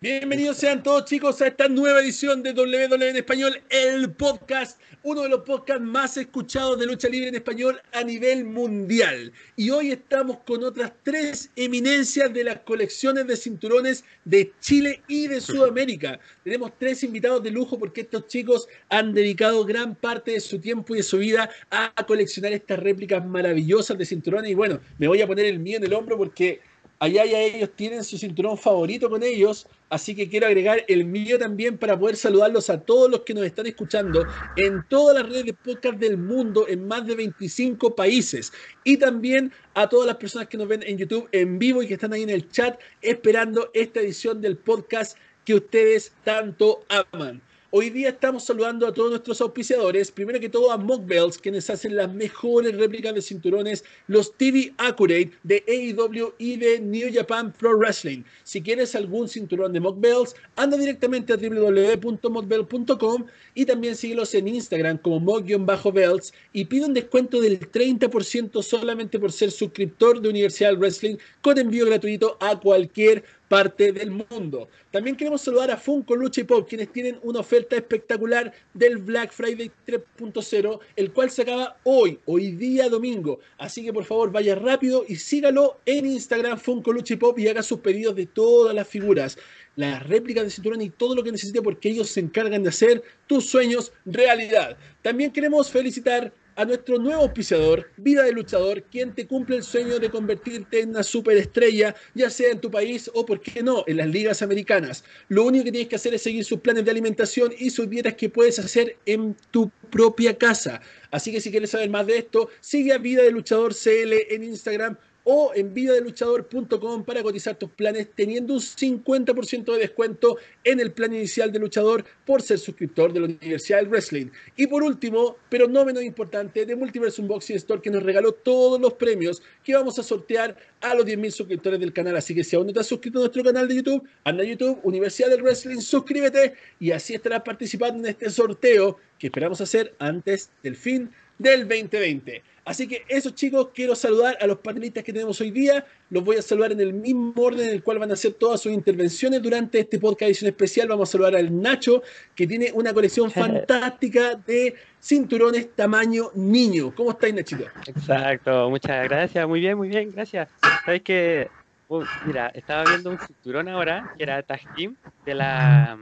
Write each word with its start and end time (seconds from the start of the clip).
Bienvenidos 0.00 0.58
sean 0.58 0.80
todos 0.84 1.06
chicos 1.06 1.42
a 1.42 1.48
esta 1.48 1.66
nueva 1.66 1.98
edición 1.98 2.40
de 2.40 2.52
WWE 2.52 3.08
en 3.08 3.16
Español, 3.16 3.60
el 3.68 4.12
podcast, 4.12 4.80
uno 5.02 5.22
de 5.22 5.28
los 5.28 5.40
podcasts 5.40 5.82
más 5.82 6.16
escuchados 6.16 6.78
de 6.78 6.86
lucha 6.86 7.08
libre 7.08 7.30
en 7.30 7.34
español 7.34 7.80
a 7.90 8.04
nivel 8.04 8.44
mundial. 8.44 9.32
Y 9.56 9.70
hoy 9.70 9.90
estamos 9.90 10.38
con 10.46 10.62
otras 10.62 10.92
tres 11.02 11.50
eminencias 11.56 12.32
de 12.32 12.44
las 12.44 12.60
colecciones 12.60 13.26
de 13.26 13.36
cinturones 13.36 14.04
de 14.24 14.52
Chile 14.60 15.02
y 15.08 15.26
de 15.26 15.40
Sudamérica. 15.40 16.20
Tenemos 16.44 16.70
tres 16.78 17.02
invitados 17.02 17.42
de 17.42 17.50
lujo 17.50 17.76
porque 17.76 18.02
estos 18.02 18.28
chicos 18.28 18.68
han 18.90 19.12
dedicado 19.12 19.64
gran 19.64 19.96
parte 19.96 20.30
de 20.30 20.40
su 20.40 20.60
tiempo 20.60 20.94
y 20.94 20.98
de 20.98 21.02
su 21.02 21.18
vida 21.18 21.50
a 21.70 21.92
coleccionar 22.06 22.52
estas 22.52 22.78
réplicas 22.78 23.26
maravillosas 23.26 23.98
de 23.98 24.06
cinturones. 24.06 24.48
Y 24.48 24.54
bueno, 24.54 24.78
me 24.96 25.08
voy 25.08 25.20
a 25.22 25.26
poner 25.26 25.46
el 25.46 25.58
mío 25.58 25.78
en 25.78 25.84
el 25.84 25.92
hombro 25.92 26.16
porque 26.16 26.60
allá 26.98 27.24
ya 27.24 27.40
ellos 27.40 27.70
tienen 27.76 28.04
su 28.04 28.18
cinturón 28.18 28.58
favorito 28.58 29.08
con 29.08 29.22
ellos, 29.22 29.66
así 29.88 30.14
que 30.14 30.28
quiero 30.28 30.46
agregar 30.46 30.84
el 30.88 31.04
mío 31.04 31.38
también 31.38 31.78
para 31.78 31.98
poder 31.98 32.16
saludarlos 32.16 32.70
a 32.70 32.80
todos 32.80 33.10
los 33.10 33.20
que 33.20 33.34
nos 33.34 33.44
están 33.44 33.66
escuchando 33.66 34.26
en 34.56 34.84
todas 34.88 35.16
las 35.16 35.28
redes 35.28 35.46
de 35.46 35.54
podcast 35.54 35.98
del 35.98 36.18
mundo, 36.18 36.66
en 36.68 36.86
más 36.86 37.06
de 37.06 37.14
25 37.14 37.94
países, 37.94 38.52
y 38.84 38.96
también 38.96 39.52
a 39.74 39.88
todas 39.88 40.06
las 40.06 40.16
personas 40.16 40.48
que 40.48 40.58
nos 40.58 40.68
ven 40.68 40.82
en 40.82 40.98
YouTube 40.98 41.28
en 41.32 41.58
vivo 41.58 41.82
y 41.82 41.86
que 41.86 41.94
están 41.94 42.12
ahí 42.12 42.22
en 42.22 42.30
el 42.30 42.50
chat 42.50 42.80
esperando 43.00 43.70
esta 43.74 44.00
edición 44.00 44.40
del 44.40 44.56
podcast 44.56 45.16
que 45.44 45.54
ustedes 45.54 46.12
tanto 46.24 46.84
aman. 47.12 47.40
Hoy 47.70 47.90
día 47.90 48.08
estamos 48.08 48.44
saludando 48.44 48.86
a 48.86 48.94
todos 48.94 49.10
nuestros 49.10 49.42
auspiciadores. 49.42 50.10
Primero 50.10 50.40
que 50.40 50.48
todo 50.48 50.72
a 50.72 50.78
Mock 50.78 51.04
Bells, 51.04 51.36
quienes 51.36 51.68
hacen 51.68 51.96
las 51.96 52.10
mejores 52.10 52.74
réplicas 52.74 53.14
de 53.14 53.20
cinturones, 53.20 53.84
los 54.06 54.32
TV 54.32 54.72
Accurate 54.78 55.32
de 55.42 55.62
AEW 55.68 56.32
y 56.38 56.56
de 56.56 56.80
New 56.80 57.10
Japan 57.12 57.52
Pro 57.52 57.76
Wrestling. 57.76 58.22
Si 58.42 58.62
quieres 58.62 58.94
algún 58.94 59.28
cinturón 59.28 59.74
de 59.74 59.80
Mock 59.80 60.00
Bells, 60.00 60.34
anda 60.56 60.78
directamente 60.78 61.34
a 61.34 61.36
www.mockbell.com 61.36 63.26
y 63.54 63.66
también 63.66 63.96
síguelos 63.96 64.32
en 64.34 64.48
Instagram 64.48 64.98
como 64.98 65.20
Mock-Bells 65.20 66.32
y 66.52 66.64
pide 66.64 66.86
un 66.86 66.94
descuento 66.94 67.40
del 67.40 67.58
30% 67.58 68.62
solamente 68.62 69.18
por 69.18 69.32
ser 69.32 69.50
suscriptor 69.50 70.20
de 70.20 70.28
Universal 70.28 70.78
Wrestling 70.78 71.16
con 71.42 71.58
envío 71.58 71.84
gratuito 71.84 72.38
a 72.40 72.58
cualquier 72.58 73.24
parte 73.48 73.92
del 73.92 74.10
mundo. 74.10 74.68
También 74.90 75.16
queremos 75.16 75.40
saludar 75.40 75.70
a 75.70 75.76
Funko 75.76 76.14
Lucha 76.14 76.42
y 76.42 76.44
Pop, 76.44 76.68
quienes 76.68 76.92
tienen 76.92 77.18
una 77.22 77.40
oferta 77.40 77.76
espectacular 77.76 78.52
del 78.74 78.98
Black 78.98 79.32
Friday 79.32 79.70
3.0, 79.86 80.78
el 80.96 81.12
cual 81.12 81.30
se 81.30 81.42
acaba 81.42 81.78
hoy, 81.84 82.18
hoy 82.26 82.52
día 82.52 82.88
domingo. 82.88 83.40
Así 83.56 83.84
que 83.84 83.92
por 83.92 84.04
favor 84.04 84.30
vaya 84.30 84.54
rápido 84.54 85.04
y 85.08 85.16
sígalo 85.16 85.78
en 85.86 86.06
Instagram 86.06 86.58
Funko 86.58 86.92
Lucha 86.92 87.14
y 87.14 87.16
Pop 87.16 87.38
y 87.38 87.48
haga 87.48 87.62
sus 87.62 87.80
pedidos 87.80 88.14
de 88.14 88.26
todas 88.26 88.74
las 88.74 88.86
figuras, 88.86 89.38
las 89.76 90.06
réplicas 90.06 90.44
de 90.44 90.50
cinturón 90.50 90.82
y 90.82 90.90
todo 90.90 91.14
lo 91.14 91.22
que 91.22 91.32
necesite 91.32 91.62
porque 91.62 91.88
ellos 91.88 92.08
se 92.08 92.20
encargan 92.20 92.62
de 92.62 92.68
hacer 92.68 93.02
tus 93.26 93.46
sueños 93.46 93.92
realidad. 94.04 94.76
También 95.02 95.32
queremos 95.32 95.70
felicitar 95.70 96.32
a 96.58 96.64
nuestro 96.64 96.98
nuevo 96.98 97.22
auspiciador, 97.22 97.88
Vida 97.98 98.24
de 98.24 98.32
Luchador, 98.32 98.82
quien 98.82 99.14
te 99.14 99.28
cumple 99.28 99.54
el 99.54 99.62
sueño 99.62 100.00
de 100.00 100.10
convertirte 100.10 100.80
en 100.80 100.88
una 100.88 101.04
superestrella, 101.04 101.94
ya 102.14 102.30
sea 102.30 102.50
en 102.50 102.60
tu 102.60 102.68
país 102.68 103.08
o, 103.14 103.24
por 103.24 103.40
qué 103.40 103.62
no, 103.62 103.84
en 103.86 103.98
las 103.98 104.08
ligas 104.08 104.42
americanas. 104.42 105.04
Lo 105.28 105.44
único 105.44 105.66
que 105.66 105.70
tienes 105.70 105.88
que 105.88 105.94
hacer 105.94 106.14
es 106.14 106.22
seguir 106.22 106.44
sus 106.44 106.58
planes 106.58 106.84
de 106.84 106.90
alimentación 106.90 107.52
y 107.56 107.70
sus 107.70 107.88
dietas 107.88 108.14
que 108.14 108.28
puedes 108.28 108.58
hacer 108.58 108.96
en 109.06 109.36
tu 109.52 109.70
propia 109.88 110.36
casa. 110.36 110.80
Así 111.12 111.30
que 111.30 111.40
si 111.40 111.52
quieres 111.52 111.70
saber 111.70 111.90
más 111.90 112.08
de 112.08 112.18
esto, 112.18 112.50
sigue 112.60 112.92
a 112.92 112.98
Vida 112.98 113.22
de 113.22 113.30
Luchador 113.30 113.72
CL 113.72 114.34
en 114.34 114.42
Instagram 114.42 114.96
o 115.30 115.52
en 115.54 115.74
vidadeluchador.com 115.74 117.04
para 117.04 117.22
cotizar 117.22 117.54
tus 117.54 117.68
planes 117.68 118.08
teniendo 118.14 118.54
un 118.54 118.60
50% 118.60 119.74
de 119.74 119.78
descuento 119.78 120.38
en 120.64 120.80
el 120.80 120.90
plan 120.90 121.12
inicial 121.12 121.52
de 121.52 121.58
luchador 121.58 122.02
por 122.24 122.40
ser 122.40 122.58
suscriptor 122.58 123.12
de 123.12 123.20
la 123.20 123.26
Universidad 123.26 123.80
del 123.80 123.88
Wrestling. 123.88 124.28
Y 124.56 124.66
por 124.68 124.82
último, 124.82 125.36
pero 125.50 125.68
no 125.68 125.84
menos 125.84 126.02
importante, 126.02 126.64
de 126.64 126.74
Multiverse 126.74 127.20
Unboxing 127.20 127.56
Store 127.56 127.82
que 127.82 127.90
nos 127.90 128.02
regaló 128.02 128.32
todos 128.32 128.80
los 128.80 128.94
premios 128.94 129.42
que 129.62 129.74
vamos 129.74 129.98
a 129.98 130.02
sortear 130.02 130.56
a 130.80 130.94
los 130.94 131.04
10.000 131.04 131.30
suscriptores 131.30 131.78
del 131.78 131.92
canal. 131.92 132.16
Así 132.16 132.34
que 132.34 132.42
si 132.42 132.56
aún 132.56 132.68
no 132.68 132.72
te 132.72 132.80
has 132.80 132.86
suscrito 132.86 133.18
a 133.18 133.20
nuestro 133.20 133.44
canal 133.44 133.68
de 133.68 133.74
YouTube, 133.74 134.08
anda 134.24 134.42
a 134.42 134.46
YouTube, 134.46 134.80
Universidad 134.82 135.28
del 135.28 135.42
Wrestling, 135.42 135.80
suscríbete 135.80 136.54
y 136.80 136.92
así 136.92 137.12
estarás 137.12 137.42
participando 137.42 137.98
en 137.98 138.06
este 138.06 138.30
sorteo 138.30 138.96
que 139.18 139.26
esperamos 139.26 139.60
hacer 139.60 139.94
antes 139.98 140.50
del 140.62 140.74
fin 140.74 141.10
del 141.38 141.68
2020. 141.68 142.42
Así 142.68 142.86
que 142.86 143.02
eso 143.08 143.30
chicos, 143.30 143.68
quiero 143.74 143.94
saludar 143.94 144.36
a 144.42 144.46
los 144.46 144.58
panelistas 144.58 145.02
que 145.02 145.10
tenemos 145.10 145.40
hoy 145.40 145.50
día. 145.50 145.86
Los 146.10 146.22
voy 146.22 146.36
a 146.36 146.42
saludar 146.42 146.72
en 146.72 146.80
el 146.80 146.92
mismo 146.92 147.32
orden 147.36 147.66
en 147.66 147.74
el 147.74 147.82
cual 147.82 147.98
van 147.98 148.10
a 148.10 148.12
hacer 148.12 148.34
todas 148.34 148.60
sus 148.60 148.72
intervenciones 148.72 149.40
durante 149.40 149.80
este 149.80 149.98
podcast 149.98 150.24
edición 150.24 150.50
especial. 150.50 150.86
Vamos 150.86 151.08
a 151.08 151.12
saludar 151.12 151.34
al 151.36 151.62
Nacho, 151.62 152.02
que 152.34 152.46
tiene 152.46 152.70
una 152.74 152.92
colección 152.92 153.30
fantástica 153.30 154.34
de 154.34 154.74
cinturones 155.00 155.74
tamaño 155.74 156.30
niño. 156.34 156.94
¿Cómo 156.94 157.12
estáis, 157.12 157.32
Nachito? 157.32 157.64
Exacto, 157.86 158.68
muchas 158.68 159.02
gracias. 159.08 159.48
Muy 159.48 159.60
bien, 159.60 159.78
muy 159.78 159.88
bien, 159.88 160.12
gracias. 160.12 160.50
Sabes 160.84 161.00
que, 161.00 161.48
uh, 161.88 162.04
mira, 162.26 162.48
estaba 162.48 162.84
viendo 162.84 163.08
un 163.08 163.18
cinturón 163.18 163.68
ahora 163.68 164.12
que 164.18 164.24
era 164.24 164.42
Tag 164.42 164.60
Team 164.76 164.94
de 165.24 165.34
la, 165.34 165.98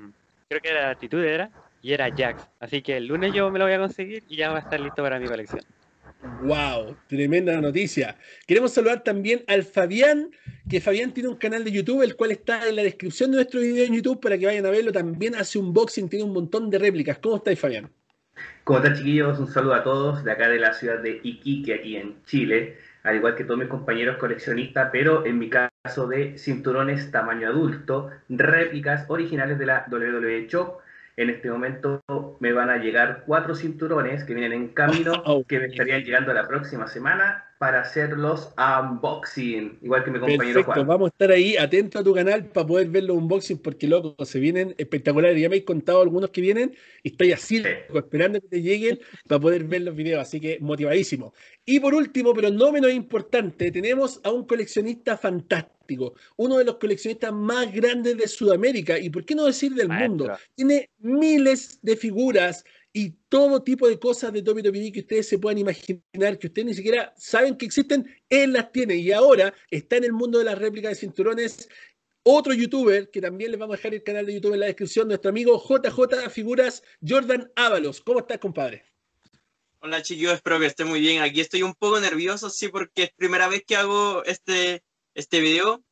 creo 0.48 0.60
que 0.60 0.68
era 0.68 0.82
la 0.82 0.90
actitud 0.90 1.22
era, 1.22 1.48
y 1.86 1.92
era 1.92 2.10
Jax. 2.10 2.48
Así 2.58 2.82
que 2.82 2.96
el 2.96 3.06
lunes 3.06 3.32
yo 3.32 3.48
me 3.48 3.60
lo 3.60 3.64
voy 3.64 3.74
a 3.74 3.78
conseguir 3.78 4.24
y 4.28 4.36
ya 4.36 4.50
va 4.50 4.56
a 4.56 4.60
estar 4.60 4.80
listo 4.80 5.04
para 5.04 5.20
mi 5.20 5.26
colección. 5.26 5.62
Wow, 6.42 6.96
tremenda 7.06 7.60
noticia. 7.60 8.16
Queremos 8.44 8.72
saludar 8.72 9.04
también 9.04 9.44
al 9.46 9.62
Fabián, 9.62 10.30
que 10.68 10.80
Fabián 10.80 11.14
tiene 11.14 11.28
un 11.28 11.36
canal 11.36 11.62
de 11.62 11.70
YouTube, 11.70 12.02
el 12.02 12.16
cual 12.16 12.32
está 12.32 12.68
en 12.68 12.74
la 12.74 12.82
descripción 12.82 13.30
de 13.30 13.36
nuestro 13.36 13.60
video 13.60 13.84
en 13.84 13.94
YouTube 13.94 14.20
para 14.20 14.36
que 14.36 14.46
vayan 14.46 14.66
a 14.66 14.70
verlo. 14.70 14.90
También 14.90 15.36
hace 15.36 15.60
unboxing, 15.60 16.08
tiene 16.08 16.24
un 16.24 16.32
montón 16.32 16.70
de 16.70 16.78
réplicas. 16.80 17.18
¿Cómo 17.18 17.36
estáis, 17.36 17.60
Fabián? 17.60 17.88
¿Cómo 18.64 18.80
están, 18.80 18.96
chiquillos? 18.96 19.38
Un 19.38 19.46
saludo 19.46 19.74
a 19.74 19.84
todos 19.84 20.24
de 20.24 20.32
acá 20.32 20.48
de 20.48 20.58
la 20.58 20.72
ciudad 20.72 20.98
de 20.98 21.20
Iquique, 21.22 21.72
aquí 21.72 21.96
en 21.96 22.16
Chile, 22.24 22.78
al 23.04 23.14
igual 23.14 23.36
que 23.36 23.44
todos 23.44 23.60
mis 23.60 23.68
compañeros 23.68 24.16
coleccionistas, 24.16 24.88
pero 24.90 25.24
en 25.24 25.38
mi 25.38 25.48
caso 25.48 26.08
de 26.08 26.36
cinturones 26.36 27.12
tamaño 27.12 27.46
adulto, 27.46 28.10
réplicas 28.28 29.04
originales 29.08 29.56
de 29.60 29.66
la 29.66 29.86
WWE 29.88 30.48
Shop 30.48 30.80
en 31.16 31.30
este 31.30 31.50
momento 31.50 32.02
me 32.40 32.52
van 32.52 32.70
a 32.70 32.76
llegar 32.76 33.24
cuatro 33.26 33.54
cinturones 33.54 34.24
que 34.24 34.34
vienen 34.34 34.52
en 34.52 34.68
camino, 34.68 35.12
que 35.48 35.58
me 35.58 35.66
estarían 35.66 36.02
llegando 36.02 36.32
la 36.32 36.46
próxima 36.46 36.86
semana 36.86 37.45
para 37.58 37.80
hacer 37.80 38.10
los 38.10 38.52
unboxing, 38.58 39.78
igual 39.82 40.04
que 40.04 40.10
mi 40.10 40.18
compañero 40.18 40.64
Perfecto, 40.64 40.84
vamos 40.84 41.06
a 41.06 41.12
estar 41.12 41.30
ahí 41.30 41.56
atentos 41.56 42.00
a 42.00 42.04
tu 42.04 42.14
canal 42.14 42.44
para 42.46 42.66
poder 42.66 42.88
ver 42.88 43.04
los 43.04 43.16
unboxing, 43.16 43.58
porque 43.58 43.86
loco, 43.86 44.24
se 44.24 44.38
vienen 44.38 44.74
espectaculares. 44.76 45.40
Ya 45.40 45.48
me 45.48 45.56
he 45.56 45.64
contado 45.64 46.02
algunos 46.02 46.30
que 46.30 46.42
vienen 46.42 46.76
y 47.02 47.10
estoy 47.10 47.32
así, 47.32 47.62
esperando 47.94 48.40
que 48.40 48.48
te 48.48 48.62
lleguen 48.62 49.00
para 49.26 49.40
poder 49.40 49.64
ver 49.64 49.82
los 49.82 49.96
videos, 49.96 50.20
así 50.20 50.38
que 50.38 50.58
motivadísimo. 50.60 51.32
Y 51.64 51.80
por 51.80 51.94
último, 51.94 52.34
pero 52.34 52.50
no 52.50 52.72
menos 52.72 52.92
importante, 52.92 53.70
tenemos 53.70 54.20
a 54.22 54.30
un 54.30 54.46
coleccionista 54.46 55.16
fantástico, 55.16 56.14
uno 56.36 56.58
de 56.58 56.64
los 56.64 56.76
coleccionistas 56.76 57.32
más 57.32 57.72
grandes 57.72 58.18
de 58.18 58.28
Sudamérica 58.28 58.98
y 58.98 59.08
por 59.08 59.24
qué 59.24 59.34
no 59.34 59.46
decir 59.46 59.72
del 59.74 59.88
mundo. 59.88 60.30
Tiene 60.54 60.90
miles 60.98 61.78
de 61.82 61.96
figuras 61.96 62.64
y 62.96 63.10
todo 63.28 63.62
tipo 63.62 63.86
de 63.86 63.98
cosas 63.98 64.32
de 64.32 64.40
WWE 64.40 64.90
que 64.90 65.00
ustedes 65.00 65.28
se 65.28 65.38
puedan 65.38 65.58
imaginar, 65.58 66.38
que 66.38 66.46
ustedes 66.46 66.64
ni 66.64 66.72
siquiera 66.72 67.12
saben 67.14 67.54
que 67.54 67.66
existen, 67.66 68.06
él 68.30 68.54
las 68.54 68.72
tiene. 68.72 68.96
Y 68.96 69.12
ahora 69.12 69.52
está 69.70 69.98
en 69.98 70.04
el 70.04 70.14
mundo 70.14 70.38
de 70.38 70.46
las 70.46 70.56
réplicas 70.56 70.92
de 70.92 70.96
cinturones. 70.96 71.68
Otro 72.22 72.54
youtuber, 72.54 73.10
que 73.10 73.20
también 73.20 73.50
les 73.50 73.60
vamos 73.60 73.74
a 73.74 73.76
dejar 73.76 73.92
el 73.92 74.02
canal 74.02 74.24
de 74.24 74.32
YouTube 74.32 74.54
en 74.54 74.60
la 74.60 74.66
descripción, 74.66 75.08
nuestro 75.08 75.28
amigo 75.28 75.62
JJ 75.62 76.30
Figuras, 76.30 76.82
Jordan 77.06 77.52
Ábalos. 77.54 78.00
¿Cómo 78.00 78.20
estás, 78.20 78.38
compadre? 78.38 78.82
Hola 79.80 80.00
chicos, 80.00 80.32
espero 80.32 80.58
que 80.58 80.64
esté 80.64 80.86
muy 80.86 81.00
bien. 81.00 81.20
Aquí 81.20 81.42
estoy 81.42 81.62
un 81.64 81.74
poco 81.74 82.00
nervioso, 82.00 82.48
sí, 82.48 82.68
porque 82.68 83.02
es 83.02 83.10
primera 83.14 83.46
vez 83.46 83.62
que 83.66 83.76
hago 83.76 84.24
este, 84.24 84.82
este 85.12 85.40
video. 85.40 85.84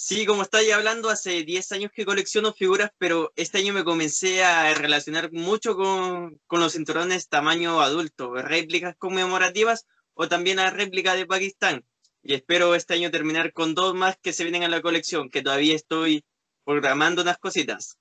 Sí, 0.00 0.26
como 0.26 0.42
estáis 0.42 0.72
hablando, 0.72 1.10
hace 1.10 1.42
10 1.42 1.72
años 1.72 1.90
que 1.92 2.06
colecciono 2.06 2.52
figuras, 2.52 2.92
pero 2.98 3.32
este 3.34 3.58
año 3.58 3.72
me 3.72 3.82
comencé 3.82 4.44
a 4.44 4.72
relacionar 4.72 5.32
mucho 5.32 5.74
con, 5.74 6.40
con 6.46 6.60
los 6.60 6.74
cinturones 6.74 7.28
tamaño 7.28 7.80
adulto, 7.80 8.32
réplicas 8.34 8.94
conmemorativas 8.96 9.88
o 10.14 10.28
también 10.28 10.60
a 10.60 10.70
réplica 10.70 11.16
de 11.16 11.26
Pakistán. 11.26 11.84
Y 12.22 12.34
espero 12.34 12.76
este 12.76 12.94
año 12.94 13.10
terminar 13.10 13.52
con 13.52 13.74
dos 13.74 13.92
más 13.96 14.16
que 14.22 14.32
se 14.32 14.44
vienen 14.44 14.62
a 14.62 14.68
la 14.68 14.82
colección, 14.82 15.30
que 15.30 15.42
todavía 15.42 15.74
estoy 15.74 16.24
programando 16.64 17.22
unas 17.22 17.38
cositas. 17.38 17.98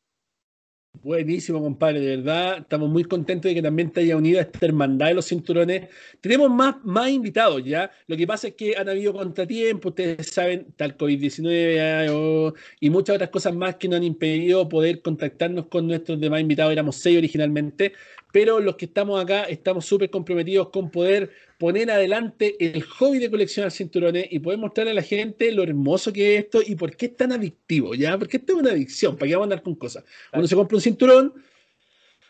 Buenísimo, 1.03 1.61
compadre, 1.61 1.99
de 1.99 2.17
verdad. 2.17 2.59
Estamos 2.59 2.89
muy 2.89 3.03
contentos 3.03 3.49
de 3.49 3.55
que 3.55 3.61
también 3.61 3.91
te 3.91 3.99
haya 4.01 4.17
unido 4.17 4.39
a 4.39 4.43
esta 4.43 4.65
hermandad 4.65 5.07
de 5.07 5.13
los 5.13 5.27
cinturones. 5.27 5.89
Tenemos 6.21 6.49
más, 6.49 6.75
más 6.83 7.09
invitados 7.09 7.63
ya. 7.63 7.91
Lo 8.07 8.17
que 8.17 8.25
pasa 8.25 8.47
es 8.47 8.55
que 8.55 8.75
han 8.75 8.89
habido 8.89 9.13
contratiempos, 9.13 9.91
ustedes 9.91 10.27
saben, 10.27 10.67
tal 10.75 10.97
COVID-19 10.97 12.53
y 12.79 12.89
muchas 12.89 13.15
otras 13.15 13.29
cosas 13.29 13.53
más 13.53 13.75
que 13.75 13.87
nos 13.87 13.97
han 13.97 14.05
impedido 14.05 14.67
poder 14.67 15.01
contactarnos 15.01 15.67
con 15.67 15.87
nuestros 15.87 16.19
demás 16.19 16.41
invitados. 16.41 16.71
Éramos 16.71 16.95
seis 16.95 17.17
originalmente, 17.17 17.93
pero 18.37 18.59
los 18.59 18.75
que 18.75 18.85
estamos 18.85 19.19
acá 19.19 19.45
estamos 19.45 19.83
súper 19.83 20.11
comprometidos 20.11 20.69
con 20.69 20.91
poder 20.91 21.31
poner 21.57 21.89
adelante 21.89 22.55
el 22.59 22.83
hobby 22.83 23.17
de 23.17 23.31
coleccionar 23.31 23.71
cinturones 23.71 24.27
y 24.29 24.37
poder 24.37 24.59
mostrarle 24.59 24.91
a 24.91 24.93
la 24.93 25.01
gente 25.01 25.51
lo 25.51 25.63
hermoso 25.63 26.13
que 26.13 26.35
es 26.35 26.43
esto 26.43 26.59
y 26.63 26.75
por 26.75 26.95
qué 26.95 27.07
es 27.07 27.15
tan 27.15 27.31
adictivo, 27.31 27.95
¿ya? 27.95 28.15
Porque 28.15 28.37
esto 28.37 28.53
es 28.53 28.59
una 28.59 28.69
adicción, 28.69 29.17
¿para 29.17 29.27
qué 29.27 29.35
vamos 29.35 29.45
a 29.45 29.49
andar 29.53 29.63
con 29.63 29.73
cosas? 29.73 30.03
Uno 30.31 30.45
se 30.45 30.53
compra 30.55 30.75
un 30.75 30.81
cinturón, 30.83 31.33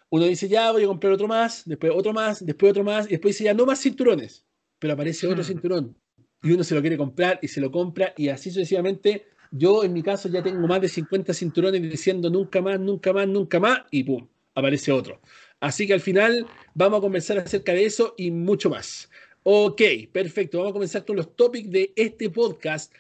uno 0.09 0.23
dice, 0.23 0.47
ya 0.47 0.71
voy 0.71 0.85
a 0.85 0.87
comprar 0.87 1.11
otro 1.11 1.27
más, 1.27 1.63
después 1.65 1.91
otro 1.93 2.13
más, 2.13 2.45
después 2.45 2.69
otro 2.71 2.85
más, 2.85 3.07
y 3.07 3.09
después 3.09 3.35
dice, 3.35 3.43
ya 3.43 3.53
no 3.53 3.65
más 3.65 3.81
cinturones, 3.81 4.45
pero 4.79 4.93
aparece 4.93 5.27
otro 5.27 5.43
Hmm. 5.43 5.47
cinturón 5.47 5.97
y 6.41 6.51
uno 6.53 6.63
se 6.63 6.73
lo 6.73 6.79
quiere 6.79 6.95
comprar 6.95 7.37
y 7.41 7.49
se 7.49 7.59
lo 7.59 7.69
compra 7.69 8.13
y 8.15 8.29
así 8.29 8.49
sucesivamente. 8.49 9.25
Yo 9.51 9.83
en 9.83 9.91
mi 9.91 10.03
caso 10.03 10.29
ya 10.29 10.41
tengo 10.41 10.67
más 10.67 10.79
de 10.79 10.87
50 10.87 11.33
cinturones 11.33 11.81
diciendo 11.81 12.29
nunca 12.29 12.61
más, 12.61 12.79
nunca 12.79 13.11
más, 13.11 13.27
nunca 13.27 13.59
más 13.59 13.81
y 13.91 14.03
pum, 14.03 14.25
aparece 14.53 14.91
otro. 14.91 15.21
Así 15.59 15.87
que 15.87 15.93
al 15.93 16.01
final 16.01 16.45
vamos 16.73 16.99
a 16.99 17.01
conversar 17.01 17.39
acerca 17.39 17.73
de 17.73 17.85
eso 17.85 18.13
y 18.17 18.31
mucho 18.31 18.69
más. 18.69 19.09
Ok, 19.43 19.81
perfecto. 20.11 20.57
Vamos 20.59 20.71
a 20.71 20.73
comenzar 20.73 21.05
con 21.05 21.15
los 21.15 21.35
topics 21.35 21.71
de 21.71 21.93
este 21.95 22.29
podcast. 22.29 22.93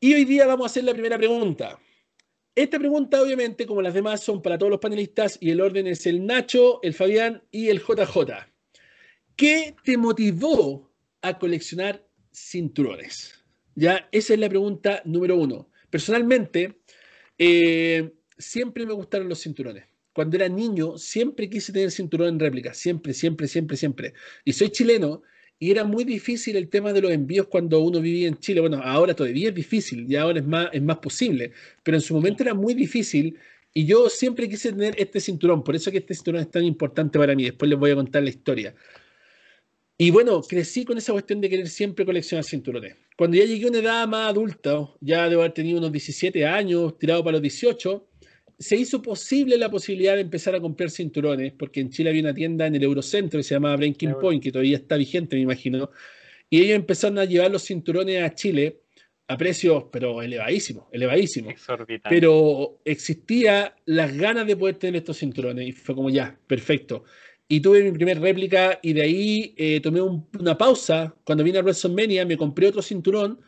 Y 0.00 0.14
hoy 0.14 0.24
día 0.24 0.46
vamos 0.46 0.64
a 0.64 0.70
hacer 0.70 0.84
la 0.84 0.92
primera 0.92 1.16
pregunta. 1.16 1.78
Esta 2.54 2.78
pregunta, 2.78 3.22
obviamente, 3.22 3.66
como 3.66 3.80
las 3.82 3.94
demás, 3.94 4.20
son 4.20 4.42
para 4.42 4.58
todos 4.58 4.70
los 4.70 4.80
panelistas 4.80 5.38
y 5.40 5.50
el 5.50 5.60
orden 5.60 5.86
es 5.86 6.06
el 6.06 6.26
Nacho, 6.26 6.80
el 6.82 6.92
Fabián 6.92 7.42
y 7.52 7.68
el 7.68 7.78
JJ. 7.78 8.48
¿Qué 9.36 9.76
te 9.84 9.96
motivó 9.96 10.90
a 11.22 11.38
coleccionar 11.38 12.04
cinturones? 12.32 13.44
Ya, 13.76 14.08
esa 14.10 14.34
es 14.34 14.40
la 14.40 14.48
pregunta 14.48 15.00
número 15.04 15.36
uno. 15.36 15.70
Personalmente, 15.88 16.80
eh, 17.38 18.12
siempre 18.36 18.84
me 18.84 18.92
gustaron 18.92 19.28
los 19.28 19.40
cinturones. 19.40 19.84
Cuando 20.18 20.36
era 20.36 20.48
niño, 20.48 20.98
siempre 20.98 21.48
quise 21.48 21.72
tener 21.72 21.92
cinturón 21.92 22.30
en 22.30 22.40
réplica. 22.40 22.74
Siempre, 22.74 23.14
siempre, 23.14 23.46
siempre, 23.46 23.76
siempre. 23.76 24.14
Y 24.44 24.52
soy 24.52 24.68
chileno 24.70 25.22
y 25.60 25.70
era 25.70 25.84
muy 25.84 26.02
difícil 26.02 26.56
el 26.56 26.68
tema 26.68 26.92
de 26.92 27.00
los 27.00 27.12
envíos 27.12 27.46
cuando 27.46 27.78
uno 27.78 28.00
vivía 28.00 28.26
en 28.26 28.36
Chile. 28.36 28.60
Bueno, 28.60 28.80
ahora 28.82 29.14
todavía 29.14 29.50
es 29.50 29.54
difícil 29.54 30.10
y 30.10 30.16
ahora 30.16 30.40
es 30.40 30.44
más, 30.44 30.70
es 30.72 30.82
más 30.82 30.98
posible. 30.98 31.52
Pero 31.84 31.98
en 31.98 32.00
su 32.00 32.14
momento 32.14 32.42
era 32.42 32.52
muy 32.52 32.74
difícil 32.74 33.38
y 33.72 33.86
yo 33.86 34.08
siempre 34.08 34.48
quise 34.48 34.72
tener 34.72 34.96
este 34.98 35.20
cinturón. 35.20 35.62
Por 35.62 35.76
eso 35.76 35.88
que 35.92 35.98
este 35.98 36.14
cinturón 36.14 36.40
es 36.40 36.50
tan 36.50 36.64
importante 36.64 37.16
para 37.16 37.36
mí. 37.36 37.44
Después 37.44 37.68
les 37.68 37.78
voy 37.78 37.92
a 37.92 37.94
contar 37.94 38.24
la 38.24 38.30
historia. 38.30 38.74
Y 39.96 40.10
bueno, 40.10 40.42
crecí 40.42 40.84
con 40.84 40.98
esa 40.98 41.12
cuestión 41.12 41.40
de 41.40 41.48
querer 41.48 41.68
siempre 41.68 42.04
coleccionar 42.04 42.42
cinturones. 42.42 42.96
Cuando 43.16 43.36
ya 43.36 43.44
llegué 43.44 43.66
a 43.66 43.68
una 43.68 43.78
edad 43.78 44.08
más 44.08 44.30
adulta, 44.30 44.90
ya 45.00 45.28
debo 45.28 45.42
haber 45.42 45.54
tenido 45.54 45.78
unos 45.78 45.92
17 45.92 46.44
años, 46.44 46.98
tirado 46.98 47.22
para 47.22 47.34
los 47.34 47.42
18, 47.42 48.07
se 48.58 48.76
hizo 48.76 49.00
posible 49.00 49.56
la 49.56 49.70
posibilidad 49.70 50.14
de 50.16 50.22
empezar 50.22 50.54
a 50.54 50.60
comprar 50.60 50.90
cinturones, 50.90 51.52
porque 51.52 51.80
en 51.80 51.90
Chile 51.90 52.10
había 52.10 52.22
una 52.22 52.34
tienda 52.34 52.66
en 52.66 52.74
el 52.74 52.82
Eurocentro 52.82 53.38
que 53.38 53.44
se 53.44 53.54
llamaba 53.54 53.76
Breaking. 53.76 54.14
Point, 54.20 54.42
que 54.42 54.50
todavía 54.50 54.76
está 54.76 54.96
vigente, 54.96 55.36
me 55.36 55.42
imagino, 55.42 55.90
y 56.50 56.60
ellos 56.60 56.76
empezaron 56.76 57.18
a 57.18 57.24
llevar 57.24 57.50
los 57.50 57.62
cinturones 57.64 58.22
a 58.22 58.34
Chile 58.34 58.80
a 59.28 59.36
precios, 59.36 59.84
pero 59.92 60.22
elevadísimos, 60.22 60.86
elevadísimos 60.90 61.52
Exorbitante. 61.52 62.08
pero 62.08 62.80
existía 62.84 63.76
las 63.84 64.16
ganas 64.16 64.46
de 64.46 64.56
poder 64.56 64.76
tener 64.76 64.96
estos 64.96 65.18
cinturones 65.18 65.68
y 65.68 65.72
fue 65.72 65.94
como 65.94 66.08
ya, 66.10 66.38
perfecto. 66.46 67.04
Y 67.46 67.60
tuve 67.60 67.82
mi 67.82 67.92
primer 67.92 68.20
réplica 68.20 68.78
y 68.82 68.92
de 68.94 69.02
ahí 69.02 69.54
eh, 69.56 69.80
tomé 69.80 70.00
un- 70.02 70.26
una 70.38 70.56
pausa. 70.58 71.14
Cuando 71.24 71.44
vine 71.44 71.58
a 71.58 71.62
WrestleMania 71.62 72.24
me 72.26 72.36
compré 72.36 72.66
otro 72.68 72.82
cinturón 72.82 73.40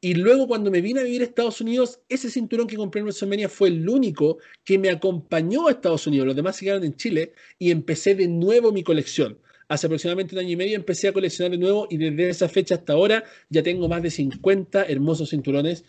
y 0.00 0.14
luego 0.14 0.46
cuando 0.46 0.70
me 0.70 0.80
vine 0.80 1.00
a 1.00 1.04
vivir 1.04 1.22
a 1.22 1.24
Estados 1.24 1.60
Unidos, 1.60 2.00
ese 2.08 2.30
cinturón 2.30 2.66
que 2.66 2.76
compré 2.76 3.00
en 3.00 3.06
WrestleMania 3.06 3.48
fue 3.48 3.68
el 3.68 3.88
único 3.88 4.38
que 4.64 4.78
me 4.78 4.90
acompañó 4.90 5.68
a 5.68 5.72
Estados 5.72 6.06
Unidos. 6.06 6.26
Los 6.26 6.36
demás 6.36 6.56
se 6.56 6.64
quedaron 6.66 6.84
en 6.84 6.94
Chile 6.96 7.32
y 7.58 7.70
empecé 7.70 8.14
de 8.14 8.28
nuevo 8.28 8.72
mi 8.72 8.82
colección. 8.82 9.38
Hace 9.68 9.86
aproximadamente 9.86 10.34
un 10.34 10.40
año 10.40 10.50
y 10.50 10.56
medio 10.56 10.76
empecé 10.76 11.08
a 11.08 11.12
coleccionar 11.12 11.50
de 11.52 11.58
nuevo 11.58 11.88
y 11.90 11.96
desde 11.96 12.28
esa 12.28 12.48
fecha 12.48 12.76
hasta 12.76 12.92
ahora 12.92 13.24
ya 13.48 13.62
tengo 13.62 13.88
más 13.88 14.02
de 14.02 14.10
50 14.10 14.84
hermosos 14.84 15.30
cinturones 15.30 15.84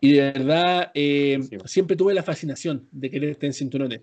y 0.00 0.12
de 0.14 0.20
verdad 0.32 0.90
eh, 0.94 1.38
Sí. 1.48 1.56
siempre 1.66 1.96
tuve 1.96 2.14
la 2.14 2.22
fascinación 2.24 2.88
de 2.90 3.10
querer 3.10 3.36
tener 3.36 3.54
cinturones. 3.54 4.00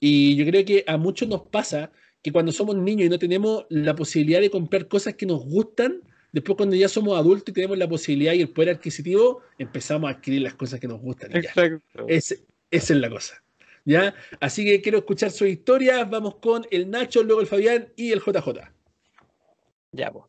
Y 0.00 0.34
yo 0.36 0.44
creo 0.46 0.64
que 0.64 0.84
a 0.86 0.96
muchos 0.96 1.28
nos 1.28 1.42
pasa 1.42 1.92
que 2.22 2.32
cuando 2.32 2.52
somos 2.52 2.76
niños 2.76 3.06
y 3.06 3.10
no 3.10 3.18
tenemos 3.18 3.66
la 3.68 3.94
posibilidad 3.94 4.40
de 4.40 4.50
comprar 4.50 4.88
cosas 4.88 5.14
que 5.14 5.26
nos 5.26 5.44
gustan, 5.44 6.02
después 6.34 6.56
cuando 6.56 6.74
ya 6.76 6.88
somos 6.88 7.16
adultos 7.16 7.48
y 7.50 7.52
tenemos 7.52 7.78
la 7.78 7.88
posibilidad 7.88 8.32
y 8.32 8.40
el 8.42 8.48
poder 8.50 8.70
adquisitivo, 8.74 9.42
empezamos 9.56 10.08
a 10.10 10.14
adquirir 10.14 10.42
las 10.42 10.54
cosas 10.54 10.80
que 10.80 10.88
nos 10.88 11.00
gustan. 11.00 11.34
Exacto. 11.36 12.04
Ese- 12.08 12.40
esa 12.70 12.92
es 12.92 12.98
la 13.00 13.08
cosa. 13.08 13.40
¿Ya? 13.84 14.14
Así 14.40 14.64
que 14.64 14.80
quiero 14.82 14.98
escuchar 14.98 15.30
sus 15.30 15.46
historias. 15.48 16.08
Vamos 16.10 16.36
con 16.36 16.66
el 16.70 16.90
Nacho, 16.90 17.22
luego 17.22 17.40
el 17.40 17.46
Fabián 17.46 17.88
y 17.96 18.10
el 18.12 18.20
JJ. 18.20 18.72
Ya, 19.92 20.10
pues. 20.10 20.24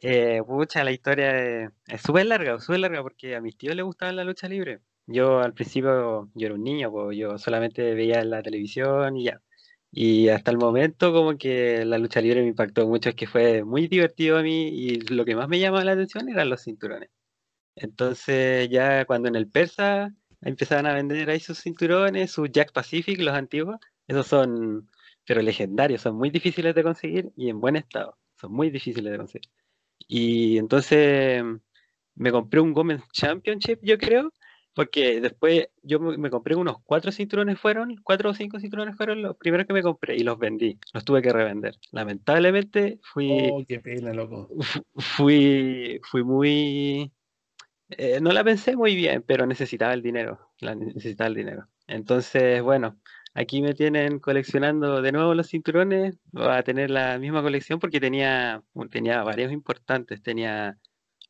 Eh, 0.00 0.40
pucha, 0.46 0.82
la 0.84 0.92
historia 0.92 1.64
es 1.64 1.70
es 1.88 2.00
súper 2.00 2.24
larga, 2.26 2.58
súper 2.58 2.80
larga, 2.80 3.02
porque 3.02 3.34
a 3.36 3.40
mis 3.40 3.56
tíos 3.56 3.74
les 3.74 3.84
gustaba 3.84 4.12
la 4.12 4.24
lucha 4.24 4.48
libre. 4.48 4.78
Yo 5.06 5.40
al 5.40 5.52
principio, 5.52 6.30
yo 6.34 6.46
era 6.46 6.54
un 6.54 6.62
niño, 6.64 6.90
pues 6.90 7.18
yo 7.18 7.36
solamente 7.36 7.94
veía 7.94 8.20
en 8.20 8.30
la 8.30 8.42
televisión 8.42 9.16
y 9.16 9.24
ya. 9.24 9.40
Y 9.92 10.28
hasta 10.28 10.50
el 10.50 10.58
momento 10.58 11.12
como 11.12 11.36
que 11.36 11.84
la 11.84 11.98
lucha 11.98 12.20
libre 12.20 12.42
me 12.42 12.48
impactó 12.48 12.86
mucho, 12.86 13.08
es 13.10 13.14
que 13.16 13.26
fue 13.26 13.64
muy 13.64 13.88
divertido 13.88 14.38
a 14.38 14.42
mí 14.42 14.68
y 14.68 15.00
lo 15.00 15.24
que 15.24 15.34
más 15.34 15.48
me 15.48 15.58
llamaba 15.58 15.84
la 15.84 15.92
atención 15.92 16.28
eran 16.28 16.48
los 16.48 16.62
cinturones. 16.62 17.10
Entonces 17.76 18.68
ya 18.70 19.04
cuando 19.06 19.28
en 19.28 19.36
el 19.36 19.48
Persa 19.48 20.14
empezaban 20.42 20.86
a 20.86 20.94
vender 20.94 21.30
ahí 21.30 21.40
sus 21.40 21.60
cinturones, 21.60 22.32
sus 22.32 22.50
Jack 22.52 22.72
Pacific, 22.72 23.20
los 23.20 23.34
antiguos, 23.34 23.78
esos 24.06 24.26
son, 24.26 24.90
pero 25.26 25.42
legendarios, 25.42 26.02
son 26.02 26.16
muy 26.16 26.30
difíciles 26.30 26.74
de 26.74 26.82
conseguir 26.82 27.32
y 27.36 27.50
en 27.50 27.60
buen 27.60 27.76
estado, 27.76 28.18
son 28.40 28.52
muy 28.52 28.70
difíciles 28.70 29.12
de 29.12 29.18
conseguir. 29.18 29.50
Y 30.08 30.58
entonces 30.58 31.42
me 32.14 32.32
compré 32.32 32.60
un 32.60 32.76
Women's 32.76 33.04
Championship, 33.12 33.80
yo 33.82 33.98
creo, 33.98 34.32
porque 34.80 35.20
después 35.20 35.68
yo 35.82 36.00
me, 36.00 36.16
me 36.16 36.30
compré 36.30 36.54
unos 36.54 36.78
cuatro 36.84 37.12
cinturones 37.12 37.58
fueron, 37.60 37.96
cuatro 38.02 38.30
o 38.30 38.34
cinco 38.34 38.58
cinturones 38.60 38.96
fueron 38.96 39.20
los 39.22 39.36
primeros 39.36 39.66
que 39.66 39.72
me 39.74 39.82
compré 39.82 40.16
y 40.16 40.20
los 40.20 40.38
vendí, 40.38 40.78
los 40.94 41.04
tuve 41.04 41.22
que 41.22 41.32
revender. 41.32 41.76
Lamentablemente 41.92 42.98
fui, 43.02 43.52
Oh, 43.52 43.64
qué 43.68 43.78
pena, 43.80 44.12
loco. 44.14 44.48
fu- 44.60 44.82
fui, 44.96 46.00
fui 46.10 46.24
muy, 46.24 47.12
eh, 47.90 48.20
no 48.20 48.32
la 48.32 48.44
pensé 48.44 48.76
muy 48.76 48.94
bien, 48.96 49.22
pero 49.26 49.46
necesitaba 49.46 49.94
el 49.94 50.02
dinero, 50.02 50.52
la 50.60 50.74
necesitaba 50.74 51.28
el 51.28 51.34
dinero. 51.34 51.68
Entonces, 51.86 52.62
bueno, 52.62 53.00
aquí 53.34 53.62
me 53.62 53.74
tienen 53.74 54.18
coleccionando 54.20 55.02
de 55.02 55.12
nuevo 55.12 55.34
los 55.34 55.48
cinturones, 55.48 56.18
voy 56.32 56.48
a 56.48 56.62
tener 56.62 56.90
la 56.90 57.18
misma 57.18 57.42
colección 57.42 57.78
porque 57.80 58.00
tenía, 58.00 58.62
tenía 58.90 59.22
varios 59.24 59.52
importantes, 59.52 60.22
tenía, 60.22 60.78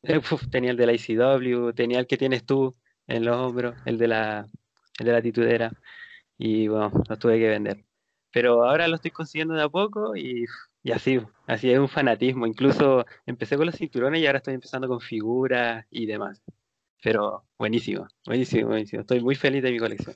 tenía 0.51 0.71
el 0.71 0.77
de 0.77 0.85
la 0.87 0.93
ICW, 0.93 1.73
tenía 1.73 1.99
el 1.99 2.07
que 2.07 2.17
tienes 2.17 2.45
tú 2.45 2.75
en 3.11 3.25
los 3.25 3.35
hombros, 3.37 3.75
el 3.85 3.97
de 3.97 4.07
la, 4.07 4.47
el 4.99 5.05
de 5.05 5.11
la 5.11 5.21
titudera, 5.21 5.71
y 6.37 6.67
bueno, 6.67 6.91
los 7.07 7.19
tuve 7.19 7.39
que 7.39 7.49
vender. 7.49 7.83
Pero 8.31 8.63
ahora 8.63 8.87
lo 8.87 8.95
estoy 8.95 9.11
consiguiendo 9.11 9.53
de 9.53 9.63
a 9.63 9.69
poco 9.69 10.15
y, 10.15 10.45
y 10.83 10.91
así, 10.91 11.19
así 11.47 11.69
es 11.71 11.79
un 11.79 11.89
fanatismo. 11.89 12.47
Incluso 12.47 13.05
empecé 13.25 13.57
con 13.57 13.65
los 13.65 13.75
cinturones 13.75 14.21
y 14.21 14.25
ahora 14.25 14.37
estoy 14.37 14.53
empezando 14.53 14.87
con 14.87 15.01
figuras 15.01 15.85
y 15.91 16.05
demás. 16.05 16.41
Pero 17.03 17.43
buenísimo, 17.57 18.07
buenísimo, 18.25 18.69
buenísimo. 18.69 19.01
Estoy 19.01 19.21
muy 19.21 19.35
feliz 19.35 19.61
de 19.63 19.71
mi 19.71 19.79
colección. 19.79 20.15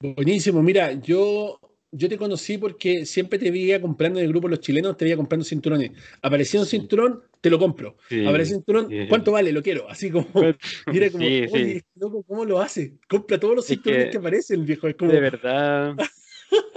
Buenísimo. 0.00 0.62
Mira, 0.62 0.92
yo, 0.92 1.60
yo 1.92 2.08
te 2.08 2.16
conocí 2.16 2.58
porque 2.58 3.04
siempre 3.06 3.38
te 3.38 3.50
veía 3.50 3.80
comprando 3.80 4.18
en 4.18 4.24
el 4.24 4.32
grupo 4.32 4.48
Los 4.48 4.60
Chilenos, 4.60 4.96
te 4.96 5.04
veía 5.04 5.16
comprando 5.16 5.44
cinturones. 5.44 5.92
Aparecía 6.22 6.58
un 6.60 6.66
cinturón, 6.66 7.22
te 7.40 7.50
lo 7.50 7.58
compro. 7.58 7.96
Sí, 8.08 8.26
Aparecía 8.26 8.56
un 8.56 8.62
cinturón, 8.62 8.88
sí. 8.90 9.06
¿cuánto 9.08 9.32
vale? 9.32 9.52
Lo 9.52 9.62
quiero. 9.62 9.88
Así 9.88 10.10
como, 10.10 10.24
y 10.92 10.96
era 10.96 11.10
como, 11.10 11.24
Sí, 11.26 11.42
oye, 11.52 11.82
loco, 11.96 12.22
¿cómo 12.24 12.44
lo 12.44 12.60
hace? 12.60 12.94
Compra 13.08 13.38
todos 13.38 13.56
los 13.56 13.64
Es 13.66 13.76
cinturones 13.76 14.06
que- 14.06 14.10
que, 14.12 14.18
aparecen, 14.18 14.64
viejo. 14.64 14.88
Es 14.88 14.96
como, 14.96 15.12
De 15.12 15.20
verdad, 15.20 15.94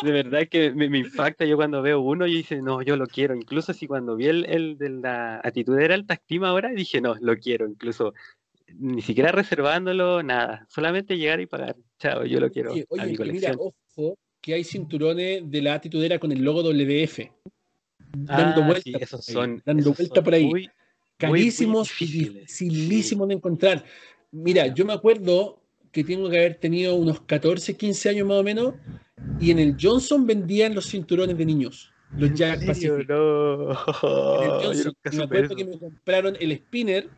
de 0.03 0.11
verdad 0.11 0.47
que 0.49 0.71
me, 0.71 0.89
me 0.89 0.99
impacta. 0.99 1.45
Yo 1.45 1.55
cuando 1.55 1.81
veo 1.81 2.01
uno, 2.01 2.27
yo 2.27 2.35
dice, 2.35 2.61
no, 2.61 2.81
yo 2.81 2.97
lo 2.97 3.07
quiero. 3.07 3.35
Incluso 3.35 3.73
si 3.73 3.87
cuando 3.87 4.17
vi 4.17 4.25
el, 4.27 4.45
el 4.45 4.77
de 4.77 4.89
la 4.89 5.37
actitud 5.37 5.79
era 5.79 5.95
el 5.95 6.05
tactim 6.05 6.43
ahora, 6.43 6.69
dije, 6.71 6.99
no, 6.99 7.15
lo 7.21 7.37
quiero. 7.37 7.67
Incluso 7.67 8.13
ni 8.77 9.01
siquiera 9.01 9.31
reservándolo, 9.31 10.23
nada. 10.23 10.65
Solamente 10.69 11.17
llegar 11.17 11.39
y 11.39 11.45
pagar. 11.45 11.77
Chao, 11.99 12.25
yo 12.25 12.39
lo 12.41 12.51
quiero 12.51 12.71
Oye, 12.71 12.85
a 12.97 13.05
mi 13.05 13.11
y 13.11 13.11
mira, 13.11 13.17
colección. 13.17 13.57
ojo, 13.59 14.17
que 14.45 14.53
hay 14.53 14.63
cinturones 14.63 15.41
de 15.49 15.59
la 15.59 15.73
atitudera 15.73 16.19
con 16.19 16.31
el 16.31 16.43
logo 16.43 16.61
WF. 16.61 17.31
Dando 18.13 18.61
Ah, 18.61 18.65
vueltas 18.67 18.83
sí, 18.83 18.91
por 18.91 19.01
esos 19.01 19.27
ahí, 19.27 19.33
son, 19.33 19.63
dando 19.65 19.81
esos 19.81 19.97
vueltas 19.97 20.15
son 20.17 20.23
por 20.23 20.33
ahí. 20.35 20.45
muy- 20.45 20.51
muy 20.51 20.69
Carísimos 21.17 21.89
y 21.99 22.05
difíciles, 22.05 22.51
sí. 22.51 22.65
dificilísimos 22.65 23.27
de 23.27 23.33
encontrar. 23.33 23.85
Mira, 24.31 24.67
yo 24.67 24.85
me 24.85 24.93
acuerdo 24.93 25.59
que 25.91 26.03
tengo 26.03 26.29
que 26.29 26.37
haber 26.37 26.55
tenido 26.59 26.93
unos 26.93 27.21
14, 27.21 27.75
15 27.75 28.09
años 28.09 28.27
más 28.27 28.37
o 28.37 28.43
menos, 28.43 28.75
y 29.39 29.49
en 29.49 29.57
el 29.57 29.75
Johnson 29.81 30.27
vendían 30.27 30.75
los 30.75 30.85
cinturones 30.91 31.35
de 31.35 31.45
niños, 31.45 31.91
los 32.15 32.29
¿En 32.29 32.35
Jack? 32.35 32.65
Pacific. 32.67 33.09
No, 33.09 33.71
En 33.71 34.43
el 34.43 34.51
Johnson. 34.61 34.93
me 35.11 35.23
acuerdo 35.23 35.55
que 35.55 35.65
me 35.65 35.79
compraron 35.79 36.37
el 36.39 36.51
spinner, 36.55 37.09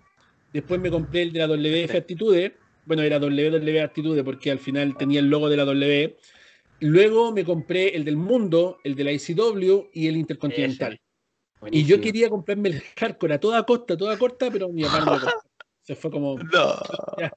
después 0.54 0.80
me 0.80 0.90
compré 0.90 1.24
el 1.24 1.34
de 1.34 1.40
la 1.40 1.48
WF 1.48 1.98
Attitude, 1.98 2.56
bueno, 2.86 3.04
era 3.04 3.20
WW 3.20 3.82
Attitude 3.84 4.24
porque 4.24 4.50
al 4.50 4.60
final 4.60 4.96
tenía 4.96 5.20
el 5.20 5.28
logo 5.30 5.50
de 5.50 5.58
la 5.58 5.66
W. 5.66 6.16
Luego 6.80 7.32
me 7.32 7.44
compré 7.44 7.96
el 7.96 8.06
del 8.06 8.18
mundo, 8.18 8.80
el 8.84 8.96
de 8.96 9.04
la 9.04 9.12
ICW 9.12 9.90
y 9.94 10.08
el 10.08 10.18
Intercontinental. 10.18 11.00
Y 11.72 11.86
yo 11.86 12.00
quería 12.00 12.30
comprarme 12.30 12.70
el 12.70 12.82
hardcore 12.82 13.34
a 13.34 13.40
toda 13.40 13.64
costa, 13.66 13.96
a 13.96 13.98
toda 13.98 14.18
costa, 14.18 14.52
pero 14.52 14.70
mi 14.70 14.84
papá 14.84 15.00
no 15.00 15.06
lo 15.06 15.12
compró. 15.22 15.32
Se 15.82 15.96
fue 15.96 16.12
como. 16.12 16.38
No. 16.38 16.76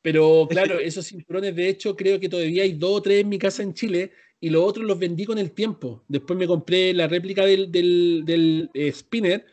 Pero 0.00 0.46
claro, 0.48 0.78
esos 0.78 1.06
cinturones, 1.06 1.56
de 1.56 1.68
hecho, 1.68 1.96
creo 1.96 2.20
que 2.20 2.28
todavía 2.28 2.62
hay 2.62 2.72
dos 2.72 2.98
o 2.98 3.02
tres 3.02 3.20
en 3.20 3.28
mi 3.28 3.36
casa 3.36 3.64
en 3.64 3.74
Chile 3.74 4.12
y 4.40 4.48
los 4.48 4.62
otros 4.62 4.86
los 4.86 4.98
vendí 4.98 5.26
con 5.26 5.38
el 5.38 5.50
tiempo. 5.50 6.04
Después 6.06 6.38
me 6.38 6.46
compré 6.46 6.94
la 6.94 7.08
réplica 7.08 7.44
del, 7.44 7.70
del, 7.72 8.22
del 8.24 8.70
eh, 8.74 8.92
spinner 8.92 9.44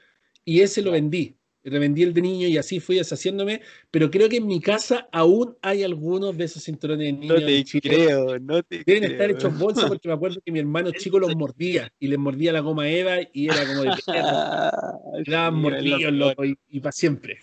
y 0.45 0.61
ese 0.61 0.83
lo 0.83 0.91
vendí. 0.91 1.35
Revendí 1.69 2.03
el 2.03 2.13
de 2.13 2.21
niño 2.21 2.47
y 2.47 2.57
así 2.57 2.79
fui 2.79 2.95
deshaciéndome. 2.97 3.61
Pero 3.91 4.09
creo 4.11 4.29
que 4.29 4.37
en 4.37 4.47
mi 4.47 4.61
casa 4.61 5.07
aún 5.11 5.57
hay 5.61 5.83
algunos 5.83 6.37
de 6.37 6.45
esos 6.45 6.63
cinturones 6.63 7.05
de 7.07 7.11
niño. 7.13 7.33
No 7.33 7.45
te 7.45 7.63
creo, 7.81 8.39
no 8.39 8.63
te 8.63 8.83
Deben 8.85 9.03
creo. 9.03 9.11
estar 9.13 9.31
hechos 9.31 9.57
bolsa 9.59 9.87
porque 9.87 10.07
me 10.07 10.13
acuerdo 10.13 10.39
que 10.45 10.51
mi 10.51 10.59
hermano 10.59 10.91
chico 10.97 11.19
los 11.19 11.35
mordía 11.35 11.91
y 11.99 12.07
les 12.07 12.19
mordía 12.19 12.53
la 12.53 12.59
goma 12.59 12.89
Eva 12.89 13.17
y 13.33 13.45
era 13.49 13.65
como 13.65 13.81
de 13.81 13.89
perro. 14.05 15.23
Quedaban 15.25 15.55
sí, 15.55 15.59
mordidos, 15.61 16.13
loco, 16.13 16.45
y, 16.45 16.57
y 16.69 16.79
para 16.79 16.91
siempre. 16.91 17.39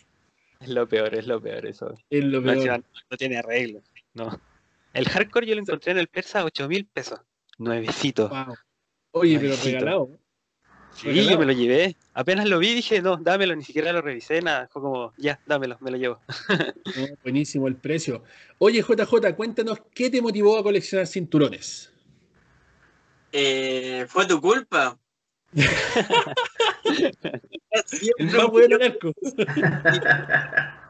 Es 0.61 0.69
lo 0.69 0.89
peor, 0.89 1.15
es 1.15 1.27
lo 1.27 1.41
peor 1.41 1.67
eso. 1.67 1.93
Es 2.09 2.23
lo 2.25 2.41
No, 2.41 2.53
peor. 2.53 2.85
no 3.11 3.17
tiene 3.17 3.39
arreglo. 3.39 3.83
No. 4.15 4.41
El 4.95 5.09
hardcore 5.09 5.47
yo 5.47 5.55
lo 5.57 5.61
encontré 5.63 5.93
en 5.93 5.99
el 5.99 6.07
persa 6.07 6.41
a 6.41 6.45
8 6.45 6.69
mil 6.69 6.85
pesos. 6.87 7.19
Nuevecito. 7.59 8.29
Wow. 8.29 8.55
Oye, 9.13 9.39
pero 9.41 9.55
regalado. 9.65 10.19
Sí, 10.95 11.29
yo 11.29 11.39
me 11.39 11.47
lo 11.47 11.53
llevé. 11.53 11.97
Apenas 12.15 12.49
lo 12.49 12.59
vi 12.59 12.75
dije, 12.75 13.01
no, 13.01 13.17
dámelo, 13.17 13.55
ni 13.57 13.65
siquiera 13.65 13.93
lo 13.93 14.03
revisé, 14.03 14.43
nada. 14.43 14.69
Fue 14.69 14.83
como, 14.83 15.15
ya, 15.17 15.41
dámelo, 15.47 15.79
me 15.81 15.91
lo 15.91 15.97
llevo. 15.97 16.21
No, 16.97 17.07
buenísimo 17.23 17.69
el 17.69 17.77
precio. 17.77 18.25
Oye, 18.59 18.83
JJ, 18.83 19.35
cuéntanos 19.35 19.79
qué 19.95 20.11
te 20.11 20.21
motivó 20.21 20.59
a 20.59 20.63
coleccionar 20.63 21.07
cinturones. 21.07 21.91
Eh, 23.33 24.05
fue 24.09 24.27
tu 24.27 24.39
culpa. 24.41 24.99
El 28.19 28.27
más 28.27 28.47
bueno 28.49 28.77
del 28.79 28.93
arco. 28.93 29.15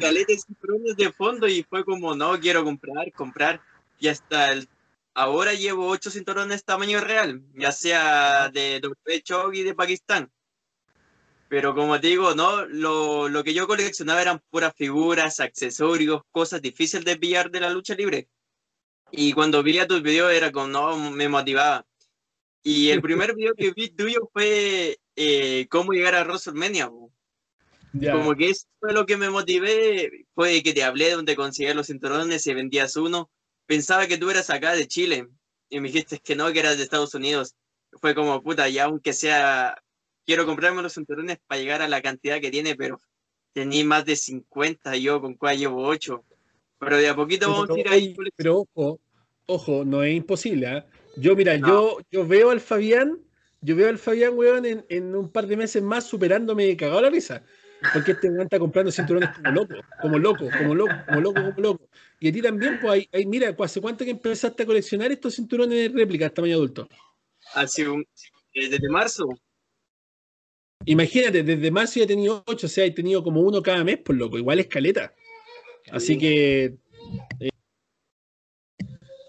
caleta 0.00 0.32
de 0.32 0.38
cinturones 0.38 0.96
de 0.96 1.12
fondo 1.12 1.46
y 1.46 1.62
fue 1.62 1.84
como, 1.84 2.16
no, 2.16 2.40
quiero 2.40 2.64
comprar, 2.64 3.12
comprar. 3.12 3.60
Y 3.98 4.08
hasta 4.08 4.52
el, 4.52 4.68
ahora 5.16 5.54
llevo 5.54 5.88
ocho 5.88 6.10
cinturones 6.10 6.64
tamaño 6.64 7.00
real, 7.00 7.42
ya 7.54 7.72
sea 7.72 8.50
de 8.50 8.80
W 8.80 9.22
Chog 9.22 9.54
y 9.54 9.62
de 9.62 9.74
Pakistán. 9.74 10.30
Pero 11.48 11.74
como 11.74 11.98
te 11.98 12.08
digo, 12.08 12.34
no, 12.34 12.66
lo, 12.66 13.28
lo 13.28 13.42
que 13.42 13.54
yo 13.54 13.66
coleccionaba 13.66 14.20
eran 14.20 14.42
puras 14.50 14.74
figuras, 14.76 15.40
accesorios, 15.40 16.22
cosas 16.30 16.60
difíciles 16.60 17.04
de 17.04 17.16
pillar 17.16 17.50
de 17.50 17.60
la 17.60 17.70
lucha 17.70 17.94
libre. 17.94 18.28
Y 19.10 19.32
cuando 19.32 19.62
vi 19.62 19.78
a 19.78 19.86
tus 19.86 20.02
videos 20.02 20.32
era 20.32 20.52
como, 20.52 20.66
no, 20.66 21.10
me 21.10 21.28
motivaba. 21.28 21.86
Y 22.62 22.90
el 22.90 23.00
primer 23.02 23.34
video 23.34 23.54
que 23.54 23.70
vi 23.70 23.88
tuyo 23.88 24.28
fue 24.32 24.98
eh, 25.14 25.66
cómo 25.70 25.92
llegar 25.92 26.14
a 26.14 26.24
WrestleMania. 26.24 26.90
Ya. 27.94 28.12
Como 28.12 28.34
que 28.34 28.50
eso 28.50 28.66
fue 28.78 28.92
lo 28.92 29.06
que 29.06 29.16
me 29.16 29.30
motivé, 29.30 30.26
fue 30.34 30.62
que 30.62 30.74
te 30.74 30.84
hablé 30.84 31.06
de 31.06 31.12
donde 31.12 31.36
conseguías 31.36 31.74
los 31.74 31.86
cinturones 31.86 32.46
y 32.46 32.52
vendías 32.52 32.96
uno. 32.96 33.30
Pensaba 33.66 34.06
que 34.06 34.18
tú 34.18 34.30
eras 34.30 34.50
acá 34.50 34.74
de 34.74 34.86
Chile 34.86 35.28
y 35.68 35.80
me 35.80 35.88
dijiste 35.88 36.18
que 36.18 36.36
no, 36.36 36.52
que 36.52 36.60
eras 36.60 36.76
de 36.76 36.84
Estados 36.84 37.14
Unidos. 37.14 37.54
Fue 38.00 38.14
como, 38.14 38.42
puta, 38.42 38.68
ya 38.68 38.84
aunque 38.84 39.12
sea, 39.12 39.76
quiero 40.24 40.46
comprarme 40.46 40.82
los 40.82 40.94
cinturones 40.94 41.38
para 41.46 41.60
llegar 41.60 41.82
a 41.82 41.88
la 41.88 42.02
cantidad 42.02 42.40
que 42.40 42.50
tiene, 42.50 42.76
pero 42.76 43.00
tenía 43.52 43.84
más 43.84 44.04
de 44.04 44.16
50, 44.16 44.96
yo 44.96 45.20
con 45.20 45.34
cuál 45.34 45.58
llevo 45.58 45.86
8. 45.86 46.22
Pero 46.78 46.96
de 46.98 47.08
a 47.08 47.16
poquito 47.16 47.50
vamos 47.50 47.70
a 47.70 47.78
ir 47.78 47.88
ahí. 47.88 48.16
Pero, 48.36 48.58
ojo, 48.58 49.00
ojo, 49.46 49.84
no 49.84 50.02
es 50.02 50.14
imposible. 50.14 50.66
¿ah? 50.66 50.86
Yo, 51.16 51.34
mira, 51.34 51.56
No. 51.56 51.68
yo, 51.68 51.98
yo 52.10 52.26
veo 52.26 52.50
al 52.50 52.60
Fabián, 52.60 53.18
yo 53.62 53.74
veo 53.74 53.88
al 53.88 53.98
Fabián, 53.98 54.34
weón, 54.34 54.66
en, 54.66 54.84
en 54.90 55.14
un 55.14 55.30
par 55.32 55.46
de 55.46 55.56
meses 55.56 55.82
más 55.82 56.04
superándome 56.04 56.76
cagado 56.76 57.00
la 57.00 57.10
risa. 57.10 57.42
Porque 57.92 58.12
este 58.12 58.28
weón 58.28 58.42
está 58.42 58.58
comprando 58.58 58.92
cinturones 58.92 59.30
como 59.30 59.50
loco, 59.50 59.74
como 60.00 60.18
loco, 60.18 60.48
como 60.58 60.74
loco, 60.74 60.94
como 61.06 61.20
loco, 61.20 61.44
como 61.44 61.60
loco. 61.60 61.88
Y 62.18 62.28
a 62.28 62.32
ti 62.32 62.40
también, 62.40 62.78
pues, 62.80 62.92
hay, 62.92 63.08
hay- 63.12 63.26
mira, 63.26 63.54
¿hace 63.58 63.80
cuánto 63.80 64.04
que 64.04 64.10
empezaste 64.12 64.62
a 64.62 64.66
coleccionar 64.66 65.12
estos 65.12 65.34
cinturones 65.34 65.92
de 65.92 65.98
réplica 65.98 66.30
tamaño 66.30 66.54
adulto? 66.56 66.88
Hace 67.54 67.88
un, 67.88 68.06
desde 68.54 68.88
marzo. 68.88 69.28
Imagínate, 70.84 71.42
desde 71.42 71.70
marzo 71.70 71.98
ya 71.98 72.04
he 72.04 72.08
tenido 72.08 72.42
ocho, 72.46 72.66
o 72.66 72.70
sea, 72.70 72.84
he 72.84 72.90
tenido 72.90 73.22
como 73.22 73.40
uno 73.40 73.62
cada 73.62 73.82
mes, 73.84 73.98
por 73.98 74.16
loco, 74.16 74.38
igual 74.38 74.60
escaleta. 74.60 75.14
Así 75.90 76.16
que 76.16 76.76
eh, 77.40 77.50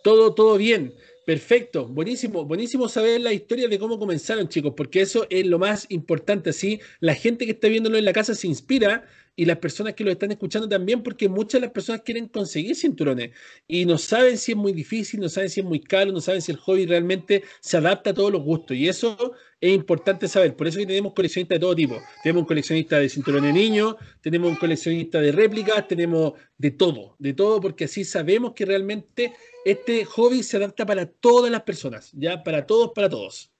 todo, 0.03 0.33
todo 0.33 0.57
bien. 0.57 0.93
Perfecto, 1.25 1.85
buenísimo, 1.85 2.45
buenísimo 2.45 2.87
saber 2.87 3.19
la 3.19 3.33
historia 3.33 3.67
de 3.67 3.77
cómo 3.77 3.99
comenzaron, 3.99 4.47
chicos, 4.47 4.73
porque 4.77 5.01
eso 5.01 5.27
es 5.29 5.45
lo 5.45 5.59
más 5.59 5.85
importante. 5.89 6.51
Así, 6.51 6.79
la 7.01 7.15
gente 7.15 7.45
que 7.45 7.51
está 7.51 7.67
viéndolo 7.67 7.97
en 7.97 8.05
la 8.05 8.13
casa 8.13 8.33
se 8.33 8.47
inspira 8.47 9.05
y 9.37 9.45
las 9.45 9.59
personas 9.59 9.93
que 9.93 10.03
lo 10.03 10.11
están 10.11 10.31
escuchando 10.31 10.67
también, 10.67 11.03
porque 11.03 11.29
muchas 11.29 11.61
de 11.61 11.67
las 11.67 11.71
personas 11.71 12.01
quieren 12.01 12.27
conseguir 12.27 12.75
cinturones 12.75 13.29
y 13.67 13.85
no 13.85 13.99
saben 13.99 14.35
si 14.35 14.53
es 14.53 14.57
muy 14.57 14.73
difícil, 14.73 15.19
no 15.19 15.29
saben 15.29 15.51
si 15.51 15.59
es 15.59 15.65
muy 15.65 15.79
caro, 15.79 16.11
no 16.11 16.19
saben 16.19 16.41
si 16.41 16.51
el 16.51 16.57
hobby 16.57 16.87
realmente 16.87 17.43
se 17.61 17.77
adapta 17.77 18.09
a 18.09 18.13
todos 18.15 18.31
los 18.31 18.41
gustos. 18.41 18.75
Y 18.75 18.89
eso 18.89 19.35
es 19.61 19.75
importante 19.75 20.27
saber. 20.27 20.55
Por 20.55 20.67
eso 20.67 20.79
que 20.79 20.87
tenemos 20.87 21.13
coleccionistas 21.13 21.55
de 21.55 21.59
todo 21.59 21.75
tipo. 21.75 22.01
Tenemos 22.23 22.41
un 22.41 22.47
coleccionista 22.47 22.97
de 22.97 23.09
cinturones 23.09 23.53
de 23.53 23.59
niños, 23.59 23.95
tenemos 24.21 24.49
un 24.49 24.57
coleccionista 24.57 25.21
de 25.21 25.31
réplicas, 25.31 25.87
tenemos 25.87 26.33
de 26.57 26.71
todo, 26.71 27.15
de 27.19 27.33
todo, 27.33 27.61
porque 27.61 27.85
así 27.85 28.03
sabemos 28.05 28.53
que 28.53 28.65
realmente 28.65 29.33
este 29.63 30.03
hobby 30.03 30.41
se 30.41 30.57
adapta 30.57 30.83
para 30.83 31.05
todas 31.05 31.51
las 31.51 31.61
personas, 31.61 32.09
ya 32.13 32.43
para 32.43 32.65
todos, 32.65 32.91
para 32.95 33.07
todos. 33.07 33.51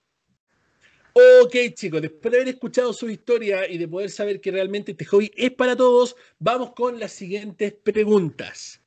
Ok, 1.19 1.55
chicos, 1.73 1.99
después 1.99 2.31
de 2.31 2.37
haber 2.37 2.53
escuchado 2.53 2.93
su 2.93 3.09
historia 3.09 3.67
y 3.67 3.79
de 3.79 3.87
poder 3.87 4.11
saber 4.11 4.39
que 4.39 4.51
realmente 4.51 4.91
este 4.91 5.05
hobby 5.05 5.31
es 5.35 5.49
para 5.51 5.75
todos, 5.75 6.15
vamos 6.37 6.73
con 6.75 6.99
las 6.99 7.11
siguientes 7.11 7.73
preguntas. 7.73 8.81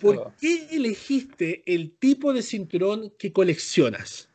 ¿Por 0.00 0.32
qué 0.40 0.68
elegiste 0.70 1.62
el 1.66 1.98
tipo 1.98 2.32
de 2.32 2.40
cinturón 2.40 3.12
que 3.18 3.30
coleccionas? 3.30 4.30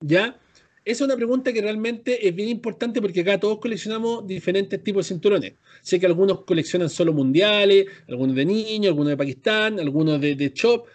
¿Ya? 0.00 0.40
Esa 0.86 1.04
es 1.04 1.08
una 1.08 1.16
pregunta 1.16 1.52
que 1.52 1.60
realmente 1.60 2.26
es 2.26 2.34
bien 2.34 2.48
importante 2.48 3.02
porque 3.02 3.20
acá 3.20 3.38
todos 3.38 3.58
coleccionamos 3.58 4.26
diferentes 4.26 4.82
tipos 4.82 5.04
de 5.04 5.14
cinturones. 5.14 5.52
Sé 5.82 6.00
que 6.00 6.06
algunos 6.06 6.44
coleccionan 6.44 6.88
solo 6.88 7.12
mundiales, 7.12 7.88
algunos 8.08 8.36
de 8.36 8.46
niños, 8.46 8.88
algunos 8.88 9.10
de 9.10 9.16
Pakistán, 9.18 9.78
algunos 9.80 10.18
de, 10.18 10.34
de 10.34 10.50
Chop, 10.54 10.86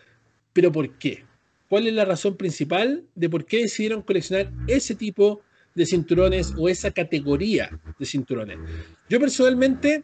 pero 0.52 0.72
¿por 0.72 0.98
qué? 0.98 1.26
¿Cuál 1.68 1.86
es 1.86 1.94
la 1.94 2.06
razón 2.06 2.38
principal 2.38 3.06
de 3.14 3.30
por 3.30 3.46
qué 3.46 3.58
decidieron 3.58 4.02
coleccionar 4.02 4.52
ese 4.68 4.96
tipo 4.96 5.44
de 5.76 5.86
cinturones 5.86 6.54
o 6.58 6.68
esa 6.70 6.92
categoría 6.92 7.70
de 7.98 8.06
cinturones? 8.06 8.58
Yo 9.10 9.20
personalmente, 9.20 10.04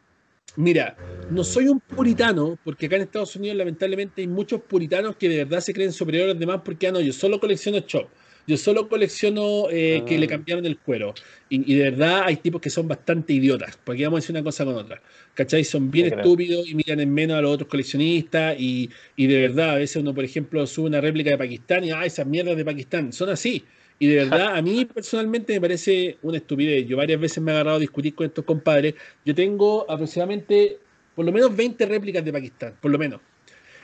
mira, 0.55 0.95
no 1.29 1.43
soy 1.43 1.67
un 1.67 1.79
puritano, 1.79 2.57
porque 2.63 2.85
acá 2.85 2.95
en 2.97 3.03
Estados 3.03 3.35
Unidos 3.35 3.57
lamentablemente 3.57 4.21
hay 4.21 4.27
muchos 4.27 4.61
puritanos 4.61 5.15
que 5.15 5.27
de 5.29 5.37
verdad 5.43 5.59
se 5.61 5.73
creen 5.73 5.91
superiores 5.91 6.31
a 6.31 6.33
los 6.33 6.39
demás 6.39 6.61
porque, 6.63 6.87
ah, 6.87 6.91
no, 6.91 7.01
yo 7.01 7.13
solo 7.13 7.39
colecciono 7.39 7.79
Chop. 7.81 8.07
Yo 8.47 8.57
solo 8.57 8.87
colecciono 8.87 9.71
eh, 9.71 10.03
que 10.05 10.17
Ah. 10.17 10.19
le 10.19 10.27
cambiaron 10.27 10.67
el 10.67 10.77
cuero. 10.77 11.15
Y, 11.49 11.73
y 11.73 11.77
de 11.77 11.89
verdad 11.89 12.21
hay 12.25 12.35
tipos 12.37 12.61
que 12.61 12.69
son 12.69 12.87
bastante 12.87 13.33
idiotas. 13.33 13.75
Porque 13.83 14.03
vamos 14.03 14.17
a 14.17 14.21
decir 14.21 14.35
una 14.35 14.43
cosa 14.43 14.63
con 14.65 14.75
otra. 14.75 15.01
¿Cachai? 15.33 15.63
Son 15.63 15.89
bien 15.89 16.09
creo. 16.09 16.19
estúpidos 16.19 16.69
y 16.69 16.75
miran 16.75 16.99
en 16.99 17.11
menos 17.11 17.37
a 17.37 17.41
los 17.41 17.51
otros 17.55 17.67
coleccionistas. 17.67 18.55
Y, 18.59 18.91
y 19.15 19.25
de 19.25 19.41
verdad, 19.41 19.71
a 19.71 19.75
veces 19.77 19.95
uno, 19.95 20.13
por 20.13 20.23
ejemplo, 20.23 20.67
sube 20.67 20.85
una 20.85 21.01
réplica 21.01 21.31
de 21.31 21.39
Pakistán 21.39 21.85
y, 21.85 21.89
ah, 21.89 22.05
esas 22.05 22.27
mierdas 22.27 22.55
de 22.55 22.63
Pakistán. 22.63 23.11
Son 23.11 23.29
así. 23.29 23.63
Y 23.97 24.07
de 24.07 24.15
verdad, 24.25 24.55
a 24.55 24.61
mí 24.61 24.85
personalmente 24.85 25.53
me 25.53 25.61
parece 25.61 26.17
una 26.21 26.37
estupidez. 26.37 26.85
Yo 26.87 26.97
varias 26.97 27.19
veces 27.19 27.41
me 27.41 27.51
he 27.51 27.55
agarrado 27.55 27.77
a 27.77 27.79
discutir 27.79 28.13
con 28.13 28.25
estos 28.25 28.43
compadres. 28.43 28.95
Yo 29.23 29.33
tengo 29.33 29.89
aproximadamente, 29.89 30.77
por 31.15 31.25
lo 31.25 31.31
menos 31.31 31.55
20 31.55 31.85
réplicas 31.85 32.23
de 32.23 32.33
Pakistán, 32.33 32.77
por 32.81 32.91
lo 32.91 32.97
menos. 32.97 33.21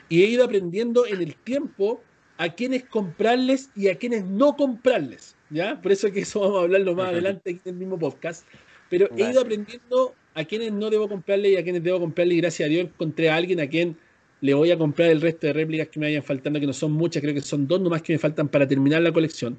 Y 0.08 0.22
he 0.22 0.26
ido 0.26 0.44
aprendiendo 0.44 1.06
en 1.06 1.22
el 1.22 1.34
tiempo 1.36 2.02
a 2.36 2.48
quiénes 2.54 2.84
comprarles 2.84 3.70
y 3.74 3.88
a 3.88 3.96
quiénes 3.96 4.24
no 4.24 4.54
comprarles. 4.56 5.34
¿Ya? 5.48 5.80
Por 5.80 5.92
eso 5.92 6.06
es 6.06 6.12
que 6.12 6.20
eso 6.20 6.40
vamos 6.40 6.58
a 6.58 6.62
hablarlo 6.64 6.94
más 6.94 7.06
Ujú. 7.06 7.12
adelante 7.12 7.50
aquí 7.50 7.60
en 7.64 7.74
el 7.74 7.78
mismo 7.78 7.98
podcast. 7.98 8.46
Pero 8.90 9.08
he 9.16 9.30
ido 9.30 9.40
aprendiendo 9.40 10.14
a 10.34 10.44
quienes 10.44 10.72
no 10.72 10.90
debo 10.90 11.08
comprarle 11.08 11.50
y 11.50 11.56
a 11.56 11.62
quienes 11.62 11.82
debo 11.82 12.00
comprarle. 12.00 12.34
Y 12.34 12.38
gracias 12.38 12.66
a 12.66 12.70
Dios 12.70 12.84
encontré 12.84 13.30
a 13.30 13.36
alguien 13.36 13.60
a 13.60 13.66
quien 13.66 13.96
le 14.40 14.54
voy 14.54 14.70
a 14.70 14.76
comprar 14.76 15.10
el 15.10 15.20
resto 15.20 15.46
de 15.46 15.52
réplicas 15.52 15.88
que 15.88 16.00
me 16.00 16.06
vayan 16.06 16.22
faltando, 16.22 16.58
que 16.58 16.66
no 16.66 16.72
son 16.72 16.92
muchas, 16.92 17.22
creo 17.22 17.32
que 17.32 17.40
son 17.40 17.66
dos 17.66 17.80
nomás 17.80 18.02
que 18.02 18.12
me 18.12 18.18
faltan 18.18 18.48
para 18.48 18.66
terminar 18.66 19.00
la 19.00 19.12
colección. 19.12 19.58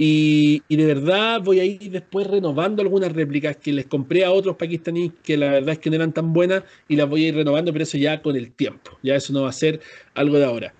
Y, 0.00 0.62
de 0.68 0.86
verdad 0.86 1.42
voy 1.42 1.58
a 1.58 1.64
ir 1.64 1.90
después 1.90 2.24
renovando 2.28 2.82
algunas 2.82 3.12
réplicas 3.12 3.56
que 3.56 3.72
les 3.72 3.86
compré 3.86 4.24
a 4.24 4.30
otros 4.30 4.54
pakistaníes 4.54 5.10
que 5.24 5.36
la 5.36 5.50
verdad 5.50 5.70
es 5.70 5.80
que 5.80 5.90
no 5.90 5.96
eran 5.96 6.12
tan 6.12 6.32
buenas 6.32 6.62
y 6.86 6.94
las 6.94 7.08
voy 7.08 7.24
a 7.24 7.28
ir 7.28 7.34
renovando, 7.34 7.72
pero 7.72 7.82
eso 7.82 7.98
ya 7.98 8.22
con 8.22 8.36
el 8.36 8.52
tiempo. 8.52 8.96
Ya 9.02 9.16
eso 9.16 9.32
no 9.32 9.42
va 9.42 9.48
a 9.48 9.52
ser 9.52 9.80
algo 10.14 10.38
de 10.38 10.44
ahora. 10.44 10.72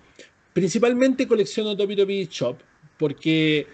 Principalmente 0.53 1.27
colecciono 1.27 1.75
Topi 1.75 1.97
Topi 1.97 2.29
Shop 2.31 2.57
porque 2.97 3.67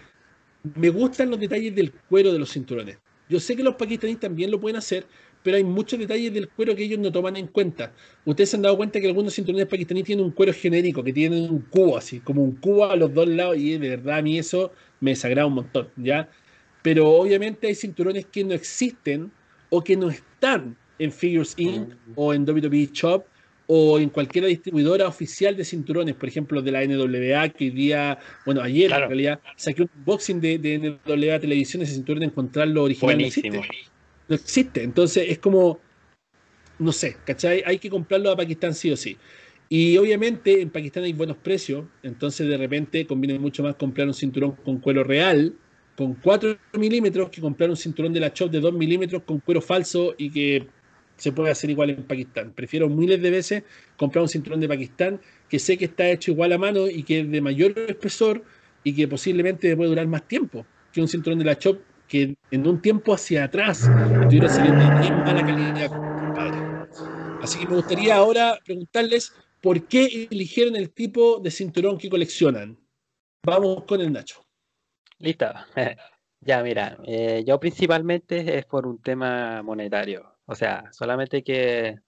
me 0.74 0.90
gustan 0.90 1.30
los 1.30 1.38
detalles 1.38 1.76
del 1.76 1.92
cuero 1.92 2.32
de 2.32 2.40
los 2.40 2.52
cinturones. 2.52 2.98
Yo 3.28 3.38
sé 3.38 3.54
que 3.54 3.62
los 3.62 3.76
pakistaníes 3.76 4.18
también 4.18 4.50
lo 4.50 4.60
pueden 4.60 4.76
hacer, 4.76 5.06
pero 5.44 5.56
hay 5.56 5.64
muchos 5.64 5.96
detalles 5.96 6.34
del 6.34 6.48
cuero 6.48 6.74
que 6.74 6.82
ellos 6.82 6.98
no 6.98 7.12
toman 7.12 7.36
en 7.36 7.46
cuenta. 7.46 7.92
Ustedes 8.24 8.50
se 8.50 8.56
han 8.56 8.62
dado 8.62 8.76
cuenta 8.76 9.00
que 9.00 9.06
algunos 9.06 9.32
cinturones 9.32 9.68
pakistaníes 9.68 10.06
tienen 10.06 10.24
un 10.24 10.32
cuero 10.32 10.52
genérico, 10.52 11.04
que 11.04 11.12
tienen 11.12 11.48
un 11.48 11.60
cubo 11.60 11.96
así, 11.96 12.18
como 12.18 12.42
un 12.42 12.56
cubo 12.56 12.86
a 12.86 12.96
los 12.96 13.14
dos 13.14 13.28
lados, 13.28 13.56
y 13.56 13.78
de 13.78 13.90
verdad 13.90 14.18
a 14.18 14.22
mí 14.22 14.38
eso 14.38 14.72
me 15.00 15.10
desagrada 15.12 15.46
un 15.46 15.54
montón, 15.54 15.88
¿ya? 15.96 16.28
pero 16.86 17.08
obviamente 17.10 17.66
hay 17.66 17.74
cinturones 17.74 18.26
que 18.26 18.44
no 18.44 18.54
existen 18.54 19.32
o 19.70 19.82
que 19.82 19.96
no 19.96 20.08
están 20.08 20.76
en 21.00 21.10
Figures 21.10 21.54
Inc. 21.56 21.88
Mm. 21.88 22.12
o 22.14 22.32
en 22.32 22.48
WWE 22.48 22.90
Shop 22.92 23.24
o 23.66 23.98
en 23.98 24.08
cualquier 24.08 24.46
distribuidora 24.46 25.08
oficial 25.08 25.56
de 25.56 25.64
cinturones, 25.64 26.14
por 26.14 26.28
ejemplo, 26.28 26.62
de 26.62 26.70
la 26.70 26.84
NWA, 26.84 27.48
que 27.48 27.64
hoy 27.64 27.70
día, 27.70 28.20
bueno, 28.44 28.62
ayer 28.62 28.86
Claro. 28.86 29.06
en 29.06 29.08
realidad, 29.08 29.40
saqué 29.56 29.82
un 29.82 29.90
unboxing 29.96 30.40
de, 30.40 30.58
de 30.58 30.78
NWA 30.78 31.40
Televisión, 31.40 31.82
ese 31.82 31.94
cinturón, 31.94 32.22
encontrarlo 32.22 32.84
original 32.84 33.18
no 33.18 33.24
existe. 33.24 33.60
No 34.28 34.36
existe. 34.36 34.84
Entonces 34.84 35.24
es 35.28 35.40
como, 35.40 35.80
no 36.78 36.92
sé, 36.92 37.16
¿cachai? 37.24 37.64
Hay 37.66 37.80
que 37.80 37.90
comprarlo 37.90 38.30
a 38.30 38.36
Pakistán 38.36 38.74
sí 38.74 38.92
o 38.92 38.96
sí. 38.96 39.16
Y 39.68 39.96
obviamente 39.96 40.60
en 40.60 40.70
Pakistán 40.70 41.04
hay 41.04 41.12
buenos 41.12 41.36
precios, 41.38 41.86
entonces 42.02 42.48
de 42.48 42.56
repente 42.56 43.06
conviene 43.06 43.38
mucho 43.38 43.62
más 43.62 43.74
comprar 43.74 44.06
un 44.06 44.14
cinturón 44.14 44.52
con 44.52 44.78
cuero 44.78 45.02
real, 45.02 45.54
con 45.96 46.14
4 46.14 46.56
milímetros, 46.74 47.30
que 47.30 47.40
comprar 47.40 47.70
un 47.70 47.76
cinturón 47.76 48.12
de 48.12 48.20
la 48.20 48.32
Chop 48.32 48.50
de 48.50 48.60
2 48.60 48.72
milímetros 48.74 49.22
con 49.24 49.40
cuero 49.40 49.60
falso 49.60 50.14
y 50.16 50.30
que 50.30 50.68
se 51.16 51.32
puede 51.32 51.50
hacer 51.50 51.70
igual 51.70 51.90
en 51.90 52.04
Pakistán. 52.04 52.52
Prefiero 52.52 52.88
miles 52.88 53.20
de 53.20 53.30
veces 53.30 53.62
comprar 53.96 54.22
un 54.22 54.28
cinturón 54.28 54.60
de 54.60 54.68
Pakistán 54.68 55.20
que 55.48 55.58
sé 55.58 55.76
que 55.78 55.86
está 55.86 56.08
hecho 56.10 56.30
igual 56.30 56.52
a 56.52 56.58
mano 56.58 56.86
y 56.88 57.02
que 57.02 57.20
es 57.20 57.30
de 57.30 57.40
mayor 57.40 57.72
espesor 57.88 58.44
y 58.84 58.94
que 58.94 59.08
posiblemente 59.08 59.74
puede 59.74 59.88
durar 59.88 60.06
más 60.06 60.28
tiempo 60.28 60.64
que 60.92 61.00
un 61.00 61.08
cinturón 61.08 61.38
de 61.38 61.44
la 61.44 61.58
Chop 61.58 61.80
que 62.06 62.36
en 62.50 62.66
un 62.66 62.80
tiempo 62.80 63.14
hacia 63.14 63.44
atrás 63.44 63.90
estuviera 64.22 64.48
saliendo 64.48 64.80
en 64.84 65.18
mala 65.24 65.44
calidad. 65.44 65.90
Así 67.42 67.58
que 67.58 67.66
me 67.66 67.76
gustaría 67.76 68.14
ahora 68.14 68.58
preguntarles 68.64 69.32
por 69.60 69.86
qué 69.86 70.28
eligieron 70.30 70.76
el 70.76 70.92
tipo 70.92 71.38
de 71.40 71.50
cinturón 71.50 71.98
que 71.98 72.10
coleccionan. 72.10 72.78
Vamos 73.44 73.84
con 73.84 74.00
el 74.00 74.12
Nacho. 74.12 74.44
Listo. 75.18 75.46
Ya, 76.40 76.62
mira, 76.62 76.98
eh, 77.04 77.42
yo 77.44 77.58
principalmente 77.58 78.56
es 78.58 78.66
por 78.66 78.86
un 78.86 79.02
tema 79.02 79.62
monetario. 79.64 80.36
O 80.44 80.54
sea, 80.54 80.84
solamente 80.92 81.42
que 81.42 81.98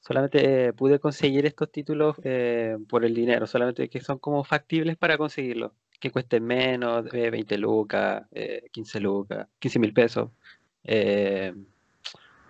solamente 0.00 0.68
eh, 0.68 0.72
pude 0.72 0.98
conseguir 0.98 1.46
estos 1.46 1.70
títulos 1.70 2.16
eh, 2.24 2.76
por 2.88 3.04
el 3.04 3.14
dinero, 3.14 3.46
solamente 3.46 3.88
que 3.88 4.00
son 4.00 4.18
como 4.18 4.44
factibles 4.44 4.96
para 4.96 5.18
conseguirlos, 5.18 5.72
que 6.00 6.10
cuesten 6.10 6.44
menos 6.44 7.04
de 7.10 7.30
20 7.30 7.58
lucas, 7.58 8.24
eh, 8.32 8.64
15 8.72 9.00
lucas, 9.00 9.48
15 9.58 9.78
mil 9.78 9.92
pesos. 9.92 10.30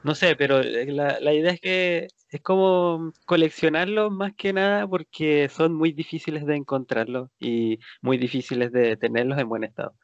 No 0.04 0.14
sé, 0.14 0.36
pero 0.36 0.62
la, 0.62 1.20
la 1.20 1.32
idea 1.32 1.52
es 1.52 1.60
que 1.60 2.08
es 2.32 2.40
como 2.40 3.12
coleccionarlos 3.26 4.10
más 4.10 4.32
que 4.34 4.54
nada 4.54 4.88
porque 4.88 5.50
son 5.50 5.74
muy 5.74 5.92
difíciles 5.92 6.46
de 6.46 6.56
encontrarlos 6.56 7.28
y 7.38 7.78
muy 8.00 8.16
difíciles 8.16 8.72
de 8.72 8.96
tenerlos 8.96 9.38
en 9.38 9.48
buen 9.50 9.64
estado, 9.64 9.94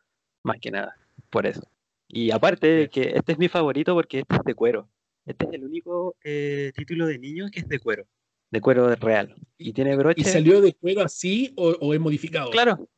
más 0.42 0.58
que 0.60 0.70
nada, 0.70 0.94
por 1.30 1.46
eso. 1.46 1.62
Y 2.06 2.30
aparte 2.30 2.90
que 2.90 3.12
este 3.14 3.32
es 3.32 3.38
mi 3.38 3.48
favorito 3.48 3.94
porque 3.94 4.20
este 4.20 4.36
es 4.36 4.44
de 4.44 4.54
cuero. 4.54 4.90
Este 5.24 5.46
es 5.46 5.52
el 5.54 5.64
único 5.64 6.16
eh, 6.22 6.72
título 6.74 7.06
de 7.06 7.18
niño 7.18 7.46
que 7.50 7.60
es 7.60 7.68
de 7.68 7.78
cuero, 7.78 8.06
de 8.50 8.60
cuero 8.60 8.94
real. 8.96 9.34
Y 9.56 9.72
tiene 9.72 9.96
broche. 9.96 10.20
¿Y 10.20 10.24
salió 10.24 10.60
de 10.60 10.74
cuero 10.74 11.02
así 11.02 11.52
o, 11.56 11.70
o 11.80 11.94
es 11.94 12.00
modificado? 12.00 12.50
Claro, 12.50 12.88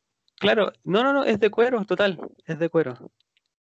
claro. 0.40 0.72
No, 0.82 1.04
no, 1.04 1.12
no, 1.12 1.24
es 1.24 1.38
de 1.38 1.50
cuero, 1.50 1.84
total. 1.84 2.18
Es 2.46 2.58
de 2.58 2.68
cuero. 2.68 3.12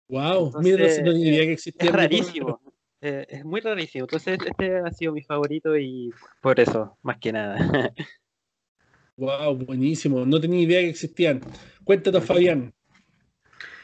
Wow, 0.10 0.53
mira, 0.62 0.88
no, 1.03 1.12
no 1.12 1.17
idea 1.17 1.43
que 1.43 1.53
existía. 1.53 1.89
Es 1.89 1.96
rarísimo. 1.96 2.62
Eh, 3.03 3.25
es 3.27 3.43
muy 3.43 3.60
rarísimo. 3.60 4.05
Entonces, 4.05 4.38
este 4.45 4.77
ha 4.77 4.91
sido 4.91 5.12
mi 5.12 5.22
favorito 5.22 5.77
y 5.77 6.13
por 6.41 6.60
eso, 6.60 6.98
más 7.01 7.17
que 7.19 7.33
nada. 7.33 7.57
Wow, 9.15 9.57
buenísimo. 9.57 10.25
No 10.25 10.41
tenía 10.41 10.62
idea 10.62 10.81
que 10.81 10.89
existían. 10.89 11.39
Cuéntate, 11.83 12.19
Fabián. 12.19 12.74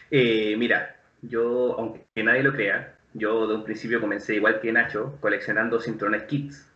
Eh, 0.10 0.56
mira, 0.58 1.00
yo, 1.22 1.76
aunque 1.78 2.24
nadie 2.24 2.42
lo 2.42 2.52
crea, 2.52 2.98
yo 3.14 3.48
de 3.48 3.54
un 3.54 3.64
principio 3.64 4.02
comencé 4.02 4.34
igual 4.34 4.60
que 4.60 4.72
Nacho, 4.72 5.20
coleccionando 5.22 5.80
cinturones 5.80 6.24
kits. 6.24 6.68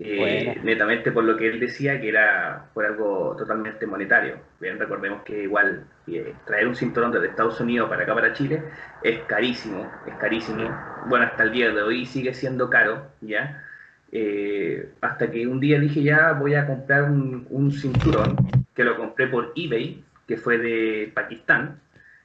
Eh, 0.00 0.58
netamente 0.64 1.12
por 1.12 1.22
lo 1.22 1.36
que 1.36 1.46
él 1.46 1.60
decía, 1.60 2.00
que 2.00 2.08
era 2.08 2.70
por 2.74 2.86
algo 2.86 3.36
totalmente 3.38 3.86
monetario. 3.86 4.40
Bien, 4.58 4.76
recordemos 4.76 5.22
que 5.22 5.44
igual 5.44 5.86
eh, 6.16 6.34
traer 6.46 6.66
un 6.66 6.74
cinturón 6.74 7.12
desde 7.12 7.28
Estados 7.28 7.60
Unidos 7.60 7.88
para 7.88 8.02
acá, 8.02 8.14
para 8.14 8.32
Chile, 8.32 8.62
es 9.02 9.20
carísimo, 9.20 9.90
es 10.06 10.14
carísimo. 10.16 10.68
Bueno, 11.06 11.26
hasta 11.26 11.44
el 11.44 11.52
día 11.52 11.70
de 11.70 11.82
hoy 11.82 12.06
sigue 12.06 12.34
siendo 12.34 12.68
caro, 12.70 13.06
¿ya? 13.20 13.64
Eh, 14.12 14.90
hasta 15.00 15.30
que 15.30 15.46
un 15.46 15.60
día 15.60 15.78
dije 15.78 16.02
ya 16.02 16.32
voy 16.32 16.54
a 16.54 16.66
comprar 16.66 17.04
un, 17.04 17.46
un 17.50 17.70
cinturón, 17.70 18.36
que 18.74 18.84
lo 18.84 18.96
compré 18.96 19.28
por 19.28 19.52
eBay, 19.54 20.04
que 20.26 20.36
fue 20.36 20.58
de 20.58 21.12
Pakistán, 21.14 21.80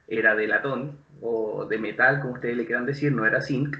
era 0.08 0.34
de 0.34 0.46
latón 0.46 0.98
o 1.20 1.64
de 1.64 1.78
metal, 1.78 2.20
como 2.20 2.34
ustedes 2.34 2.56
le 2.56 2.66
quieran 2.66 2.86
decir, 2.86 3.12
no 3.12 3.26
era 3.26 3.42
zinc. 3.42 3.76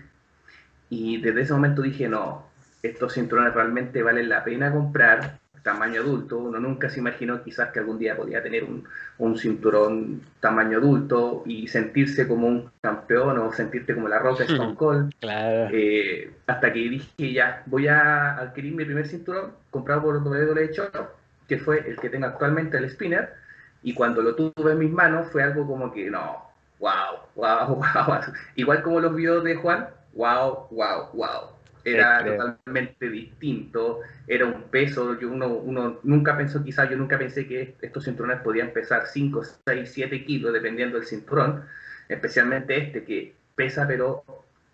Y 0.88 1.21
desde 1.21 1.42
ese 1.42 1.53
momento 1.53 1.83
dije, 1.83 2.09
no, 2.09 2.47
estos 2.83 3.14
cinturones 3.14 3.55
realmente 3.55 4.03
valen 4.03 4.29
la 4.29 4.45
pena 4.45 4.73
comprar, 4.73 5.38
tamaño 5.66 6.00
adulto. 6.00 6.38
Uno 6.38 6.61
nunca 6.61 6.88
se 6.88 7.00
imaginó 7.00 7.42
quizás 7.42 7.70
que 7.72 7.81
algún 7.81 7.98
día 7.98 8.16
podía 8.16 8.40
tener 8.40 8.62
un, 8.62 8.85
un 9.18 9.37
cinturón 9.37 10.22
tamaño 10.38 10.79
adulto 10.79 11.42
y 11.44 11.66
sentirse 11.66 12.29
como 12.29 12.46
un 12.46 12.70
campeón 12.81 13.37
o 13.38 13.52
sentirte 13.52 13.92
como 13.92 14.07
la 14.07 14.20
roca 14.20 14.44
Stone 14.44 14.74
Cold. 14.79 15.12
Claro. 15.18 15.68
Eh, 15.72 16.31
hasta 16.46 16.72
que 16.72 16.79
dije, 16.79 17.33
ya, 17.33 17.64
voy 17.66 17.88
a 17.88 18.37
adquirir 18.37 18.74
mi 18.74 18.85
primer 18.85 19.09
cinturón 19.09 19.50
comprado 19.70 20.02
por 20.02 20.16
WWE 20.18 20.72
Shop, 20.72 21.09
que 21.48 21.59
fue 21.59 21.81
el 21.81 21.96
que 21.96 22.11
tengo 22.11 22.26
actualmente, 22.26 22.79
el 22.79 22.88
Spinner. 22.88 23.31
Y 23.83 23.92
cuando 23.92 24.22
lo 24.22 24.37
tuve 24.37 24.72
en 24.72 24.79
mis 24.79 24.92
manos 24.92 25.26
fue 25.33 25.42
algo 25.42 25.66
como 25.66 25.92
que, 25.92 26.09
no, 26.09 26.44
wow, 26.79 27.18
wow, 27.35 27.74
wow. 27.74 28.20
Igual 28.55 28.83
como 28.83 29.00
los 29.00 29.14
videos 29.16 29.42
de 29.42 29.57
Juan, 29.57 29.88
wow, 30.14 30.68
wow, 30.70 31.11
wow. 31.12 31.56
Era 31.87 32.25
totalmente 32.25 33.09
distinto, 33.09 34.01
era 34.27 34.44
un 34.44 34.64
peso, 34.64 35.18
yo 35.20 35.31
uno, 35.31 35.46
uno 35.49 36.01
nunca 36.03 36.37
pensó, 36.37 36.64
quizás 36.64 36.90
yo 36.90 36.96
nunca 36.96 37.16
pensé 37.16 37.46
que 37.46 37.77
estos 37.81 38.05
cinturones 38.05 38.40
podían 38.40 38.70
pesar 38.72 39.07
5, 39.07 39.42
6, 39.64 39.90
7 39.92 40.25
kilos 40.25 40.53
dependiendo 40.53 40.99
del 40.99 41.07
cinturón, 41.07 41.62
especialmente 42.09 42.77
este 42.77 43.05
que 43.05 43.35
pesa, 43.55 43.87
pero 43.87 44.25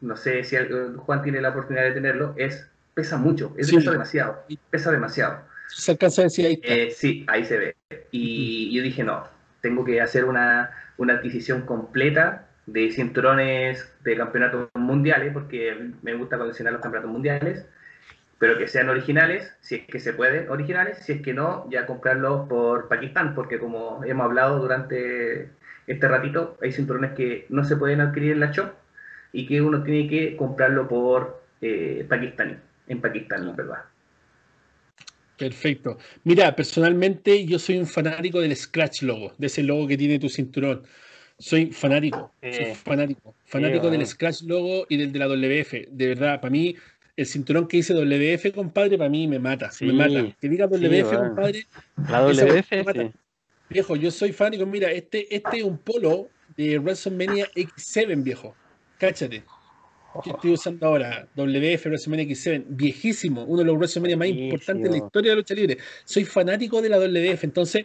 no 0.00 0.16
sé 0.16 0.42
si 0.42 0.56
Juan 0.96 1.22
tiene 1.22 1.42
la 1.42 1.50
oportunidad 1.50 1.84
de 1.84 1.92
tenerlo, 1.92 2.34
es 2.38 2.66
pesa 2.94 3.18
mucho, 3.18 3.54
es 3.58 3.66
Sí. 3.68 3.76
pesa 3.76 3.90
demasiado, 3.92 4.44
pesa 4.70 4.90
demasiado. 4.90 5.42
Se 5.68 5.92
alcanza 5.92 6.22
a 6.22 6.24
decir 6.24 6.46
ahí. 6.46 6.60
Eh, 6.62 6.92
sí, 6.94 7.24
ahí 7.28 7.44
se 7.44 7.58
ve. 7.58 7.76
Y 8.10 8.74
yo 8.74 8.82
dije, 8.82 9.04
no, 9.04 9.26
tengo 9.60 9.84
que 9.84 10.00
hacer 10.00 10.24
una, 10.24 10.70
una 10.96 11.14
adquisición 11.14 11.62
completa 11.62 12.48
de 12.66 12.90
cinturones 12.90 13.92
de 14.04 14.16
campeonatos 14.16 14.68
mundiales, 14.74 15.32
porque 15.32 15.90
me 16.02 16.14
gusta 16.14 16.38
coleccionar 16.38 16.72
los 16.72 16.82
campeonatos 16.82 17.12
mundiales, 17.12 17.66
pero 18.38 18.58
que 18.58 18.68
sean 18.68 18.88
originales, 18.88 19.54
si 19.60 19.76
es 19.76 19.86
que 19.86 20.00
se 20.00 20.12
pueden, 20.12 20.48
originales, 20.50 20.98
si 20.98 21.12
es 21.12 21.22
que 21.22 21.32
no, 21.32 21.68
ya 21.70 21.86
comprarlos 21.86 22.48
por 22.48 22.88
Pakistán, 22.88 23.34
porque 23.34 23.58
como 23.58 24.02
hemos 24.04 24.24
hablado 24.24 24.58
durante 24.58 25.50
este 25.86 26.08
ratito, 26.08 26.58
hay 26.62 26.72
cinturones 26.72 27.12
que 27.12 27.46
no 27.48 27.64
se 27.64 27.76
pueden 27.76 28.00
adquirir 28.00 28.32
en 28.32 28.40
la 28.40 28.50
shop 28.50 28.72
y 29.32 29.46
que 29.46 29.62
uno 29.62 29.82
tiene 29.82 30.08
que 30.08 30.36
comprarlo 30.36 30.88
por 30.88 31.42
eh, 31.60 32.04
pakistaní, 32.08 32.56
en 32.88 33.00
Pakistán, 33.00 33.48
en 33.48 33.56
verdad. 33.56 33.84
Perfecto. 35.36 35.98
Mira, 36.24 36.54
personalmente 36.54 37.44
yo 37.46 37.58
soy 37.58 37.78
un 37.78 37.86
fanático 37.86 38.40
del 38.40 38.54
Scratch 38.54 39.02
logo, 39.02 39.34
de 39.38 39.46
ese 39.46 39.62
logo 39.62 39.88
que 39.88 39.96
tiene 39.96 40.18
tu 40.18 40.28
cinturón. 40.28 40.82
Soy 41.42 41.72
fanático, 41.72 42.32
soy 42.40 42.74
fanático, 42.76 43.34
fanático 43.46 43.90
del. 43.90 44.06
Scratch 44.06 44.42
logo 44.42 44.86
y 44.88 44.96
del 44.96 45.10
de 45.10 45.18
la 45.18 45.26
WF. 45.26 45.88
De 45.90 46.06
verdad, 46.06 46.40
para 46.40 46.52
mí, 46.52 46.76
el 47.16 47.26
cinturón 47.26 47.66
que 47.66 47.78
dice 47.78 47.94
WF, 47.94 48.54
compadre, 48.54 48.96
para 48.96 49.10
mí 49.10 49.26
me 49.26 49.40
mata, 49.40 49.68
me 49.80 49.92
mata. 49.92 50.36
Que 50.40 50.48
diga 50.48 50.66
WF, 50.66 51.12
compadre, 51.12 51.66
La 52.08 52.22
WF, 52.22 52.84
mata. 52.84 53.02
sí. 53.02 53.10
viejo, 53.70 53.96
yo 53.96 54.12
soy 54.12 54.32
fanático. 54.32 54.66
Mira, 54.66 54.92
este, 54.92 55.34
este 55.34 55.58
es 55.58 55.64
un 55.64 55.78
polo 55.78 56.28
de 56.56 56.78
WrestleMania 56.78 57.48
X7, 57.56 58.22
viejo. 58.22 58.54
Cáchate. 58.98 59.42
que 60.22 60.30
estoy 60.30 60.52
usando 60.52 60.86
ahora, 60.86 61.26
WF 61.34 61.86
WrestleMania 61.86 62.24
X7, 62.26 62.66
viejísimo, 62.68 63.42
uno 63.46 63.58
de 63.58 63.64
los 63.64 63.76
WrestleMania 63.78 64.16
más 64.16 64.28
importantes 64.28 64.84
de 64.84 64.90
la 64.90 65.04
historia 65.04 65.30
de 65.30 65.34
la 65.34 65.40
lucha 65.40 65.54
libre. 65.54 65.78
Soy 66.04 66.24
fanático 66.24 66.80
de 66.80 66.88
la 66.88 66.98
WF, 67.00 67.42
entonces 67.42 67.84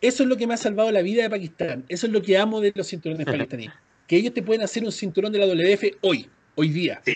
eso 0.00 0.22
es 0.22 0.28
lo 0.28 0.36
que 0.36 0.46
me 0.46 0.54
ha 0.54 0.56
salvado 0.56 0.90
la 0.90 1.02
vida 1.02 1.22
de 1.22 1.30
Pakistán. 1.30 1.84
Eso 1.88 2.06
es 2.06 2.12
lo 2.12 2.22
que 2.22 2.36
amo 2.38 2.60
de 2.60 2.72
los 2.74 2.86
cinturones 2.88 3.26
pakistaníes. 3.26 3.72
Que 4.06 4.16
ellos 4.16 4.34
te 4.34 4.42
pueden 4.42 4.62
hacer 4.62 4.84
un 4.84 4.92
cinturón 4.92 5.32
de 5.32 5.38
la 5.38 5.46
WF 5.46 5.98
hoy, 6.00 6.28
hoy 6.56 6.68
día. 6.70 7.00
Sí. 7.04 7.14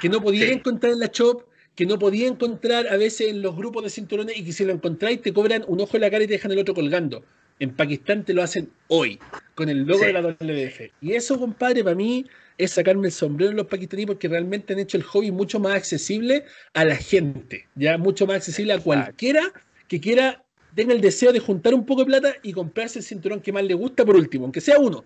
Que 0.00 0.08
no 0.08 0.20
podía 0.22 0.46
Sí. 0.46 0.52
encontrar 0.52 0.92
en 0.92 1.00
la 1.00 1.10
shop, 1.12 1.44
que 1.74 1.84
no 1.84 1.98
podía 1.98 2.26
encontrar 2.26 2.88
a 2.88 2.96
veces 2.96 3.28
en 3.28 3.42
los 3.42 3.54
grupos 3.54 3.84
de 3.84 3.90
cinturones 3.90 4.36
y 4.36 4.44
que 4.44 4.52
si 4.52 4.64
lo 4.64 4.72
encontráis 4.72 5.20
te 5.20 5.32
cobran 5.32 5.64
un 5.68 5.80
ojo 5.80 5.96
en 5.96 6.00
la 6.02 6.10
cara 6.10 6.24
y 6.24 6.26
te 6.26 6.34
dejan 6.34 6.52
el 6.52 6.58
otro 6.58 6.74
colgando. 6.74 7.22
En 7.58 7.74
Pakistán 7.74 8.24
te 8.24 8.32
lo 8.34 8.42
hacen 8.42 8.70
hoy, 8.88 9.18
con 9.54 9.68
el 9.68 9.84
logo 9.84 10.00
Sí. 10.00 10.06
de 10.06 10.12
la 10.12 10.20
WF. 10.22 10.92
Y 11.00 11.12
eso, 11.14 11.38
compadre, 11.38 11.82
para 11.84 11.96
mí 11.96 12.24
es 12.58 12.70
sacarme 12.72 13.08
el 13.08 13.12
sombrero 13.12 13.50
en 13.50 13.56
los 13.58 13.66
pakistaníes 13.66 14.06
porque 14.06 14.28
realmente 14.28 14.72
han 14.72 14.78
hecho 14.78 14.96
el 14.96 15.02
hobby 15.02 15.30
mucho 15.30 15.58
más 15.60 15.74
accesible 15.74 16.44
a 16.72 16.84
la 16.84 16.96
gente, 16.96 17.66
ya 17.74 17.98
mucho 17.98 18.26
más 18.26 18.36
accesible 18.36 18.72
a 18.72 18.78
cualquiera 18.78 19.52
que 19.88 20.00
quiera, 20.00 20.44
tenga 20.76 20.92
el 20.92 21.00
deseo 21.00 21.32
de 21.32 21.40
juntar 21.40 21.74
un 21.74 21.84
poco 21.86 22.02
de 22.02 22.06
plata 22.06 22.36
y 22.42 22.52
comprarse 22.52 22.98
el 23.00 23.04
cinturón 23.04 23.40
que 23.40 23.50
más 23.50 23.64
le 23.64 23.74
gusta 23.74 24.04
por 24.04 24.14
último, 24.14 24.44
aunque 24.44 24.60
sea 24.60 24.78
uno. 24.78 25.04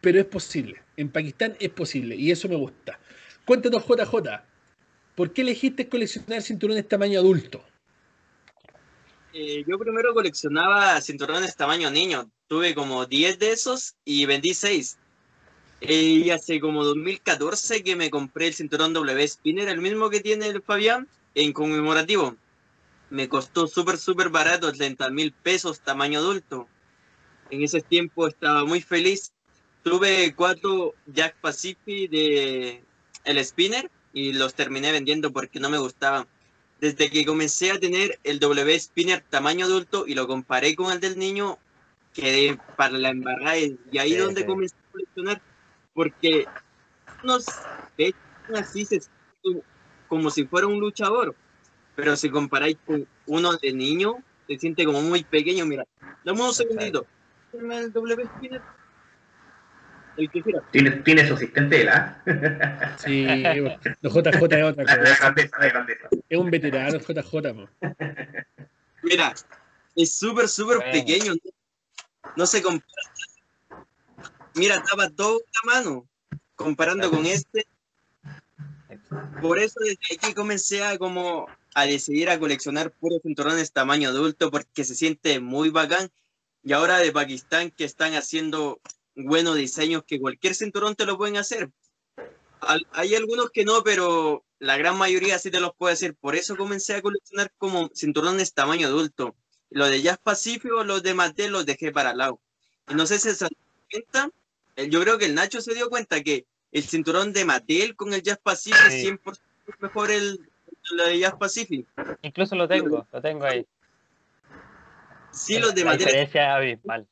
pero 0.00 0.18
es 0.18 0.24
posible. 0.24 0.80
En 0.96 1.10
Pakistán 1.10 1.56
es 1.60 1.68
posible 1.68 2.16
y 2.16 2.30
eso 2.30 2.48
me 2.48 2.56
gusta. 2.56 2.98
Cuéntanos, 3.44 3.84
JJ, 3.86 4.14
¿por 5.14 5.32
qué 5.32 5.42
elegiste 5.42 5.88
coleccionar 5.88 6.40
cinturones 6.40 6.88
tamaño 6.88 7.18
adulto? 7.20 7.62
Eh, 9.34 9.62
yo 9.68 9.78
primero 9.78 10.14
coleccionaba 10.14 10.98
cinturones 11.02 11.54
tamaño 11.54 11.90
niño. 11.90 12.30
Tuve 12.46 12.74
como 12.74 13.04
10 13.04 13.38
de 13.38 13.52
esos 13.52 13.96
y 14.04 14.24
vendí 14.24 14.54
6. 14.54 14.96
Eh, 15.82 15.94
y 15.94 16.30
hace 16.30 16.60
como 16.60 16.84
2014 16.84 17.82
que 17.82 17.96
me 17.96 18.10
compré 18.10 18.46
el 18.46 18.54
cinturón 18.54 18.92
W 18.94 19.28
Spinner, 19.28 19.68
el 19.68 19.80
mismo 19.80 20.08
que 20.08 20.20
tiene 20.20 20.46
el 20.46 20.62
Fabián, 20.62 21.08
en 21.34 21.52
conmemorativo. 21.52 22.36
Me 23.10 23.28
costó 23.28 23.66
súper, 23.66 23.98
súper 23.98 24.28
barato, 24.28 24.72
30 24.72 25.10
mil 25.10 25.32
pesos, 25.32 25.80
tamaño 25.80 26.20
adulto. 26.20 26.68
En 27.50 27.62
ese 27.62 27.80
tiempo 27.80 28.28
estaba 28.28 28.64
muy 28.64 28.80
feliz. 28.80 29.32
Tuve 29.82 30.34
cuatro 30.34 30.94
Jack 31.06 31.36
Pacific 31.40 32.10
de 32.10 32.84
el 33.24 33.44
Spinner 33.44 33.90
y 34.12 34.32
los 34.32 34.54
terminé 34.54 34.92
vendiendo 34.92 35.32
porque 35.32 35.60
no 35.60 35.70
me 35.70 35.78
gustaban. 35.78 36.26
Desde 36.80 37.10
que 37.10 37.26
comencé 37.26 37.72
a 37.72 37.78
tener 37.78 38.18
el 38.24 38.38
W 38.38 38.78
Spinner 38.78 39.22
tamaño 39.28 39.66
adulto 39.66 40.06
y 40.06 40.14
lo 40.14 40.26
comparé 40.26 40.74
con 40.76 40.92
el 40.92 41.00
del 41.00 41.18
niño, 41.18 41.58
quedé 42.14 42.58
para 42.76 42.96
la 42.96 43.10
embarrada 43.10 43.58
y 43.58 43.98
ahí 43.98 44.14
es 44.14 44.24
donde 44.24 44.46
comencé 44.46 44.76
a 44.76 44.92
coleccionar 44.92 45.42
porque 45.92 46.46
unos 47.22 47.44
de 47.98 48.14
así 48.54 48.84
se 48.84 49.00
como 50.08 50.30
si 50.30 50.44
fuera 50.44 50.66
un 50.66 50.80
luchador, 50.80 51.34
pero 51.94 52.16
si 52.16 52.30
comparáis 52.30 52.76
con 52.86 53.06
uno 53.26 53.56
de 53.56 53.72
niño, 53.72 54.16
se 54.46 54.58
siente 54.58 54.84
como 54.84 55.02
muy 55.02 55.24
pequeño. 55.24 55.66
Mira, 55.66 55.86
dame 56.24 56.42
un 56.42 56.52
segundito. 56.52 57.06
El 57.52 57.88
Spinner 60.28 60.62
tiene, 60.70 60.90
tiene 60.90 61.26
su 61.26 61.34
asistente 61.34 61.86
Sí, 62.98 63.26
los 64.02 64.12
JJ 64.12 64.28
es 64.28 64.42
otra 64.42 64.84
cosa. 64.84 65.34
Es 66.28 66.38
un 66.38 66.50
veterano 66.50 66.98
JJ. 66.98 67.68
Mira, 69.02 69.34
es 69.96 70.14
súper, 70.14 70.48
súper 70.48 70.90
pequeño. 70.90 71.34
No 72.36 72.46
se 72.46 72.62
compara. 72.62 72.86
Mira, 74.54 74.76
estaba 74.76 75.08
todo 75.10 75.40
la 75.54 75.74
mano 75.74 76.06
comparando 76.54 77.10
con 77.10 77.24
este. 77.24 77.66
Por 79.40 79.58
eso 79.58 79.80
desde 79.80 80.16
aquí 80.16 80.34
comencé 80.34 80.84
a 80.84 80.98
como 80.98 81.46
a 81.74 81.86
decidir 81.86 82.30
a 82.30 82.38
coleccionar 82.38 82.92
puros 82.92 83.20
cinturones 83.22 83.72
tamaño 83.72 84.08
adulto 84.08 84.50
porque 84.50 84.84
se 84.84 84.94
siente 84.94 85.40
muy 85.40 85.70
bacán. 85.70 86.10
Y 86.62 86.72
ahora 86.72 86.98
de 86.98 87.12
Pakistán 87.12 87.70
que 87.70 87.84
están 87.84 88.14
haciendo 88.14 88.80
buenos 89.14 89.56
diseños 89.56 90.04
que 90.04 90.20
cualquier 90.20 90.54
cinturón 90.54 90.94
te 90.94 91.06
lo 91.06 91.16
pueden 91.16 91.36
hacer. 91.36 91.70
Hay 92.92 93.14
algunos 93.14 93.50
que 93.50 93.64
no, 93.64 93.82
pero 93.82 94.44
la 94.58 94.76
gran 94.76 94.98
mayoría 94.98 95.38
sí 95.38 95.50
te 95.50 95.60
los 95.60 95.74
puede 95.74 95.94
hacer. 95.94 96.14
Por 96.14 96.36
eso 96.36 96.56
comencé 96.56 96.94
a 96.94 97.02
coleccionar 97.02 97.52
como 97.56 97.90
cinturones 97.94 98.52
tamaño 98.52 98.88
adulto. 98.88 99.34
Los 99.70 99.88
de 99.88 100.02
Jazz 100.02 100.18
Pacífico, 100.22 100.84
los 100.84 101.02
de 101.02 101.14
Mattel, 101.14 101.52
los 101.52 101.64
dejé 101.64 101.92
para 101.92 102.14
lado. 102.14 102.40
Y 102.88 102.94
no 102.94 103.06
sé 103.06 103.18
si 103.18 103.32
se 103.32 103.48
cuenta, 103.90 104.30
yo 104.88 105.00
creo 105.00 105.16
que 105.16 105.26
el 105.26 105.34
Nacho 105.34 105.60
se 105.60 105.74
dio 105.74 105.88
cuenta 105.88 106.22
que 106.22 106.44
el 106.72 106.84
cinturón 106.84 107.32
de 107.32 107.44
Mattel 107.44 107.96
con 107.96 108.12
el 108.12 108.22
Jazz 108.22 108.40
Pacific 108.42 108.78
es 108.88 109.04
100% 109.06 109.38
mejor 109.78 110.10
el, 110.10 110.49
de 110.96 111.18
Jazz 111.18 111.34
Pacific. 111.38 111.86
Incluso 112.22 112.54
lo 112.54 112.68
tengo, 112.68 113.06
lo 113.12 113.20
tengo 113.20 113.44
ahí. 113.44 113.66
Sí, 115.32 115.58
los 115.58 115.74
de 115.74 115.84
Mattel. 115.84 116.06
diferencia 116.06 116.54
abismal. 116.54 117.06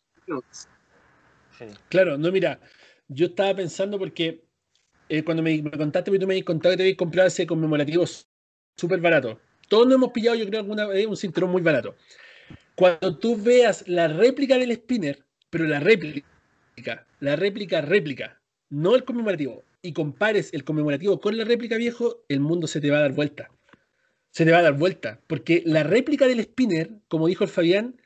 Claro, 1.88 2.18
no, 2.18 2.30
mira, 2.30 2.60
yo 3.08 3.26
estaba 3.26 3.54
pensando 3.54 3.98
porque 3.98 4.44
eh, 5.08 5.22
cuando 5.24 5.42
me, 5.42 5.62
contaste, 5.62 6.10
tú 6.10 6.26
me 6.26 6.34
habías 6.34 6.44
contado 6.44 6.72
que 6.72 6.76
te 6.76 6.82
habías 6.82 6.96
comprado 6.96 7.28
ese 7.28 7.46
conmemorativo 7.46 8.04
súper 8.76 9.00
barato. 9.00 9.40
Todos 9.68 9.86
nos 9.86 9.96
hemos 9.96 10.12
pillado, 10.12 10.36
yo 10.36 10.46
creo, 10.46 10.60
alguna 10.60 10.86
vez 10.86 11.06
un 11.06 11.16
cinturón 11.16 11.50
muy 11.50 11.62
barato. 11.62 11.96
Cuando 12.74 13.18
tú 13.18 13.36
veas 13.36 13.86
la 13.88 14.08
réplica 14.08 14.56
del 14.56 14.72
spinner, 14.74 15.24
pero 15.50 15.64
la 15.64 15.80
réplica, 15.80 16.26
la 17.20 17.36
réplica, 17.36 17.80
réplica, 17.80 18.40
no 18.70 18.94
el 18.94 19.04
conmemorativo, 19.04 19.64
y 19.82 19.92
compares 19.92 20.52
el 20.52 20.64
conmemorativo 20.64 21.20
con 21.20 21.36
la 21.36 21.44
réplica 21.44 21.76
viejo, 21.76 22.24
el 22.28 22.40
mundo 22.40 22.66
se 22.66 22.80
te 22.80 22.90
va 22.90 22.98
a 22.98 23.02
dar 23.02 23.12
vuelta. 23.12 23.50
Se 24.38 24.44
te 24.44 24.53
va 24.53 24.59
a 24.59 24.62
dar 24.62 24.79
vuelta. 24.79 25.20
Porque 25.27 25.64
la 25.66 25.83
réplica 25.83 26.29
del 26.29 26.40
spinner, 26.40 26.92
como 27.09 27.27
dijo 27.27 27.42
el 27.42 27.51
Fabián, 27.51 28.01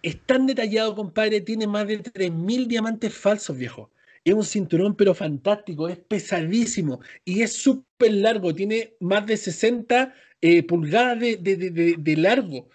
es 0.00 0.24
tan 0.24 0.46
detallado, 0.46 0.94
compadre, 0.94 1.42
tiene 1.42 1.66
más 1.66 1.86
de 1.86 2.02
3.000 2.02 2.66
diamantes 2.66 3.12
falsos, 3.12 3.58
viejo. 3.58 3.90
Es 4.24 4.32
un 4.32 4.42
cinturón, 4.42 4.96
pero 4.96 5.14
fantástico, 5.14 5.86
es 5.86 5.98
pesadísimo 5.98 7.00
y 7.26 7.42
es 7.42 7.52
súper 7.52 8.10
largo, 8.12 8.54
tiene 8.54 8.94
más 9.00 9.26
de 9.26 9.36
60 9.36 10.14
eh, 10.40 10.62
pulgadas 10.62 11.20
de, 11.20 12.14
largo. 12.16 12.70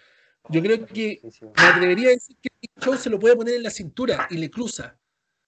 Yo 0.50 0.62
creo 0.62 0.86
que 0.86 1.20
me 1.24 1.64
atrevería 1.64 2.06
a 2.06 2.12
decir 2.12 2.36
que 2.40 2.50
show 2.80 2.94
se 2.94 3.10
lo 3.10 3.18
puede 3.18 3.34
poner 3.34 3.54
en 3.56 3.64
la 3.64 3.70
cintura 3.70 4.28
y 4.30 4.36
le 4.36 4.48
cruza. 4.48 4.96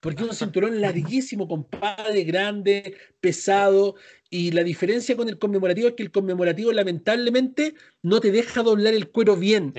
Porque 0.01 0.25
es 0.25 0.29
un 0.29 0.35
cinturón 0.35 0.81
larguísimo, 0.81 1.47
compadre, 1.47 2.25
grande, 2.25 2.97
pesado. 3.21 3.95
Y 4.37 4.51
la 4.51 4.65
diferencia 4.65 5.15
con 5.17 5.29
el 5.29 5.39
conmemorativo 5.39 5.87
es 5.87 5.95
que 5.95 6.03
el 6.03 6.11
conmemorativo, 6.11 6.73
lamentablemente, 6.73 7.77
no 8.03 8.19
te 8.19 8.33
deja 8.33 8.65
doblar 8.65 8.93
el 8.93 9.09
cuero 9.09 9.37
bien. 9.37 9.73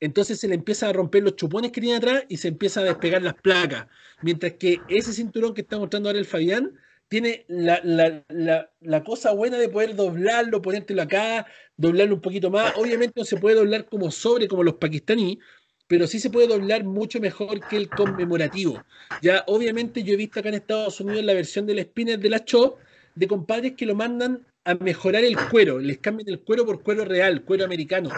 Entonces 0.00 0.38
se 0.38 0.48
le 0.48 0.54
empieza 0.54 0.86
a 0.86 0.92
romper 0.92 1.22
los 1.22 1.34
chupones 1.34 1.72
que 1.72 1.80
tiene 1.80 1.96
atrás 1.96 2.24
y 2.28 2.36
se 2.36 2.48
empieza 2.48 2.80
a 2.80 2.84
despegar 2.84 3.22
las 3.22 3.32
placas. 3.32 3.86
Mientras 4.20 4.52
que 4.58 4.82
ese 4.90 5.14
cinturón 5.14 5.54
que 5.54 5.62
está 5.62 5.78
mostrando 5.78 6.10
ahora 6.10 6.18
el 6.18 6.26
Fabián 6.26 6.78
tiene 7.08 7.46
la, 7.48 7.80
la, 8.28 9.02
cosa 9.02 9.32
buena 9.32 9.56
de 9.56 9.70
poder 9.70 9.96
doblarlo, 9.96 10.60
ponértelo 10.60 11.00
acá, 11.00 11.46
doblarlo 11.78 12.16
un 12.16 12.20
poquito 12.20 12.50
más. 12.50 12.74
Obviamente 12.76 13.14
no 13.16 13.24
se 13.24 13.38
puede 13.38 13.56
doblar 13.56 13.86
como 13.86 14.10
sobre, 14.10 14.46
como 14.46 14.62
los 14.62 14.74
pakistaníes, 14.74 15.38
pero 15.86 16.06
sí 16.06 16.20
se 16.20 16.28
puede 16.28 16.48
doblar 16.48 16.84
mucho 16.84 17.18
mejor 17.18 17.66
que 17.66 17.78
el 17.78 17.88
conmemorativo. 17.88 18.84
Ya, 19.22 19.42
obviamente, 19.46 20.02
yo 20.02 20.12
he 20.12 20.18
visto 20.18 20.38
acá 20.40 20.50
en 20.50 20.56
Estados 20.56 21.00
Unidos 21.00 21.24
la 21.24 21.32
versión 21.32 21.64
del 21.64 21.80
spinner 21.80 22.18
de 22.18 22.28
la 22.28 22.44
Cho 22.44 22.76
de 23.14 23.28
compadres 23.28 23.72
que 23.76 23.86
lo 23.86 23.94
mandan 23.94 24.44
a 24.64 24.74
mejorar 24.74 25.24
el 25.24 25.36
cuero, 25.50 25.78
les 25.78 25.98
cambian 25.98 26.28
el 26.28 26.40
cuero 26.40 26.64
por 26.64 26.82
cuero 26.82 27.04
real, 27.04 27.42
cuero 27.42 27.64
americano. 27.64 28.10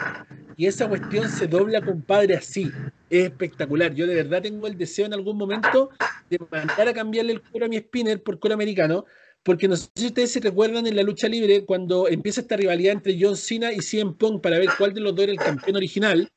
Y 0.56 0.66
esa 0.66 0.88
cuestión 0.88 1.28
se 1.28 1.46
dobla, 1.46 1.80
compadre, 1.80 2.36
así. 2.36 2.70
Es 3.08 3.24
espectacular. 3.24 3.94
Yo 3.94 4.06
de 4.06 4.14
verdad 4.14 4.42
tengo 4.42 4.66
el 4.66 4.76
deseo 4.76 5.06
en 5.06 5.14
algún 5.14 5.36
momento 5.36 5.90
de 6.28 6.38
mandar 6.50 6.88
a 6.88 6.94
cambiarle 6.94 7.32
el 7.32 7.42
cuero 7.42 7.66
a 7.66 7.68
mi 7.68 7.78
spinner 7.78 8.22
por 8.22 8.38
cuero 8.38 8.54
americano, 8.54 9.06
porque 9.42 9.68
no 9.68 9.76
sé 9.76 9.88
si 9.94 10.06
ustedes 10.06 10.32
se 10.32 10.40
recuerdan 10.40 10.86
en 10.86 10.96
la 10.96 11.02
lucha 11.02 11.28
libre 11.28 11.64
cuando 11.64 12.08
empieza 12.08 12.42
esta 12.42 12.56
rivalidad 12.56 12.92
entre 12.92 13.16
John 13.18 13.36
Cena 13.36 13.72
y 13.72 13.80
CM 13.80 14.12
Punk 14.14 14.42
para 14.42 14.58
ver 14.58 14.68
cuál 14.76 14.94
de 14.94 15.00
los 15.00 15.14
dos 15.14 15.24
era 15.24 15.32
el 15.32 15.38
campeón 15.38 15.76
original. 15.76 16.28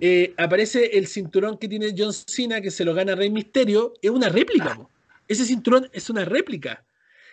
Eh, 0.00 0.34
aparece 0.36 0.98
el 0.98 1.06
cinturón 1.06 1.58
que 1.58 1.68
tiene 1.68 1.94
John 1.96 2.12
Cena, 2.12 2.60
que 2.60 2.70
se 2.70 2.84
lo 2.84 2.94
gana 2.94 3.14
Rey 3.14 3.30
Misterio, 3.30 3.94
es 4.02 4.10
una 4.10 4.28
réplica. 4.28 4.78
Ese 5.26 5.44
cinturón 5.44 5.88
es 5.92 6.08
una 6.10 6.24
réplica. 6.24 6.84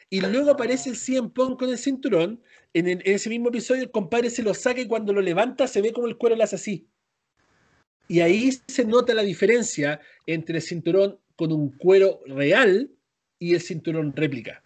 Y 0.09 0.21
luego 0.21 0.51
aparece 0.51 0.89
el 0.89 0.97
CM 0.97 1.31
con 1.33 1.69
el 1.69 1.77
cinturón. 1.77 2.41
En, 2.73 3.01
ese 3.05 3.29
mismo 3.29 3.49
episodio, 3.49 3.83
el 3.83 3.91
compadre 3.91 4.29
se 4.29 4.43
lo 4.43 4.53
saca 4.53 4.81
y 4.81 4.87
cuando 4.87 5.13
lo 5.13 5.21
levanta 5.21 5.67
se 5.67 5.81
ve 5.81 5.93
como 5.93 6.07
el 6.07 6.17
cuero 6.17 6.41
hace 6.41 6.55
así. 6.55 6.87
Y 8.07 8.19
ahí 8.19 8.51
se 8.67 8.85
nota 8.85 9.13
la 9.13 9.23
diferencia 9.23 9.99
entre 10.27 10.57
el 10.57 10.61
cinturón 10.61 11.19
con 11.35 11.51
un 11.51 11.75
cuero 11.77 12.21
real 12.27 12.91
y 13.39 13.55
el 13.55 13.61
cinturón 13.61 14.15
réplica. 14.15 14.63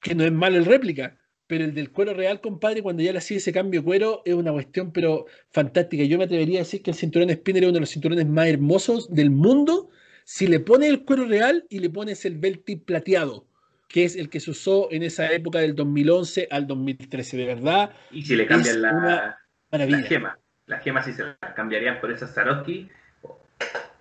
Que 0.00 0.14
no 0.14 0.24
es 0.24 0.32
malo 0.32 0.56
el 0.56 0.64
réplica, 0.64 1.18
pero 1.46 1.64
el 1.64 1.74
del 1.74 1.90
cuero 1.90 2.14
real, 2.14 2.40
compadre, 2.40 2.80
cuando 2.80 3.02
ya 3.02 3.12
le 3.12 3.18
hacía 3.18 3.38
ese 3.38 3.52
cambio 3.52 3.80
de 3.80 3.84
cuero, 3.84 4.22
es 4.24 4.34
una 4.34 4.52
cuestión, 4.52 4.92
pero 4.92 5.26
fantástica. 5.50 6.04
Yo 6.04 6.16
me 6.16 6.24
atrevería 6.24 6.60
a 6.60 6.62
decir 6.62 6.80
que 6.80 6.92
el 6.92 6.96
cinturón 6.96 7.28
Spinner 7.30 7.64
es 7.64 7.68
uno 7.68 7.74
de 7.74 7.80
los 7.80 7.90
cinturones 7.90 8.26
más 8.26 8.46
hermosos 8.46 9.12
del 9.12 9.30
mundo. 9.30 9.90
Si 10.24 10.46
le 10.46 10.60
pones 10.60 10.90
el 10.90 11.04
cuero 11.04 11.26
real 11.26 11.66
y 11.68 11.80
le 11.80 11.90
pones 11.90 12.24
el 12.24 12.38
belti 12.38 12.76
plateado, 12.76 13.49
que 13.90 14.04
es 14.04 14.16
el 14.16 14.30
que 14.30 14.40
se 14.40 14.52
usó 14.52 14.88
en 14.92 15.02
esa 15.02 15.30
época 15.32 15.58
del 15.58 15.74
2011 15.74 16.48
al 16.50 16.66
2013, 16.66 17.36
de 17.36 17.44
verdad. 17.44 17.90
Y 18.12 18.22
si 18.22 18.36
le 18.36 18.46
cambian 18.46 18.80
la, 18.80 19.38
la 19.72 20.02
gema, 20.02 20.38
las 20.66 20.82
gemas 20.82 21.04
si 21.04 21.12
se 21.12 21.24
las 21.24 21.54
cambiarían 21.56 22.00
por 22.00 22.12
esas 22.12 22.32
Swarovski, 22.32 22.88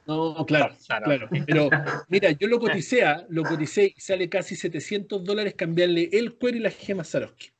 no, 0.06 0.44
claro, 0.48 0.76
claro. 0.88 1.30
Pero 1.46 1.70
mira, 2.08 2.32
yo 2.32 2.48
lo 2.48 2.60
coticé, 2.60 3.04
¿ah? 3.04 3.28
lo 3.30 3.44
coticé 3.44 3.94
y 3.96 4.02
sale 4.02 4.28
casi 4.28 4.56
700 4.56 5.24
dólares 5.24 5.54
cambiarle 5.56 6.10
el 6.12 6.34
cuero 6.34 6.58
y 6.58 6.62
las 6.62 6.76
gemas 6.76 7.10
Swarovski. 7.10 7.52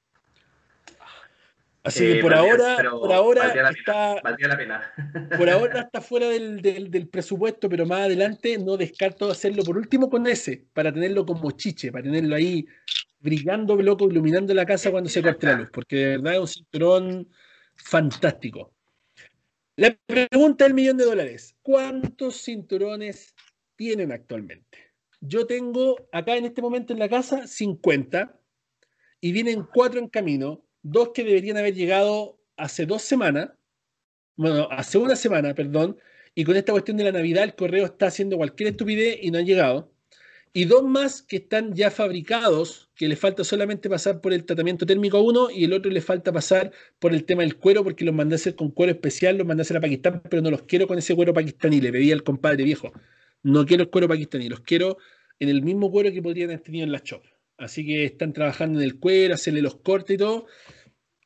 Así 1.84 2.06
que 2.06 2.22
por 2.22 2.34
ahora, 2.34 2.78
por 2.92 3.14
ahora 3.14 3.72
está, 3.72 4.16
por 5.38 5.50
ahora 5.50 5.82
está 5.82 6.02
fuera 6.02 6.28
del, 6.28 6.62
del, 6.62 7.08
presupuesto, 7.08 7.70
pero 7.70 7.86
más 7.86 8.02
adelante 8.02 8.58
no 8.58 8.76
descarto 8.76 9.32
hacerlo 9.32 9.64
por 9.64 9.78
último 9.78 10.10
con 10.10 10.28
ese, 10.28 10.66
para 10.74 10.94
tenerlo 10.94 11.26
como 11.26 11.52
chiche, 11.52 11.92
para 11.92 12.04
tenerlo 12.04 12.36
ahí 12.36 12.68
brillando, 13.20 13.76
loco, 13.78 14.10
iluminando 14.10 14.54
la 14.54 14.66
casa 14.66 14.92
cuando 14.92 15.10
se 15.10 15.22
corte 15.22 15.48
la 15.48 15.54
luz, 15.54 15.70
porque 15.72 15.96
de 15.96 16.18
verdad 16.18 16.34
es 16.34 16.40
un 16.40 16.48
cinturón 16.48 17.30
fantástico. 17.76 18.74
La 19.78 19.96
pregunta 20.06 20.66
del 20.66 20.74
millón 20.74 20.98
de 20.98 21.06
dólares. 21.06 21.56
¿Cuántos 21.62 22.44
cinturones 22.44 23.34
tienen 23.78 24.12
actualmente? 24.12 24.90
yo 25.22 25.46
tengo 25.46 26.08
acá 26.12 26.38
en 26.38 26.46
este 26.46 26.62
momento 26.62 26.94
en 26.94 27.00
la 27.00 27.10
casa 27.10 27.48
50 27.48 28.40
y 29.22 29.32
vienen 29.32 29.68
cuatro 29.74 30.00
en 30.00 30.08
camino, 30.08 30.66
dos 30.82 31.10
que 31.14 31.24
deberían 31.24 31.58
haber 31.58 31.74
llegado 31.74 32.40
hace 32.58 32.86
dos 32.86 33.02
semanas, 33.02 33.52
bueno, 34.36 34.68
hace 34.72 34.98
una 34.98 35.16
semana, 35.16 35.54
perdón, 35.54 35.98
y 36.36 36.44
con 36.46 36.56
esta 36.56 36.72
cuestión 36.72 36.98
de 36.98 37.04
la 37.04 37.12
Navidad 37.12 37.44
el 37.44 37.56
correo 37.56 37.86
está 37.86 38.08
haciendo 38.08 38.38
cualquier 38.38 38.70
estupidez 38.70 39.20
y 39.22 39.32
no 39.32 39.40
han 39.40 39.46
llegado. 39.46 39.92
Y 40.52 40.66
dos 40.66 40.84
más 40.84 41.22
que 41.22 41.38
están 41.38 41.76
ya 41.76 41.92
fabricados, 41.92 42.90
que 42.96 43.08
le 43.08 43.16
falta 43.16 43.44
solamente 43.44 43.88
pasar 43.90 44.20
por 44.20 44.34
el 44.34 44.46
tratamiento 44.46 44.86
térmico 44.86 45.18
a 45.18 45.22
uno 45.22 45.52
y 45.52 45.66
el 45.66 45.74
otro 45.74 45.92
le 45.92 46.02
falta 46.02 46.32
pasar 46.32 46.72
por 46.98 47.14
el 47.14 47.24
tema 47.26 47.44
del 47.44 47.58
cuero, 47.58 47.84
porque 47.84 48.04
los 48.04 48.16
mandé 48.16 48.36
a 48.36 48.38
hacer 48.38 48.56
con 48.56 48.72
cuero 48.72 48.92
especial, 48.94 49.38
los 49.38 49.46
mandé 49.46 49.62
a 49.62 49.64
hacer 49.64 49.78
a 49.78 49.82
Pakistán, 49.82 50.22
pero 50.28 50.42
no 50.42 50.50
los 50.50 50.64
quiero 50.64 50.88
con 50.88 50.98
ese 50.98 51.16
cuero 51.16 51.34
pakistaní. 51.34 51.82
Le 51.82 51.92
pedí 51.92 52.12
al 52.12 52.24
compadre 52.24 52.64
viejo, 52.64 52.92
no 53.44 53.66
quiero 53.66 53.84
el 53.84 53.90
cuero 53.90 54.08
pakistaní, 54.08 54.50
los 54.50 54.62
quiero 54.62 54.98
en 55.40 55.50
el 55.50 55.62
mismo 55.62 55.92
cuero 55.92 56.12
que 56.12 56.22
podrían 56.22 56.50
haber 56.50 56.62
tenido 56.62 56.86
en 56.86 56.92
la 56.92 57.02
shop. 57.04 57.22
Así 57.60 57.86
que 57.86 58.06
están 58.06 58.34
trabajando 58.34 58.80
en 58.80 58.86
el 58.86 59.00
cuero, 59.00 59.34
hacerle 59.34 59.62
los 59.62 59.76
cortes 59.76 60.16
y 60.16 60.18
todo. 60.18 60.48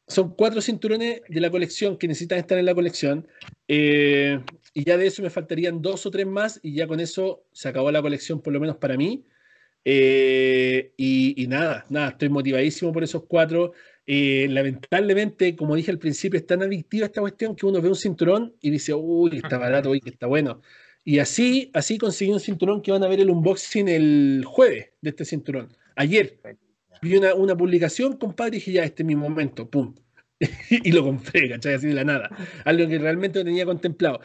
Son 0.07 0.35
cuatro 0.35 0.61
cinturones 0.61 1.21
de 1.29 1.39
la 1.39 1.49
colección 1.49 1.97
que 1.97 2.07
necesitan 2.07 2.39
estar 2.39 2.57
en 2.57 2.65
la 2.65 2.75
colección. 2.75 3.27
Eh, 3.67 4.39
y 4.73 4.83
ya 4.83 4.97
de 4.97 5.07
eso 5.07 5.21
me 5.21 5.29
faltarían 5.29 5.81
dos 5.81 6.05
o 6.05 6.11
tres 6.11 6.25
más 6.25 6.59
y 6.63 6.73
ya 6.73 6.87
con 6.87 6.99
eso 6.99 7.45
se 7.53 7.69
acabó 7.69 7.91
la 7.91 8.01
colección, 8.01 8.41
por 8.41 8.51
lo 8.51 8.59
menos 8.59 8.77
para 8.77 8.97
mí. 8.97 9.23
Eh, 9.85 10.93
y, 10.97 11.45
nada, 11.47 11.85
nada, 11.89 12.09
estoy 12.09 12.29
motivadísimo 12.29 12.91
por 12.91 13.03
esos 13.03 13.23
cuatro. 13.25 13.73
Eh, 14.05 14.47
lamentablemente, 14.49 15.55
como 15.55 15.75
dije 15.75 15.91
al 15.91 15.99
principio, 15.99 16.39
es 16.39 16.47
tan 16.47 16.63
adictiva 16.63 17.05
esta 17.05 17.21
cuestión 17.21 17.55
que 17.55 17.65
uno 17.65 17.81
ve 17.81 17.89
un 17.89 17.95
cinturón 17.95 18.55
y 18.59 18.71
dice, 18.71 18.93
uy, 18.93 19.37
está 19.37 19.57
barato, 19.57 19.91
uy, 19.91 20.01
que 20.01 20.09
está 20.09 20.27
bueno. 20.27 20.61
Y 21.05 21.19
así, 21.19 21.69
así 21.73 21.97
conseguí 21.97 22.31
un 22.31 22.39
cinturón 22.39 22.81
que 22.81 22.91
van 22.91 23.03
a 23.03 23.07
ver 23.07 23.19
el 23.19 23.29
unboxing 23.29 23.87
el 23.87 24.43
jueves 24.45 24.89
de 25.01 25.09
este 25.11 25.25
cinturón. 25.25 25.69
Ayer 25.95 26.39
vi 27.01 27.17
una, 27.17 27.33
una 27.33 27.55
publicación, 27.55 28.17
compadre, 28.17 28.57
y 28.57 28.59
dije, 28.59 28.71
ya, 28.73 28.83
este 28.83 29.03
es 29.03 29.07
mi 29.07 29.15
momento, 29.15 29.69
pum. 29.69 29.93
y 30.69 30.91
lo 30.91 31.03
compré, 31.03 31.49
¿cachai? 31.49 31.75
Así 31.75 31.87
de 31.87 31.93
la 31.93 32.03
nada. 32.03 32.29
Algo 32.65 32.87
que 32.87 32.97
realmente 32.97 33.39
no 33.39 33.45
tenía 33.45 33.65
contemplado. 33.65 34.19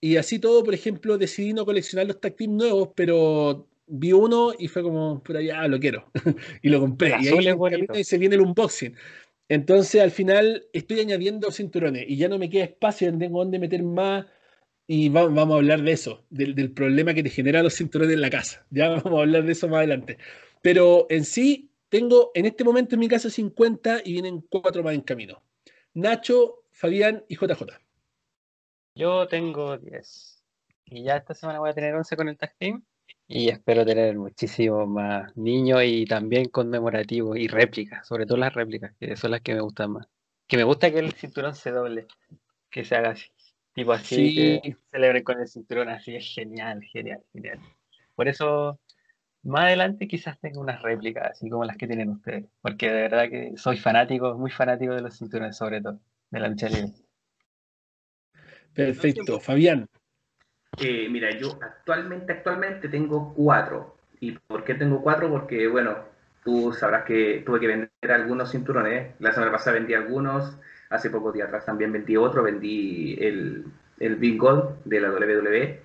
Y 0.00 0.16
así 0.16 0.38
todo, 0.38 0.64
por 0.64 0.74
ejemplo, 0.74 1.16
decidí 1.16 1.52
no 1.52 1.64
coleccionar 1.64 2.06
los 2.06 2.20
tactics 2.20 2.50
nuevos, 2.50 2.90
pero 2.96 3.68
vi 3.86 4.12
uno 4.12 4.52
y 4.58 4.68
fue 4.68 4.82
como, 4.82 5.22
por 5.22 5.36
allá, 5.36 5.66
lo 5.68 5.78
quiero. 5.78 6.10
y 6.62 6.68
lo 6.68 6.80
compré. 6.80 7.14
y 7.20 7.28
ahí 7.28 8.04
se 8.04 8.18
viene 8.18 8.34
el 8.34 8.40
unboxing. 8.40 8.96
Entonces, 9.48 10.00
al 10.00 10.10
final, 10.10 10.66
estoy 10.72 11.00
añadiendo 11.00 11.50
cinturones 11.52 12.04
y 12.08 12.16
ya 12.16 12.28
no 12.28 12.38
me 12.38 12.48
queda 12.48 12.64
espacio, 12.64 13.16
tengo 13.16 13.38
donde 13.40 13.58
meter 13.58 13.82
más. 13.82 14.26
Y 14.88 15.08
vamos, 15.08 15.38
a 15.38 15.56
hablar 15.56 15.82
de 15.82 15.92
eso, 15.92 16.24
del, 16.30 16.54
del, 16.54 16.72
problema 16.72 17.14
que 17.14 17.22
te 17.22 17.30
generan 17.30 17.62
los 17.62 17.76
cinturones 17.76 18.14
en 18.14 18.22
la 18.22 18.30
casa. 18.30 18.66
Ya 18.70 18.88
vamos 19.02 19.18
a 19.18 19.22
hablar 19.22 19.44
de 19.44 19.52
eso 19.52 19.68
más 19.68 19.78
adelante. 19.78 20.18
Pero 20.62 21.06
en 21.10 21.24
sí, 21.24 21.70
tengo 21.88 22.30
en 22.34 22.46
este 22.46 22.64
momento 22.64 22.94
en 22.94 23.00
mi 23.00 23.08
casa 23.08 23.28
50 23.28 24.00
y 24.04 24.12
vienen 24.12 24.40
cuatro 24.48 24.82
más 24.82 24.94
en 24.94 25.02
camino. 25.02 25.42
Nacho, 25.92 26.64
Fabián 26.70 27.24
y 27.28 27.36
JJ. 27.36 27.82
Yo 28.94 29.26
tengo 29.26 29.76
10. 29.76 30.44
Y 30.86 31.04
ya 31.04 31.16
esta 31.16 31.34
semana 31.34 31.58
voy 31.58 31.70
a 31.70 31.74
tener 31.74 31.94
11 31.94 32.16
con 32.16 32.28
el 32.28 32.38
tag 32.38 32.54
team. 32.58 32.82
Y 33.26 33.48
espero 33.48 33.84
tener 33.84 34.16
muchísimos 34.16 34.86
más 34.88 35.36
niños 35.36 35.82
y 35.84 36.04
también 36.04 36.48
conmemorativos 36.48 37.38
y 37.38 37.48
réplicas, 37.48 38.06
sobre 38.06 38.26
todo 38.26 38.36
las 38.36 38.52
réplicas, 38.52 38.94
que 38.98 39.16
son 39.16 39.30
las 39.30 39.40
que 39.40 39.54
me 39.54 39.60
gustan 39.60 39.92
más. 39.92 40.06
Que 40.46 40.56
me 40.56 40.64
gusta 40.64 40.90
que 40.92 40.98
el 40.98 41.12
cinturón 41.12 41.54
se 41.54 41.70
doble, 41.70 42.06
que 42.68 42.84
se 42.84 42.94
haga 42.94 43.10
así, 43.10 43.30
tipo 43.72 43.92
así, 43.92 44.34
que 44.34 44.76
celebren 44.90 45.24
con 45.24 45.40
el 45.40 45.48
cinturón 45.48 45.88
así, 45.88 46.14
es 46.14 46.30
genial, 46.34 46.82
genial, 46.82 47.22
genial. 47.32 47.58
Por 48.14 48.28
eso, 48.28 48.78
más 49.42 49.64
adelante 49.64 50.06
quizás 50.06 50.38
tenga 50.40 50.60
unas 50.60 50.82
réplicas, 50.82 51.32
así 51.32 51.50
como 51.50 51.64
las 51.64 51.76
que 51.76 51.86
tienen 51.86 52.10
ustedes, 52.10 52.46
porque 52.60 52.90
de 52.90 53.02
verdad 53.02 53.28
que 53.28 53.52
soy 53.56 53.76
fanático, 53.76 54.34
muy 54.34 54.50
fanático 54.50 54.94
de 54.94 55.02
los 55.02 55.18
cinturones, 55.18 55.56
sobre 55.56 55.80
todo, 55.80 55.98
de 56.30 56.40
la 56.40 56.48
lucha 56.48 56.68
libre. 56.68 56.92
Perfecto. 58.74 59.40
Fabián. 59.40 59.86
Eh, 60.78 61.08
mira, 61.10 61.30
yo 61.38 61.58
actualmente, 61.60 62.32
actualmente 62.32 62.88
tengo 62.88 63.34
cuatro. 63.34 63.96
¿Y 64.20 64.32
por 64.32 64.64
qué 64.64 64.74
tengo 64.74 65.02
cuatro? 65.02 65.28
Porque, 65.28 65.68
bueno, 65.68 65.96
tú 66.44 66.72
sabrás 66.72 67.04
que 67.04 67.42
tuve 67.44 67.60
que 67.60 67.66
vender 67.66 67.90
algunos 68.08 68.50
cinturones. 68.50 69.14
La 69.18 69.32
semana 69.32 69.52
pasada 69.52 69.74
vendí 69.74 69.94
algunos. 69.94 70.56
Hace 70.88 71.10
pocos 71.10 71.34
días 71.34 71.48
atrás 71.48 71.66
también 71.66 71.92
vendí 71.92 72.16
otro. 72.16 72.42
Vendí 72.42 73.14
el, 73.20 73.66
el 73.98 74.16
Big 74.16 74.38
Gold 74.38 74.82
de 74.84 75.00
la 75.00 75.10
WWE. 75.10 75.82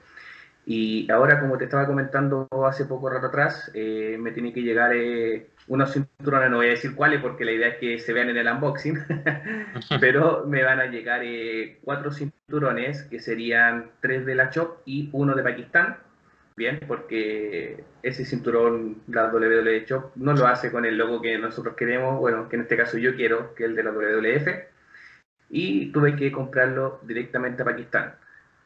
Y 0.69 1.09
ahora, 1.09 1.39
como 1.39 1.57
te 1.57 1.63
estaba 1.63 1.87
comentando 1.87 2.45
hace 2.67 2.83
poco 2.83 3.09
rato 3.09 3.27
atrás, 3.27 3.71
eh, 3.73 4.17
me 4.19 4.31
tiene 4.31 4.51
que 4.51 4.61
llegar 4.61 4.91
eh, 4.93 5.51
unos 5.67 5.93
cinturones, 5.93 6.49
no 6.49 6.57
voy 6.57 6.67
a 6.67 6.71
decir 6.71 6.93
cuáles 6.93 7.21
porque 7.21 7.45
la 7.45 7.53
idea 7.53 7.69
es 7.69 7.77
que 7.77 7.99
se 7.99 8.11
vean 8.11 8.27
en 8.27 8.35
el 8.35 8.51
unboxing, 8.51 8.99
pero 10.01 10.43
me 10.45 10.63
van 10.63 10.81
a 10.81 10.87
llegar 10.87 11.21
eh, 11.23 11.79
cuatro 11.85 12.11
cinturones 12.11 13.03
que 13.03 13.21
serían 13.21 13.91
tres 14.01 14.25
de 14.25 14.35
la 14.35 14.49
Chop 14.49 14.79
y 14.83 15.09
uno 15.13 15.35
de 15.35 15.43
Pakistán. 15.43 15.99
Bien, 16.57 16.81
porque 16.85 17.85
ese 18.03 18.25
cinturón, 18.25 19.03
la 19.07 19.31
WWE 19.31 19.85
Chop, 19.85 20.17
no 20.17 20.33
lo 20.33 20.47
hace 20.47 20.69
con 20.69 20.83
el 20.83 20.97
logo 20.97 21.21
que 21.21 21.37
nosotros 21.37 21.77
queremos, 21.77 22.19
bueno, 22.19 22.49
que 22.49 22.57
en 22.57 22.63
este 22.63 22.75
caso 22.75 22.97
yo 22.97 23.15
quiero, 23.15 23.55
que 23.55 23.63
es 23.63 23.69
el 23.69 23.75
de 23.77 23.83
la 23.83 23.91
WWF, 23.91 24.47
y 25.49 25.93
tuve 25.93 26.17
que 26.17 26.29
comprarlo 26.29 26.99
directamente 27.03 27.61
a 27.61 27.65
Pakistán. 27.65 28.15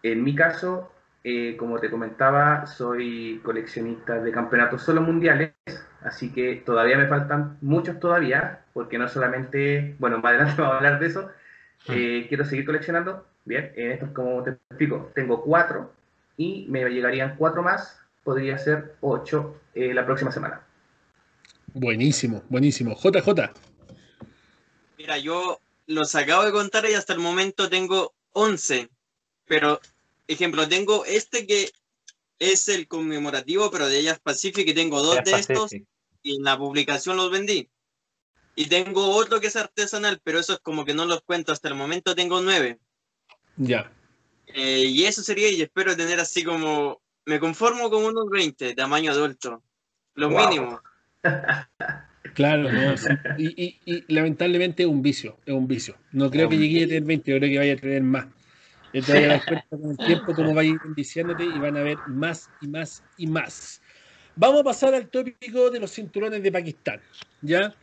En 0.01 0.23
mi 0.23 0.33
caso, 0.33 0.91
eh, 1.23 1.55
como 1.57 1.79
te 1.79 1.91
comentaba, 1.91 2.65
soy 2.65 3.39
coleccionista 3.43 4.19
de 4.19 4.31
campeonatos 4.31 4.81
solo 4.81 5.01
mundiales, 5.01 5.53
así 6.01 6.31
que 6.31 6.63
todavía 6.65 6.97
me 6.97 7.07
faltan 7.07 7.57
muchos 7.61 7.99
todavía, 7.99 8.61
porque 8.73 8.97
no 8.97 9.07
solamente, 9.07 9.95
bueno, 9.99 10.17
más 10.17 10.31
adelante 10.31 10.55
vamos 10.61 10.73
a 10.73 10.77
hablar 10.77 10.99
de 10.99 11.07
eso, 11.07 11.29
eh, 11.89 12.25
quiero 12.27 12.45
seguir 12.45 12.65
coleccionando. 12.65 13.25
Bien, 13.45 13.71
en 13.75 13.91
estos, 13.91 14.09
como 14.11 14.43
te 14.43 14.51
explico, 14.51 15.11
tengo 15.15 15.43
cuatro 15.43 15.91
y 16.37 16.65
me 16.69 16.87
llegarían 16.89 17.35
cuatro 17.37 17.63
más, 17.63 17.99
podría 18.23 18.57
ser 18.57 18.95
ocho 19.01 19.59
eh, 19.73 19.93
la 19.93 20.05
próxima 20.05 20.31
semana. 20.31 20.61
Buenísimo, 21.73 22.43
buenísimo. 22.49 22.95
JJ. 22.95 23.51
Mira, 24.97 25.17
yo 25.17 25.59
los 25.87 26.15
acabo 26.15 26.45
de 26.45 26.51
contar 26.51 26.85
y 26.85 26.93
hasta 26.93 27.13
el 27.13 27.19
momento 27.19 27.69
tengo 27.69 28.13
11, 28.33 28.89
pero 29.47 29.79
ejemplo, 30.33 30.67
tengo 30.67 31.05
este 31.05 31.45
que 31.45 31.71
es 32.39 32.69
el 32.69 32.87
conmemorativo, 32.87 33.69
pero 33.69 33.87
de 33.87 33.99
ellas 33.99 34.19
Pacific, 34.19 34.67
y 34.67 34.73
tengo 34.73 35.01
dos 35.01 35.19
de 35.23 35.31
estos, 35.31 35.71
y 36.23 36.35
en 36.35 36.43
la 36.43 36.57
publicación 36.57 37.17
los 37.17 37.31
vendí. 37.31 37.69
Y 38.55 38.65
tengo 38.65 39.11
otro 39.11 39.39
que 39.39 39.47
es 39.47 39.55
artesanal, 39.55 40.19
pero 40.23 40.39
eso 40.39 40.53
es 40.53 40.59
como 40.59 40.83
que 40.83 40.93
no 40.93 41.05
los 41.05 41.21
cuento 41.21 41.51
hasta 41.51 41.69
el 41.69 41.75
momento, 41.75 42.15
tengo 42.15 42.41
nueve. 42.41 42.79
Ya. 43.57 43.91
Eh, 44.47 44.85
y 44.87 45.05
eso 45.05 45.21
sería, 45.23 45.49
y 45.49 45.61
espero 45.61 45.95
tener 45.95 46.19
así 46.19 46.43
como, 46.43 47.01
me 47.25 47.39
conformo 47.39 47.89
con 47.89 48.03
unos 48.03 48.29
20, 48.29 48.75
tamaño 48.75 49.11
adulto, 49.11 49.63
lo 50.15 50.29
mínimo. 50.29 50.81
Claro, 52.33 52.69
y, 53.37 54.05
lamentablemente 54.07 54.83
es 54.83 54.89
un 54.89 55.01
vicio, 55.01 55.37
es 55.45 55.53
un 55.53 55.67
vicio. 55.67 55.97
No 56.11 56.29
creo 56.29 56.47
que 56.47 56.57
llegue 56.57 56.85
a 56.85 56.87
tener 56.87 57.03
20, 57.03 57.39
creo 57.39 57.49
que 57.49 57.57
vaya 57.57 57.73
a 57.73 57.77
tener 57.77 58.03
más. 58.03 58.27
Y 58.93 59.01
te 59.01 59.27
vas 59.27 59.41
a 59.41 59.45
cuenta 59.45 59.67
con 59.69 59.91
el 59.91 59.97
tiempo 59.97 60.33
cómo 60.33 60.53
va 60.53 60.61
a 60.61 60.65
ir 60.65 60.77
enviciándote 60.83 61.45
y 61.45 61.59
van 61.59 61.77
a 61.77 61.83
ver 61.83 61.97
más 62.07 62.49
y 62.61 62.67
más 62.67 63.03
y 63.17 63.27
más. 63.27 63.81
Vamos 64.35 64.61
a 64.61 64.63
pasar 64.63 64.93
al 64.93 65.09
tópico 65.09 65.69
de 65.69 65.79
los 65.79 65.91
cinturones 65.91 66.43
de 66.43 66.51
Pakistán. 66.51 66.99
¿Ya? 67.41 67.73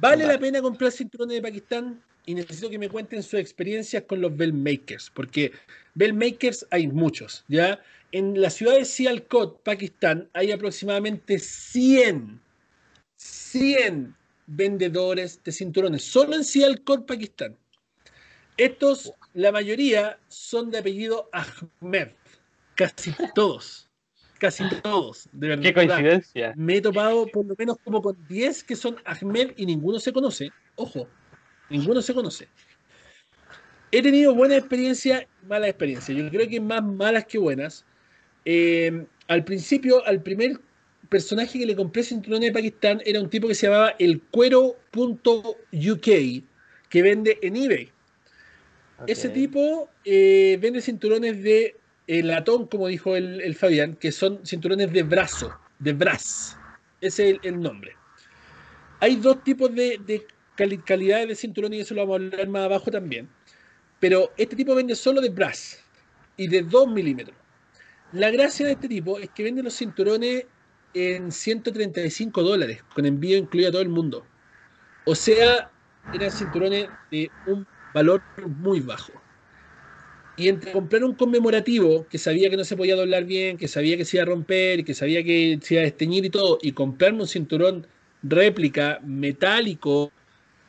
¿Vale 0.00 0.26
la 0.26 0.38
pena 0.38 0.60
comprar 0.60 0.90
cinturones 0.90 1.36
de 1.36 1.42
Pakistán? 1.42 2.02
Y 2.26 2.34
necesito 2.34 2.70
que 2.70 2.78
me 2.78 2.88
cuenten 2.88 3.22
sus 3.22 3.34
experiencias 3.34 4.04
con 4.04 4.20
los 4.20 4.34
bell 4.34 4.52
makers, 4.52 5.10
porque 5.14 5.52
bell 5.94 6.14
makers 6.14 6.66
hay 6.70 6.88
muchos, 6.88 7.44
¿ya? 7.48 7.80
En 8.12 8.40
la 8.40 8.48
ciudad 8.48 8.74
de 8.74 8.86
Sialkot, 8.86 9.62
Pakistán, 9.62 10.28
hay 10.32 10.50
aproximadamente 10.50 11.38
100, 11.38 12.40
100 13.16 14.14
vendedores 14.46 15.42
de 15.44 15.52
cinturones, 15.52 16.02
solo 16.02 16.34
en 16.34 16.44
Sialkot, 16.44 17.06
Pakistán. 17.06 17.56
Estos 18.56 19.12
la 19.34 19.52
mayoría 19.52 20.18
son 20.28 20.70
de 20.70 20.78
apellido 20.78 21.28
Ahmed. 21.32 22.08
Casi 22.76 23.12
todos. 23.34 23.90
Casi 24.38 24.64
todos, 24.82 25.28
de 25.32 25.48
verdad. 25.48 25.62
Qué 25.62 25.74
coincidencia. 25.74 26.52
Me 26.56 26.76
he 26.76 26.80
topado 26.80 27.26
por 27.26 27.44
lo 27.44 27.54
menos 27.58 27.76
como 27.84 28.00
con 28.00 28.16
10 28.28 28.64
que 28.64 28.76
son 28.76 28.96
Ahmed 29.04 29.52
y 29.56 29.66
ninguno 29.66 29.98
se 29.98 30.12
conoce. 30.12 30.50
Ojo, 30.76 31.08
ninguno 31.68 32.00
se 32.00 32.14
conoce. 32.14 32.48
He 33.90 34.02
tenido 34.02 34.34
buena 34.34 34.56
experiencia 34.56 35.22
y 35.42 35.46
mala 35.46 35.68
experiencia. 35.68 36.14
Yo 36.14 36.28
creo 36.30 36.48
que 36.48 36.60
más 36.60 36.82
malas 36.82 37.26
que 37.26 37.38
buenas. 37.38 37.84
Eh, 38.44 39.06
al 39.28 39.44
principio, 39.44 40.04
al 40.06 40.22
primer 40.22 40.60
personaje 41.08 41.58
que 41.58 41.66
le 41.66 41.76
compré 41.76 42.02
cinturón 42.02 42.40
de 42.40 42.52
Pakistán 42.52 43.00
era 43.04 43.20
un 43.20 43.30
tipo 43.30 43.48
que 43.48 43.54
se 43.54 43.66
llamaba 43.66 43.94
el 43.98 44.20
cuero.uk, 44.20 46.04
que 46.04 47.02
vende 47.02 47.38
en 47.40 47.56
eBay. 47.56 47.93
Ese 49.06 49.28
tipo 49.28 49.88
vende 50.04 50.80
cinturones 50.80 51.42
de 51.42 51.76
latón, 52.06 52.66
como 52.66 52.88
dijo 52.88 53.16
el, 53.16 53.54
Fabián, 53.54 53.96
que 53.96 54.12
son 54.12 54.44
cinturones 54.44 54.92
de 54.92 55.02
brazo, 55.02 55.54
de 55.78 55.92
Brass. 55.92 56.56
Ese 57.00 57.30
es 57.30 57.38
el, 57.42 57.60
nombre. 57.60 57.96
Hay 59.00 59.16
dos 59.16 59.42
tipos 59.44 59.74
de, 59.74 60.00
de 60.06 60.26
calidades 60.84 61.28
de 61.28 61.34
cinturón 61.34 61.74
y 61.74 61.80
eso 61.80 61.94
lo 61.94 62.06
vamos 62.06 62.20
a 62.20 62.24
hablar 62.24 62.48
más 62.48 62.64
abajo 62.64 62.90
también. 62.90 63.28
Pero 64.00 64.32
este 64.36 64.56
tipo 64.56 64.74
vende 64.74 64.94
solo 64.94 65.20
de 65.20 65.30
Brass 65.30 65.82
y 66.36 66.48
de 66.48 66.62
2 66.62 66.88
milímetros. 66.88 67.36
La 68.12 68.30
gracia 68.30 68.66
de 68.66 68.72
este 68.72 68.88
tipo 68.88 69.18
es 69.18 69.30
que 69.30 69.42
vende 69.42 69.62
los 69.62 69.74
cinturones 69.74 70.44
en 70.94 71.32
135 71.32 72.42
dólares, 72.42 72.82
con 72.94 73.06
envío 73.06 73.36
incluido 73.36 73.70
a 73.70 73.72
todo 73.72 73.82
el 73.82 73.88
mundo. 73.88 74.24
O 75.04 75.14
sea, 75.14 75.70
eran 76.12 76.30
cinturones 76.30 76.88
de 77.10 77.30
un 77.46 77.66
valor 77.94 78.22
muy 78.46 78.80
bajo. 78.80 79.12
Y 80.36 80.48
entre 80.48 80.72
comprar 80.72 81.04
un 81.04 81.14
conmemorativo 81.14 82.06
que 82.08 82.18
sabía 82.18 82.50
que 82.50 82.56
no 82.56 82.64
se 82.64 82.76
podía 82.76 82.96
doblar 82.96 83.24
bien, 83.24 83.56
que 83.56 83.68
sabía 83.68 83.96
que 83.96 84.04
se 84.04 84.16
iba 84.16 84.24
a 84.24 84.26
romper, 84.26 84.84
que 84.84 84.92
sabía 84.92 85.22
que 85.22 85.58
se 85.62 85.74
iba 85.74 85.82
a 85.82 85.84
desteñir 85.84 86.24
y 86.24 86.30
todo, 86.30 86.58
y 86.60 86.72
comprarme 86.72 87.20
un 87.20 87.28
cinturón 87.28 87.86
réplica 88.22 88.98
metálico 89.04 90.10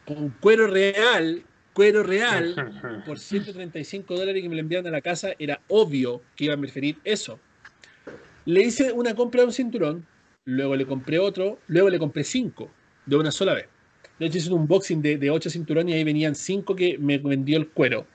con 0.05 0.29
cuero 0.39 0.67
real, 0.67 1.43
cuero 1.73 2.03
real, 2.03 2.53
por 3.07 3.17
135 3.17 4.15
dólares 4.15 4.43
que 4.43 4.49
me 4.49 4.55
lo 4.55 4.61
enviaron 4.61 4.87
a 4.87 4.91
la 4.91 5.01
casa, 5.01 5.31
era 5.39 5.59
obvio 5.67 6.21
que 6.35 6.45
iba 6.45 6.53
a 6.53 6.57
preferir 6.57 6.97
eso. 7.03 7.39
Le 8.45 8.61
hice 8.61 8.91
una 8.91 9.15
compra 9.15 9.41
de 9.41 9.47
un 9.47 9.53
cinturón, 9.53 10.05
luego 10.45 10.75
le 10.75 10.85
compré 10.85 11.17
otro, 11.17 11.57
luego 11.67 11.89
le 11.89 11.97
compré 11.97 12.23
cinco 12.23 12.69
de 13.07 13.15
una 13.15 13.31
sola 13.31 13.55
vez. 13.55 13.74
De 14.19 14.25
hecho, 14.25 14.37
hice 14.37 14.49
un 14.51 14.61
unboxing 14.61 15.01
de, 15.01 15.17
de 15.17 15.29
ocho 15.29 15.49
cinturones 15.49 15.93
y 15.93 15.97
ahí 15.97 16.03
venían 16.03 16.35
cinco 16.35 16.75
que 16.75 16.97
me 16.97 17.17
vendió 17.17 17.57
el 17.57 17.67
cuero. 17.69 18.05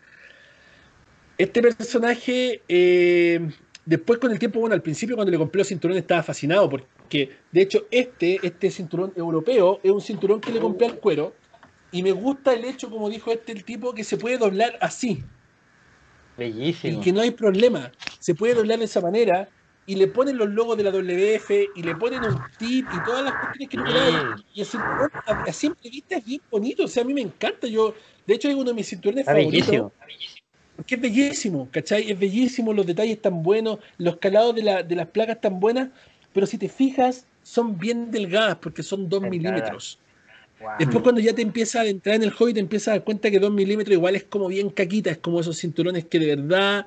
Este 1.36 1.62
personaje, 1.62 2.62
eh, 2.68 3.50
después 3.84 4.18
con 4.18 4.30
el 4.30 4.38
tiempo, 4.38 4.60
bueno, 4.60 4.74
al 4.74 4.82
principio 4.82 5.16
cuando 5.16 5.30
le 5.30 5.38
compré 5.38 5.58
los 5.58 5.68
cinturones 5.68 6.02
estaba 6.02 6.22
fascinado 6.22 6.68
porque, 6.68 7.30
de 7.50 7.62
hecho, 7.62 7.86
este, 7.90 8.38
este 8.42 8.70
cinturón 8.70 9.12
europeo 9.16 9.80
es 9.82 9.90
un 9.90 10.00
cinturón 10.00 10.40
que 10.40 10.52
le 10.52 10.60
compré 10.60 10.86
al 10.86 10.96
cuero 10.96 11.34
y 11.92 12.02
me 12.02 12.12
gusta 12.12 12.52
el 12.52 12.64
hecho, 12.64 12.90
como 12.90 13.08
dijo 13.08 13.32
este 13.32 13.52
el 13.52 13.64
tipo, 13.64 13.94
que 13.94 14.04
se 14.04 14.16
puede 14.16 14.38
doblar 14.38 14.78
así. 14.80 15.22
Bellísimo. 16.36 16.98
Y 16.98 17.00
que 17.02 17.12
no 17.12 17.20
hay 17.20 17.32
problema. 17.32 17.90
Se 18.18 18.34
puede 18.34 18.54
doblar 18.54 18.78
de 18.78 18.84
esa 18.84 19.00
manera 19.00 19.48
y 19.90 19.96
le 19.96 20.06
ponen 20.06 20.38
los 20.38 20.48
logos 20.48 20.76
de 20.76 20.84
la 20.84 20.90
WF 20.90 21.50
y 21.74 21.82
le 21.82 21.96
ponen 21.96 22.22
un 22.22 22.38
tip 22.56 22.86
y 22.94 23.04
todas 23.04 23.24
las 23.24 23.34
cuestiones 23.34 23.68
que 23.68 23.76
tú 23.76 23.82
quieras. 23.82 24.40
Y 24.54 24.60
el 24.60 24.66
cinturón 24.66 25.10
a 25.26 25.52
simple 25.52 25.90
vista 25.90 26.16
es 26.16 26.24
bien 26.24 26.40
bonito. 26.48 26.84
O 26.84 26.88
sea, 26.88 27.02
a 27.02 27.06
mí 27.06 27.12
me 27.12 27.22
encanta. 27.22 27.66
Yo, 27.66 27.96
de 28.24 28.34
hecho, 28.34 28.48
es 28.48 28.54
uno 28.54 28.66
de 28.66 28.74
mis 28.74 28.88
cinturones 28.88 29.26
favoritos. 29.26 29.90
Porque 30.76 30.94
es 30.94 31.00
bellísimo, 31.00 31.68
¿cachai? 31.72 32.08
Es 32.08 32.16
bellísimo, 32.16 32.72
los 32.72 32.86
detalles 32.86 33.16
están 33.16 33.42
buenos, 33.42 33.80
los 33.98 34.18
calados 34.18 34.54
de, 34.54 34.62
la, 34.62 34.84
de 34.84 34.94
las 34.94 35.08
placas 35.08 35.36
están 35.36 35.58
buenas, 35.58 35.88
pero 36.32 36.46
si 36.46 36.56
te 36.56 36.68
fijas, 36.68 37.26
son 37.42 37.76
bien 37.76 38.12
delgadas 38.12 38.58
porque 38.58 38.84
son 38.84 39.08
2 39.08 39.22
milímetros. 39.22 39.98
Después 40.78 41.02
cuando 41.02 41.20
ya 41.20 41.34
te 41.34 41.42
empiezas 41.42 41.82
a 41.82 41.86
entrar 41.86 42.14
en 42.14 42.22
el 42.22 42.30
hobby, 42.30 42.54
te 42.54 42.60
empiezas 42.60 42.88
a 42.88 42.90
dar 42.92 43.04
cuenta 43.04 43.28
que 43.28 43.40
2 43.40 43.50
milímetros 43.50 43.92
igual 43.92 44.14
es 44.14 44.22
como 44.22 44.46
bien 44.46 44.70
caquita, 44.70 45.10
es 45.10 45.18
como 45.18 45.40
esos 45.40 45.58
cinturones 45.58 46.04
que 46.04 46.20
de 46.20 46.36
verdad 46.36 46.86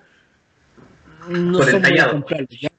no 1.30 1.62
son 1.62 1.82
para 1.82 2.12
comprarlos. 2.12 2.73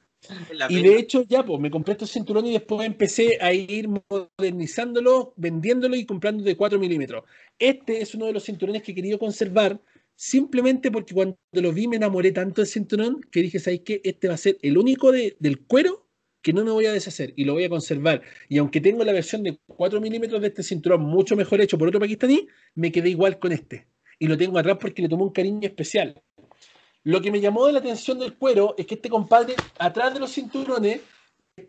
Y 0.69 0.81
de 0.81 0.97
hecho 0.97 1.23
ya, 1.27 1.43
pues 1.43 1.59
me 1.59 1.71
compré 1.71 1.93
estos 1.93 2.11
cinturones 2.11 2.51
y 2.51 2.53
después 2.53 2.85
empecé 2.85 3.37
a 3.41 3.53
ir 3.53 3.87
modernizándolo, 4.09 5.33
vendiéndolo 5.37 5.95
y 5.95 6.05
comprando 6.05 6.43
de 6.43 6.55
4 6.55 6.79
milímetros. 6.79 7.23
Este 7.59 8.01
es 8.01 8.15
uno 8.15 8.25
de 8.25 8.33
los 8.33 8.43
cinturones 8.43 8.83
que 8.83 8.91
he 8.91 8.95
querido 8.95 9.19
conservar 9.19 9.81
simplemente 10.15 10.91
porque 10.91 11.13
cuando 11.13 11.37
lo 11.51 11.73
vi 11.73 11.87
me 11.87 11.97
enamoré 11.97 12.31
tanto 12.31 12.61
del 12.61 12.67
cinturón 12.67 13.21
que 13.31 13.41
dije, 13.41 13.59
¿sabes 13.59 13.81
qué? 13.83 14.01
Este 14.03 14.27
va 14.27 14.35
a 14.35 14.37
ser 14.37 14.57
el 14.61 14.77
único 14.77 15.11
de, 15.11 15.35
del 15.39 15.65
cuero 15.65 16.05
que 16.41 16.53
no 16.53 16.63
me 16.63 16.71
voy 16.71 16.85
a 16.85 16.93
deshacer 16.93 17.33
y 17.35 17.43
lo 17.43 17.53
voy 17.53 17.63
a 17.63 17.69
conservar. 17.69 18.21
Y 18.47 18.59
aunque 18.59 18.79
tengo 18.79 19.03
la 19.03 19.11
versión 19.11 19.41
de 19.41 19.57
4 19.65 19.99
milímetros 19.99 20.41
de 20.41 20.47
este 20.47 20.61
cinturón 20.61 21.01
mucho 21.01 21.35
mejor 21.35 21.59
hecho 21.59 21.77
por 21.77 21.87
otro 21.87 21.99
pakistaní, 21.99 22.47
me 22.75 22.91
quedé 22.91 23.09
igual 23.09 23.39
con 23.39 23.51
este. 23.51 23.87
Y 24.19 24.27
lo 24.27 24.37
tengo 24.37 24.59
atrás 24.59 24.77
porque 24.79 25.01
le 25.01 25.09
tomó 25.09 25.25
un 25.25 25.31
cariño 25.31 25.67
especial. 25.67 26.21
Lo 27.05 27.21
que 27.21 27.31
me 27.31 27.39
llamó 27.39 27.67
de 27.67 27.73
la 27.73 27.79
atención 27.79 28.17
del 28.17 28.33
cuero 28.33 28.73
es 28.79 28.87
que 28.87 28.95
este 28.95 29.09
compadre, 29.09 29.55
atrás 29.77 30.11
de 30.13 30.19
los 30.19 30.33
cinturones, 30.33 31.01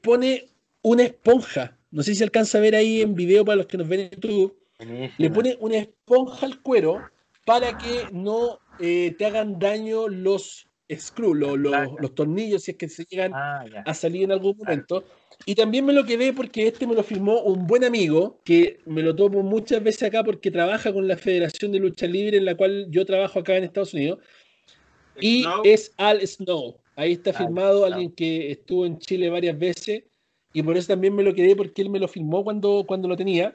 pone 0.02 0.46
una 0.80 1.02
esponja. 1.04 1.76
No 1.90 2.02
sé 2.02 2.14
si 2.14 2.24
alcanza 2.24 2.56
a 2.56 2.62
ver 2.62 2.74
ahí 2.74 3.02
en 3.02 3.14
video 3.14 3.44
para 3.44 3.56
los 3.56 3.66
que 3.66 3.76
nos 3.76 3.86
ven 3.86 4.00
en 4.00 4.10
YouTube. 4.10 4.56
Le 5.18 5.30
pone 5.30 5.58
una 5.60 5.76
esponja 5.76 6.46
al 6.46 6.62
cuero 6.62 7.02
para 7.44 7.76
que 7.76 8.06
no 8.12 8.60
eh, 8.80 9.14
te 9.18 9.26
hagan 9.26 9.58
daño 9.58 10.08
los 10.08 10.66
screws, 10.90 11.58
los, 11.58 12.14
tornillos, 12.14 12.62
si 12.62 12.70
es 12.70 12.76
que 12.78 12.88
se 12.88 13.04
llegan 13.04 13.32
ah, 13.34 13.62
a 13.84 13.92
salir 13.92 14.24
en 14.24 14.32
algún 14.32 14.56
momento. 14.56 15.04
Y 15.44 15.54
también 15.54 15.84
me 15.84 15.92
lo 15.92 16.04
quedé 16.04 16.32
porque 16.32 16.66
este 16.66 16.86
me 16.86 16.94
lo 16.94 17.02
firmó 17.02 17.42
un 17.42 17.66
buen 17.66 17.84
amigo, 17.84 18.40
que 18.42 18.78
me 18.86 19.02
lo 19.02 19.14
tomo 19.14 19.42
muchas 19.42 19.82
veces 19.82 20.04
acá 20.04 20.24
porque 20.24 20.50
trabaja 20.50 20.94
con 20.94 21.06
la 21.06 21.18
Federación 21.18 21.72
de 21.72 21.78
Lucha 21.78 22.06
Libre, 22.06 22.38
en 22.38 22.46
la 22.46 22.56
cual 22.56 22.86
yo 22.88 23.04
trabajo 23.04 23.40
acá 23.40 23.56
en 23.56 23.64
Estados 23.64 23.92
Unidos. 23.92 24.18
Y 25.20 25.44
es 25.64 25.92
Al 25.96 26.26
Snow. 26.26 26.76
Ahí 26.96 27.12
está 27.12 27.32
firmado 27.32 27.84
alguien 27.84 28.10
que 28.10 28.50
estuvo 28.50 28.86
en 28.86 28.98
Chile 28.98 29.28
varias 29.30 29.58
veces. 29.58 30.04
Y 30.52 30.62
por 30.62 30.76
eso 30.76 30.88
también 30.88 31.14
me 31.14 31.22
lo 31.22 31.34
quedé 31.34 31.54
porque 31.54 31.82
él 31.82 31.90
me 31.90 31.98
lo 31.98 32.08
firmó 32.08 32.42
cuando, 32.42 32.84
cuando 32.86 33.08
lo 33.08 33.16
tenía. 33.16 33.54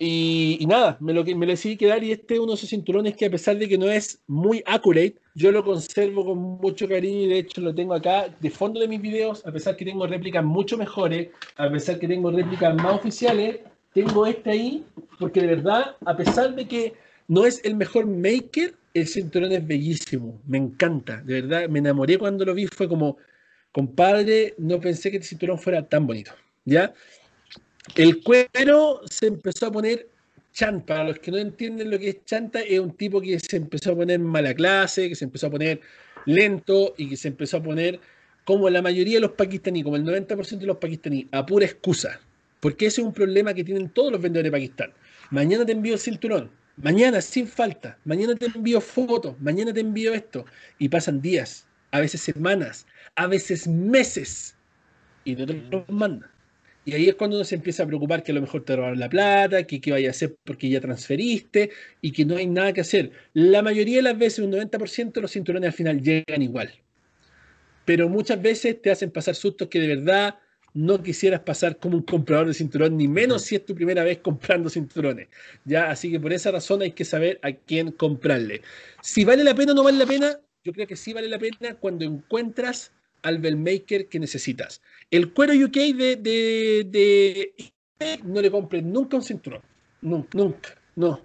Y, 0.00 0.64
nada, 0.68 0.96
me 1.00 1.12
lo, 1.12 1.24
me 1.24 1.46
lo 1.46 1.52
decidí 1.52 1.76
quedar 1.76 2.04
y 2.04 2.12
este 2.12 2.34
es 2.34 2.40
uno 2.40 2.52
de 2.52 2.54
esos 2.54 2.70
cinturones 2.70 3.16
que 3.16 3.26
a 3.26 3.30
pesar 3.30 3.58
de 3.58 3.68
que 3.68 3.76
no 3.76 3.88
es 3.88 4.22
muy 4.28 4.62
accurate, 4.64 5.16
yo 5.34 5.50
lo 5.50 5.64
conservo 5.64 6.24
con 6.24 6.38
mucho 6.38 6.88
cariño 6.88 7.22
y 7.22 7.26
de 7.26 7.38
hecho 7.38 7.60
lo 7.60 7.74
tengo 7.74 7.94
acá 7.94 8.28
de 8.38 8.50
fondo 8.50 8.78
de 8.78 8.86
mis 8.86 9.00
videos, 9.00 9.44
a 9.44 9.50
pesar 9.50 9.76
que 9.76 9.84
tengo 9.84 10.06
réplicas 10.06 10.44
mucho 10.44 10.78
mejores, 10.78 11.30
a 11.56 11.68
pesar 11.68 11.98
que 11.98 12.06
tengo 12.06 12.30
réplicas 12.30 12.76
más 12.76 12.94
oficiales, 12.94 13.58
tengo 13.92 14.24
este 14.24 14.50
ahí 14.50 14.84
porque 15.18 15.40
de 15.40 15.48
verdad, 15.48 15.96
a 16.04 16.16
pesar 16.16 16.54
de 16.54 16.68
que 16.68 16.94
no 17.26 17.44
es 17.44 17.60
el 17.64 17.74
mejor 17.74 18.06
maker, 18.06 18.74
el 19.00 19.06
cinturón 19.06 19.52
es 19.52 19.66
bellísimo, 19.66 20.40
me 20.46 20.58
encanta, 20.58 21.22
de 21.22 21.42
verdad, 21.42 21.68
me 21.68 21.78
enamoré 21.78 22.18
cuando 22.18 22.44
lo 22.44 22.54
vi, 22.54 22.66
fue 22.66 22.88
como, 22.88 23.16
compadre, 23.72 24.54
no 24.58 24.80
pensé 24.80 25.10
que 25.10 25.18
este 25.18 25.30
cinturón 25.30 25.58
fuera 25.58 25.86
tan 25.86 26.06
bonito, 26.06 26.32
¿ya? 26.64 26.92
El 27.94 28.22
cuero 28.22 29.00
se 29.08 29.26
empezó 29.26 29.66
a 29.66 29.72
poner 29.72 30.08
chan. 30.52 30.80
Para 30.82 31.04
los 31.04 31.18
que 31.20 31.30
no 31.30 31.38
entienden 31.38 31.90
lo 31.90 31.98
que 31.98 32.10
es 32.10 32.24
chanta, 32.24 32.60
es 32.60 32.78
un 32.80 32.92
tipo 32.96 33.20
que 33.20 33.38
se 33.38 33.56
empezó 33.56 33.92
a 33.92 33.96
poner 33.96 34.18
mala 34.18 34.54
clase, 34.54 35.08
que 35.08 35.14
se 35.14 35.24
empezó 35.24 35.46
a 35.46 35.50
poner 35.50 35.80
lento 36.26 36.94
y 36.96 37.08
que 37.08 37.16
se 37.16 37.28
empezó 37.28 37.58
a 37.58 37.62
poner, 37.62 38.00
como 38.44 38.68
la 38.68 38.82
mayoría 38.82 39.14
de 39.14 39.20
los 39.20 39.32
pakistaníes, 39.32 39.84
como 39.84 39.96
el 39.96 40.04
90% 40.04 40.58
de 40.58 40.66
los 40.66 40.78
pakistaníes, 40.78 41.26
a 41.32 41.46
pura 41.46 41.64
excusa. 41.64 42.20
Porque 42.60 42.86
ese 42.86 43.00
es 43.00 43.06
un 43.06 43.14
problema 43.14 43.54
que 43.54 43.62
tienen 43.62 43.88
todos 43.90 44.10
los 44.10 44.20
vendedores 44.20 44.50
de 44.50 44.56
Pakistán. 44.56 44.92
Mañana 45.30 45.64
te 45.64 45.72
envío 45.72 45.94
el 45.94 46.00
cinturón. 46.00 46.50
Mañana, 46.82 47.20
sin 47.20 47.48
falta. 47.48 47.98
Mañana 48.04 48.36
te 48.36 48.46
envío 48.46 48.80
fotos. 48.80 49.40
Mañana 49.40 49.72
te 49.72 49.80
envío 49.80 50.14
esto. 50.14 50.44
Y 50.78 50.88
pasan 50.88 51.20
días, 51.20 51.66
a 51.90 52.00
veces 52.00 52.20
semanas, 52.20 52.86
a 53.16 53.26
veces 53.26 53.66
meses. 53.66 54.56
Y 55.24 55.34
no 55.34 55.46
te 55.46 55.54
lo 55.54 55.84
mandan. 55.88 56.30
Y 56.84 56.94
ahí 56.94 57.08
es 57.08 57.16
cuando 57.16 57.36
uno 57.36 57.44
se 57.44 57.56
empieza 57.56 57.82
a 57.82 57.86
preocupar 57.86 58.22
que 58.22 58.32
a 58.32 58.34
lo 58.34 58.40
mejor 58.40 58.64
te 58.64 58.74
robaron 58.74 58.98
la 58.98 59.10
plata, 59.10 59.64
que 59.64 59.80
qué 59.80 59.90
vaya 59.90 60.08
a 60.08 60.12
hacer 60.12 60.36
porque 60.44 60.70
ya 60.70 60.80
transferiste 60.80 61.70
y 62.00 62.12
que 62.12 62.24
no 62.24 62.36
hay 62.36 62.46
nada 62.46 62.72
que 62.72 62.80
hacer. 62.80 63.10
La 63.34 63.60
mayoría 63.60 63.96
de 63.96 64.02
las 64.02 64.18
veces, 64.18 64.38
un 64.38 64.52
90% 64.52 65.20
los 65.20 65.32
cinturones 65.32 65.68
al 65.68 65.74
final 65.74 66.00
llegan 66.00 66.40
igual. 66.40 66.72
Pero 67.84 68.08
muchas 68.08 68.40
veces 68.40 68.80
te 68.80 68.90
hacen 68.90 69.10
pasar 69.10 69.34
sustos 69.34 69.68
que 69.68 69.80
de 69.80 69.88
verdad 69.96 70.38
no 70.78 71.02
quisieras 71.02 71.40
pasar 71.40 71.76
como 71.78 71.96
un 71.96 72.04
comprador 72.04 72.46
de 72.46 72.54
cinturón, 72.54 72.96
ni 72.96 73.08
menos 73.08 73.42
si 73.42 73.56
es 73.56 73.64
tu 73.64 73.74
primera 73.74 74.04
vez 74.04 74.18
comprando 74.18 74.70
cinturones. 74.70 75.26
¿ya? 75.64 75.90
Así 75.90 76.08
que 76.08 76.20
por 76.20 76.32
esa 76.32 76.52
razón 76.52 76.82
hay 76.82 76.92
que 76.92 77.04
saber 77.04 77.40
a 77.42 77.50
quién 77.52 77.90
comprarle. 77.90 78.62
Si 79.02 79.24
vale 79.24 79.42
la 79.42 79.56
pena 79.56 79.72
o 79.72 79.74
no 79.74 79.82
vale 79.82 79.98
la 79.98 80.06
pena, 80.06 80.38
yo 80.62 80.72
creo 80.72 80.86
que 80.86 80.94
sí 80.94 81.12
vale 81.12 81.28
la 81.28 81.38
pena 81.38 81.74
cuando 81.74 82.04
encuentras 82.04 82.92
al 83.22 83.38
Bellmaker 83.38 84.06
que 84.06 84.20
necesitas. 84.20 84.80
El 85.10 85.32
cuero 85.32 85.52
UK 85.52 85.76
de, 85.96 86.84
de, 86.86 87.54
no 88.22 88.40
le 88.40 88.50
compres 88.50 88.84
nunca 88.84 89.16
un 89.16 89.24
cinturón. 89.24 89.62
Nunca, 90.00 90.38
nunca, 90.38 90.80
no. 90.94 91.20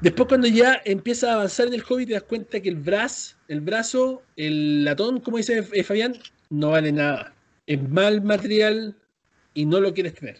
Después 0.00 0.26
cuando 0.26 0.46
ya 0.46 0.80
empieza 0.86 1.32
a 1.32 1.34
avanzar 1.34 1.66
en 1.66 1.74
el 1.74 1.82
hobby 1.82 2.06
te 2.06 2.14
das 2.14 2.22
cuenta 2.22 2.60
que 2.60 2.70
el 2.70 2.76
brazo, 2.76 3.36
el 3.48 3.60
brazo, 3.60 4.22
el 4.36 4.86
latón, 4.86 5.20
como 5.20 5.36
dice 5.36 5.62
Fabián, 5.82 6.14
no 6.48 6.70
vale 6.70 6.92
nada. 6.92 7.34
Es 7.70 7.88
mal 7.88 8.22
material 8.22 8.96
y 9.54 9.64
no 9.64 9.80
lo 9.80 9.94
quieres 9.94 10.14
tener. 10.14 10.38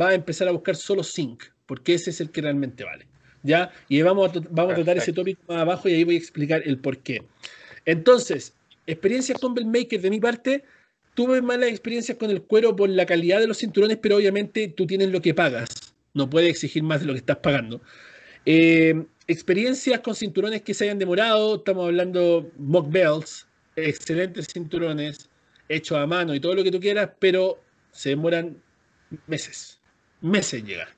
Va 0.00 0.08
a 0.08 0.14
empezar 0.14 0.48
a 0.48 0.52
buscar 0.52 0.74
solo 0.74 1.04
zinc, 1.04 1.44
porque 1.66 1.94
ese 1.94 2.10
es 2.10 2.20
el 2.20 2.30
que 2.30 2.40
realmente 2.40 2.82
vale. 2.82 3.06
¿Ya? 3.42 3.70
Y 3.88 4.02
vamos 4.02 4.34
a, 4.34 4.40
vamos 4.50 4.72
a 4.72 4.76
tratar 4.76 4.96
ese 4.96 5.12
tópico 5.12 5.40
más 5.48 5.58
abajo 5.58 5.88
y 5.88 5.94
ahí 5.94 6.04
voy 6.04 6.16
a 6.16 6.18
explicar 6.18 6.62
el 6.64 6.78
por 6.78 6.98
qué. 6.98 7.22
Entonces, 7.84 8.54
experiencias 8.86 9.38
con 9.38 9.54
Bellmaker 9.54 10.00
de 10.00 10.10
mi 10.10 10.18
parte, 10.18 10.64
Tuve 11.14 11.40
malas 11.42 11.70
experiencias 11.70 12.18
con 12.18 12.30
el 12.30 12.42
cuero 12.42 12.74
por 12.74 12.88
la 12.88 13.06
calidad 13.06 13.38
de 13.38 13.46
los 13.46 13.58
cinturones, 13.58 13.98
pero 14.02 14.16
obviamente 14.16 14.66
tú 14.68 14.84
tienes 14.84 15.10
lo 15.10 15.22
que 15.22 15.32
pagas. 15.32 15.68
No 16.12 16.28
puedes 16.28 16.50
exigir 16.50 16.82
más 16.82 17.00
de 17.00 17.06
lo 17.06 17.12
que 17.12 17.20
estás 17.20 17.36
pagando. 17.36 17.80
Eh, 18.46 19.04
experiencias 19.28 20.00
con 20.00 20.16
cinturones 20.16 20.62
que 20.62 20.74
se 20.74 20.84
hayan 20.84 20.98
demorado. 20.98 21.56
Estamos 21.56 21.86
hablando 21.86 22.50
mock 22.58 22.90
belts, 22.90 23.46
excelentes 23.76 24.48
cinturones, 24.52 25.28
hechos 25.68 25.98
a 25.98 26.06
mano 26.06 26.34
y 26.34 26.40
todo 26.40 26.54
lo 26.54 26.64
que 26.64 26.70
tú 26.70 26.80
quieras, 26.80 27.10
pero 27.18 27.60
se 27.90 28.10
demoran 28.10 28.56
meses, 29.26 29.80
meses 30.20 30.60
en 30.60 30.66
llegar. 30.66 30.88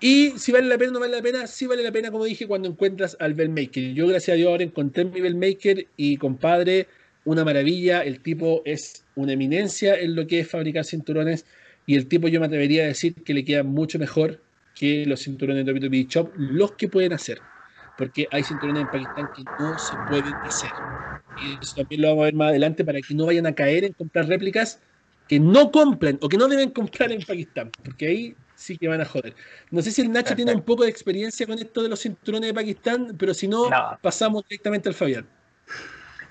Y 0.00 0.32
si 0.36 0.50
vale 0.50 0.66
la 0.66 0.76
pena 0.76 0.90
o 0.90 0.94
no 0.94 1.00
vale 1.00 1.14
la 1.14 1.22
pena, 1.22 1.46
sí 1.46 1.66
vale 1.66 1.82
la 1.82 1.92
pena, 1.92 2.10
como 2.10 2.24
dije, 2.24 2.48
cuando 2.48 2.68
encuentras 2.68 3.16
al 3.20 3.34
Bellmaker. 3.34 3.94
Yo, 3.94 4.08
gracias 4.08 4.34
a 4.34 4.36
Dios, 4.36 4.50
ahora 4.50 4.64
encontré 4.64 5.04
mi 5.04 5.20
Bellmaker 5.20 5.86
y, 5.96 6.16
compadre, 6.16 6.88
una 7.24 7.44
maravilla. 7.44 8.00
El 8.00 8.20
tipo 8.20 8.62
es 8.64 9.04
una 9.14 9.34
eminencia 9.34 9.94
en 9.98 10.16
lo 10.16 10.26
que 10.26 10.40
es 10.40 10.48
fabricar 10.48 10.84
cinturones 10.84 11.46
y 11.86 11.94
el 11.94 12.08
tipo 12.08 12.26
yo 12.26 12.40
me 12.40 12.46
atrevería 12.46 12.82
a 12.82 12.86
decir 12.86 13.14
que 13.14 13.34
le 13.34 13.44
queda 13.44 13.62
mucho 13.62 13.98
mejor 13.98 14.40
que 14.74 15.06
los 15.06 15.22
cinturones 15.22 15.66
de 15.66 15.72
WWE 15.72 16.06
Shop, 16.08 16.32
los 16.36 16.72
que 16.72 16.88
pueden 16.88 17.12
hacer. 17.12 17.40
Porque 17.96 18.28
hay 18.30 18.44
cinturones 18.44 18.82
en 18.82 18.88
Pakistán 18.88 19.28
que 19.28 19.44
no 19.58 19.78
se 19.78 19.96
pueden 19.98 20.38
hacer. 20.42 20.72
Y 21.36 21.58
eso 21.62 21.74
también 21.76 22.02
lo 22.02 22.08
vamos 22.08 22.22
a 22.22 22.24
ver 22.26 22.34
más 22.34 22.48
adelante 22.50 22.84
para 22.84 23.00
que 23.00 23.14
no 23.14 23.26
vayan 23.26 23.46
a 23.46 23.54
caer 23.54 23.84
en 23.84 23.92
comprar 23.92 24.26
réplicas 24.26 24.80
que 25.26 25.40
no 25.40 25.70
compren 25.70 26.18
o 26.20 26.28
que 26.28 26.36
no 26.36 26.48
deben 26.48 26.70
comprar 26.70 27.12
en 27.12 27.22
Pakistán. 27.22 27.70
Porque 27.84 28.06
ahí 28.06 28.36
sí 28.54 28.78
que 28.78 28.88
van 28.88 29.00
a 29.00 29.04
joder. 29.04 29.34
No 29.70 29.82
sé 29.82 29.90
si 29.90 30.02
el 30.02 30.12
Nacho 30.12 30.34
tiene 30.34 30.54
un 30.54 30.62
poco 30.62 30.84
de 30.84 30.90
experiencia 30.90 31.46
con 31.46 31.58
esto 31.58 31.82
de 31.82 31.88
los 31.88 32.00
cinturones 32.00 32.48
de 32.48 32.54
Pakistán, 32.54 33.14
pero 33.18 33.34
si 33.34 33.48
no, 33.48 33.68
pasamos 34.00 34.44
directamente 34.48 34.88
al 34.88 34.94
Fabián. 34.94 35.26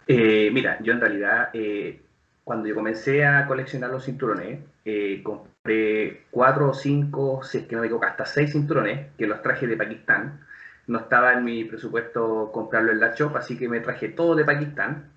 Eh, 0.07 0.49
mira, 0.51 0.79
yo 0.83 0.93
en 0.93 1.01
realidad, 1.01 1.49
eh, 1.53 2.01
cuando 2.43 2.67
yo 2.67 2.75
comencé 2.75 3.25
a 3.25 3.45
coleccionar 3.47 3.91
los 3.91 4.05
cinturones, 4.05 4.59
eh, 4.83 5.21
compré 5.23 6.25
cuatro 6.31 6.71
o 6.71 6.73
cinco, 6.73 7.41
si 7.43 7.59
es 7.59 7.63
que 7.65 7.75
no 7.75 7.81
me 7.81 7.87
equivoco, 7.87 8.05
hasta 8.05 8.25
seis 8.25 8.51
cinturones 8.51 9.07
que 9.17 9.27
los 9.27 9.41
traje 9.41 9.67
de 9.67 9.77
Pakistán. 9.77 10.45
No 10.91 10.99
estaba 10.99 11.31
en 11.31 11.45
mi 11.45 11.63
presupuesto 11.63 12.51
comprarlo 12.51 12.91
en 12.91 12.99
la 12.99 13.15
shop, 13.15 13.37
así 13.37 13.57
que 13.57 13.69
me 13.69 13.79
traje 13.79 14.09
todo 14.09 14.35
de 14.35 14.43
Pakistán. 14.43 15.09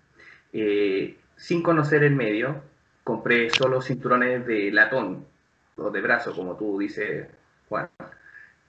sin 1.37 1.63
conocer 1.65 2.05
el 2.05 2.15
medio, 2.15 2.63
compré 3.03 3.51
solo 3.51 3.83
cinturones 3.83 4.47
de 4.47 4.71
latón, 4.71 5.27
o 5.77 5.91
de 5.91 6.01
brazo, 6.01 6.33
como 6.33 6.57
tú 6.57 6.79
dices, 6.79 7.27
Juan. 7.69 7.89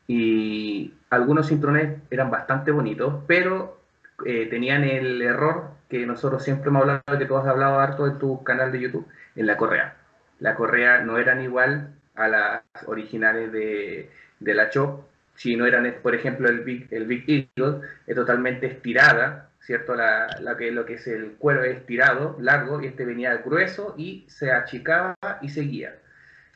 Y 0.07 0.95
algunos 1.11 1.47
cinturones 1.47 1.99
eran 2.09 2.31
bastante 2.31 2.71
bonitos, 2.71 3.23
pero 3.27 3.79
eh, 4.25 4.47
tenían 4.49 4.83
el 4.83 5.21
error 5.21 5.75
que 5.87 6.07
nosotros 6.07 6.43
siempre 6.43 6.69
hemos 6.69 6.81
hablado, 6.81 7.19
que 7.19 7.25
tú 7.25 7.37
has 7.37 7.45
hablado 7.45 7.79
harto 7.79 8.07
en 8.07 8.17
tu 8.17 8.43
canal 8.43 8.71
de 8.71 8.81
YouTube, 8.81 9.07
en 9.35 9.45
la 9.45 9.57
correa. 9.57 9.95
La 10.39 10.55
correa 10.55 11.01
no 11.01 11.19
eran 11.19 11.43
igual 11.43 11.93
a 12.15 12.27
las 12.27 12.61
originales 12.87 13.51
de, 13.51 14.09
de 14.39 14.53
la 14.55 14.71
Chop, 14.71 15.03
si 15.35 15.55
no 15.55 15.65
eran, 15.65 15.95
por 16.01 16.15
ejemplo, 16.15 16.49
el 16.49 16.61
Big, 16.61 16.87
el 16.91 17.05
Big 17.05 17.49
Eagle, 17.57 17.87
es 18.07 18.15
totalmente 18.15 18.67
estirada, 18.67 19.49
¿cierto? 19.59 19.95
La, 19.95 20.27
la, 20.41 20.57
que, 20.57 20.71
lo 20.71 20.85
que 20.85 20.93
es 20.95 21.07
el 21.07 21.33
cuero 21.33 21.63
es 21.63 21.77
estirado, 21.77 22.37
largo, 22.39 22.81
y 22.81 22.87
este 22.87 23.05
venía 23.05 23.35
grueso 23.37 23.95
y 23.97 24.25
se 24.27 24.51
achicaba 24.51 25.15
y 25.41 25.49
seguía 25.49 25.95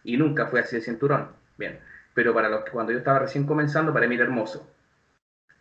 y 0.03 0.17
nunca 0.17 0.47
fue 0.47 0.61
así 0.61 0.75
de 0.75 0.81
cinturón. 0.81 1.29
Bien, 1.57 1.79
pero 2.13 2.33
para 2.33 2.49
los 2.49 2.63
que 2.63 2.71
cuando 2.71 2.91
yo 2.91 2.99
estaba 2.99 3.19
recién 3.19 3.45
comenzando, 3.45 3.93
para 3.93 4.07
mí 4.07 4.15
era 4.15 4.23
hermoso. 4.23 4.67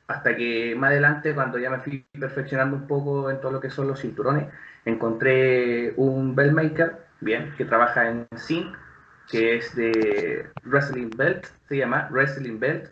Hasta 0.07 0.37
que 0.37 0.75
más 0.75 0.91
adelante, 0.91 1.35
cuando 1.35 1.59
ya 1.59 1.71
me 1.71 1.81
fui 1.81 2.07
perfeccionando 2.19 2.77
un 2.77 2.87
poco 2.87 3.31
en 3.31 3.41
todo 3.41 3.53
lo 3.53 3.61
que 3.61 3.71
son 3.71 3.89
los 3.89 4.01
cinturones, 4.01 4.47
encontré 4.85 5.93
un 5.97 6.35
maker 6.35 6.97
bien, 7.21 7.55
que 7.57 7.65
trabaja 7.65 8.09
en 8.09 8.27
Zinc, 8.37 8.75
que 9.31 9.57
es 9.57 9.75
de 9.77 10.49
Wrestling 10.65 11.11
Belt, 11.15 11.47
se 11.69 11.77
llama 11.77 12.09
Wrestling 12.11 12.59
Belt, 12.59 12.91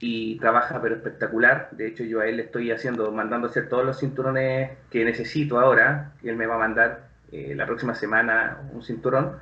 y 0.00 0.38
trabaja 0.38 0.80
pero 0.80 0.94
espectacular. 0.96 1.68
De 1.72 1.86
hecho, 1.88 2.04
yo 2.04 2.20
a 2.20 2.26
él 2.26 2.36
le 2.36 2.44
estoy 2.44 2.70
haciendo, 2.70 3.10
mandando 3.12 3.48
hacer 3.48 3.68
todos 3.68 3.84
los 3.84 3.98
cinturones 3.98 4.70
que 4.90 5.04
necesito 5.04 5.58
ahora, 5.58 6.12
él 6.22 6.36
me 6.36 6.46
va 6.46 6.56
a 6.56 6.58
mandar 6.58 7.08
eh, 7.32 7.54
la 7.54 7.66
próxima 7.66 7.94
semana 7.94 8.58
un 8.72 8.82
cinturón 8.82 9.38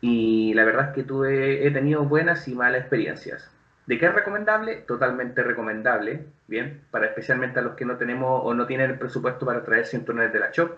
y 0.00 0.54
la 0.54 0.64
verdad 0.64 0.88
es 0.88 0.94
que 0.94 1.02
tuve, 1.02 1.66
he 1.66 1.70
tenido 1.70 2.04
buenas 2.04 2.46
y 2.48 2.54
malas 2.54 2.82
experiencias. 2.82 3.50
¿De 3.86 3.98
qué 3.98 4.06
es 4.06 4.14
recomendable? 4.14 4.76
Totalmente 4.86 5.42
recomendable, 5.42 6.26
bien, 6.46 6.82
para 6.90 7.06
especialmente 7.06 7.58
a 7.58 7.62
los 7.62 7.74
que 7.74 7.84
no 7.86 7.96
tenemos 7.96 8.42
o 8.44 8.54
no 8.54 8.66
tienen 8.66 8.90
el 8.90 8.98
presupuesto 8.98 9.46
para 9.46 9.64
traer 9.64 9.86
cinturones 9.86 10.32
de 10.32 10.38
la 10.40 10.50
shop. 10.52 10.72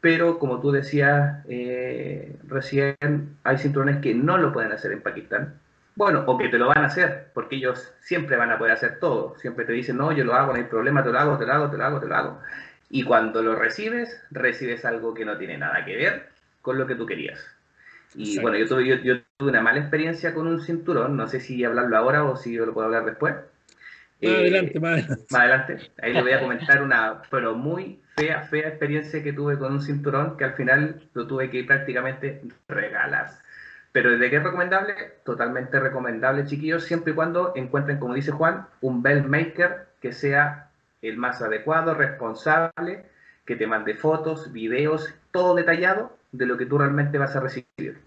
Pero 0.00 0.38
como 0.38 0.60
tú 0.60 0.70
decías 0.70 1.44
eh, 1.48 2.36
recién, 2.46 2.96
hay 3.42 3.58
cinturones 3.58 3.98
que 4.00 4.14
no 4.14 4.38
lo 4.38 4.52
pueden 4.52 4.72
hacer 4.72 4.92
en 4.92 5.02
Pakistán. 5.02 5.58
Bueno, 5.96 6.24
o 6.26 6.36
que 6.36 6.50
te 6.50 6.58
lo 6.58 6.68
van 6.68 6.84
a 6.84 6.86
hacer, 6.88 7.28
porque 7.32 7.56
ellos 7.56 7.94
siempre 8.00 8.36
van 8.36 8.50
a 8.50 8.58
poder 8.58 8.74
hacer 8.74 9.00
todo. 9.00 9.34
Siempre 9.38 9.64
te 9.64 9.72
dicen, 9.72 9.96
no, 9.96 10.12
yo 10.12 10.24
lo 10.24 10.34
hago, 10.34 10.52
no 10.52 10.58
hay 10.58 10.64
problema, 10.64 11.02
te 11.02 11.10
lo 11.10 11.18
hago, 11.18 11.38
te 11.38 11.46
lo 11.46 11.52
hago, 11.54 11.70
te 11.70 11.78
lo 11.78 11.84
hago, 11.84 12.00
te 12.00 12.06
lo 12.06 12.14
hago. 12.14 12.40
Y 12.90 13.02
cuando 13.02 13.42
lo 13.42 13.56
recibes, 13.56 14.22
recibes 14.30 14.84
algo 14.84 15.14
que 15.14 15.24
no 15.24 15.38
tiene 15.38 15.56
nada 15.56 15.84
que 15.86 15.96
ver 15.96 16.28
con 16.60 16.78
lo 16.78 16.86
que 16.86 16.96
tú 16.96 17.06
querías. 17.06 17.42
Y 18.14 18.38
bueno, 18.40 18.58
yo 18.58 18.66
tuve, 18.66 18.86
yo, 18.86 19.20
tuve, 19.38 19.50
una 19.50 19.62
mala 19.62 19.80
experiencia 19.80 20.34
con 20.34 20.46
un 20.46 20.60
cinturón, 20.60 21.16
no 21.16 21.28
sé 21.28 21.40
si 21.40 21.64
hablarlo 21.64 21.96
ahora 21.96 22.24
o 22.24 22.36
si 22.36 22.52
yo 22.52 22.66
lo 22.66 22.74
puedo 22.74 22.86
hablar 22.86 23.06
después. 23.06 23.34
Más 23.34 23.44
eh, 24.20 24.36
adelante, 24.36 24.80
más 24.80 24.92
adelante. 24.92 25.24
Más 25.30 25.40
adelante. 25.40 25.90
Ahí 26.02 26.12
le 26.12 26.22
voy 26.22 26.32
a 26.32 26.40
comentar 26.40 26.82
una, 26.82 27.22
pero 27.30 27.54
muy 27.54 28.00
fea, 28.16 28.42
fea 28.42 28.68
experiencia 28.68 29.22
que 29.22 29.32
tuve 29.32 29.58
con 29.58 29.72
un 29.72 29.82
cinturón 29.82 30.36
que 30.36 30.44
al 30.44 30.54
final 30.54 31.02
lo 31.14 31.26
tuve 31.26 31.50
que 31.50 31.64
prácticamente 31.64 32.42
regalar. 32.68 33.45
Pero 33.96 34.18
¿de 34.18 34.28
qué 34.28 34.36
es 34.36 34.42
recomendable? 34.42 34.94
Totalmente 35.24 35.80
recomendable, 35.80 36.44
chiquillos, 36.44 36.84
siempre 36.84 37.14
y 37.14 37.16
cuando 37.16 37.54
encuentren, 37.56 37.98
como 37.98 38.12
dice 38.12 38.30
Juan, 38.30 38.68
un 38.82 39.02
belt 39.02 39.24
maker 39.26 39.86
que 40.02 40.12
sea 40.12 40.70
el 41.00 41.16
más 41.16 41.40
adecuado, 41.40 41.94
responsable, 41.94 43.06
que 43.46 43.56
te 43.56 43.66
mande 43.66 43.94
fotos, 43.94 44.52
videos, 44.52 45.08
todo 45.30 45.54
detallado 45.54 46.14
de 46.30 46.44
lo 46.44 46.58
que 46.58 46.66
tú 46.66 46.76
realmente 46.76 47.16
vas 47.16 47.36
a 47.36 47.40
recibir. 47.40 48.02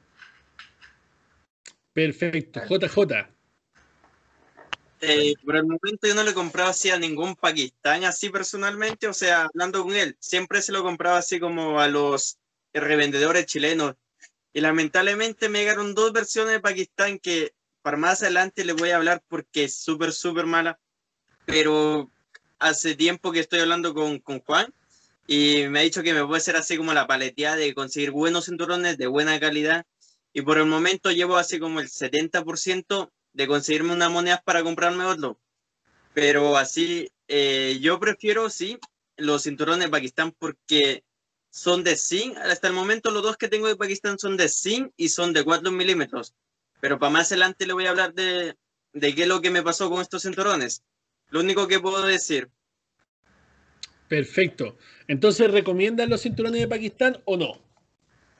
Perfecto. 1.92 2.62
JJ. 2.70 3.28
Eh, 5.02 5.34
por 5.44 5.56
el 5.56 5.64
momento 5.64 6.08
yo 6.08 6.14
no 6.14 6.22
le 6.22 6.36
compraba 6.36 6.70
así 6.70 6.92
a 6.92 7.00
ningún 7.00 7.36
Pakistán, 7.36 8.04
así 8.04 8.30
personalmente, 8.30 9.08
o 9.08 9.14
sea, 9.16 9.46
hablando 9.46 9.82
con 9.82 9.96
él, 9.96 10.16
siempre 10.20 10.62
se 10.62 10.72
lo 10.72 10.84
compraba 10.84 11.18
así 11.18 11.40
como 11.40 11.80
a 11.80 11.88
los 11.88 12.38
revendedores 12.76 13.48
chilenos. 13.48 13.96
Y 14.60 14.62
lamentablemente 14.62 15.48
me 15.48 15.60
llegaron 15.60 15.96
dos 15.96 16.12
versiones 16.12 16.52
de 16.52 16.60
Pakistán 16.60 17.18
que 17.18 17.54
para 17.82 17.96
más 17.96 18.22
adelante 18.22 18.66
les 18.66 18.76
voy 18.76 18.90
a 18.90 18.98
hablar 18.98 19.24
porque 19.30 19.64
es 19.64 19.76
súper, 19.76 20.12
súper 20.12 20.48
mala. 20.48 20.78
Pero 21.46 22.12
hace 22.60 22.94
tiempo 22.94 23.32
que 23.32 23.40
estoy 23.40 23.62
hablando 23.62 23.94
con, 23.94 24.20
con 24.20 24.42
Juan 24.42 24.74
y 25.28 25.70
me 25.70 25.80
ha 25.80 25.84
dicho 25.84 26.04
que 26.04 26.14
me 26.14 26.26
puede 26.26 26.42
ser 26.42 26.58
así 26.58 26.76
como 26.76 26.94
la 26.94 27.08
paletía 27.08 27.56
de 27.56 27.74
conseguir 27.74 28.12
buenos 28.12 28.48
cinturones 28.48 28.98
de 28.98 29.08
buena 29.08 29.40
calidad. 29.40 29.86
Y 30.34 30.42
por 30.42 30.58
el 30.58 30.66
momento 30.66 31.10
llevo 31.10 31.38
así 31.38 31.58
como 31.58 31.80
el 31.80 31.88
70% 31.88 33.12
de 33.32 33.48
conseguirme 33.48 33.94
unas 33.94 34.12
monedas 34.12 34.42
para 34.44 34.62
comprarme 34.62 35.06
otro. 35.06 35.40
Pero 36.14 36.58
así, 36.58 37.10
eh, 37.30 37.78
yo 37.80 37.98
prefiero, 37.98 38.50
sí, 38.50 38.78
los 39.16 39.44
cinturones 39.44 39.86
de 39.86 39.90
Pakistán 39.90 40.36
porque 40.38 41.06
son 41.50 41.84
de 41.84 41.96
zinc. 41.96 42.38
Hasta 42.38 42.68
el 42.68 42.74
momento 42.74 43.12
los 43.12 43.24
dos 43.24 43.38
que 43.38 43.48
tengo 43.48 43.68
de 43.68 43.76
Pakistán 43.76 44.20
son 44.20 44.38
de 44.38 44.50
zinc 44.50 44.92
y 44.98 45.10
son 45.10 45.34
de 45.34 45.44
4 45.44 45.72
milímetros. 45.72 46.34
Pero 46.82 47.00
para 47.00 47.12
más 47.12 47.32
adelante 47.32 47.66
le 47.66 47.74
voy 47.74 47.86
a 47.86 47.90
hablar 47.90 48.14
de, 48.14 48.56
de 48.94 49.16
qué 49.16 49.24
es 49.24 49.28
lo 49.28 49.42
que 49.42 49.50
me 49.50 49.64
pasó 49.64 49.90
con 49.90 50.02
estos 50.02 50.24
cinturones. 50.24 50.84
Lo 51.30 51.42
único 51.42 51.68
que 51.68 51.80
puedo 51.80 52.02
decir, 52.04 52.50
Perfecto. 54.10 54.76
Entonces, 55.08 55.50
¿recomiendan 55.52 56.10
los 56.10 56.24
cinturones 56.24 56.60
de 56.60 56.68
Pakistán 56.68 57.22
o 57.26 57.38
no? 57.38 57.62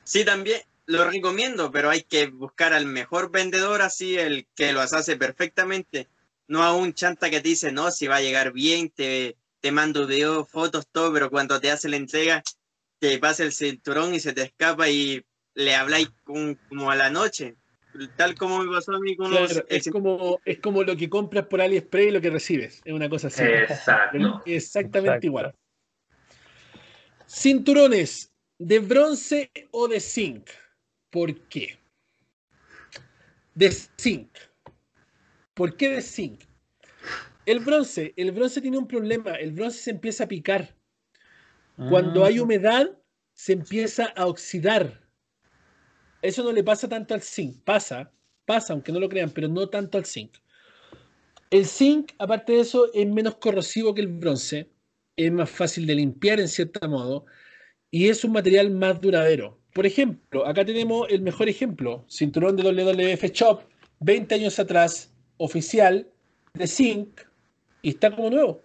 Sí, 0.02 0.24
también 0.24 0.60
lo 0.86 1.08
recomiendo, 1.08 1.70
pero 1.70 1.88
hay 1.88 2.02
que 2.02 2.26
buscar 2.26 2.74
al 2.74 2.86
mejor 2.86 3.30
vendedor, 3.30 3.80
así 3.80 4.18
el 4.18 4.48
que 4.56 4.72
lo 4.72 4.80
hace 4.80 5.16
perfectamente. 5.16 6.08
No 6.48 6.64
a 6.64 6.74
un 6.74 6.92
chanta 6.92 7.30
que 7.30 7.40
te 7.40 7.50
dice, 7.50 7.70
no, 7.70 7.92
si 7.92 8.08
va 8.08 8.16
a 8.16 8.20
llegar 8.20 8.52
bien, 8.52 8.90
te, 8.90 9.36
te 9.60 9.70
mando 9.70 10.08
videos, 10.08 10.50
fotos, 10.50 10.88
todo, 10.90 11.12
pero 11.12 11.30
cuando 11.30 11.60
te 11.60 11.70
hace 11.70 11.88
la 11.88 11.96
entrega, 11.96 12.42
te 13.00 13.18
pasa 13.18 13.42
el 13.42 13.52
cinturón 13.52 14.14
y 14.14 14.20
se 14.20 14.32
te 14.32 14.42
escapa 14.42 14.88
y 14.88 15.24
le 15.54 15.74
habláis 15.74 16.10
como 16.24 16.90
a 16.90 16.94
la 16.94 17.10
noche. 17.10 17.56
Tal 18.16 18.36
como 18.36 18.62
me 18.62 18.70
pasó 18.70 18.92
a 18.92 19.00
mí 19.00 19.16
con 19.16 19.32
los... 19.32 19.64
Es 19.68 19.88
como, 19.90 20.40
es 20.44 20.60
como 20.60 20.84
lo 20.84 20.96
que 20.96 21.08
compras 21.08 21.46
por 21.46 21.60
AliExpress 21.60 22.06
y 22.06 22.10
lo 22.12 22.20
que 22.20 22.30
recibes. 22.30 22.80
Es 22.84 22.92
una 22.92 23.08
cosa 23.08 23.26
así. 23.26 23.42
Exacto. 23.42 24.42
Exactamente 24.46 25.26
igual. 25.26 25.52
Cinturones 27.26 28.30
de 28.58 28.78
bronce 28.78 29.50
o 29.72 29.88
de 29.88 29.98
zinc. 29.98 30.48
¿Por 31.08 31.34
qué? 31.48 31.78
De 33.54 33.72
zinc. 33.72 34.30
¿Por 35.54 35.76
qué 35.76 35.88
de 35.88 36.02
zinc? 36.02 36.42
El 37.46 37.60
bronce, 37.60 38.12
el 38.16 38.30
bronce 38.30 38.60
tiene 38.60 38.78
un 38.78 38.86
problema. 38.86 39.32
El 39.32 39.52
bronce 39.52 39.78
se 39.78 39.90
empieza 39.90 40.24
a 40.24 40.28
picar. 40.28 40.76
Cuando 41.88 42.24
hay 42.24 42.38
ah. 42.38 42.42
humedad, 42.42 42.90
se 43.32 43.54
empieza 43.54 44.06
a 44.16 44.26
oxidar. 44.26 45.00
Eso 46.20 46.42
no 46.42 46.52
le 46.52 46.62
pasa 46.62 46.88
tanto 46.88 47.14
al 47.14 47.22
zinc. 47.22 47.62
Pasa, 47.64 48.12
pasa, 48.44 48.72
aunque 48.72 48.92
no 48.92 49.00
lo 49.00 49.08
crean, 49.08 49.30
pero 49.30 49.48
no 49.48 49.68
tanto 49.68 49.96
al 49.96 50.04
zinc. 50.04 50.36
El 51.50 51.64
zinc, 51.66 52.12
aparte 52.18 52.52
de 52.52 52.60
eso, 52.60 52.92
es 52.92 53.06
menos 53.06 53.36
corrosivo 53.36 53.94
que 53.94 54.02
el 54.02 54.08
bronce. 54.08 54.70
Es 55.16 55.32
más 55.32 55.50
fácil 55.50 55.86
de 55.86 55.94
limpiar 55.94 56.38
en 56.40 56.48
cierto 56.48 56.86
modo. 56.88 57.24
y 57.90 58.08
es 58.08 58.22
un 58.24 58.32
material 58.32 58.70
más 58.70 59.00
duradero. 59.00 59.58
Por 59.72 59.86
ejemplo, 59.86 60.46
acá 60.46 60.64
tenemos 60.64 61.08
el 61.10 61.22
mejor 61.22 61.48
ejemplo, 61.48 62.04
cinturón 62.08 62.56
de 62.56 62.62
WWF 62.62 63.24
Shop, 63.32 63.62
20 64.00 64.34
años 64.34 64.58
atrás, 64.58 65.12
oficial, 65.38 66.08
de 66.54 66.66
zinc, 66.66 67.20
y 67.82 67.90
está 67.90 68.14
como 68.14 68.30
nuevo. 68.30 68.62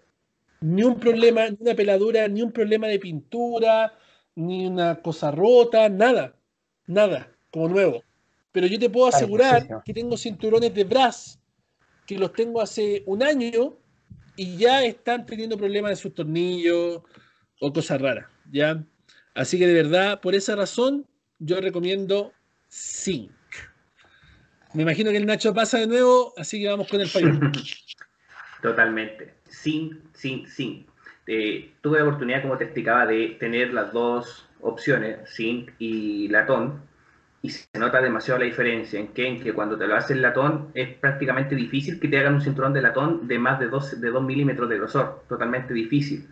Ni 0.62 0.84
un 0.84 1.00
problema, 1.00 1.50
ni 1.50 1.58
una 1.60 1.76
peladura, 1.76 2.28
ni 2.28 2.42
un 2.42 2.52
problema 2.52 2.88
de 2.88 3.00
pintura, 3.00 3.94
ni 4.36 4.68
una 4.68 5.02
cosa 5.02 5.32
rota, 5.32 5.90
nada, 5.90 6.36
nada, 6.88 7.32
como 7.52 7.70
nuevo. 7.70 8.04
Pero 8.52 8.68
yo 8.68 8.80
te 8.80 8.90
puedo 8.90 9.08
asegurar 9.08 9.84
que 9.84 9.94
tengo 9.94 10.18
cinturones 10.18 10.74
de 10.74 10.84
brass 10.84 11.40
que 12.06 12.18
los 12.18 12.32
tengo 12.34 12.62
hace 12.62 13.04
un 13.06 13.24
año 13.24 13.78
y 14.36 14.58
ya 14.58 14.84
están 14.84 15.26
teniendo 15.26 15.58
problemas 15.58 15.92
de 15.92 15.96
sus 15.96 16.14
tornillos 16.14 17.02
o 17.60 17.74
cosas 17.74 18.02
raras, 18.02 18.28
¿ya? 18.52 18.84
Así 19.34 19.58
que 19.58 19.68
de 19.68 19.74
verdad, 19.74 20.22
por 20.22 20.36
esa 20.36 20.56
razón, 20.56 21.06
yo 21.40 21.60
recomiendo 21.60 22.32
Zinc. 22.70 23.32
Me 24.74 24.84
imagino 24.84 25.12
que 25.12 25.18
el 25.18 25.26
Nacho 25.26 25.54
pasa 25.54 25.80
de 25.80 25.88
nuevo, 25.88 26.34
así 26.38 26.62
que 26.62 26.68
vamos 26.68 26.88
con 26.88 27.02
el 27.02 27.08
fallo. 27.10 27.40
Totalmente. 28.62 29.36
Zinc, 29.66 29.96
Zinc, 30.16 30.48
Zinc. 30.48 30.88
Eh, 31.26 31.74
tuve 31.82 31.98
la 31.98 32.06
oportunidad, 32.06 32.44
como 32.44 32.58
te 32.58 32.66
explicaba, 32.66 33.08
de 33.08 33.36
tener 33.40 33.74
las 33.74 33.92
dos 33.92 34.48
opciones, 34.62 35.18
Zinc 35.36 35.72
y 35.80 36.28
latón, 36.28 36.82
y 37.42 37.50
se 37.50 37.68
nota 37.80 38.00
demasiado 38.02 38.40
la 38.40 38.46
diferencia 38.46 39.00
en 39.00 39.08
que, 39.10 39.28
en 39.28 39.42
que 39.42 39.54
cuando 39.54 39.78
te 39.78 39.88
lo 39.88 39.96
hace 39.96 40.14
el 40.14 40.22
latón 40.22 40.70
es 40.74 40.96
prácticamente 40.96 41.56
difícil 41.56 42.00
que 42.00 42.08
te 42.08 42.20
hagan 42.20 42.36
un 42.36 42.42
cinturón 42.42 42.74
de 42.74 42.82
latón 42.82 43.28
de 43.28 43.38
más 43.38 43.60
de 43.60 43.68
2, 43.68 44.02
de 44.02 44.10
2 44.10 44.24
milímetros 44.24 44.70
de 44.70 44.78
grosor, 44.78 45.24
totalmente 45.28 45.74
difícil. 45.74 46.28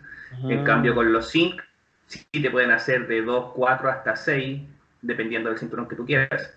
En 0.48 0.60
ah. 0.60 0.64
cambio, 0.64 0.94
con 0.94 1.12
los 1.12 1.30
zinc, 1.30 1.60
sí 2.06 2.24
te 2.30 2.50
pueden 2.50 2.70
hacer 2.70 3.06
de 3.06 3.22
2, 3.22 3.52
4 3.54 3.90
hasta 3.90 4.16
6, 4.16 4.62
dependiendo 5.02 5.50
del 5.50 5.58
cinturón 5.58 5.88
que 5.88 5.96
tú 5.96 6.04
quieras. 6.04 6.52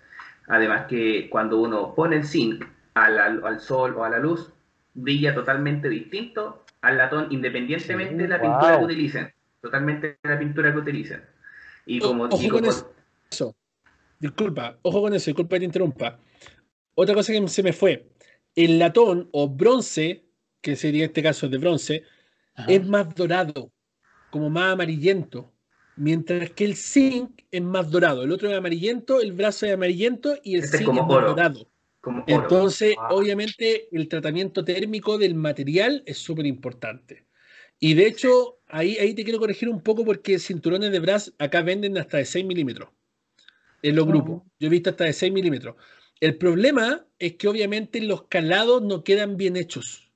Además 0.48 0.86
que 0.88 1.28
cuando 1.28 1.58
uno 1.58 1.94
pone 1.94 2.16
el 2.16 2.24
zinc 2.24 2.64
al, 2.94 3.44
al 3.44 3.60
sol 3.60 3.94
o 3.96 4.04
a 4.04 4.10
la 4.10 4.18
luz, 4.18 4.52
brilla 4.94 5.34
totalmente 5.34 5.88
distinto 5.88 6.64
al 6.82 6.96
latón, 6.96 7.28
independientemente 7.30 8.22
de 8.22 8.28
la 8.28 8.40
pintura 8.40 8.78
que 8.78 8.84
utilicen. 8.84 9.32
Totalmente 9.60 10.18
de 10.22 10.28
la 10.28 10.38
pintura 10.38 10.72
que 10.72 10.78
utilicen. 10.78 11.24
Y 11.86 11.98
como 12.00 12.24
ojo 12.24 12.48
con 12.50 12.64
eso. 12.64 13.56
Disculpa, 14.20 14.78
ojo 14.82 15.02
con 15.02 15.14
eso, 15.14 15.26
disculpa 15.26 15.56
que 15.56 15.60
te 15.60 15.66
interrumpa. 15.66 16.18
Otra 16.94 17.14
cosa 17.14 17.32
que 17.32 17.48
se 17.48 17.62
me 17.62 17.72
fue. 17.72 18.08
El 18.54 18.78
latón 18.78 19.28
o 19.32 19.48
bronce, 19.48 20.24
que 20.60 20.74
sería 20.74 21.04
este 21.04 21.22
caso 21.22 21.48
de 21.48 21.58
bronce, 21.58 22.02
es 22.66 22.86
más 22.86 23.14
dorado, 23.14 23.70
como 24.30 24.50
más 24.50 24.72
amarillento. 24.72 25.52
Mientras 25.96 26.50
que 26.50 26.64
el 26.64 26.76
zinc 26.76 27.42
es 27.50 27.62
más 27.62 27.90
dorado. 27.90 28.22
El 28.22 28.32
otro 28.32 28.50
es 28.50 28.56
amarillento, 28.56 29.20
el 29.20 29.32
brazo 29.32 29.66
es 29.66 29.74
amarillento 29.74 30.36
y 30.42 30.56
el 30.56 30.64
este 30.64 30.78
zinc 30.78 30.90
es, 30.90 30.94
más 30.94 31.08
dorado. 31.08 31.68
Entonces, 32.26 32.94
ah. 32.98 33.08
obviamente, 33.12 33.88
el 33.92 34.08
tratamiento 34.08 34.64
térmico 34.64 35.18
del 35.18 35.34
material 35.34 36.02
es 36.06 36.18
súper 36.18 36.46
importante. 36.46 37.26
Y 37.80 37.94
de 37.94 38.06
hecho, 38.06 38.58
ahí, 38.66 38.96
ahí 38.98 39.14
te 39.14 39.24
quiero 39.24 39.38
corregir 39.38 39.68
un 39.68 39.82
poco 39.82 40.04
porque 40.04 40.38
cinturones 40.38 40.90
de 40.90 41.00
brass 41.00 41.32
acá 41.38 41.62
venden 41.62 41.96
hasta 41.98 42.16
de 42.16 42.24
6 42.24 42.44
milímetros 42.44 42.90
en 43.82 43.96
los 43.96 44.06
grupos. 44.06 44.42
Yo 44.58 44.66
he 44.66 44.70
visto 44.70 44.90
hasta 44.90 45.04
de 45.04 45.12
6 45.12 45.32
milímetros. 45.32 45.76
El 46.20 46.36
problema 46.36 47.06
es 47.18 47.34
que 47.34 47.48
obviamente 47.48 48.00
los 48.00 48.24
calados 48.24 48.82
no 48.82 49.04
quedan 49.04 49.36
bien 49.36 49.56
hechos. 49.56 50.10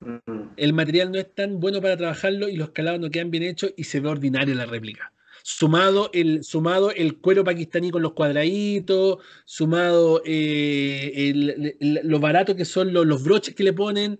Mm. 0.00 0.52
El 0.56 0.72
material 0.72 1.10
no 1.10 1.18
es 1.18 1.34
tan 1.34 1.58
bueno 1.58 1.80
para 1.80 1.96
trabajarlo 1.96 2.48
y 2.48 2.56
los 2.56 2.70
calados 2.70 3.00
no 3.00 3.10
quedan 3.10 3.30
bien 3.30 3.42
hechos 3.42 3.74
y 3.76 3.84
se 3.84 4.00
ve 4.00 4.08
ordinario 4.08 4.54
la 4.54 4.66
réplica. 4.66 5.12
Sumado 5.46 6.08
el, 6.14 6.42
sumado 6.42 6.90
el 6.90 7.18
cuero 7.18 7.44
pakistaní 7.44 7.90
con 7.90 8.00
los 8.00 8.14
cuadraditos, 8.14 9.18
sumado 9.44 10.22
eh, 10.24 11.74
lo 11.80 12.18
barato 12.18 12.56
que 12.56 12.64
son 12.64 12.94
los, 12.94 13.22
broches 13.22 13.54
que 13.54 13.62
le 13.62 13.74
ponen. 13.74 14.18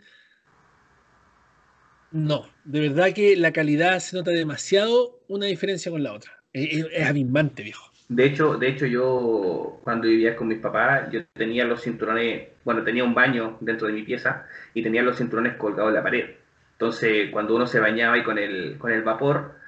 No, 2.11 2.47
de 2.65 2.81
verdad 2.81 3.15
que 3.15 3.37
la 3.37 3.55
calidad 3.55 4.01
se 4.01 4.19
nota 4.19 4.33
demasiado 4.33 5.19
una 5.27 5.47
diferencia 5.47 5.91
con 5.91 6.03
la 6.03 6.13
otra. 6.13 6.45
Es, 6.53 6.85
es 6.93 7.07
abismante, 7.07 7.63
viejo. 7.63 7.91
De 8.09 8.27
hecho, 8.27 8.59
de 8.59 8.69
hecho, 8.69 8.85
yo 8.85 9.81
cuando 9.83 10.09
vivía 10.09 10.37
con 10.37 10.49
mis 10.49 10.59
papás, 10.59 11.11
yo 11.11 11.25
tenía 11.33 11.65
los 11.65 11.81
cinturones, 11.81 12.49
bueno, 12.65 12.85
tenía 12.85 13.03
un 13.03 13.15
baño 13.15 13.57
dentro 13.63 13.87
de 13.87 13.95
mi 13.95 14.03
pieza 14.03 14.47
y 14.75 14.83
tenía 14.83 15.03
los 15.03 15.17
cinturones 15.17 15.57
colgados 15.57 15.89
en 15.89 15.95
la 15.95 16.03
pared. 16.03 16.35
Entonces, 16.73 17.31
cuando 17.31 17.57
uno 17.57 17.67
se 17.67 17.81
bañaba 17.81 18.19
y 18.19 18.23
con 18.23 18.37
el, 18.37 18.77
con 18.77 18.93
el 18.93 19.03
vapor, 19.03 19.64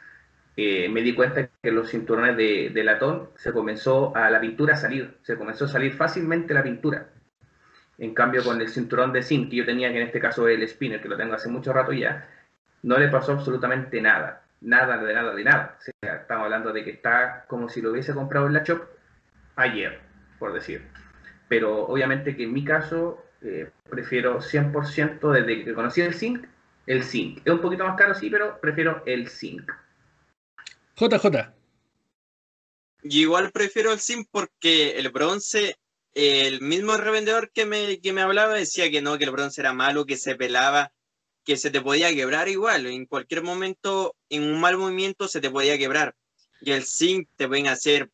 eh, 0.57 0.88
me 0.88 1.02
di 1.02 1.14
cuenta 1.14 1.48
que 1.62 1.70
los 1.70 1.90
cinturones 1.90 2.36
de, 2.36 2.70
de, 2.72 2.84
latón 2.84 3.30
se 3.36 3.52
comenzó 3.52 4.16
a 4.16 4.30
la 4.30 4.40
pintura 4.40 4.74
a 4.74 4.78
salir, 4.78 5.18
se 5.22 5.36
comenzó 5.36 5.66
a 5.66 5.68
salir 5.68 5.92
fácilmente 5.92 6.54
la 6.54 6.62
pintura. 6.62 7.11
En 7.98 8.14
cambio, 8.14 8.42
con 8.42 8.61
el 8.61 8.68
cinturón 8.68 9.12
de 9.12 9.22
zinc 9.22 9.50
que 9.50 9.57
yo 9.57 9.66
tenía, 9.66 9.90
que 9.90 10.00
en 10.00 10.07
este 10.07 10.20
caso 10.20 10.48
el 10.48 10.66
spinner, 10.66 11.00
que 11.00 11.09
lo 11.09 11.16
tengo 11.16 11.34
hace 11.34 11.48
mucho 11.48 11.72
rato 11.72 11.92
ya, 11.92 12.28
no 12.82 12.98
le 12.98 13.09
pasó 13.09 13.32
absolutamente 13.32 14.00
nada 14.00 14.46
nada 14.61 14.98
de 14.98 15.14
nada 15.14 15.34
de 15.34 15.44
nada. 15.44 15.78
estamos 16.02 16.44
hablando 16.44 16.72
de 16.72 16.84
que 16.84 16.90
está 16.90 17.44
como 17.48 17.68
si 17.68 17.80
lo 17.82 17.90
hubiese 17.92 18.14
comprado 18.14 18.46
en 18.46 18.54
la 18.54 18.62
shop 18.62 18.82
ayer, 19.57 20.00
por 20.38 20.52
decir. 20.52 20.82
Pero 21.48 21.86
obviamente 21.86 22.36
que 22.36 22.44
en 22.44 22.52
mi 22.52 22.64
caso 22.64 23.24
eh, 23.42 23.70
prefiero 23.88 24.40
100% 24.40 25.32
desde 25.32 25.64
que 25.64 25.74
conocí 25.74 26.00
el 26.00 26.14
zinc, 26.14 26.46
el 26.86 27.02
zinc. 27.04 27.40
Es 27.44 27.52
un 27.52 27.61
poquito 27.61 27.86
más 27.86 27.96
caro, 27.96 28.14
sí, 28.14 28.30
pero 28.30 28.61
prefiero 28.61 29.02
el 29.07 29.28
zinc. 29.28 29.70
JJ. 30.97 31.55
Yo 33.03 33.20
igual 33.20 33.53
prefiero 33.53 33.92
el 33.92 34.01
zinc 34.01 34.28
porque 34.30 34.99
el 34.99 35.11
bronce, 35.11 35.76
el 36.14 36.61
mismo 36.61 36.97
revendedor 36.97 37.51
que 37.53 37.66
me, 37.66 38.01
que 38.01 38.12
me 38.12 38.22
hablaba 38.22 38.55
decía 38.55 38.90
que 38.90 39.03
no, 39.03 39.18
que 39.18 39.24
el 39.24 39.30
bronce 39.30 39.61
era 39.61 39.72
malo, 39.72 40.07
que 40.07 40.16
se 40.16 40.34
pelaba 40.34 40.92
que 41.47 41.57
se 41.57 41.70
te 41.70 41.80
podía 41.80 42.12
quebrar 42.12 42.49
igual. 42.49 42.86
En 42.86 43.07
cualquier 43.07 43.42
momento, 43.42 44.16
en 44.28 44.42
un 44.42 44.61
mal 44.61 44.76
movimiento, 44.76 45.28
se 45.28 45.40
te 45.40 45.49
podía 45.49 45.78
quebrar. 45.78 46.14
Y 46.61 46.72
el 46.72 46.84
zinc 46.84 47.28
te 47.36 47.47
pueden 47.47 47.68
hacer 47.68 48.11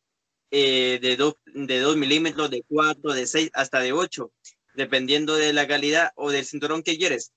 eh, 0.51 0.99
de 1.01 1.17
2 1.17 1.33
de 1.45 1.79
dos 1.79 1.97
milímetros, 1.97 2.51
de 2.51 2.63
4, 2.67 3.13
de 3.13 3.25
6, 3.25 3.49
hasta 3.53 3.79
de 3.79 3.91
8, 3.91 4.31
dependiendo 4.75 5.35
de 5.35 5.51
la 5.51 5.67
calidad 5.67 6.11
o 6.15 6.29
del 6.29 6.45
cinturón 6.45 6.83
que 6.83 6.95
quieres. 6.95 7.33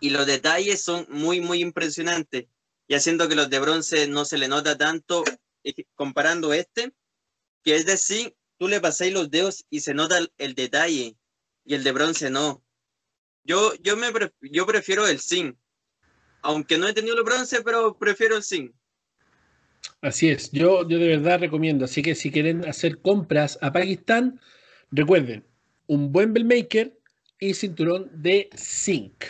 Y 0.00 0.10
los 0.10 0.26
detalles 0.26 0.82
son 0.82 1.06
muy, 1.08 1.40
muy 1.40 1.62
impresionantes. 1.62 2.44
Y 2.86 2.94
haciendo 2.94 3.28
que 3.28 3.34
los 3.34 3.48
de 3.48 3.60
bronce 3.60 4.06
no 4.08 4.24
se 4.24 4.38
le 4.38 4.48
nota 4.48 4.76
tanto, 4.76 5.24
comparando 5.94 6.52
este, 6.52 6.92
que 7.62 7.76
es 7.76 7.86
de 7.86 7.96
zinc, 7.96 8.34
tú 8.58 8.68
le 8.68 8.80
pasáis 8.80 9.12
los 9.12 9.30
dedos 9.30 9.64
y 9.70 9.80
se 9.80 9.94
nota 9.94 10.18
el 10.38 10.54
detalle. 10.54 11.16
Y 11.64 11.74
el 11.74 11.84
de 11.84 11.92
bronce 11.92 12.30
no. 12.30 12.62
Yo, 13.44 13.74
yo, 13.76 13.96
me 13.96 14.08
yo 14.40 14.66
prefiero 14.66 15.06
el 15.06 15.20
zinc. 15.20 15.56
Aunque 16.42 16.76
no 16.76 16.88
he 16.88 16.92
tenido 16.92 17.16
el 17.16 17.22
bronce, 17.22 17.62
pero 17.62 17.96
prefiero 17.96 18.36
el 18.36 18.42
zinc. 18.42 18.74
Así 20.00 20.28
es, 20.28 20.50
yo, 20.50 20.88
yo 20.88 20.98
de 20.98 21.08
verdad 21.08 21.40
recomiendo. 21.40 21.84
Así 21.84 22.02
que 22.02 22.14
si 22.14 22.30
quieren 22.30 22.68
hacer 22.68 23.00
compras 23.00 23.58
a 23.62 23.72
Pakistán, 23.72 24.40
recuerden, 24.90 25.44
un 25.86 26.12
buen 26.12 26.32
maker 26.32 26.98
y 27.38 27.54
cinturón 27.54 28.10
de 28.12 28.50
zinc. 28.56 29.24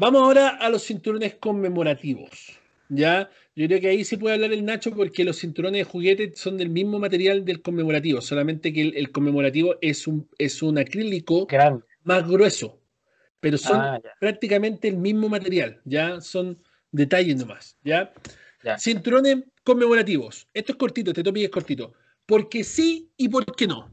Vamos 0.00 0.22
ahora 0.22 0.48
a 0.48 0.68
los 0.70 0.84
cinturones 0.84 1.34
conmemorativos. 1.34 2.58
¿ya? 2.88 3.30
Yo 3.54 3.66
creo 3.66 3.80
que 3.80 3.88
ahí 3.88 4.04
sí 4.04 4.16
puede 4.16 4.34
hablar 4.34 4.52
el 4.52 4.64
Nacho 4.64 4.90
porque 4.90 5.24
los 5.24 5.38
cinturones 5.38 5.80
de 5.80 5.84
juguete 5.84 6.32
son 6.34 6.56
del 6.56 6.70
mismo 6.70 6.98
material 6.98 7.44
del 7.44 7.62
conmemorativo, 7.62 8.20
solamente 8.20 8.72
que 8.72 8.80
el, 8.80 9.12
conmemorativo 9.12 9.76
es 9.80 10.06
un, 10.06 10.28
es 10.38 10.62
un 10.62 10.78
acrílico 10.78 11.46
más 12.02 12.26
grueso 12.26 12.80
pero 13.40 13.56
son 13.56 13.80
ah, 13.80 14.00
prácticamente 14.18 14.88
el 14.88 14.96
mismo 14.96 15.28
material, 15.28 15.80
ya 15.84 16.20
son 16.20 16.62
detalles 16.92 17.36
nomás, 17.36 17.76
¿ya? 17.82 18.12
Cinturones 18.78 19.38
conmemorativos. 19.64 20.46
Esto 20.52 20.72
es 20.72 20.78
cortito, 20.78 21.10
este 21.10 21.22
topic 21.22 21.44
es 21.44 21.50
cortito. 21.50 21.94
Porque 22.26 22.62
sí 22.62 23.10
y 23.16 23.28
por 23.28 23.46
qué 23.56 23.66
no. 23.66 23.90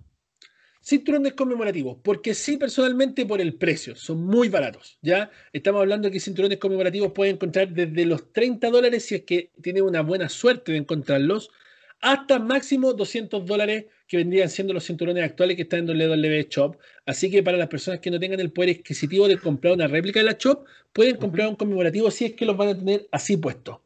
Cinturones 0.87 1.33
conmemorativos, 1.33 1.97
porque 2.01 2.33
sí 2.33 2.55
personalmente 2.55 3.25
por 3.25 3.41
el 3.41 3.55
precio, 3.55 3.93
son 3.97 4.25
muy 4.25 4.47
baratos, 4.47 4.97
¿ya? 5.01 5.29
Estamos 5.51 5.81
hablando 5.81 6.07
de 6.07 6.13
que 6.13 6.21
cinturones 6.21 6.59
conmemorativos 6.59 7.11
pueden 7.11 7.35
encontrar 7.35 7.73
desde 7.73 8.05
los 8.05 8.31
30 8.31 8.69
dólares 8.69 9.03
si 9.03 9.15
es 9.15 9.23
que 9.23 9.51
tiene 9.61 9.81
una 9.81 10.01
buena 10.01 10.29
suerte 10.29 10.71
de 10.71 10.77
encontrarlos, 10.77 11.51
hasta 11.99 12.39
máximo 12.39 12.93
200 12.93 13.45
dólares 13.45 13.87
que 14.07 14.15
vendrían 14.15 14.49
siendo 14.49 14.73
los 14.73 14.85
cinturones 14.85 15.25
actuales 15.25 15.57
que 15.57 15.63
están 15.63 15.89
en 15.89 15.89
WWE 15.89 16.47
Shop. 16.49 16.77
Así 17.05 17.29
que 17.29 17.43
para 17.43 17.57
las 17.57 17.67
personas 17.67 17.99
que 17.99 18.09
no 18.09 18.17
tengan 18.17 18.39
el 18.39 18.53
poder 18.53 18.77
adquisitivo 18.77 19.27
de 19.27 19.37
comprar 19.39 19.73
una 19.73 19.87
réplica 19.87 20.21
de 20.21 20.25
la 20.27 20.37
Shop, 20.39 20.63
pueden 20.93 21.17
comprar 21.17 21.49
un 21.49 21.57
conmemorativo 21.57 22.09
si 22.11 22.23
es 22.23 22.33
que 22.33 22.45
los 22.45 22.55
van 22.55 22.69
a 22.69 22.77
tener 22.77 23.09
así 23.11 23.35
puestos. 23.35 23.79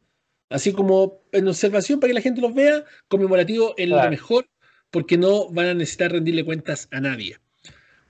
Así 0.48 0.72
como 0.72 1.24
en 1.32 1.48
observación 1.48 1.98
para 1.98 2.10
que 2.10 2.14
la 2.14 2.20
gente 2.20 2.40
los 2.40 2.54
vea, 2.54 2.84
conmemorativo 3.08 3.74
es 3.76 3.88
lo 3.88 4.08
mejor 4.08 4.46
porque 4.92 5.18
no 5.18 5.48
van 5.50 5.66
a 5.66 5.74
necesitar 5.74 6.12
rendirle 6.12 6.44
cuentas 6.44 6.86
a 6.92 7.00
nadie. 7.00 7.38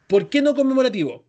¿Por 0.08 0.28
qué 0.28 0.42
no 0.42 0.54
conmemorativo? 0.54 1.24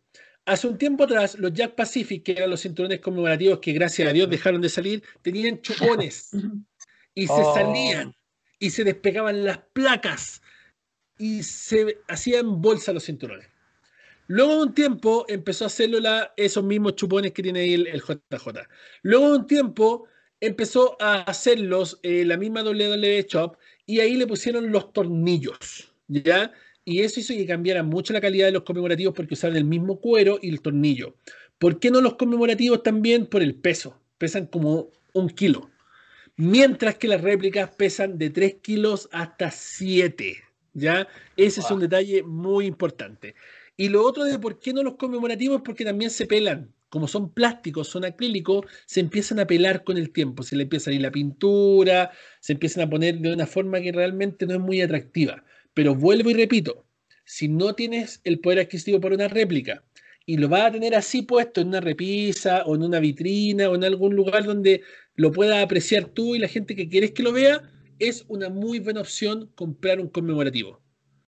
Hace 0.45 0.67
un 0.67 0.77
tiempo 0.77 1.05
atrás, 1.05 1.35
los 1.39 1.53
Jack 1.53 1.75
Pacific, 1.75 2.23
que 2.23 2.33
eran 2.33 2.49
los 2.49 2.61
cinturones 2.63 2.99
conmemorativos 2.99 3.59
que 3.59 3.71
gracias 3.71 4.09
a 4.09 4.13
Dios 4.13 4.29
dejaron 4.29 4.59
de 4.61 4.67
salir, 4.69 5.03
tenían 5.21 5.61
chupones. 5.61 6.31
y 7.15 7.27
se 7.27 7.33
Oh. 7.33 7.53
salían 7.53 8.15
y 8.59 8.71
se 8.71 8.83
despegaban 8.83 9.45
las 9.45 9.59
placas 9.73 10.41
y 11.17 11.43
se 11.43 11.99
hacían 12.07 12.61
bolsa 12.61 12.91
los 12.93 13.05
cinturones. 13.05 13.47
Luego 14.27 14.53
de 14.55 14.63
un 14.63 14.73
tiempo 14.73 15.25
empezó 15.27 15.65
a 15.65 15.67
hacerlo 15.67 15.99
la, 15.99 16.33
esos 16.37 16.63
mismos 16.63 16.95
chupones 16.95 17.33
que 17.33 17.43
tiene 17.43 17.59
ahí 17.61 17.73
el, 17.75 17.87
el 17.87 18.01
JJ. 18.01 18.47
Luego 19.03 19.31
de 19.31 19.37
un 19.37 19.47
tiempo 19.47 20.07
empezó 20.39 20.97
a 21.01 21.21
hacerlos 21.21 21.99
eh, 22.03 22.25
la 22.25 22.37
misma 22.37 22.63
WWE 22.63 23.25
Shop 23.29 23.57
y 23.85 23.99
ahí 23.99 24.15
le 24.15 24.27
pusieron 24.27 24.71
los 24.71 24.93
tornillos, 24.93 25.93
¿ya? 26.07 26.51
Y 26.85 27.01
eso 27.01 27.19
hizo 27.19 27.33
que 27.33 27.45
cambiara 27.45 27.83
mucho 27.83 28.13
la 28.13 28.21
calidad 28.21 28.47
de 28.47 28.53
los 28.53 28.63
conmemorativos 28.63 29.13
porque 29.13 29.35
usaban 29.35 29.55
el 29.55 29.65
mismo 29.65 29.99
cuero 29.99 30.39
y 30.41 30.49
el 30.49 30.61
tornillo. 30.61 31.15
¿Por 31.57 31.79
qué 31.79 31.91
no 31.91 32.01
los 32.01 32.15
conmemorativos 32.15 32.83
también? 32.83 33.25
Por 33.25 33.41
el 33.41 33.55
peso. 33.55 34.01
Pesan 34.17 34.47
como 34.47 34.89
un 35.13 35.29
kilo. 35.29 35.69
Mientras 36.35 36.97
que 36.97 37.07
las 37.07 37.21
réplicas 37.21 37.69
pesan 37.75 38.17
de 38.17 38.29
3 38.29 38.55
kilos 38.55 39.07
hasta 39.11 39.49
7. 39.49 40.43
¿Ya? 40.73 41.07
Ese 41.37 41.61
es 41.61 41.71
un 41.71 41.79
detalle 41.79 42.23
muy 42.23 42.65
importante. 42.65 43.35
Y 43.77 43.89
lo 43.89 44.03
otro 44.03 44.23
de 44.23 44.37
por 44.39 44.59
qué 44.59 44.73
no 44.73 44.83
los 44.83 44.95
conmemorativos 44.95 45.57
es 45.57 45.63
porque 45.63 45.85
también 45.85 46.11
se 46.11 46.25
pelan. 46.25 46.73
Como 46.93 47.07
son 47.07 47.33
plásticos, 47.33 47.87
son 47.87 48.05
acrílicos, 48.05 48.67
se 48.85 48.99
empiezan 48.99 49.39
a 49.39 49.47
pelar 49.47 49.83
con 49.83 49.97
el 49.97 50.11
tiempo. 50.11 50.43
Se 50.43 50.55
le 50.55 50.61
empieza 50.61 50.91
a 50.91 50.93
ir 50.93 51.01
la 51.01 51.09
pintura, 51.09 52.11
se 52.39 52.53
empiezan 52.53 52.83
a 52.83 52.89
poner 52.91 53.17
de 53.17 53.33
una 53.33 53.47
forma 53.47 53.81
que 53.81 53.91
realmente 53.91 54.45
no 54.45 54.53
es 54.53 54.59
muy 54.59 54.79
atractiva. 54.79 55.43
Pero 55.73 55.95
vuelvo 55.95 56.29
y 56.29 56.35
repito, 56.35 56.85
si 57.25 57.47
no 57.47 57.73
tienes 57.73 58.21
el 58.25 58.39
poder 58.39 58.59
adquisitivo 58.59 59.01
para 59.01 59.15
una 59.15 59.27
réplica 59.27 59.83
y 60.27 60.37
lo 60.37 60.49
vas 60.49 60.65
a 60.67 60.71
tener 60.71 60.93
así 60.93 61.23
puesto 61.23 61.61
en 61.61 61.69
una 61.69 61.81
repisa 61.81 62.61
o 62.67 62.75
en 62.75 62.83
una 62.83 62.99
vitrina 62.99 63.71
o 63.71 63.73
en 63.75 63.85
algún 63.85 64.15
lugar 64.15 64.43
donde 64.43 64.83
lo 65.15 65.31
puedas 65.31 65.63
apreciar 65.63 66.05
tú 66.05 66.35
y 66.35 66.39
la 66.39 66.47
gente 66.47 66.75
que 66.75 66.89
quieres 66.89 67.13
que 67.13 67.23
lo 67.23 67.31
vea, 67.31 67.63
es 67.97 68.23
una 68.27 68.49
muy 68.49 68.77
buena 68.77 69.01
opción 69.01 69.49
comprar 69.55 69.99
un 69.99 70.09
conmemorativo. 70.09 70.79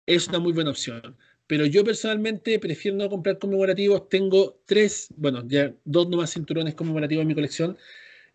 Es 0.07 0.28
una 0.28 0.39
muy 0.39 0.53
buena 0.53 0.72
opción. 0.72 1.16
Pero 1.52 1.66
yo 1.66 1.84
personalmente 1.84 2.58
prefiero 2.60 2.95
no 2.95 3.10
comprar 3.10 3.38
conmemorativos. 3.38 4.08
Tengo 4.08 4.62
tres, 4.66 5.10
bueno, 5.18 5.43
ya 5.45 5.74
dos 5.84 6.08
nomás 6.08 6.32
cinturones 6.32 6.76
conmemorativos 6.76 7.24
en 7.24 7.28
mi 7.28 7.36
colección. 7.36 7.78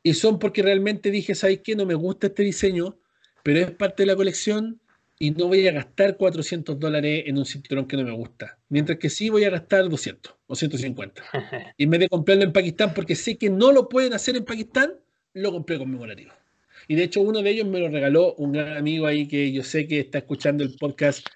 Y 0.03 0.13
son 0.13 0.39
porque 0.39 0.61
realmente 0.61 1.11
dije, 1.11 1.35
¿sabes 1.35 1.61
qué? 1.65 1.75
No 1.75 1.87
me 1.87 1.95
gusta 1.95 2.27
este 2.27 2.43
diseño, 2.43 2.99
pero 3.43 3.61
es 3.61 3.71
parte 3.71 4.03
de 4.03 4.09
la 4.09 4.17
colección 4.17 4.83
y 5.19 5.31
no 5.31 5.47
voy 5.47 5.67
a 5.67 5.73
gastar 5.73 6.19
400 6.19 6.79
dólares 6.79 7.23
en 7.25 7.39
un 7.39 7.47
cinturón 7.47 7.89
que 7.89 7.97
no 7.97 8.05
me 8.05 8.11
gusta. 8.11 8.59
Mientras 8.69 8.99
que 8.99 9.09
sí 9.09 9.31
voy 9.31 9.45
a 9.45 9.49
gastar 9.49 9.89
200 9.89 10.35
o 10.47 10.55
150. 10.55 11.23
Y 11.79 11.85
en 11.85 11.91
vez 11.91 12.01
de 12.01 12.09
comprarlo 12.11 12.45
en 12.45 12.53
Pakistán, 12.53 12.93
porque 12.93 13.15
sé 13.15 13.39
que 13.39 13.49
no 13.49 13.73
lo 13.73 13.89
pueden 13.89 14.13
hacer 14.13 14.37
en 14.37 14.45
Pakistán, 14.45 14.93
lo 15.33 15.53
compré 15.53 15.79
conmemorativo. 15.79 16.33
Y 16.87 16.97
de 16.97 17.05
hecho 17.05 17.23
uno 17.23 17.41
de 17.41 17.49
ellos 17.49 17.67
me 17.67 17.81
lo 17.81 17.89
regaló 17.89 18.35
un 18.35 18.53
gran 18.53 18.77
amigo 18.77 19.07
ahí 19.07 19.27
que 19.27 19.51
yo 19.53 19.63
sé 19.63 19.89
que 19.89 20.01
está 20.01 20.19
escuchando 20.19 20.63
el 20.63 20.77
podcast 20.77 21.27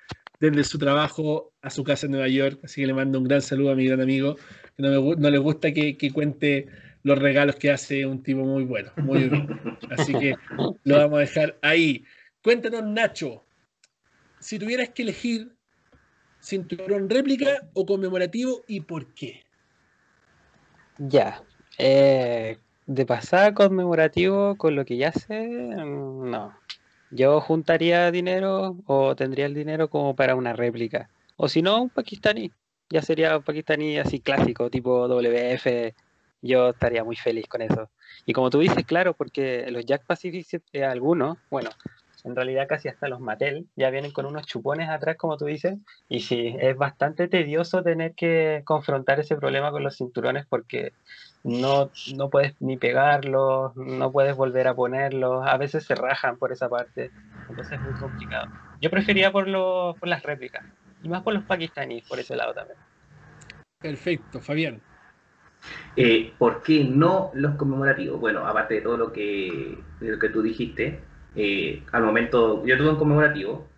desde 0.41 0.65
su 0.65 0.79
trabajo 0.79 1.53
a 1.63 1.71
su 1.71 1.85
casa 1.85 2.07
en 2.07 2.13
Nueva 2.13 2.29
York. 2.29 2.61
Así 2.65 2.81
que 2.81 2.87
le 2.87 2.95
mando 2.95 3.19
un 3.19 3.25
gran 3.25 3.43
saludo 3.43 3.71
a 3.71 3.75
mi 3.75 3.87
gran 3.87 4.01
amigo. 4.01 4.37
Que 4.77 4.83
no, 4.83 5.03
me, 5.03 5.17
no 5.17 5.31
le 5.31 5.39
gusta 5.39 5.73
que, 5.73 5.97
que, 5.97 6.11
cuente 6.11 6.67
los 7.03 7.19
regalos 7.19 7.57
que 7.57 7.71
hace 7.71 8.07
un 8.07 8.23
tipo 8.23 8.41
muy 8.41 8.65
bueno, 8.65 8.91
muy 8.97 9.25
humilde. 9.29 9.57
Así 9.91 10.13
que 10.15 10.35
lo 10.85 10.97
vamos 10.97 11.19
a 11.19 11.21
dejar 11.21 11.59
ahí. 11.63 12.05
Cuéntanos, 12.43 12.83
Nacho, 12.85 13.45
si 14.41 14.59
tuvieras 14.59 14.89
que 14.91 15.03
elegir 15.03 15.53
cinturón 16.41 17.09
réplica 17.11 17.69
o 17.75 17.85
conmemorativo 17.85 18.65
y 18.67 18.81
por 18.81 19.13
qué. 19.15 19.43
Ya. 20.99 21.43
Eh, 21.79 22.59
de 22.87 23.07
pasada 23.07 23.55
conmemorativo 23.55 24.57
con 24.57 24.75
lo 24.75 24.85
que 24.85 24.97
ya 24.97 25.13
sé, 25.13 25.47
no. 25.47 26.60
Yo 27.11 27.41
juntaría 27.41 28.11
dinero 28.11 28.77
o 28.87 29.17
tendría 29.17 29.47
el 29.47 29.55
dinero 29.55 29.89
como 29.91 30.15
para 30.15 30.37
una 30.37 30.53
réplica. 30.53 31.11
O 31.37 31.49
si 31.49 31.63
no, 31.63 31.83
un 31.83 31.91
pakistaní. 31.91 32.53
Ya 32.89 33.03
sería 33.03 33.37
un 33.37 33.43
pakistaní 33.43 33.99
así 33.99 34.21
clásico, 34.21 34.71
tipo 34.71 35.09
WF. 35.09 35.95
Yo 36.43 36.71
estaría 36.71 37.05
muy 37.05 37.17
feliz 37.17 37.47
con 37.49 37.63
eso. 37.63 37.91
Y 38.27 38.33
como 38.33 38.51
tú 38.51 38.61
dices, 38.61 38.85
claro, 38.85 39.15
porque 39.15 39.67
los 39.71 39.85
Jack 39.85 40.05
Pacific, 40.07 40.63
eh, 40.73 40.85
algunos, 40.85 41.39
bueno, 41.51 41.71
en 42.25 42.37
realidad 42.37 42.67
casi 42.69 42.89
hasta 42.89 43.09
los 43.09 43.21
Mattel, 43.21 43.69
ya 43.77 43.91
vienen 43.91 44.13
con 44.13 44.27
unos 44.27 44.47
chupones 44.47 44.89
atrás, 44.89 45.17
como 45.17 45.37
tú 45.37 45.47
dices, 45.47 45.79
y 46.09 46.21
sí, 46.21 46.57
es 46.61 46.77
bastante 46.77 47.29
tedioso 47.29 47.83
tener 47.83 48.15
que 48.15 48.63
confrontar 48.65 49.21
ese 49.21 49.37
problema 49.37 49.71
con 49.71 49.83
los 49.83 49.97
cinturones 49.97 50.47
porque 50.49 50.95
no, 51.43 51.91
no 52.17 52.31
puedes 52.31 52.55
ni 52.61 52.77
pegarlos, 52.77 53.75
no 53.77 54.13
puedes 54.13 54.37
volver 54.37 54.69
a 54.69 54.75
ponerlos, 54.75 55.47
a 55.47 55.57
veces 55.57 55.85
se 55.85 55.95
rajan 55.95 56.37
por 56.39 56.53
esa 56.53 56.69
parte, 56.69 57.13
entonces 57.49 57.79
es 57.79 57.85
muy 57.85 57.95
complicado. 57.95 58.47
Yo 58.81 58.91
prefería 58.91 59.33
por, 59.33 59.49
lo, 59.49 59.97
por 59.99 60.09
las 60.09 60.23
réplicas, 60.23 60.65
y 61.03 61.09
más 61.09 61.23
por 61.23 61.35
los 61.35 61.45
pakistaníes, 61.45 62.07
por 62.09 62.19
ese 62.19 62.37
lado 62.37 62.55
también. 62.55 62.79
Perfecto, 63.81 64.41
Fabián. 64.41 64.81
Eh, 65.97 66.35
¿Por 66.39 66.63
qué 66.63 66.85
no 66.85 67.31
los 67.35 67.57
conmemorativos? 67.57 68.21
Bueno, 68.21 68.47
aparte 68.47 68.75
de 68.75 68.81
todo 68.83 68.97
lo 68.97 69.13
que, 69.13 69.79
de 70.01 70.11
lo 70.11 70.19
que 70.19 70.29
tú 70.29 70.43
dijiste, 70.43 71.01
eh, 71.37 71.83
al 71.93 72.03
momento, 72.03 72.65
yo 72.67 72.77
tuve 72.77 72.91
un 72.91 72.97
conmemorativo 72.97 73.69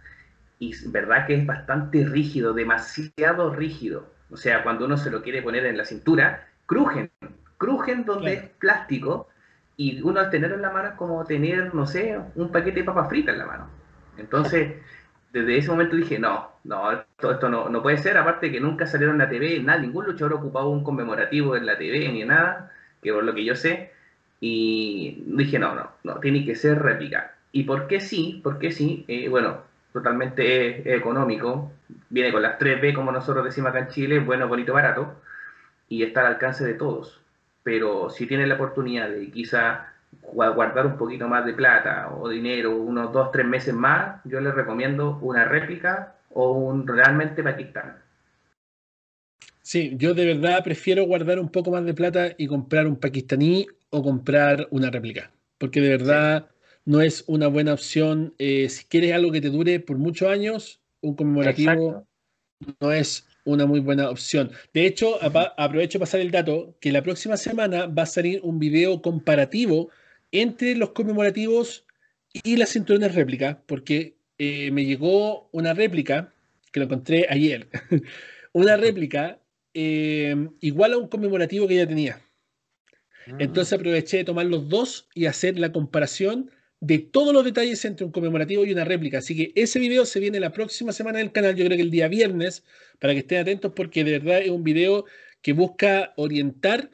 y 0.59 0.75
verdad 0.89 1.27
que 1.27 1.35
es 1.35 1.47
bastante 1.47 2.05
rígido, 2.05 2.53
demasiado 2.53 3.55
rígido. 3.55 4.07
O 4.31 4.37
sea, 4.37 4.63
cuando 4.63 4.87
uno 4.87 4.97
se 4.97 5.11
lo 5.11 5.23
quiere 5.23 5.43
poner 5.43 5.67
en 5.67 5.77
la 5.77 5.85
cintura, 5.85 6.47
crujen, 6.67 7.11
crujen 7.59 8.05
donde 8.05 8.33
claro. 8.33 8.47
es 8.47 8.51
plástico 8.59 9.29
y 9.77 10.01
uno 10.03 10.21
al 10.21 10.31
tenerlo 10.31 10.57
en 10.57 10.63
la 10.63 10.71
mano 10.71 10.91
es 10.91 10.95
como 10.95 11.25
tener, 11.25 11.75
no 11.75 11.87
sé, 11.87 12.19
un 12.35 12.51
paquete 12.51 12.81
de 12.81 12.85
papas 12.85 13.09
fritas 13.09 13.35
en 13.35 13.39
la 13.39 13.47
mano. 13.47 13.69
Entonces, 14.17 14.75
desde 15.33 15.59
ese 15.59 15.71
momento 15.71 15.97
dije, 15.97 16.19
no, 16.19 16.51
no, 16.65 16.93
esto, 16.93 17.33
esto 17.33 17.49
no, 17.49 17.69
no 17.69 17.83
puede 17.83 17.99
ser, 17.99 18.17
aparte 18.19 18.51
que 18.53 18.61
nunca 18.61 18.87
salieron 18.87 19.17
en 19.17 19.27
la 19.27 19.29
TV, 19.31 19.61
nada, 19.63 19.81
ningún 19.81 20.07
luchador 20.07 20.35
ocupaba 20.35 20.69
un 20.69 20.85
conmemorativo 20.85 21.57
en 21.57 21.67
la 21.67 21.79
TV 21.79 22.09
ni 22.11 22.25
nada, 22.25 22.71
que 23.03 23.13
por 23.13 23.25
lo 23.25 23.35
que 23.35 23.45
yo 23.45 23.57
sé, 23.57 23.93
y 24.41 25.23
dije, 25.27 25.59
no, 25.59 25.75
no, 25.75 25.91
no, 26.05 26.21
tiene 26.21 26.45
que 26.45 26.55
ser 26.55 26.83
réplica. 26.83 27.35
¿Y 27.53 27.65
por 27.65 27.87
qué 27.87 28.01
sí? 28.01 28.41
¿Por 28.43 28.59
qué 28.59 28.73
sí? 28.73 29.05
Eh, 29.09 29.29
bueno, 29.29 29.59
totalmente 29.93 30.81
es, 30.81 30.99
económico. 30.99 31.71
Viene 32.09 32.33
con 32.33 32.43
las 32.43 32.59
3B, 32.59 32.95
como 32.95 33.13
nosotros 33.13 33.45
decimos 33.45 33.71
acá 33.71 33.81
en 33.81 33.89
Chile, 33.89 34.19
bueno, 34.21 34.49
bonito, 34.49 34.73
barato. 34.73 35.15
Y 35.89 36.03
está 36.03 36.21
al 36.21 36.35
alcance 36.35 36.65
de 36.65 36.75
todos. 36.75 37.21
Pero 37.63 38.11
si 38.11 38.27
tienen 38.27 38.49
la 38.49 38.57
oportunidad 38.57 39.11
de 39.11 39.31
quizá 39.31 39.93
guardar 40.33 40.87
un 40.87 40.97
poquito 40.97 41.29
más 41.29 41.45
de 41.45 41.55
plata 41.55 42.11
o 42.11 42.29
dinero, 42.29 42.77
unos 42.77 43.13
2, 43.13 43.31
3 43.33 43.47
meses 43.47 43.75
más, 43.75 44.21
yo 44.25 44.41
les 44.41 44.55
recomiendo 44.55 45.19
una 45.23 45.45
réplica 45.45 46.17
o 46.31 46.53
un 46.53 46.87
realmente 46.87 47.43
Pakistán. 47.43 47.97
Sí, 49.63 49.95
yo 49.97 50.13
de 50.13 50.27
verdad 50.27 50.65
prefiero 50.65 51.05
guardar 51.05 51.39
un 51.39 51.49
poco 51.49 51.71
más 51.71 51.85
de 51.85 51.95
plata 51.95 52.33
y 52.37 52.47
comprar 52.47 52.87
un 52.87 52.97
pakistaní 52.97 53.67
o 53.91 54.03
comprar 54.03 54.67
una 54.71 54.91
réplica. 54.91 55.31
Porque 55.59 55.81
de 55.81 55.91
verdad... 55.91 56.52
No 56.85 57.01
es 57.01 57.25
una 57.27 57.47
buena 57.47 57.75
opción. 57.75 58.35
Eh, 58.39 58.69
si 58.69 58.85
quieres 58.85 59.13
algo 59.13 59.33
que 59.33 59.41
te 59.41 59.51
dure 59.51 59.81
por 59.81 59.99
muchos 59.99 60.29
años, 60.29 60.81
un 61.01 61.15
conmemorativo 61.15 61.73
Exacto. 61.73 62.07
no 62.81 62.93
es 62.93 63.27
una 63.45 63.67
muy 63.67 63.81
buena 63.81 64.11
opción. 64.11 64.53
De 64.73 64.87
hecho, 64.87 65.19
aprovecho 65.23 65.99
para 65.99 66.07
pasar 66.07 66.21
el 66.21 66.31
dato 66.31 66.77
que 66.81 66.93
la 66.93 67.03
próxima 67.03 67.37
semana 67.37 67.87
va 67.87 68.05
a 68.05 68.07
salir 68.07 68.41
un 68.43 68.59
video 68.59 69.03
comparativo 69.03 69.91
entre 70.31 70.77
los 70.77 70.91
conmemorativos 70.91 71.87
y 72.33 72.57
las 72.57 72.71
cinturones 72.71 73.15
réplica, 73.15 73.63
porque 73.67 74.17
eh, 74.39 74.71
me 74.71 74.85
llegó 74.85 75.49
una 75.53 75.75
réplica, 75.75 76.33
que 76.73 76.81
lo 76.81 76.87
encontré 76.87 77.27
ayer, 77.29 77.69
una 78.53 78.77
réplica 78.77 79.39
eh, 79.75 80.49
igual 80.61 80.95
a 80.95 80.99
un 80.99 81.09
conmemorativo 81.09 81.69
que 81.69 81.77
ya 81.77 81.87
tenía. 81.87 82.21
Entonces 83.39 83.73
aproveché 83.73 84.17
de 84.19 84.25
tomar 84.25 84.47
los 84.47 84.69
dos 84.69 85.09
y 85.15 85.27
hacer 85.27 85.57
la 85.57 85.71
comparación 85.71 86.51
de 86.83 86.99
todos 86.99 87.33
los 87.33 87.45
detalles 87.45 87.85
entre 87.85 88.05
un 88.05 88.11
conmemorativo 88.11 88.65
y 88.65 88.73
una 88.73 88.85
réplica. 88.85 89.19
Así 89.19 89.37
que 89.37 89.53
ese 89.55 89.79
video 89.79 90.05
se 90.05 90.19
viene 90.19 90.41
la 90.41 90.51
próxima 90.51 90.91
semana 90.93 91.21
en 91.21 91.27
el 91.27 91.33
canal, 91.33 91.55
yo 91.55 91.65
creo 91.65 91.77
que 91.77 91.83
el 91.85 91.93
día 91.93 92.09
viernes, 92.09 92.65
para 92.99 93.13
que 93.13 93.21
estén 93.21 93.39
atentos 93.39 93.73
porque 93.75 94.03
de 94.03 94.19
verdad 94.19 94.41
es 94.41 94.51
un 94.51 94.65
video 94.65 95.05
que 95.43 95.53
busca 95.53 96.13
orientar 96.17 96.91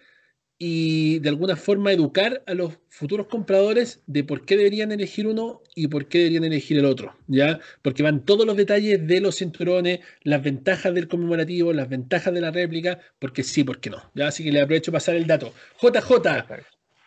y 0.59 1.21
de 1.21 1.31
alguna 1.31 1.57
forma 1.57 1.91
educar 1.91 2.43
a 2.47 2.53
los 2.53 2.75
futuros 2.91 3.29
compradores 3.29 4.03
de 4.07 4.25
por 4.25 4.45
qué 4.45 4.59
deberían 4.59 4.93
elegir 4.93 5.27
uno 5.27 5.63
y 5.75 5.89
por 5.89 6.07
qué 6.07 6.19
deberían 6.19 6.45
elegir 6.45 6.79
el 6.79 6.85
otro, 6.85 7.17
¿ya? 7.27 7.59
Porque 7.81 8.03
van 8.03 8.27
todos 8.27 8.45
los 8.45 8.59
detalles 8.59 9.07
de 9.07 9.21
los 9.23 9.37
cinturones, 9.37 10.01
las 10.23 10.43
ventajas 10.43 10.93
del 10.93 11.09
conmemorativo, 11.09 11.73
las 11.73 11.89
ventajas 11.89 12.35
de 12.35 12.43
la 12.43 12.51
réplica, 12.51 13.01
porque 13.19 13.43
sí, 13.43 13.65
porque 13.65 13.89
no, 13.89 14.03
¿ya? 14.15 14.27
Así 14.27 14.45
que 14.45 14.53
le 14.53 14.61
aprovecho 14.61 14.93
pasar 14.93 15.17
el 15.17 15.27
dato. 15.27 15.55
JJ, 15.81 16.45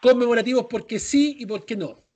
conmemorativos 0.02 0.66
porque 0.68 0.98
sí 0.98 1.36
y 1.38 1.46
por 1.46 1.64
qué 1.64 1.76
no. 1.76 2.11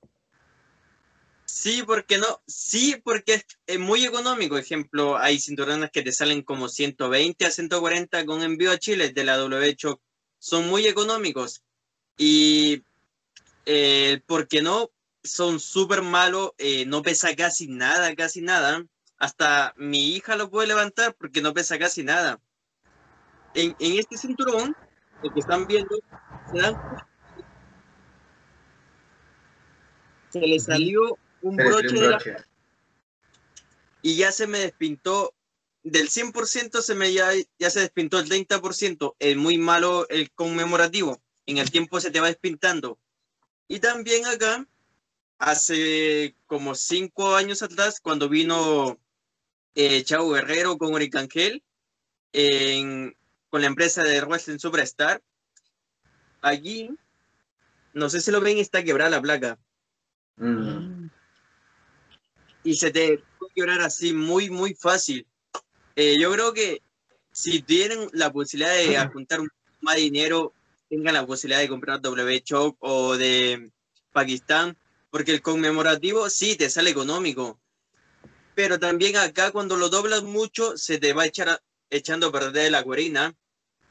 Sí, 1.56 1.84
porque 1.84 2.18
no, 2.18 2.43
sí, 2.45 3.01
porque 3.01 3.41
es, 3.66 3.80
muy 3.80 4.03
económico. 4.03 4.58
Ejemplo, 4.58 5.18
hay 5.18 5.39
cinturones 5.39 5.89
que 5.89 6.01
te 6.01 6.12
salen 6.12 6.41
como 6.41 6.68
120 6.68 7.45
a 7.45 7.49
140 7.49 8.26
con 8.26 8.41
envío 8.43 8.72
a 8.72 8.78
Chile 8.78 9.14
de 9.14 9.24
la 9.24 9.38
W 9.38 9.78
son 10.38 10.68
muy 10.68 10.86
económicos. 10.86 11.64
Y 12.18 12.84
eh, 13.66 14.22
¿por 14.28 14.49
qué 14.49 14.62
no? 14.62 14.91
son 15.24 15.62
súper 15.62 16.01
malos, 16.01 16.51
eh, 16.58 16.86
no 16.86 17.01
pesa 17.01 17.34
casi 17.38 17.68
nada, 17.68 18.14
casi 18.16 18.41
nada. 18.41 18.86
Hasta 19.18 19.74
mi 19.78 20.10
hija 20.14 20.36
lo 20.36 20.49
puede 20.49 20.68
levantar 20.68 21.16
porque 21.16 21.41
no 21.41 21.53
pesa 21.53 21.80
casi 21.80 22.03
nada. 22.03 22.41
En, 23.53 23.74
en 23.80 23.97
este 23.97 24.18
cinturón, 24.18 24.76
lo 25.24 25.34
que 25.34 25.39
están 25.39 25.66
viendo, 25.68 25.95
se 26.51 26.60
dan 26.60 26.76
se 30.30 30.41
le 30.41 30.60
salió 30.60 31.18
un 31.45 31.55
broche 31.57 31.93
de 31.93 32.09
la 32.09 32.47
y 34.01 34.17
ya 34.17 34.31
se 34.31 34.45
me 34.45 34.59
despintó, 34.59 35.33
del 35.83 36.09
100% 36.09 36.81
se 36.81 36.93
me 36.93 37.11
ya, 37.11 37.31
ya 37.57 37.69
se 37.69 37.79
despintó 37.79 38.19
el 38.19 38.29
30%, 38.29 39.15
es 39.17 39.35
muy 39.35 39.57
malo 39.57 40.07
el 40.09 40.31
conmemorativo, 40.31 41.21
en 41.47 41.57
el 41.57 41.71
tiempo 41.71 41.99
se 41.99 42.11
te 42.11 42.19
va 42.19 42.27
despintando. 42.27 42.99
Y 43.67 43.79
también 43.79 44.27
acá, 44.27 44.67
hace 45.39 46.35
como 46.45 46.75
cinco 46.75 47.35
años 47.35 47.63
atrás, 47.63 47.99
cuando 47.99 48.29
vino 48.29 48.99
eh, 49.73 50.03
Chavo 50.03 50.31
Guerrero 50.31 50.77
con 50.77 50.93
Oricangel, 50.93 51.63
en, 52.31 53.17
con 53.49 53.61
la 53.61 53.67
empresa 53.67 54.03
de 54.03 54.21
Wrestling 54.21 54.59
Superstar, 54.59 55.23
allí, 56.41 56.91
no 57.93 58.07
sé 58.09 58.21
si 58.21 58.29
lo 58.29 58.39
ven, 58.39 58.59
está 58.59 58.83
quebrada 58.83 59.09
la 59.09 59.21
placa 59.21 59.57
Mm. 60.37 60.94
Y 62.66 62.74
se 62.76 62.91
te 62.91 63.24
puede 63.38 63.53
quebrar 63.53 63.80
así 63.82 64.11
muy, 64.11 64.49
muy 64.49 64.74
fácil. 64.74 65.26
Eh, 65.95 66.18
yo 66.20 66.32
creo 66.34 66.51
que 66.51 66.82
si 67.32 67.61
tienen 67.61 68.09
la 68.11 68.34
posibilidad 68.34 68.76
de 68.76 69.07
juntar 69.13 69.39
más 69.82 69.95
dinero, 69.95 70.53
tengan 70.89 71.13
la 71.13 71.26
posibilidad 71.26 71.61
de 71.61 71.70
comprar 71.70 72.01
W 72.01 72.41
Shop 72.43 72.76
o 72.80 73.16
de 73.16 73.72
Pakistán, 74.11 74.76
porque 75.11 75.32
el 75.32 75.41
conmemorativo 75.41 76.30
sí 76.30 76.55
te 76.55 76.70
sale 76.70 76.89
económico, 76.89 77.59
pero 78.55 78.80
también 78.80 79.16
acá 79.18 79.51
cuando 79.51 79.78
lo 79.78 79.89
doblas 79.89 80.24
mucho 80.24 80.76
se 80.78 80.97
te 80.97 81.13
va 81.13 81.24
a 81.24 81.28
echar 81.28 81.49
a- 81.49 81.61
echando 81.89 82.28
a 82.28 82.32
perder 82.32 82.72
la 82.72 82.84
cuerina, 82.84 83.36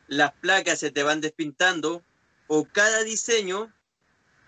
las 0.09 0.33
placas 0.41 0.81
se 0.81 0.91
te 0.91 1.03
van 1.03 1.21
despintando 1.21 2.03
o 2.49 2.67
cada 2.67 3.05
diseño 3.05 3.73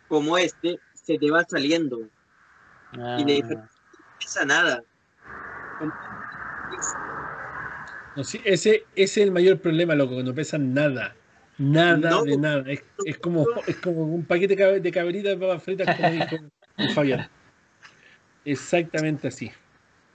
como 0.09 0.37
este 0.37 0.79
se 0.95 1.19
te 1.19 1.31
va 1.31 1.45
saliendo. 1.49 2.01
Ah, 2.93 3.17
y 3.19 3.25
de 3.25 3.43
no 4.27 4.33
pesa 4.33 4.45
nada. 4.45 4.83
No, 8.17 8.25
sí, 8.25 8.41
ese, 8.45 8.85
ese 8.95 9.21
es 9.21 9.27
el 9.27 9.31
mayor 9.31 9.61
problema, 9.61 9.95
loco, 9.95 10.17
que 10.17 10.23
no 10.25 10.35
pesan 10.35 10.73
nada. 10.73 11.15
Nada 11.59 12.11
No. 12.11 12.25
de 12.25 12.37
nada. 12.37 12.65
Es, 12.71 12.83
es 13.05 13.19
como, 13.19 13.47
es 13.67 13.77
como 13.77 14.03
un 14.05 14.25
paquete 14.25 14.57
de 14.57 14.63
cabe- 14.63 14.81
de 14.81 14.91
cabritas 14.91 15.33
de 15.33 15.37
papas 15.39 15.63
fritas, 15.63 15.97
como 15.97 16.11
dijo 16.11 16.37
Fabián. 16.95 17.29
Exactamente 18.45 19.29
así. 19.29 19.51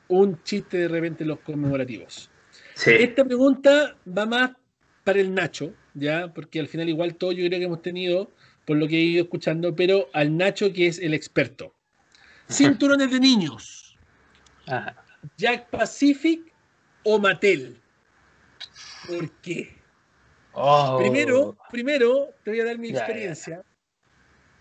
Un 0.08 0.42
chiste 0.44 0.78
de 0.78 0.88
repente 0.88 1.24
en 1.24 1.30
los 1.30 1.40
conmemorativos. 1.40 2.30
Sí. 2.74 2.92
Esta 2.92 3.24
pregunta 3.24 3.96
va 4.08 4.26
más 4.26 4.52
para 5.04 5.20
el 5.20 5.34
Nacho, 5.34 5.74
¿ya? 5.94 6.32
Porque 6.34 6.60
al 6.60 6.68
final 6.68 6.90
igual 6.90 7.16
todo 7.16 7.32
yo 7.32 7.46
creo 7.48 7.60
que 7.60 7.66
hemos 7.66 7.82
tenido, 7.82 8.32
por 8.66 8.78
lo 8.78 8.88
que 8.88 8.98
he 8.98 9.02
ido 9.04 9.24
escuchando, 9.24 9.76
pero 9.76 10.08
al 10.14 10.36
Nacho 10.38 10.72
que 10.74 10.88
es 10.88 11.00
el 11.00 11.14
experto. 11.14 11.74
Cinturones 12.50 13.12
de 13.12 13.20
niños, 13.20 13.91
ajá. 14.72 15.06
Jack 15.38 15.70
Pacific 15.70 16.52
o 17.04 17.20
Mattel. 17.20 17.78
¿Por 19.08 19.30
qué? 19.42 19.76
Oh. 20.54 20.98
Primero, 21.00 21.58
primero 21.72 22.30
te 22.44 22.52
voy 22.52 22.60
a 22.60 22.66
dar 22.66 22.78
mi 22.78 22.90
Ya, 22.90 22.94
ya. 22.94 23.00
experiencia, 23.00 23.64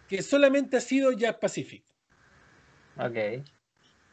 que 0.08 0.22
solamente 0.22 0.76
ha 0.76 0.80
sido 0.80 1.12
Jack 1.12 1.40
Pacific. 1.40 1.82
Ok. 2.96 3.44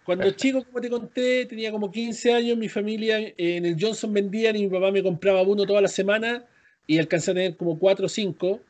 Cuando 0.04 0.24
Perfecto. 0.24 0.41
chico, 0.41 0.64
como 0.64 0.80
te 0.80 0.89
conté, 0.89 1.45
tenía 1.45 1.72
como 1.72 1.91
15 1.91 2.34
años, 2.34 2.58
mi 2.58 2.70
familia 2.70 3.20
eh, 3.20 3.36
en 3.38 3.66
el 3.66 3.76
Johnson 3.80 4.14
vendían 4.14 4.56
y 4.56 4.64
mi 4.64 4.70
papá 4.70 4.89
me 4.89 5.04
compraba 5.04 5.41
uno 5.41 5.66
toda 5.66 5.82
la 5.82 5.89
semana 5.89 6.45
y 6.86 6.98
alcancé 6.98 7.32
a 7.32 7.34
tener 7.34 7.58
como 7.58 7.78
4 7.78 8.06
o 8.06 8.10
5. 8.10 8.62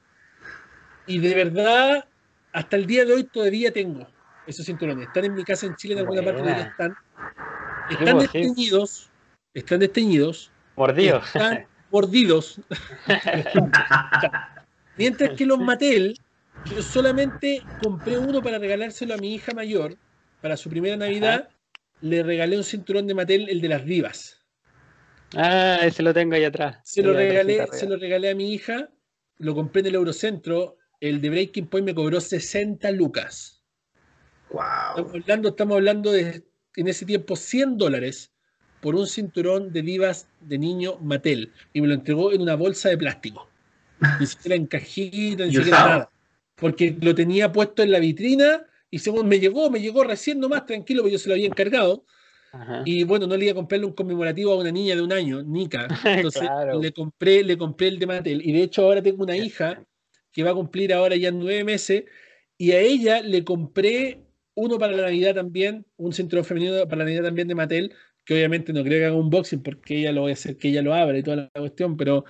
Y 1.06 1.20
de 1.20 1.36
verdad, 1.36 2.06
hasta 2.52 2.76
el 2.76 2.88
día 2.88 3.06
de 3.06 3.14
hoy 3.14 3.24
todavía 3.26 3.72
tengo 3.72 4.08
esos 4.48 4.66
cinturones. 4.66 5.08
Están 5.08 5.26
en 5.26 5.36
mi 5.36 5.44
casa 5.44 5.68
en 5.68 5.76
Chile, 5.76 5.94
en 5.94 6.00
alguna 6.00 6.24
parte 6.24 6.42
de 6.42 6.62
están. 6.62 6.96
Están 7.90 8.20
desteñidos, 8.20 9.10
están 9.54 9.80
desteñidos, 9.80 10.52
Mordido. 10.76 11.18
están 11.20 11.66
mordidos. 11.90 12.60
Mientras 14.98 15.32
que 15.38 15.46
los 15.46 15.60
Mattel, 15.60 16.20
yo 16.66 16.82
solamente 16.82 17.64
compré 17.82 18.18
uno 18.18 18.42
para 18.42 18.58
regalárselo 18.58 19.14
a 19.14 19.18
mi 19.18 19.34
hija 19.36 19.54
mayor, 19.54 19.96
para 20.42 20.58
su 20.58 20.70
primera 20.70 20.98
Navidad, 20.98 21.50
le 22.02 22.24
regalé 22.24 22.58
un 22.58 22.64
cinturón 22.64 23.08
de 23.08 23.14
Mattel, 23.14 23.50
el 23.50 23.62
de 23.62 23.70
las 23.70 23.86
divas. 23.86 24.46
ah, 25.36 25.80
ese 25.84 26.04
lo 26.04 26.14
tengo 26.14 26.36
ahí 26.36 26.44
atrás. 26.44 26.78
Se 26.84 27.02
lo 27.02 27.14
regalé, 27.14 27.66
se 27.72 27.88
lo 27.88 27.98
regalé 27.98 28.32
a 28.32 28.36
mi 28.36 28.54
hija, 28.54 28.90
lo 29.38 29.56
compré 29.56 29.82
en 29.82 29.88
el 29.88 29.96
Eurocentro, 29.96 30.78
el 31.00 31.22
de 31.22 31.30
Breaking 31.30 31.68
Point 31.68 31.86
me 31.86 31.96
cobró 31.96 32.20
60 32.20 32.90
lucas. 32.92 33.64
Wow. 34.50 34.62
Estamos 34.90 35.14
hablando, 35.14 35.50
estamos 35.50 35.76
hablando 35.76 36.12
de 36.12 36.44
en 36.78 36.88
ese 36.88 37.06
tiempo 37.06 37.36
100 37.36 37.78
dólares 37.78 38.32
por 38.80 38.96
un 38.96 39.08
cinturón 39.08 39.74
de 39.74 39.82
divas 39.82 40.28
de 40.40 40.58
niño 40.58 40.98
Mattel 41.02 41.52
y 41.74 41.82
me 41.82 41.88
lo 41.88 41.96
entregó 41.96 42.32
en 42.32 42.42
una 42.42 42.56
bolsa 42.56 42.90
de 42.90 42.98
plástico. 42.98 43.50
Ni 44.20 44.26
siquiera 44.28 44.56
en 44.56 44.68
cajita, 44.68 45.46
ni 45.46 45.54
siquiera 45.54 45.80
nada. 45.86 46.12
Porque 46.56 46.96
lo 47.02 47.14
tenía 47.16 47.52
puesto 47.52 47.82
en 47.84 47.92
la 47.92 48.00
vitrina 48.00 48.66
y 48.90 49.00
según 49.00 49.28
me 49.28 49.40
llegó, 49.40 49.70
me 49.70 49.82
llegó 49.82 50.04
recién 50.04 50.40
nomás 50.40 50.66
tranquilo 50.66 51.02
porque 51.02 51.14
yo 51.14 51.20
se 51.20 51.28
lo 51.30 51.34
había 51.36 51.48
encargado. 51.48 52.06
Ajá. 52.54 52.84
Y 52.86 53.04
bueno, 53.04 53.28
no 53.28 53.36
le 53.36 53.46
iba 53.46 53.52
a 53.52 53.56
comprarle 53.56 53.86
un 53.88 53.94
conmemorativo 53.94 54.54
a 54.54 54.58
una 54.58 54.72
niña 54.72 54.96
de 54.96 55.02
un 55.02 55.12
año, 55.12 55.42
Nika. 55.44 55.88
Entonces 56.06 56.44
Claro. 56.44 56.80
le 56.80 56.92
compré, 56.94 57.44
le 57.44 57.58
compré 57.58 57.88
el 57.90 58.00
de 58.00 58.06
Mattel. 58.08 58.42
Y 58.46 58.54
de 58.54 58.64
hecho 58.64 58.84
ahora 58.84 59.02
tengo 59.02 59.24
una 59.24 59.36
hija 59.36 59.84
que 60.32 60.44
va 60.44 60.52
a 60.52 60.56
cumplir 60.56 60.94
ahora 60.94 61.16
ya 61.16 61.32
nueve 61.32 61.64
meses. 61.64 62.04
Y 62.58 62.72
a 62.72 62.80
ella 62.80 63.22
le 63.22 63.44
compré 63.44 64.27
uno 64.58 64.80
para 64.80 64.94
la 64.94 65.04
Navidad 65.04 65.36
también, 65.36 65.86
un 65.98 66.14
cinturón 66.14 66.44
femenino 66.44 66.84
para 66.86 66.98
la 66.98 67.04
Navidad 67.06 67.26
también 67.26 67.48
de 67.48 67.54
Mattel, 67.54 67.94
que 68.26 68.34
obviamente 68.34 68.74
no 68.74 68.84
creo 68.84 69.00
que 69.00 69.06
haga 69.06 69.16
un 69.16 69.26
unboxing 69.26 69.62
porque 69.62 70.00
ella 70.00 70.12
lo 70.12 70.22
voy 70.22 70.32
a 70.32 70.34
hacer 70.34 70.58
que 70.58 70.70
ella 70.70 70.82
lo 70.82 70.96
abra 70.96 71.18
y 71.18 71.24
toda 71.24 71.38
la 71.38 71.50
cuestión, 71.60 71.96
pero 71.96 72.26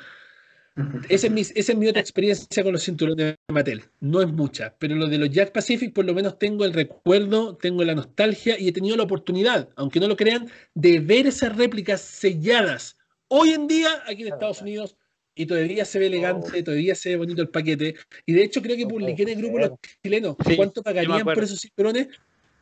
esa 1.08 1.28
es, 1.28 1.34
mi, 1.34 1.42
esa 1.42 1.72
es 1.72 1.76
mi 1.78 1.88
otra 1.88 2.02
experiencia 2.02 2.64
con 2.64 2.74
los 2.74 2.84
cinturones 2.84 3.18
de 3.48 3.54
Mattel. 3.54 3.86
No 4.02 4.22
es 4.22 4.28
mucha, 4.28 4.76
pero 4.78 4.94
lo 4.96 5.08
de 5.08 5.18
los 5.18 5.30
Jack 5.30 5.54
Pacific 5.54 5.94
por 5.94 6.04
lo 6.04 6.14
menos 6.14 6.38
tengo 6.38 6.66
el 6.66 6.74
recuerdo, 6.74 7.56
tengo 7.56 7.84
la 7.86 7.96
nostalgia 7.96 8.60
y 8.60 8.68
he 8.68 8.74
tenido 8.74 8.98
la 8.98 9.04
oportunidad, 9.04 9.70
aunque 9.78 10.02
no 10.02 10.10
lo 10.10 10.18
crean, 10.18 10.50
de 10.76 11.00
ver 11.00 11.28
esas 11.28 11.56
réplicas 11.56 12.02
selladas. 12.02 12.98
Hoy 13.30 13.52
en 13.52 13.68
día 13.68 13.90
aquí 14.06 14.24
en 14.24 14.34
Estados 14.34 14.62
Unidos 14.62 14.98
y 15.38 15.46
todavía 15.46 15.86
se 15.86 16.00
ve 16.00 16.08
elegante, 16.08 16.64
todavía 16.64 16.96
se 16.96 17.10
ve 17.10 17.18
bonito 17.18 17.42
el 17.42 17.50
paquete. 17.50 17.96
Y 18.26 18.34
de 18.34 18.44
hecho 18.44 18.62
creo 18.62 18.76
que 18.76 18.86
No 18.86 18.90
publiqué 18.90 19.24
en 19.24 19.30
el 19.30 19.36
grupo 19.38 19.60
ser. 19.60 19.70
los 19.70 19.80
chilenos 20.04 20.36
Sí, 20.46 20.56
cuánto 20.56 20.82
pagarían 20.84 21.24
por 21.24 21.44
esos 21.44 21.62
cinturones, 21.62 22.08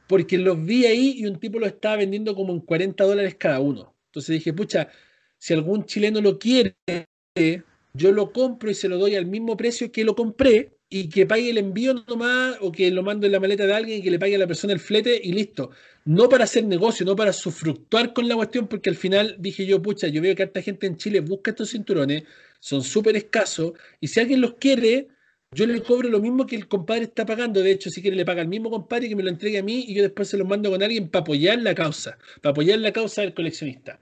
porque 0.08 0.38
los 0.38 0.64
vi 0.64 0.86
ahí 0.86 1.16
y 1.18 1.26
un 1.26 1.40
tipo 1.40 1.60
lo 1.60 1.66
estaba 1.66 1.98
vendiendo 1.98 2.36
como 2.36 2.54
en 2.54 2.60
40 2.60 3.04
dólares 3.04 3.36
cada 3.36 3.60
uno. 3.60 3.96
Entonces 4.08 4.34
dije, 4.36 4.54
pucha, 4.54 4.90
si 5.38 5.54
algún 5.54 5.86
chileno 5.86 6.22
lo 6.22 6.38
quiere, 6.38 6.76
yo 7.94 8.12
lo 8.12 8.32
compro 8.32 8.70
y 8.70 8.76
se 8.76 8.90
lo 8.90 8.98
doy 8.98 9.16
al 9.16 9.26
mismo 9.26 9.56
precio 9.56 9.92
que 9.92 10.04
lo 10.04 10.16
compré 10.16 10.72
y 10.90 11.10
que 11.10 11.26
pague 11.26 11.50
el 11.50 11.58
envío 11.58 11.94
nomás 12.08 12.58
o 12.62 12.72
que 12.72 12.92
lo 12.92 13.04
mando 13.04 13.26
en 13.26 13.32
la 13.32 13.40
maleta 13.40 13.66
de 13.66 13.74
alguien 13.74 14.00
y 14.00 14.02
que 14.04 14.12
le 14.12 14.20
pague 14.20 14.36
a 14.36 14.40
la 14.40 14.48
persona 14.48 14.74
el 14.74 14.80
flete 14.80 15.20
y 15.22 15.34
listo. 15.34 15.72
No 16.06 16.30
para 16.30 16.44
hacer 16.44 16.66
negocio, 16.66 17.06
no 17.06 17.16
para 17.16 17.34
sufructuar 17.34 18.14
con 18.14 18.28
la 18.28 18.36
cuestión, 18.36 18.68
porque 18.68 18.90
al 18.90 18.96
final 18.96 19.36
dije 19.40 19.66
yo, 19.66 19.82
pucha, 19.82 20.08
yo 20.08 20.22
veo 20.22 20.36
que 20.36 20.44
harta 20.44 20.62
gente 20.62 20.88
en 20.88 20.98
Chile 20.98 21.20
busca 21.22 21.52
estos 21.52 21.72
cinturones, 21.72 22.24
son 22.60 22.84
súper 22.84 23.16
escasos 23.16 23.74
y 24.00 24.08
si 24.08 24.20
alguien 24.20 24.42
los 24.42 24.56
quiere, 24.56 25.08
yo 25.52 25.66
le 25.66 25.82
cobro 25.82 26.10
lo 26.10 26.20
mismo 26.20 26.46
que 26.46 26.56
el 26.56 26.68
compadre 26.68 27.04
está 27.04 27.26
pagando. 27.26 27.62
De 27.62 27.72
hecho, 27.72 27.90
si 27.90 28.02
quiere, 28.02 28.18
le 28.18 28.26
paga 28.26 28.42
al 28.42 28.48
mismo 28.48 28.70
compadre 28.70 29.08
que 29.08 29.16
me 29.16 29.24
lo 29.24 29.30
entregue 29.30 29.60
a 29.60 29.64
mí 29.64 29.86
y 29.88 29.94
yo 29.94 30.04
después 30.04 30.28
se 30.28 30.38
lo 30.38 30.46
mando 30.46 30.70
con 30.70 30.84
alguien 30.84 31.10
para 31.10 31.22
apoyar 31.22 31.60
la 31.62 31.74
causa, 31.74 32.18
para 32.42 32.52
apoyar 32.52 32.80
la 32.80 32.92
causa 32.92 33.22
del 33.22 33.34
coleccionista. 33.34 34.00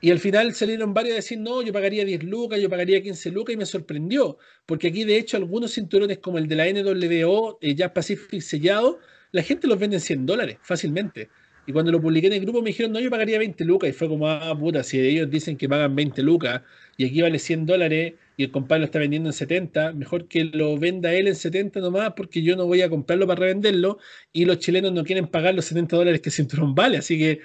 Y 0.00 0.10
al 0.12 0.20
final 0.20 0.54
salieron 0.54 0.94
varios 0.94 1.14
a 1.14 1.16
decir, 1.16 1.38
no, 1.38 1.60
yo 1.60 1.72
pagaría 1.72 2.04
10 2.04 2.22
lucas, 2.22 2.60
yo 2.60 2.70
pagaría 2.70 3.02
15 3.02 3.30
lucas, 3.32 3.54
y 3.54 3.56
me 3.56 3.66
sorprendió, 3.66 4.38
porque 4.64 4.88
aquí 4.88 5.04
de 5.04 5.18
hecho 5.18 5.36
algunos 5.36 5.74
cinturones 5.74 6.18
como 6.18 6.38
el 6.38 6.46
de 6.46 6.54
la 6.54 6.66
NWO, 6.72 7.58
eh, 7.60 7.74
Jazz 7.74 7.90
Pacific 7.92 8.40
sellado, 8.40 9.00
la 9.32 9.42
gente 9.42 9.66
los 9.66 9.78
vende 9.78 9.96
en 9.96 10.00
100 10.00 10.26
dólares 10.26 10.58
fácilmente. 10.62 11.28
Y 11.68 11.72
cuando 11.72 11.92
lo 11.92 12.00
publiqué 12.00 12.28
en 12.28 12.32
el 12.32 12.40
grupo 12.40 12.62
me 12.62 12.70
dijeron, 12.70 12.92
no, 12.92 12.98
yo 12.98 13.10
pagaría 13.10 13.38
20 13.38 13.62
lucas, 13.66 13.90
y 13.90 13.92
fue 13.92 14.08
como, 14.08 14.26
ah, 14.26 14.58
puta, 14.58 14.82
si 14.82 14.98
ellos 14.98 15.28
dicen 15.28 15.58
que 15.58 15.68
pagan 15.68 15.94
20 15.94 16.22
lucas, 16.22 16.62
y 16.96 17.04
aquí 17.04 17.20
vale 17.20 17.38
100 17.38 17.66
dólares, 17.66 18.14
y 18.38 18.44
el 18.44 18.50
compadre 18.50 18.80
lo 18.80 18.84
está 18.86 18.98
vendiendo 18.98 19.28
en 19.28 19.34
70, 19.34 19.92
mejor 19.92 20.28
que 20.28 20.44
lo 20.44 20.78
venda 20.78 21.12
él 21.12 21.28
en 21.28 21.36
70 21.36 21.80
nomás, 21.80 22.14
porque 22.16 22.40
yo 22.40 22.56
no 22.56 22.64
voy 22.64 22.80
a 22.80 22.88
comprarlo 22.88 23.26
para 23.26 23.40
revenderlo, 23.40 23.98
y 24.32 24.46
los 24.46 24.60
chilenos 24.60 24.92
no 24.92 25.04
quieren 25.04 25.26
pagar 25.26 25.54
los 25.54 25.66
70 25.66 25.94
dólares 25.94 26.22
que 26.22 26.30
el 26.30 26.32
cinturón 26.32 26.74
vale, 26.74 26.96
así 26.96 27.18
que 27.18 27.40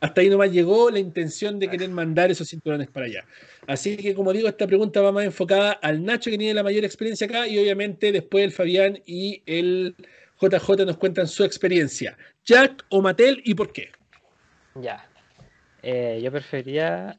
hasta 0.00 0.20
ahí 0.20 0.28
nomás 0.28 0.52
llegó 0.52 0.90
la 0.90 0.98
intención 0.98 1.58
de 1.58 1.70
querer 1.70 1.88
mandar 1.88 2.30
esos 2.30 2.46
cinturones 2.50 2.88
para 2.88 3.06
allá. 3.06 3.24
Así 3.66 3.96
que, 3.96 4.14
como 4.14 4.34
digo, 4.34 4.48
esta 4.48 4.66
pregunta 4.66 5.00
va 5.00 5.12
más 5.12 5.24
enfocada 5.24 5.72
al 5.72 6.04
Nacho, 6.04 6.30
que 6.30 6.36
tiene 6.36 6.52
la 6.52 6.62
mayor 6.62 6.84
experiencia 6.84 7.26
acá, 7.26 7.48
y 7.48 7.58
obviamente 7.58 8.12
después 8.12 8.44
el 8.44 8.52
Fabián 8.52 9.00
y 9.06 9.40
el 9.46 9.96
JJ 10.42 10.84
nos 10.84 10.98
cuentan 10.98 11.26
su 11.26 11.42
experiencia. 11.42 12.18
Jack 12.44 12.84
o 12.90 13.00
Mattel 13.00 13.40
y 13.44 13.54
por 13.54 13.72
qué. 13.72 13.90
Ya. 14.74 15.08
Eh, 15.82 16.20
yo 16.22 16.30
prefería. 16.30 17.18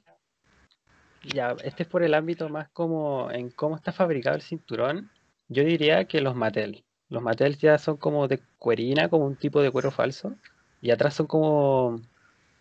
Ya, 1.23 1.55
este 1.63 1.84
es 1.84 1.89
por 1.89 2.03
el 2.03 2.13
ámbito 2.13 2.47
más 2.49 2.69
como 2.69 3.32
en 3.32 3.49
cómo 3.49 3.76
está 3.76 3.91
fabricado 3.91 4.36
el 4.36 4.43
cinturón. 4.43 5.09
Yo 5.47 5.63
diría 5.63 6.05
que 6.05 6.21
los 6.21 6.36
Mattel. 6.36 6.84
Los 7.09 7.23
Mattel 7.23 7.57
ya 7.57 7.78
son 7.80 7.97
como 7.97 8.28
de 8.28 8.39
cuerina, 8.59 9.09
como 9.09 9.26
un 9.26 9.36
tipo 9.36 9.61
de 9.61 9.71
cuero 9.71 9.89
falso. 9.89 10.36
Y 10.82 10.91
atrás 10.91 11.15
son 11.15 11.26
como, 11.26 12.01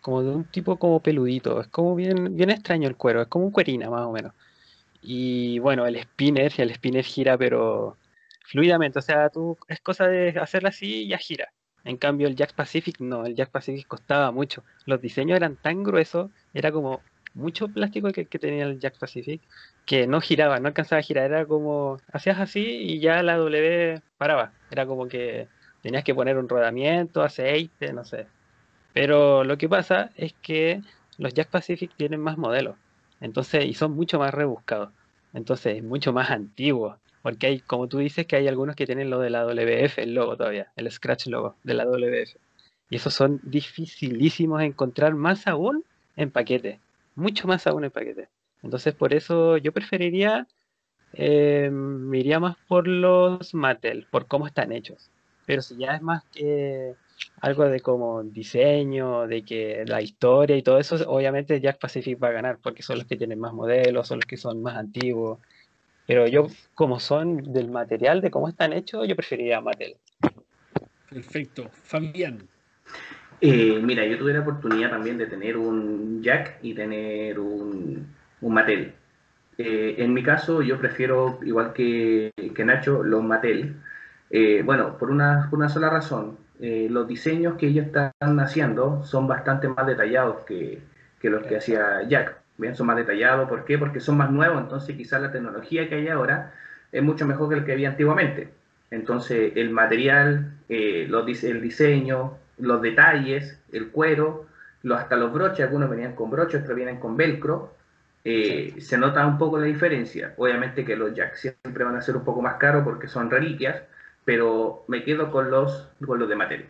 como 0.00 0.22
de 0.22 0.30
un 0.30 0.44
tipo 0.44 0.78
como 0.78 1.00
peludito. 1.00 1.60
Es 1.60 1.68
como 1.68 1.94
bien, 1.94 2.34
bien 2.36 2.50
extraño 2.50 2.88
el 2.88 2.96
cuero. 2.96 3.20
Es 3.22 3.28
como 3.28 3.44
un 3.46 3.52
cuerina, 3.52 3.90
más 3.90 4.02
o 4.02 4.12
menos. 4.12 4.32
Y 5.02 5.58
bueno, 5.58 5.86
el 5.86 5.96
spinner, 5.96 6.52
el 6.58 6.74
spinner 6.74 7.04
gira, 7.04 7.36
pero 7.36 7.98
fluidamente. 8.46 8.98
O 8.98 9.02
sea, 9.02 9.28
tú 9.28 9.58
es 9.68 9.80
cosa 9.80 10.06
de 10.08 10.30
hacerla 10.40 10.70
así 10.70 11.04
y 11.04 11.08
ya 11.08 11.18
gira. 11.18 11.52
En 11.84 11.96
cambio, 11.98 12.28
el 12.28 12.36
Jack 12.36 12.54
Pacific 12.54 12.98
no, 13.00 13.26
el 13.26 13.34
Jack 13.34 13.50
Pacific 13.50 13.86
costaba 13.86 14.30
mucho. 14.30 14.64
Los 14.86 15.00
diseños 15.00 15.36
eran 15.36 15.56
tan 15.56 15.82
gruesos, 15.82 16.30
era 16.54 16.72
como 16.72 17.02
mucho 17.34 17.68
plástico 17.68 18.10
que, 18.12 18.24
tenía 18.24 18.64
el 18.64 18.80
Jack 18.80 18.98
Pacific, 18.98 19.42
que 19.84 20.06
no 20.06 20.20
giraba, 20.20 20.60
no 20.60 20.68
alcanzaba 20.68 21.00
a 21.00 21.02
girar. 21.02 21.30
Era 21.30 21.46
como, 21.46 21.98
hacías 22.12 22.38
así 22.40 22.60
y 22.64 23.00
ya 23.00 23.22
la 23.22 23.36
W 23.36 24.00
paraba. 24.16 24.52
Era 24.70 24.86
como 24.86 25.08
que 25.08 25.48
tenías 25.82 26.04
que 26.04 26.14
poner 26.14 26.38
un 26.38 26.48
rodamiento, 26.48 27.22
aceite, 27.22 27.92
no 27.92 28.04
sé. 28.04 28.26
Pero 28.94 29.44
lo 29.44 29.58
que 29.58 29.68
pasa 29.68 30.10
es 30.16 30.32
que 30.40 30.80
los 31.18 31.34
Jack 31.34 31.48
Pacific 31.50 31.92
tienen 31.96 32.20
más 32.20 32.38
modelos. 32.38 32.76
Entonces, 33.20 33.64
y 33.66 33.74
son 33.74 33.92
mucho 33.92 34.18
más 34.18 34.32
rebuscados. 34.32 34.90
Entonces, 35.34 35.82
mucho 35.82 36.12
más 36.12 36.30
antiguos. 36.30 36.96
Porque 37.24 37.46
hay, 37.46 37.60
como 37.60 37.88
tú 37.88 38.00
dices, 38.00 38.26
que 38.26 38.36
hay 38.36 38.48
algunos 38.48 38.76
que 38.76 38.84
tienen 38.84 39.08
lo 39.08 39.18
de 39.18 39.30
la 39.30 39.46
WF, 39.46 39.96
el 39.96 40.12
logo 40.12 40.36
todavía, 40.36 40.70
el 40.76 40.90
scratch 40.92 41.28
logo 41.28 41.56
de 41.64 41.72
la 41.72 41.86
WF. 41.86 42.36
Y 42.90 42.96
esos 42.96 43.14
son 43.14 43.40
dificilísimos 43.42 44.58
de 44.58 44.66
encontrar 44.66 45.14
más 45.14 45.46
aún 45.46 45.84
en 46.16 46.30
paquete. 46.30 46.80
Mucho 47.14 47.48
más 47.48 47.66
aún 47.66 47.82
en 47.84 47.90
paquete. 47.90 48.28
Entonces, 48.62 48.92
por 48.92 49.14
eso 49.14 49.56
yo 49.56 49.72
preferiría, 49.72 50.46
eh, 51.14 51.70
más 51.70 52.56
por 52.68 52.86
los 52.86 53.54
Mattel, 53.54 54.06
por 54.10 54.26
cómo 54.26 54.46
están 54.46 54.70
hechos. 54.70 55.10
Pero 55.46 55.62
si 55.62 55.78
ya 55.78 55.96
es 55.96 56.02
más 56.02 56.24
que 56.24 56.94
algo 57.40 57.64
de 57.64 57.80
como 57.80 58.22
diseño, 58.22 59.26
de 59.26 59.42
que 59.46 59.84
la 59.86 60.02
historia 60.02 60.58
y 60.58 60.62
todo 60.62 60.78
eso, 60.78 60.96
obviamente 61.08 61.58
Jack 61.58 61.78
Pacific 61.78 62.22
va 62.22 62.28
a 62.28 62.32
ganar, 62.32 62.58
porque 62.62 62.82
son 62.82 62.98
los 62.98 63.06
que 63.06 63.16
tienen 63.16 63.40
más 63.40 63.54
modelos, 63.54 64.08
son 64.08 64.18
los 64.18 64.26
que 64.26 64.36
son 64.36 64.60
más 64.62 64.76
antiguos. 64.76 65.38
Pero 66.06 66.26
yo, 66.26 66.48
como 66.74 67.00
son 67.00 67.52
del 67.52 67.70
material, 67.70 68.20
de 68.20 68.30
cómo 68.30 68.48
están 68.48 68.72
hechos, 68.72 69.08
yo 69.08 69.16
preferiría 69.16 69.60
Mattel. 69.60 69.96
Perfecto. 71.10 71.68
Fabián. 71.70 72.48
Eh, 73.40 73.80
mira, 73.82 74.06
yo 74.06 74.18
tuve 74.18 74.32
la 74.32 74.40
oportunidad 74.40 74.90
también 74.90 75.18
de 75.18 75.26
tener 75.26 75.56
un 75.56 76.22
Jack 76.22 76.58
y 76.62 76.74
tener 76.74 77.38
un, 77.38 78.06
un 78.40 78.54
Mattel. 78.54 78.94
Eh, 79.58 79.96
en 79.98 80.12
mi 80.12 80.22
caso, 80.22 80.62
yo 80.62 80.78
prefiero, 80.78 81.38
igual 81.42 81.72
que, 81.72 82.32
que 82.54 82.64
Nacho, 82.64 83.02
los 83.02 83.22
Mattel. 83.22 83.76
Eh, 84.30 84.62
bueno, 84.64 84.98
por 84.98 85.10
una, 85.10 85.48
por 85.48 85.58
una 85.58 85.68
sola 85.68 85.90
razón. 85.90 86.38
Eh, 86.60 86.88
los 86.90 87.06
diseños 87.08 87.56
que 87.56 87.66
ellos 87.68 87.86
están 87.86 88.12
haciendo 88.40 89.04
son 89.04 89.26
bastante 89.26 89.68
más 89.68 89.86
detallados 89.86 90.44
que, 90.44 90.82
que 91.20 91.30
los 91.30 91.46
que 91.46 91.56
hacía 91.56 92.02
Jack. 92.08 92.43
Bien, 92.56 92.74
son 92.76 92.86
más 92.86 92.96
detallados. 92.96 93.48
¿Por 93.48 93.64
qué? 93.64 93.78
Porque 93.78 94.00
son 94.00 94.16
más 94.16 94.30
nuevos, 94.30 94.60
entonces 94.62 94.96
quizás 94.96 95.20
la 95.20 95.32
tecnología 95.32 95.88
que 95.88 95.96
hay 95.96 96.08
ahora 96.08 96.54
es 96.92 97.02
mucho 97.02 97.26
mejor 97.26 97.48
que 97.48 97.56
el 97.56 97.64
que 97.64 97.72
había 97.72 97.88
antiguamente. 97.90 98.48
Entonces, 98.90 99.52
el 99.56 99.70
material, 99.70 100.52
eh, 100.68 101.06
los, 101.08 101.26
dise- 101.26 101.50
el 101.50 101.60
diseño, 101.60 102.38
los 102.58 102.80
detalles, 102.80 103.58
el 103.72 103.90
cuero, 103.90 104.46
los, 104.82 104.98
hasta 105.00 105.16
los 105.16 105.32
broches, 105.32 105.66
algunos 105.66 105.90
venían 105.90 106.14
con 106.14 106.30
broches, 106.30 106.62
otros 106.62 106.76
vienen 106.76 107.00
con 107.00 107.16
velcro. 107.16 107.74
eh, 108.24 108.74
Se 108.78 108.96
nota 108.98 109.26
un 109.26 109.36
poco 109.38 109.58
la 109.58 109.66
diferencia. 109.66 110.34
Obviamente 110.36 110.84
que 110.84 110.94
los 110.96 111.12
Jack 111.14 111.34
siempre 111.34 111.82
van 111.84 111.96
a 111.96 112.02
ser 112.02 112.16
un 112.16 112.24
poco 112.24 112.40
más 112.40 112.54
caros 112.54 112.84
porque 112.84 113.08
son 113.08 113.30
reliquias, 113.30 113.82
pero 114.24 114.84
me 114.88 115.02
quedo 115.02 115.30
con 115.32 115.50
los, 115.50 115.88
con 116.06 116.18
los 116.20 116.28
de 116.28 116.36
materia. 116.36 116.66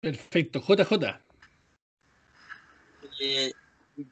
Perfecto. 0.00 0.60
JJ. 0.60 1.20
Eh, 3.20 3.52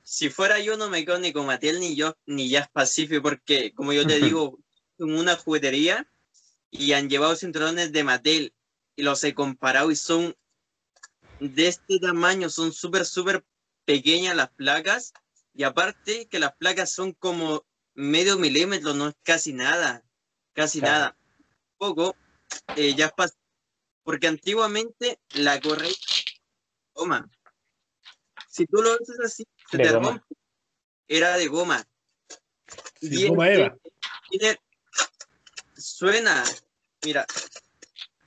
si 0.02 0.30
fuera 0.30 0.58
yo, 0.60 0.76
no 0.76 0.88
me 0.88 1.04
quedo 1.04 1.18
ni 1.18 1.32
con 1.32 1.46
Mattel 1.46 1.80
ni 1.80 1.94
yo, 1.94 2.16
ni 2.26 2.48
Jazz 2.48 2.68
Pacific, 2.70 3.20
porque, 3.22 3.72
como 3.74 3.92
yo 3.92 4.06
te 4.06 4.18
digo, 4.18 4.58
en 4.98 5.14
una 5.14 5.36
juguetería 5.36 6.08
y 6.70 6.92
han 6.92 7.08
llevado 7.08 7.36
cinturones 7.36 7.92
de 7.92 8.04
Mattel 8.04 8.54
y 8.96 9.02
los 9.02 9.22
he 9.24 9.34
comparado 9.34 9.90
y 9.90 9.96
son 9.96 10.36
de 11.38 11.68
este 11.68 11.98
tamaño, 11.98 12.48
son 12.48 12.72
súper, 12.72 13.04
súper 13.04 13.44
pequeñas 13.84 14.36
las 14.36 14.50
placas 14.52 15.12
y 15.52 15.64
aparte 15.64 16.26
que 16.28 16.38
las 16.38 16.56
placas 16.56 16.92
son 16.92 17.12
como 17.12 17.64
medio 17.94 18.38
milímetro, 18.38 18.94
no 18.94 19.08
es 19.08 19.14
casi 19.22 19.52
nada, 19.52 20.04
casi 20.52 20.80
Claro. 20.80 20.94
nada. 20.94 21.18
Poco, 21.76 22.16
eh, 22.76 22.94
Jazz 22.94 23.12
Pacific, 23.16 23.40
porque 24.02 24.26
antiguamente 24.26 25.20
la 25.34 25.60
correa 25.60 25.90
goma. 26.94 27.28
Si 28.48 28.66
tú 28.66 28.80
lo 28.82 28.92
haces 28.92 29.18
así, 29.24 29.44
se 29.74 29.78
De 29.78 29.84
te 29.88 29.92
goma. 29.92 30.10
rompe. 30.10 30.34
Era 31.08 31.36
de 31.36 31.46
goma. 31.48 31.84
De 33.00 33.28
goma 33.28 33.50
Eva. 33.50 33.76
tiene- 34.30 34.58
suena, 35.76 36.44
mira, 37.04 37.26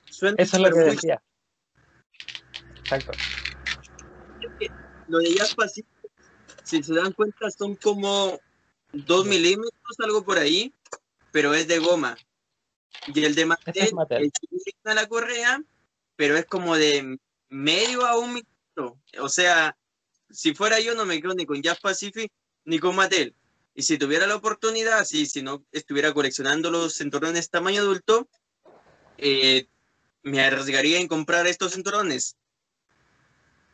suena 0.10 0.36
Eso 0.38 0.58
es 0.58 0.64
lo 0.64 0.70
que 0.72 0.80
decía. 0.80 1.24
Exacto. 2.82 3.18
Lo 5.08 5.20
de 5.20 5.36
Pacific, 5.56 5.88
si 6.64 6.84
se 6.84 6.94
dan 6.94 7.14
cuenta, 7.14 7.50
son 7.50 7.76
como 7.76 8.40
dos 8.92 9.26
milímetros, 9.26 10.00
algo 10.00 10.26
por 10.26 10.38
ahí, 10.38 10.74
pero 11.32 11.54
es 11.54 11.68
de 11.68 11.80
goma. 11.80 12.18
Y 13.08 13.24
el 13.24 13.36
de 13.36 13.46
Mattel, 13.46 13.74
es 13.76 13.94
Mattel. 13.94 14.24
el 14.24 14.32
que 14.34 14.48
tiene 14.48 14.96
la 14.96 15.08
correa, 15.08 15.64
pero 16.18 16.36
es 16.36 16.46
como 16.46 16.76
de 16.76 17.18
medio 17.48 18.06
a 18.06 18.18
un 18.18 18.34
milímetro. 18.34 19.00
O 19.22 19.30
sea, 19.30 19.78
si 20.30 20.54
fuera 20.54 20.80
yo, 20.80 20.96
no 20.96 21.06
me 21.06 21.22
quedo 21.22 21.34
ni 21.34 21.46
con 21.46 21.62
Jazz 21.62 21.80
Pacific 21.80 22.32
ni 22.66 22.80
con 22.80 22.96
Mattel. 22.96 23.34
Y 23.74 23.84
si 23.84 23.98
tuviera 23.98 24.26
la 24.26 24.36
oportunidad, 24.36 25.06
si, 25.06 25.26
si 25.26 25.42
no 25.42 25.64
estuviera 25.72 26.14
coleccionando 26.14 26.72
los 26.72 26.98
cinturones 26.98 27.50
tamaño 27.50 27.82
adulto, 27.82 28.28
eh, 29.18 29.68
me 30.24 30.42
arriesgaría 30.42 31.00
en 31.00 31.08
comprar 31.08 31.48
estos 31.48 31.74
cinturones. 31.74 32.36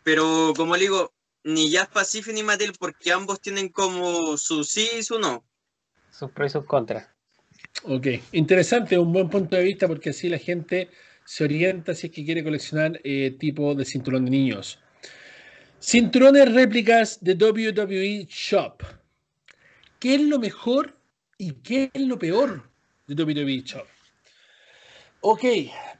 Pero 0.03 0.53
como 0.55 0.75
le 0.75 0.81
digo, 0.83 1.13
ni 1.43 1.69
Jazz 1.69 1.87
Pacific 1.87 2.33
ni 2.33 2.43
Mattel, 2.43 2.73
porque 2.77 3.11
ambos 3.11 3.41
tienen 3.41 3.69
como 3.69 4.37
su 4.37 4.63
sí 4.63 4.89
y 4.99 5.03
su 5.03 5.19
no. 5.19 5.45
Sus 6.11 6.31
pros 6.31 6.51
y 6.51 6.53
sus 6.53 6.65
contras. 6.65 7.07
Ok, 7.83 8.07
interesante, 8.33 8.97
un 8.97 9.11
buen 9.11 9.29
punto 9.29 9.55
de 9.55 9.63
vista 9.63 9.87
porque 9.87 10.11
así 10.11 10.29
la 10.29 10.37
gente 10.37 10.89
se 11.25 11.43
orienta 11.43 11.95
si 11.95 12.07
es 12.07 12.13
que 12.13 12.25
quiere 12.25 12.43
coleccionar 12.43 12.99
eh, 13.03 13.35
tipo 13.39 13.73
de 13.73 13.85
cinturón 13.85 14.25
de 14.25 14.31
niños. 14.31 14.79
Cinturones 15.85 16.49
réplicas 16.53 17.21
de 17.21 17.33
WWE 17.33 18.25
Shop. 18.29 18.81
¿Qué 19.99 20.15
es 20.15 20.21
lo 20.21 20.39
mejor 20.39 20.97
y 21.37 21.51
qué 21.55 21.91
es 21.93 22.01
lo 22.03 22.17
peor 22.17 22.69
de 23.05 23.21
WWE 23.21 23.63
Shop? 23.65 23.85
Ok, 25.19 25.43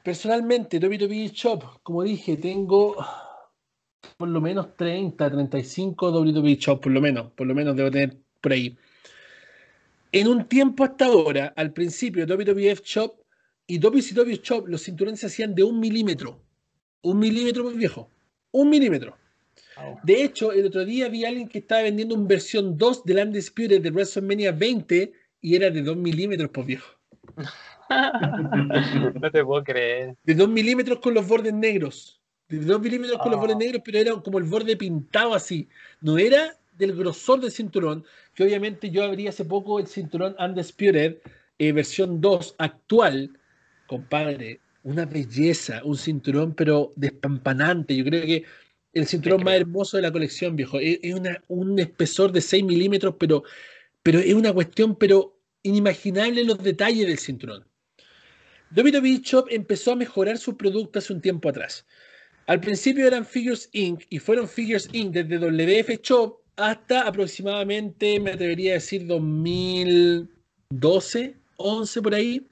personalmente 0.02 0.78
WWE 0.78 1.28
Shop, 1.34 1.82
como 1.82 2.02
dije, 2.02 2.38
tengo 2.38 2.96
por 4.16 4.28
lo 4.28 4.40
menos 4.40 4.74
30, 4.74 5.30
35 5.30 6.12
WWE 6.12 6.56
Shop, 6.56 6.80
por 6.80 6.90
lo 6.90 7.02
menos, 7.02 7.32
por 7.32 7.46
lo 7.46 7.54
menos 7.54 7.76
debo 7.76 7.90
tener 7.90 8.16
por 8.40 8.52
ahí. 8.52 8.74
En 10.12 10.28
un 10.28 10.48
tiempo 10.48 10.84
hasta 10.84 11.04
ahora, 11.04 11.52
al 11.56 11.74
principio, 11.74 12.24
WWF 12.24 12.80
Shop 12.82 13.20
y 13.66 13.78
WCW 13.78 14.40
Shop, 14.42 14.66
los 14.66 14.82
cinturones 14.82 15.20
se 15.20 15.26
hacían 15.26 15.54
de 15.54 15.62
un 15.62 15.78
milímetro. 15.78 16.40
Un 17.02 17.18
milímetro, 17.18 17.64
pues 17.64 17.76
viejo. 17.76 18.08
Un 18.50 18.70
milímetro. 18.70 19.18
De 20.02 20.22
hecho, 20.24 20.52
el 20.52 20.66
otro 20.66 20.84
día 20.84 21.08
vi 21.08 21.24
a 21.24 21.28
alguien 21.28 21.48
que 21.48 21.58
estaba 21.58 21.82
vendiendo 21.82 22.14
un 22.14 22.26
versión 22.28 22.76
2 22.78 23.04
del 23.04 23.18
Undisputed 23.26 23.80
de 23.82 23.90
WrestleMania 23.90 24.52
20 24.52 25.12
y 25.40 25.56
era 25.56 25.70
de 25.70 25.82
2 25.82 25.96
milímetros, 25.96 26.50
pues 26.52 26.66
viejo. 26.66 26.86
no 29.20 29.30
te 29.30 29.44
puedo 29.44 29.64
creer. 29.64 30.16
De 30.22 30.34
2 30.34 30.48
milímetros 30.48 30.98
con 31.00 31.14
los 31.14 31.26
bordes 31.26 31.52
negros. 31.52 32.20
De 32.48 32.58
2 32.58 32.80
milímetros 32.80 33.18
con 33.18 33.30
los 33.30 33.38
Ah. 33.38 33.40
bordes 33.40 33.56
negros, 33.56 33.82
pero 33.84 33.98
era 33.98 34.12
como 34.22 34.38
el 34.38 34.44
borde 34.44 34.76
pintado 34.76 35.34
así. 35.34 35.68
No 36.00 36.18
era 36.18 36.58
del 36.76 36.94
grosor 36.96 37.40
del 37.40 37.50
cinturón, 37.52 38.04
que 38.34 38.44
obviamente 38.44 38.90
yo 38.90 39.04
abrí 39.04 39.26
hace 39.28 39.44
poco 39.44 39.78
el 39.78 39.86
cinturón 39.86 40.34
Undisputed, 40.38 41.18
eh, 41.58 41.72
versión 41.72 42.20
2 42.20 42.54
actual. 42.58 43.38
Compadre, 43.86 44.60
una 44.82 45.04
belleza, 45.06 45.82
un 45.84 45.96
cinturón, 45.96 46.54
pero 46.54 46.92
despampanante. 46.96 47.94
Yo 47.96 48.04
creo 48.04 48.22
que 48.26 48.44
el 48.94 49.06
cinturón 49.06 49.44
más 49.44 49.54
hermoso 49.54 49.96
de 49.96 50.02
la 50.02 50.12
colección, 50.12 50.56
viejo. 50.56 50.78
Es, 50.80 50.98
es 51.02 51.14
una- 51.14 51.42
un 51.48 51.78
espesor 51.78 52.32
de 52.32 52.40
6 52.40 52.64
milímetros, 52.64 53.14
pero, 53.18 53.42
pero 54.02 54.18
es 54.20 54.34
una 54.34 54.52
cuestión, 54.52 54.96
pero 54.96 55.36
inimaginable 55.62 56.44
los 56.44 56.62
detalles 56.62 57.06
del 57.06 57.18
cinturón. 57.18 57.64
WWE 58.76 59.20
Shop 59.22 59.46
empezó 59.50 59.92
a 59.92 59.96
mejorar 59.96 60.38
su 60.38 60.56
producto 60.56 60.98
hace 60.98 61.12
un 61.12 61.20
tiempo 61.20 61.48
atrás. 61.48 61.86
Al 62.46 62.60
principio 62.60 63.06
eran 63.06 63.24
Figures 63.24 63.68
Inc. 63.72 64.02
y 64.10 64.18
fueron 64.18 64.48
Figures 64.48 64.88
Inc. 64.92 65.12
desde 65.12 65.38
WF 65.38 66.00
Shop 66.02 66.40
hasta 66.56 67.02
aproximadamente, 67.02 68.18
me 68.20 68.32
atrevería 68.32 68.72
a 68.72 68.74
decir, 68.74 69.06
2012, 69.06 71.36
11 71.56 72.02
por 72.02 72.14
ahí. 72.14 72.46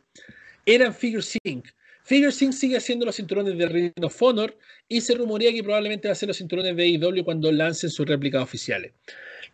Eran 0.67 0.95
Figures 0.95 1.37
Inc. 1.45 1.67
Figures 2.05 2.41
Inc. 2.43 2.53
sigue 2.53 2.77
haciendo 2.77 3.07
los 3.07 3.17
cinturones 3.17 3.57
de 3.57 3.67
Ring 3.67 3.93
of 4.03 4.23
Honor 4.23 4.57
y 4.89 5.01
se 5.01 5.15
rumorea 5.15 5.53
que 5.53 5.63
probablemente 5.63 6.09
va 6.09 6.13
a 6.13 6.15
hacer 6.15 6.29
los 6.29 6.39
cinturones 6.39 6.77
de 6.77 6.83
AEW 6.83 7.25
cuando 7.25 7.53
lancen 7.53 7.91
sus 7.91 8.07
réplicas 8.07 8.43
oficiales. 8.43 8.93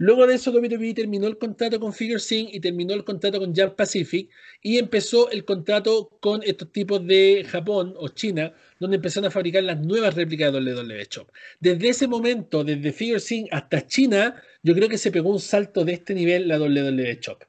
Luego 0.01 0.29
de 0.29 0.35
eso, 0.35 0.53
WWE 0.53 0.95
terminó 0.95 1.27
el 1.27 1.39
contrato 1.39 1.81
con 1.81 1.93
Figure 1.93 2.21
Sync 2.21 2.51
y 2.53 2.61
terminó 2.61 2.95
el 2.95 3.05
contrato 3.05 3.41
con 3.41 3.55
Jump 3.55 3.75
Pacific 3.75 4.31
y 4.63 4.79
empezó 4.79 5.29
el 5.31 5.45
contrato 5.45 6.09
con 6.21 6.41
estos 6.45 6.71
tipos 6.71 7.05
de 7.05 7.45
Japón 7.49 7.95
o 7.97 8.09
China, 8.09 8.55
donde 8.79 8.97
empezaron 8.97 9.27
a 9.27 9.33
fabricar 9.33 9.65
las 9.65 9.81
nuevas 9.81 10.15
réplicas 10.15 10.53
de 10.53 10.61
WWE 10.61 11.07
Shop. 11.11 11.29
Desde 11.59 11.89
ese 11.89 12.07
momento, 12.07 12.63
desde 12.63 12.93
Figure 12.93 13.19
Sync 13.19 13.49
hasta 13.51 13.87
China, 13.87 14.41
yo 14.63 14.75
creo 14.75 14.89
que 14.89 14.99
se 14.99 15.11
pegó 15.11 15.31
un 15.31 15.41
salto 15.41 15.85
de 15.85 15.95
este 15.95 16.15
nivel 16.15 16.47
la 16.47 16.61
WWE 16.61 17.19
Shop. 17.21 17.43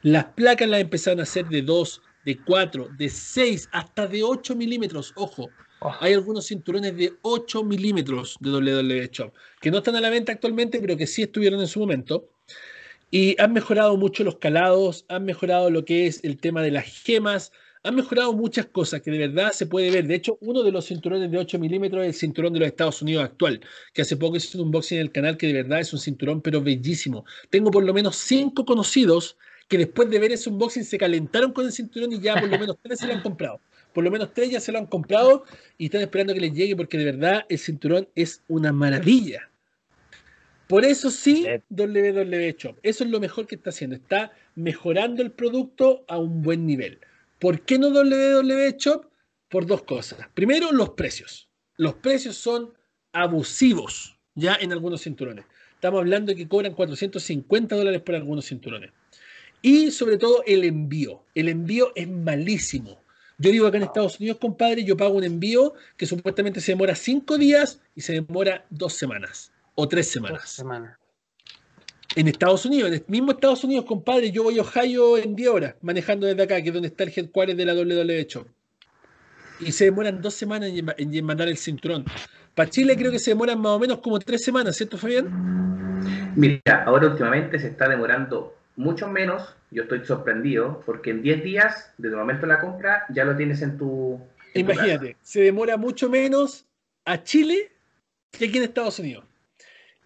Las 0.00 0.24
placas 0.24 0.68
las 0.68 0.80
empezaron 0.80 1.20
a 1.20 1.24
hacer 1.24 1.46
de 1.48 1.60
2, 1.60 2.00
de 2.24 2.38
4, 2.38 2.88
de 2.96 3.08
6, 3.08 3.68
hasta 3.72 4.06
de 4.06 4.22
8 4.22 4.56
milímetros. 4.56 5.12
Ojo, 5.16 5.50
Oh. 5.84 5.92
Hay 6.00 6.14
algunos 6.14 6.46
cinturones 6.46 6.96
de 6.96 7.12
8 7.20 7.62
milímetros 7.62 8.38
de 8.40 8.50
WWE 8.50 9.10
Shop 9.12 9.34
que 9.60 9.70
no 9.70 9.78
están 9.78 9.96
a 9.96 10.00
la 10.00 10.08
venta 10.08 10.32
actualmente, 10.32 10.80
pero 10.80 10.96
que 10.96 11.06
sí 11.06 11.22
estuvieron 11.22 11.60
en 11.60 11.66
su 11.66 11.78
momento. 11.78 12.30
Y 13.10 13.38
han 13.38 13.52
mejorado 13.52 13.96
mucho 13.98 14.24
los 14.24 14.38
calados, 14.38 15.04
han 15.08 15.26
mejorado 15.26 15.70
lo 15.70 15.84
que 15.84 16.06
es 16.06 16.24
el 16.24 16.38
tema 16.38 16.62
de 16.62 16.70
las 16.70 16.86
gemas, 16.86 17.52
han 17.82 17.96
mejorado 17.96 18.32
muchas 18.32 18.64
cosas 18.64 19.02
que 19.02 19.10
de 19.10 19.18
verdad 19.18 19.52
se 19.52 19.66
puede 19.66 19.90
ver. 19.90 20.06
De 20.06 20.14
hecho, 20.14 20.38
uno 20.40 20.62
de 20.62 20.72
los 20.72 20.86
cinturones 20.86 21.30
de 21.30 21.36
8 21.36 21.58
milímetros 21.58 22.02
es 22.02 22.08
el 22.08 22.14
cinturón 22.14 22.54
de 22.54 22.60
los 22.60 22.68
Estados 22.68 23.02
Unidos 23.02 23.24
actual, 23.24 23.60
que 23.92 24.00
hace 24.02 24.16
poco 24.16 24.36
hice 24.36 24.56
un 24.56 24.64
unboxing 24.64 24.96
en 24.96 25.02
el 25.02 25.12
canal 25.12 25.36
que 25.36 25.48
de 25.48 25.52
verdad 25.52 25.80
es 25.80 25.92
un 25.92 25.98
cinturón, 25.98 26.40
pero 26.40 26.62
bellísimo. 26.62 27.26
Tengo 27.50 27.70
por 27.70 27.84
lo 27.84 27.92
menos 27.92 28.16
5 28.16 28.64
conocidos 28.64 29.36
que 29.68 29.78
después 29.78 30.10
de 30.10 30.18
ver 30.18 30.32
ese 30.32 30.50
unboxing 30.50 30.84
se 30.84 30.98
calentaron 30.98 31.52
con 31.52 31.66
el 31.66 31.72
cinturón 31.72 32.12
y 32.12 32.20
ya 32.20 32.34
por 32.34 32.48
lo 32.48 32.58
menos 32.58 32.76
3 32.82 32.98
se 32.98 33.06
lo 33.06 33.14
han 33.14 33.22
comprado 33.22 33.60
por 33.94 34.04
lo 34.04 34.10
menos 34.10 34.34
tres 34.34 34.50
ya 34.50 34.60
se 34.60 34.72
lo 34.72 34.78
han 34.78 34.86
comprado 34.86 35.44
y 35.78 35.86
están 35.86 36.02
esperando 36.02 36.34
que 36.34 36.40
les 36.40 36.52
llegue 36.52 36.76
porque 36.76 36.98
de 36.98 37.04
verdad 37.04 37.46
el 37.48 37.58
cinturón 37.58 38.08
es 38.14 38.42
una 38.48 38.72
maravilla. 38.72 39.48
Por 40.68 40.84
eso 40.84 41.10
sí, 41.10 41.46
WWE 41.70 42.56
Shop. 42.58 42.76
Eso 42.82 43.04
es 43.04 43.10
lo 43.10 43.20
mejor 43.20 43.46
que 43.46 43.54
está 43.54 43.70
haciendo. 43.70 43.94
Está 43.94 44.32
mejorando 44.56 45.22
el 45.22 45.30
producto 45.30 46.04
a 46.08 46.18
un 46.18 46.42
buen 46.42 46.66
nivel. 46.66 46.98
¿Por 47.38 47.60
qué 47.60 47.78
no 47.78 47.88
WWE 47.88 48.74
Shop? 48.78 49.06
Por 49.48 49.66
dos 49.66 49.82
cosas. 49.84 50.18
Primero, 50.34 50.72
los 50.72 50.90
precios. 50.90 51.48
Los 51.76 51.94
precios 51.94 52.36
son 52.36 52.72
abusivos 53.12 54.18
ya 54.34 54.56
en 54.60 54.72
algunos 54.72 55.02
cinturones. 55.02 55.44
Estamos 55.74 56.00
hablando 56.00 56.32
de 56.32 56.36
que 56.36 56.48
cobran 56.48 56.74
450 56.74 57.76
dólares 57.76 58.00
por 58.00 58.16
algunos 58.16 58.46
cinturones. 58.46 58.90
Y 59.64 59.92
sobre 59.92 60.18
todo 60.18 60.42
el 60.46 60.62
envío. 60.62 61.22
El 61.34 61.48
envío 61.48 61.90
es 61.94 62.06
malísimo. 62.06 63.00
Yo 63.38 63.50
digo 63.50 63.66
acá 63.66 63.78
en 63.78 63.84
Estados 63.84 64.20
Unidos, 64.20 64.36
compadre, 64.38 64.84
yo 64.84 64.94
pago 64.94 65.14
un 65.14 65.24
envío 65.24 65.72
que 65.96 66.04
supuestamente 66.04 66.60
se 66.60 66.72
demora 66.72 66.94
cinco 66.94 67.38
días 67.38 67.80
y 67.94 68.02
se 68.02 68.12
demora 68.12 68.66
dos 68.68 68.92
semanas 68.92 69.52
o 69.74 69.88
tres 69.88 70.10
semanas. 70.10 70.62
En 72.14 72.28
Estados 72.28 72.66
Unidos, 72.66 72.88
en 72.88 72.94
el 72.96 73.04
mismo 73.08 73.32
Estados 73.32 73.64
Unidos, 73.64 73.86
compadre, 73.86 74.30
yo 74.30 74.42
voy 74.42 74.58
a 74.58 74.60
Ohio 74.60 75.16
en 75.16 75.34
10 75.34 75.48
horas 75.48 75.74
manejando 75.80 76.26
desde 76.26 76.42
acá, 76.42 76.60
que 76.60 76.68
es 76.68 76.74
donde 76.74 76.88
está 76.88 77.04
el 77.04 77.12
headquarter 77.16 77.56
de 77.56 77.64
la 77.64 77.72
WWE 77.72 78.26
Shop. 78.28 78.46
Y 79.60 79.72
se 79.72 79.86
demoran 79.86 80.20
dos 80.20 80.34
semanas 80.34 80.72
en, 80.74 81.24
mandar 81.24 81.48
el 81.48 81.56
cinturón. 81.56 82.04
Para 82.54 82.68
Chile 82.68 82.98
creo 82.98 83.10
que 83.10 83.18
se 83.18 83.30
demoran 83.30 83.58
más 83.58 83.72
o 83.72 83.78
menos 83.78 84.00
como 84.00 84.18
tres 84.18 84.44
semanas, 84.44 84.76
¿cierto, 84.76 84.98
Fabián? 84.98 86.34
Mira, 86.36 86.84
ahora 86.84 87.06
últimamente 87.06 87.58
se 87.58 87.68
está 87.68 87.88
demorando 87.88 88.54
mucho 88.76 89.08
menos, 89.08 89.56
yo 89.70 89.82
estoy 89.84 90.04
sorprendido, 90.04 90.82
porque 90.84 91.10
en 91.10 91.22
10 91.22 91.44
días, 91.44 91.92
desde 91.98 92.14
el 92.14 92.20
momento 92.20 92.46
de 92.46 92.52
la 92.52 92.60
compra, 92.60 93.04
ya 93.10 93.24
lo 93.24 93.36
tienes 93.36 93.62
en 93.62 93.78
tu... 93.78 94.20
Imagínate, 94.54 95.16
se 95.22 95.40
demora 95.42 95.76
mucho 95.76 96.08
menos 96.08 96.66
a 97.04 97.22
Chile 97.22 97.72
que 98.30 98.46
aquí 98.46 98.58
en 98.58 98.64
Estados 98.64 98.98
Unidos. 98.98 99.24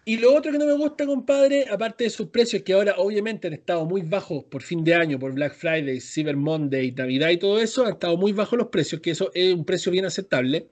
Y 0.05 0.17
lo 0.17 0.33
otro 0.33 0.51
que 0.51 0.57
no 0.57 0.65
me 0.65 0.73
gusta, 0.73 1.05
compadre, 1.05 1.67
aparte 1.69 2.05
de 2.05 2.09
sus 2.09 2.29
precios, 2.29 2.63
que 2.63 2.73
ahora 2.73 2.95
obviamente 2.97 3.47
han 3.47 3.53
estado 3.53 3.85
muy 3.85 4.01
bajos 4.01 4.43
por 4.45 4.63
fin 4.63 4.83
de 4.83 4.95
año, 4.95 5.19
por 5.19 5.33
Black 5.33 5.53
Friday, 5.53 5.99
Cyber 5.99 6.35
Monday, 6.35 6.91
Navidad 6.91 7.29
y 7.29 7.37
todo 7.37 7.59
eso, 7.59 7.85
han 7.85 7.93
estado 7.93 8.17
muy 8.17 8.33
bajos 8.33 8.57
los 8.57 8.69
precios, 8.69 9.01
que 9.01 9.11
eso 9.11 9.29
es 9.35 9.53
un 9.53 9.65
precio 9.65 9.91
bien 9.91 10.05
aceptable. 10.05 10.69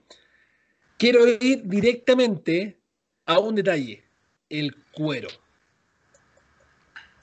Quiero 0.97 1.27
ir 1.27 1.61
directamente 1.65 2.77
a 3.25 3.37
un 3.37 3.53
detalle, 3.53 4.03
el 4.49 4.75
cuero 4.91 5.27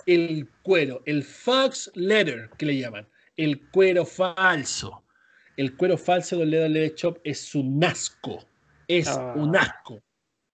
el 0.07 0.49
cuero, 0.63 1.03
el 1.07 1.23
fox 1.23 1.91
leather 1.95 2.51
que 2.59 2.67
le 2.67 2.79
llaman, 2.79 3.07
el 3.37 3.61
cuero 3.71 4.05
falso. 4.05 5.03
El 5.57 5.77
cuero 5.77 5.97
falso 5.97 6.39
del 6.39 6.51
WWE 6.51 6.95
Shop 6.97 7.19
es 7.23 7.55
un 7.55 7.83
asco, 7.85 8.45
es 8.89 9.09
ah. 9.09 9.35
un 9.37 9.57
asco. 9.57 10.03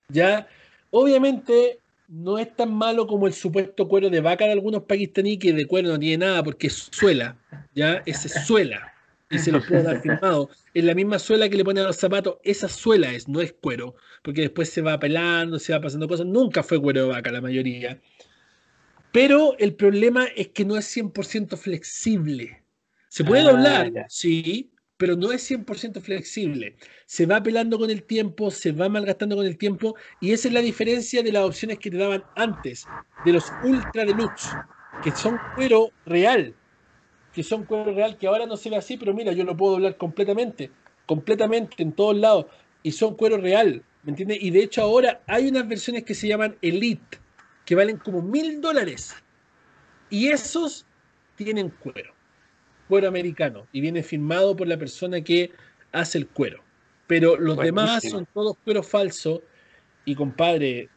¿Ya? 0.09 0.47
Obviamente 0.91 1.79
no 2.09 2.39
es 2.39 2.55
tan 2.57 2.75
malo 2.75 3.07
como 3.07 3.27
el 3.27 3.33
supuesto 3.33 3.87
cuero 3.89 4.11
de 4.11 4.21
vaca 4.21 4.45
de 4.45 4.53
algunos 4.53 4.83
pakistaníes 4.83 5.39
que 5.39 5.53
de 5.53 5.67
cuero 5.67 5.89
no 5.89 5.99
tiene 5.99 6.27
nada 6.27 6.43
porque 6.43 6.67
es 6.67 6.89
suela, 6.91 7.39
¿ya? 7.75 8.03
Ese 8.05 8.29
es 8.29 8.47
suela. 8.47 8.93
Y 9.31 9.39
se 9.39 9.53
lo 9.53 9.65
puedo 9.65 9.85
dar 9.85 10.01
firmado. 10.03 10.51
En 10.75 10.87
la 10.87 10.95
misma 10.95 11.21
suela 11.21 11.49
que 11.49 11.57
le 11.57 11.65
ponen 11.65 11.85
a 11.85 11.87
los 11.87 11.97
zapatos, 11.97 12.39
esa 12.43 12.69
suela 12.69 13.13
es, 13.13 13.29
no 13.29 13.41
es 13.41 13.53
cuero, 13.53 13.95
porque 14.25 14.41
después 14.41 14.71
se 14.71 14.83
va 14.83 14.99
pelando, 14.99 15.61
se 15.61 15.73
va 15.73 15.81
pasando 15.81 16.09
cosas. 16.09 16.27
Nunca 16.27 16.65
fue 16.65 16.83
cuero 16.83 17.03
de 17.03 17.09
vaca 17.11 17.31
la 17.31 17.41
mayoría. 17.41 18.01
Pero 19.13 19.57
el 19.59 19.75
problema 19.75 20.27
es 20.37 20.49
que 20.49 20.65
no 20.65 20.77
es 20.77 20.97
100% 20.97 21.57
flexible. 21.57 22.63
Se 23.09 23.25
puede 23.25 23.43
ah, 23.43 23.51
doblar, 23.53 24.07
sí, 24.09 24.71
pero 24.97 25.17
no 25.17 25.33
es 25.33 25.51
100% 25.51 26.01
flexible. 26.01 26.77
Se 27.07 27.27
va 27.27 27.43
pelando 27.43 27.79
con 27.79 27.91
el 27.91 28.05
tiempo, 28.05 28.51
se 28.51 28.71
va 28.71 28.89
malgastando 28.89 29.35
con 29.35 29.47
el 29.47 29.59
tiempo, 29.59 29.97
y 30.21 30.33
esa 30.33 30.49
es 30.49 30.55
la 30.55 30.61
diferencia 30.61 31.23
de 31.23 31.33
las 31.33 31.45
opciones 31.45 31.79
que 31.79 31.91
te 31.91 31.97
daban 31.97 32.23
antes, 32.37 32.87
de 33.25 33.33
los 33.33 33.51
Ultra 33.65 34.05
Deluxe, 34.05 34.51
que 35.03 35.11
son 35.11 35.39
cuero 35.57 35.91
real, 36.07 36.55
que 37.33 37.43
son 37.43 37.65
cuero 37.65 37.93
real, 37.95 38.17
que 38.17 38.27
ahora 38.27 38.47
no 38.47 38.57
se 38.57 38.71
ve 38.71 38.77
así, 38.77 38.97
pero 38.97 39.15
mira, 39.15 39.33
yo 39.33 39.45
lo 39.45 39.57
puedo 39.57 39.73
doblar 39.73 39.97
completamente, 39.97 40.71
completamente 41.07 41.83
en 41.83 41.93
todos 41.93 42.17
lados, 42.17 42.47
y 42.83 42.93
son 42.93 43.17
cuero 43.17 43.39
real, 43.39 43.83
¿me 44.03 44.11
entiendes? 44.11 44.39
Y 44.41 44.51
de 44.51 44.63
hecho 44.63 44.83
ahora 44.83 45.23
hay 45.27 45.49
unas 45.49 45.67
versiones 45.67 46.05
que 46.05 46.15
se 46.15 46.29
llaman 46.29 46.57
Elite, 46.63 47.19
que 47.71 47.77
valen 47.77 47.99
como 47.99 48.21
mil 48.21 48.61
dólares. 48.61 49.15
Y 50.11 50.27
esos 50.27 50.85
tienen 51.37 51.69
cuero, 51.69 52.13
cuero 52.89 53.07
americano, 53.07 53.69
y 53.71 53.81
viene 53.81 54.03
firmado 54.03 54.57
por 54.57 54.67
la 54.67 54.77
persona 54.77 55.21
que 55.21 55.53
hace 55.93 56.19
el 56.19 56.27
cuero. 56.27 56.65
Pero 57.07 57.37
los 57.37 57.57
demás 57.59 58.03
son 58.11 58.27
todos 58.35 58.57
cuero 58.65 58.83
falso. 58.83 59.45
Y 60.05 60.17
compadre, 60.17 60.89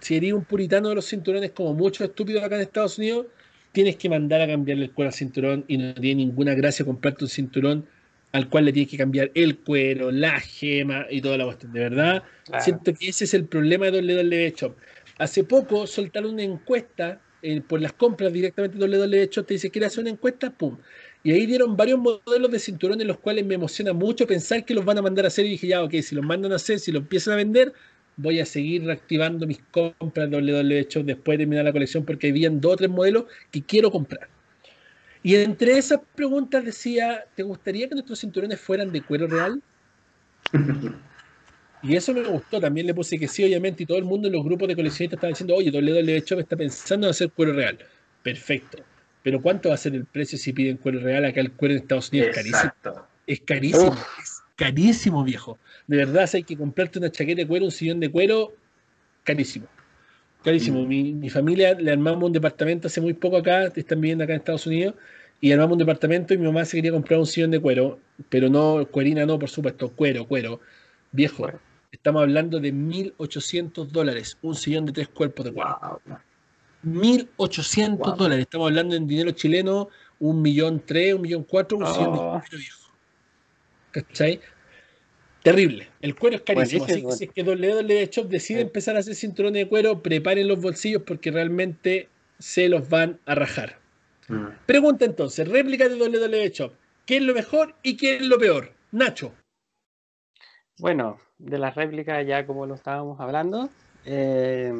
si 0.00 0.16
eres 0.16 0.34
un 0.34 0.44
puritano 0.44 0.90
de 0.90 0.96
los 0.96 1.08
cinturones, 1.08 1.52
como 1.52 1.72
muchos 1.72 2.06
estúpidos 2.06 2.44
acá 2.44 2.56
en 2.56 2.60
Estados 2.60 2.98
Unidos, 2.98 3.24
tienes 3.72 3.96
que 3.96 4.10
mandar 4.10 4.42
a 4.42 4.46
cambiarle 4.46 4.84
el 4.84 4.92
cuero 4.92 5.08
al 5.08 5.14
cinturón 5.14 5.64
y 5.68 5.78
no 5.78 5.94
tiene 5.94 6.16
ninguna 6.16 6.52
gracia 6.52 6.84
comprarte 6.84 7.24
un 7.24 7.30
cinturón 7.30 7.86
al 8.32 8.50
cual 8.50 8.66
le 8.66 8.74
tienes 8.74 8.90
que 8.90 8.98
cambiar 8.98 9.30
el 9.34 9.56
cuero, 9.60 10.10
la 10.10 10.38
gema 10.38 11.06
y 11.08 11.22
toda 11.22 11.38
la 11.38 11.46
cuestión. 11.46 11.72
De 11.72 11.80
verdad, 11.80 12.22
siento 12.60 12.92
que 12.92 13.08
ese 13.08 13.24
es 13.24 13.32
el 13.32 13.46
problema 13.46 13.90
de 13.90 14.02
WWE 14.02 14.54
Shop. 14.54 14.76
Hace 15.18 15.44
poco 15.44 15.86
soltaron 15.86 16.34
una 16.34 16.44
encuesta 16.44 17.20
eh, 17.40 17.60
por 17.60 17.80
las 17.80 17.92
compras 17.92 18.32
directamente 18.32 18.78
de 18.78 19.22
hecho 19.22 19.44
te 19.44 19.54
dice, 19.54 19.70
¿quieres 19.70 19.92
hacer 19.92 20.02
una 20.02 20.10
encuesta? 20.10 20.50
¡Pum! 20.50 20.76
Y 21.22 21.32
ahí 21.32 21.46
dieron 21.46 21.76
varios 21.76 21.98
modelos 21.98 22.50
de 22.50 22.58
cinturones, 22.58 23.06
los 23.06 23.18
cuales 23.18 23.44
me 23.44 23.54
emociona 23.54 23.92
mucho 23.92 24.26
pensar 24.26 24.64
que 24.64 24.74
los 24.74 24.84
van 24.84 24.98
a 24.98 25.02
mandar 25.02 25.24
a 25.24 25.28
hacer. 25.28 25.46
Y 25.46 25.50
dije, 25.50 25.68
ya, 25.68 25.82
ok, 25.82 25.94
si 26.02 26.14
los 26.14 26.24
mandan 26.24 26.52
a 26.52 26.56
hacer, 26.56 26.78
si 26.78 26.92
lo 26.92 26.98
empiezan 27.00 27.34
a 27.34 27.36
vender, 27.36 27.72
voy 28.16 28.40
a 28.40 28.46
seguir 28.46 28.84
reactivando 28.84 29.46
mis 29.46 29.60
compras 29.70 30.30
de 30.30 30.80
hecho 30.80 31.02
después 31.02 31.38
de 31.38 31.42
terminar 31.44 31.64
la 31.64 31.72
colección, 31.72 32.04
porque 32.04 32.28
habían 32.28 32.60
dos 32.60 32.74
o 32.74 32.76
tres 32.76 32.90
modelos 32.90 33.24
que 33.50 33.62
quiero 33.62 33.90
comprar. 33.90 34.28
Y 35.22 35.34
entre 35.36 35.78
esas 35.78 36.00
preguntas 36.14 36.64
decía, 36.64 37.24
¿te 37.34 37.42
gustaría 37.42 37.88
que 37.88 37.94
nuestros 37.94 38.20
cinturones 38.20 38.60
fueran 38.60 38.92
de 38.92 39.02
cuero 39.02 39.26
real? 39.26 39.62
Y 41.82 41.94
eso 41.94 42.12
me 42.12 42.22
gustó, 42.22 42.60
también 42.60 42.86
le 42.86 42.94
puse 42.94 43.18
que 43.18 43.28
sí, 43.28 43.44
obviamente, 43.44 43.84
y 43.84 43.86
todo 43.86 43.98
el 43.98 44.04
mundo 44.04 44.28
en 44.28 44.34
los 44.34 44.44
grupos 44.44 44.68
de 44.68 44.76
coleccionistas 44.76 45.16
estaba 45.16 45.28
diciendo, 45.28 45.54
oye, 45.54 45.70
WWE 45.70 46.22
Shop 46.26 46.40
está 46.40 46.56
pensando 46.56 47.06
en 47.06 47.10
hacer 47.10 47.30
cuero 47.30 47.52
real. 47.52 47.78
Perfecto. 48.22 48.78
Pero 49.22 49.40
¿cuánto 49.40 49.68
va 49.68 49.74
a 49.74 49.78
ser 49.78 49.94
el 49.94 50.04
precio 50.04 50.38
si 50.38 50.52
piden 50.52 50.76
cuero 50.76 51.00
real? 51.00 51.24
Acá 51.24 51.40
el 51.40 51.52
cuero 51.52 51.74
en 51.74 51.82
Estados 51.82 52.10
Unidos 52.10 52.30
es 52.30 52.36
carísimo. 52.36 52.72
Es 53.26 53.40
carísimo, 53.40 53.94
es 53.94 54.42
carísimo, 54.56 55.24
viejo. 55.24 55.58
De 55.86 55.98
verdad, 55.98 56.26
si 56.26 56.38
hay 56.38 56.42
que 56.44 56.56
comprarte 56.56 56.98
una 56.98 57.10
chaqueta 57.10 57.42
de 57.42 57.46
cuero, 57.46 57.66
un 57.66 57.70
sillón 57.70 58.00
de 58.00 58.10
cuero, 58.10 58.54
carísimo. 59.24 59.66
Carísimo. 60.42 60.82
Mm. 60.82 60.88
Mi, 60.88 61.12
mi, 61.12 61.30
familia 61.30 61.74
le 61.74 61.90
armamos 61.90 62.24
un 62.24 62.32
departamento 62.32 62.88
hace 62.88 63.00
muy 63.00 63.12
poco 63.12 63.36
acá, 63.36 63.66
están 63.74 64.00
viviendo 64.00 64.24
acá 64.24 64.32
en 64.32 64.38
Estados 64.38 64.66
Unidos, 64.66 64.94
y 65.40 65.52
armamos 65.52 65.72
un 65.72 65.78
departamento 65.78 66.34
y 66.34 66.38
mi 66.38 66.46
mamá 66.46 66.64
se 66.64 66.76
quería 66.76 66.92
comprar 66.92 67.20
un 67.20 67.26
sillón 67.26 67.50
de 67.50 67.60
cuero, 67.60 67.98
pero 68.28 68.48
no, 68.48 68.86
cuerina 68.90 69.26
no, 69.26 69.38
por 69.38 69.50
supuesto, 69.50 69.90
cuero, 69.90 70.26
cuero. 70.26 70.60
Viejo. 71.12 71.50
Estamos 71.90 72.22
hablando 72.22 72.60
de 72.60 72.72
1.800 72.72 73.86
dólares, 73.88 74.38
un 74.42 74.54
sillón 74.54 74.86
de 74.86 74.92
tres 74.92 75.08
cuerpos 75.08 75.46
de 75.46 75.52
cuero. 75.52 76.00
Wow. 76.06 76.18
1.800 76.84 77.98
Wow. 77.98 78.16
dólares, 78.16 78.42
estamos 78.42 78.68
hablando 78.68 78.94
en 78.94 79.06
dinero 79.06 79.30
chileno, 79.32 79.88
un 80.20 80.42
millón 80.42 80.82
tres, 80.84 81.14
un 81.14 81.22
millón 81.22 81.44
cuatro, 81.44 81.78
un 81.78 81.86
sillón 81.86 82.12
de 82.14 82.18
Oh. 82.20 82.30
cuero 82.40 82.58
viejo. 82.58 82.88
¿Cachai? 83.90 84.40
Terrible. 85.42 85.88
El 86.00 86.14
cuero 86.14 86.36
es 86.36 86.42
carísimo. 86.42 86.84
Así 86.84 86.92
que 86.94 87.00
Buenísimo. 87.02 87.12
si 87.12 87.24
es 87.24 87.30
que 87.32 87.42
WWE 87.42 88.06
Shop 88.10 88.28
decide 88.28 88.58
Sí. 88.58 88.62
empezar 88.66 88.96
a 88.96 88.98
hacer 89.00 89.14
cinturones 89.14 89.62
de 89.64 89.68
cuero, 89.68 90.02
preparen 90.02 90.46
los 90.46 90.60
bolsillos 90.60 91.02
porque 91.04 91.30
realmente 91.30 92.08
se 92.38 92.68
los 92.68 92.88
van 92.88 93.18
a 93.24 93.34
rajar. 93.34 93.78
Mm. 94.28 94.46
Pregunta 94.66 95.04
entonces, 95.04 95.48
réplica 95.48 95.88
de 95.88 95.94
WWE 95.96 96.50
Shop. 96.50 96.72
¿Qué 97.06 97.16
es 97.16 97.22
lo 97.22 97.32
mejor 97.34 97.74
y 97.82 97.96
qué 97.96 98.16
es 98.16 98.22
lo 98.22 98.38
peor? 98.38 98.74
Nacho. 98.92 99.34
Bueno, 100.78 101.18
de 101.38 101.58
las 101.58 101.74
réplicas 101.74 102.26
ya 102.26 102.46
como 102.46 102.66
lo 102.66 102.74
estábamos 102.74 103.20
hablando, 103.20 103.68
eh, 104.04 104.72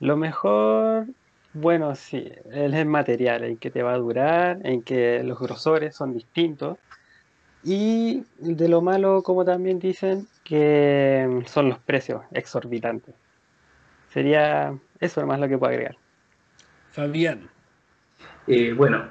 lo 0.00 0.16
mejor, 0.16 1.06
bueno, 1.52 1.94
sí, 1.94 2.30
es 2.50 2.74
el 2.74 2.86
material, 2.86 3.44
en 3.44 3.56
que 3.56 3.70
te 3.70 3.82
va 3.82 3.94
a 3.94 3.98
durar, 3.98 4.58
en 4.64 4.82
que 4.82 5.22
los 5.22 5.38
grosores 5.38 5.94
son 5.94 6.12
distintos. 6.12 6.78
Y 7.62 8.24
de 8.38 8.68
lo 8.68 8.82
malo, 8.82 9.22
como 9.22 9.44
también 9.44 9.78
dicen, 9.78 10.28
que 10.42 11.42
son 11.46 11.70
los 11.70 11.78
precios 11.78 12.22
exorbitantes. 12.32 13.14
Sería 14.10 14.76
eso 15.00 15.20
nomás 15.22 15.40
lo 15.40 15.48
que 15.48 15.56
puedo 15.56 15.72
agregar. 15.72 15.96
Fabián. 16.90 17.48
Eh, 18.46 18.74
bueno, 18.74 19.08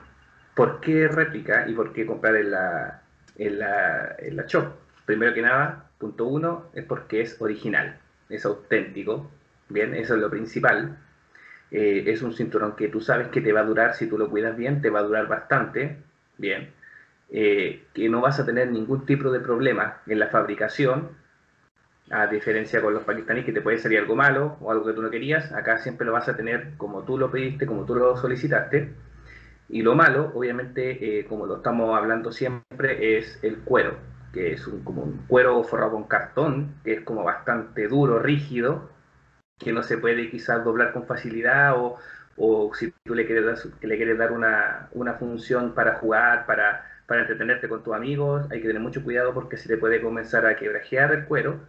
¿por 0.56 0.80
qué 0.80 1.08
réplica 1.08 1.68
y 1.68 1.74
por 1.74 1.91
qué 1.91 2.06
comprar 2.06 2.36
en 2.36 2.51
la, 2.51 3.01
en 3.38 3.60
la, 3.60 4.16
en 4.20 4.36
la 4.36 4.43
shop? 4.45 4.68
Primero 5.06 5.34
que 5.34 5.41
nada, 5.41 5.89
punto 6.04 6.26
uno, 6.26 6.66
es 6.74 6.84
porque 6.84 7.22
es 7.22 7.41
original, 7.41 7.97
es 8.28 8.45
auténtico, 8.45 9.32
bien, 9.70 9.93
eso 9.93 10.16
es 10.16 10.20
lo 10.20 10.30
principal. 10.30 10.97
Eh, 11.72 12.04
es 12.08 12.22
un 12.22 12.34
cinturón 12.34 12.76
que 12.76 12.89
tú 12.89 12.99
sabes 12.99 13.30
que 13.30 13.39
te 13.39 13.54
va 13.54 13.62
a 13.62 13.64
durar, 13.64 13.95
si 13.95 14.08
tú 14.08 14.18
lo 14.18 14.30
cuidas 14.30 14.58
bien, 14.58 14.82
te 14.82 14.89
va 14.89 14.99
a 14.99 15.04
durar 15.04 15.28
bastante, 15.28 15.97
bien. 16.38 16.72
Eh, 17.32 17.86
que 17.93 18.10
no 18.10 18.20
vas 18.20 18.38
a 18.39 18.45
tener 18.45 18.70
ningún 18.70 19.06
tipo 19.06 19.32
de 19.32 19.39
problema 19.39 20.01
en 20.06 20.20
la 20.20 20.28
fabricación, 20.28 21.12
a 22.12 22.28
diferencia 22.28 22.82
con 22.82 22.93
los 22.93 23.04
pakistaníes 23.04 23.45
que 23.45 23.54
te 23.54 23.62
puede 23.62 23.80
salir 23.80 23.99
algo 23.99 24.16
malo 24.16 24.58
o 24.60 24.72
algo 24.72 24.86
que 24.86 24.93
tú 24.93 25.01
no 25.01 25.10
querías, 25.10 25.54
acá 25.54 25.78
siempre 25.78 26.06
lo 26.06 26.12
vas 26.12 26.28
a 26.28 26.36
tener 26.36 26.74
como 26.76 27.04
tú 27.04 27.18
lo 27.18 27.32
pediste, 27.32 27.66
como 27.66 27.86
tú 27.86 27.95
lo 27.95 28.18
solicitaste. 28.18 28.93
Y 29.70 29.82
lo 29.82 29.95
malo, 29.95 30.32
obviamente, 30.36 31.20
eh, 31.20 31.26
como 31.26 31.45
lo 31.45 31.58
estamos 31.58 31.97
hablando 31.97 32.32
siempre, 32.34 33.18
es 33.18 33.39
el 33.41 33.60
cuero, 33.60 33.95
que 34.34 34.54
es 34.54 34.68
un, 34.68 34.84
como 34.84 35.04
un 35.04 35.26
cuero 35.28 35.64
forrado 35.64 35.92
con 35.92 36.06
cartón, 36.06 36.76
que 36.84 36.94
es 36.94 37.02
como 37.02 37.24
bastante 37.24 37.88
duro, 37.88 38.20
rígido, 38.20 38.90
que 39.60 39.72
no 39.74 39.84
se 39.84 39.98
puede 39.98 40.30
quizás 40.30 40.64
doblar 40.64 40.94
con 40.94 41.06
facilidad 41.06 41.78
o, 41.78 41.98
o 42.38 42.74
si 42.74 42.94
tú 43.04 43.16
le 43.16 43.26
quieres 43.26 43.46
dar, 43.46 43.58
le 43.82 43.98
quieres 43.98 44.18
dar 44.18 44.32
una, 44.32 44.90
una 44.94 45.14
función 45.14 45.74
para 45.74 45.96
jugar, 45.96 46.46
para, 46.46 46.86
para 47.08 47.22
entretenerte 47.22 47.70
con 47.70 47.84
tus 47.84 47.94
amigos, 47.94 48.48
hay 48.52 48.62
que 48.62 48.68
tener 48.68 48.82
mucho 48.82 49.04
cuidado 49.04 49.34
porque 49.34 49.58
se 49.58 49.70
te 49.70 49.78
puede 49.78 50.02
comenzar 50.02 50.46
a 50.46 50.56
quebrajear 50.56 51.14
el 51.14 51.26
cuero 51.26 51.60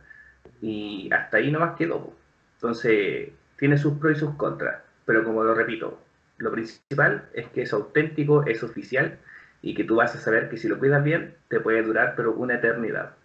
y 0.60 1.10
hasta 1.12 1.36
ahí 1.38 1.50
nomás 1.52 1.76
quedó. 1.76 2.14
Entonces, 2.56 3.30
tiene 3.58 3.78
sus 3.78 3.98
pros 3.98 4.16
y 4.16 4.20
sus 4.20 4.34
contras, 4.36 4.82
pero 5.04 5.24
como 5.24 5.44
lo 5.44 5.54
repito, 5.54 6.00
lo 6.38 6.50
principal 6.52 7.28
es 7.34 7.46
que 7.48 7.62
es 7.62 7.72
auténtico, 7.72 8.44
es 8.46 8.62
oficial 8.62 9.18
y 9.64 9.74
que 9.74 9.84
tú 9.84 9.96
vas 9.96 10.14
a 10.14 10.20
saber 10.20 10.50
que 10.50 10.58
si 10.58 10.68
lo 10.68 10.78
cuidas 10.78 11.02
bien, 11.02 11.38
te 11.48 11.58
puede 11.58 11.82
durar, 11.82 12.14
pero 12.16 12.34
una 12.34 12.56
eternidad. 12.56 13.16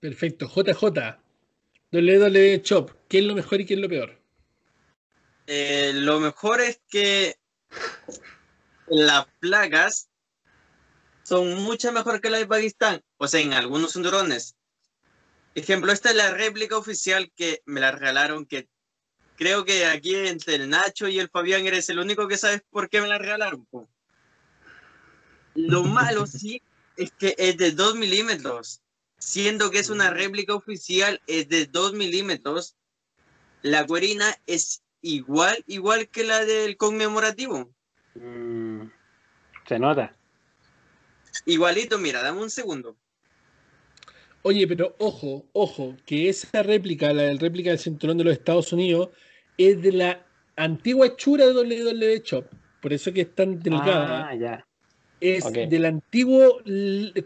Perfecto. 0.00 0.48
JJ. 0.48 1.16
WWE 1.92 2.60
Shop. 2.64 2.90
¿Qué 3.08 3.20
es 3.20 3.24
lo 3.24 3.36
mejor 3.36 3.60
y 3.60 3.66
qué 3.66 3.74
es 3.74 3.80
lo 3.80 3.88
peor? 3.88 4.20
Eh, 5.46 5.92
lo 5.94 6.18
mejor 6.18 6.60
es 6.60 6.80
que 6.88 7.36
las 8.88 9.26
placas 9.38 10.10
son 11.22 11.54
mucho 11.62 11.92
mejor 11.92 12.20
que 12.20 12.28
las 12.28 12.40
de 12.40 12.46
Pakistán, 12.48 13.00
o 13.16 13.28
sea, 13.28 13.40
en 13.40 13.52
algunos 13.52 13.92
cinturones. 13.92 14.56
Ejemplo, 15.54 15.92
esta 15.92 16.10
es 16.10 16.16
la 16.16 16.32
réplica 16.32 16.76
oficial 16.76 17.30
que 17.36 17.62
me 17.64 17.80
la 17.80 17.92
regalaron, 17.92 18.44
que 18.44 18.68
creo 19.36 19.64
que 19.64 19.86
aquí 19.86 20.16
entre 20.16 20.56
el 20.56 20.68
Nacho 20.68 21.06
y 21.06 21.20
el 21.20 21.28
Fabián 21.28 21.64
eres 21.64 21.88
el 21.90 22.00
único 22.00 22.26
que 22.26 22.38
sabes 22.38 22.62
por 22.70 22.88
qué 22.88 23.00
me 23.00 23.06
la 23.06 23.18
regalaron. 23.18 23.64
po. 23.66 23.88
Lo 25.58 25.82
malo 25.82 26.26
sí 26.26 26.62
es 26.96 27.10
que 27.10 27.34
es 27.36 27.56
de 27.56 27.72
2 27.72 27.96
milímetros, 27.96 28.80
siendo 29.18 29.72
que 29.72 29.80
es 29.80 29.90
una 29.90 30.10
réplica 30.10 30.54
oficial, 30.54 31.20
es 31.26 31.48
de 31.48 31.66
2 31.66 31.94
milímetros. 31.94 32.76
La 33.62 33.84
cuerina 33.84 34.36
es 34.46 34.82
igual, 35.02 35.64
igual 35.66 36.08
que 36.08 36.22
la 36.22 36.44
del 36.44 36.76
conmemorativo. 36.76 37.68
Mm, 38.14 38.82
se 39.66 39.78
nota. 39.80 40.14
Igualito, 41.44 41.98
mira, 41.98 42.22
dame 42.22 42.40
un 42.40 42.50
segundo. 42.50 42.96
Oye, 44.42 44.68
pero 44.68 44.94
ojo, 45.00 45.44
ojo, 45.52 45.96
que 46.06 46.28
esa 46.28 46.62
réplica, 46.62 47.12
la 47.12 47.22
del 47.22 47.40
réplica 47.40 47.70
del 47.70 47.80
cinturón 47.80 48.16
de 48.16 48.24
los 48.24 48.32
Estados 48.32 48.72
Unidos, 48.72 49.10
es 49.56 49.82
de 49.82 49.90
la 49.90 50.26
antigua 50.54 51.08
hechura 51.08 51.46
de 51.46 51.52
WWE 51.52 52.22
Shop. 52.24 52.46
Por 52.80 52.92
eso 52.92 53.12
que 53.12 53.22
es 53.22 53.34
tan 53.34 53.58
delgada. 53.58 54.28
Ah, 54.28 54.34
ya. 54.36 54.67
Es 55.20 55.44
del 55.52 55.84
antiguo 55.84 56.62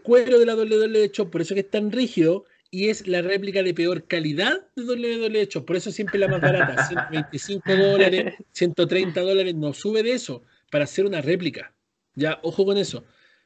cuero 0.03 0.39
de 0.39 0.45
la 0.45 0.55
WWE 0.55 1.11
Shop, 1.13 1.29
por 1.29 1.41
eso 1.41 1.53
que 1.53 1.61
es 1.61 1.69
tan 1.69 1.91
rígido. 1.91 2.45
Y 2.71 2.89
es 2.89 3.07
la 3.07 3.21
réplica 3.21 3.61
de 3.61 3.71
peor 3.71 4.05
calidad 4.05 4.65
de 4.75 4.81
WWE 4.83 5.45
Shop. 5.45 5.63
Por 5.63 5.75
eso 5.75 5.91
siempre 5.91 6.17
la 6.17 6.27
más 6.27 6.41
barata. 6.41 6.87
125 6.87 7.75
dólares, 7.75 8.33
130 8.51 9.21
dólares. 9.21 9.53
No 9.53 9.73
sube 9.73 10.01
de 10.01 10.13
eso 10.13 10.41
para 10.71 10.85
hacer 10.85 11.05
una 11.05 11.21
réplica. 11.21 11.71
Ya, 12.15 12.39
ojo 12.41 12.65
con 12.65 12.77
eso. 12.77 13.03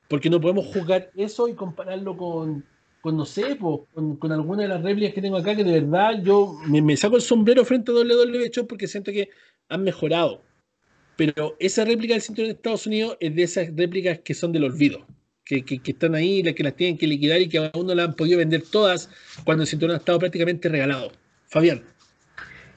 Porque 0.07 0.29
no 0.29 0.39
podemos 0.39 0.67
juzgar 0.67 1.11
eso 1.17 1.49
y 1.49 1.55
compararlo 1.55 2.15
con, 2.15 2.63
con 3.01 3.17
no 3.17 3.25
sé, 3.25 3.57
con, 3.57 4.15
con 4.15 4.31
alguna 4.31 4.63
de 4.63 4.69
las 4.69 4.81
réplicas 4.81 5.13
que 5.13 5.21
tengo 5.21 5.35
acá, 5.35 5.55
que 5.57 5.65
de 5.65 5.81
verdad 5.81 6.21
yo 6.23 6.53
me, 6.65 6.81
me 6.81 6.95
saco 6.95 7.17
el 7.17 7.21
sombrero 7.21 7.65
frente 7.65 7.91
a 7.91 7.95
WWE 7.95 8.49
Shop 8.49 8.65
porque 8.65 8.87
siento 8.87 9.11
que 9.11 9.29
han 9.67 9.83
mejorado. 9.83 10.41
Pero 11.17 11.55
esa 11.59 11.83
réplica 11.85 12.13
del 12.13 12.21
cinturón 12.21 12.49
de 12.49 12.53
Estados 12.55 12.87
Unidos 12.87 13.17
es 13.19 13.35
de 13.35 13.43
esas 13.43 13.75
réplicas 13.75 14.19
que 14.19 14.33
son 14.33 14.51
del 14.53 14.65
olvido, 14.65 15.05
que, 15.45 15.65
que- 15.65 15.81
están 15.91 16.15
ahí, 16.15 16.43
las 16.43 16.53
que 16.55 16.63
las 16.63 16.75
tienen 16.75 16.97
que 16.97 17.07
liquidar 17.07 17.41
y 17.41 17.49
que 17.49 17.57
aún 17.57 17.87
no 17.87 17.95
las 17.95 18.07
han 18.09 18.15
podido 18.15 18.37
vender 18.39 18.63
todas 18.71 19.09
cuando 19.43 19.63
el 19.63 19.67
cinturón 19.67 19.95
ha 19.95 19.99
estado 19.99 20.19
prácticamente 20.19 20.69
regalado. 20.69 21.11
Fabián, 21.47 21.83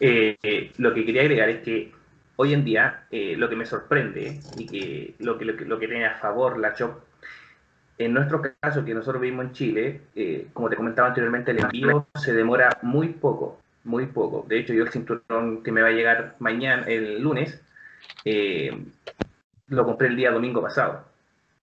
Eh, 0.00 0.36
eh, 0.42 0.72
lo 0.78 0.94
que 0.94 1.04
quería 1.04 1.22
agregar 1.22 1.48
es 1.50 1.62
que 1.62 1.92
hoy 2.36 2.54
en 2.54 2.64
día 2.64 3.06
eh, 3.10 3.34
lo 3.36 3.48
que 3.48 3.56
me 3.56 3.66
sorprende 3.66 4.40
y 4.56 4.66
que 4.68 5.14
lo 5.18 5.36
que, 5.38 5.44
lo 5.44 5.56
que 5.56 5.64
lo 5.66 5.78
que 5.78 5.88
tiene 5.88 6.06
a 6.06 6.18
favor 6.18 6.58
la 6.58 6.74
Shop, 6.74 6.92
en 7.98 8.14
nuestro 8.14 8.40
caso 8.60 8.84
que 8.84 8.94
nosotros 8.94 9.20
vivimos 9.20 9.46
en 9.46 9.52
Chile, 9.52 10.00
eh, 10.14 10.46
como 10.54 10.70
te 10.70 10.76
comentaba 10.76 11.08
anteriormente, 11.08 11.50
el 11.50 11.58
envío 11.58 12.06
se 12.14 12.32
demora 12.32 12.78
muy 12.82 13.08
poco, 13.08 13.60
muy 13.84 14.06
poco. 14.06 14.46
De 14.48 14.58
hecho, 14.58 14.72
yo 14.72 14.84
el 14.84 14.90
cinturón 14.90 15.62
que 15.62 15.70
me 15.72 15.82
va 15.82 15.88
a 15.88 15.92
llegar 15.92 16.36
mañana, 16.38 16.84
el 16.86 17.20
lunes, 17.20 17.60
eh, 18.24 18.70
lo 19.68 19.84
compré 19.84 20.08
el 20.08 20.16
día 20.16 20.30
domingo 20.30 20.62
pasado 20.62 21.04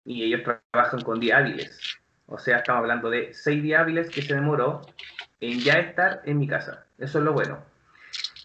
y 0.05 0.25
ellos 0.25 0.43
trabajan 0.43 1.03
con 1.03 1.21
días 1.21 1.41
hábiles. 1.41 1.99
O 2.27 2.39
sea, 2.39 2.59
estamos 2.59 2.81
hablando 2.81 3.11
de 3.11 3.33
seis 3.35 3.63
días 3.63 3.81
hábiles 3.81 4.11
que 4.11 4.23
se 4.23 4.35
demoró 4.35 4.83
en 5.41 5.61
ya 5.61 5.75
estar 5.75 6.23
en 6.25 6.39
mi 6.39 6.49
casa. 6.49 6.87
Eso 6.99 7.19
es 7.19 7.25
lo 7.25 7.33
bueno. 7.33 7.59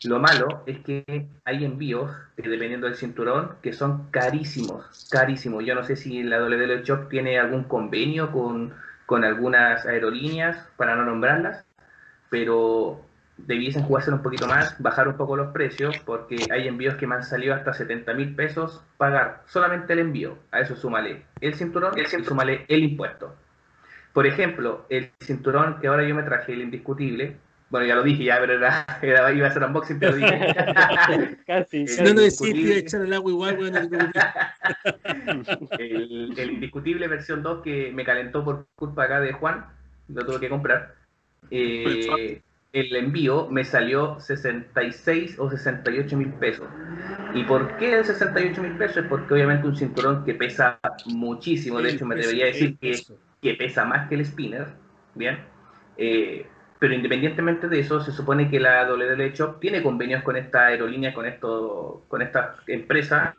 Lo 0.03 0.19
malo 0.19 0.63
es 0.67 0.79
que 0.79 1.27
hay 1.43 1.65
envíos, 1.65 2.11
eh, 2.37 2.47
dependiendo 2.47 2.87
del 2.87 2.95
cinturón, 2.95 3.55
que 3.61 3.73
son 3.73 4.11
carísimos, 4.11 5.07
carísimos. 5.09 5.65
Yo 5.65 5.73
no 5.73 5.83
sé 5.83 5.95
si 5.95 6.21
la 6.21 6.41
WWE 6.41 6.83
Shop 6.83 7.09
tiene 7.09 7.39
algún 7.39 7.63
convenio 7.63 8.31
con, 8.31 8.73
con 9.07 9.23
algunas 9.23 9.85
aerolíneas, 9.85 10.57
para 10.77 10.95
no 10.95 11.03
nombrarlas, 11.03 11.65
pero 12.29 13.01
debiesen 13.37 13.83
jugarse 13.83 14.11
un 14.11 14.23
poquito 14.23 14.47
más, 14.47 14.75
bajar 14.81 15.07
un 15.07 15.17
poco 15.17 15.35
los 15.37 15.51
precios, 15.53 15.97
porque 16.05 16.49
hay 16.51 16.67
envíos 16.67 16.95
que 16.95 17.07
me 17.07 17.15
han 17.15 17.23
salido 17.23 17.53
hasta 17.55 17.73
70 17.73 18.13
mil 18.13 18.35
pesos 18.35 18.81
pagar 18.97 19.43
solamente 19.47 19.93
el 19.93 19.99
envío. 19.99 20.37
A 20.51 20.61
eso 20.61 20.75
súmale 20.75 21.25
el 21.41 21.55
cinturón 21.55 21.93
y 21.99 22.23
súmale 22.23 22.65
el 22.67 22.83
impuesto. 22.83 23.35
Por 24.13 24.25
ejemplo, 24.25 24.85
el 24.89 25.11
cinturón 25.21 25.79
que 25.79 25.87
ahora 25.87 26.07
yo 26.07 26.15
me 26.15 26.23
traje, 26.23 26.53
el 26.53 26.61
indiscutible, 26.61 27.37
bueno, 27.69 27.85
ya 27.85 27.95
lo 27.95 28.03
dije 28.03 28.23
ya, 28.23 28.39
pero 28.39 28.53
era, 28.53 28.85
era- 29.01 29.31
iba 29.31 29.47
a 29.47 29.51
ser 29.51 29.63
unboxing, 29.63 29.99
pero 29.99 30.15
dije. 30.15 30.53
Casi, 31.45 31.87
si 31.87 32.01
no 32.01 32.13
lo 32.13 32.21
decís, 32.21 32.59
te 32.59 32.67
iba 32.67 32.75
a 32.75 32.79
echar 32.79 33.01
el 33.01 33.13
agua 33.13 33.31
igual, 33.31 33.57
weón, 33.57 33.73
no 33.73 33.81
te 33.81 33.87
preocupes. 33.87 34.23
el, 35.77 36.33
el 36.37 36.51
indiscutible 36.51 37.07
versión 37.07 37.43
2 37.43 37.61
que 37.63 37.91
me 37.93 38.03
calentó 38.05 38.43
por 38.43 38.67
culpa 38.75 39.03
acá 39.03 39.19
de 39.19 39.33
Juan, 39.33 39.65
lo 40.07 40.25
tuve 40.25 40.39
que 40.39 40.49
comprar. 40.49 40.95
Eh, 41.49 42.41
el 42.79 42.95
envío 42.95 43.47
me 43.49 43.63
salió 43.63 44.19
66 44.19 45.39
o 45.39 45.49
68 45.49 46.17
mil 46.17 46.33
pesos. 46.33 46.67
¿Y 47.33 47.43
por 47.43 47.77
qué 47.77 47.97
de 47.97 48.03
68 48.03 48.61
mil 48.61 48.77
pesos? 48.77 49.05
Porque 49.09 49.33
obviamente 49.33 49.67
un 49.67 49.75
cinturón 49.75 50.23
que 50.25 50.33
pesa 50.33 50.79
muchísimo, 51.05 51.81
de 51.81 51.91
hecho 51.91 52.05
me 52.05 52.15
debería 52.15 52.45
decir 52.45 52.77
que, 52.77 52.99
que 53.41 53.53
pesa 53.55 53.85
más 53.85 54.07
que 54.09 54.15
el 54.15 54.25
spinner, 54.25 54.67
¿bien? 55.15 55.39
Eh, 55.97 56.45
pero 56.79 56.93
independientemente 56.93 57.67
de 57.67 57.79
eso, 57.79 58.01
se 58.01 58.11
supone 58.11 58.49
que 58.49 58.59
la 58.59 58.87
WWE 58.91 59.31
Shop 59.33 59.59
tiene 59.59 59.81
convenios 59.81 60.23
con 60.23 60.37
esta 60.37 60.67
aerolínea, 60.67 61.13
con 61.13 61.25
esto, 61.25 62.05
con 62.07 62.21
esta 62.21 62.57
empresa, 62.67 63.35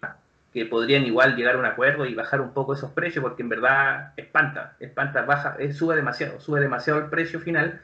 que 0.52 0.66
podrían 0.66 1.04
igual 1.04 1.36
llegar 1.36 1.54
a 1.54 1.58
un 1.58 1.66
acuerdo 1.66 2.04
y 2.06 2.14
bajar 2.14 2.40
un 2.40 2.52
poco 2.52 2.74
esos 2.74 2.90
precios, 2.92 3.22
porque 3.22 3.42
en 3.42 3.48
verdad 3.48 4.12
espanta, 4.16 4.76
espanta, 4.80 5.22
baja, 5.22 5.56
eh, 5.58 5.72
sube 5.72 5.94
demasiado, 5.94 6.40
sube 6.40 6.60
demasiado 6.60 6.98
el 6.98 7.10
precio 7.10 7.38
final. 7.38 7.80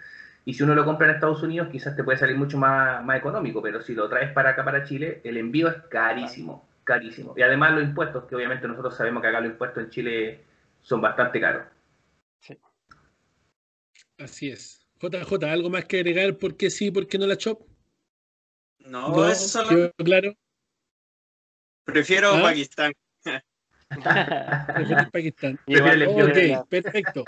Y 0.47 0.55
si 0.55 0.63
uno 0.63 0.75
lo 0.75 0.85
compra 0.85 1.09
en 1.09 1.15
Estados 1.15 1.43
Unidos, 1.43 1.69
quizás 1.73 1.97
te 1.97 2.05
puede 2.05 2.19
salir 2.19 2.37
mucho 2.37 2.59
más, 2.59 3.03
más 3.05 3.19
económico, 3.19 3.63
pero 3.63 3.81
si 3.81 3.95
lo 3.95 4.09
traes 4.09 4.33
para 4.33 4.51
acá, 4.51 4.65
para 4.65 4.85
Chile, 4.85 5.21
el 5.25 5.39
envío 5.39 5.69
es 5.69 5.77
carísimo, 5.89 6.69
carísimo. 6.85 7.35
Y 7.37 7.43
además 7.43 7.73
los 7.73 7.85
impuestos, 7.85 8.25
que 8.25 8.37
obviamente 8.37 8.69
nosotros 8.69 8.95
sabemos 8.95 9.23
que 9.23 9.29
acá 9.29 9.41
los 9.41 9.53
impuestos 9.53 9.85
en 9.85 9.91
Chile 9.91 10.45
son 10.83 11.01
bastante 11.01 11.41
caros. 11.41 11.67
Sí. 12.41 12.59
Así 14.19 14.51
es. 14.51 14.87
JJ, 15.01 15.45
¿algo 15.45 15.71
más 15.71 15.87
que 15.87 15.97
agregar? 15.97 16.37
¿Por 16.37 16.57
qué 16.57 16.69
sí, 16.69 16.91
por 16.91 17.07
qué 17.07 17.19
no 17.19 17.27
la 17.27 17.37
chop? 17.39 17.63
No, 18.81 19.27
eso 19.29 19.65
solo. 19.65 19.91
Claro. 19.97 20.35
Prefiero 21.85 22.35
¿Ah? 22.35 22.43
Pakistán. 22.43 22.93
Prefiero 24.75 25.11
Pakistán. 25.11 25.59
ok, 25.67 26.69
perfecto. 26.69 27.25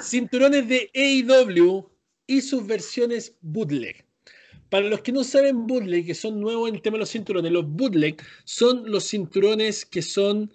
Cinturones 0.00 0.66
de 0.68 0.90
AEW 0.94 1.88
y 2.30 2.42
sus 2.42 2.64
versiones 2.64 3.36
bootleg. 3.40 4.06
Para 4.68 4.86
los 4.86 5.00
que 5.00 5.10
no 5.10 5.24
saben 5.24 5.66
bootleg, 5.66 6.06
que 6.06 6.14
son 6.14 6.40
nuevos 6.40 6.68
en 6.68 6.76
el 6.76 6.80
tema 6.80 6.94
de 6.94 7.00
los 7.00 7.10
cinturones, 7.10 7.50
los 7.50 7.66
bootleg 7.66 8.22
son 8.44 8.88
los 8.88 9.08
cinturones 9.08 9.84
que 9.84 10.00
son 10.00 10.54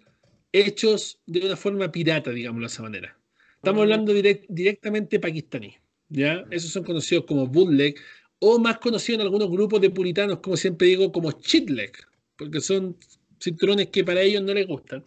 hechos 0.54 1.20
de 1.26 1.46
una 1.46 1.58
forma 1.58 1.92
pirata, 1.92 2.32
digámoslo 2.32 2.68
de 2.68 2.74
esa 2.74 2.82
manera. 2.82 3.20
Estamos 3.58 3.82
hablando 3.82 4.14
directamente 4.14 5.20
pakistaní. 5.20 5.76
¿ya? 6.08 6.46
Esos 6.50 6.72
son 6.72 6.86
conocidos 6.86 7.26
como 7.26 7.46
bootleg 7.46 7.98
o 8.40 8.58
más 8.58 8.78
conocidos 8.78 9.20
en 9.20 9.26
algunos 9.26 9.52
grupos 9.52 9.82
de 9.82 9.90
puritanos, 9.90 10.40
como 10.40 10.56
siempre 10.56 10.88
digo, 10.88 11.12
como 11.12 11.34
chitleg, 11.34 11.92
porque 12.38 12.62
son 12.62 12.96
cinturones 13.42 13.88
que 13.88 14.06
para 14.06 14.22
ellos 14.22 14.44
no 14.44 14.54
les 14.54 14.66
gustan. 14.66 15.04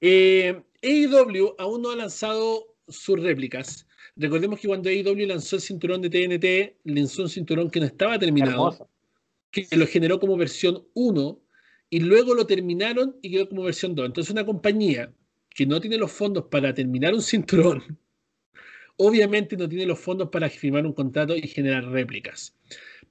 Eh, 0.00 0.62
AEW 0.82 1.56
aún 1.58 1.82
no 1.82 1.90
ha 1.90 1.96
lanzado 1.96 2.76
sus 2.86 3.20
réplicas. 3.20 3.88
Recordemos 4.20 4.60
que 4.60 4.68
cuando 4.68 4.90
AEW 4.90 5.26
lanzó 5.26 5.56
el 5.56 5.62
cinturón 5.62 6.02
de 6.02 6.10
TNT, 6.10 6.76
lanzó 6.84 7.22
un 7.22 7.30
cinturón 7.30 7.70
que 7.70 7.80
no 7.80 7.86
estaba 7.86 8.18
terminado, 8.18 8.90
que 9.50 9.66
lo 9.72 9.86
generó 9.86 10.20
como 10.20 10.36
versión 10.36 10.84
1 10.92 11.40
y 11.88 12.00
luego 12.00 12.34
lo 12.34 12.46
terminaron 12.46 13.16
y 13.22 13.30
quedó 13.30 13.48
como 13.48 13.62
versión 13.62 13.94
2. 13.94 14.06
Entonces 14.06 14.30
una 14.30 14.44
compañía 14.44 15.10
que 15.48 15.64
no 15.64 15.80
tiene 15.80 15.96
los 15.96 16.12
fondos 16.12 16.44
para 16.50 16.74
terminar 16.74 17.14
un 17.14 17.22
cinturón 17.22 17.98
obviamente 18.98 19.56
no 19.56 19.66
tiene 19.66 19.86
los 19.86 19.98
fondos 19.98 20.28
para 20.28 20.50
firmar 20.50 20.84
un 20.84 20.92
contrato 20.92 21.34
y 21.34 21.48
generar 21.48 21.86
réplicas. 21.86 22.54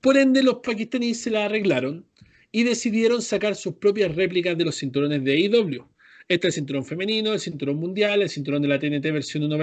Por 0.02 0.15
ende, 0.15 0.44
los 0.44 0.60
pakistaníes 0.60 1.22
se 1.22 1.31
la 1.31 1.45
arreglaron 1.45 2.06
y 2.52 2.64
decidieron 2.64 3.23
sacar 3.23 3.56
sus 3.56 3.73
propias 3.73 4.14
réplicas 4.15 4.56
de 4.56 4.65
los 4.65 4.76
cinturones 4.77 5.23
de 5.23 5.31
AEW. 5.34 5.88
Este 6.30 6.47
es 6.47 6.53
el 6.53 6.61
cinturón 6.61 6.85
femenino, 6.85 7.34
el 7.34 7.39
cinturón 7.39 7.77
mundial, 7.77 8.22
el 8.22 8.30
cinturón 8.30 8.61
de 8.61 8.68
la 8.68 8.80
TNT 8.80 9.03
versión 9.11 9.43
1 9.43 9.57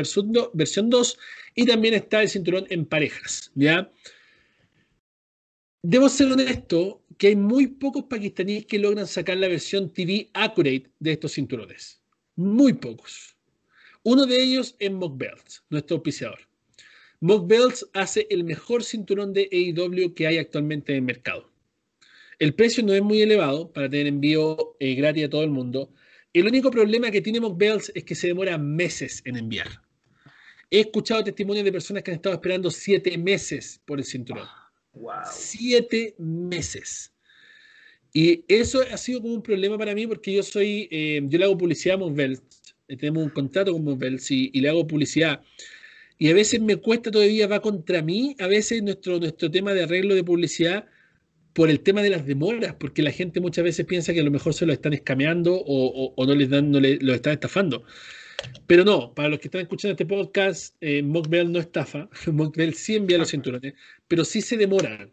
versión 0.53 0.91
2 0.91 1.19
y 1.55 1.65
también 1.65 1.95
está 1.95 2.23
el 2.23 2.29
cinturón 2.29 2.67
en 2.69 2.85
parejas, 2.85 3.53
¿ya? 3.55 3.89
Debo 5.83 6.09
ser 6.09 6.33
honesto 6.33 7.05
que 7.19 7.29
hay 7.29 7.37
muy 7.37 7.69
pocos 7.69 8.05
pakistaníes 8.05 8.67
que 8.67 8.81
logran 8.81 9.07
sacar 9.07 9.37
la 9.37 9.47
versión 9.47 9.93
TV 9.93 10.29
accurate 10.35 10.91
de 10.99 11.13
estos 11.13 11.35
cinturones. 11.35 12.03
Muy 12.35 12.73
pocos. 12.73 13.37
Uno 14.03 14.27
de 14.27 14.43
ellos 14.43 14.75
es 14.81 14.91
Mock 14.91 15.17
Belts, 15.17 15.63
nuestro 15.71 15.97
auspiciador. 15.97 16.41
Mock 17.21 17.47
Belts 17.47 17.89
hace 17.93 18.27
el 18.29 18.43
mejor 18.43 18.83
cinturón 18.83 19.33
de 19.33 19.49
AEW 19.53 20.15
que 20.15 20.27
hay 20.27 20.39
actualmente 20.39 20.93
en 20.93 20.97
el 20.97 21.03
mercado. 21.03 21.49
El 22.41 22.55
precio 22.55 22.83
no 22.83 22.93
es 22.93 23.03
muy 23.03 23.23
elevado 23.23 23.73
para 23.73 23.89
tener 23.89 24.09
envío 24.09 24.77
eh, 24.81 24.95
gratis 24.95 25.27
a 25.27 25.31
todo 25.31 25.45
el 25.45 25.51
mundo. 25.51 25.93
El 26.39 26.47
único 26.47 26.71
problema 26.71 27.11
que 27.11 27.23
tiene 27.23 27.41
Mock 27.41 27.57
Belts 27.57 27.91
es 27.95 28.05
que 28.05 28.15
se 28.15 28.27
demora 28.27 28.59
meses 28.59 29.23
en 29.25 29.37
enviar. 29.37 29.69
He 30.71 30.81
escuchado 30.81 31.25
testimonios 31.25 31.65
de 31.65 31.73
personas 31.73 32.03
que 32.03 32.11
han 32.11 32.17
estado 32.17 32.35
esperando 32.35 32.71
siete 32.71 33.17
meses 33.17 33.81
por 33.87 33.99
el 33.99 34.05
cinturón. 34.05 34.47
Wow. 34.93 35.15
Siete 35.33 36.15
meses. 36.19 37.11
Y 38.13 38.45
eso 38.49 38.83
ha 38.83 38.99
sido 38.99 39.23
como 39.23 39.33
un 39.33 39.43
problema 39.43 39.79
para 39.79 39.95
mí 39.95 40.07
porque 40.07 40.35
yo 40.35 40.43
soy, 40.43 40.89
eh, 40.91 41.23
yo 41.25 41.39
le 41.39 41.47
hago 41.47 41.57
publicidad 41.57 41.95
a 41.95 41.99
Mock 42.01 42.15
Belts 42.15 42.43
tenemos 42.87 43.25
un 43.25 43.31
contrato 43.31 43.73
con 43.73 43.83
Mobels 43.83 44.31
y, 44.31 44.51
y, 44.53 44.61
le 44.61 44.69
hago 44.69 44.87
publicidad. 44.87 45.41
Y 46.19 46.29
a 46.29 46.35
veces 46.35 46.61
me 46.61 46.77
cuesta 46.77 47.11
todavía, 47.11 47.47
va 47.47 47.61
contra 47.61 48.03
mí, 48.03 48.37
a 48.39 48.47
veces 48.47 48.83
nuestro, 48.83 49.19
nuestro 49.19 49.51
tema 49.51 49.73
de 49.73 49.85
arreglo 49.85 50.15
de 50.15 50.23
publicidad 50.23 50.87
por 51.57 51.71
el 51.71 51.81
tema 51.81 52.03
de 52.03 52.11
las 52.11 52.27
demoras, 52.27 52.75
porque 52.75 53.03
la 53.03 53.11
gente 53.11 53.41
muchas 53.41 53.65
veces 53.65 53.87
piensa 53.87 54.13
que 54.13 54.21
a 54.21 54.25
lo 54.25 54.31
mejor 54.31 54.53
se 54.53 54.67
lo 54.67 54.75
están 54.75 54.93
escameando 54.93 55.55
o, 55.55 56.13
o, 56.15 56.27
no 56.27 56.35
les 56.35 56.51
dan, 56.51 56.71
no 56.71 56.79
le, 56.79 56.99
lo 56.99 57.15
están 57.15 57.33
estafando. 57.33 57.83
Pero 58.67 58.85
no, 58.85 59.15
para 59.15 59.31
los 59.31 59.39
que 59.39 59.49
están 59.49 59.63
escuchando 59.63 59.93
este 59.93 60.05
podcast, 60.05 60.77
eh, 60.83 61.03
Mockbell 61.03 61.51
no 61.51 61.59
estafa, 61.59 62.11
Mockbell 62.31 62.75
sí 62.75 62.97
envía 62.97 63.17
los 63.17 63.31
cinturones, 63.31 63.73
pero 64.07 64.23
sí 64.27 64.43
se 64.43 64.59
demoran. 64.59 65.11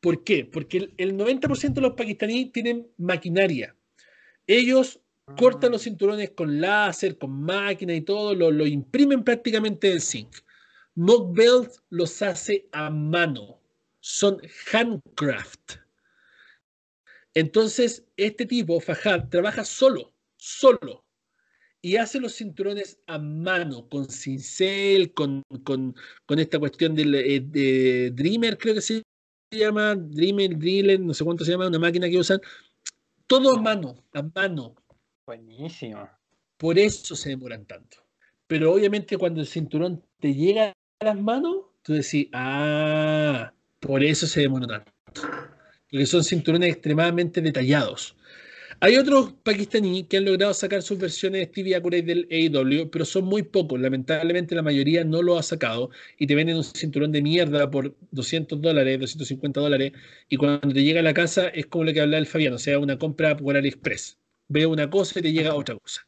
¿Por 0.00 0.24
qué? 0.24 0.44
Porque 0.44 0.78
el, 0.78 0.94
el 0.96 1.16
90% 1.16 1.74
de 1.74 1.80
los 1.80 1.94
pakistaníes 1.94 2.50
tienen 2.50 2.88
maquinaria. 2.96 3.76
Ellos 4.48 5.00
cortan 5.36 5.72
los 5.72 5.82
cinturones 5.82 6.30
con 6.30 6.60
láser, 6.60 7.18
con 7.18 7.30
máquina 7.42 7.94
y 7.94 8.00
todo, 8.00 8.34
lo, 8.34 8.66
imprimen 8.66 9.22
prácticamente 9.22 9.90
del 9.90 10.00
zinc. 10.00 10.38
Mock 10.94 11.36
Belt 11.36 11.70
los 11.90 12.20
hace 12.22 12.68
a 12.72 12.90
mano, 12.90 13.57
son 14.00 14.40
handcraft. 14.72 15.76
Entonces, 17.34 18.04
este 18.16 18.46
tipo, 18.46 18.80
Fajad, 18.80 19.28
trabaja 19.28 19.64
solo, 19.64 20.12
solo, 20.36 21.04
y 21.80 21.96
hace 21.96 22.18
los 22.18 22.34
cinturones 22.34 23.00
a 23.06 23.18
mano, 23.18 23.88
con 23.88 24.08
cincel, 24.08 25.12
con, 25.14 25.42
con, 25.62 25.94
esta 26.38 26.58
cuestión 26.58 26.98
eh, 26.98 27.40
de, 27.40 28.10
Dreamer, 28.12 28.58
creo 28.58 28.74
que 28.74 28.80
se 28.80 29.02
llama, 29.52 29.94
Dreamer, 29.94 30.58
Driller, 30.58 30.98
no 30.98 31.14
sé 31.14 31.24
cuánto 31.24 31.44
se 31.44 31.52
llama, 31.52 31.68
una 31.68 31.78
máquina 31.78 32.08
que 32.08 32.18
usan, 32.18 32.40
todo 33.26 33.56
a 33.56 33.60
mano, 33.60 33.94
a 34.12 34.22
mano, 34.22 34.74
Buenísimo. 35.28 36.08
Por 36.56 36.78
eso 36.78 37.14
se 37.14 37.28
demoran 37.28 37.66
tanto. 37.66 37.98
Pero 38.46 38.72
obviamente 38.72 39.18
cuando 39.18 39.42
el 39.42 39.46
cinturón 39.46 40.02
te 40.20 40.32
llega 40.32 40.72
a 41.00 41.04
las 41.04 41.20
manos, 41.20 41.66
tú 41.82 41.92
decís, 41.92 42.28
ah, 42.32 43.52
por 43.80 44.02
eso 44.02 44.26
se 44.26 44.42
demora 44.42 44.66
tanto. 44.66 44.92
Porque 45.90 46.06
son 46.06 46.24
cinturones 46.24 46.70
extremadamente 46.70 47.40
detallados. 47.40 48.14
Hay 48.80 48.96
otros 48.96 49.32
pakistaníes 49.42 50.06
que 50.06 50.18
han 50.18 50.24
logrado 50.24 50.54
sacar 50.54 50.82
sus 50.82 50.98
versiones 50.98 51.50
TV 51.50 51.74
Accurate 51.74 52.02
del 52.02 52.28
AEW, 52.30 52.90
pero 52.90 53.04
son 53.04 53.24
muy 53.24 53.42
pocos. 53.42 53.80
Lamentablemente 53.80 54.54
la 54.54 54.62
mayoría 54.62 55.02
no 55.02 55.20
lo 55.20 55.36
ha 55.36 55.42
sacado 55.42 55.90
y 56.16 56.28
te 56.28 56.36
venden 56.36 56.58
un 56.58 56.64
cinturón 56.64 57.10
de 57.10 57.20
mierda 57.22 57.68
por 57.70 57.96
200 58.12 58.60
dólares, 58.60 59.00
250 59.00 59.60
dólares 59.60 59.92
y 60.28 60.36
cuando 60.36 60.72
te 60.72 60.84
llega 60.84 61.00
a 61.00 61.02
la 61.02 61.14
casa 61.14 61.48
es 61.48 61.66
como 61.66 61.84
lo 61.84 61.92
que 61.92 62.00
hablaba 62.00 62.20
el 62.20 62.26
Fabián, 62.26 62.54
o 62.54 62.58
sea, 62.58 62.78
una 62.78 62.98
compra 62.98 63.36
por 63.36 63.56
AliExpress 63.56 64.18
veo 64.48 64.70
una 64.70 64.90
cosa 64.90 65.18
y 65.18 65.22
te 65.22 65.32
llega 65.32 65.54
otra 65.54 65.76
cosa. 65.76 66.02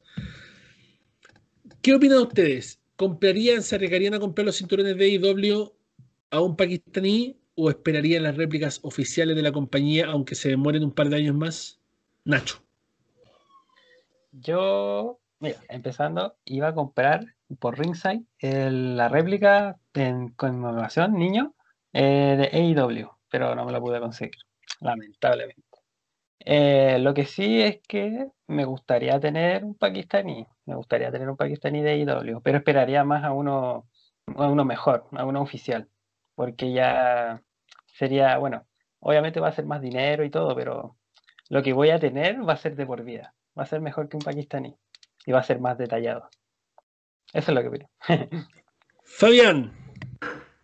¿Qué 1.82 1.94
opinan 1.94 2.18
ustedes? 2.18 2.80
¿Comprarían, 2.96 3.62
se 3.62 3.76
arriesgarían 3.76 4.14
a 4.14 4.20
comprar 4.20 4.46
los 4.46 4.56
cinturones 4.56 4.96
de 4.96 5.08
IW 5.08 5.72
a 6.30 6.40
un 6.40 6.56
pakistaní 6.56 7.39
o 7.60 7.70
esperarían 7.70 8.22
las 8.22 8.36
réplicas 8.36 8.80
oficiales 8.82 9.36
de 9.36 9.42
la 9.42 9.52
compañía 9.52 10.06
aunque 10.06 10.34
se 10.34 10.48
demoren 10.48 10.82
un 10.82 10.92
par 10.92 11.08
de 11.08 11.16
años 11.16 11.34
más? 11.34 11.78
Nacho. 12.24 12.62
Yo, 14.32 15.18
mira, 15.40 15.58
empezando, 15.68 16.36
iba 16.44 16.68
a 16.68 16.74
comprar 16.74 17.26
por 17.58 17.78
Ringside 17.78 18.24
la 18.40 19.08
réplica 19.08 19.78
en 19.94 20.28
conmemoración, 20.30 21.18
niño, 21.18 21.54
eh, 21.92 22.36
de 22.38 22.58
AEW, 22.58 23.10
pero 23.28 23.54
no 23.54 23.64
me 23.64 23.72
la 23.72 23.80
pude 23.80 24.00
conseguir, 24.00 24.38
lamentablemente. 24.80 25.62
Eh, 26.38 26.98
lo 27.00 27.12
que 27.12 27.26
sí 27.26 27.60
es 27.60 27.80
que 27.86 28.28
me 28.46 28.64
gustaría 28.64 29.20
tener 29.20 29.64
un 29.64 29.74
pakistaní, 29.74 30.46
me 30.64 30.74
gustaría 30.74 31.10
tener 31.10 31.28
un 31.28 31.36
pakistaní 31.36 31.82
de 31.82 31.98
IW, 31.98 32.40
pero 32.42 32.58
esperaría 32.58 33.04
más 33.04 33.24
a 33.24 33.32
uno, 33.32 33.88
a 34.26 34.48
uno 34.48 34.64
mejor, 34.64 35.06
a 35.12 35.24
uno 35.26 35.42
oficial, 35.42 35.88
porque 36.34 36.72
ya 36.72 37.42
sería, 37.92 38.38
bueno, 38.38 38.66
obviamente 39.00 39.40
va 39.40 39.48
a 39.48 39.52
ser 39.52 39.66
más 39.66 39.80
dinero 39.80 40.24
y 40.24 40.30
todo, 40.30 40.54
pero 40.54 40.96
lo 41.48 41.62
que 41.62 41.72
voy 41.72 41.90
a 41.90 41.98
tener 41.98 42.46
va 42.48 42.54
a 42.54 42.56
ser 42.56 42.76
de 42.76 42.86
por 42.86 43.04
vida, 43.04 43.34
va 43.58 43.64
a 43.64 43.66
ser 43.66 43.80
mejor 43.80 44.08
que 44.08 44.16
un 44.16 44.22
pakistaní 44.22 44.76
y 45.26 45.32
va 45.32 45.40
a 45.40 45.44
ser 45.44 45.60
más 45.60 45.78
detallado. 45.78 46.28
Eso 47.32 47.50
es 47.50 47.54
lo 47.54 47.62
que 47.62 47.68
opino. 47.68 47.90
Fabián. 49.04 49.72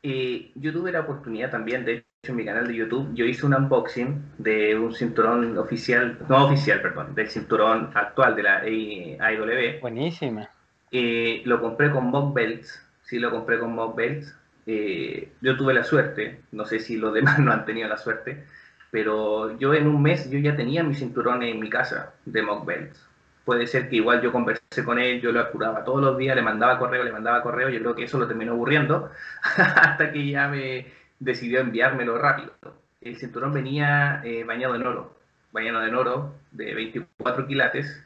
Eh, 0.03 0.53
yo 0.55 0.73
tuve 0.73 0.93
la 0.93 1.01
oportunidad 1.01 1.51
también, 1.51 1.85
de 1.85 2.05
en 2.29 2.37
mi 2.37 2.45
canal 2.45 2.67
de 2.67 2.75
YouTube, 2.75 3.15
yo 3.15 3.25
hice 3.25 3.47
un 3.47 3.55
unboxing 3.55 4.33
de 4.39 4.77
un 4.77 4.93
cinturón 4.93 5.57
oficial, 5.59 6.19
no 6.29 6.47
oficial, 6.47 6.83
perdón, 6.83 7.15
del 7.15 7.29
cinturón 7.29 7.91
actual 7.95 8.35
de 8.37 8.43
la 8.43 8.59
AEW. 8.59 9.81
Buenísima. 9.81 10.51
Eh, 10.91 11.43
lo 11.45 11.61
compré 11.61 11.91
con 11.91 12.07
Mock 12.07 12.35
Belts, 12.35 12.83
sí 13.03 13.19
lo 13.19 13.31
compré 13.31 13.59
con 13.59 13.75
Mock 13.75 13.97
Belts. 13.97 14.35
Eh, 14.67 15.33
yo 15.41 15.57
tuve 15.57 15.73
la 15.73 15.85
suerte, 15.85 16.43
no 16.53 16.65
sé 16.67 16.81
si 16.81 16.97
los 16.97 17.15
demás 17.15 17.39
no 17.39 17.53
han 17.53 17.65
tenido 17.65 17.89
la 17.89 17.97
suerte, 17.97 18.45
pero 18.91 19.57
yo 19.59 19.75
en 19.75 19.87
un 19.87 20.03
mes 20.03 20.29
yo 20.31 20.39
ya 20.39 20.57
tenía 20.57 20.83
mi 20.83 20.95
cinturón 20.95 21.43
en 21.43 21.61
mi 21.61 21.71
casa 21.71 22.15
de 22.25 22.43
Mock. 22.43 22.69
Puede 23.45 23.67
ser 23.69 23.89
que 23.89 23.97
igual 23.97 24.21
yo 24.23 24.33
conversé 24.33 24.85
con 24.85 24.99
él, 24.99 25.21
yo 25.21 25.31
lo 25.31 25.41
apuraba 25.41 25.85
todos 25.85 26.01
los 26.03 26.19
días, 26.19 26.35
le 26.35 26.43
mandaba 26.43 26.79
correo, 26.81 27.05
le 27.05 27.13
mandaba 27.13 27.43
correo, 27.43 27.69
yo 27.69 27.79
creo 27.79 27.95
que 27.95 28.05
eso 28.05 28.19
lo 28.19 28.27
terminó 28.27 28.53
aburriendo, 28.53 29.11
hasta 29.57 30.13
que 30.13 30.29
ya 30.29 30.49
me 30.49 30.87
decidió 31.21 31.61
enviármelo 31.61 32.19
rápido. 32.19 32.53
El 33.01 33.17
cinturón 33.17 33.53
venía 33.53 34.21
eh, 34.25 34.43
bañado 34.45 34.75
en 34.75 34.85
oro, 34.87 35.17
bañado 35.53 35.85
en 35.85 35.95
oro 35.95 36.35
de 36.51 36.75
24 36.75 37.47
quilates, 37.47 38.06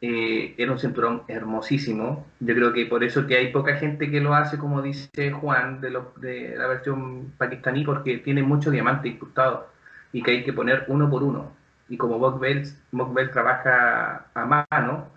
eh, 0.00 0.54
era 0.56 0.72
un 0.72 0.78
cinturón 0.78 1.22
hermosísimo. 1.28 2.26
Yo 2.40 2.54
creo 2.54 2.72
que 2.72 2.86
por 2.86 3.04
eso 3.04 3.26
que 3.26 3.36
hay 3.36 3.52
poca 3.52 3.76
gente 3.76 4.10
que 4.10 4.20
lo 4.20 4.34
hace, 4.34 4.58
como 4.58 4.82
dice 4.82 5.32
Juan, 5.32 5.80
de, 5.80 5.90
de 6.16 6.56
la 6.56 6.66
versión 6.68 7.32
pakistaní, 7.36 7.84
porque 7.84 8.18
tiene 8.18 8.42
mucho 8.42 8.70
diamante 8.70 9.08
incrustado 9.08 9.68
y 10.12 10.22
que 10.22 10.30
hay 10.32 10.44
que 10.44 10.52
poner 10.52 10.84
uno 10.88 11.10
por 11.10 11.22
uno. 11.22 11.52
Y 11.88 11.96
como 11.96 12.18
Mockbell 12.18 13.30
trabaja 13.32 14.26
a 14.34 14.66
mano, 14.70 15.08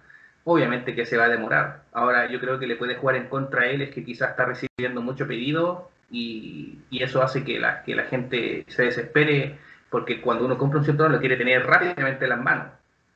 obviamente 0.43 0.95
que 0.95 1.05
se 1.05 1.17
va 1.17 1.25
a 1.25 1.29
demorar. 1.29 1.83
Ahora 1.93 2.29
yo 2.29 2.39
creo 2.39 2.59
que 2.59 2.67
le 2.67 2.75
puede 2.75 2.95
jugar 2.95 3.15
en 3.15 3.27
contra 3.27 3.61
a 3.63 3.65
él, 3.67 3.81
es 3.81 3.91
que 3.91 4.03
quizás 4.03 4.31
está 4.31 4.45
recibiendo 4.45 5.01
mucho 5.01 5.27
pedido 5.27 5.91
y, 6.11 6.79
y 6.89 7.03
eso 7.03 7.21
hace 7.23 7.43
que 7.43 7.59
la, 7.59 7.83
que 7.83 7.95
la 7.95 8.05
gente 8.05 8.65
se 8.67 8.83
desespere, 8.83 9.57
porque 9.89 10.21
cuando 10.21 10.45
uno 10.45 10.57
compra 10.57 10.79
un 10.79 10.85
cinturón 10.85 11.11
lo 11.13 11.19
quiere 11.19 11.37
tener 11.37 11.65
rápidamente 11.65 12.25
en 12.25 12.29
las 12.29 12.41
manos 12.41 12.67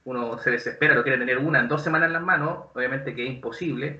uno 0.07 0.37
se 0.37 0.51
desespera, 0.51 0.95
lo 0.95 1.03
quiere 1.03 1.17
tener 1.17 1.37
una 1.37 1.59
en 1.59 1.67
dos 1.67 1.83
semanas 1.83 2.07
en 2.07 2.13
las 2.13 2.21
manos, 2.21 2.67
obviamente 2.73 3.13
que 3.13 3.25
es 3.25 3.29
imposible, 3.29 3.99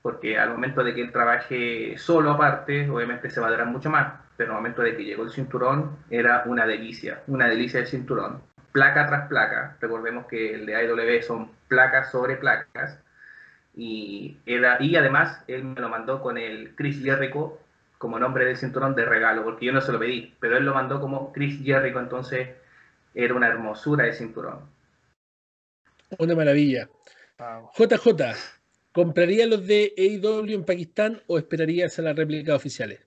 porque 0.00 0.38
al 0.38 0.50
momento 0.50 0.84
de 0.84 0.94
que 0.94 1.02
él 1.02 1.10
trabaje 1.10 1.98
solo 1.98 2.30
aparte, 2.30 2.88
obviamente 2.88 3.30
se 3.30 3.40
va 3.40 3.48
a 3.48 3.50
durar 3.50 3.66
mucho 3.66 3.90
más, 3.90 4.14
pero 4.36 4.52
al 4.52 4.58
momento 4.58 4.82
de 4.82 4.96
que 4.96 5.04
llegó 5.04 5.24
el 5.24 5.30
cinturón 5.30 5.98
era 6.08 6.44
una 6.46 6.66
delicia, 6.66 7.22
una 7.26 7.48
delicia 7.48 7.80
de 7.80 7.86
cinturón, 7.86 8.42
placa 8.70 9.08
tras 9.08 9.26
placa, 9.26 9.76
recordemos 9.80 10.26
que 10.26 10.54
el 10.54 10.66
de 10.66 10.76
AW 10.76 11.22
son 11.22 11.50
placas 11.66 12.12
sobre 12.12 12.36
placas, 12.36 13.00
y, 13.74 14.38
era, 14.46 14.80
y 14.80 14.94
además 14.94 15.42
él 15.48 15.64
me 15.64 15.80
lo 15.80 15.88
mandó 15.88 16.22
con 16.22 16.38
el 16.38 16.76
Chris 16.76 17.02
Jericho 17.02 17.58
como 17.98 18.20
nombre 18.20 18.44
del 18.44 18.56
cinturón 18.56 18.94
de 18.94 19.04
regalo, 19.04 19.42
porque 19.42 19.66
yo 19.66 19.72
no 19.72 19.80
se 19.80 19.90
lo 19.90 19.98
pedí, 19.98 20.32
pero 20.38 20.56
él 20.56 20.64
lo 20.64 20.74
mandó 20.74 21.00
como 21.00 21.32
Chris 21.32 21.60
Jericho, 21.64 21.98
entonces 21.98 22.50
era 23.14 23.34
una 23.34 23.48
hermosura 23.48 24.04
de 24.04 24.12
cinturón. 24.12 24.73
Una 26.18 26.34
maravilla. 26.34 26.90
JJ, 27.76 28.36
¿compraría 28.92 29.46
los 29.46 29.66
de 29.66 29.92
AEW 29.96 30.54
en 30.54 30.64
Pakistán 30.64 31.22
o 31.26 31.38
esperarías 31.38 31.98
a 31.98 32.02
las 32.02 32.16
réplicas 32.16 32.54
oficiales? 32.54 33.00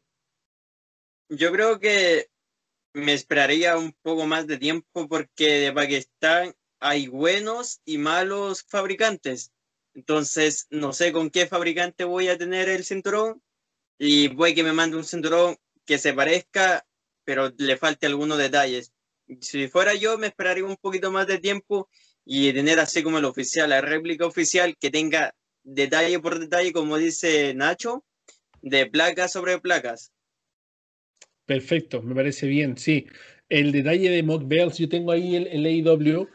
Yo 1.30 1.52
creo 1.52 1.80
que 1.80 2.30
me 2.94 3.14
esperaría 3.14 3.78
un 3.78 3.94
poco 4.02 4.26
más 4.26 4.48
de 4.48 4.58
tiempo 4.58 5.08
porque 5.08 5.60
de 5.60 5.74
Pakistán 5.74 6.56
hay 6.80 7.08
buenos 7.08 7.82
y 7.86 7.98
malos 7.98 8.64
fabricantes. 8.64 9.52
Entonces, 9.94 10.68
no 10.70 10.94
sé 10.94 11.12
con 11.12 11.30
qué 11.30 11.48
fabricante 11.48 12.04
voy 12.04 12.28
a 12.28 12.38
tener 12.38 12.70
el 12.70 12.84
cinturón 12.84 13.42
y 13.98 14.28
voy 14.28 14.54
que 14.54 14.64
me 14.64 14.74
mande 14.74 14.98
un 14.98 15.04
cinturón 15.04 15.58
que 15.86 15.98
se 15.98 16.14
parezca, 16.14 16.86
pero 17.24 17.52
le 17.58 17.78
falte 17.78 18.06
algunos 18.06 18.38
detalles. 18.38 18.94
Si 19.42 19.68
fuera 19.68 19.94
yo, 19.96 20.18
me 20.18 20.28
esperaría 20.28 20.66
un 20.66 20.78
poquito 20.78 21.12
más 21.12 21.28
de 21.28 21.40
tiempo 21.40 21.90
y 22.30 22.52
tener 22.52 22.78
así 22.80 23.04
como 23.04 23.20
el 23.20 23.26
oficial, 23.26 23.70
la 23.70 23.80
réplica 23.80 24.26
oficial 24.26 24.76
que 24.78 24.92
tenga 24.92 25.34
detalle 25.64 26.20
por 26.20 26.40
detalle, 26.40 26.74
como 26.74 26.98
dice 26.98 27.54
Nacho, 27.54 28.04
de 28.62 28.86
placas 28.86 29.32
sobre 29.32 29.60
placas. 29.60 30.12
Perfecto, 31.46 32.02
me 32.02 32.14
parece 32.14 32.48
bien, 32.48 32.78
sí. 32.78 33.08
El 33.48 33.72
detalle 33.72 34.10
de 34.10 34.24
Mock 34.24 34.44
Bells, 34.46 34.78
yo 34.78 34.90
tengo 34.90 35.14
ahí 35.14 35.38
el, 35.38 35.48
el 35.48 35.66
AEW 35.66 36.28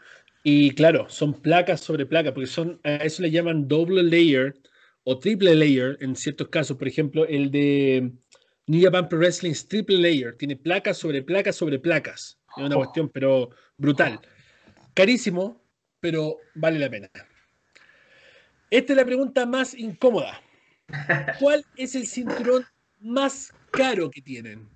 y 0.42 0.70
claro, 0.70 1.10
son 1.10 1.34
placas 1.34 1.82
sobre 1.82 2.06
placas, 2.06 2.32
porque 2.32 2.48
son, 2.48 2.80
a 2.84 2.96
eso 2.96 3.20
le 3.20 3.30
llaman 3.30 3.68
doble 3.68 4.02
layer 4.02 4.54
o 5.04 5.18
triple 5.18 5.54
layer 5.54 5.98
en 6.00 6.16
ciertos 6.16 6.48
casos. 6.48 6.78
Por 6.78 6.88
ejemplo, 6.88 7.26
el 7.26 7.50
de 7.50 8.12
New 8.66 8.82
Japan 8.82 9.10
Pro 9.10 9.18
Wrestling 9.18 9.52
triple 9.68 9.98
layer, 9.98 10.38
tiene 10.38 10.56
placas 10.56 10.96
sobre 10.96 11.22
placas 11.22 11.54
sobre 11.54 11.78
placas. 11.78 12.38
Es 12.56 12.64
una 12.64 12.76
oh. 12.76 12.78
cuestión, 12.78 13.10
pero 13.10 13.50
brutal. 13.76 14.20
Carísimo, 14.94 15.61
pero 16.02 16.38
vale 16.56 16.80
la 16.80 16.90
pena. 16.90 17.08
Esta 18.70 18.92
es 18.92 18.96
la 18.96 19.04
pregunta 19.04 19.46
más 19.46 19.72
incómoda. 19.72 20.42
¿Cuál 21.38 21.64
es 21.76 21.94
el 21.94 22.08
cinturón 22.08 22.66
más 22.98 23.54
caro 23.70 24.10
que 24.10 24.20
tienen? 24.20 24.68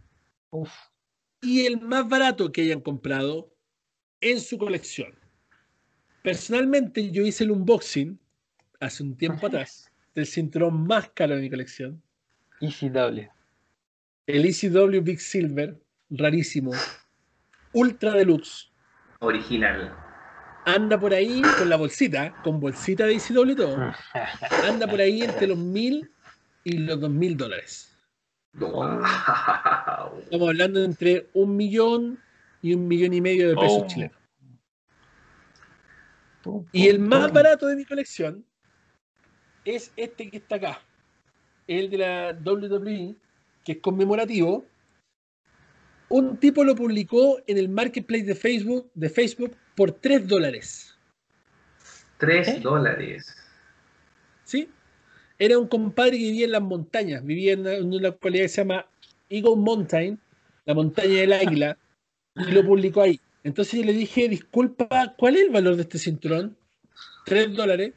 Y 1.42 1.66
el 1.66 1.80
más 1.80 2.08
barato 2.08 2.52
que 2.52 2.62
hayan 2.62 2.80
comprado 2.80 3.52
en 4.20 4.40
su 4.40 4.56
colección. 4.56 5.18
Personalmente, 6.22 7.10
yo 7.10 7.26
hice 7.26 7.42
el 7.42 7.50
unboxing 7.50 8.18
hace 8.78 9.02
un 9.02 9.16
tiempo 9.16 9.48
atrás 9.48 9.90
del 10.14 10.26
cinturón 10.26 10.86
más 10.86 11.10
caro 11.10 11.34
de 11.34 11.42
mi 11.42 11.50
colección. 11.50 12.00
ECW. 12.60 13.28
El 14.28 14.44
ECW 14.44 15.02
Big 15.02 15.20
Silver, 15.20 15.82
rarísimo. 16.08 16.70
Ultra 17.72 18.12
Deluxe. 18.12 18.70
Original 19.18 20.05
anda 20.66 20.98
por 20.98 21.14
ahí 21.14 21.40
con 21.58 21.70
la 21.70 21.76
bolsita, 21.76 22.34
con 22.42 22.60
bolsita 22.60 23.06
de 23.06 23.14
ICW 23.14 23.54
todo. 23.54 23.94
Anda 24.64 24.86
por 24.86 25.00
ahí 25.00 25.22
entre 25.22 25.46
los 25.46 25.56
mil 25.56 26.10
y 26.64 26.78
los 26.78 27.00
dos 27.00 27.10
mil 27.10 27.36
dólares. 27.36 27.96
Estamos 28.52 30.48
hablando 30.48 30.82
entre 30.82 31.28
un 31.34 31.56
millón 31.56 32.18
y 32.62 32.74
un 32.74 32.88
millón 32.88 33.14
y 33.14 33.20
medio 33.20 33.48
de 33.48 33.54
pesos 33.54 33.82
oh. 33.82 33.86
chilenos. 33.86 34.16
Y 36.72 36.88
el 36.88 36.98
más 36.98 37.32
barato 37.32 37.66
de 37.66 37.76
mi 37.76 37.84
colección 37.84 38.44
es 39.64 39.92
este 39.96 40.30
que 40.30 40.38
está 40.38 40.56
acá. 40.56 40.80
El 41.66 41.90
de 41.90 41.98
la 41.98 42.38
WWE, 42.44 43.14
que 43.64 43.72
es 43.72 43.78
conmemorativo. 43.78 44.64
Un 46.08 46.36
tipo 46.38 46.64
lo 46.64 46.74
publicó 46.74 47.38
en 47.46 47.58
el 47.58 47.68
marketplace 47.68 48.24
de 48.24 48.34
Facebook, 48.34 48.90
de 48.94 49.10
Facebook 49.10 49.56
por 49.76 49.92
3 49.92 50.26
dólares. 50.26 50.96
3 52.18 52.48
¿Eh? 52.48 52.60
dólares. 52.60 53.36
¿Sí? 54.44 54.68
Era 55.38 55.58
un 55.58 55.68
compadre 55.68 56.12
que 56.12 56.24
vivía 56.24 56.46
en 56.46 56.52
las 56.52 56.62
montañas, 56.62 57.24
vivía 57.24 57.52
en 57.52 57.60
una, 57.60 58.00
localidad 58.00 58.44
que 58.44 58.48
se 58.48 58.62
llama 58.62 58.86
Eagle 59.28 59.56
Mountain, 59.56 60.18
la 60.64 60.74
montaña 60.74 61.20
del 61.20 61.32
águila, 61.34 61.78
y 62.34 62.50
lo 62.52 62.64
publicó 62.64 63.02
ahí. 63.02 63.20
Entonces 63.44 63.78
yo 63.80 63.86
le 63.86 63.92
dije, 63.92 64.28
disculpa, 64.28 65.14
¿cuál 65.16 65.36
es 65.36 65.42
el 65.42 65.50
valor 65.50 65.76
de 65.76 65.82
este 65.82 65.98
cinturón? 65.98 66.56
3 67.26 67.54
dólares. 67.54 67.92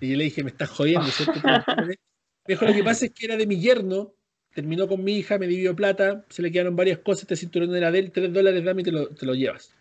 Y 0.00 0.10
yo 0.10 0.16
le 0.18 0.24
dije, 0.24 0.44
me 0.44 0.50
estás 0.50 0.68
jodiendo, 0.68 1.06
¿cierto? 1.06 1.40
Mejor 2.46 2.68
lo 2.68 2.74
que 2.74 2.84
pasa 2.84 3.06
es 3.06 3.12
que 3.12 3.24
era 3.24 3.38
de 3.38 3.46
mi 3.46 3.58
yerno, 3.58 4.12
terminó 4.52 4.86
con 4.86 5.02
mi 5.02 5.16
hija, 5.16 5.38
me 5.38 5.46
dividió 5.46 5.74
plata, 5.74 6.26
se 6.28 6.42
le 6.42 6.52
quedaron 6.52 6.76
varias 6.76 6.98
cosas, 6.98 7.22
este 7.22 7.36
cinturón 7.36 7.74
era 7.74 7.90
de 7.90 8.00
él, 8.00 8.12
3 8.12 8.30
dólares, 8.30 8.62
dame 8.62 8.82
y 8.82 8.84
te 8.84 8.92
lo, 8.92 9.08
te 9.08 9.24
lo 9.24 9.34
llevas. 9.34 9.74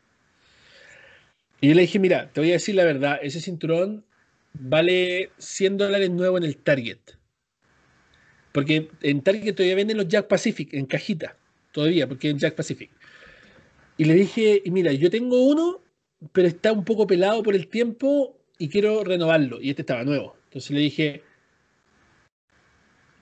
Y 1.64 1.70
yo 1.70 1.76
le 1.76 1.84
dije, 1.84 1.98
mira, 1.98 2.30
te 2.34 2.42
voy 2.42 2.50
a 2.50 2.54
decir 2.60 2.76
la 2.76 2.84
verdad, 2.84 3.20
ese 3.22 3.40
cinturón 3.40 4.04
vale 4.52 5.30
100 5.38 5.78
dólares 5.78 6.10
nuevo 6.10 6.38
en 6.38 6.44
el 6.44 6.58
Target. 6.58 7.00
Porque 8.52 8.90
en 9.02 9.22
Target 9.22 9.56
todavía 9.56 9.78
venden 9.78 9.96
los 9.96 10.10
Jack 10.10 10.28
Pacific 10.28 10.74
en 10.74 10.86
cajita, 10.86 11.38
todavía, 11.72 12.06
porque 12.06 12.32
es 12.32 12.36
Jack 12.36 12.56
Pacific. 12.56 12.92
Y 13.96 14.04
le 14.04 14.14
dije, 14.14 14.62
mira, 14.66 14.92
yo 14.92 15.10
tengo 15.10 15.42
uno, 15.42 15.80
pero 16.34 16.50
está 16.50 16.74
un 16.74 16.84
poco 16.84 17.08
pelado 17.08 17.42
por 17.44 17.56
el 17.56 17.70
tiempo 17.70 18.38
y 18.58 18.68
quiero 18.68 19.06
renovarlo. 19.06 19.62
Y 19.62 19.70
este 19.70 19.84
estaba 19.84 20.04
nuevo. 20.04 20.36
Entonces 20.50 20.72
le 20.72 20.82
dije, 20.82 21.24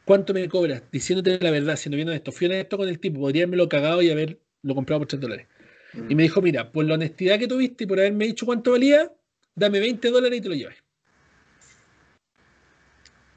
¿cuánto 0.03 0.33
me 0.33 0.49
cobras? 0.49 0.81
Diciéndote 0.91 1.37
la 1.39 1.51
verdad, 1.51 1.75
siendo 1.75 1.95
viendo 1.95 2.11
esto. 2.11 2.31
Fui 2.31 2.51
esto 2.51 2.77
con 2.77 2.89
el 2.89 2.97
tipo, 2.99 3.19
podría 3.19 3.43
haberme 3.43 3.57
lo 3.57 3.69
cagado 3.69 4.01
y 4.01 4.09
haberlo 4.09 4.39
comprado 4.73 5.01
por 5.01 5.07
3 5.09 5.21
dólares. 5.21 5.47
Y 5.93 6.15
me 6.15 6.23
dijo, 6.23 6.41
mira, 6.41 6.71
por 6.71 6.85
la 6.85 6.93
honestidad 6.95 7.37
que 7.37 7.47
tuviste 7.47 7.83
y 7.83 7.87
por 7.87 7.99
haberme 7.99 8.25
dicho 8.25 8.45
cuánto 8.45 8.71
valía, 8.71 9.11
dame 9.55 9.79
20 9.79 10.09
dólares 10.09 10.39
y 10.39 10.41
te 10.41 10.49
lo 10.49 10.55
llevas. 10.55 10.75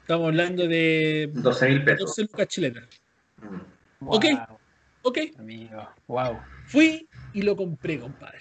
Estamos 0.01 0.27
hablando 0.27 0.67
de 0.67 1.31
12 1.33 1.69
mil 1.69 1.83
pesos. 1.83 2.07
12 2.09 2.21
lucas 2.23 2.47
chilenas. 2.47 2.83
Ok, 4.01 4.25
ok. 5.01 5.17
Amigo, 5.39 5.89
wow. 6.07 6.37
Fui 6.67 7.07
y 7.33 7.41
lo 7.41 7.55
compré, 7.55 7.99
compadre. 7.99 8.39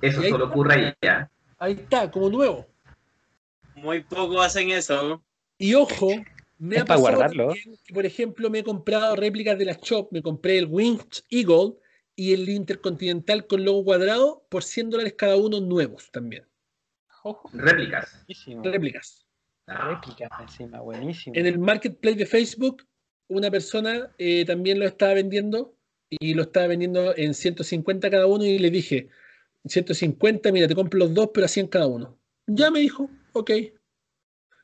Eso 0.00 0.22
solo 0.22 0.46
ocurre 0.46 0.74
ahí 0.74 0.94
ya. 1.02 1.30
Ahí 1.58 1.72
está, 1.72 2.10
como 2.10 2.30
nuevo. 2.30 2.66
Muy 3.74 4.02
poco 4.02 4.40
hacen 4.40 4.70
eso. 4.70 5.22
Y 5.58 5.74
ojo, 5.74 6.08
Me 6.58 6.76
Es 6.76 6.82
ha 6.82 6.84
pa' 6.84 6.94
pasado 6.94 7.16
guardarlo. 7.16 7.46
también 7.48 7.76
que, 7.84 7.94
por 7.94 8.06
ejemplo, 8.06 8.50
me 8.50 8.60
he 8.60 8.64
comprado 8.64 9.16
réplicas 9.16 9.58
de 9.58 9.64
las 9.66 9.80
Chop. 9.80 10.12
Me 10.12 10.22
compré 10.22 10.58
el 10.58 10.66
Wings 10.66 11.24
Eagle 11.30 11.74
y 12.18 12.32
el 12.32 12.48
Intercontinental 12.48 13.46
con 13.46 13.64
logo 13.64 13.84
cuadrado 13.84 14.44
por 14.48 14.64
100 14.64 14.90
dólares 14.90 15.14
cada 15.16 15.36
uno 15.36 15.60
nuevos 15.60 16.10
también. 16.10 16.44
Ojo, 17.22 17.48
Réplicas. 17.52 18.24
buenísimo. 18.26 18.62
Réplicas. 18.64 19.24
Ah, 19.68 19.90
Réplica 19.90 20.28
encima, 20.40 20.80
buenísimo. 20.80 21.36
En 21.36 21.46
el 21.46 21.60
marketplace 21.60 22.16
de 22.16 22.26
Facebook, 22.26 22.82
una 23.28 23.52
persona 23.52 24.12
eh, 24.18 24.44
también 24.44 24.80
lo 24.80 24.86
estaba 24.86 25.14
vendiendo 25.14 25.76
y 26.10 26.34
lo 26.34 26.42
estaba 26.42 26.66
vendiendo 26.66 27.16
en 27.16 27.34
150 27.34 28.10
cada 28.10 28.26
uno 28.26 28.44
y 28.44 28.58
le 28.58 28.70
dije, 28.72 29.10
150, 29.66 30.50
mira, 30.50 30.66
te 30.66 30.74
compro 30.74 30.98
los 30.98 31.14
dos, 31.14 31.30
pero 31.32 31.44
a 31.44 31.48
100 31.48 31.68
cada 31.68 31.86
uno. 31.86 32.18
Ya 32.48 32.72
me 32.72 32.80
dijo, 32.80 33.08
ok. 33.32 33.52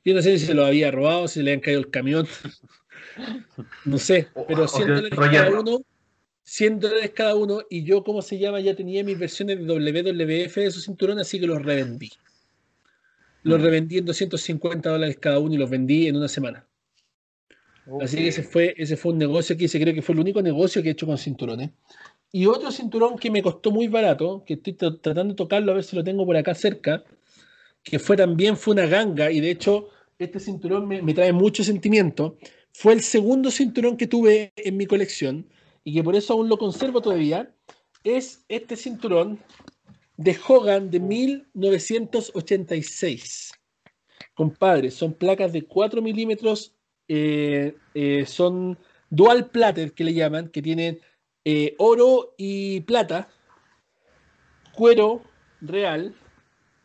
Yo 0.04 0.12
no 0.12 0.22
sé 0.22 0.40
si 0.40 0.46
se 0.46 0.54
lo 0.54 0.64
había 0.64 0.90
robado, 0.90 1.28
si 1.28 1.40
le 1.40 1.52
habían 1.52 1.60
caído 1.60 1.78
el 1.78 1.90
camión. 1.90 2.26
No 3.84 3.96
sé, 3.98 4.28
pero 4.48 4.64
o 4.64 4.68
100 4.68 4.86
que 4.86 4.92
dólares 4.92 5.18
cada 5.18 5.50
no. 5.50 5.60
uno. 5.60 5.84
100 6.44 6.78
dólares 6.80 7.10
cada 7.14 7.34
uno 7.34 7.62
y 7.70 7.84
yo, 7.84 8.04
¿cómo 8.04 8.22
se 8.22 8.38
llama? 8.38 8.60
Ya 8.60 8.76
tenía 8.76 9.02
mis 9.04 9.18
versiones 9.18 9.58
de 9.58 9.64
WWF 9.64 10.60
de 10.60 10.66
esos 10.68 10.84
cinturones, 10.84 11.26
así 11.26 11.40
que 11.40 11.46
los 11.48 11.62
revendí. 11.62 12.10
Los 13.44 13.60
Mm. 13.60 13.62
revendí 13.62 13.98
en 13.98 14.06
250 14.06 14.90
dólares 14.90 15.18
cada 15.20 15.38
uno 15.38 15.54
y 15.54 15.58
los 15.58 15.70
vendí 15.70 16.08
en 16.08 16.16
una 16.16 16.26
semana. 16.26 16.66
Así 18.00 18.16
que 18.16 18.28
ese 18.28 18.42
fue, 18.42 18.74
ese 18.76 18.96
fue 18.96 19.12
un 19.12 19.18
negocio 19.18 19.56
que 19.56 19.64
hice, 19.64 19.80
creo 19.80 19.94
que 19.94 20.02
fue 20.02 20.14
el 20.14 20.20
único 20.20 20.42
negocio 20.42 20.82
que 20.82 20.88
he 20.88 20.92
hecho 20.92 21.06
con 21.06 21.18
cinturones. 21.18 21.70
Y 22.32 22.46
otro 22.46 22.70
cinturón 22.72 23.18
que 23.18 23.30
me 23.30 23.42
costó 23.42 23.70
muy 23.72 23.88
barato, 23.88 24.44
que 24.46 24.54
estoy 24.54 24.74
tra- 24.74 25.00
tratando 25.00 25.34
de 25.34 25.38
tocarlo 25.38 25.72
a 25.72 25.76
ver 25.76 25.84
si 25.84 25.96
lo 25.96 26.04
tengo 26.04 26.26
por 26.26 26.36
acá 26.36 26.54
cerca, 26.54 27.04
que 27.82 27.98
fue 27.98 28.16
también 28.16 28.56
fue 28.56 28.74
una 28.74 28.86
ganga, 28.86 29.30
y 29.32 29.40
de 29.40 29.50
hecho 29.52 29.88
este 30.18 30.40
cinturón 30.40 30.88
me, 30.88 31.02
me 31.02 31.14
trae 31.14 31.32
mucho 31.32 31.64
sentimiento. 31.64 32.38
Fue 32.72 32.92
el 32.94 33.02
segundo 33.02 33.50
cinturón 33.50 33.96
que 33.96 34.06
tuve 34.08 34.52
en 34.56 34.76
mi 34.76 34.86
colección 34.86 35.46
y 35.84 35.94
que 35.94 36.02
por 36.02 36.16
eso 36.16 36.32
aún 36.32 36.48
lo 36.48 36.58
conservo 36.58 37.00
todavía. 37.00 37.54
Es 38.02 38.44
este 38.48 38.74
cinturón 38.76 39.38
de 40.16 40.36
Hogan 40.46 40.90
de 40.90 41.00
1986. 41.00 43.52
Compadre, 44.34 44.90
son 44.90 45.12
placas 45.12 45.52
de 45.52 45.62
4 45.62 46.02
milímetros, 46.02 46.74
eh, 47.08 47.76
eh, 47.94 48.26
son 48.26 48.78
dual 49.10 49.50
platter 49.50 49.92
que 49.92 50.04
le 50.04 50.14
llaman, 50.14 50.48
que 50.48 50.62
tienen 50.62 51.00
eh, 51.44 51.74
oro 51.78 52.34
y 52.36 52.80
plata, 52.80 53.28
cuero 54.72 55.22
real, 55.60 56.16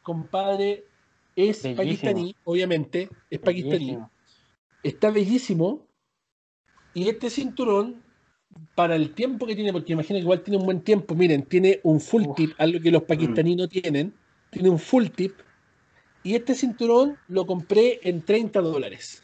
compadre, 0.04 0.86
es 1.36 1.64
Bellísimo. 1.64 1.76
pakistaní, 1.78 2.36
obviamente, 2.44 3.10
es 3.30 3.40
pakistaní, 3.40 3.98
está 4.84 5.12
bellísimo, 5.12 5.88
y 6.94 7.10
este 7.10 7.30
cinturón, 7.30 8.04
para 8.76 8.96
el 8.96 9.14
tiempo 9.14 9.46
que 9.46 9.56
tiene, 9.56 9.72
porque 9.72 9.94
imagino 9.94 10.18
que 10.18 10.24
igual 10.24 10.42
tiene 10.42 10.58
un 10.58 10.66
buen 10.66 10.82
tiempo, 10.82 11.16
miren, 11.16 11.44
tiene 11.44 11.80
un 11.84 12.00
full 12.00 12.24
Uf. 12.28 12.36
tip, 12.36 12.52
algo 12.58 12.80
que 12.80 12.92
los 12.92 13.04
pakistaní 13.04 13.56
no 13.56 13.68
tienen, 13.68 14.14
tiene 14.50 14.70
un 14.70 14.80
full 14.80 15.08
tip, 15.08 15.34
y 16.24 16.36
este 16.36 16.56
cinturón 16.56 17.18
lo 17.28 17.46
compré 17.46 18.00
en 18.04 18.22
30 18.22 18.62
dólares. 18.62 19.24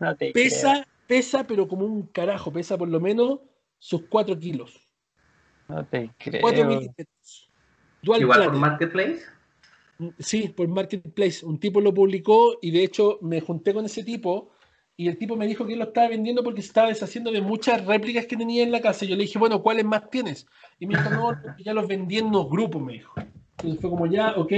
No 0.00 0.16
Pesa, 0.16 0.86
pesa, 1.06 1.46
pero 1.46 1.68
como 1.68 1.86
un 1.86 2.02
carajo, 2.06 2.52
pesa 2.52 2.76
por 2.76 2.88
lo 2.88 3.00
menos 3.00 3.40
sus 3.78 4.02
4 4.08 4.38
kilos. 4.38 4.80
no 5.68 5.84
te 5.86 6.10
4 6.18 6.40
creo. 6.42 6.66
milímetros. 6.66 7.50
Dual 8.02 8.20
Igual 8.20 8.44
por. 8.44 8.54
Marketplace. 8.54 9.22
Sí, 10.18 10.48
por 10.48 10.68
Marketplace. 10.68 11.44
Un 11.46 11.58
tipo 11.58 11.80
lo 11.80 11.94
publicó 11.94 12.58
y 12.60 12.70
de 12.70 12.84
hecho 12.84 13.18
me 13.22 13.40
junté 13.40 13.72
con 13.72 13.84
ese 13.84 14.02
tipo 14.02 14.50
y 14.96 15.08
el 15.08 15.18
tipo 15.18 15.36
me 15.36 15.46
dijo 15.46 15.66
que 15.66 15.72
él 15.72 15.80
lo 15.80 15.86
estaba 15.86 16.08
vendiendo 16.08 16.44
porque 16.44 16.62
se 16.62 16.68
estaba 16.68 16.88
deshaciendo 16.88 17.32
de 17.32 17.40
muchas 17.40 17.84
réplicas 17.84 18.26
que 18.26 18.36
tenía 18.36 18.62
en 18.62 18.70
la 18.70 18.80
casa. 18.80 19.04
Y 19.04 19.08
yo 19.08 19.16
le 19.16 19.24
dije, 19.24 19.38
bueno, 19.38 19.62
¿cuáles 19.62 19.84
más 19.84 20.08
tienes? 20.08 20.46
Y 20.78 20.86
me 20.86 20.96
dijo, 20.96 21.10
no, 21.10 21.32
ya 21.58 21.74
los 21.74 21.88
vendí 21.88 22.18
en 22.18 22.26
unos 22.26 22.48
grupos, 22.48 22.80
me 22.80 22.94
dijo. 22.94 23.12
Entonces 23.58 23.80
fue 23.80 23.90
como, 23.90 24.06
ya, 24.06 24.32
ok, 24.36 24.52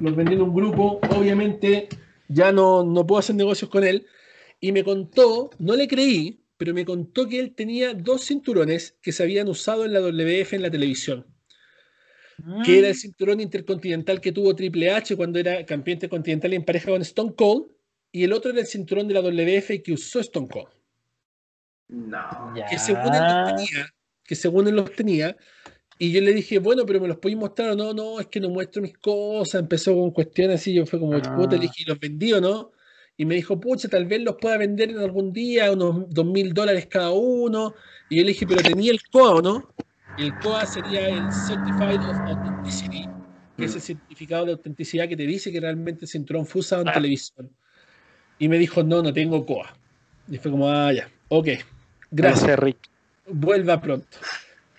los 0.00 0.14
vendí 0.14 0.34
en 0.34 0.42
un 0.42 0.54
grupo. 0.54 1.00
Obviamente 1.16 1.88
ya 2.28 2.52
no, 2.52 2.84
no 2.84 3.06
puedo 3.06 3.20
hacer 3.20 3.36
negocios 3.36 3.70
con 3.70 3.84
él. 3.84 4.06
Y 4.60 4.72
me 4.72 4.84
contó, 4.84 5.50
no 5.58 5.74
le 5.74 5.88
creí, 5.88 6.44
pero 6.58 6.74
me 6.74 6.84
contó 6.84 7.26
que 7.26 7.40
él 7.40 7.54
tenía 7.54 7.94
dos 7.94 8.26
cinturones 8.26 8.98
que 9.00 9.12
se 9.12 9.22
habían 9.22 9.48
usado 9.48 9.86
en 9.86 9.94
la 9.94 10.00
WF 10.00 10.52
en 10.52 10.62
la 10.62 10.70
televisión 10.70 11.26
que 12.64 12.78
era 12.78 12.88
el 12.88 12.94
cinturón 12.94 13.40
intercontinental 13.40 14.20
que 14.20 14.32
tuvo 14.32 14.54
Triple 14.54 14.90
H 14.90 15.16
cuando 15.16 15.38
era 15.38 15.64
campeón 15.66 15.96
intercontinental 15.96 16.52
en 16.52 16.64
pareja 16.64 16.90
con 16.90 17.02
Stone 17.02 17.34
Cold, 17.34 17.66
y 18.12 18.24
el 18.24 18.32
otro 18.32 18.50
era 18.50 18.60
el 18.60 18.66
cinturón 18.66 19.06
de 19.08 19.14
la 19.14 19.20
WF 19.22 19.82
que 19.82 19.92
usó 19.92 20.20
Stone 20.20 20.48
Cold, 20.48 20.68
No. 21.88 22.52
Ya. 22.56 22.66
que 22.66 22.78
según 22.78 23.14
él 23.14 23.22
los 23.22 23.44
tenía, 23.56 23.86
que 24.24 24.34
según 24.36 24.68
él 24.68 24.76
los 24.76 24.92
tenía, 24.92 25.36
y 25.98 26.12
yo 26.12 26.20
le 26.20 26.32
dije, 26.32 26.58
bueno, 26.58 26.86
pero 26.86 27.00
me 27.00 27.08
los 27.08 27.18
podéis 27.18 27.38
mostrar 27.38 27.70
o 27.70 27.76
no, 27.76 27.92
no, 27.92 28.20
es 28.20 28.26
que 28.28 28.40
no 28.40 28.48
muestro 28.48 28.80
mis 28.82 28.96
cosas, 28.98 29.60
empezó 29.60 29.94
con 29.94 30.10
cuestiones 30.12 30.60
así, 30.60 30.72
yo 30.72 30.86
fue 30.86 30.98
como, 30.98 31.14
Ah. 31.16 31.34
puta, 31.36 31.56
le 31.56 31.62
dije, 31.62 31.82
¿y 31.82 31.84
los 31.84 31.98
vendí 31.98 32.32
o 32.32 32.40
no? 32.40 32.72
Y 33.16 33.26
me 33.26 33.34
dijo, 33.34 33.60
pucha, 33.60 33.86
tal 33.88 34.06
vez 34.06 34.22
los 34.22 34.36
pueda 34.40 34.56
vender 34.56 34.90
en 34.90 34.98
algún 34.98 35.30
día, 35.32 35.70
unos 35.72 36.08
dos 36.08 36.24
mil 36.24 36.54
dólares 36.54 36.86
cada 36.86 37.10
uno. 37.10 37.74
Y 38.08 38.16
yo 38.16 38.22
le 38.22 38.28
dije, 38.28 38.46
pero 38.46 38.62
tenía 38.62 38.92
el 38.92 39.00
COA 39.12 39.34
o 39.34 39.42
no? 39.42 39.74
El 40.16 40.38
COA 40.38 40.64
sería 40.64 41.06
el 41.06 41.30
Certified 41.30 42.08
of 42.08 42.18
Authenticity, 42.24 43.04
que 43.58 43.64
es 43.66 43.74
el 43.74 43.82
certificado 43.82 44.46
de 44.46 44.52
autenticidad 44.52 45.06
que 45.06 45.18
te 45.18 45.26
dice 45.26 45.52
que 45.52 45.60
realmente 45.60 46.06
el 46.06 46.08
cinturón 46.08 46.46
fue 46.46 46.60
usado 46.60 46.80
en 46.80 46.88
Ah. 46.88 46.92
televisión. 46.94 47.54
Y 48.40 48.48
me 48.48 48.58
dijo, 48.58 48.82
no, 48.82 49.02
no 49.02 49.12
tengo 49.12 49.46
COA. 49.46 49.72
Y 50.28 50.38
fue 50.38 50.50
como, 50.50 50.68
ah, 50.68 50.92
ya, 50.92 51.08
ok, 51.28 51.48
gracias, 52.10 52.58
Rick. 52.58 52.78
vuelva 53.26 53.80
pronto. 53.80 54.18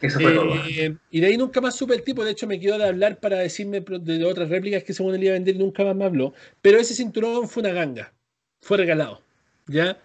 Eso 0.02 0.20
fue 0.20 0.34
todo. 0.34 0.56
Eh, 0.68 0.98
y 1.12 1.20
de 1.22 1.28
ahí 1.28 1.38
nunca 1.38 1.62
más 1.62 1.76
supe 1.76 1.94
el 1.94 2.04
tipo, 2.04 2.26
de 2.26 2.32
hecho 2.32 2.48
me 2.48 2.60
quedó 2.60 2.78
de 2.80 2.88
hablar 2.88 3.20
para 3.20 3.38
decirme 3.38 3.82
de 3.82 4.26
otras 4.26 4.50
réplicas 4.50 4.84
que 4.84 4.94
según 4.94 5.14
él 5.14 5.24
iba 5.24 5.32
a 5.32 5.34
vender 5.36 5.56
y 5.56 5.60
nunca 5.60 5.86
más 5.86 5.96
me 5.96 6.06
habló. 6.06 6.34
Pero 6.62 6.80
ese 6.80 6.96
cinturón 6.96 7.48
fue 7.48 7.62
una 7.62 7.72
ganga, 7.72 8.12
fue 8.62 8.78
regalado, 8.78 9.22
¿ya? 9.68 10.02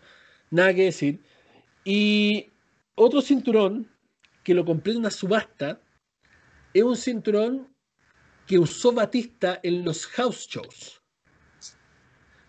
Nada 0.51 0.75
que 0.75 0.85
decir. 0.85 1.21
Y 1.83 2.51
otro 2.95 3.23
cinturón 3.23 3.89
que 4.45 4.53
lo 4.53 4.67
compré 4.67 4.93
en 4.93 4.99
una 4.99 5.11
subasta 5.11 5.81
es 6.75 6.83
un 6.83 6.97
cinturón 6.97 7.69
que 8.47 8.59
usó 8.59 8.93
Batista 8.93 9.61
en 9.63 9.83
los 9.83 10.07
house 10.07 10.47
shows. 10.47 11.01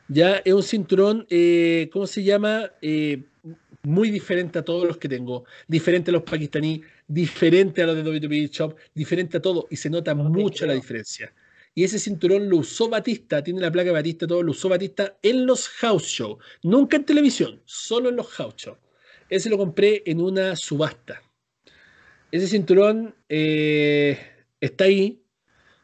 Ya 0.10 0.38
es 0.38 0.54
un 0.54 0.64
cinturón, 0.64 1.28
eh, 1.30 1.90
¿cómo 1.92 2.08
se 2.08 2.24
llama? 2.24 2.72
Eh, 2.82 3.24
muy 3.84 4.10
diferente 4.10 4.60
a 4.60 4.66
todos 4.66 4.88
los 4.88 4.98
que 4.98 5.10
tengo, 5.10 5.46
diferente 5.68 6.12
a 6.12 6.14
los 6.14 6.24
pakistaní, 6.24 6.82
diferente 7.08 7.82
a 7.82 7.88
los 7.88 7.96
de 7.96 8.04
WWE 8.04 8.48
Shop, 8.48 8.76
diferente 8.94 9.38
a 9.38 9.42
todo, 9.42 9.68
y 9.70 9.76
se 9.76 9.90
nota 9.90 10.14
No 10.14 10.26
mucho 10.30 10.66
la 10.66 10.74
diferencia. 10.74 11.34
Y 11.74 11.84
ese 11.84 12.00
cinturón 12.00 12.50
lo 12.50 12.58
usó 12.58 12.90
Batista, 12.90 13.44
tiene 13.44 13.62
la 13.62 13.72
placa 13.72 13.88
de 13.88 13.94
Batista, 13.94 14.28
todo 14.28 14.44
lo 14.44 14.52
usó 14.52 14.68
Batista 14.68 15.18
en 15.22 15.46
los 15.46 15.68
house 15.70 16.08
shows, 16.08 16.38
nunca 16.64 16.98
en 16.98 17.06
televisión, 17.06 17.62
solo 17.66 18.10
en 18.10 18.16
los 18.16 18.28
house 18.28 18.56
shows. 18.58 18.80
Ese 19.30 19.50
lo 19.50 19.58
compré 19.58 20.04
en 20.06 20.22
una 20.22 20.56
subasta. 20.56 21.22
Ese 22.32 22.48
cinturón 22.48 23.16
eh, 23.30 24.20
está 24.60 24.86
ahí 24.86 25.22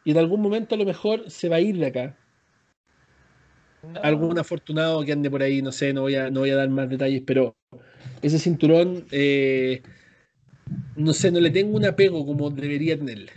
y 0.03 0.11
en 0.11 0.17
algún 0.17 0.41
momento 0.41 0.75
a 0.75 0.77
lo 0.77 0.85
mejor 0.85 1.29
se 1.29 1.47
va 1.47 1.57
a 1.57 1.61
ir 1.61 1.77
de 1.77 1.85
acá. 1.85 2.17
No. 3.83 4.01
Algún 4.01 4.39
afortunado 4.39 5.03
que 5.03 5.11
ande 5.11 5.29
por 5.29 5.41
ahí, 5.43 5.61
no 5.61 5.71
sé, 5.71 5.93
no 5.93 6.01
voy 6.01 6.15
a, 6.15 6.29
no 6.29 6.41
voy 6.41 6.51
a 6.51 6.55
dar 6.55 6.69
más 6.69 6.89
detalles, 6.89 7.21
pero 7.25 7.55
ese 8.21 8.39
cinturón, 8.39 9.05
eh, 9.11 9.81
no 10.95 11.13
sé, 11.13 11.31
no 11.31 11.39
le 11.39 11.49
tengo 11.49 11.75
un 11.75 11.85
apego 11.85 12.25
como 12.25 12.49
debería 12.49 12.97
tenerle. 12.97 13.31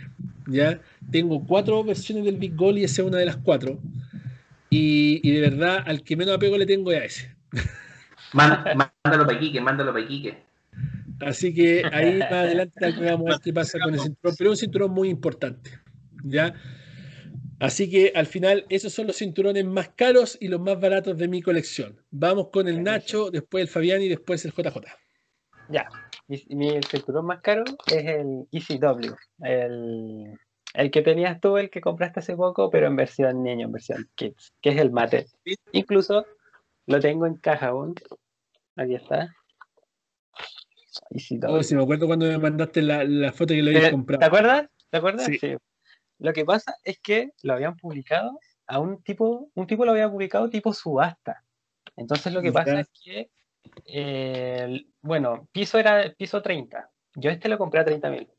¿ya? 0.47 0.79
Tengo 1.11 1.45
cuatro 1.45 1.83
versiones 1.83 2.25
del 2.25 2.37
Big 2.37 2.55
Goal 2.55 2.77
y 2.77 2.83
esa 2.83 3.01
es 3.01 3.07
una 3.07 3.17
de 3.17 3.25
las 3.25 3.37
cuatro. 3.37 3.79
Y, 4.69 5.19
y 5.23 5.31
de 5.31 5.41
verdad, 5.41 5.83
al 5.85 6.03
que 6.03 6.15
menos 6.15 6.35
apego 6.35 6.57
le 6.57 6.65
tengo 6.65 6.91
es 6.91 7.01
a 7.01 7.05
ese. 7.05 7.35
Mándalo 8.33 9.25
para 9.25 9.33
Iquique, 9.33 9.61
mándalo 9.61 9.91
para 9.93 10.03
Iquique. 10.03 10.37
Así 11.21 11.53
que 11.53 11.83
ahí 11.91 12.19
más 12.19 12.31
adelante 12.31 12.91
vamos 13.01 13.27
a 13.27 13.29
ver 13.31 13.39
qué 13.43 13.53
pasa 13.53 13.79
con 13.79 13.93
el 13.93 13.99
cinturón, 13.99 14.35
pero 14.37 14.51
es 14.51 14.57
un 14.57 14.61
cinturón 14.61 14.91
muy 14.91 15.09
importante. 15.09 15.71
¿ya? 16.23 16.53
Así 17.59 17.89
que 17.89 18.11
al 18.13 18.27
final 18.27 18.65
esos 18.69 18.93
son 18.93 19.07
los 19.07 19.17
cinturones 19.17 19.65
más 19.65 19.89
caros 19.89 20.37
y 20.39 20.47
los 20.47 20.59
más 20.59 20.79
baratos 20.79 21.17
de 21.17 21.27
mi 21.27 21.41
colección. 21.41 21.99
Vamos 22.11 22.49
con 22.49 22.67
el 22.67 22.83
Nacho, 22.83 23.31
después 23.31 23.63
el 23.63 23.67
Fabián 23.67 24.01
y 24.01 24.09
después 24.09 24.45
el 24.45 24.51
JJ. 24.51 24.81
Ya. 25.69 25.89
Mi, 26.27 26.43
mi 26.49 26.79
cinturón 26.83 27.25
más 27.25 27.41
caro 27.41 27.63
es 27.87 28.05
el 28.05 28.47
ECW. 28.51 29.15
El, 29.41 30.37
el 30.73 30.91
que 30.91 31.01
tenías 31.01 31.39
tú, 31.39 31.57
el 31.57 31.69
que 31.69 31.81
compraste 31.81 32.19
hace 32.19 32.35
poco, 32.35 32.69
pero 32.69 32.87
en 32.87 32.95
versión 32.95 33.41
niño, 33.43 33.65
en 33.65 33.71
versión 33.71 34.09
kids, 34.15 34.53
que 34.61 34.69
es 34.69 34.77
el 34.77 34.91
mate. 34.91 35.25
Incluso 35.71 36.25
lo 36.85 36.99
tengo 36.99 37.25
en 37.25 37.35
caja 37.35 37.67
aún. 37.69 37.95
Aquí 38.75 38.95
está. 38.95 39.33
ECW. 41.09 41.47
Oh, 41.47 41.63
si 41.63 41.75
me 41.75 41.81
acuerdo 41.83 42.07
cuando 42.07 42.25
me 42.27 42.37
mandaste 42.37 42.81
la, 42.81 43.03
la 43.03 43.31
foto 43.31 43.53
que 43.53 43.61
lo 43.61 43.71
¿Te, 43.71 43.77
habías 43.77 43.89
te 43.89 43.91
comprado. 43.91 44.25
acuerdas? 44.25 44.69
¿Te 44.89 44.97
acuerdas? 44.97 45.25
Sí. 45.25 45.55
Lo 46.19 46.33
que 46.33 46.45
pasa 46.45 46.75
es 46.83 46.99
que 46.99 47.31
lo 47.43 47.53
habían 47.53 47.75
publicado 47.75 48.39
a 48.67 48.79
un 48.79 49.01
tipo, 49.01 49.49
un 49.53 49.67
tipo 49.67 49.85
lo 49.85 49.91
había 49.91 50.09
publicado 50.09 50.49
tipo 50.49 50.73
subasta. 50.73 51.43
Entonces 51.95 52.33
lo 52.33 52.41
que 52.41 52.51
pasa 52.51 52.81
es 52.81 52.89
que, 53.03 53.29
eh, 53.85 54.85
bueno, 55.01 55.47
piso 55.51 55.79
era 55.79 56.13
piso 56.17 56.41
30. 56.41 56.89
Yo 57.15 57.29
este 57.29 57.49
lo 57.49 57.57
compré 57.57 57.79
a 57.81 57.85
30 57.85 58.09
mil. 58.09 58.29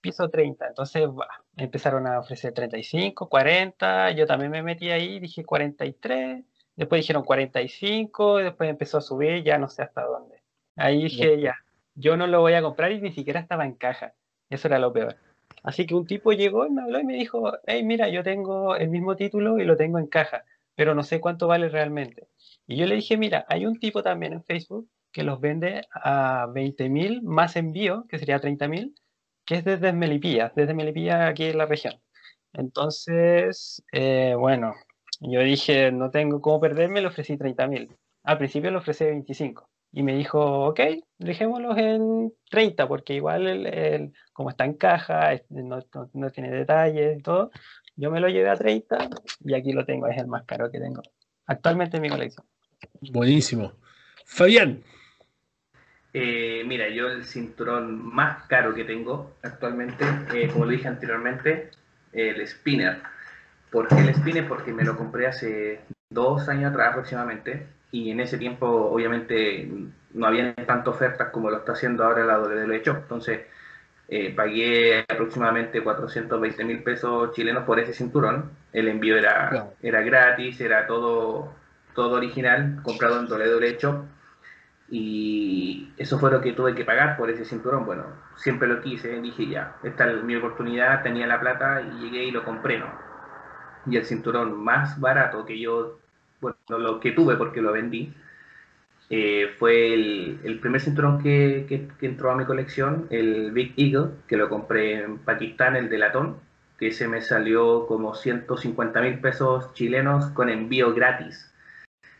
Piso 0.00 0.28
30. 0.28 0.68
Entonces 0.68 1.08
empezaron 1.56 2.06
a 2.06 2.18
ofrecer 2.18 2.52
35, 2.52 3.28
40. 3.28 4.10
Yo 4.12 4.26
también 4.26 4.50
me 4.50 4.62
metí 4.62 4.90
ahí, 4.90 5.20
dije 5.20 5.44
43. 5.44 6.44
Después 6.76 7.02
dijeron 7.02 7.24
45. 7.24 8.38
Después 8.38 8.70
empezó 8.70 8.98
a 8.98 9.02
subir, 9.02 9.44
ya 9.44 9.58
no 9.58 9.68
sé 9.68 9.82
hasta 9.82 10.02
dónde. 10.02 10.42
Ahí 10.76 11.04
dije, 11.04 11.40
ya, 11.40 11.56
yo 11.94 12.16
no 12.16 12.26
lo 12.26 12.40
voy 12.40 12.54
a 12.54 12.62
comprar 12.62 12.92
y 12.92 13.00
ni 13.00 13.12
siquiera 13.12 13.40
estaba 13.40 13.64
en 13.64 13.74
caja. 13.74 14.14
Eso 14.48 14.68
era 14.68 14.78
lo 14.78 14.92
peor. 14.92 15.16
Así 15.62 15.86
que 15.86 15.94
un 15.94 16.06
tipo 16.06 16.32
llegó 16.32 16.66
y 16.66 16.70
me 16.70 16.82
habló 16.82 17.00
y 17.00 17.04
me 17.04 17.14
dijo, 17.14 17.52
hey, 17.66 17.82
mira, 17.84 18.08
yo 18.08 18.22
tengo 18.22 18.76
el 18.76 18.88
mismo 18.88 19.16
título 19.16 19.58
y 19.58 19.64
lo 19.64 19.76
tengo 19.76 19.98
en 19.98 20.06
caja, 20.06 20.44
pero 20.74 20.94
no 20.94 21.02
sé 21.02 21.20
cuánto 21.20 21.46
vale 21.46 21.68
realmente. 21.68 22.28
Y 22.66 22.76
yo 22.76 22.86
le 22.86 22.94
dije, 22.96 23.16
mira, 23.16 23.44
hay 23.48 23.66
un 23.66 23.78
tipo 23.78 24.02
también 24.02 24.32
en 24.32 24.44
Facebook 24.44 24.88
que 25.12 25.24
los 25.24 25.40
vende 25.40 25.82
a 25.92 26.46
20 26.52 26.88
mil 26.88 27.22
más 27.22 27.56
envío, 27.56 28.06
que 28.08 28.18
sería 28.18 28.40
30 28.40 28.68
mil, 28.68 28.94
que 29.44 29.56
es 29.56 29.64
desde 29.64 29.92
Melipilla, 29.92 30.52
desde 30.54 30.74
Melipilla 30.74 31.28
aquí 31.28 31.44
en 31.44 31.58
la 31.58 31.66
región. 31.66 31.94
Entonces, 32.52 33.82
eh, 33.92 34.34
bueno, 34.38 34.74
yo 35.20 35.40
dije, 35.40 35.92
no 35.92 36.10
tengo 36.10 36.40
cómo 36.40 36.60
perderme, 36.60 37.00
le 37.00 37.08
ofrecí 37.08 37.36
30 37.36 37.66
mil. 37.66 37.96
Al 38.22 38.38
principio 38.38 38.70
le 38.70 38.78
ofrecí 38.78 39.04
25 39.04 39.68
y 39.92 40.02
me 40.02 40.14
dijo, 40.14 40.68
ok, 40.68 40.80
dejémoslos 41.18 41.76
en 41.78 42.32
30, 42.50 42.86
porque 42.86 43.14
igual 43.14 43.46
el, 43.46 44.12
como 44.32 44.50
está 44.50 44.64
en 44.64 44.74
caja, 44.74 45.32
no, 45.48 45.80
no, 46.12 46.30
tiene 46.30 46.50
detalles 46.50 47.18
y 47.18 47.22
todo, 47.22 47.50
yo 47.96 48.10
me 48.10 48.20
lo 48.20 48.28
llevé 48.28 48.50
a 48.50 48.56
30 48.56 49.10
y 49.44 49.54
aquí 49.54 49.72
lo 49.72 49.84
tengo, 49.84 50.06
es 50.06 50.18
el 50.18 50.28
más 50.28 50.44
caro 50.44 50.70
que 50.70 50.78
tengo 50.78 51.02
actualmente 51.46 51.96
en 51.96 52.02
mi 52.02 52.08
colección. 52.08 52.46
Buenísimo. 53.12 53.72
Fabián. 54.24 54.82
Eh, 56.12 56.62
mira, 56.66 56.88
yo 56.88 57.08
el 57.08 57.24
cinturón 57.24 58.00
más 58.14 58.46
caro 58.46 58.74
que 58.74 58.84
tengo 58.84 59.32
actualmente, 59.42 60.04
eh, 60.34 60.48
como 60.52 60.64
lo 60.64 60.70
dije 60.70 60.88
anteriormente, 60.88 61.70
el 62.12 62.46
spinner. 62.46 62.98
¿Por 63.70 63.88
qué 63.88 63.96
el 63.96 64.14
spinner? 64.14 64.48
Porque 64.48 64.72
me 64.72 64.84
lo 64.84 64.96
compré 64.96 65.26
hace 65.26 65.80
dos 66.08 66.48
años 66.48 66.70
atrás 66.70 66.90
aproximadamente 66.90 67.66
y 67.92 68.10
en 68.10 68.20
ese 68.20 68.38
tiempo 68.38 68.66
obviamente 68.66 69.68
no 70.14 70.26
había 70.26 70.54
tantas 70.54 70.88
ofertas 70.88 71.30
como 71.30 71.50
lo 71.50 71.58
está 71.58 71.72
haciendo 71.72 72.04
ahora 72.04 72.24
la 72.24 72.40
WWE 72.40 72.82
Shop. 72.84 72.96
Entonces 72.96 73.40
eh, 74.08 74.32
pagué 74.34 75.04
aproximadamente 75.08 75.82
420 75.82 76.64
mil 76.64 76.82
pesos 76.82 77.32
chilenos 77.32 77.64
por 77.64 77.78
ese 77.80 77.92
cinturón. 77.92 78.50
El 78.72 78.88
envío 78.88 79.16
era, 79.16 79.72
era 79.82 80.00
gratis, 80.02 80.60
era 80.60 80.86
todo, 80.86 81.52
todo 81.94 82.16
original, 82.16 82.80
comprado 82.82 83.20
en 83.20 83.30
WWE 83.30 83.78
Shop. 83.78 84.04
Y 84.88 85.92
eso 85.96 86.18
fue 86.18 86.32
lo 86.32 86.40
que 86.40 86.52
tuve 86.52 86.74
que 86.74 86.84
pagar 86.84 87.16
por 87.16 87.30
ese 87.30 87.44
cinturón. 87.44 87.86
Bueno, 87.86 88.04
siempre 88.36 88.66
lo 88.66 88.80
quise, 88.80 89.20
dije 89.20 89.46
ya, 89.48 89.76
esta 89.84 90.10
es 90.10 90.22
mi 90.24 90.34
oportunidad, 90.34 91.02
tenía 91.02 91.28
la 91.28 91.38
plata 91.38 91.80
y 91.80 92.00
llegué 92.00 92.24
y 92.24 92.30
lo 92.32 92.44
compré, 92.44 92.78
¿no? 92.78 92.88
Y 93.86 93.96
el 93.96 94.04
cinturón 94.04 94.62
más 94.62 94.98
barato 95.00 95.46
que 95.46 95.58
yo 95.58 95.99
bueno, 96.40 96.56
lo 96.68 97.00
que 97.00 97.12
tuve 97.12 97.36
porque 97.36 97.60
lo 97.60 97.72
vendí, 97.72 98.12
eh, 99.12 99.54
fue 99.58 99.92
el, 99.92 100.58
primer 100.60 100.80
cinturón 100.80 101.20
que, 101.20 101.88
entró 102.00 102.30
a 102.30 102.36
mi 102.36 102.44
colección, 102.44 103.08
el 103.10 103.50
Big 103.50 103.74
Eagle, 103.76 104.12
que 104.28 104.36
lo 104.36 104.48
compré 104.48 105.02
en 105.02 105.18
Pakistán, 105.18 105.74
el 105.74 105.88
de 105.88 105.98
latón, 105.98 106.36
que 106.78 106.88
ese 106.88 107.08
me 107.08 107.20
salió 107.20 107.86
como 107.88 108.14
150 108.14 109.00
mil 109.02 109.18
pesos 109.18 109.74
chilenos 109.74 110.26
con 110.30 110.48
envío 110.48 110.94
gratis. 110.94 111.52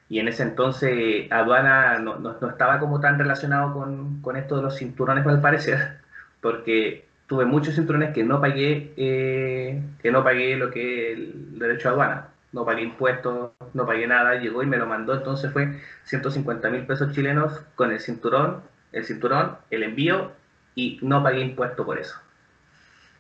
Y 0.08 0.18
en 0.18 0.28
ese 0.28 0.42
entonces 0.42 1.30
aduana 1.30 1.98
no, 2.00 2.18
no, 2.18 2.32
estaba 2.50 2.80
como 2.80 3.00
tan 3.00 3.18
relacionado 3.18 3.72
con, 3.72 4.20
con, 4.22 4.36
esto 4.36 4.56
de 4.56 4.62
los 4.62 4.76
cinturones, 4.76 5.24
al 5.26 5.40
parecer, 5.40 6.00
porque 6.40 7.06
tuve 7.28 7.44
muchos 7.44 7.76
cinturones 7.76 8.12
que 8.12 8.24
no 8.24 8.40
pagué, 8.40 8.92
eh, 8.96 9.80
que 10.02 10.10
no 10.10 10.24
pagué 10.24 10.56
lo 10.56 10.70
que 10.70 11.12
el 11.12 11.58
derecho 11.58 11.88
a 11.88 11.92
aduana 11.92 12.30
no 12.52 12.64
pagué 12.64 12.82
impuestos, 12.82 13.52
no 13.74 13.86
pagué 13.86 14.06
nada, 14.06 14.34
llegó 14.34 14.62
y 14.62 14.66
me 14.66 14.76
lo 14.76 14.86
mandó, 14.86 15.14
entonces 15.14 15.52
fue 15.52 15.80
150 16.04 16.70
mil 16.70 16.86
pesos 16.86 17.14
chilenos 17.14 17.60
con 17.74 17.92
el 17.92 18.00
cinturón, 18.00 18.62
el 18.92 19.04
cinturón, 19.04 19.58
el 19.70 19.84
envío 19.84 20.32
y 20.74 20.98
no 21.02 21.22
pagué 21.22 21.40
impuesto 21.40 21.84
por 21.84 21.98
eso. 21.98 22.16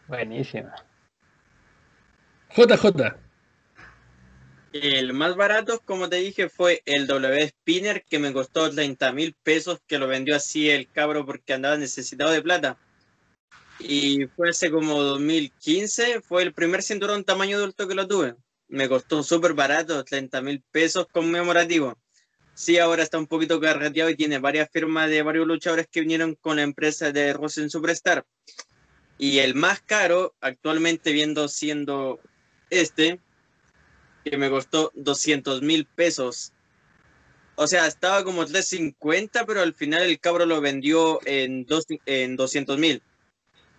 Buenísimo. 0.08 0.70
JJ. 2.56 3.14
El 4.72 5.12
más 5.12 5.34
barato, 5.36 5.80
como 5.84 6.08
te 6.08 6.16
dije, 6.16 6.48
fue 6.48 6.82
el 6.84 7.06
W 7.06 7.48
Spinner 7.48 8.04
que 8.04 8.18
me 8.18 8.32
costó 8.32 8.70
30 8.70 9.12
mil 9.12 9.34
pesos, 9.42 9.80
que 9.86 9.98
lo 9.98 10.06
vendió 10.06 10.36
así 10.36 10.70
el 10.70 10.88
cabro 10.90 11.26
porque 11.26 11.54
andaba 11.54 11.76
necesitado 11.76 12.30
de 12.30 12.42
plata. 12.42 12.76
Y 13.80 14.26
fue 14.36 14.50
hace 14.50 14.70
como 14.70 15.02
2015, 15.02 16.20
fue 16.20 16.42
el 16.42 16.52
primer 16.52 16.82
cinturón 16.82 17.24
tamaño 17.24 17.56
adulto 17.56 17.88
que 17.88 17.94
lo 17.94 18.06
tuve 18.06 18.34
me 18.70 18.88
costó 18.88 19.22
súper 19.22 19.54
barato, 19.54 20.04
30 20.04 20.40
mil 20.42 20.62
pesos 20.70 21.06
conmemorativo. 21.12 21.98
Sí, 22.54 22.78
ahora 22.78 23.02
está 23.02 23.18
un 23.18 23.26
poquito 23.26 23.60
carreteado 23.60 24.10
y 24.10 24.16
tiene 24.16 24.38
varias 24.38 24.70
firmas 24.70 25.08
de 25.08 25.22
varios 25.22 25.46
luchadores 25.46 25.88
que 25.88 26.00
vinieron 26.00 26.34
con 26.34 26.56
la 26.56 26.62
empresa 26.62 27.10
de 27.10 27.32
Rosen 27.32 27.70
Superstar. 27.70 28.24
Y 29.18 29.38
el 29.38 29.54
más 29.54 29.80
caro, 29.82 30.34
actualmente 30.40 31.12
viendo 31.12 31.48
siendo 31.48 32.20
este, 32.70 33.20
que 34.24 34.36
me 34.36 34.50
costó 34.50 34.92
200 34.94 35.62
mil 35.62 35.86
pesos. 35.86 36.52
O 37.56 37.66
sea, 37.66 37.86
estaba 37.86 38.24
como 38.24 38.46
350, 38.46 39.44
pero 39.46 39.60
al 39.60 39.74
final 39.74 40.02
el 40.02 40.20
cabro 40.20 40.46
lo 40.46 40.60
vendió 40.60 41.20
en, 41.26 41.66
dos, 41.66 41.86
en 42.06 42.36
200 42.36 42.78
mil. 42.78 43.02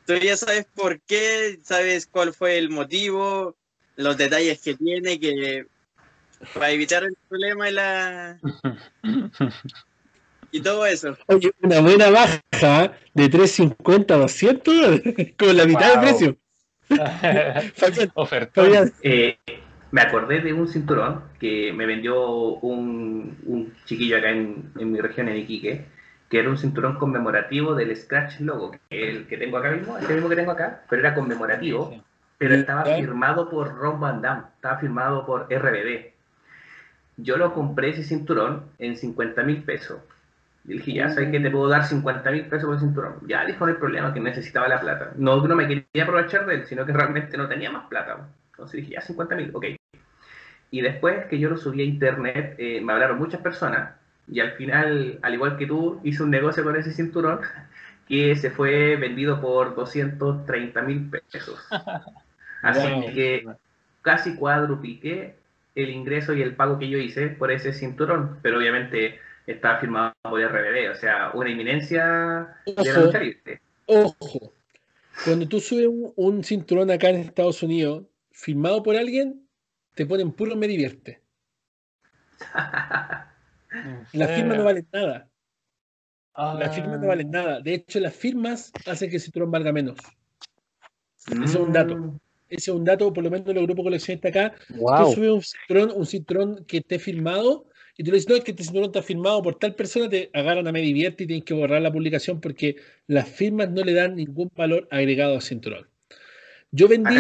Tú 0.05 0.15
ya 0.15 0.35
sabes 0.38 0.65
por 0.76 1.01
qué, 1.01 1.59
sabes 1.63 2.07
cuál 2.07 2.34
fue 2.34 2.57
el 2.57 2.69
motivo, 2.69 3.55
los 4.01 4.17
detalles 4.17 4.61
que 4.61 4.75
tiene 4.75 5.19
que 5.19 5.65
para 6.53 6.71
evitar 6.71 7.03
el 7.03 7.15
problema 7.29 7.69
y 7.69 7.73
la 7.73 8.39
y 10.51 10.61
todo 10.61 10.85
eso. 10.85 11.17
Oye, 11.27 11.51
una 11.61 11.79
buena 11.79 12.09
baja 12.09 12.93
de 13.13 13.29
350 13.29 14.13
a 14.13 14.17
200 14.17 15.01
con 15.37 15.57
la 15.57 15.65
mitad 15.65 15.91
del 15.91 15.99
precio. 16.01 16.37
eh, 19.03 19.37
me 19.91 20.01
acordé 20.01 20.41
de 20.41 20.51
un 20.51 20.67
cinturón 20.67 21.23
que 21.39 21.71
me 21.71 21.85
vendió 21.85 22.29
un, 22.29 23.37
un 23.45 23.73
chiquillo 23.85 24.17
acá 24.17 24.31
en, 24.31 24.71
en, 24.77 24.91
mi 24.91 24.99
región, 24.99 25.29
en 25.29 25.37
Iquique, 25.37 25.85
que 26.29 26.39
era 26.39 26.49
un 26.49 26.57
cinturón 26.57 26.97
conmemorativo 26.97 27.75
del 27.75 27.95
Scratch 27.95 28.41
Logo, 28.41 28.71
que 28.89 29.09
el 29.09 29.27
que 29.27 29.37
tengo 29.37 29.57
acá 29.57 29.71
mismo, 29.71 29.97
este 29.97 30.13
mismo 30.13 30.27
que 30.27 30.35
tengo 30.35 30.51
acá, 30.51 30.83
pero 30.89 31.01
era 31.01 31.15
conmemorativo 31.15 32.03
pero 32.41 32.55
estaba 32.55 32.85
firmado 32.85 33.47
por 33.51 33.76
Ron 33.76 33.99
Van 33.99 34.19
Damme, 34.19 34.45
estaba 34.55 34.80
firmado 34.80 35.27
por 35.27 35.43
RBD. 35.43 36.11
Yo 37.18 37.38
lo 37.38 37.53
compré 37.53 37.89
ese 37.89 38.03
cinturón 38.03 38.63
en 38.80 38.97
50 38.97 39.43
mil 39.43 39.61
pesos. 39.61 39.99
Y 40.65 40.73
dije, 40.73 40.93
ya 40.93 41.09
sabes 41.09 41.30
que 41.30 41.39
te 41.39 41.51
puedo 41.51 41.69
dar 41.69 41.85
50 41.85 42.31
mil 42.31 42.47
pesos 42.47 42.65
por 42.65 42.73
el 42.73 42.80
cinturón. 42.80 43.13
Ya 43.27 43.45
dijo, 43.45 43.63
no 43.63 43.72
hay 43.72 43.77
problema, 43.77 44.11
que 44.11 44.19
necesitaba 44.19 44.68
la 44.68 44.80
plata. 44.80 45.11
No, 45.18 45.45
no 45.45 45.55
me 45.55 45.68
quería 45.68 46.03
aprovechar 46.03 46.47
de 46.47 46.55
él, 46.55 46.65
sino 46.65 46.84
que 46.84 46.93
realmente 46.93 47.38
no 47.38 47.47
tenía 47.47 47.69
más 47.69 47.85
plata. 47.88 48.27
Entonces 48.53 48.81
dije, 48.81 48.93
ya 48.93 49.01
50 49.01 49.35
mil, 49.35 49.51
ok. 49.53 49.65
Y 50.72 50.81
después 50.81 51.27
que 51.27 51.38
yo 51.38 51.47
lo 51.47 51.57
subí 51.57 51.84
a 51.84 51.85
internet, 51.85 52.55
eh, 52.57 52.81
me 52.81 52.91
hablaron 52.93 53.19
muchas 53.19 53.41
personas. 53.41 53.91
Y 54.27 54.39
al 54.39 54.53
final, 54.53 55.19
al 55.22 55.34
igual 55.35 55.57
que 55.57 55.68
tú, 55.68 56.01
hice 56.03 56.23
un 56.23 56.31
negocio 56.31 56.63
con 56.63 56.76
ese 56.76 56.91
cinturón 56.91 57.41
que 58.07 58.35
se 58.35 58.49
fue 58.49 58.95
vendido 58.95 59.39
por 59.39 59.76
230 59.76 60.81
mil 60.81 61.07
pesos. 61.07 61.59
Así 62.61 63.13
que 63.13 63.45
casi 64.01 64.35
cuadrupliqué 64.35 65.35
el 65.75 65.89
ingreso 65.89 66.33
y 66.33 66.41
el 66.41 66.55
pago 66.55 66.77
que 66.79 66.89
yo 66.89 66.97
hice 66.97 67.29
por 67.29 67.51
ese 67.51 67.73
cinturón, 67.73 68.39
pero 68.41 68.57
obviamente 68.57 69.19
está 69.47 69.77
firmado 69.77 70.13
por 70.21 70.41
RBD, 70.41 70.91
o 70.91 70.95
sea, 70.95 71.31
una 71.33 71.49
inminencia 71.49 72.55
de 72.65 72.93
la 72.93 72.99
lucha 72.99 73.19
libre. 73.19 73.61
Ojo, 73.85 74.53
cuando 75.25 75.47
tú 75.47 75.59
subes 75.59 75.88
un, 76.15 76.43
cinturón 76.43 76.91
acá 76.91 77.09
en 77.09 77.17
Estados 77.17 77.63
Unidos, 77.63 78.05
firmado 78.31 78.83
por 78.83 78.95
alguien, 78.95 79.47
te 79.95 80.05
ponen 80.05 80.31
puro 80.31 80.55
me 80.55 80.67
divierte. 80.67 81.21
las 84.13 84.31
firmas 84.31 84.57
no 84.57 84.63
valen 84.63 84.88
nada. 84.91 85.27
Las 86.35 86.75
firmas 86.75 86.99
no 86.99 87.07
valen 87.07 87.29
nada. 87.29 87.59
De 87.59 87.73
hecho, 87.73 87.99
las 87.99 88.15
firmas 88.15 88.71
hacen 88.88 89.09
que 89.09 89.17
el 89.17 89.21
cinturón 89.21 89.51
valga 89.51 89.71
menos. 89.71 89.97
Eso 91.29 91.43
es 91.43 91.55
un 91.55 91.73
dato. 91.73 92.19
Ese 92.51 92.71
es 92.71 92.75
un 92.75 92.83
dato, 92.83 93.13
por 93.13 93.23
lo 93.23 93.31
menos 93.31 93.47
en 93.47 93.57
el 93.57 93.63
grupo 93.63 93.81
coleccionista 93.83 94.27
acá. 94.27 94.53
Tú 94.67 95.13
subes 95.13 95.31
un 95.31 95.41
cinturón, 95.41 95.91
un 95.95 96.05
cinturón 96.05 96.65
que 96.65 96.77
esté 96.77 96.99
firmado 96.99 97.65
y 97.97 98.03
tú 98.03 98.11
le 98.11 98.17
dices, 98.17 98.29
no, 98.29 98.35
es 98.35 98.43
que 98.43 98.51
este 98.51 98.63
cinturón 98.63 98.87
está 98.87 99.01
firmado 99.01 99.41
por 99.41 99.55
tal 99.55 99.73
persona, 99.75 100.09
te 100.09 100.29
agarran 100.33 100.67
a 100.67 100.71
Me 100.71 100.81
Divierte 100.81 101.23
y 101.23 101.27
tienes 101.27 101.45
que 101.45 101.53
borrar 101.53 101.81
la 101.81 101.91
publicación 101.91 102.41
porque 102.41 102.75
las 103.07 103.29
firmas 103.29 103.69
no 103.71 103.83
le 103.83 103.93
dan 103.93 104.15
ningún 104.15 104.51
valor 104.55 104.87
agregado 104.91 105.35
al 105.35 105.41
cinturón. 105.41 105.87
Yo 106.71 106.87
vendí, 106.87 107.15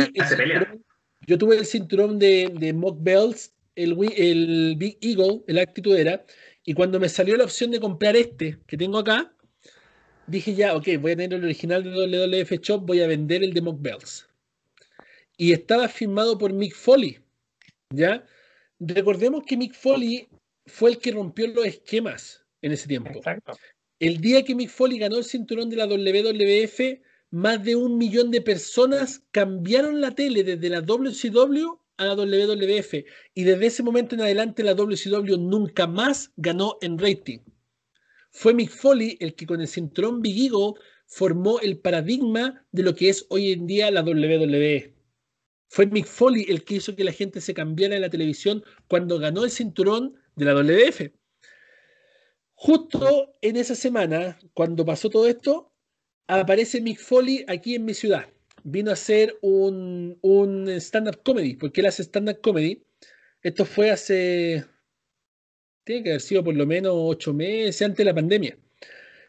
yo 1.27 1.37
tuve 1.37 1.57
el 1.57 1.65
cinturón 1.65 2.19
de, 2.19 2.51
de 2.53 2.73
Mock 2.73 2.97
Bells, 3.01 3.53
el, 3.75 3.97
el 4.17 4.75
Big 4.77 4.97
Eagle, 5.01 5.43
el 5.47 5.59
Actitudera, 5.59 6.25
Y 6.65 6.73
cuando 6.73 6.99
me 6.99 7.09
salió 7.09 7.37
la 7.37 7.45
opción 7.45 7.71
de 7.71 7.79
comprar 7.79 8.15
este 8.17 8.59
que 8.67 8.77
tengo 8.77 8.97
acá, 8.97 9.33
dije 10.27 10.55
ya, 10.55 10.75
ok, 10.75 10.87
voy 10.99 11.11
a 11.11 11.15
tener 11.15 11.39
el 11.39 11.45
original 11.45 11.83
de 11.83 11.91
WWF 11.91 12.59
Shop, 12.61 12.85
voy 12.85 13.01
a 13.01 13.07
vender 13.07 13.43
el 13.43 13.53
de 13.53 13.61
Mock 13.61 13.81
Bells. 13.81 14.30
Y 15.41 15.53
estaba 15.53 15.87
firmado 15.87 16.37
por 16.37 16.53
Mick 16.53 16.75
Foley, 16.75 17.17
¿ya? 17.89 18.23
Recordemos 18.79 19.43
que 19.43 19.57
Mick 19.57 19.73
Foley 19.73 20.27
fue 20.67 20.91
el 20.91 20.99
que 20.99 21.13
rompió 21.13 21.47
los 21.47 21.65
esquemas 21.65 22.45
en 22.61 22.73
ese 22.73 22.87
tiempo. 22.87 23.09
Exacto. 23.09 23.53
El 23.97 24.21
día 24.21 24.43
que 24.43 24.53
Mick 24.53 24.69
Foley 24.69 24.99
ganó 24.99 25.17
el 25.17 25.23
cinturón 25.23 25.71
de 25.71 25.77
la 25.77 25.87
WWF, 25.87 27.01
más 27.31 27.63
de 27.63 27.75
un 27.75 27.97
millón 27.97 28.29
de 28.29 28.41
personas 28.41 29.23
cambiaron 29.31 29.99
la 29.99 30.13
tele 30.13 30.43
desde 30.43 30.69
la 30.69 30.81
WCW 30.81 31.75
a 31.97 32.05
la 32.05 32.13
WWF. 32.13 33.03
Y 33.33 33.43
desde 33.43 33.65
ese 33.65 33.81
momento 33.81 34.13
en 34.13 34.21
adelante 34.21 34.63
la 34.63 34.75
WCW 34.75 35.37
nunca 35.39 35.87
más 35.87 36.31
ganó 36.37 36.77
en 36.81 36.99
rating. 36.99 37.39
Fue 38.29 38.53
Mick 38.53 38.69
Foley 38.69 39.17
el 39.19 39.33
que 39.33 39.47
con 39.47 39.59
el 39.59 39.67
cinturón 39.67 40.21
Big 40.21 40.37
Eagle 40.37 40.79
formó 41.07 41.59
el 41.61 41.79
paradigma 41.79 42.63
de 42.71 42.83
lo 42.83 42.93
que 42.93 43.09
es 43.09 43.25
hoy 43.29 43.53
en 43.53 43.65
día 43.65 43.89
la 43.89 44.03
WWE. 44.03 45.00
Fue 45.71 45.85
Mick 45.85 46.05
Foley 46.05 46.45
el 46.49 46.65
que 46.65 46.75
hizo 46.75 46.97
que 46.97 47.05
la 47.05 47.13
gente 47.13 47.39
se 47.39 47.53
cambiara 47.53 47.95
en 47.95 48.01
la 48.01 48.09
televisión 48.09 48.61
cuando 48.89 49.17
ganó 49.19 49.45
el 49.45 49.51
cinturón 49.51 50.15
de 50.35 50.43
la 50.43 50.53
WWF. 50.53 51.13
Justo 52.55 53.37
en 53.41 53.55
esa 53.55 53.75
semana, 53.75 54.37
cuando 54.53 54.85
pasó 54.85 55.09
todo 55.09 55.29
esto, 55.29 55.71
aparece 56.27 56.81
Mick 56.81 56.99
Foley 56.99 57.45
aquí 57.47 57.75
en 57.75 57.85
mi 57.85 57.93
ciudad. 57.93 58.27
Vino 58.65 58.89
a 58.89 58.95
hacer 58.95 59.37
un, 59.41 60.19
un 60.21 60.67
stand-up 60.71 61.23
comedy, 61.23 61.55
porque 61.55 61.79
él 61.79 61.87
hace 61.87 62.03
stand-up 62.03 62.41
comedy. 62.41 62.83
Esto 63.41 63.63
fue 63.63 63.91
hace, 63.91 64.65
tiene 65.85 66.03
que 66.03 66.09
haber 66.09 66.21
sido 66.21 66.43
por 66.43 66.53
lo 66.53 66.65
menos 66.65 66.91
ocho 66.97 67.33
meses 67.33 67.81
antes 67.81 67.99
de 67.99 68.05
la 68.05 68.13
pandemia. 68.13 68.57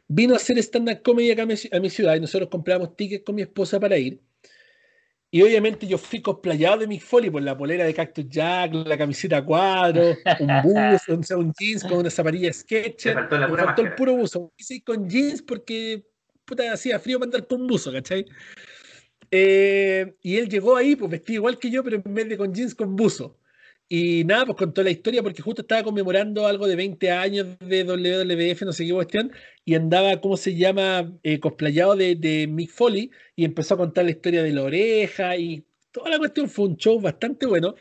Vino 0.08 0.34
a 0.34 0.38
hacer 0.38 0.58
stand-up 0.58 1.02
comedy 1.02 1.30
acá 1.30 1.44
a 1.44 1.46
mi, 1.46 1.54
a 1.70 1.78
mi 1.78 1.88
ciudad 1.88 2.16
y 2.16 2.20
nosotros 2.20 2.50
compramos 2.50 2.96
tickets 2.96 3.24
con 3.24 3.36
mi 3.36 3.42
esposa 3.42 3.78
para 3.78 3.96
ir. 3.96 4.20
Y 5.34 5.40
obviamente 5.40 5.86
yo 5.86 5.96
fui 5.96 6.20
cosplayado 6.20 6.76
de 6.76 6.86
Mick 6.86 7.00
Foley 7.00 7.30
por 7.30 7.40
la 7.40 7.56
polera 7.56 7.86
de 7.86 7.94
Cactus 7.94 8.28
Jack, 8.28 8.74
la 8.74 8.98
camiseta 8.98 9.38
a 9.38 9.44
cuadros, 9.44 10.18
un 10.40 10.46
buzo, 10.62 11.14
un, 11.14 11.46
un 11.46 11.52
jeans 11.58 11.82
con 11.84 11.94
una 12.00 12.10
zapatilla 12.10 12.52
sketch. 12.52 13.14
Faltó 13.14 13.38
la 13.38 13.46
Me 13.46 13.52
pura 13.52 13.64
faltó 13.64 13.80
el 13.80 13.94
puro 13.94 14.14
buzo. 14.14 14.52
Ir 14.68 14.84
con 14.84 15.08
jeans 15.08 15.40
porque 15.40 16.04
puta 16.44 16.70
hacía 16.70 16.98
frío 16.98 17.18
para 17.18 17.28
andar 17.28 17.46
con 17.46 17.66
buzo, 17.66 17.90
¿cachai? 17.90 18.26
Eh, 19.30 20.14
y 20.20 20.36
él 20.36 20.50
llegó 20.50 20.76
ahí, 20.76 20.96
pues 20.96 21.10
vestido 21.10 21.36
igual 21.36 21.58
que 21.58 21.70
yo, 21.70 21.82
pero 21.82 22.02
en 22.04 22.14
vez 22.14 22.28
de 22.28 22.36
con 22.36 22.52
jeans, 22.52 22.74
con 22.74 22.94
buzo. 22.94 23.38
Y 23.94 24.24
nada, 24.24 24.46
pues 24.46 24.56
contó 24.56 24.82
la 24.82 24.90
historia 24.90 25.22
porque 25.22 25.42
justo 25.42 25.60
estaba 25.60 25.82
conmemorando 25.82 26.46
algo 26.46 26.66
de 26.66 26.76
20 26.76 27.10
años 27.10 27.58
de 27.60 27.84
WWF, 27.84 28.62
no 28.62 28.72
sé 28.72 28.86
qué 28.86 28.92
cuestión, 28.94 29.30
y 29.66 29.74
andaba, 29.74 30.18
¿cómo 30.18 30.38
se 30.38 30.54
llama?, 30.54 31.12
eh, 31.22 31.38
cosplayado 31.38 31.94
de, 31.94 32.14
de 32.14 32.46
Mick 32.46 32.70
Foley, 32.70 33.10
y 33.36 33.44
empezó 33.44 33.74
a 33.74 33.76
contar 33.76 34.06
la 34.06 34.12
historia 34.12 34.42
de 34.42 34.50
la 34.50 34.62
oreja, 34.62 35.36
y 35.36 35.66
toda 35.90 36.08
la 36.08 36.18
cuestión 36.18 36.48
fue 36.48 36.68
un 36.68 36.78
show 36.78 36.98
bastante 37.02 37.44
bueno. 37.44 37.74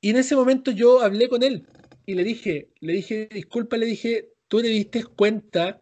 Y 0.00 0.10
en 0.10 0.16
ese 0.16 0.34
momento 0.34 0.72
yo 0.72 1.00
hablé 1.00 1.28
con 1.28 1.44
él, 1.44 1.64
y 2.06 2.14
le 2.14 2.24
dije, 2.24 2.70
le 2.80 2.94
dije, 2.94 3.28
disculpa, 3.30 3.76
le 3.76 3.86
dije, 3.86 4.30
¿tú 4.48 4.62
te 4.62 4.66
diste 4.66 5.04
cuenta 5.04 5.80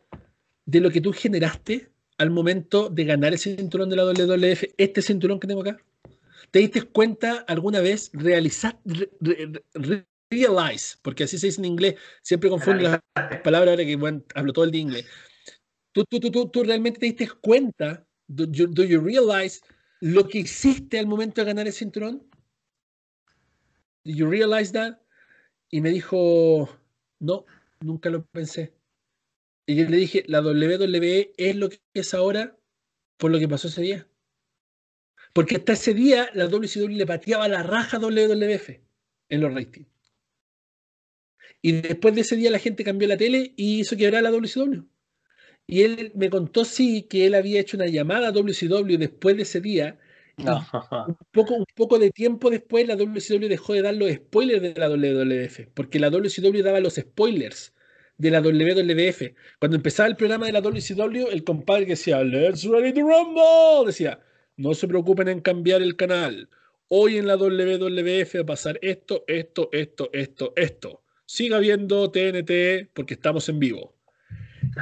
de 0.67 0.81
lo 0.81 0.91
que 0.91 1.01
tú 1.01 1.11
generaste 1.15 1.89
al 2.19 2.29
momento 2.29 2.91
de 2.91 3.05
ganar 3.07 3.33
el 3.33 3.39
cinturón 3.39 3.89
de 3.89 3.97
la 3.97 4.05
WWF, 4.05 4.75
este 4.77 5.01
cinturón 5.01 5.41
que 5.41 5.47
tengo 5.47 5.63
acá? 5.63 5.83
¿Te 6.53 6.59
diste 6.59 6.83
cuenta 6.83 7.45
alguna 7.49 7.81
vez 7.81 8.11
realizar, 8.13 8.79
re- 8.85 9.11
re- 9.21 9.65
re- 9.73 10.07
realize, 10.31 10.97
porque 11.03 11.25
así 11.25 11.39
se 11.39 11.47
dice 11.47 11.61
en 11.61 11.65
inglés, 11.65 11.95
siempre 12.23 12.51
confundo 12.51 12.83
las 12.83 13.01
palabras 13.43 13.71
ahora 13.71 13.85
que 13.85 13.97
bueno, 13.97 14.23
hablo 14.35 14.53
todo 14.53 14.67
el 14.67 14.71
día 14.71 14.83
inglés. 14.83 15.07
¿Tú, 15.93 16.05
tú, 16.05 16.21
tú, 16.21 16.31
tú, 16.31 16.49
tú 16.51 16.63
realmente 16.63 17.01
te 17.01 17.07
diste 17.07 17.29
cuenta, 17.41 18.07
do 18.29 18.45
you, 18.51 18.67
do 18.67 18.85
you 18.85 19.01
realize 19.01 19.61
lo 20.01 20.29
que 20.29 20.41
hiciste 20.41 20.99
al 20.99 21.07
momento 21.07 21.41
de 21.41 21.47
ganar 21.47 21.67
el 21.67 21.73
cinturón? 21.73 22.29
¿Do 24.05 24.13
you 24.13 24.29
realize 24.29 24.73
that? 24.73 24.99
Y 25.71 25.81
me 25.81 25.89
dijo, 25.89 26.69
no, 27.19 27.47
nunca 27.81 28.11
lo 28.11 28.27
pensé. 28.27 28.75
Y 29.67 29.77
yo 29.77 29.89
le 29.89 29.97
dije, 29.97 30.23
la 30.27 30.43
WWE 30.43 31.33
es 31.39 31.57
lo 31.57 31.71
que 31.71 31.81
es 31.95 32.13
ahora 32.13 32.59
por 33.17 33.31
lo 33.31 33.39
que 33.39 33.49
pasó 33.49 33.69
ese 33.69 33.81
día. 33.81 34.09
Porque 35.33 35.57
hasta 35.57 35.73
ese 35.73 35.95
día 35.95 36.29
la 36.35 36.47
WCW 36.47 36.89
le 36.89 37.07
pateaba 37.07 37.49
la 37.49 37.63
raja 37.63 37.97
a 37.97 38.01
WWF 38.01 38.71
en 39.29 39.41
los 39.41 39.55
ratings. 39.55 39.89
Y 41.63 41.73
después 41.73 42.15
de 42.15 42.23
ese 42.23 42.37
día 42.37 42.51
la 42.51 42.59
gente 42.59 42.85
cambió 42.85 43.09
la 43.09 43.17
tele 43.17 43.55
y 43.57 43.81
hizo 43.81 43.97
quebrar 43.97 44.23
la 44.23 44.31
WCW. 44.31 44.85
Y 45.67 45.83
él 45.83 46.13
me 46.17 46.29
contó, 46.29 46.65
sí, 46.65 47.05
que 47.05 47.27
él 47.27 47.35
había 47.35 47.61
hecho 47.61 47.77
una 47.77 47.87
llamada 47.87 48.29
a 48.29 48.33
WCW 48.33 48.99
después 48.99 49.37
de 49.37 49.43
ese 49.45 49.61
día. 49.61 49.99
y 50.37 50.45
No. 50.45 50.67
un 51.07 51.17
poco, 51.31 51.55
un 51.55 51.65
poco 51.75 51.99
de 51.99 52.11
tiempo 52.11 52.51
después 52.51 52.87
la 52.87 52.97
WCW 52.97 53.49
dejó 53.49 53.75
de 53.75 53.83
dar 53.83 53.95
los 53.95 54.11
spoilers 54.13 54.63
de 54.63 54.75
la 54.75 54.89
WWF, 54.89 55.69
porque 55.73 55.99
la 56.01 56.11
WCW 56.11 56.63
daba 56.63 56.81
los 56.81 56.95
spoilers 56.97 57.73
de 58.19 58.31
la 58.31 58.41
WWF. 58.41 59.35
Cuando 59.59 59.77
empezaba 59.77 60.09
el 60.09 60.17
programa 60.17 60.47
de 60.47 60.53
la 60.53 60.61
WCW, 60.61 61.29
el 61.31 61.45
compadre 61.45 61.87
que 61.87 61.93
decía, 61.93 62.23
Let's 62.23 62.65
ready 62.65 62.93
to 62.93 63.01
rumble, 63.03 63.87
decía, 63.87 64.21
no 64.63 64.75
se 64.75 64.87
preocupen 64.87 65.27
en 65.27 65.41
cambiar 65.41 65.83
el 65.83 65.97
canal. 65.97 66.49
Hoy 66.87 67.17
en 67.17 67.27
la 67.27 67.37
WWF 67.37 68.37
va 68.37 68.43
a 68.43 68.47
pasar 68.47 68.79
esto, 68.81 69.25
esto, 69.27 69.69
esto, 69.73 70.09
esto, 70.13 70.53
esto. 70.55 71.03
Siga 71.27 71.59
viendo 71.59 72.09
TNT 72.13 72.89
porque 72.95 73.15
estamos 73.15 73.49
en 73.49 73.59
vivo. 73.59 73.97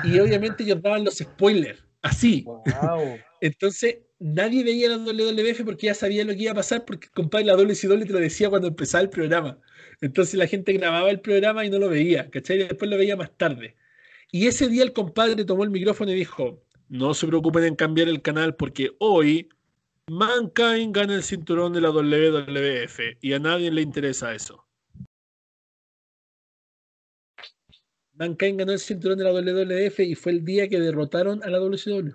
Y 0.04 0.18
obviamente 0.18 0.64
ellos 0.64 0.82
daban 0.82 1.02
los 1.04 1.16
spoilers, 1.16 1.82
así. 2.02 2.42
Wow. 2.42 3.16
Entonces, 3.40 4.00
nadie 4.18 4.64
veía 4.64 4.90
la 4.90 4.98
WWF 4.98 5.64
porque 5.64 5.86
ya 5.86 5.94
sabía 5.94 6.24
lo 6.24 6.34
que 6.34 6.42
iba 6.42 6.52
a 6.52 6.56
pasar, 6.56 6.84
porque 6.84 7.08
compadre, 7.08 7.46
la 7.46 7.54
WCW 7.54 8.04
te 8.04 8.12
lo 8.12 8.18
decía 8.18 8.50
cuando 8.50 8.68
empezaba 8.68 9.00
el 9.00 9.08
programa. 9.08 9.58
Entonces 10.02 10.34
la 10.34 10.46
gente 10.46 10.74
grababa 10.74 11.10
el 11.10 11.20
programa 11.20 11.64
y 11.64 11.70
no 11.70 11.78
lo 11.78 11.88
veía, 11.88 12.28
¿cachai? 12.28 12.56
Y 12.60 12.64
después 12.64 12.90
lo 12.90 12.98
veía 12.98 13.16
más 13.16 13.34
tarde. 13.34 13.76
Y 14.30 14.46
ese 14.46 14.68
día 14.68 14.82
el 14.82 14.92
compadre 14.92 15.42
tomó 15.46 15.64
el 15.64 15.70
micrófono 15.70 16.12
y 16.12 16.16
dijo, 16.16 16.62
no 16.90 17.14
se 17.14 17.26
preocupen 17.26 17.64
en 17.64 17.76
cambiar 17.76 18.08
el 18.08 18.20
canal 18.20 18.56
porque 18.56 18.90
hoy 18.98 19.48
Mankind 20.10 20.92
gana 20.92 21.14
el 21.14 21.22
cinturón 21.22 21.72
de 21.72 21.80
la 21.80 21.90
WWF 21.92 22.98
y 23.20 23.32
a 23.32 23.38
nadie 23.38 23.70
le 23.70 23.80
interesa 23.80 24.34
eso. 24.34 24.66
Mankind 28.14 28.58
ganó 28.58 28.72
el 28.72 28.80
cinturón 28.80 29.18
de 29.18 29.24
la 29.24 29.30
WWF 29.32 30.00
y 30.00 30.16
fue 30.16 30.32
el 30.32 30.44
día 30.44 30.68
que 30.68 30.80
derrotaron 30.80 31.44
a 31.44 31.46
la 31.48 31.58
WCW. 31.60 32.10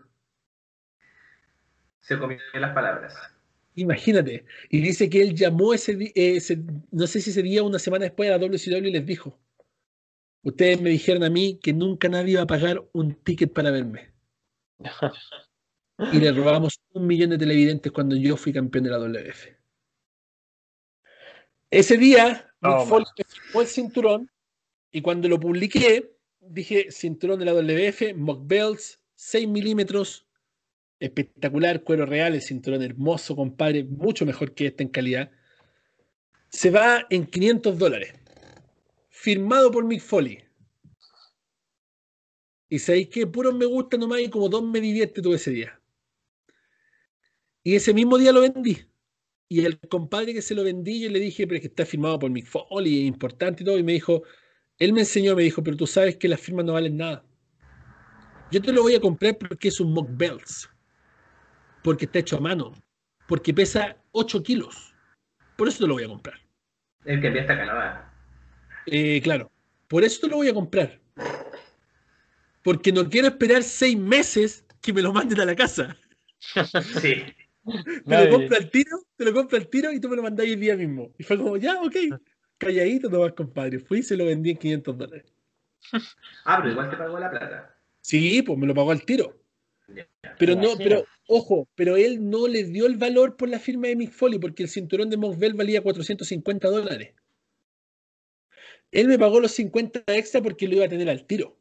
Se 2.01 2.19
comió 2.19 2.37
las 2.55 2.73
palabras. 2.73 3.13
Imagínate. 3.75 4.45
Y 4.69 4.81
dice 4.81 5.09
que 5.09 5.21
él 5.21 5.33
llamó 5.33 5.73
ese, 5.73 5.95
di- 5.95 6.11
eh, 6.15 6.35
ese- 6.35 6.65
no 6.91 7.07
sé 7.07 7.21
si 7.21 7.29
ese 7.29 7.43
día 7.43 7.63
o 7.63 7.65
una 7.67 7.79
semana 7.79 8.03
después 8.03 8.27
a 8.29 8.33
la 8.33 8.39
WCW 8.39 8.89
y 8.89 8.91
les 8.91 9.05
dijo, 9.05 9.39
ustedes 10.43 10.81
me 10.81 10.89
dijeron 10.89 11.23
a 11.23 11.29
mí 11.29 11.59
que 11.63 11.71
nunca 11.71 12.09
nadie 12.09 12.33
iba 12.33 12.41
a 12.41 12.47
pagar 12.47 12.83
un 12.91 13.15
ticket 13.23 13.53
para 13.53 13.71
verme. 13.71 14.11
Y 15.97 16.19
le 16.19 16.31
robamos 16.31 16.79
un 16.93 17.07
millón 17.07 17.29
de 17.29 17.37
televidentes 17.37 17.91
cuando 17.91 18.15
yo 18.15 18.35
fui 18.35 18.51
campeón 18.51 18.83
de 18.83 18.89
la 18.89 18.99
WF. 18.99 19.47
Ese 21.71 21.97
día, 21.97 22.53
Mick 22.61 22.73
Toma. 22.73 22.85
Foley 22.85 23.05
me 23.17 23.23
firmó 23.23 23.61
el 23.61 23.67
cinturón 23.67 24.31
y 24.91 25.01
cuando 25.01 25.27
lo 25.29 25.39
publiqué, 25.39 26.15
dije 26.39 26.91
cinturón 26.91 27.39
de 27.39 27.45
la 27.45 27.53
WF, 27.53 28.13
Mock 28.15 28.45
Bells, 28.45 28.99
6 29.15 29.47
milímetros, 29.47 30.27
espectacular, 30.99 31.83
cuero 31.83 32.05
real, 32.05 32.35
el 32.35 32.41
cinturón 32.41 32.81
hermoso, 32.81 33.35
compadre, 33.35 33.83
mucho 33.83 34.25
mejor 34.25 34.53
que 34.53 34.67
este 34.67 34.83
en 34.83 34.89
calidad. 34.89 35.31
Se 36.49 36.69
va 36.69 37.05
en 37.09 37.25
500 37.25 37.77
dólares. 37.77 38.13
Firmado 39.09 39.71
por 39.71 39.85
Mick 39.85 40.01
Foley. 40.01 40.43
Y 42.69 42.79
sabéis 42.79 43.09
que 43.09 43.27
puro 43.27 43.53
me 43.53 43.65
gusta 43.65 43.97
nomás 43.97 44.21
y 44.21 44.29
como 44.29 44.49
dos 44.49 44.63
me 44.63 44.81
divierte 44.81 45.21
todo 45.21 45.35
ese 45.35 45.51
día. 45.51 45.79
Y 47.65 47.75
ese 47.75 47.95
mismo 47.95 48.19
día 48.19 48.31
lo 48.31 48.41
vendí. 48.41 48.77
Y 49.49 49.65
el 49.65 49.79
compadre 49.79 50.35
que 50.35 50.43
se 50.43 50.53
lo 50.53 50.63
vendí, 50.63 51.01
yo 51.01 51.09
le 51.09 51.19
dije, 51.19 51.47
pero 51.47 51.55
es 51.55 51.61
que 51.61 51.67
está 51.67 51.83
firmado 51.83 52.19
por 52.19 52.29
Mick 52.29 52.45
Foley, 52.45 53.01
es 53.01 53.07
importante 53.07 53.63
y 53.63 53.65
todo. 53.65 53.79
Y 53.79 53.83
me 53.83 53.93
dijo, 53.93 54.21
él 54.77 54.93
me 54.93 54.99
enseñó, 54.99 55.35
me 55.35 55.41
dijo, 55.41 55.63
pero 55.63 55.75
tú 55.75 55.87
sabes 55.87 56.15
que 56.15 56.27
las 56.27 56.39
firmas 56.39 56.63
no 56.65 56.73
valen 56.73 56.97
nada. 56.97 57.25
Yo 58.51 58.61
te 58.61 58.71
lo 58.71 58.83
voy 58.83 58.93
a 58.93 59.01
comprar 59.01 59.35
porque 59.39 59.69
es 59.69 59.79
un 59.79 59.93
Mock 59.93 60.09
Belts. 60.11 60.69
Porque 61.83 62.05
está 62.05 62.19
hecho 62.19 62.37
a 62.37 62.41
mano. 62.41 62.71
Porque 63.27 63.51
pesa 63.51 63.97
8 64.11 64.43
kilos. 64.43 64.93
Por 65.57 65.67
eso 65.67 65.79
te 65.79 65.87
lo 65.87 65.95
voy 65.95 66.03
a 66.03 66.07
comprar. 66.07 66.39
El 67.03 67.19
que 67.19 67.27
enviaste 67.27 67.53
a 67.53 67.57
Canadá. 67.57 68.13
Eh, 68.85 69.21
claro, 69.23 69.51
por 69.87 70.03
eso 70.03 70.21
te 70.21 70.27
lo 70.27 70.35
voy 70.35 70.49
a 70.49 70.53
comprar. 70.53 70.99
Porque 72.63 72.91
no 72.91 73.09
quiero 73.09 73.29
esperar 73.29 73.63
seis 73.63 73.97
meses 73.97 74.67
que 74.81 74.93
me 74.93 75.01
lo 75.01 75.11
manden 75.11 75.39
a 75.41 75.45
la 75.45 75.55
casa. 75.55 75.97
Sí. 77.01 77.23
Te 77.85 78.01
Nadie. 78.05 78.25
lo 78.25 78.37
compro 78.37 78.57
al 78.57 78.69
tiro, 78.69 78.97
te 79.15 79.25
lo 79.25 79.33
compro 79.33 79.57
al 79.57 79.67
tiro 79.67 79.91
y 79.91 79.99
tú 79.99 80.09
me 80.09 80.15
lo 80.15 80.23
mandáis 80.23 80.53
el 80.53 80.59
día 80.59 80.75
mismo. 80.75 81.11
Y 81.17 81.23
fue 81.23 81.37
como, 81.37 81.57
ya, 81.57 81.81
ok, 81.81 81.95
calladito 82.57 83.09
nomás, 83.09 83.33
compadre. 83.33 83.79
Fui 83.79 83.99
y 83.99 84.03
se 84.03 84.15
lo 84.15 84.25
vendí 84.25 84.51
en 84.51 84.57
500 84.57 84.97
dólares. 84.97 85.33
Ah, 86.45 86.59
pero 86.61 86.71
igual 86.71 86.89
te 86.89 86.97
pagó 86.97 87.19
la 87.19 87.29
plata. 87.29 87.75
Sí, 88.01 88.41
pues 88.43 88.57
me 88.57 88.67
lo 88.67 88.75
pagó 88.75 88.91
al 88.91 89.03
tiro. 89.03 89.39
Pero 90.39 90.55
no, 90.55 90.77
pero 90.77 91.05
ojo, 91.27 91.67
pero 91.75 91.95
él 91.95 92.29
no 92.29 92.47
le 92.47 92.63
dio 92.63 92.85
el 92.85 92.97
valor 92.97 93.35
por 93.35 93.49
la 93.49 93.59
firma 93.59 93.87
de 93.87 93.95
Mick 93.95 94.11
Foley 94.11 94.39
porque 94.39 94.63
el 94.63 94.69
cinturón 94.69 95.09
de 95.09 95.17
Moxbell 95.17 95.53
valía 95.53 95.81
450 95.81 96.67
dólares. 96.69 97.13
Él 98.91 99.07
me 99.07 99.19
pagó 99.19 99.39
los 99.39 99.51
50 99.51 100.03
extra 100.07 100.41
porque 100.41 100.67
lo 100.67 100.75
iba 100.75 100.85
a 100.85 100.89
tener 100.89 101.09
al 101.09 101.25
tiro. 101.25 101.57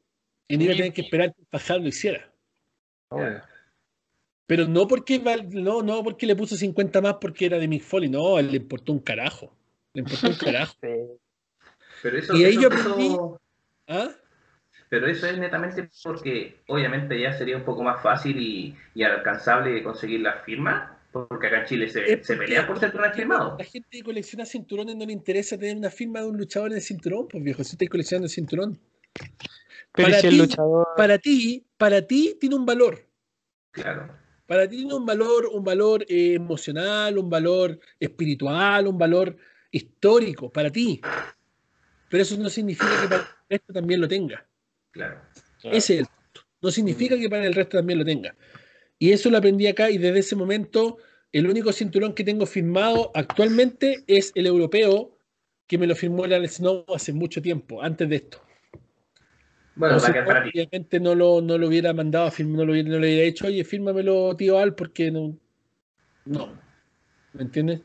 Y 0.49 0.57
no 0.57 0.65
iba 0.65 0.75
a 0.75 0.77
tener 0.77 0.93
que 0.93 1.03
esperar 1.03 1.35
que 1.35 1.41
el 1.41 1.49
Fajad 1.49 1.81
lo 1.81 1.89
hiciera. 1.89 2.33
Obvio. 3.09 3.43
Pero 4.47 4.66
no 4.69 4.87
porque 4.87 5.19
no, 5.53 5.83
no 5.83 6.03
porque 6.03 6.27
le 6.27 6.37
puso 6.37 6.57
50 6.57 7.01
más 7.01 7.15
porque 7.21 7.47
era 7.47 7.59
de 7.59 7.66
Mick 7.69 7.83
Foley, 7.83 8.11
no, 8.11 8.37
a 8.37 8.41
él 8.41 8.51
le 8.51 8.59
importó 8.59 8.93
un 8.93 8.99
carajo. 9.01 9.55
Le 9.95 10.01
importó 10.03 10.29
un 10.29 10.35
carajo. 10.55 10.75
Sí. 10.83 10.89
Pero 12.03 12.19
eso, 12.19 12.37
Y 12.37 12.45
ahí 12.45 12.53
eso- 12.53 12.61
yo 12.62 12.69
eso- 12.69 12.95
aprendí- 12.97 13.39
¿Ah? 13.89 14.11
pero 14.91 15.07
eso 15.09 15.27
es 15.27 15.39
netamente 15.39 15.89
porque 16.03 16.61
obviamente 16.69 17.19
ya 17.19 17.33
sería 17.33 17.57
un 17.57 17.65
poco 17.65 17.83
más 17.83 18.03
fácil 18.03 18.39
y, 18.39 18.77
y 18.95 19.03
alcanzable 19.03 19.83
conseguir 19.83 20.21
la 20.21 20.35
firma, 20.45 20.99
porque 21.11 21.47
acá 21.47 21.61
en 21.61 21.66
Chile 21.66 21.89
se, 21.89 22.12
Es 22.12 22.27
se 22.27 22.37
pelea 22.37 22.66
por 22.66 22.79
cinturones 22.79 23.16
firmados. 23.16 23.55
La 23.59 23.65
gente 23.65 23.89
que 23.91 24.03
colecciona 24.03 24.45
cinturones 24.45 24.95
no 24.97 25.07
le 25.07 25.12
interesa 25.12 25.57
tener 25.59 25.77
una 25.77 25.91
firma 25.91 26.21
de 26.21 26.27
un 26.29 26.37
luchador 26.37 26.71
en 26.71 26.77
el 26.77 26.83
cinturón, 26.83 27.27
pues 27.29 27.43
viejo, 27.43 27.65
si 27.65 27.73
estáis 27.73 27.91
coleccionando 27.91 28.27
el 28.27 28.31
cinturón. 28.31 28.79
Pero 29.93 30.09
Para 30.09 30.21
si 30.21 30.27
el 30.27 30.33
ti- 30.35 30.39
luchador. 30.39 30.87
Para 30.97 31.19
ti, 31.19 31.65
para 31.79 32.03
ti 32.07 32.37
tiene 32.41 32.57
un 32.57 32.66
valor. 32.66 33.07
Claro. 33.71 34.09
Para 34.47 34.69
ti 34.69 34.77
tiene 34.77 34.95
un 34.95 35.07
valor, 35.07 35.47
un 35.53 35.65
valor 35.65 36.05
eh, 36.09 36.35
emocional, 36.35 37.16
un 37.19 37.31
valor 37.31 37.79
espiritual, 37.99 38.87
un 38.87 38.99
valor 38.99 39.37
histórico, 39.71 40.51
para 40.51 40.71
ti. 40.71 41.01
Pero 42.11 42.23
eso 42.23 42.37
no 42.37 42.51
significa 42.51 43.03
que 43.03 43.09
para 43.09 43.23
el 43.23 43.29
resto 43.49 43.73
también 43.73 44.01
lo 44.01 44.09
tenga. 44.09 44.47
Claro. 44.91 45.21
Claro. 45.61 45.77
Ese 45.77 45.95
es 45.95 46.01
el 46.01 46.07
punto. 46.07 46.47
No 46.61 46.71
significa 46.71 47.16
que 47.16 47.29
para 47.29 47.47
el 47.47 47.55
resto 47.55 47.79
también 47.79 47.99
lo 47.99 48.05
tenga. 48.05 48.37
Y 48.99 49.12
eso 49.12 49.31
lo 49.31 49.39
aprendí 49.39 49.66
acá 49.66 49.91
y 49.91 49.99
desde 49.99 50.19
ese 50.19 50.37
momento 50.37 50.99
el 51.33 51.49
único 51.49 51.73
cinturón 51.73 52.15
que 52.15 52.23
tengo 52.23 52.47
firmado 52.47 53.11
actualmente 53.15 54.05
es 54.07 54.31
el 54.37 54.47
europeo 54.47 55.19
que 55.66 55.79
me 55.79 55.87
lo 55.87 55.97
firmó 55.97 56.25
el 56.27 56.33
Alex 56.33 56.57
Snow 56.57 56.85
hace 56.95 57.12
mucho 57.12 57.43
tiempo, 57.43 57.83
antes 57.83 58.09
de 58.09 58.16
esto. 58.16 58.44
Bueno, 59.77 60.01
quedar 60.01 60.25
para 60.25 60.43
ti. 60.45 60.51
obviamente 60.51 61.01
no 61.01 61.15
lo, 61.15 61.41
no 61.41 61.59
lo 61.59 61.67
hubiera 61.67 61.93
mandado 61.93 62.27
a 62.27 62.31
firmar, 62.31 62.59
no 62.59 62.65
lo 62.67 62.73
hubiera, 62.73 62.89
no 62.89 62.99
le 62.99 63.09
hubiera 63.09 63.25
dicho, 63.25 63.47
oye, 63.47 63.65
fírmamelo, 63.65 64.37
tío 64.37 64.59
Al, 64.59 64.75
porque 64.75 65.11
no. 65.11 65.37
No. 66.25 66.49
¿Me 67.33 67.43
entiendes? 67.43 67.81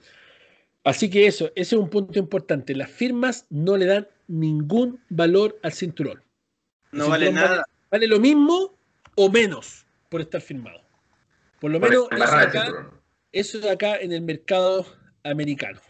Así 0.83 1.09
que 1.09 1.27
eso, 1.27 1.47
ese 1.55 1.75
es 1.75 1.81
un 1.81 1.89
punto 1.89 2.19
importante. 2.19 2.75
Las 2.75 2.89
firmas 2.89 3.45
no 3.49 3.75
le 3.75 3.85
dan 3.85 4.07
ningún 4.27 5.03
valor 5.09 5.59
al 5.63 5.73
cinturón. 5.73 6.23
El 6.91 6.99
No 6.99 7.09
vale 7.09 7.31
nada. 7.31 7.65
Vale 7.91 8.07
lo 8.07 8.19
mismo 8.19 8.77
o 9.15 9.29
menos 9.29 9.85
por 10.09 10.21
estar 10.21 10.41
firmado. 10.41 10.81
Por 11.59 11.71
lo 11.71 11.79
Por 11.79 11.89
menos 11.89 12.07
eso 12.11 12.35
acá, 12.35 12.91
eso 13.31 13.59
es 13.59 13.65
acá 13.65 13.97
en 13.97 14.11
el 14.11 14.21
mercado 14.21 14.85
americano. 15.23 15.81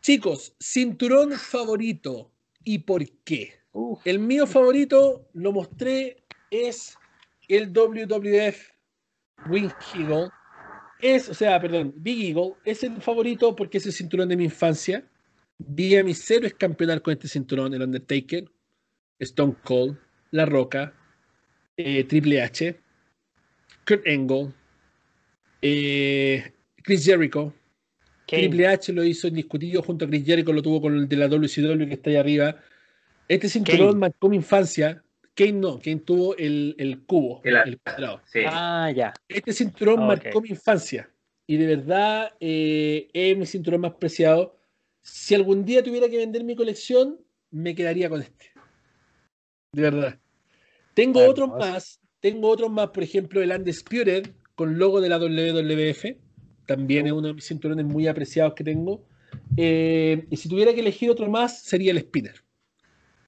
Chicos, 0.00 0.54
cinturón 0.58 1.32
favorito 1.32 2.32
y 2.64 2.78
por 2.78 3.08
qué. 3.24 3.54
Uf, 3.78 4.00
El 4.06 4.20
mío 4.20 4.46
favorito, 4.46 5.28
lo 5.34 5.52
mostré, 5.52 6.24
es 6.50 6.96
el 7.46 7.70
WWF 7.74 8.70
Wing 9.50 9.70
Eagle. 9.94 10.30
Es, 10.98 11.28
o 11.28 11.34
sea, 11.34 11.60
perdón, 11.60 11.92
Big 11.94 12.30
Eagle 12.30 12.54
es 12.64 12.82
el 12.84 13.02
favorito 13.02 13.54
porque 13.54 13.76
es 13.76 13.84
el 13.84 13.92
cinturón 13.92 14.30
de 14.30 14.36
mi 14.38 14.44
infancia. 14.44 15.06
Vi 15.58 15.94
a 15.94 16.02
mis 16.02 16.30
héroes 16.30 16.54
campeonar 16.54 17.02
con 17.02 17.12
este 17.12 17.28
cinturón, 17.28 17.74
el 17.74 17.82
Undertaker, 17.82 18.50
Stone 19.18 19.56
Cold, 19.62 19.98
La 20.30 20.46
Roca, 20.46 20.94
eh, 21.76 22.04
Triple 22.04 22.40
H, 22.40 22.80
Kurt 23.86 24.06
Angle, 24.08 24.54
eh, 25.60 26.50
Chris 26.82 27.04
Jericho. 27.04 27.52
Kane. 28.26 28.48
Triple 28.48 28.68
H 28.68 28.92
lo 28.94 29.04
hizo 29.04 29.28
indiscutido 29.28 29.82
junto 29.82 30.06
a 30.06 30.08
Chris 30.08 30.24
Jericho, 30.24 30.54
lo 30.54 30.62
tuvo 30.62 30.80
con 30.80 30.96
el 30.96 31.06
de 31.06 31.16
la 31.16 31.28
WCW 31.28 31.86
que 31.86 31.94
está 31.94 32.08
ahí 32.08 32.16
arriba. 32.16 32.56
Este 33.28 33.48
cinturón 33.48 33.88
Kane. 33.88 33.98
marcó 33.98 34.28
mi 34.28 34.36
infancia. 34.36 35.02
Kane 35.34 35.52
no, 35.52 35.78
Kane 35.78 35.96
tuvo 36.00 36.36
el, 36.36 36.74
el 36.78 37.04
cubo, 37.04 37.40
El- 37.44 37.56
el 37.56 37.78
cuadrado. 37.80 38.20
Sí. 38.24 38.40
Ah, 38.46 38.90
ya. 38.94 39.12
Este 39.28 39.52
cinturón 39.52 40.00
Ah, 40.00 40.04
ok. 40.04 40.08
marcó 40.08 40.40
mi 40.40 40.48
infancia 40.50 41.10
y 41.46 41.56
de 41.56 41.66
verdad 41.66 42.32
eh, 42.40 43.08
es 43.12 43.36
mi 43.36 43.46
cinturón 43.46 43.82
más 43.82 43.94
preciado. 43.94 44.56
Si 45.02 45.34
algún 45.34 45.64
día 45.64 45.82
tuviera 45.82 46.08
que 46.08 46.16
vender 46.16 46.42
mi 46.42 46.56
colección, 46.56 47.20
me 47.50 47.74
quedaría 47.74 48.08
con 48.08 48.22
este. 48.22 48.46
De 49.72 49.82
verdad. 49.82 50.18
Tengo 50.94 51.24
otros 51.26 51.50
más, 51.50 52.00
tengo 52.20 52.48
otros 52.48 52.70
más, 52.70 52.88
por 52.88 53.02
ejemplo, 53.02 53.42
el 53.42 53.50
Undisputed 53.52 54.30
con 54.54 54.78
logo 54.78 55.00
de 55.00 55.08
la 55.10 55.18
WWF. 55.18 56.16
También 56.66 57.06
es 57.06 57.12
uno 57.12 57.28
de 57.28 57.34
mis 57.34 57.44
cinturones 57.46 57.84
muy 57.84 58.08
apreciados 58.08 58.54
que 58.54 58.64
tengo. 58.64 59.04
Eh, 59.56 60.26
y 60.30 60.36
si 60.38 60.48
tuviera 60.48 60.72
que 60.72 60.80
elegir 60.80 61.10
otro 61.10 61.28
más, 61.30 61.62
sería 61.62 61.92
el 61.92 62.00
Spinner. 62.00 62.42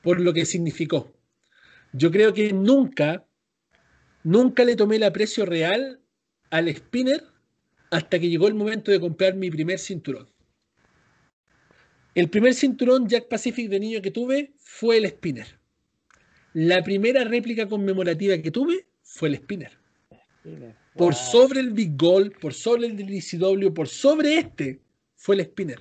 Por 0.08 0.20
lo 0.20 0.32
que 0.32 0.46
significó. 0.46 1.12
Yo 1.92 2.10
creo 2.10 2.32
que 2.32 2.50
nunca, 2.54 3.26
nunca 4.24 4.64
le 4.64 4.74
tomé 4.74 4.96
el 4.96 5.02
aprecio 5.02 5.44
real 5.44 6.00
al 6.48 6.74
spinner 6.74 7.24
hasta 7.90 8.18
que 8.18 8.30
llegó 8.30 8.48
el 8.48 8.54
momento 8.54 8.90
de 8.90 9.00
comprar 9.00 9.34
mi 9.34 9.50
primer 9.50 9.78
cinturón. 9.78 10.26
El 12.14 12.30
primer 12.30 12.54
cinturón 12.54 13.06
Jack 13.06 13.28
Pacific 13.28 13.68
de 13.68 13.80
niño 13.80 14.00
que 14.00 14.10
tuve 14.10 14.54
fue 14.56 14.96
el 14.96 15.06
spinner. 15.10 15.60
La 16.54 16.82
primera 16.82 17.24
réplica 17.24 17.68
conmemorativa 17.68 18.38
que 18.38 18.50
tuve 18.50 18.86
fue 19.02 19.28
el 19.28 19.36
spinner. 19.36 19.72
Por 20.94 21.12
Wow. 21.12 21.22
sobre 21.32 21.60
el 21.60 21.72
Big 21.72 21.98
Goal, 21.98 22.30
por 22.30 22.54
sobre 22.54 22.86
el 22.86 22.96
del 22.96 23.12
ECW, 23.12 23.74
por 23.74 23.88
sobre 23.88 24.38
este, 24.38 24.80
fue 25.16 25.34
el 25.34 25.44
spinner. 25.44 25.80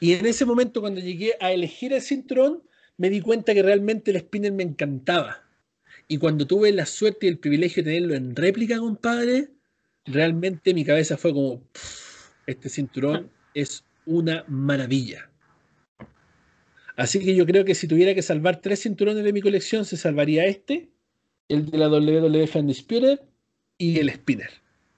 Y 0.00 0.14
en 0.14 0.24
ese 0.24 0.46
momento, 0.46 0.80
cuando 0.80 1.02
llegué 1.02 1.34
a 1.40 1.52
elegir 1.52 1.92
el 1.92 2.00
cinturón, 2.00 2.62
me 2.98 3.10
di 3.10 3.20
cuenta 3.20 3.54
que 3.54 3.62
realmente 3.62 4.10
el 4.10 4.18
spinner 4.18 4.52
me 4.52 4.64
encantaba. 4.64 5.44
Y 6.06 6.18
cuando 6.18 6.46
tuve 6.46 6.72
la 6.72 6.86
suerte 6.86 7.26
y 7.26 7.28
el 7.30 7.38
privilegio 7.38 7.82
de 7.82 7.90
tenerlo 7.92 8.14
en 8.14 8.36
réplica, 8.36 8.78
compadre, 8.78 9.48
realmente 10.04 10.74
mi 10.74 10.84
cabeza 10.84 11.16
fue 11.16 11.32
como, 11.32 11.60
"Pff, 11.72 12.30
este 12.46 12.68
cinturón 12.68 13.30
es 13.54 13.84
una 14.06 14.44
maravilla. 14.48 15.30
Así 16.96 17.20
que 17.20 17.34
yo 17.36 17.46
creo 17.46 17.64
que 17.64 17.74
si 17.74 17.86
tuviera 17.86 18.14
que 18.14 18.22
salvar 18.22 18.60
tres 18.60 18.82
cinturones 18.82 19.22
de 19.22 19.32
mi 19.32 19.40
colección, 19.40 19.84
se 19.84 19.96
salvaría 19.96 20.46
este, 20.46 20.88
el 21.48 21.70
de 21.70 21.78
la 21.78 21.88
WWF 21.88 22.56
Undisputed 22.56 23.20
y 23.76 24.00
el 24.00 24.10
Spinner. 24.10 24.50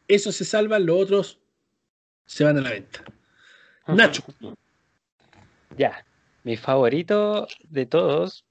Eso 0.09 0.33
se 0.33 0.45
salvan, 0.45 0.87
los 0.87 1.03
otros 1.03 1.39
se 2.25 2.45
van 2.45 2.57
a 2.57 2.61
la 2.63 2.71
venta. 2.71 3.05
Nacho. 3.89 4.23
Ya. 5.77 6.05
Mi 6.43 6.57
favorito 6.57 7.47
de 7.69 7.87
todos, 7.87 8.45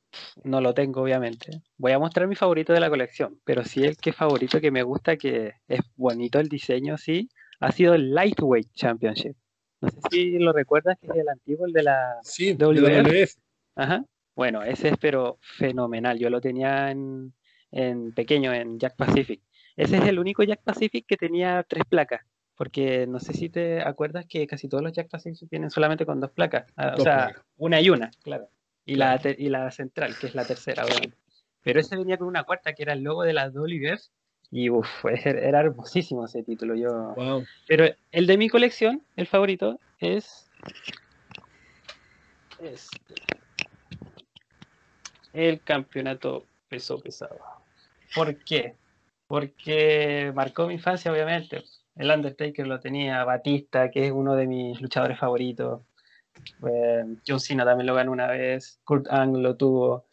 no 0.44 0.62
lo 0.62 0.74
tengo 0.74 1.02
obviamente. 1.02 1.62
Voy 1.78 1.92
a 1.92 2.00
mostrar 2.00 2.28
mi 2.28 2.36
favorito 2.36 2.74
de 2.74 2.80
la 2.80 2.90
colección, 2.90 3.40
pero 3.44 3.64
sí 3.64 3.84
el 3.84 3.98
que 3.98 4.14
favorito 4.14 4.62
que 4.62 4.72
me 4.72 4.84
gusta, 4.84 5.18
que 5.18 5.54
es 5.68 5.82
bonito 5.96 6.40
el 6.40 6.50
diseño, 6.50 6.98
sí, 6.98 7.30
ha 7.60 7.72
sido 7.72 7.94
el 7.96 8.14
Lightweight 8.14 8.72
Championship. 8.74 9.36
No 9.82 9.90
sé 9.90 10.00
si 10.12 10.40
lo 10.40 10.52
recuerdas, 10.52 10.98
que 11.00 11.08
es 11.08 11.16
el 11.16 11.30
antiguo, 11.30 11.66
el 11.66 11.74
de 11.74 11.84
la 11.84 12.18
Sí. 12.24 12.54
WWF. 12.54 13.36
Ajá. 13.76 14.04
Bueno, 14.36 14.64
ese 14.64 14.90
es 14.90 14.98
pero 15.00 15.38
fenomenal. 15.42 16.18
Yo 16.20 16.30
lo 16.30 16.42
tenía 16.42 16.92
en, 16.92 17.34
en 17.72 18.14
pequeño, 18.14 18.54
en 18.54 18.80
Jack 18.80 18.96
Pacific. 18.96 19.42
Ese 19.76 19.98
es 19.98 20.04
el 20.06 20.20
único 20.20 20.44
Jack 20.44 20.62
Pacific 20.64 21.06
que 21.08 21.18
tenía 21.18 21.64
tres 21.68 21.84
placas. 21.88 22.22
Porque 22.60 23.08
no 23.08 23.22
sé 23.22 23.32
si 23.32 23.48
te 23.48 23.82
acuerdas 23.82 24.26
que 24.28 24.46
casi 24.46 24.68
todos 24.68 24.84
los 24.84 24.92
Jack 24.92 25.08
Pacific 25.10 25.48
tienen 25.50 25.70
solamente 25.70 26.06
con 26.06 26.20
dos 26.20 26.30
placas. 26.32 26.66
Ah, 26.76 26.90
o 26.94 26.98
Dos 26.98 27.04
sea, 27.04 27.26
placas. 27.28 27.44
una 27.56 27.80
y 27.80 27.90
una, 27.90 28.12
claro. 28.22 28.50
Y, 28.84 28.96
la, 28.96 29.18
Claro. 29.18 29.38
y 29.40 29.48
la 29.48 29.72
central, 29.72 30.14
que 30.20 30.28
es 30.28 30.36
la 30.36 30.44
tercera, 30.44 30.84
obviamente. 30.84 31.16
Pero 31.64 31.80
ese 31.80 31.96
venía 31.96 32.18
con 32.18 32.28
una 32.28 32.44
cuarta, 32.44 32.74
que 32.74 32.84
era 32.84 32.92
el 32.92 33.02
logo 33.02 33.24
de 33.24 33.32
la 33.32 33.50
WWF. 33.50 34.02
Y 34.52 34.70
uff, 34.70 34.90
era 35.26 35.62
hermosísimo 35.62 36.26
ese 36.26 36.44
título. 36.44 36.76
Yo... 36.76 37.14
Wow. 37.16 37.46
Pero 37.66 37.86
el 38.12 38.28
de 38.28 38.38
mi 38.38 38.50
colección, 38.50 39.04
el 39.16 39.28
favorito, 39.28 39.80
es. 40.00 40.50
Este. 42.62 42.90
El 45.32 45.62
campeonato 45.62 46.46
peso 46.68 47.00
pesado. 47.00 47.40
¿Por 48.14 48.36
qué? 48.44 48.76
Porque 49.28 50.34
marcó 50.36 50.68
mi 50.68 50.74
infancia, 50.74 51.10
obviamente. 51.10 51.64
El 52.00 52.12
Undertaker 52.12 52.66
lo 52.66 52.80
tenía, 52.80 53.26
Batista, 53.26 53.92
que 53.92 54.08
es 54.08 54.12
uno 54.14 54.34
de 54.34 54.48
mis 54.48 54.80
luchadores 54.80 55.20
favoritos. 55.20 55.82
eh, 56.66 57.04
John 57.28 57.42
Cena 57.42 57.66
también 57.66 57.88
lo 57.88 57.94
ganó 57.94 58.14
una 58.14 58.28
vez. 58.28 58.80
Kurt 58.86 59.08
Angle 59.12 59.44
lo 59.44 59.58
tuvo. 59.58 60.06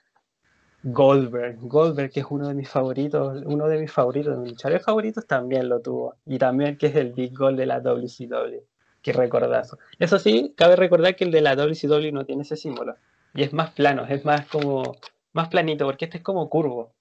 Goldberg, 0.83 1.59
Goldberg, 1.61 2.11
que 2.11 2.21
es 2.21 2.27
uno 2.29 2.49
de 2.49 2.55
mis 2.55 2.69
favoritos, 2.69 3.41
uno 3.47 3.69
de 3.69 3.79
mis 3.79 3.93
favoritos, 3.93 4.35
de 4.35 4.41
mis 4.41 4.51
luchadores 4.51 4.85
favoritos, 4.85 5.29
también 5.29 5.69
lo 5.69 5.81
tuvo. 5.81 6.17
Y 6.27 6.39
también 6.39 6.77
que 6.77 6.89
es 6.89 6.97
el 6.97 7.13
Big 7.13 7.37
Goal 7.39 7.57
de 7.57 7.67
la 7.67 7.79
WCW. 7.79 8.65
Qué 9.01 9.13
recordazo. 9.13 9.79
Eso 10.01 10.19
sí, 10.19 10.55
cabe 10.57 10.75
recordar 10.75 11.15
que 11.15 11.23
el 11.23 11.31
de 11.31 11.41
la 11.41 11.55
WCW 11.55 12.13
no 12.13 12.25
tiene 12.27 12.43
ese 12.43 12.57
símbolo. 12.57 12.97
Y 13.33 13.45
es 13.45 13.53
más 13.53 13.71
plano, 13.71 14.07
es 14.09 14.25
más 14.25 14.45
como, 14.47 14.97
más 15.33 15.49
planito, 15.49 15.87
porque 15.87 16.07
este 16.07 16.19
es 16.19 16.25
como 16.25 16.49
curvo. 16.51 16.93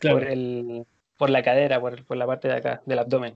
Por, 0.00 0.24
el, 0.24 0.86
por 1.18 1.28
la 1.28 1.42
cadera, 1.42 1.78
por, 1.78 2.06
por 2.06 2.16
la 2.16 2.26
parte 2.26 2.48
de 2.48 2.54
acá, 2.54 2.82
del 2.86 3.00
abdomen. 3.00 3.34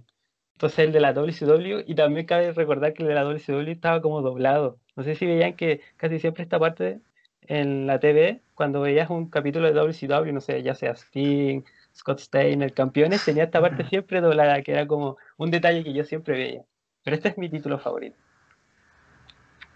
Entonces 0.55 0.78
el 0.81 0.93
de 0.93 1.01
la 1.01 1.12
WCW, 1.12 1.85
y 1.86 1.94
también 1.94 2.26
cabe 2.26 2.52
recordar 2.52 2.94
que 2.94 3.02
el 3.02 3.09
de 3.09 3.14
la 3.14 3.24
WCW 3.24 3.70
estaba 3.70 4.01
como 4.01 4.22
doblado. 4.22 4.78
No 4.97 5.02
sé 5.02 5.14
si 5.14 5.26
veían 5.26 5.55
que 5.55 5.81
casi 5.97 6.18
siempre 6.18 6.44
esta 6.44 6.59
parte 6.59 7.01
en 7.43 7.86
la 7.86 7.98
TV, 7.98 8.40
cuando 8.55 8.81
veías 8.81 9.10
un 9.10 9.28
capítulo 9.28 9.66
de 9.66 9.74
WCW, 9.74 10.32
no 10.32 10.40
sé, 10.40 10.62
ya 10.62 10.74
sea 10.74 10.93
Sting, 10.93 11.62
Scott 11.94 12.20
Steiner, 12.20 12.72
campeones, 12.72 13.24
tenía 13.24 13.44
esta 13.44 13.60
parte 13.60 13.85
siempre 13.85 14.20
doblada, 14.20 14.62
que 14.62 14.72
era 14.72 14.86
como 14.86 15.16
un 15.36 15.51
detalle 15.51 15.85
que 15.85 15.93
yo 15.93 16.05
siempre 16.05 16.35
veía. 16.35 16.64
Pero 17.02 17.16
este 17.16 17.28
es 17.28 17.39
mi 17.39 17.48
título 17.48 17.78
favorito. 17.78 18.16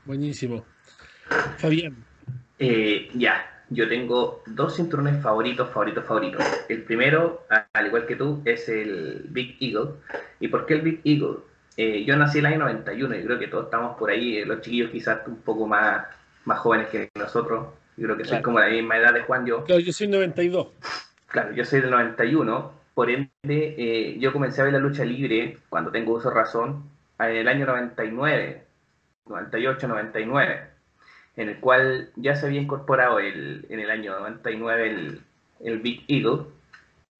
Buenísimo. 0.04 0.64
Fabián. 1.58 2.04
Eh, 2.58 3.10
ya, 3.14 3.57
yo 3.70 3.88
tengo 3.88 4.42
dos 4.46 4.76
cinturones 4.76 5.22
favoritos, 5.22 5.68
favoritos, 5.70 6.04
favoritos. 6.04 6.44
El 6.68 6.82
primero, 6.82 7.46
al 7.72 7.86
igual 7.86 8.06
que 8.06 8.16
tú, 8.16 8.40
es 8.44 8.68
el 8.68 9.26
Big 9.28 9.56
Eagle. 9.60 9.90
¿Y 10.40 10.48
por 10.48 10.66
qué 10.66 10.74
el 10.74 10.82
Big 10.82 11.00
Eagle? 11.04 11.38
Eh, 11.76 12.04
yo 12.04 12.16
nací 12.16 12.38
en 12.38 12.46
el 12.46 12.52
año 12.52 12.64
91 12.64 13.16
y 13.16 13.24
creo 13.24 13.38
que 13.38 13.48
todos 13.48 13.66
estamos 13.66 13.96
por 13.98 14.10
ahí, 14.10 14.38
eh, 14.38 14.46
los 14.46 14.62
chiquillos 14.62 14.90
quizás 14.90 15.20
un 15.26 15.36
poco 15.42 15.66
más, 15.66 16.06
más 16.44 16.58
jóvenes 16.60 16.88
que 16.88 17.10
nosotros. 17.14 17.68
Yo 17.96 18.04
creo 18.04 18.16
que 18.16 18.24
soy 18.24 18.42
como 18.42 18.58
la 18.58 18.68
misma 18.68 18.96
edad 18.96 19.12
de 19.12 19.22
Juan 19.22 19.44
yo. 19.44 19.64
Claro, 19.64 19.80
yo 19.80 19.92
soy 19.92 20.08
92. 20.08 20.68
Claro, 21.26 21.52
yo 21.52 21.64
soy 21.64 21.80
del 21.80 21.90
91. 21.90 22.78
Por 22.94 23.10
ende, 23.10 23.30
eh, 23.44 24.16
yo 24.18 24.32
comencé 24.32 24.60
a 24.60 24.64
ver 24.64 24.72
la 24.72 24.78
lucha 24.78 25.04
libre, 25.04 25.58
cuando 25.68 25.90
tengo 25.90 26.14
uso 26.14 26.30
razón, 26.30 26.84
en 27.18 27.36
el 27.36 27.48
año 27.48 27.66
99, 27.66 28.64
98, 29.26 29.88
99 29.88 30.77
en 31.38 31.48
el 31.48 31.60
cual 31.60 32.10
ya 32.16 32.34
se 32.34 32.46
había 32.46 32.60
incorporado 32.60 33.20
el, 33.20 33.64
en 33.70 33.78
el 33.78 33.90
año 33.90 34.18
99 34.18 34.90
el, 34.90 35.20
el 35.60 35.78
Big 35.78 36.04
Eagle. 36.08 36.46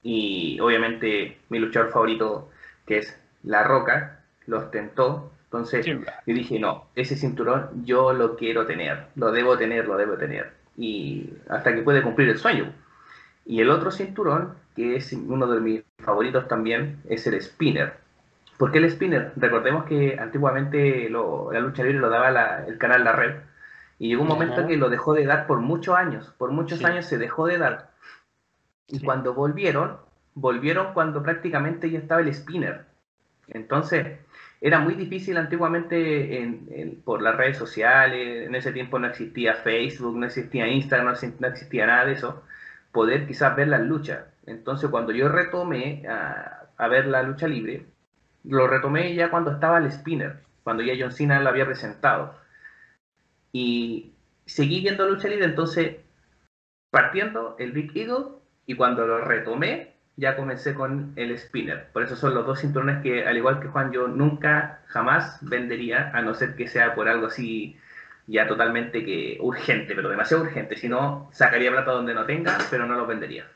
Y 0.03 0.59
obviamente 0.61 1.39
mi 1.49 1.61
luchador 1.61 1.91
favorito 1.91 2.51
que 2.85 2.99
es 2.99 3.17
La 3.45 3.63
Roca 3.63 4.25
lo 4.47 4.59
ostentó. 4.59 5.31
Entonces 5.45 5.87
yo 5.87 6.01
dije 6.27 6.59
no 6.59 6.89
ese 6.95 7.17
cinturón 7.17 7.85
yo 7.87 8.13
lo 8.13 8.37
quiero 8.37 8.67
tener 8.67 9.07
lo 9.15 9.33
debo 9.33 9.57
tener 9.57 9.87
lo 9.87 9.97
debo 9.97 10.19
tener. 10.19 10.53
Y 10.77 11.31
hasta 11.49 11.73
que 11.73 11.83
puede 11.83 12.03
cumplir 12.03 12.29
el 12.29 12.39
sueño. 12.39 12.73
Y 13.47 13.61
el 13.61 13.71
otro 13.71 13.93
cinturón 13.93 14.55
que 14.75 14.97
es 14.97 15.13
uno 15.13 15.47
de 15.47 15.61
mis 15.61 15.83
favoritos 15.99 16.49
también 16.49 17.01
es 17.09 17.25
el 17.29 17.41
Spinner. 17.41 17.95
¿por 18.57 18.73
qué 18.73 18.79
el 18.79 18.91
Spinner? 18.91 19.33
recordemos 19.37 19.85
que 19.85 20.19
antiguamente 20.19 21.09
la 21.09 21.61
lucha 21.61 21.85
libre 21.85 22.01
lo 22.01 22.11
daba 22.11 22.65
el 22.67 22.79
canal 22.79 23.05
La 23.05 23.13
Red 23.13 23.37
y 23.99 24.09
llegó 24.09 24.23
un 24.23 24.29
momento 24.29 24.67
que 24.67 24.77
lo 24.77 24.91
dejó 24.91 25.15
de 25.15 25.27
dar 25.27 25.47
por 25.47 25.61
muchos 25.61 25.97
años, 25.97 26.33
por 26.39 26.53
muchos 26.53 26.85
años 26.85 27.07
se 27.07 27.19
dejó 27.19 27.47
de 27.47 27.59
dar. 27.59 27.91
Y 28.87 29.01
cuando 29.01 29.35
volvieron, 29.35 29.99
volvieron 30.35 30.95
cuando 30.95 31.23
prácticamente 31.23 31.91
ya 31.91 31.99
estaba 31.99 32.21
el 32.21 32.33
spinner. 32.33 32.87
Entonces, 33.49 34.19
era 34.61 34.79
muy 34.79 34.95
difícil 34.95 35.37
antiguamente 35.37 37.01
por 37.05 37.23
las 37.23 37.37
redes 37.37 37.59
sociales, 37.59 38.47
en 38.47 38.55
ese 38.55 38.73
tiempo 38.73 38.99
no 38.99 39.09
existía 39.09 39.55
Facebook, 39.55 40.17
no 40.17 40.27
existía 40.27 40.69
Instagram, 40.69 41.15
no 41.41 41.49
existía 41.49 41.87
nada 41.87 42.05
de 42.07 42.13
eso, 42.13 42.43
poder 42.93 43.27
quizás 43.27 43.57
ver 43.57 43.69
las 43.69 43.83
luchas. 43.83 44.21
Entonces, 44.47 44.91
cuando 44.91 45.13
yo 45.13 45.29
retomé 45.29 46.07
a, 46.09 46.67
a 46.77 46.89
ver 46.89 47.07
la 47.07 47.23
lucha 47.23 47.49
libre, 47.49 47.85
lo 48.45 48.69
retomé 48.69 49.15
ya 49.15 49.31
cuando 49.31 49.51
estaba 49.51 49.79
el 49.79 49.91
spinner, 49.91 50.41
cuando 50.63 50.85
ya 50.85 50.95
John 50.99 51.13
Cena 51.13 51.41
lo 51.41 51.49
había 51.49 51.67
presentado 51.67 52.35
y 53.53 54.13
seguí 54.47 54.81
viendo 54.81 55.09
lucha 55.09 55.29
libre, 55.29 55.47
entonces 55.47 55.97
partiendo 56.91 57.57
el 57.59 57.73
Big 57.73 57.97
Eagle 57.97 58.27
y 58.67 58.75
cuando 58.75 59.07
lo 59.07 59.21
retomé 59.21 59.95
ya 60.17 60.37
comencé 60.37 60.75
con 60.75 61.13
el 61.17 61.39
spinner. 61.39 61.91
Por 61.93 62.03
eso 62.03 62.17
son 62.17 62.35
los 62.35 62.45
dos 62.45 62.61
cinturones 62.61 63.03
que, 63.03 63.25
al 63.25 63.37
igual 63.37 63.61
que 63.61 63.69
Juan, 63.69 63.93
yo 63.93 64.09
nunca, 64.09 64.83
jamás 64.87 65.39
vendería, 65.43 66.11
a 66.13 66.23
no 66.23 66.35
ser 66.35 66.57
que 66.57 66.67
sea 66.67 66.95
por 66.97 67.09
algo 67.09 67.27
así 67.27 67.77
ya 68.27 68.47
totalmente 68.47 69.05
que 69.05 69.39
urgente, 69.41 69.95
pero 69.95 70.09
demasiado 70.09 70.43
urgente. 70.43 70.77
Si 70.77 70.89
no, 70.89 71.31
sacaría 71.33 71.71
plata 71.71 71.93
donde 71.93 72.15
no 72.15 72.27
tenga, 72.27 72.59
pero 72.69 72.85
no 72.87 72.97
los 72.97 73.07
vendería. 73.07 73.47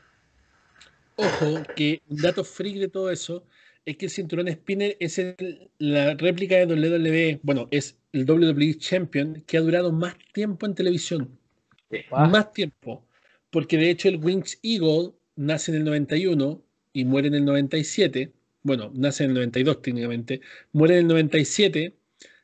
Ojo, 1.15 1.61
que 1.75 2.01
un 2.07 2.17
dato 2.17 2.43
freak 2.43 2.77
de 2.77 2.87
todo 2.87 3.11
eso 3.11 3.45
es 3.85 3.97
que 3.97 4.05
el 4.05 4.11
cinturón 4.11 4.47
spinner 4.47 4.95
es 4.99 5.21
la 5.77 6.13
réplica 6.15 6.55
de 6.55 6.65
WWE, 6.65 7.39
bueno, 7.43 7.67
es 7.71 7.97
el 8.13 8.29
WWE 8.29 8.77
Champion 8.77 9.43
que 9.45 9.57
ha 9.57 9.61
durado 9.61 9.91
más 9.91 10.15
tiempo 10.33 10.65
en 10.65 10.75
televisión. 10.75 11.37
Más 12.11 12.53
tiempo. 12.53 13.05
Porque 13.49 13.77
de 13.77 13.89
hecho 13.89 14.07
el 14.07 14.17
Wings 14.17 14.59
Eagle 14.63 15.11
nace 15.35 15.71
en 15.71 15.77
el 15.77 15.83
91 15.83 16.63
y 16.93 17.05
muere 17.05 17.27
en 17.27 17.35
el 17.35 17.45
97. 17.45 18.31
Bueno, 18.61 18.91
nace 18.93 19.25
en 19.25 19.31
el 19.31 19.35
92 19.35 19.81
técnicamente. 19.81 20.41
Muere 20.71 20.95
en 20.95 21.01
el 21.01 21.07
97. 21.07 21.95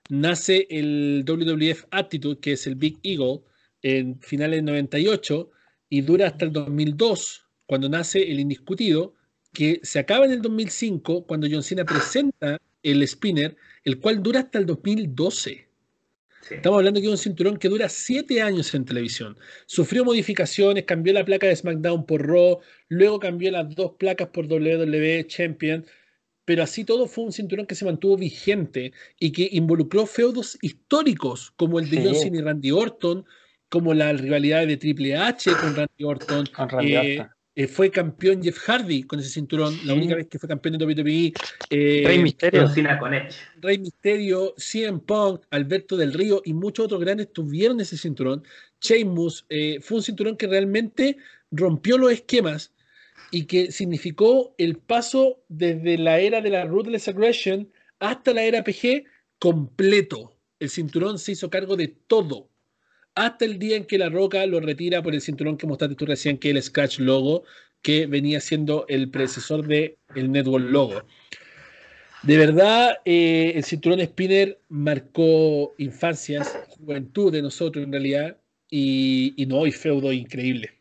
Nace 0.10 0.68
el 0.70 1.24
WWF 1.26 1.86
Attitude, 1.92 2.40
que 2.40 2.54
es 2.54 2.68
el 2.68 2.76
Big 2.76 2.98
Eagle, 3.04 3.42
en 3.82 4.20
finales 4.20 4.58
del 4.58 4.66
98 4.66 5.52
y 5.90 6.02
dura 6.02 6.28
hasta 6.28 6.46
el 6.46 6.52
2002, 6.52 7.46
cuando 7.66 7.90
nace 7.90 8.30
el 8.30 8.40
Indiscutido 8.40 9.14
que 9.54 9.80
se 9.84 10.00
acaba 10.00 10.26
en 10.26 10.32
el 10.32 10.42
2005 10.42 11.26
cuando 11.26 11.48
John 11.50 11.64
Cena 11.64 11.86
presenta 11.86 12.60
el 12.84 13.08
spinner, 13.08 13.58
el 13.84 14.00
cual 14.00 14.22
dura 14.22 14.42
hasta 14.42 14.60
el 14.60 14.66
2012. 14.66 15.70
Estamos 16.50 16.78
hablando 16.78 17.00
de 17.00 17.10
un 17.10 17.18
cinturón 17.18 17.58
que 17.58 17.70
dura 17.70 17.90
siete 17.90 18.42
años 18.42 18.74
en 18.74 18.86
televisión. 18.86 19.38
Sufrió 19.66 20.04
modificaciones, 20.04 20.86
cambió 20.86 21.14
la 21.14 21.26
placa 21.26 21.48
de 21.48 21.56
SmackDown 21.56 22.06
por 22.06 22.26
Raw, 22.26 22.60
luego 22.88 23.20
cambió 23.20 23.52
las 23.52 23.74
dos 23.76 23.94
placas 24.00 24.30
por 24.30 24.46
WWE 24.46 25.28
Champion, 25.28 25.86
pero 26.46 26.64
así 26.64 26.84
todo 26.84 27.06
fue 27.06 27.26
un 27.26 27.32
cinturón 27.32 27.68
que 27.68 27.76
se 27.76 27.86
mantuvo 27.86 28.18
vigente 28.18 28.94
y 29.20 29.32
que 29.32 29.48
involucró 29.52 30.08
feudos 30.08 30.58
históricos 30.62 31.52
como 31.52 31.80
el 31.80 31.90
de 31.90 32.04
John 32.04 32.16
Cena 32.16 32.38
y 32.38 32.42
Randy 32.42 32.72
Orton, 32.72 33.26
como 33.70 33.94
la 33.94 34.12
rivalidad 34.14 34.66
de 34.66 34.78
Triple 34.78 35.16
H 35.16 35.52
con 35.52 35.76
Randy 35.76 36.04
Orton, 36.04 36.46
eh, 36.82 37.24
eh, 37.60 37.68
fue 37.68 37.92
campeón 37.92 38.42
Jeff 38.42 38.58
Hardy 38.58 39.04
con 39.04 39.20
ese 39.20 39.28
cinturón, 39.32 39.78
la 39.84 39.94
única 39.94 40.16
vez 40.16 40.28
que 40.28 40.40
fue 40.40 40.48
campeón 40.48 40.78
de 40.78 40.86
WWE. 40.86 41.34
Eh, 41.70 42.04
Rey 42.06 42.20
Misterio. 42.20 42.72
Con 42.98 43.12
Rey 43.60 43.78
Misterio, 43.80 44.54
CM 44.56 45.00
Punk, 45.00 45.42
Alberto 45.50 45.98
del 45.98 46.14
Río 46.14 46.42
y 46.46 46.54
muchos 46.54 46.86
otros 46.86 47.02
grandes 47.02 47.34
tuvieron 47.34 47.82
ese 47.82 47.98
cinturón. 47.98 48.46
Sheamus 48.80 49.46
eh, 49.50 49.80
fue 49.82 49.98
un 49.98 50.04
cinturón 50.04 50.38
que 50.38 50.48
realmente 50.48 51.18
rompió 51.52 51.98
los 51.98 52.14
esquemas 52.14 52.72
y 53.30 53.44
que 53.44 53.74
significó 53.74 54.56
el 54.58 54.78
paso 54.78 55.44
desde 55.50 55.98
la 55.98 56.20
era 56.20 56.40
de 56.40 56.52
la 56.52 56.64
Ruthless 56.64 57.10
Aggression 57.10 57.70
hasta 58.00 58.34
la 58.34 58.44
era 58.44 58.64
PG 58.64 59.04
completo. 59.38 60.34
El 60.62 60.70
cinturón 60.70 61.20
se 61.20 61.34
hizo 61.34 61.50
cargo 61.50 61.76
de 61.76 61.90
todo 61.90 62.48
hasta 63.16 63.46
el 63.46 63.60
día 63.60 63.78
en 63.78 63.86
que 63.86 63.98
La 63.98 64.10
Roca 64.10 64.46
lo 64.46 64.60
retira 64.60 65.02
por 65.02 65.14
el 65.14 65.22
cinturón 65.22 65.58
que 65.58 65.68
mostraste 65.68 65.96
tú 65.96 66.06
recién, 66.06 66.38
que 66.38 66.50
el 66.50 66.62
Scratch 66.62 67.00
Logo, 67.00 67.44
que 67.82 68.06
venía 68.06 68.40
siendo 68.40 68.86
el 68.88 69.10
predecesor 69.10 69.68
del 69.68 69.98
el 70.16 70.32
Network 70.32 70.66
Logo. 70.66 71.04
De 72.24 72.38
verdad, 72.38 72.98
eh, 73.06 73.54
el 73.56 73.64
cinturón 73.64 74.02
Spinner 74.02 74.60
marcó 74.68 75.74
infancias, 75.78 76.58
juventud 76.68 77.32
de 77.32 77.42
nosotros 77.42 77.86
en 77.86 77.92
realidad, 77.92 78.38
y, 78.70 79.34
y 79.42 79.46
no, 79.46 79.66
y 79.66 79.72
feudo 79.72 80.12
increíble. 80.12 80.74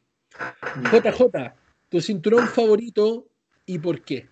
JJ, 0.92 1.54
tu 1.88 2.00
cinturón 2.00 2.48
favorito 2.48 3.26
y 3.66 3.78
por 3.78 4.02
qué 4.02 4.28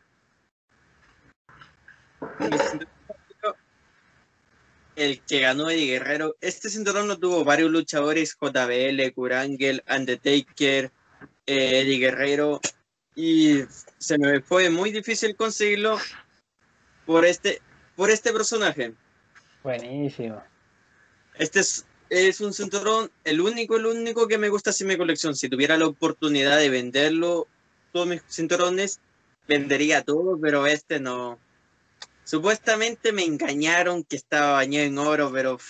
el 4.96 5.20
que 5.20 5.40
ganó 5.40 5.70
Eddie 5.70 5.92
Guerrero. 5.92 6.36
Este 6.40 6.70
cinturón 6.70 7.06
lo 7.06 7.18
tuvo 7.18 7.44
varios 7.44 7.70
luchadores, 7.70 8.36
JBL, 8.40 9.12
Kurangel, 9.14 9.84
Undertaker, 9.88 10.90
eh, 11.46 11.80
Eddie 11.80 11.98
Guerrero, 11.98 12.60
y 13.14 13.60
se 13.98 14.18
me 14.18 14.40
fue 14.40 14.70
muy 14.70 14.90
difícil 14.90 15.36
conseguirlo 15.36 15.98
por 17.04 17.24
este, 17.24 17.60
por 17.94 18.10
este 18.10 18.32
personaje. 18.32 18.94
Buenísimo. 19.62 20.42
Este 21.38 21.60
es, 21.60 21.86
es 22.08 22.40
un 22.40 22.52
cinturón, 22.52 23.10
el 23.24 23.40
único, 23.40 23.76
el 23.76 23.86
único 23.86 24.26
que 24.26 24.38
me 24.38 24.48
gusta 24.48 24.70
así 24.70 24.84
mi 24.84 24.96
colección. 24.96 25.36
Si 25.36 25.48
tuviera 25.48 25.76
la 25.76 25.86
oportunidad 25.86 26.58
de 26.58 26.70
venderlo, 26.70 27.46
todos 27.92 28.06
mis 28.06 28.22
cinturones, 28.28 29.00
vendería 29.46 30.02
todo, 30.02 30.38
pero 30.40 30.66
este 30.66 31.00
no, 31.00 31.38
Supuestamente 32.26 33.12
me 33.12 33.24
engañaron 33.24 34.02
que 34.02 34.16
estaba 34.16 34.54
bañado 34.54 34.84
en 34.84 34.98
oro, 34.98 35.30
pero 35.32 35.60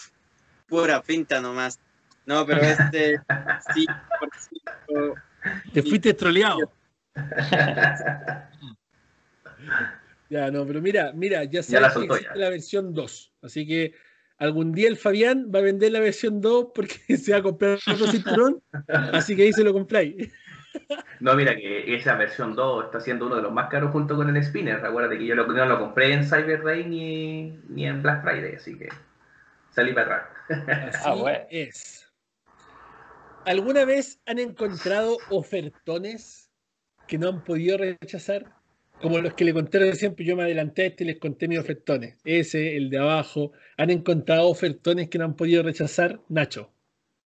pura 0.67 1.03
pinta 1.03 1.39
nomás. 1.39 1.79
No, 2.25 2.47
pero 2.47 2.63
este 2.63 3.21
sí, 3.75 3.85
por 4.19 4.31
cierto, 4.41 5.21
Te 5.75 5.83
fuiste 5.83 6.15
troleado. 6.15 6.73
ya, 10.31 10.51
no, 10.51 10.67
pero 10.67 10.81
mira, 10.81 11.13
mira, 11.13 11.45
ya 11.45 11.63
sabes 11.63 11.93
que 11.93 12.05
existe 12.05 12.39
la 12.39 12.49
versión 12.49 12.95
2. 12.95 13.33
Así 13.43 13.67
que 13.67 13.93
algún 14.39 14.73
día 14.73 14.89
el 14.89 14.97
Fabián 14.97 15.51
va 15.55 15.59
a 15.59 15.63
vender 15.63 15.93
la 15.93 16.01
versión 16.01 16.41
2 16.41 16.69
porque 16.75 16.97
se 17.19 17.33
va 17.33 17.39
a 17.39 17.43
comprar 17.43 17.79
otro 17.87 18.07
cinturón. 18.07 18.63
así 19.13 19.37
que 19.37 19.43
ahí 19.43 19.53
se 19.53 19.63
lo 19.63 19.75
compráis. 19.75 20.33
No, 21.21 21.35
mira 21.35 21.57
que 21.57 21.95
esa 21.95 22.15
versión 22.17 22.55
2 22.55 22.87
está 22.87 23.01
siendo 23.01 23.27
uno 23.27 23.37
de 23.37 23.43
los 23.43 23.53
más 23.53 23.71
caros 23.71 23.91
junto 23.91 24.17
con 24.17 24.35
el 24.35 24.45
Spinner. 24.45 24.85
Acuérdate 24.85 25.19
que 25.19 25.27
yo 25.27 25.35
lo, 25.35 25.47
no 25.47 25.67
lo 25.67 25.79
compré 25.79 26.13
en 26.13 26.25
Cyber 26.25 26.63
Day 26.63 26.85
ni, 26.85 27.59
ni 27.69 27.87
en 27.87 28.03
Black 28.03 28.23
Friday, 28.23 28.57
así 28.57 28.77
que 28.77 28.89
salí 29.71 29.93
para 29.93 30.17
atrás. 30.17 30.95
Así 30.95 31.09
ah, 31.09 31.15
bueno. 31.15 31.39
es. 31.51 32.13
¿Alguna 33.47 33.85
vez 33.85 34.21
han 34.27 34.39
encontrado 34.39 35.19
ofertones 35.31 36.51
que 37.07 37.17
no 37.17 37.29
han 37.29 37.45
podido 37.45 37.79
rechazar? 37.79 38.53
Como 39.01 39.19
los 39.19 39.35
que 39.35 39.45
le 39.45 39.53
conté 39.53 39.95
siempre, 39.95 40.25
yo 40.25 40.37
me 40.37 40.43
adelanté 40.43 40.83
a 40.83 40.87
este 40.87 41.05
y 41.05 41.07
les 41.09 41.21
conté 41.21 41.47
mis 41.47 41.59
ofertones. 41.59 42.19
Ese, 42.25 42.77
el 42.77 42.91
de 42.91 42.99
abajo. 42.99 43.53
¿Han 43.77 43.91
encontrado 43.91 44.49
ofertones 44.49 45.09
que 45.09 45.19
no 45.19 45.27
han 45.27 45.37
podido 45.37 45.63
rechazar? 45.63 46.21
Nacho. 46.29 46.73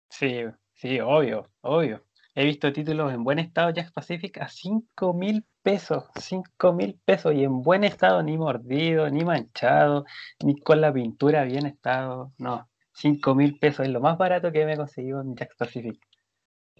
Sí, 0.09 0.43
sí, 0.75 0.99
obvio, 0.99 1.49
obvio. 1.61 2.04
He 2.37 2.43
visto 2.43 2.73
títulos 2.73 3.13
en 3.13 3.23
buen 3.23 3.39
estado 3.39 3.69
Jack 3.69 3.93
Pacific 3.93 4.39
a 4.41 4.49
5 4.49 5.13
mil 5.13 5.45
pesos, 5.63 6.03
5 6.19 6.73
mil 6.73 6.99
pesos 7.05 7.33
y 7.33 7.45
en 7.45 7.61
buen 7.61 7.85
estado, 7.85 8.21
ni 8.23 8.37
mordido, 8.37 9.09
ni 9.09 9.23
manchado, 9.23 10.03
ni 10.43 10.59
con 10.59 10.81
la 10.81 10.91
pintura 10.91 11.45
bien 11.45 11.65
estado. 11.65 12.33
No, 12.37 12.69
5 12.91 13.35
mil 13.35 13.57
pesos 13.57 13.85
es 13.85 13.91
lo 13.93 14.01
más 14.01 14.17
barato 14.17 14.51
que 14.51 14.65
me 14.65 14.73
he 14.73 14.77
conseguido 14.77 15.21
en 15.21 15.33
Jack 15.33 15.55
Pacific. 15.57 15.97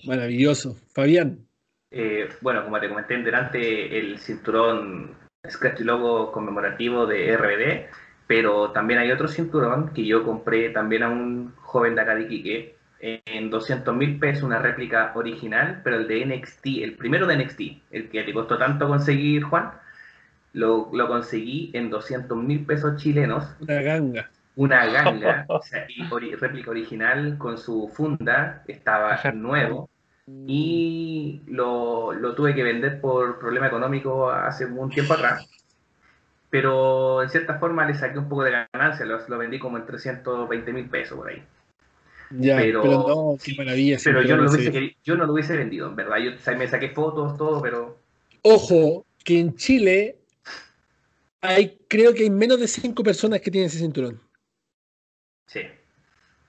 Maravilloso. 0.04 0.76
Fabián. 0.94 1.48
Eh, 1.90 2.28
bueno, 2.42 2.66
como 2.66 2.78
te 2.82 2.90
comenté 2.90 3.18
delante, 3.24 3.98
el 3.98 4.20
cinturón 4.20 5.16
Scratch 5.50 5.80
Logo 5.80 6.34
conmemorativo 6.34 7.06
de 7.06 7.38
RBD, 7.38 7.90
pero 8.28 8.72
también 8.72 9.00
hay 9.00 9.10
otro 9.10 9.30
cinturón 9.30 9.94
que 9.94 10.06
yo 10.06 10.26
compré 10.26 10.72
también 10.72 11.04
a 11.04 11.10
un 11.10 11.56
joven 11.62 11.96
de 11.96 12.02
acá 12.02 12.14
de 12.14 12.24
Iquique, 12.24 12.75
en 13.06 13.52
200 13.52 13.96
mil 13.96 14.18
pesos 14.18 14.44
una 14.44 14.58
réplica 14.60 15.12
original, 15.14 15.82
pero 15.84 15.98
el 15.98 16.08
de 16.08 16.26
NXT, 16.26 16.66
el 16.82 16.96
primero 16.96 17.28
de 17.28 17.38
NXT, 17.38 17.62
el 17.92 18.10
que 18.10 18.24
te 18.24 18.34
costó 18.34 18.58
tanto 18.58 18.88
conseguir, 18.88 19.44
Juan, 19.44 19.72
lo, 20.54 20.90
lo 20.92 21.08
conseguí 21.08 21.70
en 21.74 21.92
200 21.92 22.36
mil 22.38 22.66
pesos 22.66 23.00
chilenos. 23.00 23.56
Una 23.60 23.82
ganga. 23.82 24.30
Una 24.56 24.86
ganga, 24.92 25.46
o 25.50 25.62
sea, 25.62 25.86
réplica 26.40 26.72
original 26.72 27.38
con 27.38 27.60
su 27.60 27.92
funda, 27.94 28.64
estaba 28.68 29.22
nuevo. 29.34 29.90
Y 30.48 31.44
lo, 31.46 32.12
lo, 32.14 32.34
tuve 32.34 32.56
que 32.56 32.64
vender 32.64 33.00
por 33.00 33.38
problema 33.38 33.68
económico 33.68 34.32
hace 34.32 34.66
un 34.66 34.90
tiempo 34.90 35.14
atrás. 35.14 35.48
Pero 36.50 37.22
en 37.22 37.30
cierta 37.30 37.60
forma 37.60 37.86
le 37.86 37.94
saqué 37.94 38.18
un 38.18 38.28
poco 38.28 38.44
de 38.44 38.66
ganancia, 38.74 39.06
lo, 39.06 39.20
lo 39.28 39.38
vendí 39.38 39.60
como 39.60 39.78
en 39.78 39.86
320 39.86 40.74
mil 40.74 40.90
pesos 40.90 41.16
por 41.16 41.30
ahí. 41.30 41.44
Ya, 42.32 42.58
pero, 42.58 42.84
no, 42.84 43.38
qué 43.44 43.54
maravilla. 43.56 43.98
Pero 44.04 44.22
yo 44.24 44.36
no, 44.36 44.44
lo 44.44 44.52
hubiese, 44.52 44.98
yo 45.04 45.16
no 45.16 45.26
lo 45.26 45.34
hubiese 45.34 45.56
vendido, 45.56 45.88
en 45.88 45.96
verdad. 45.96 46.18
Yo 46.18 46.58
me 46.58 46.68
saqué 46.68 46.90
fotos, 46.90 47.38
todo, 47.38 47.62
pero. 47.62 47.98
Ojo, 48.42 49.06
que 49.24 49.40
en 49.40 49.56
Chile 49.56 50.18
hay, 51.42 51.78
creo 51.88 52.14
que 52.14 52.24
hay 52.24 52.30
menos 52.30 52.60
de 52.60 52.68
cinco 52.68 53.04
personas 53.04 53.42
que 53.42 53.52
tienen 53.52 53.68
ese 53.68 53.80
cinturón. 53.80 54.22
Sí. 55.48 55.62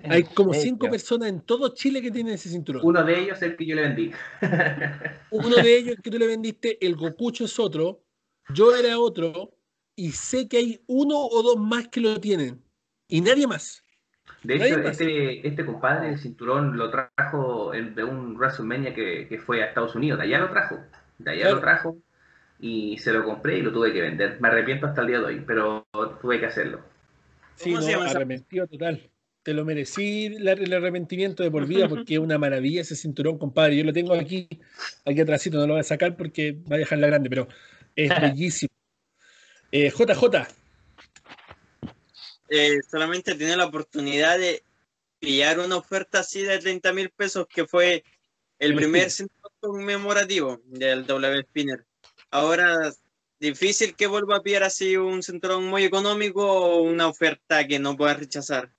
Hay 0.05 0.25
como 0.25 0.53
cinco 0.55 0.91
personas 0.91 1.29
en 1.29 1.41
todo 1.41 1.75
Chile 1.75 2.03
que 2.03 2.11
tienen 2.11 2.35
ese 2.35 2.49
cinturón. 2.49 2.83
Uno 2.85 3.03
de 3.03 3.19
ellos 3.19 3.37
es 3.39 3.43
el 3.43 3.57
que 3.57 3.67
yo 3.67 3.75
le 3.75 3.83
vendí. 3.83 4.11
Uno 5.31 5.57
de 5.57 5.77
ellos 5.77 5.97
que 6.03 6.11
tú 6.11 6.19
le 6.19 6.27
vendiste, 6.27 6.85
el 6.85 6.97
Gokucho 6.97 7.45
es 7.45 7.59
otro, 7.59 8.03
yo 8.55 8.75
era 8.75 8.99
otro, 8.99 9.57
y 9.97 10.13
sé 10.13 10.49
que 10.49 10.59
hay 10.59 10.81
uno 10.87 11.19
o 11.19 11.43
dos 11.43 11.57
más 11.57 11.89
que 11.89 12.01
lo 12.01 12.21
tienen. 12.21 12.63
Y 13.09 13.21
nadie 13.21 13.47
más. 13.47 13.83
De 14.43 14.57
hecho, 14.57 14.81
este, 14.81 15.47
este 15.47 15.65
compadre, 15.65 16.11
el 16.11 16.19
cinturón, 16.19 16.77
lo 16.77 16.91
trajo 16.91 17.73
de 17.73 18.05
un 18.05 18.37
WrestleMania 18.37 18.95
que, 18.95 19.27
que 19.29 19.39
fue 19.39 19.63
a 19.63 19.67
Estados 19.67 19.95
Unidos. 19.95 20.19
De 20.19 20.25
allá 20.25 20.39
lo 20.39 20.51
trajo. 20.51 20.79
De 21.19 21.31
allá 21.31 21.51
lo 21.51 21.61
trajo. 21.61 21.97
Y 22.61 22.97
se 22.99 23.13
lo 23.13 23.25
compré 23.25 23.59
y 23.59 23.63
lo 23.63 23.73
tuve 23.73 23.93
que 23.93 24.01
vender. 24.01 24.41
Me 24.41 24.49
arrepiento 24.49 24.87
hasta 24.87 25.01
el 25.03 25.09
día 25.09 25.19
de 25.19 25.25
hoy, 25.25 25.45
pero 25.47 25.87
tuve 26.21 26.39
que 26.41 26.47
hacerlo. 26.47 26.81
Sí, 27.57 27.73
no, 27.73 28.03
arrepentido 28.03 28.67
total. 28.67 29.11
Te 29.43 29.55
lo 29.55 29.65
merecí 29.65 30.27
el 30.27 30.73
arrepentimiento 30.73 31.43
de 31.43 31.51
por 31.51 31.67
vida 31.67 31.89
porque 31.89 32.15
es 32.15 32.21
una 32.21 32.37
maravilla 32.37 32.81
ese 32.81 32.97
cinturón, 32.97 33.39
compadre. 33.39 33.77
Yo 33.77 33.85
lo 33.85 33.93
tengo 33.93 34.15
aquí, 34.15 34.49
aquí 35.05 35.21
atrásito, 35.21 35.59
no 35.59 35.67
lo 35.67 35.75
voy 35.75 35.81
a 35.81 35.85
sacar 35.85 36.17
porque 36.17 36.57
va 36.71 36.77
a 36.77 36.79
dejar 36.81 36.99
la 36.99 37.07
grande, 37.07 37.31
pero 37.31 37.49
es 37.95 38.11
bellísimo. 38.21 38.71
Eh, 39.71 39.91
JJ, 39.91 40.49
eh, 42.49 42.79
solamente 42.91 43.35
tiene 43.35 43.57
la 43.57 43.67
oportunidad 43.67 44.39
de 44.39 44.63
pillar 45.19 45.59
una 45.59 45.77
oferta 45.77 46.21
así 46.21 46.43
de 46.43 46.59
30 46.59 46.93
mil 46.93 47.11
pesos, 47.11 47.47
que 47.49 47.67
fue 47.67 48.05
el 48.59 48.75
primer 48.75 49.11
cinturón 49.11 49.53
conmemorativo 49.61 50.61
del 50.67 51.07
W 51.07 51.43
Spinner. 51.43 51.85
Ahora, 52.31 52.93
difícil 53.39 53.95
que 53.95 54.07
vuelva 54.07 54.37
a 54.37 54.43
pillar 54.43 54.65
así 54.65 54.97
un 54.97 55.23
cinturón 55.23 55.67
muy 55.67 55.85
económico 55.85 56.45
o 56.45 56.83
una 56.83 57.09
oferta 57.09 57.67
que 57.67 57.79
no 57.79 57.97
pueda 57.97 58.15
rechazar. 58.15 58.71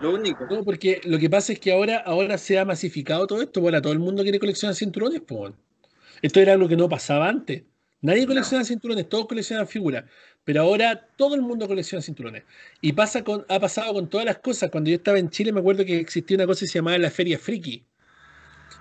Lo 0.00 0.14
único. 0.14 0.46
No, 0.48 0.64
porque 0.64 1.00
lo 1.04 1.18
que 1.18 1.28
pasa 1.28 1.52
es 1.52 1.58
que 1.58 1.72
ahora, 1.72 1.98
ahora 1.98 2.38
se 2.38 2.58
ha 2.58 2.64
masificado 2.64 3.26
todo 3.26 3.42
esto. 3.42 3.60
Bueno, 3.60 3.82
todo 3.82 3.92
el 3.92 3.98
mundo 3.98 4.22
quiere 4.22 4.38
coleccionar 4.38 4.76
cinturones. 4.76 5.22
Pues. 5.26 5.52
Esto 6.22 6.40
era 6.40 6.52
algo 6.52 6.68
que 6.68 6.76
no 6.76 6.88
pasaba 6.88 7.28
antes. 7.28 7.64
Nadie 8.00 8.26
colecciona 8.26 8.64
cinturones, 8.64 9.08
todos 9.08 9.26
coleccionan 9.26 9.66
figuras. 9.66 10.04
Pero 10.48 10.62
ahora 10.62 11.06
todo 11.14 11.34
el 11.34 11.42
mundo 11.42 11.68
colecciona 11.68 12.00
cinturones. 12.00 12.44
Y 12.80 12.94
pasa 12.94 13.22
con, 13.22 13.44
ha 13.50 13.60
pasado 13.60 13.92
con 13.92 14.08
todas 14.08 14.24
las 14.24 14.38
cosas. 14.38 14.70
Cuando 14.70 14.88
yo 14.88 14.96
estaba 14.96 15.18
en 15.18 15.28
Chile 15.28 15.52
me 15.52 15.60
acuerdo 15.60 15.84
que 15.84 15.98
existía 15.98 16.38
una 16.38 16.46
cosa 16.46 16.60
que 16.60 16.68
se 16.68 16.78
llamaba 16.78 16.96
la 16.96 17.10
Feria 17.10 17.38
Friki. 17.38 17.84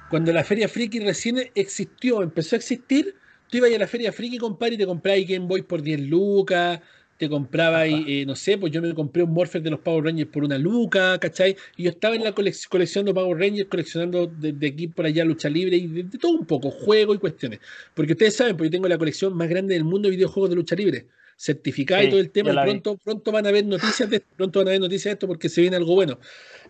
Cuando 0.10 0.32
la 0.32 0.46
Feria 0.46 0.70
Friki 0.70 1.02
recién 1.02 1.52
existió, 1.56 2.24
empezó 2.24 2.56
a 2.56 2.60
existir, 2.60 3.16
tú 3.50 3.58
ibas 3.58 3.70
a 3.76 3.80
la 3.80 3.88
Feria 3.88 4.14
Friki, 4.14 4.38
compadre, 4.38 4.76
y 4.76 4.78
te 4.78 4.86
comprabas 4.86 5.28
Game 5.28 5.46
Boy 5.46 5.64
por 5.64 5.82
10 5.82 6.04
lucas, 6.04 6.80
te 7.18 7.28
compraba 7.28 7.86
y 7.86 8.22
eh, 8.22 8.26
no 8.26 8.38
sé, 8.38 8.58
pues 8.58 8.72
yo 8.72 8.82
me 8.82 8.94
compré 8.94 9.24
un 9.24 9.34
Morpher 9.34 9.62
de 9.62 9.72
los 9.72 9.82
Power 9.82 10.06
Rangers 10.06 10.32
por 10.32 10.46
una 10.46 10.58
luca, 10.58 11.20
¿cachai? 11.20 11.58
Y 11.76 11.84
yo 11.84 11.90
estaba 11.90 12.16
en 12.16 12.24
la 12.24 12.32
colección 12.32 13.04
de 13.04 13.14
Power 13.14 13.38
Rangers, 13.38 13.68
coleccionando 13.68 14.26
de, 14.26 14.56
aquí 14.66 14.88
por 14.88 15.06
allá 15.06 15.26
lucha 15.26 15.50
libre 15.50 15.76
y 15.76 15.88
de, 15.88 16.04
de, 16.04 16.18
todo 16.18 16.32
un 16.32 16.46
poco, 16.46 16.72
juego 16.72 17.14
y 17.14 17.18
cuestiones. 17.18 17.60
Porque 17.94 18.14
ustedes 18.14 18.38
saben, 18.38 18.56
porque 18.56 18.70
yo 18.70 18.72
tengo 18.72 18.88
la 18.88 18.98
colección 18.98 19.36
más 19.36 19.50
grande 19.50 19.74
del 19.74 19.84
mundo 19.84 20.08
de 20.08 20.16
videojuegos 20.16 20.50
de 20.50 20.56
lucha 20.56 20.74
libre 20.74 21.08
certificada 21.38 22.04
y 22.04 22.10
todo 22.10 22.20
el 22.20 22.32
tema, 22.32 22.64
pronto, 22.64 22.98
pronto 22.98 23.32
van 23.32 23.46
a 23.46 23.50
haber 23.50 23.66
noticias 23.66 24.10
de 24.10 24.20
pronto 24.20 24.60
van 24.60 24.70
a 24.70 24.72
ver 24.72 24.82
noticias 24.82 25.06
de 25.06 25.12
esto 25.12 25.28
porque 25.28 25.50
se 25.50 25.62
viene 25.62 25.78
algo 25.78 25.94
bueno. 25.94 26.20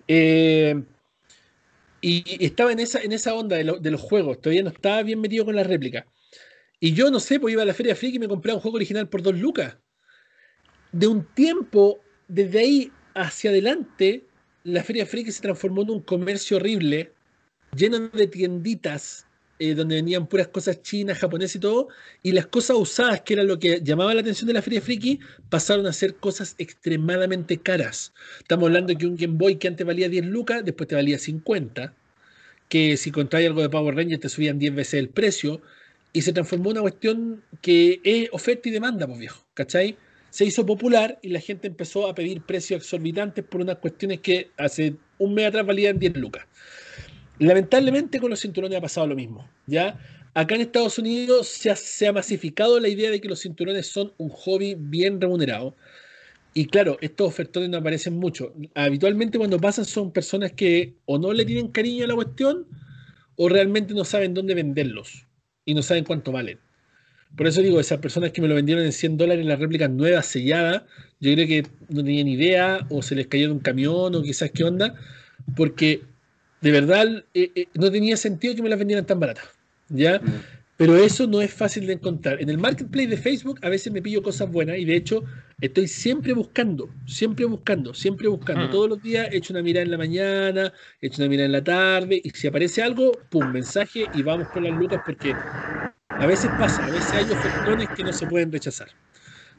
Eh, 0.07 0.84
y, 2.02 2.45
estaba 2.45 2.72
en 2.73 2.80
esa, 2.80 3.02
en 3.02 3.14
esa 3.14 3.34
onda 3.34 3.56
de, 3.56 3.91
los 3.91 4.02
juegos, 4.02 4.39
todavía 4.41 4.64
no 4.64 4.69
estaba 4.69 5.02
bien 5.03 5.22
metido 5.22 5.45
con 5.45 5.56
la 5.56 5.64
réplica. 5.64 6.06
Y 6.80 6.94
yo 6.94 7.10
no 7.10 7.19
sé, 7.19 7.39
pues 7.39 7.53
iba 7.53 7.64
a 7.64 7.65
la 7.65 7.73
Feria 7.73 7.95
Friki 7.95 8.18
y 8.18 8.19
me 8.19 8.27
compré 8.27 8.53
un 8.53 8.60
juego 8.60 8.76
original 8.76 9.10
por 9.10 9.23
dos 9.23 9.39
lucas. 9.39 9.77
De 10.91 11.07
un 11.07 11.26
tiempo, 11.34 11.99
desde 12.27 12.60
ahí 12.60 12.91
hacia 13.15 13.49
adelante, 13.49 14.26
la 14.64 14.84
Feria 14.84 15.06
Friki 15.06 15.31
se 15.31 15.41
transformó 15.41 15.81
en 15.81 15.89
un 15.89 16.02
comercio 16.02 16.57
horrible, 16.57 17.14
lleno 17.76 18.10
de 18.10 18.27
tienditas 18.27 19.27
eh, 19.59 19.73
donde 19.73 19.95
vendían 19.95 20.27
puras 20.27 20.47
cosas 20.47 20.81
chinas, 20.81 21.17
japonesas 21.17 21.55
y 21.55 21.59
todo, 21.59 21.88
y 22.23 22.31
las 22.31 22.47
cosas 22.47 22.77
usadas, 22.77 23.21
que 23.21 23.34
era 23.34 23.43
lo 23.43 23.59
que 23.59 23.81
llamaba 23.84 24.13
la 24.13 24.21
atención 24.21 24.47
de 24.47 24.53
la 24.53 24.61
Feria 24.61 24.81
Friki, 24.81 25.19
pasaron 25.49 25.88
a 25.88 25.93
ser 25.93 26.15
cosas 26.15 26.55
extremadamente 26.57 27.57
caras. 27.57 28.13
Estamos 28.39 28.67
hablando 28.67 28.95
que 28.95 29.07
un 29.07 29.15
Game 29.15 29.38
Boy 29.38 29.55
que 29.55 29.67
antes 29.67 29.85
valía 29.85 30.09
10 30.09 30.25
lucas, 30.25 30.63
después 30.63 30.88
te 30.88 30.95
valía 30.95 31.17
50, 31.17 31.93
que 32.69 32.97
si 32.97 33.11
contrae 33.11 33.47
algo 33.47 33.61
de 33.61 33.69
Power 33.69 33.95
Rangers 33.95 34.21
te 34.21 34.29
subían 34.29 34.59
10 34.59 34.75
veces 34.75 34.95
el 34.95 35.09
precio, 35.09 35.61
y 36.13 36.21
se 36.21 36.34
transformó 36.34 36.71
en 36.71 36.77
una 36.77 36.81
cuestión 36.81 37.43
que 37.61 38.01
es 38.03 38.29
oferta 38.31 38.69
y 38.69 38.71
demanda, 38.71 39.05
pues 39.07 39.19
viejo, 39.19 39.45
¿cachai? 39.53 39.97
Se 40.29 40.45
hizo 40.45 40.65
popular 40.65 41.19
y 41.21 41.29
la 41.29 41.39
gente 41.39 41.67
empezó 41.67 42.07
a 42.07 42.15
pedir 42.15 42.41
precios 42.41 42.81
exorbitantes 42.81 43.43
por 43.45 43.61
unas 43.61 43.77
cuestiones 43.77 44.19
que 44.21 44.51
hace 44.57 44.95
un 45.19 45.34
mes 45.34 45.47
atrás 45.47 45.65
valían 45.65 45.99
10 45.99 46.17
lucas. 46.17 46.45
Lamentablemente 47.39 48.19
con 48.19 48.30
los 48.30 48.41
cinturones 48.41 48.77
ha 48.77 48.81
pasado 48.81 49.07
lo 49.07 49.15
mismo. 49.15 49.47
¿ya? 49.65 49.99
Acá 50.34 50.55
en 50.55 50.61
Estados 50.61 50.97
Unidos 50.97 51.47
se 51.47 52.07
ha, 52.07 52.11
masificado 52.14 52.80
la 52.80 52.89
idea 52.89 53.11
de 53.11 53.22
que 53.22 53.27
los 53.27 53.41
cinturones 53.41 53.88
son 53.88 54.14
un 54.18 54.30
hobby 54.30 54.76
bien 54.77 55.19
remunerado. 55.22 55.76
Y 56.53 56.65
claro, 56.65 56.97
estos 57.01 57.27
ofertones 57.27 57.69
no 57.69 57.77
aparecen 57.77 58.15
mucho. 58.15 58.53
Habitualmente 58.73 59.38
cuando 59.38 59.59
pasan 59.59 59.85
son 59.85 60.11
personas 60.11 60.51
que 60.53 60.95
o 61.05 61.19
no 61.19 61.34
le 61.34 61.45
tienen 61.45 61.68
cariño 61.69 62.05
a 62.05 62.07
la 62.07 62.15
cuestión 62.15 62.65
o 63.35 63.49
realmente 63.49 63.93
no 63.93 64.03
saben 64.03 64.34
dónde 64.34 64.55
venderlos 64.55 65.27
y 65.65 65.73
no 65.76 65.84
saben 65.84 66.03
cuánto 66.03 66.31
valen. 66.31 66.59
Por 67.35 67.45
eso 67.45 67.61
digo, 67.61 67.80
esas 67.80 67.99
personas 67.99 68.31
que 68.31 68.41
me 68.41 68.47
lo 68.47 68.55
vendieron 68.55 68.84
en 68.85 68.91
100 68.91 69.18
dólares 69.18 69.41
en 69.41 69.49
las 69.49 69.59
réplicas 69.59 69.89
nuevas, 69.89 70.26
selladas, 70.26 70.84
yo 71.19 71.34
creo 71.34 71.47
que 71.47 71.64
no 71.89 72.03
tenían 72.03 72.27
idea 72.27 72.85
o 72.89 73.01
se 73.01 73.15
les 73.15 73.27
cayó 73.27 73.47
de 73.47 73.53
un 73.53 73.59
camión 73.59 74.15
o 74.15 74.22
quizás 74.23 74.51
qué 74.51 74.64
onda, 74.64 74.95
porque 75.55 76.01
de 76.61 76.71
verdad 76.71 77.23
eh, 77.34 77.51
eh, 77.55 77.67
no 77.73 77.91
tenía 77.91 78.17
sentido 78.17 78.55
que 78.55 78.61
me 78.61 78.69
las 78.69 78.79
vendieran 78.79 79.05
tan 79.05 79.19
baratas. 79.19 79.57
¿ya? 79.89 80.19
Mm. 80.19 80.41
Pero 80.77 80.95
eso 80.95 81.25
no 81.25 81.41
es 81.41 81.51
fácil 81.51 81.88
de 81.88 81.93
encontrar. 81.93 82.39
En 82.39 82.49
el 82.49 82.59
marketplace 82.59 83.07
de 83.07 83.17
Facebook 83.17 83.59
a 83.63 83.69
veces 83.69 83.91
me 83.91 83.99
pillo 83.99 84.21
cosas 84.21 84.51
buenas 84.51 84.77
y 84.77 84.85
de 84.85 84.95
hecho 84.95 85.23
estoy 85.59 85.88
siempre 85.88 86.34
buscando, 86.34 86.88
siempre 87.07 87.45
buscando, 87.45 87.95
siempre 87.95 88.27
buscando. 88.27 88.67
Mm. 88.67 88.71
Todos 88.71 88.89
los 88.89 89.01
días 89.01 89.27
he 89.31 89.38
hecho 89.38 89.53
una 89.53 89.63
mirada 89.63 89.85
en 89.85 89.91
la 89.91 89.97
mañana, 89.97 90.71
he 91.01 91.07
hecho 91.07 91.21
una 91.23 91.29
mirada 91.29 91.47
en 91.47 91.51
la 91.51 91.63
tarde 91.63 92.21
y 92.23 92.29
si 92.29 92.47
aparece 92.47 92.84
algo, 92.84 93.11
pum, 93.29 93.51
mensaje 93.51 94.05
y 94.13 94.21
vamos 94.21 94.49
con 94.49 94.63
las 94.63 94.73
lucas 94.73 95.01
porque 95.03 95.35
a 96.09 96.25
veces 96.27 96.51
pasa, 96.59 96.85
a 96.85 96.91
veces 96.91 97.11
hay 97.11 97.31
ofertones 97.31 97.89
que 97.95 98.03
no 98.03 98.13
se 98.13 98.27
pueden 98.27 98.51
rechazar. 98.51 98.89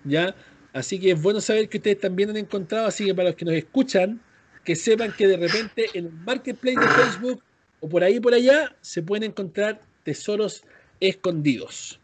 ¿Ya? 0.04 0.36
Así 0.72 1.00
que 1.00 1.10
es 1.12 1.20
bueno 1.20 1.40
saber 1.40 1.68
que 1.68 1.78
ustedes 1.78 1.98
también 1.98 2.30
han 2.30 2.36
encontrado, 2.36 2.86
así 2.86 3.06
que 3.06 3.14
para 3.14 3.30
los 3.30 3.36
que 3.36 3.44
nos 3.44 3.54
escuchan, 3.54 4.20
que 4.68 4.76
sepan 4.76 5.14
que 5.16 5.26
de 5.26 5.38
repente 5.38 5.86
en 5.94 6.04
el 6.04 6.12
marketplace 6.12 6.78
de 6.78 6.88
Facebook 6.88 7.42
o 7.80 7.88
por 7.88 8.04
ahí 8.04 8.20
por 8.20 8.34
allá 8.34 8.76
se 8.82 9.02
pueden 9.02 9.30
encontrar 9.30 9.80
tesoros 10.02 10.62
escondidos. 11.00 11.98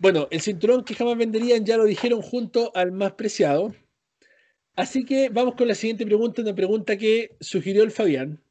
Bueno, 0.00 0.26
el 0.32 0.40
cinturón 0.40 0.82
que 0.82 0.96
jamás 0.96 1.16
venderían 1.16 1.64
ya 1.64 1.76
lo 1.76 1.84
dijeron 1.84 2.22
junto 2.22 2.72
al 2.74 2.90
más 2.90 3.12
preciado. 3.12 3.72
Así 4.74 5.04
que 5.04 5.28
vamos 5.28 5.54
con 5.54 5.68
la 5.68 5.76
siguiente 5.76 6.04
pregunta, 6.04 6.42
una 6.42 6.56
pregunta 6.56 6.96
que 6.96 7.36
sugirió 7.38 7.84
el 7.84 7.92
Fabián, 7.92 8.42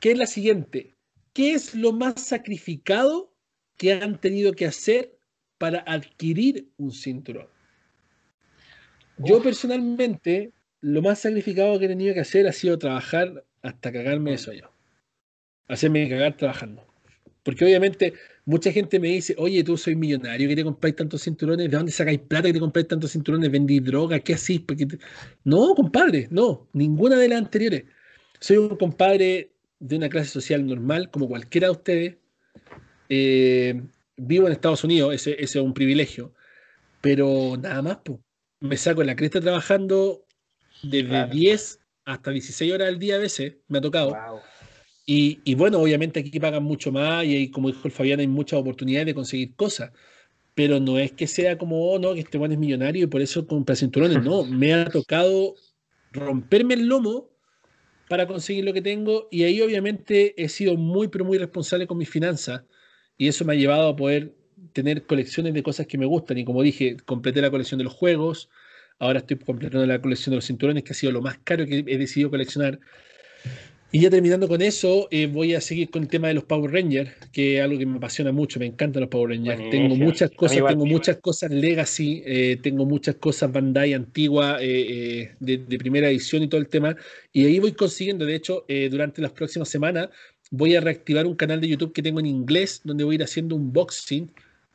que 0.00 0.10
es 0.10 0.18
la 0.18 0.26
siguiente. 0.26 0.96
¿Qué 1.32 1.52
es 1.52 1.76
lo 1.76 1.92
más 1.92 2.20
sacrificado 2.20 3.32
que 3.76 3.92
han 3.92 4.20
tenido 4.20 4.52
que 4.52 4.66
hacer 4.66 5.16
para 5.58 5.78
adquirir 5.86 6.72
un 6.76 6.90
cinturón? 6.90 7.46
Yo 9.16 9.40
personalmente, 9.40 10.52
lo 10.80 11.02
más 11.02 11.20
sacrificado 11.20 11.78
que 11.78 11.84
he 11.86 11.88
tenido 11.88 12.14
que 12.14 12.20
hacer 12.20 12.46
ha 12.46 12.52
sido 12.52 12.78
trabajar 12.78 13.44
hasta 13.62 13.92
cagarme 13.92 14.32
de 14.32 14.38
sueño. 14.38 14.70
Hacerme 15.68 16.08
cagar 16.08 16.36
trabajando. 16.36 16.86
Porque 17.42 17.64
obviamente 17.64 18.14
mucha 18.44 18.72
gente 18.72 18.98
me 18.98 19.08
dice, 19.08 19.34
oye, 19.38 19.62
tú 19.64 19.76
soy 19.76 19.96
millonario, 19.96 20.48
que 20.48 20.56
te 20.56 20.64
compráis 20.64 20.96
tantos 20.96 21.22
cinturones, 21.22 21.70
¿de 21.70 21.76
dónde 21.76 21.92
sacáis 21.92 22.20
plata 22.20 22.48
que 22.48 22.54
te 22.54 22.60
compráis 22.60 22.88
tantos 22.88 23.12
cinturones? 23.12 23.50
¿Vendís 23.50 23.84
droga? 23.84 24.18
¿Qué 24.20 24.34
hacís? 24.34 24.60
Porque 24.60 24.86
te-". 24.86 24.98
No, 25.44 25.74
compadre, 25.74 26.28
no, 26.30 26.68
ninguna 26.72 27.16
de 27.16 27.28
las 27.28 27.38
anteriores. 27.38 27.84
Soy 28.40 28.56
un 28.56 28.76
compadre 28.76 29.52
de 29.78 29.96
una 29.96 30.08
clase 30.08 30.30
social 30.30 30.66
normal, 30.66 31.10
como 31.10 31.28
cualquiera 31.28 31.68
de 31.68 31.72
ustedes. 31.72 32.16
Eh, 33.08 33.82
vivo 34.16 34.46
en 34.46 34.52
Estados 34.52 34.84
Unidos, 34.84 35.14
ese, 35.14 35.32
ese 35.32 35.58
es 35.58 35.64
un 35.64 35.74
privilegio. 35.74 36.34
Pero 37.00 37.56
nada 37.58 37.82
más, 37.82 37.98
pues. 38.04 38.18
Me 38.62 38.76
saco 38.76 39.02
la 39.02 39.16
cresta 39.16 39.40
trabajando 39.40 40.26
desde 40.82 41.08
Claro. 41.08 41.32
10 41.32 41.80
hasta 42.04 42.30
16 42.30 42.72
horas 42.72 42.88
al 42.88 42.98
día 42.98 43.16
a 43.16 43.18
veces, 43.18 43.54
me 43.68 43.78
ha 43.78 43.80
tocado. 43.80 44.10
Wow. 44.10 44.40
Y, 45.06 45.40
y 45.44 45.54
bueno, 45.54 45.78
obviamente 45.78 46.20
aquí 46.20 46.38
pagan 46.38 46.62
mucho 46.62 46.92
más 46.92 47.24
y 47.24 47.36
hay, 47.36 47.50
como 47.50 47.68
dijo 47.68 47.82
el 47.84 47.92
Fabián, 47.92 48.20
hay 48.20 48.28
muchas 48.28 48.60
oportunidades 48.60 49.06
de 49.06 49.14
conseguir 49.14 49.54
cosas. 49.56 49.90
Pero 50.54 50.80
no 50.80 50.98
es 50.98 51.12
que 51.12 51.26
sea 51.26 51.58
como, 51.58 51.90
oh, 51.90 51.98
no, 51.98 52.14
que 52.14 52.20
este 52.20 52.38
bueno 52.38 52.54
es 52.54 52.60
millonario 52.60 53.04
y 53.04 53.06
por 53.06 53.20
eso 53.20 53.46
compra 53.46 53.76
cinturones. 53.76 54.22
No, 54.22 54.44
me 54.46 54.74
ha 54.74 54.84
tocado 54.86 55.54
romperme 56.12 56.74
el 56.74 56.86
lomo 56.86 57.30
para 58.08 58.26
conseguir 58.26 58.64
lo 58.64 58.72
que 58.72 58.82
tengo 58.82 59.28
y 59.30 59.44
ahí 59.44 59.60
obviamente 59.60 60.34
he 60.36 60.48
sido 60.48 60.76
muy, 60.76 61.08
pero 61.08 61.24
muy 61.24 61.38
responsable 61.38 61.86
con 61.86 61.96
mis 61.96 62.10
finanzas 62.10 62.62
y 63.16 63.28
eso 63.28 63.44
me 63.44 63.52
ha 63.52 63.56
llevado 63.56 63.88
a 63.88 63.96
poder 63.96 64.34
tener 64.72 65.06
colecciones 65.06 65.54
de 65.54 65.62
cosas 65.62 65.86
que 65.86 65.98
me 65.98 66.06
gustan. 66.06 66.38
Y 66.38 66.44
como 66.44 66.62
dije, 66.62 66.96
completé 67.04 67.40
la 67.40 67.50
colección 67.50 67.78
de 67.78 67.84
los 67.84 67.92
juegos, 67.92 68.48
ahora 69.00 69.18
estoy 69.18 69.38
completando 69.38 69.84
la 69.86 70.00
colección 70.00 70.30
de 70.30 70.36
los 70.36 70.46
cinturones, 70.46 70.84
que 70.84 70.92
ha 70.92 70.94
sido 70.94 71.10
lo 71.10 71.20
más 71.20 71.38
caro 71.42 71.66
que 71.66 71.82
he 71.86 71.98
decidido 71.98 72.30
coleccionar. 72.30 72.78
Y 73.92 74.02
ya 74.02 74.10
terminando 74.10 74.46
con 74.46 74.62
eso, 74.62 75.08
eh, 75.10 75.26
voy 75.26 75.54
a 75.54 75.60
seguir 75.60 75.90
con 75.90 76.02
el 76.02 76.08
tema 76.08 76.28
de 76.28 76.34
los 76.34 76.44
Power 76.44 76.70
Rangers, 76.70 77.10
que 77.32 77.56
es 77.56 77.64
algo 77.64 77.76
que 77.76 77.86
me 77.86 77.96
apasiona 77.96 78.30
mucho, 78.30 78.60
me 78.60 78.66
encantan 78.66 79.00
los 79.00 79.10
Power 79.10 79.30
Rangers. 79.30 79.68
Tengo 79.68 79.96
muchas 79.96 80.30
cosas, 80.30 80.58
igual. 80.58 80.74
tengo 80.74 80.86
muchas 80.86 81.16
cosas 81.16 81.50
Legacy, 81.50 82.22
eh, 82.24 82.58
tengo 82.62 82.86
muchas 82.86 83.16
cosas 83.16 83.50
Bandai 83.50 83.94
antigua, 83.94 84.58
eh, 84.60 85.32
de, 85.40 85.58
de 85.58 85.78
primera 85.78 86.08
edición 86.08 86.44
y 86.44 86.48
todo 86.48 86.60
el 86.60 86.68
tema. 86.68 86.94
Y 87.32 87.46
ahí 87.46 87.58
voy 87.58 87.72
consiguiendo, 87.72 88.24
de 88.26 88.36
hecho, 88.36 88.64
durante 88.90 89.22
las 89.22 89.32
próximas 89.32 89.68
semanas 89.68 90.10
voy 90.52 90.76
a 90.76 90.80
reactivar 90.80 91.26
un 91.26 91.34
canal 91.34 91.60
de 91.60 91.68
YouTube 91.68 91.92
que 91.92 92.02
tengo 92.02 92.20
en 92.20 92.26
inglés, 92.26 92.82
donde 92.84 93.02
voy 93.02 93.14
a 93.14 93.16
ir 93.16 93.22
haciendo 93.24 93.56
un 93.56 93.62
unboxing 93.62 94.30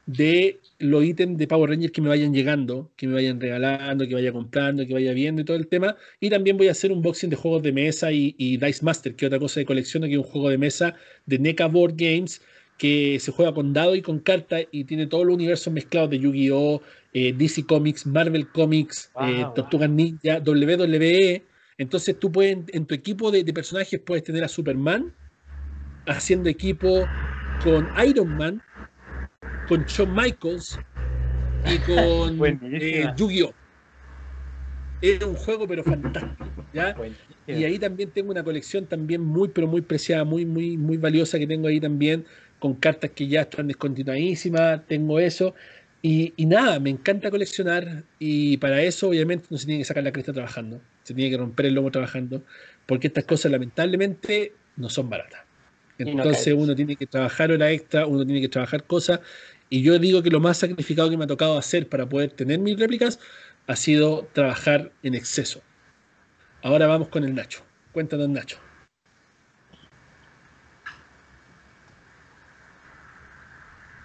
de 0.06 0.62
los 0.80 1.04
ítems 1.04 1.38
de 1.38 1.48
Power 1.48 1.70
Rangers 1.70 1.92
que 1.92 2.02
me 2.02 2.10
vayan 2.10 2.34
llegando, 2.34 2.92
que 2.96 3.08
me 3.08 3.14
vayan 3.16 3.40
regalando, 3.40 4.08
que 4.08 4.14
vaya 4.14 4.32
comprando, 4.32 4.86
que 4.86 4.94
vaya 4.94 5.14
viendo 5.14 5.42
y 5.42 5.46
todo 5.46 5.58
el 5.58 5.68
tema. 5.68 5.96
Y 6.20 6.30
también 6.30 6.58
voy 6.58 6.68
a 6.68 6.72
hacer 6.72 6.92
un 6.92 6.98
unboxing 7.00 7.30
de 7.30 7.36
juegos 7.36 7.64
de 7.64 7.72
mesa 7.72 8.12
y, 8.12 8.36
y 8.38 8.58
Dice 8.58 8.84
Master, 8.86 9.16
que 9.16 9.26
es 9.26 9.28
otra 9.30 9.40
cosa 9.40 9.60
de 9.60 9.66
colección, 9.66 10.04
que 10.04 10.12
es 10.14 10.18
un 10.18 10.24
juego 10.24 10.50
de 10.50 10.58
mesa 10.58 10.96
de 11.26 11.40
NECA 11.40 11.68
Board 11.68 11.94
Games 11.98 12.42
que 12.78 13.20
se 13.20 13.32
juega 13.32 13.54
con 13.54 13.74
dado 13.74 13.96
y 13.96 14.02
con 14.02 14.20
carta 14.20 14.58
y 14.72 14.84
tiene 14.86 15.08
todos 15.08 15.26
los 15.26 15.36
universos 15.36 15.72
mezclados 15.74 16.10
de 16.10 16.20
Yu-Gi-Oh!, 16.20 16.82
eh, 17.14 17.34
DC 17.34 17.66
Comics, 17.66 18.06
Marvel 18.06 18.52
Comics, 18.52 19.12
Wow, 19.14 19.24
eh, 19.30 19.44
wow. 19.46 19.54
Tortugas 19.54 19.90
Ninja, 19.90 20.40
WWE. 20.42 21.48
Entonces 21.78 22.20
tú 22.20 22.32
puedes, 22.32 22.58
en 22.74 22.86
tu 22.86 22.94
equipo 22.96 23.32
de, 23.32 23.44
de 23.44 23.54
personajes 23.54 24.00
puedes 24.06 24.24
tener 24.24 24.44
a 24.44 24.48
Superman 24.50 25.14
haciendo 26.06 26.50
equipo 26.50 27.14
con 27.58 27.92
Iron 28.08 28.36
Man, 28.36 28.64
con 29.68 29.84
Shawn 29.86 30.14
Michaels 30.14 30.80
y 31.66 31.78
con 31.80 32.40
eh, 32.74 33.08
Yu-Gi-Oh! 33.16 33.54
Es 35.02 35.24
un 35.24 35.36
juego 35.36 35.68
pero 35.68 35.84
fantástico. 35.84 36.66
Y 37.48 37.64
ahí 37.64 37.78
también 37.78 38.12
tengo 38.12 38.32
una 38.32 38.44
colección 38.44 38.88
también 38.88 39.22
muy, 39.22 39.50
pero 39.50 39.68
muy 39.68 39.82
preciada, 39.82 40.24
muy, 40.24 40.46
muy, 40.46 40.78
muy 40.78 40.98
valiosa 40.98 41.38
que 41.38 41.46
tengo 41.46 41.68
ahí 41.68 41.80
también, 41.80 42.26
con 42.60 42.76
cartas 42.76 43.12
que 43.12 43.28
ya 43.28 43.42
están 43.42 43.68
descontinuadísimas, 43.68 44.86
tengo 44.88 45.20
eso. 45.20 45.54
Y, 46.02 46.34
y 46.38 46.46
nada, 46.46 46.80
me 46.80 46.90
encanta 46.90 47.32
coleccionar 47.32 48.04
y 48.20 48.58
para 48.58 48.82
eso 48.82 49.10
obviamente 49.10 49.48
no 49.50 49.58
se 49.58 49.66
tiene 49.66 49.80
que 49.80 49.86
sacar 49.86 50.04
la 50.04 50.12
cresta 50.12 50.34
trabajando, 50.34 50.82
se 51.04 51.14
tiene 51.14 51.32
que 51.32 51.38
romper 51.38 51.66
el 51.68 51.74
lomo 51.74 51.92
trabajando, 51.92 52.44
porque 52.86 53.08
estas 53.08 53.26
cosas 53.26 53.52
lamentablemente 53.52 54.54
no 54.76 54.90
son 54.90 55.10
baratas. 55.10 55.42
Entonces 55.98 56.54
uno 56.54 56.76
tiene 56.76 56.96
que 56.96 57.08
trabajar 57.08 57.52
hora 57.52 57.72
extra, 57.72 58.06
uno 58.06 58.26
tiene 58.26 58.42
que 58.42 58.50
trabajar 58.50 58.86
cosas, 58.86 59.22
y 59.70 59.82
yo 59.82 59.98
digo 60.00 60.22
que 60.24 60.30
lo 60.30 60.40
más 60.40 60.58
sacrificado 60.58 61.10
que 61.10 61.18
me 61.18 61.26
ha 61.26 61.28
tocado 61.28 61.58
hacer 61.58 61.90
para 61.90 62.08
poder 62.08 62.32
tener 62.32 62.60
mis 62.60 62.80
réplicas 62.80 63.20
ha 63.68 63.76
sido 63.76 64.28
trabajar 64.34 64.92
en 65.04 65.16
exceso. 65.16 65.62
Ahora 66.64 66.88
vamos 66.88 67.10
con 67.10 67.24
el 67.24 67.34
Nacho. 67.36 67.64
Cuéntanos, 67.92 68.30
Nacho. 68.30 68.58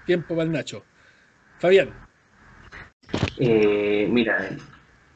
Tiempo 0.06 0.34
para 0.34 0.44
el 0.44 0.52
Nacho. 0.52 0.82
Fabián, 1.58 1.90
Eh, 3.38 4.06
mira, 4.10 4.50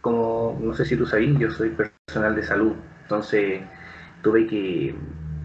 como 0.01 0.59
no 0.61 0.73
sé 0.75 0.85
si 0.85 0.97
tú 0.97 1.07
sabías, 1.07 1.39
yo 1.39 1.51
soy 1.51 1.71
personal 1.71 2.35
de 2.35 2.43
salud, 2.43 2.73
entonces 3.03 3.61
tuve 4.23 4.47
que, 4.47 4.95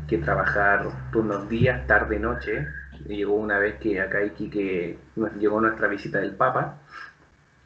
que 0.08 0.18
trabajar 0.20 1.12
turnos 1.12 1.50
días, 1.50 1.86
tarde, 1.88 2.20
noche. 2.20 2.68
Llegó 3.10 3.34
una 3.34 3.58
vez 3.58 3.80
que 3.80 4.00
acá 4.00 4.20
que 4.36 5.00
llegó 5.40 5.60
nuestra 5.60 5.88
visita 5.88 6.20
del 6.20 6.36
Papa, 6.36 6.78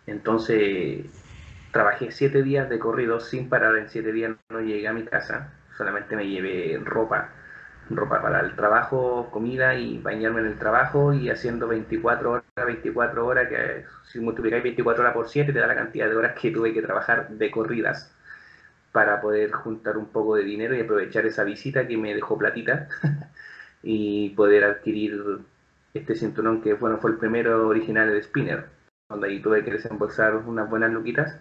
entonces 0.07 1.06
trabajé 1.72 2.11
siete 2.11 2.44
días 2.44 2.70
de 2.70 2.80
corrido 2.80 3.20
sin 3.20 3.49
parar, 3.49 3.76
en 3.76 3.90
siete 3.90 4.14
días 4.14 4.32
no 4.49 4.61
llegué 4.61 4.88
a 4.88 4.94
mi 4.94 5.03
casa, 5.03 5.53
solamente 5.76 6.15
me 6.15 6.30
llevé 6.30 6.80
ropa, 6.86 7.32
ropa 7.90 8.22
para 8.22 8.40
el 8.40 8.56
trabajo, 8.56 9.30
comida 9.32 9.76
y 9.76 9.98
bañarme 9.98 10.40
en 10.40 10.48
el 10.48 10.57
trabajo 10.57 11.11
y 11.14 11.30
haciendo 11.30 11.68
24 11.68 12.32
horas, 12.32 12.45
24 12.65 13.28
horas, 13.28 13.49
que 13.49 13.84
si 14.10 14.22
multiplicáis 14.22 14.64
24 14.64 15.03
horas 15.03 15.14
por 15.14 15.28
7 15.28 15.52
te 15.52 15.60
da 15.60 15.68
la 15.68 15.76
cantidad 15.76 16.07
de 16.07 16.15
horas 16.15 16.40
que 16.40 16.52
tuve 16.52 16.74
que 16.74 16.82
trabajar 16.82 17.28
de 17.28 17.52
corridas 17.52 18.15
para 18.94 19.20
poder 19.20 19.52
juntar 19.52 19.98
un 19.98 20.06
poco 20.06 20.36
de 20.36 20.45
dinero 20.45 20.74
y 20.74 20.82
aprovechar 20.82 21.26
esa 21.26 21.44
visita 21.44 21.86
que 21.86 21.98
me 21.98 22.14
dejó 22.15 22.38
platita 22.38 22.88
y 23.84 24.30
poder 24.31 24.64
adquirir 24.64 25.39
este 25.93 26.15
cinturón 26.15 26.61
que 26.61 26.73
bueno 26.73 26.97
fue 26.99 27.11
el 27.11 27.18
primero 27.18 27.68
original 27.68 28.10
de 28.11 28.23
Spinner, 28.23 28.65
donde 29.10 29.27
ahí 29.27 29.41
tuve 29.41 29.64
que 29.64 29.72
desembolsar 29.72 30.35
unas 30.38 30.69
buenas 30.69 30.91
luquitas. 30.91 31.39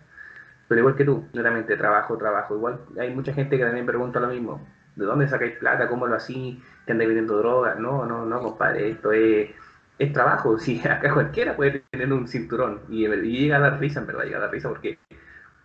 Pero 0.68 0.80
igual 0.80 0.96
que 0.96 1.04
tú, 1.04 1.28
claramente 1.32 1.76
trabajo, 1.76 2.16
trabajo. 2.18 2.56
Igual 2.56 2.80
hay 2.98 3.14
mucha 3.14 3.32
gente 3.34 3.58
que 3.58 3.64
también 3.64 3.86
pregunta 3.86 4.20
lo 4.20 4.28
mismo. 4.28 4.66
¿De 4.96 5.04
dónde 5.04 5.28
sacáis 5.28 5.56
plata? 5.58 5.88
¿Cómo 5.88 6.06
lo 6.06 6.16
hacís? 6.16 6.58
¿Que 6.86 6.92
andáis 6.92 7.08
vendiendo 7.08 7.38
drogas? 7.38 7.78
No, 7.78 8.06
no, 8.06 8.24
no, 8.26 8.40
compadre. 8.40 8.90
Esto 8.90 9.12
es, 9.12 9.50
es 9.98 10.12
trabajo. 10.12 10.58
Si 10.60 10.80
acá 10.86 11.12
cualquiera 11.12 11.56
puede 11.56 11.84
tener 11.90 12.12
un 12.12 12.28
cinturón. 12.28 12.82
Y, 12.88 13.06
y 13.06 13.38
llega 13.40 13.56
a 13.58 13.60
dar 13.60 13.80
risa, 13.80 14.00
en 14.00 14.06
verdad, 14.06 14.24
llega 14.24 14.38
a 14.38 14.40
dar 14.42 14.50
risa 14.52 14.68
porque 14.68 14.98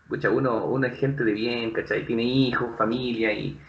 pucha, 0.08 0.30
uno, 0.30 0.66
uno 0.66 0.88
es 0.88 0.98
gente 1.00 1.24
de 1.24 1.34
bien, 1.34 1.72
¿cachai? 1.72 2.06
Tiene 2.06 2.24
hijos, 2.24 2.76
familia 2.78 3.34
y, 3.34 3.60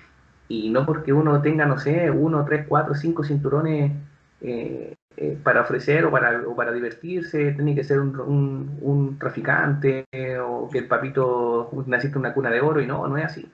y 0.49 0.71
no 0.71 0.87
porque 0.87 1.13
uno 1.13 1.41
tenga, 1.43 1.67
no 1.67 1.79
sé, 1.79 2.11
uno, 2.11 2.45
tres, 2.45 2.67
cuatro, 2.69 2.95
cinco 2.95 3.25
cinturones 3.25 3.93
eh, 4.41 4.95
eh, 5.17 5.39
para 5.43 5.63
ofrecer 5.63 6.05
o 6.07 6.11
para, 6.11 6.43
o 6.49 6.57
para 6.57 6.73
divertirse, 6.73 7.53
tiene 7.53 7.75
que 7.75 7.85
ser 7.85 8.01
un, 8.01 8.19
un, 8.21 8.79
un 8.81 9.19
traficante 9.19 10.07
o 10.41 10.69
que 10.71 10.79
el 10.79 10.89
papito 10.89 11.71
naciste 11.87 12.17
en 12.17 12.21
una 12.21 12.35
cuna 12.35 12.51
de 12.51 12.61
oro 12.61 12.81
y 12.81 12.87
no, 12.87 13.07
no 13.09 13.17
es 13.19 13.25
así. 13.27 13.51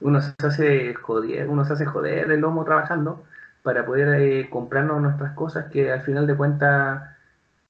Uno 0.00 0.20
se 0.20 0.34
hace 0.46 0.94
joder, 0.94 1.48
uno 1.48 1.64
se 1.64 1.74
hace 1.74 1.86
joder 1.86 2.30
el 2.30 2.40
lomo 2.40 2.64
trabajando 2.64 3.24
para 3.62 3.86
poder 3.86 4.20
eh, 4.20 4.50
comprarnos 4.50 5.00
nuestras 5.00 5.32
cosas 5.34 5.70
que 5.70 5.92
al 5.92 6.02
final 6.02 6.26
de 6.26 6.36
cuentas 6.36 7.02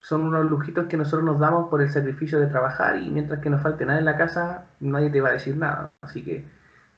son 0.00 0.22
unos 0.22 0.46
lujitos 0.50 0.86
que 0.88 0.96
nosotros 0.96 1.24
nos 1.24 1.38
damos 1.40 1.68
por 1.70 1.82
el 1.82 1.90
sacrificio 1.90 2.40
de 2.40 2.46
trabajar 2.48 2.96
y 2.98 3.10
mientras 3.10 3.40
que 3.40 3.50
nos 3.50 3.62
falte 3.62 3.86
nada 3.86 3.98
en 4.00 4.04
la 4.06 4.16
casa, 4.16 4.66
nadie 4.80 5.10
te 5.10 5.20
va 5.20 5.30
a 5.30 5.32
decir 5.32 5.56
nada. 5.56 5.92
Así 6.02 6.24
que 6.24 6.44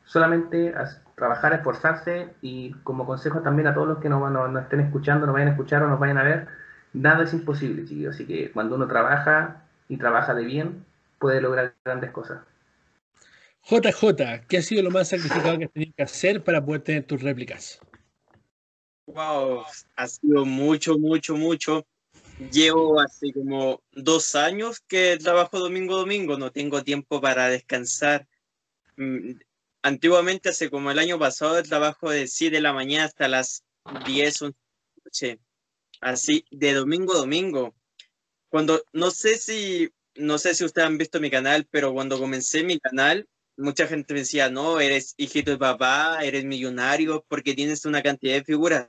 solamente 0.05 0.75
trabajar, 1.15 1.55
esforzarse 1.55 2.35
y 2.43 2.73
como 2.83 3.07
consejo 3.07 3.41
también 3.41 3.69
a 3.69 3.75
todos 3.75 3.89
los 3.89 3.99
que 3.99 4.09
nos, 4.09 4.31
nos, 4.31 4.63
estén 4.63 4.81
escuchando, 4.81 5.27
nos 5.27 5.35
vayan 5.35 5.49
a 5.49 5.53
escuchar 5.53 5.83
o 5.83 5.89
nos 5.89 6.01
vayan 6.01 6.19
a 6.19 6.25
ver, 6.25 6.49
nada 6.93 7.25
es 7.25 7.33
imposible, 7.33 7.85
chicos. 7.85 8.15
Así 8.15 8.27
que 8.27 8.51
cuando 8.53 8.77
uno 8.77 8.87
trabaja 8.87 9.63
y 9.89 9.97
trabaja 9.97 10.35
de 10.35 10.45
bien, 10.45 10.85
puede 11.19 11.41
lograr 11.41 11.75
grandes 11.85 12.11
cosas. 12.11 12.41
JJ, 13.67 14.47
¿qué 14.47 14.59
ha 14.59 14.63
sido 14.63 14.83
lo 14.83 14.91
más 14.91 15.09
sacrificado 15.09 15.59
que 15.59 15.65
has 15.65 15.73
tenido 15.73 15.93
que 15.97 16.03
hacer 16.03 16.45
para 16.45 16.65
poder 16.65 16.83
tener 16.83 17.05
tus 17.05 17.23
réplicas? 17.23 17.81
Wow, 19.07 19.65
ha 19.97 20.07
sido 20.07 20.45
mucho, 20.45 20.99
mucho, 20.99 21.37
mucho. 21.37 21.87
Llevo 22.51 23.01
hace 23.01 23.33
como 23.33 23.81
dos 23.93 24.35
años 24.35 24.81
que 24.81 25.17
trabajo 25.19 25.59
domingo 25.59 25.97
domingo, 25.97 26.37
no 26.37 26.51
tengo 26.51 26.83
tiempo 26.83 27.21
para 27.21 27.49
descansar. 27.49 28.27
Antiguamente, 29.85 30.48
hace 30.48 30.70
como 30.70 30.90
el 30.90 30.98
año 30.98 31.19
pasado, 31.19 31.59
el 31.59 31.69
trabajo 31.69 32.09
de 32.09 32.27
7 32.27 32.56
de 32.56 32.62
la 32.62 32.73
mañana 32.73 33.05
hasta 33.05 33.28
las 33.28 33.65
10, 34.06 34.40
11 34.40 34.56
de 34.56 35.02
noche. 35.05 35.39
Así, 36.01 36.47
de 36.51 36.73
domingo 36.73 37.12
a 37.12 37.19
domingo. 37.19 37.74
Cuando, 38.48 38.82
no 38.94 39.11
sé 39.11 39.36
si, 39.36 39.93
no 40.15 40.39
sé 40.39 40.55
si 40.55 40.65
ustedes 40.65 40.86
han 40.86 40.97
visto 40.97 41.20
mi 41.20 41.31
canal, 41.31 41.69
pero 41.70 41.93
cuando 41.93 42.19
comencé 42.19 42.65
mi 42.65 42.81
canal, 42.81 43.28
mucha 43.59 43.86
gente 43.86 44.15
me 44.15 44.20
decía, 44.20 44.48
no, 44.48 44.81
eres 44.81 45.12
hijito 45.19 45.51
de 45.51 45.59
papá, 45.59 46.20
eres 46.23 46.47
millonario 46.47 47.23
porque 47.28 47.52
tienes 47.52 47.85
una 47.85 48.02
cantidad 48.02 48.36
de 48.36 48.44
figuras. 48.44 48.86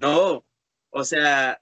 No, 0.00 0.46
o 0.90 1.04
sea, 1.04 1.60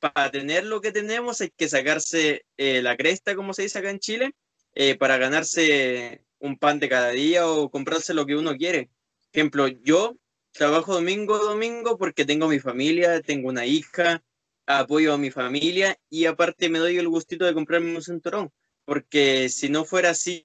para 0.00 0.32
tener 0.32 0.64
lo 0.64 0.80
que 0.80 0.90
tenemos 0.90 1.40
hay 1.42 1.50
que 1.50 1.68
sacarse 1.68 2.44
eh, 2.56 2.82
la 2.82 2.96
cresta, 2.96 3.36
como 3.36 3.54
se 3.54 3.62
dice 3.62 3.78
acá 3.78 3.90
en 3.90 4.00
Chile, 4.00 4.34
eh, 4.74 4.96
para 4.96 5.16
ganarse 5.16 6.24
un 6.40 6.58
pan 6.58 6.78
de 6.78 6.88
cada 6.88 7.10
día 7.10 7.46
o 7.48 7.70
comprarse 7.70 8.14
lo 8.14 8.26
que 8.26 8.36
uno 8.36 8.56
quiere. 8.56 8.90
Ejemplo, 9.32 9.68
yo 9.68 10.16
trabajo 10.52 10.94
domingo 10.94 11.34
a 11.36 11.38
domingo 11.38 11.98
porque 11.98 12.24
tengo 12.24 12.48
mi 12.48 12.60
familia, 12.60 13.20
tengo 13.22 13.48
una 13.48 13.66
hija, 13.66 14.22
apoyo 14.66 15.14
a 15.14 15.18
mi 15.18 15.30
familia 15.30 15.98
y 16.10 16.26
aparte 16.26 16.68
me 16.68 16.78
doy 16.78 16.98
el 16.98 17.08
gustito 17.08 17.44
de 17.44 17.54
comprarme 17.54 17.94
un 17.94 18.02
cinturón, 18.02 18.50
porque 18.84 19.48
si 19.48 19.68
no 19.68 19.84
fuera 19.84 20.10
así, 20.10 20.44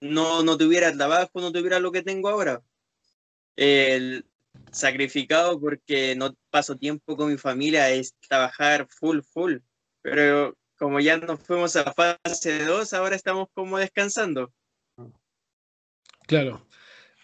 no, 0.00 0.42
no 0.42 0.56
tuviera 0.56 0.92
trabajo, 0.96 1.40
no 1.40 1.52
tuviera 1.52 1.80
lo 1.80 1.92
que 1.92 2.02
tengo 2.02 2.28
ahora. 2.28 2.62
El, 3.56 4.24
sacrificado 4.72 5.60
porque 5.60 6.14
no 6.16 6.34
paso 6.50 6.76
tiempo 6.76 7.16
con 7.16 7.30
mi 7.30 7.38
familia, 7.38 7.90
es 7.90 8.14
trabajar 8.28 8.86
full, 8.88 9.20
full. 9.22 9.58
Pero 10.02 10.56
como 10.78 11.00
ya 11.00 11.18
nos 11.18 11.40
fuimos 11.40 11.76
a 11.76 11.92
fase 11.92 12.64
2, 12.64 12.92
ahora 12.94 13.16
estamos 13.16 13.48
como 13.52 13.78
descansando. 13.78 14.52
Claro. 16.30 16.64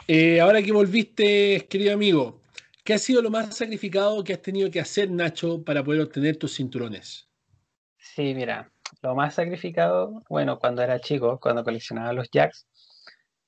Eh, 0.09 0.41
ahora 0.41 0.61
que 0.61 0.73
volviste, 0.73 1.65
querido 1.71 1.95
amigo, 1.95 2.41
¿qué 2.83 2.93
ha 2.95 2.99
sido 2.99 3.23
lo 3.23 3.31
más 3.31 3.57
sacrificado 3.57 4.25
que 4.25 4.33
has 4.33 4.43
tenido 4.43 4.69
que 4.69 4.81
hacer, 4.81 5.13
Nacho, 5.13 5.63
para 5.63 5.85
poder 5.85 6.01
obtener 6.01 6.37
tus 6.39 6.57
cinturones? 6.57 7.29
Sí, 7.99 8.35
mira, 8.35 8.69
lo 9.03 9.15
más 9.15 9.35
sacrificado, 9.35 10.25
bueno, 10.29 10.59
cuando 10.59 10.83
era 10.83 10.99
chico, 10.99 11.39
cuando 11.41 11.63
coleccionaba 11.63 12.13
los 12.13 12.29
jacks, 12.33 12.67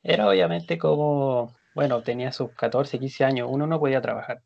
era 0.00 0.28
obviamente 0.28 0.78
como 0.78 1.52
bueno, 1.74 2.02
tenía 2.04 2.30
sus 2.30 2.52
14, 2.52 3.00
15 3.00 3.24
años, 3.24 3.48
uno 3.50 3.66
no 3.66 3.80
podía 3.80 4.00
trabajar. 4.00 4.40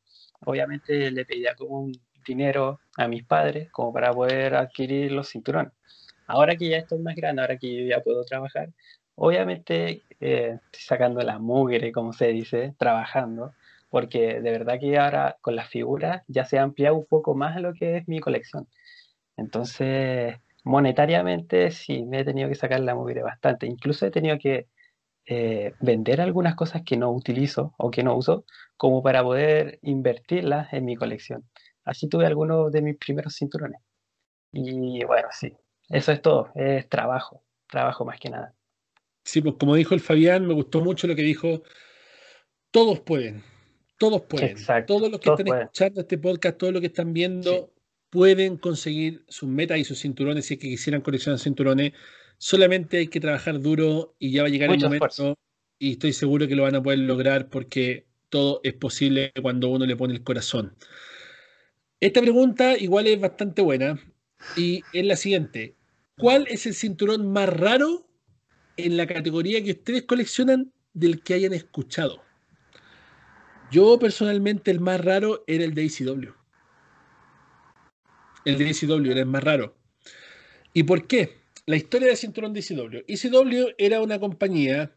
Obviamente 0.47 1.11
le 1.11 1.27
pedía 1.27 1.55
como 1.55 1.81
un 1.81 1.93
dinero 2.27 2.81
a 2.97 3.07
mis 3.07 3.23
padres 3.23 3.71
como 3.71 3.93
para 3.93 4.15
poder 4.15 4.55
adquirir 4.55 5.13
los 5.13 5.29
cinturones. 5.29 5.75
Ahora 6.27 6.57
que 6.57 6.71
ya 6.71 6.79
estoy 6.79 7.01
más 7.01 7.17
grande, 7.17 7.43
ahora 7.43 7.59
que 7.59 7.87
ya 7.87 8.01
puedo 8.01 8.25
trabajar, 8.25 8.71
obviamente 9.15 10.03
eh, 10.21 10.59
estoy 10.65 10.81
sacando 10.81 11.21
la 11.23 11.39
mugre, 11.39 11.93
como 11.93 12.13
se 12.13 12.29
dice, 12.29 12.75
trabajando, 12.79 13.53
porque 13.91 14.41
de 14.41 14.51
verdad 14.51 14.79
que 14.81 14.99
ahora 14.99 15.37
con 15.41 15.57
las 15.57 15.69
figuras 15.69 16.23
ya 16.29 16.45
se 16.45 16.59
ha 16.59 16.63
ampliado 16.63 16.97
un 16.97 17.07
poco 17.07 17.35
más 17.35 17.61
lo 17.61 17.75
que 17.75 17.99
es 17.99 18.09
mi 18.09 18.21
colección. 18.21 18.69
Entonces, 19.37 20.37
monetariamente 20.65 21.71
sí, 21.71 22.05
me 22.05 22.21
he 22.21 22.25
tenido 22.25 22.49
que 22.49 22.55
sacar 22.55 22.81
la 22.81 22.95
mugre 22.95 23.23
bastante. 23.23 23.67
Incluso 23.67 24.07
he 24.07 24.11
tenido 24.11 24.39
que 24.39 24.69
eh, 25.27 25.75
vender 25.81 26.21
algunas 26.21 26.55
cosas 26.57 26.83
que 26.85 26.97
no 26.97 27.11
utilizo 27.13 27.75
o 27.79 27.91
que 27.91 28.03
no 28.03 28.17
uso 28.17 28.45
como 28.77 29.03
para 29.03 29.23
poder 29.23 29.79
invertirlas 29.83 30.73
en 30.73 30.85
mi 30.85 30.97
colección. 30.97 31.49
Así 31.85 32.09
tuve 32.09 32.27
algunos 32.27 32.73
de 32.73 32.83
mis 32.83 32.97
primeros 32.99 33.37
cinturones. 33.37 33.81
Y 34.53 35.05
bueno, 35.05 35.29
sí, 35.33 35.57
eso 35.89 36.13
es 36.13 36.23
todo, 36.23 36.51
es 36.55 36.89
trabajo, 36.89 37.43
trabajo 37.69 38.05
más 38.05 38.21
que 38.21 38.31
nada. 38.31 38.55
Sí, 39.25 39.41
pues 39.41 39.55
como 39.59 39.77
dijo 39.77 39.95
el 39.95 40.01
Fabián, 40.01 40.47
me 40.47 40.55
gustó 40.55 40.81
mucho 40.81 41.07
lo 41.07 41.15
que 41.15 41.23
dijo, 41.23 41.63
todos 42.71 43.01
pueden, 43.01 43.43
todos 43.99 44.23
pueden. 44.23 44.51
Exacto, 44.51 44.97
todos 44.97 45.11
los 45.11 45.21
que 45.21 45.31
están 45.31 45.49
escuchando 45.49 46.01
este 46.01 46.19
podcast, 46.19 46.59
todos 46.59 46.73
los 46.73 46.81
que 46.81 46.89
están 46.89 47.13
viendo, 47.13 47.73
pueden 48.11 48.57
conseguir 48.57 49.25
sus 49.29 49.49
metas 49.49 49.79
y 49.79 49.85
sus 49.85 50.01
cinturones 50.01 50.47
si 50.47 50.55
es 50.55 50.61
que 50.61 50.69
quisieran 50.69 51.01
coleccionar 51.01 51.39
cinturones 51.39 51.93
Solamente 52.43 52.97
hay 52.97 53.07
que 53.07 53.21
trabajar 53.21 53.61
duro 53.61 54.17
y 54.19 54.33
ya 54.33 54.43
va 54.43 54.49
a 54.49 54.51
llegar 54.51 54.73
el 54.73 54.81
momento 54.81 55.39
y 55.79 55.93
estoy 55.93 56.13
seguro 56.13 56.49
que 56.49 56.57
lo 56.57 56.65
van 56.65 56.75
a 56.75 56.83
poder 56.83 56.99
lograr 56.99 57.49
porque 57.49 58.09
todo 58.31 58.61
es 58.65 58.75
posible 58.75 59.33
cuando 59.41 59.69
uno 59.69 59.87
le 59.87 59.95
pone 59.95 60.15
el 60.15 60.25
corazón. 60.25 60.75
Esta 62.01 62.21
pregunta 62.21 62.77
igual 62.77 63.07
es 63.07 63.21
bastante 63.21 63.63
buena 63.63 63.97
y 64.57 64.83
es 64.93 65.07
la 65.07 65.15
siguiente. 65.15 65.77
¿Cuál 66.19 66.49
es 66.49 66.67
el 66.67 66.75
cinturón 66.75 67.31
más 67.33 67.49
raro 67.49 68.09
en 68.77 68.97
la 68.97 69.07
categoría 69.07 69.63
que 69.63 69.73
ustedes 69.73 70.03
coleccionan 70.03 70.73
del 70.93 71.23
que 71.23 71.35
hayan 71.35 71.53
escuchado? 71.53 72.23
Yo 73.71 73.99
personalmente 73.99 74.71
el 74.71 74.81
más 74.81 75.01
raro 75.01 75.45
era 75.47 75.65
el 75.65 75.75
de 75.75 75.85
ACW. 75.85 76.35
El 78.45 78.59
de 78.59 78.71
ACW 78.71 79.11
era 79.11 79.21
el 79.21 79.27
más 79.27 79.45
raro. 79.45 79.77
¿Y 80.75 80.83
por 80.83 81.07
qué? 81.07 81.43
la 81.67 81.77
historia 81.77 82.09
del 82.09 82.17
cinturón 82.17 82.53
de 82.53 82.61
ECW. 82.61 83.05
ECW 83.07 83.75
era 83.79 84.01
una 84.01 84.19
compañía 84.19 84.97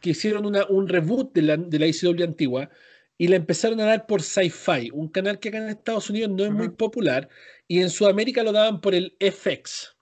que 0.00 0.10
hicieron 0.10 0.46
un 0.46 0.88
reboot 0.88 1.32
de 1.34 1.42
la, 1.42 1.56
de 1.56 1.78
la 1.78 2.24
antigua 2.24 2.70
y 3.18 3.28
la 3.28 3.36
empezaron 3.36 3.80
a 3.80 3.84
dar 3.84 4.06
por 4.06 4.22
Sci-Fi, 4.22 4.90
un 4.92 5.08
canal 5.08 5.38
que 5.38 5.50
acá 5.50 5.58
en 5.58 5.68
Estados 5.68 6.08
Unidos 6.08 6.30
no 6.30 6.44
es 6.44 6.52
muy 6.52 6.70
popular 6.70 7.28
y 7.68 7.80
en 7.80 7.90
Sudamérica 7.90 8.42
lo 8.42 8.52
daban 8.52 8.80
por 8.80 8.94
el 8.94 9.14
FX. 9.20 9.94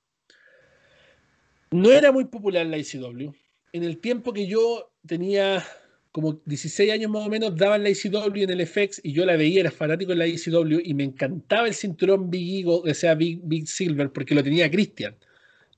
No 1.70 1.90
era 1.90 2.12
muy 2.12 2.24
popular 2.24 2.66
la 2.66 2.76
ECW. 2.76 3.32
En 3.72 3.84
el 3.84 3.98
tiempo 3.98 4.32
que 4.32 4.46
yo 4.46 4.90
tenía 5.06 5.64
como 6.12 6.40
16 6.46 6.90
años 6.90 7.10
más 7.10 7.26
o 7.26 7.28
menos, 7.28 7.54
daban 7.54 7.82
la 7.82 7.90
ECW 7.90 8.42
en 8.42 8.50
el 8.50 8.66
FX 8.66 9.00
y 9.04 9.12
yo 9.12 9.24
la 9.24 9.36
veía, 9.36 9.60
era 9.60 9.70
fanático 9.70 10.12
de 10.12 10.16
la 10.16 10.26
ECW 10.26 10.80
y 10.82 10.94
me 10.94 11.04
encantaba 11.04 11.68
el 11.68 11.74
cinturón 11.74 12.30
Big 12.30 12.60
Eagle, 12.60 12.90
o 12.90 12.94
sea, 12.94 13.14
Big, 13.14 13.40
Big 13.44 13.68
Silver, 13.68 14.10
porque 14.10 14.34
lo 14.34 14.42
tenía 14.42 14.70
Christian. 14.70 15.14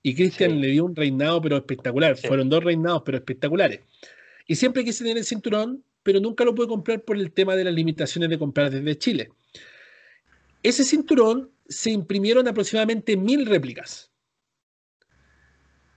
Y 0.02 0.14
Christian 0.14 0.60
le 0.60 0.68
dio 0.68 0.86
un 0.86 0.96
reinado, 0.96 1.42
pero 1.42 1.58
espectacular. 1.58 2.16
Fueron 2.16 2.48
dos 2.48 2.64
reinados, 2.64 3.02
pero 3.04 3.18
espectaculares. 3.18 3.80
Y 4.46 4.54
siempre 4.54 4.84
quise 4.84 5.04
tener 5.04 5.18
el 5.18 5.24
cinturón, 5.24 5.84
pero 6.02 6.20
nunca 6.20 6.44
lo 6.44 6.54
pude 6.54 6.68
comprar 6.68 7.02
por 7.02 7.16
el 7.16 7.32
tema 7.32 7.54
de 7.54 7.64
las 7.64 7.74
limitaciones 7.74 8.30
de 8.30 8.38
comprar 8.38 8.70
desde 8.70 8.96
Chile. 8.96 9.28
Ese 10.62 10.84
cinturón 10.84 11.50
se 11.68 11.90
imprimieron 11.90 12.48
aproximadamente 12.48 13.16
mil 13.16 13.44
réplicas. 13.44 14.09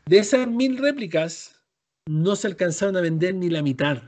De 0.05 0.17
esas 0.17 0.47
mil 0.47 0.77
réplicas, 0.77 1.61
no 2.05 2.35
se 2.35 2.47
alcanzaron 2.47 2.97
a 2.97 3.01
vender 3.01 3.35
ni 3.35 3.49
la 3.49 3.61
mitad. 3.61 4.03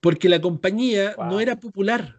Porque 0.00 0.28
la 0.28 0.40
compañía 0.40 1.16
no 1.18 1.40
era 1.40 1.56
popular 1.56 2.18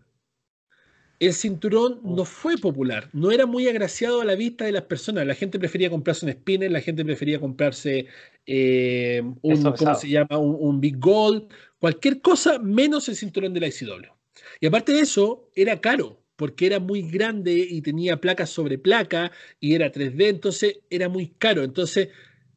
el 1.20 1.34
cinturón 1.34 2.00
no 2.04 2.24
fue 2.24 2.58
popular, 2.58 3.10
no 3.12 3.32
era 3.32 3.46
muy 3.46 3.68
agraciado 3.68 4.22
a 4.22 4.26
la 4.26 4.36
vista 4.36 4.66
de 4.66 4.72
las 4.72 4.84
personas. 4.84 5.28
La 5.28 5.36
gente 5.36 5.60
prefería 5.60 5.90
comprarse 5.90 6.26
un 6.26 6.32
spinner, 6.32 6.72
la 6.72 6.80
gente 6.80 7.04
prefería 7.04 7.40
comprarse 7.40 8.08
eh, 8.46 9.22
un, 9.41 9.64
¿cómo 9.74 9.96
se 9.96 10.10
llama? 10.10 10.38
Un, 10.38 10.80
Big 10.80 10.98
Gold, 10.98 11.50
cualquier 11.78 12.22
cosa 12.22 12.58
menos 12.58 13.10
el 13.10 13.18
cinturón 13.18 13.54
de 13.54 13.60
la 13.60 13.68
ICW. 13.68 14.14
Y 14.62 14.68
aparte 14.68 14.94
de 14.94 15.02
eso, 15.02 15.50
era 15.56 15.82
caro, 15.82 16.22
porque 16.40 16.68
era 16.68 16.80
muy 16.80 17.02
grande 17.02 17.52
y 17.52 17.82
tenía 17.82 18.22
placas 18.22 18.49
sobre 18.49 18.78
placa 18.78 19.30
y 19.60 19.76
era 19.76 19.91
3D, 19.91 20.30
entonces 20.30 20.80
era 20.90 21.10
muy 21.10 21.28
caro. 21.38 21.66
Entonces, 21.66 22.07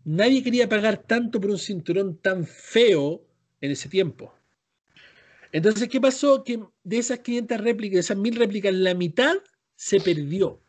nadie 0.04 0.44
quería 0.44 0.68
pagar 0.68 0.98
tanto 0.98 1.40
por 1.40 1.50
un 1.50 1.59
cinturón 1.59 2.16
tan 2.16 2.46
feo 2.46 3.26
en 3.60 3.72
ese 3.72 3.88
tiempo. 3.88 4.32
Entonces, 5.50 5.88
¿qué 5.88 6.00
pasó? 6.00 6.44
Que 6.44 6.60
de 6.84 6.98
esas 6.98 7.18
500 7.18 7.60
réplicas, 7.60 7.94
de 7.94 8.00
esas 8.00 8.16
1000 8.16 8.36
réplicas, 8.36 8.72
la 8.72 8.94
mitad 8.94 9.34
se 9.74 9.98
perdió. 9.98 10.62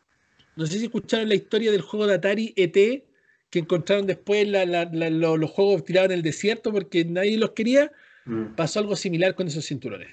No 0.56 0.65
sé 0.65 0.80
si 0.80 0.85
escucharon 0.85 1.30
la 1.30 1.35
historia 1.35 1.72
del 1.72 1.81
juego 1.81 2.07
de 2.07 2.15
Atari 2.15 2.53
ET, 2.56 2.73
que 2.73 3.60
encontraron 3.60 4.07
después 4.07 4.48
los, 4.48 5.52
juegos 5.52 5.85
tirados 5.85 6.10
en 6.10 6.15
el 6.18 6.23
desierto 6.23 6.72
porque 6.72 7.06
nadie 7.06 7.38
los 7.38 7.52
quería. 7.52 7.91
Mm. 8.26 8.56
Pasó 8.56 8.80
algo 8.80 8.95
similar 8.95 9.35
con 9.35 9.45
esos 9.45 9.68
cinturones. 9.68 10.10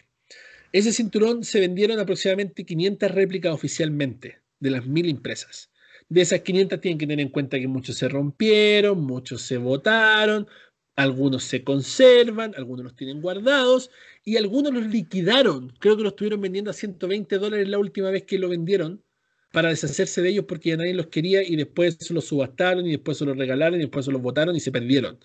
Ese 0.73 0.93
cinturón 0.93 1.45
se 1.45 1.61
vendieron 1.61 1.99
aproximadamente 1.99 2.65
500 2.65 3.11
réplicas 3.11 3.53
oficialmente 3.53 4.41
de 4.61 4.71
las 4.71 4.87
mil 4.87 5.09
impresas. 5.09 5.71
De 6.09 6.21
esas 6.21 6.41
500 6.41 6.81
tienen 6.81 6.99
que 6.99 7.07
tener 7.07 7.21
en 7.21 7.29
cuenta 7.31 7.59
que 7.59 7.69
muchos 7.69 7.97
se 7.97 8.09
rompieron, 8.09 9.01
muchos 9.01 9.43
se 9.43 9.59
botaron, 9.59 10.47
algunos 10.97 11.45
se 11.45 11.65
conservan, 11.65 12.53
algunos 12.57 12.85
los 12.85 12.95
tienen 12.95 13.21
guardados 13.21 13.91
y 14.25 14.37
algunos 14.37 14.73
los 14.73 14.87
liquidaron. 14.87 15.73
Creo 15.79 15.97
que 15.97 16.03
los 16.03 16.13
estuvieron 16.13 16.41
vendiendo 16.41 16.71
a 16.71 16.75
120 16.75 17.39
dólares 17.39 17.69
la 17.69 17.79
última 17.79 18.11
vez 18.11 18.25
que 18.25 18.39
lo 18.39 18.49
vendieron 18.49 19.03
para 19.53 19.71
deshacerse 19.71 20.23
de 20.23 20.29
ellos 20.31 20.45
porque 20.47 20.71
ya 20.71 20.77
nadie 20.77 20.95
los 20.95 21.09
quería 21.09 21.43
y 21.43 21.57
después 21.57 21.97
se 21.99 22.15
los 22.15 22.27
subastaron 22.27 22.87
y 22.87 22.91
después 22.93 23.19
se 23.19 23.25
los 23.25 23.37
regalaron 23.37 23.81
y 23.81 23.85
después 23.85 24.05
se 24.05 24.13
los 24.13 24.23
botaron 24.23 24.55
y 24.55 24.61
se 24.61 24.71
perdieron. 24.71 25.19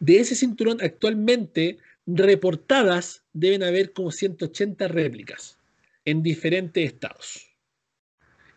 De 0.00 0.18
ese 0.18 0.34
cinturón 0.34 0.78
actualmente 0.82 1.78
reportadas 2.06 3.24
deben 3.32 3.62
haber 3.62 3.92
como 3.92 4.10
180 4.10 4.88
réplicas 4.88 5.58
en 6.04 6.22
diferentes 6.22 6.84
estados 6.84 7.46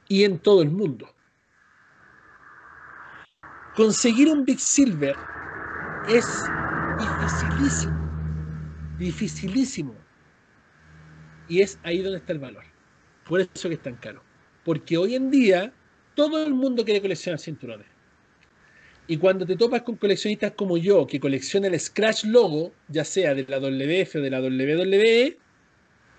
y 0.07 0.23
en 0.23 0.39
todo 0.39 0.61
el 0.61 0.69
mundo. 0.69 1.15
Conseguir 3.75 4.29
un 4.29 4.45
Big 4.45 4.59
Silver 4.59 5.15
es 6.07 6.51
dificilísimo, 6.97 7.93
dificilísimo. 8.97 9.95
Y 11.47 11.61
es 11.61 11.79
ahí 11.83 12.01
donde 12.01 12.19
está 12.19 12.33
el 12.33 12.39
valor. 12.39 12.65
Por 13.23 13.41
eso 13.41 13.69
que 13.69 13.75
es 13.75 13.81
tan 13.81 13.95
caro. 13.95 14.23
Porque 14.63 14.97
hoy 14.97 15.15
en 15.15 15.31
día 15.31 15.73
todo 16.13 16.43
el 16.43 16.53
mundo 16.53 16.83
quiere 16.83 17.01
coleccionar 17.01 17.39
cinturones. 17.39 17.87
Y 19.09 19.17
cuando 19.17 19.43
te 19.43 19.55
topas 19.55 19.81
con 19.81 19.95
coleccionistas 19.95 20.51
como 20.51 20.77
yo, 20.77 21.07
que 21.07 21.19
colecciona 21.19 21.65
el 21.65 21.79
Scratch 21.79 22.25
logo, 22.25 22.71
ya 22.89 23.03
sea 23.03 23.33
de 23.33 23.43
la 23.47 23.57
WF 23.57 24.15
o 24.15 24.21
de 24.21 24.29
la 24.29 24.39
WWE, 24.39 25.35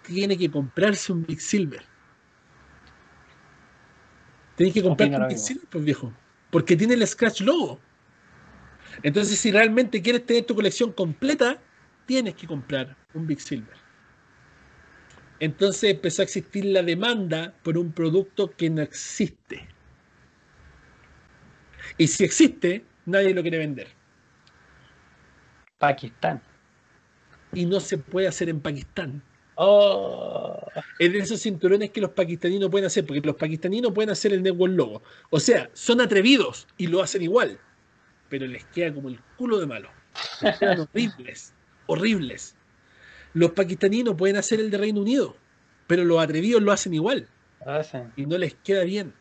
tiene 0.03 0.37
que 0.37 0.51
comprarse 0.51 1.13
un 1.13 1.25
Big 1.25 1.41
Silver. 1.41 1.85
Tienes 4.57 4.75
que 4.75 4.83
comprarte 4.83 5.17
un 5.17 5.29
Big 5.29 5.39
Silver, 5.39 5.69
pues 5.71 5.85
viejo. 5.85 6.13
Porque 6.51 6.77
tiene 6.77 6.95
el 6.95 7.07
Scratch 7.07 7.43
logo. 7.43 7.79
Entonces, 9.05 9.39
si 9.39 9.53
realmente 9.53 10.03
quieres 10.03 10.27
tener 10.27 10.45
tu 10.45 10.57
colección 10.57 10.91
completa, 10.91 11.63
tienes 12.07 12.35
que 12.35 12.49
comprar 12.49 12.97
un 13.15 13.25
Big 13.25 13.41
Silver. 13.41 13.77
Entonces 15.39 15.93
empezó 15.93 16.23
a 16.23 16.25
existir 16.25 16.65
la 16.65 16.83
demanda 16.83 17.55
por 17.63 17.79
un 17.79 17.93
producto 17.93 18.51
que 18.51 18.69
no 18.69 18.83
existe. 18.83 19.69
Y 21.99 22.07
si 22.07 22.25
existe, 22.25 22.85
nadie 23.07 23.35
lo 23.35 23.43
quiere 23.43 23.59
vender. 23.59 23.89
Pakistán. 25.79 26.43
Y 27.53 27.67
no 27.67 27.81
se 27.81 27.99
puede 27.99 28.29
hacer 28.29 28.49
en 28.49 28.61
Pakistán. 28.61 29.23
Oh. 29.57 30.59
Es 30.99 31.13
de 31.13 31.19
esos 31.19 31.43
cinturones 31.43 31.91
que 31.91 32.01
los 32.01 32.13
pakistaníes 32.13 32.61
no 32.61 32.71
pueden 32.71 32.87
hacer, 32.87 33.05
porque 33.05 33.21
los 33.21 33.37
pakistaníes 33.37 33.83
no 33.83 33.93
pueden 33.93 34.11
hacer 34.11 34.33
el 34.33 34.43
network 34.43 34.73
logo. 34.75 35.03
O 35.31 35.41
sea, 35.41 35.69
son 35.75 36.01
atrevidos 36.01 36.67
y 36.79 36.87
lo 36.87 37.03
hacen 37.03 37.23
igual, 37.23 37.59
pero 38.29 38.47
les 38.47 38.65
queda 38.67 38.95
como 38.95 39.09
el 39.09 39.21
culo 39.37 39.59
de 39.59 39.67
malo. 39.67 39.91
Horribles, 40.95 41.53
horribles. 41.87 42.55
Los 43.35 43.53
pakistaníes 43.53 44.05
no 44.05 44.17
pueden 44.17 44.37
hacer 44.37 44.61
el 44.61 44.71
de 44.71 44.79
Reino 44.79 45.01
Unido, 45.01 45.37
pero 45.87 46.05
los 46.05 46.23
atrevidos 46.23 46.63
lo 46.63 46.73
hacen 46.73 46.95
igual. 46.95 47.29
Y 48.17 48.27
no 48.27 48.39
les 48.39 48.55
queda 48.55 48.85
bien. 48.85 49.13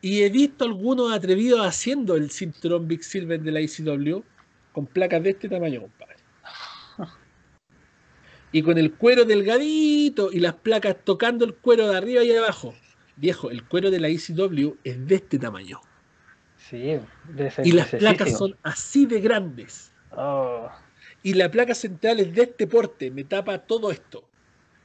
Y 0.00 0.22
he 0.22 0.30
visto 0.30 0.64
algunos 0.64 1.12
atrevidos 1.12 1.60
haciendo 1.66 2.14
el 2.16 2.30
cinturón 2.30 2.86
Big 2.86 3.02
Silver 3.02 3.40
de 3.40 3.50
la 3.50 3.60
ICW 3.60 4.22
con 4.72 4.86
placas 4.86 5.22
de 5.22 5.30
este 5.30 5.48
tamaño, 5.48 5.80
compadre. 5.80 6.16
Y 8.52 8.62
con 8.62 8.78
el 8.78 8.94
cuero 8.94 9.24
delgadito 9.24 10.30
y 10.32 10.40
las 10.40 10.54
placas 10.54 10.96
tocando 11.04 11.44
el 11.44 11.54
cuero 11.54 11.88
de 11.88 11.96
arriba 11.96 12.22
y 12.22 12.28
de 12.28 12.38
abajo. 12.38 12.74
Viejo, 13.16 13.50
el 13.50 13.64
cuero 13.64 13.90
de 13.90 14.00
la 14.00 14.08
ICW 14.08 14.76
es 14.84 15.06
de 15.06 15.14
este 15.16 15.38
tamaño. 15.38 15.80
Sí, 16.56 16.98
de 17.28 17.52
Y 17.64 17.72
las 17.72 17.88
placas 17.88 18.38
son 18.38 18.56
así 18.62 19.04
de 19.04 19.20
grandes. 19.20 19.92
Oh. 20.12 20.70
Y 21.22 21.34
la 21.34 21.50
placa 21.50 21.74
central 21.74 22.20
es 22.20 22.34
de 22.34 22.42
este 22.42 22.66
porte, 22.66 23.10
me 23.10 23.24
tapa 23.24 23.58
todo 23.58 23.90
esto. 23.90 24.24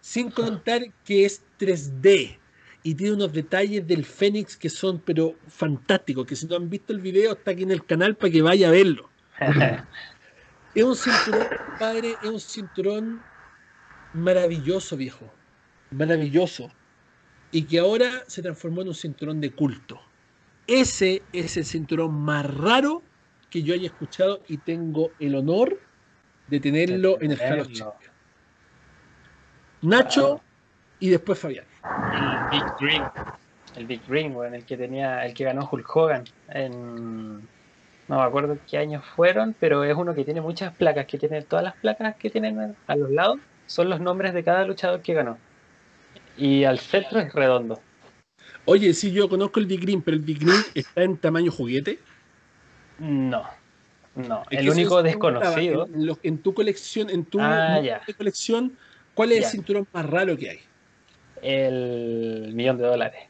Sin 0.01 0.31
contar 0.31 0.81
que 1.05 1.25
es 1.25 1.43
3D 1.59 2.37
y 2.83 2.95
tiene 2.95 3.13
unos 3.13 3.31
detalles 3.31 3.87
del 3.87 4.03
Fénix 4.03 4.57
que 4.57 4.69
son 4.69 4.99
pero 4.99 5.35
fantásticos, 5.47 6.27
que 6.27 6.35
si 6.35 6.45
no 6.47 6.57
han 6.57 6.69
visto 6.69 6.91
el 6.91 6.99
video 6.99 7.31
está 7.31 7.51
aquí 7.51 7.63
en 7.63 7.71
el 7.71 7.85
canal 7.85 8.15
para 8.15 8.31
que 8.31 8.41
vaya 8.41 8.67
a 8.67 8.71
verlo. 8.71 9.09
es 10.75 10.83
un 10.83 10.95
cinturón, 10.95 11.47
padre, 11.79 12.15
es 12.21 12.29
un 12.29 12.39
cinturón 12.41 13.21
maravilloso, 14.13 14.97
viejo. 14.97 15.31
Maravilloso. 15.91 16.71
Y 17.51 17.63
que 17.63 17.79
ahora 17.79 18.23
se 18.27 18.41
transformó 18.41 18.81
en 18.81 18.89
un 18.89 18.95
cinturón 18.95 19.39
de 19.39 19.51
culto. 19.51 20.01
Ese 20.67 21.23
es 21.31 21.55
el 21.55 21.65
cinturón 21.65 22.13
más 22.13 22.45
raro 22.53 23.01
que 23.49 23.63
yo 23.63 23.73
haya 23.73 23.85
escuchado 23.85 24.41
y 24.47 24.57
tengo 24.57 25.11
el 25.19 25.35
honor 25.35 25.79
de 26.47 26.59
tenerlo 26.59 27.21
en 27.21 27.31
el 27.31 27.37
Champions. 27.37 27.85
Nacho 29.81 30.41
y 31.03 31.09
después 31.09 31.37
Fabián. 31.37 31.65
El 32.13 32.49
Big 32.49 32.63
Green. 32.79 33.03
El 33.75 33.85
Big 33.87 34.01
Green, 34.07 34.33
bueno, 34.33 34.55
el 34.55 34.63
que 34.63 34.77
tenía, 34.77 35.25
el 35.25 35.33
que 35.33 35.43
ganó 35.43 35.67
Hulk 35.69 35.93
Hogan 35.95 36.23
en 36.49 37.41
no 38.07 38.17
me 38.17 38.21
acuerdo 38.21 38.57
qué 38.69 38.77
años 38.77 39.03
fueron, 39.15 39.53
pero 39.59 39.83
es 39.83 39.93
uno 39.97 40.13
que 40.15 40.23
tiene 40.23 40.39
muchas 40.39 40.73
placas, 40.73 41.05
que 41.05 41.17
tiene 41.17 41.41
todas 41.41 41.63
las 41.65 41.73
placas 41.75 42.15
que 42.15 42.29
tienen 42.29 42.73
a 42.87 42.95
los 42.95 43.09
lados, 43.11 43.39
son 43.65 43.89
los 43.89 43.99
nombres 43.99 44.33
de 44.33 44.45
cada 44.45 44.63
luchador 44.65 45.01
que 45.01 45.13
ganó. 45.13 45.37
Y 46.37 46.63
al 46.63 46.79
centro 46.79 47.19
es 47.19 47.33
redondo. 47.33 47.81
Oye, 48.63 48.93
sí, 48.93 49.11
yo 49.11 49.27
conozco 49.27 49.59
el 49.59 49.65
Big 49.65 49.81
Green, 49.81 50.01
pero 50.01 50.15
el 50.15 50.23
Big 50.23 50.39
Green 50.39 50.63
está 50.73 51.03
en 51.03 51.17
tamaño 51.17 51.51
juguete. 51.51 51.99
No, 52.99 53.43
no. 54.15 54.43
Es 54.49 54.59
el 54.59 54.69
único 54.69 54.99
es- 54.99 55.03
desconocido. 55.05 55.85
En, 55.93 56.17
en 56.23 56.37
tu 56.37 56.53
colección, 56.53 57.09
en 57.09 57.25
tu 57.25 57.39
Ah, 57.41 57.81
colección, 58.17 58.77
¿cuál 59.13 59.33
es 59.33 59.39
Ya. 59.41 59.45
el 59.47 59.51
cinturón 59.51 59.87
más 59.91 60.09
raro 60.09 60.37
que 60.37 60.49
hay? 60.49 60.59
El 61.43 62.53
millón 62.53 62.77
de 62.77 62.85
dólares. 62.85 63.21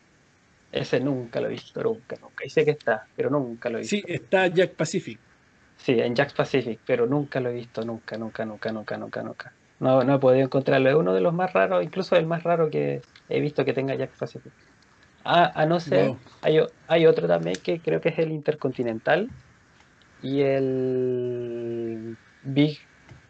Ese 0.71 0.99
nunca 0.99 1.39
lo 1.41 1.47
he 1.47 1.51
visto, 1.51 1.81
nunca, 1.83 2.15
nunca. 2.19 2.45
Y 2.45 2.49
sé 2.49 2.65
que 2.65 2.71
está, 2.71 3.07
pero 3.15 3.29
nunca 3.29 3.69
lo 3.69 3.77
he 3.77 3.81
visto. 3.81 3.95
Sí, 3.95 4.03
está 4.07 4.47
Jack 4.47 4.75
Pacific. 4.75 5.21
Sí, 5.77 5.93
en 5.99 6.15
Jack's 6.15 6.33
Pacific, 6.33 6.81
pero 6.85 7.05
nunca 7.07 7.39
lo 7.39 7.49
he 7.49 7.53
visto, 7.53 7.83
nunca, 7.83 8.17
nunca, 8.17 8.45
nunca, 8.45 8.71
nunca, 8.71 8.97
nunca, 8.97 9.23
nunca. 9.23 9.57
No, 9.79 10.03
no 10.03 10.15
he 10.15 10.19
podido 10.19 10.45
encontrarlo. 10.45 10.89
Es 10.89 10.95
uno 10.95 11.13
de 11.13 11.21
los 11.21 11.33
más 11.33 11.51
raros, 11.53 11.83
incluso 11.83 12.15
el 12.15 12.25
más 12.25 12.43
raro 12.43 12.69
que 12.69 13.05
he 13.27 13.39
visto 13.41 13.65
que 13.65 13.73
tenga 13.73 13.95
Jack's 13.95 14.17
Pacific. 14.17 14.53
Ah, 15.25 15.51
a 15.55 15.65
no 15.65 15.79
ser, 15.79 16.09
Wow. 16.09 16.21
hay, 16.41 16.59
hay 16.87 17.05
otro 17.05 17.27
también 17.27 17.61
que 17.61 17.81
creo 17.81 18.01
que 18.01 18.09
es 18.09 18.19
el 18.19 18.31
Intercontinental 18.31 19.33
y 20.21 20.41
el 20.41 22.17
Big 22.41 22.79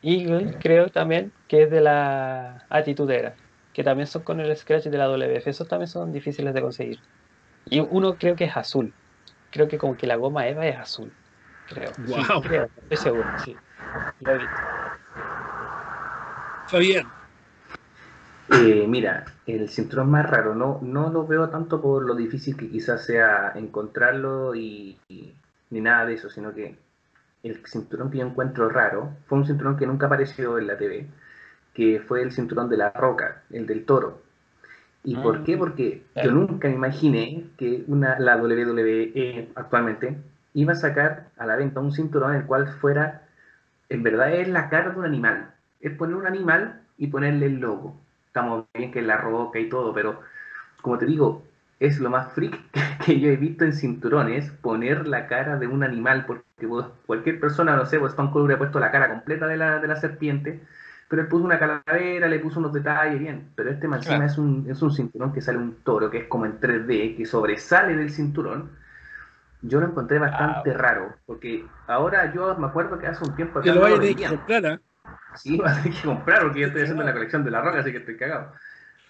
Eagle, 0.02 0.58
creo 0.60 0.90
también, 0.90 1.36
que 1.48 1.64
es 1.64 1.72
de 1.72 1.82
la 1.82 2.66
Atitudera, 2.70 3.40
que 3.74 3.84
también 3.84 4.08
son 4.08 4.24
con 4.24 4.40
el 4.42 4.56
Scratch 4.58 4.86
de 4.86 4.98
la 5.00 5.08
WF. 5.10 5.50
Esos 5.52 5.68
también 5.68 5.88
son 5.90 6.12
difíciles 6.14 6.54
de 6.54 6.62
conseguir. 6.62 7.02
Y 7.66 7.82
uno 7.82 8.18
creo 8.18 8.36
que 8.36 8.46
es 8.46 8.58
azul. 8.58 8.96
Creo 9.52 9.68
que 9.70 9.78
como 9.80 9.98
que 9.98 10.08
la 10.08 10.18
goma 10.18 10.48
Eva 10.50 10.68
es 10.68 10.78
azul. 10.78 11.18
Creo. 11.66 12.02
Sí, 12.04 12.22
Guau. 12.28 12.42
creo, 12.42 12.72
estoy 12.76 12.98
seguro, 12.98 13.34
sí. 13.38 13.64
Lo 14.20 14.34
he 14.34 14.40
visto. 14.40 14.64
Fabián. 16.66 17.14
Eh, 18.48 18.88
mira, 18.88 19.40
el 19.46 19.70
cinturón 19.70 20.10
más 20.12 20.30
raro 20.30 20.54
no, 20.56 20.80
no 20.82 21.10
lo 21.10 21.26
veo 21.26 21.50
tanto 21.50 21.82
por 21.82 22.04
lo 22.06 22.14
difícil 22.16 22.58
que 22.58 22.70
quizás 22.70 23.06
sea 23.06 23.54
encontrarlo 23.56 24.54
y, 24.56 25.02
y- 25.08 25.42
ni 25.70 25.82
nada 25.82 26.06
de 26.06 26.14
eso, 26.16 26.30
sino 26.30 26.54
que 26.54 26.78
el 27.44 27.66
cinturón 27.68 28.12
que 28.12 28.20
yo 28.20 28.28
encuentro 28.28 28.70
raro 28.70 29.18
fue 29.28 29.40
un 29.40 29.46
cinturón 29.46 29.78
que 29.78 29.88
nunca 29.88 30.08
apareció 30.08 30.58
en 30.60 30.68
la 30.68 30.78
TV, 30.78 31.10
que 31.74 32.00
fue 32.02 32.22
el 32.24 32.32
cinturón 32.32 32.70
de 32.70 32.78
la 32.78 32.92
roca, 32.92 33.44
el 33.52 33.66
del 33.68 33.86
toro. 33.86 34.22
¿Y 35.04 35.18
por 35.18 35.44
Ah, 35.44 35.44
qué? 35.44 35.58
Porque 35.58 36.04
yo 36.20 36.32
nunca 36.32 36.70
imaginé 36.70 37.52
que 37.58 37.84
una, 37.88 38.20
la 38.20 38.38
WWE 38.38 39.52
actualmente 39.56 40.18
iba 40.54 40.74
a 40.74 40.76
sacar 40.76 41.30
a 41.38 41.46
la 41.46 41.56
venta 41.58 41.80
un 41.82 41.92
cinturón 41.92 42.34
en 42.36 42.42
el 42.42 42.46
cual 42.48 42.68
fuera, 42.80 43.24
en 43.90 44.04
verdad 44.04 44.34
es 44.34 44.48
la 44.48 44.70
cara 44.70 44.92
de 44.92 45.00
un 45.00 45.06
animal. 45.06 45.54
Es 45.82 45.94
poner 45.98 46.16
un 46.16 46.28
animal 46.28 46.82
y 46.98 47.08
ponerle 47.08 47.48
el 47.48 47.56
logo. 47.60 48.00
Estamos 48.28 48.66
bien 48.74 48.92
que 48.92 49.00
es 49.00 49.06
la 49.06 49.18
roca 49.18 49.60
y 49.60 49.70
todo, 49.70 49.94
pero 49.94 50.22
como 50.82 50.98
te 50.98 51.06
digo, 51.06 51.44
es 51.80 52.00
lo 52.00 52.10
más 52.10 52.34
freak 52.34 52.60
que 53.06 53.20
yo 53.20 53.30
he 53.30 53.38
visto 53.38 53.66
en 53.66 53.74
cinturones, 53.74 54.52
poner 54.62 55.08
la 55.08 55.28
cara 55.28 55.58
de 55.58 55.68
un 55.68 55.84
animal, 55.84 56.26
porque 56.26 56.44
cualquier 57.06 57.40
persona, 57.40 57.76
no 57.76 57.86
sé, 57.86 58.00
pues 58.00 58.12
Stone 58.14 58.32
Cold 58.32 58.46
hubiera 58.46 58.60
puesto 58.60 58.80
la 58.80 58.92
cara 58.92 59.10
completa 59.10 59.48
de 59.48 59.58
la, 59.58 59.80
de 59.80 59.88
la 59.88 59.96
serpiente, 59.98 60.62
pero 61.14 61.22
él 61.22 61.28
puso 61.28 61.46
una 61.46 61.60
calavera, 61.60 62.28
le 62.28 62.40
puso 62.40 62.60
unos 62.60 62.74
detalles, 62.74 63.20
bien, 63.20 63.52
pero 63.54 63.70
este 63.70 63.88
Claro. 63.88 64.24
es 64.24 64.36
un, 64.40 64.66
es 64.68 64.82
un 64.82 64.92
cinturón 64.92 65.32
que 65.32 65.42
sale 65.42 65.60
un 65.60 65.76
toro, 65.84 66.10
que 66.10 66.18
es 66.18 66.28
como 66.28 66.48
en 66.48 66.60
3D, 66.60 67.16
que 67.16 67.24
sobresale 67.28 67.96
del 67.96 68.10
cinturón. 68.10 68.72
Yo 69.62 69.80
lo 69.80 69.86
encontré 69.86 70.18
bastante 70.18 70.72
Wow. 70.72 70.80
raro, 70.80 71.16
porque 71.28 71.64
ahora 71.86 72.34
yo 72.34 72.58
me 72.58 72.66
acuerdo 72.66 72.98
que 72.98 73.06
hace 73.06 73.24
un 73.24 73.36
tiempo 73.36 73.62
Que 73.62 73.72
lo 73.72 73.86
a 73.86 74.00
tener 74.00 74.16
que 74.16 74.28
comprar, 74.28 74.66
¿ah? 74.66 74.80
Sí, 75.36 75.56
vas 75.62 75.78
a 75.78 75.84
tener 75.84 76.02
que 76.02 76.08
comprar 76.08 76.42
porque 76.42 76.62
yo 76.62 76.66
estoy 76.66 76.82
haciendo 76.82 77.04
la 77.04 77.14
colección 77.14 77.44
de 77.44 77.52
la 77.52 77.62
roca, 77.62 77.82
así 77.82 77.92
que 77.92 78.00
estoy 78.00 78.18
cagado. 78.18 78.52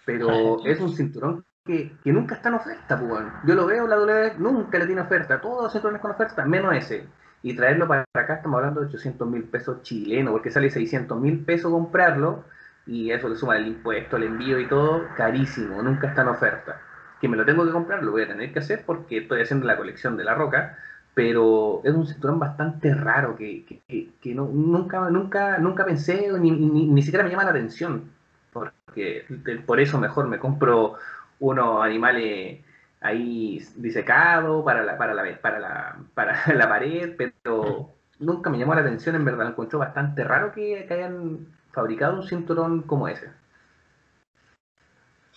Pero 0.05 0.57
es 0.65 0.81
un 0.81 0.93
cinturón 0.93 1.45
que, 1.65 1.89
que 2.03 2.11
nunca 2.11 2.35
está 2.35 2.49
en 2.49 2.55
oferta, 2.55 2.99
pues. 2.99 3.23
Yo 3.45 3.55
lo 3.55 3.65
veo, 3.65 3.87
la 3.87 3.95
W 3.95 4.33
nunca 4.39 4.77
le 4.77 4.87
tiene 4.87 4.99
oferta. 4.99 5.39
Todos 5.39 5.63
los 5.63 5.71
cinturones 5.71 6.01
con 6.01 6.11
oferta, 6.11 6.43
menos 6.43 6.75
ese. 6.75 7.07
Y 7.43 7.55
traerlo 7.55 7.87
para 7.87 8.05
acá, 8.13 8.35
estamos 8.35 8.57
hablando 8.57 8.81
de 8.81 8.87
800 8.87 9.27
mil 9.27 9.43
pesos 9.43 9.83
chilenos, 9.83 10.31
porque 10.31 10.49
sale 10.49 10.69
600 10.71 11.19
mil 11.19 11.45
pesos 11.45 11.71
comprarlo. 11.71 12.45
Y 12.87 13.11
eso 13.11 13.29
le 13.29 13.35
suma 13.35 13.57
el 13.57 13.67
impuesto, 13.67 14.17
el 14.17 14.23
envío 14.23 14.59
y 14.59 14.67
todo, 14.67 15.03
carísimo, 15.15 15.81
nunca 15.83 16.07
está 16.07 16.23
en 16.23 16.29
oferta. 16.29 16.81
Que 17.21 17.27
me 17.27 17.37
lo 17.37 17.45
tengo 17.45 17.65
que 17.65 17.71
comprar, 17.71 18.03
lo 18.03 18.11
voy 18.11 18.23
a 18.23 18.27
tener 18.27 18.51
que 18.51 18.59
hacer 18.59 18.83
porque 18.85 19.19
estoy 19.19 19.41
haciendo 19.41 19.67
la 19.67 19.77
colección 19.77 20.17
de 20.17 20.23
la 20.23 20.33
roca 20.33 20.77
pero 21.13 21.81
es 21.83 21.93
un 21.93 22.07
cinturón 22.07 22.39
bastante 22.39 22.93
raro 22.93 23.35
que, 23.35 23.65
que, 23.65 24.09
que 24.19 24.35
no, 24.35 24.45
nunca, 24.47 25.09
nunca, 25.09 25.57
nunca 25.59 25.85
pensé, 25.85 26.27
ni, 26.39 26.51
ni, 26.51 26.87
ni, 26.87 27.01
siquiera 27.03 27.23
me 27.23 27.29
llama 27.29 27.43
la 27.43 27.51
atención, 27.51 28.09
porque 28.51 29.25
por 29.65 29.79
eso 29.79 29.99
mejor 29.99 30.27
me 30.27 30.39
compro 30.39 30.95
unos 31.39 31.83
animales 31.83 32.63
ahí 33.03 33.63
disecados 33.75 34.63
para 34.65 34.83
la, 34.83 34.97
para 34.97 35.13
la, 35.13 35.41
para 35.41 35.59
la, 35.59 35.99
para 36.13 36.43
la 36.55 36.69
pared, 36.69 37.15
pero 37.17 37.93
nunca 38.19 38.49
me 38.49 38.57
llamó 38.57 38.73
la 38.73 38.81
atención, 38.81 39.15
en 39.15 39.25
verdad, 39.25 39.45
lo 39.45 39.51
encontré 39.51 39.77
bastante 39.77 40.23
raro 40.23 40.51
que, 40.51 40.85
que 40.87 40.93
hayan 40.93 41.47
fabricado 41.71 42.15
un 42.15 42.27
cinturón 42.27 42.81
como 42.83 43.07
ese. 43.07 43.29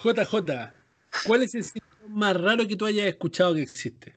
JJ, 0.03 0.73
¿cuál 1.27 1.43
es 1.43 1.55
el 1.55 1.65
cinturón 1.65 2.13
más 2.15 2.41
raro 2.41 2.67
que 2.67 2.77
tú 2.77 2.87
hayas 2.87 3.07
escuchado 3.07 3.55
que 3.55 3.63
existe? 3.63 4.17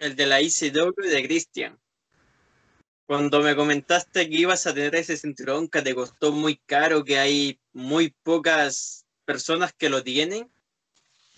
el 0.00 0.16
de 0.16 0.26
la 0.26 0.40
ICW 0.40 0.92
de 0.96 1.22
Christian. 1.24 1.78
Cuando 3.06 3.42
me 3.42 3.54
comentaste 3.54 4.28
que 4.28 4.36
ibas 4.36 4.66
a 4.66 4.74
tener 4.74 4.94
ese 4.94 5.16
cinturón 5.16 5.68
que 5.68 5.82
te 5.82 5.94
costó 5.94 6.32
muy 6.32 6.56
caro, 6.56 7.04
que 7.04 7.18
hay 7.18 7.60
muy 7.72 8.14
pocas 8.22 9.06
personas 9.24 9.72
que 9.72 9.90
lo 9.90 10.02
tienen, 10.02 10.50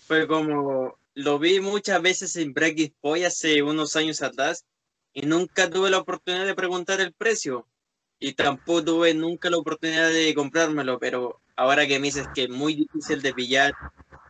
fue 0.07 0.25
como 0.25 0.97
lo 1.15 1.37
vi 1.37 1.59
muchas 1.59 2.01
veces 2.01 2.35
en 2.37 2.53
Break 2.53 2.93
Boy 3.01 3.25
hace 3.25 3.61
unos 3.61 3.95
años 3.97 4.21
atrás 4.21 4.65
y 5.13 5.23
nunca 5.23 5.69
tuve 5.69 5.89
la 5.89 5.97
oportunidad 5.97 6.45
de 6.45 6.55
preguntar 6.55 7.01
el 7.01 7.11
precio 7.13 7.67
y 8.17 8.33
tampoco 8.33 8.83
tuve 8.83 9.13
nunca 9.13 9.49
la 9.49 9.57
oportunidad 9.57 10.09
de 10.09 10.33
comprármelo, 10.33 10.97
pero 10.97 11.41
ahora 11.57 11.85
que 11.85 11.99
me 11.99 12.07
dices 12.07 12.27
que 12.33 12.43
es 12.43 12.49
muy 12.49 12.75
difícil 12.75 13.21
de 13.21 13.33
pillar, 13.33 13.73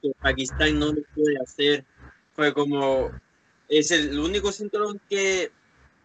que 0.01 0.11
Pakistán 0.19 0.79
no 0.79 0.87
lo 0.87 1.01
puede 1.13 1.37
hacer, 1.43 1.85
fue 2.33 2.53
como 2.53 3.11
es 3.69 3.91
el 3.91 4.17
único 4.19 4.51
cinturón 4.51 4.99
que 5.09 5.51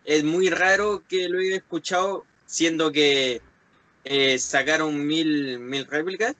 es 0.05 0.25
muy 0.25 0.51
raro 0.51 1.03
que 1.09 1.29
lo 1.29 1.39
haya 1.39 1.57
escuchado, 1.57 2.27
siendo 2.45 2.93
que 2.93 3.41
eh, 4.05 4.39
sacaron 4.39 5.07
mil, 5.07 5.61
mil 5.61 5.87
réplicas 5.87 6.37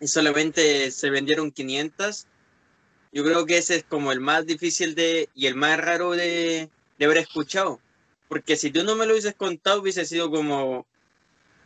y 0.00 0.06
solamente 0.06 0.90
se 0.90 1.10
vendieron 1.10 1.50
500. 1.50 2.26
Yo 3.12 3.24
creo 3.24 3.44
que 3.46 3.58
ese 3.58 3.76
es 3.76 3.84
como 3.84 4.10
el 4.10 4.20
más 4.20 4.46
difícil 4.46 4.94
de 4.94 5.28
y 5.34 5.46
el 5.46 5.54
más 5.54 5.78
raro 5.78 6.12
de, 6.12 6.70
de 6.98 7.04
haber 7.04 7.18
escuchado. 7.18 7.78
Porque 8.28 8.56
si 8.56 8.70
tú 8.70 8.84
no 8.84 8.96
me 8.96 9.04
lo 9.04 9.12
hubieses 9.12 9.34
contado, 9.34 9.82
hubiese 9.82 10.06
sido 10.06 10.30
como 10.30 10.86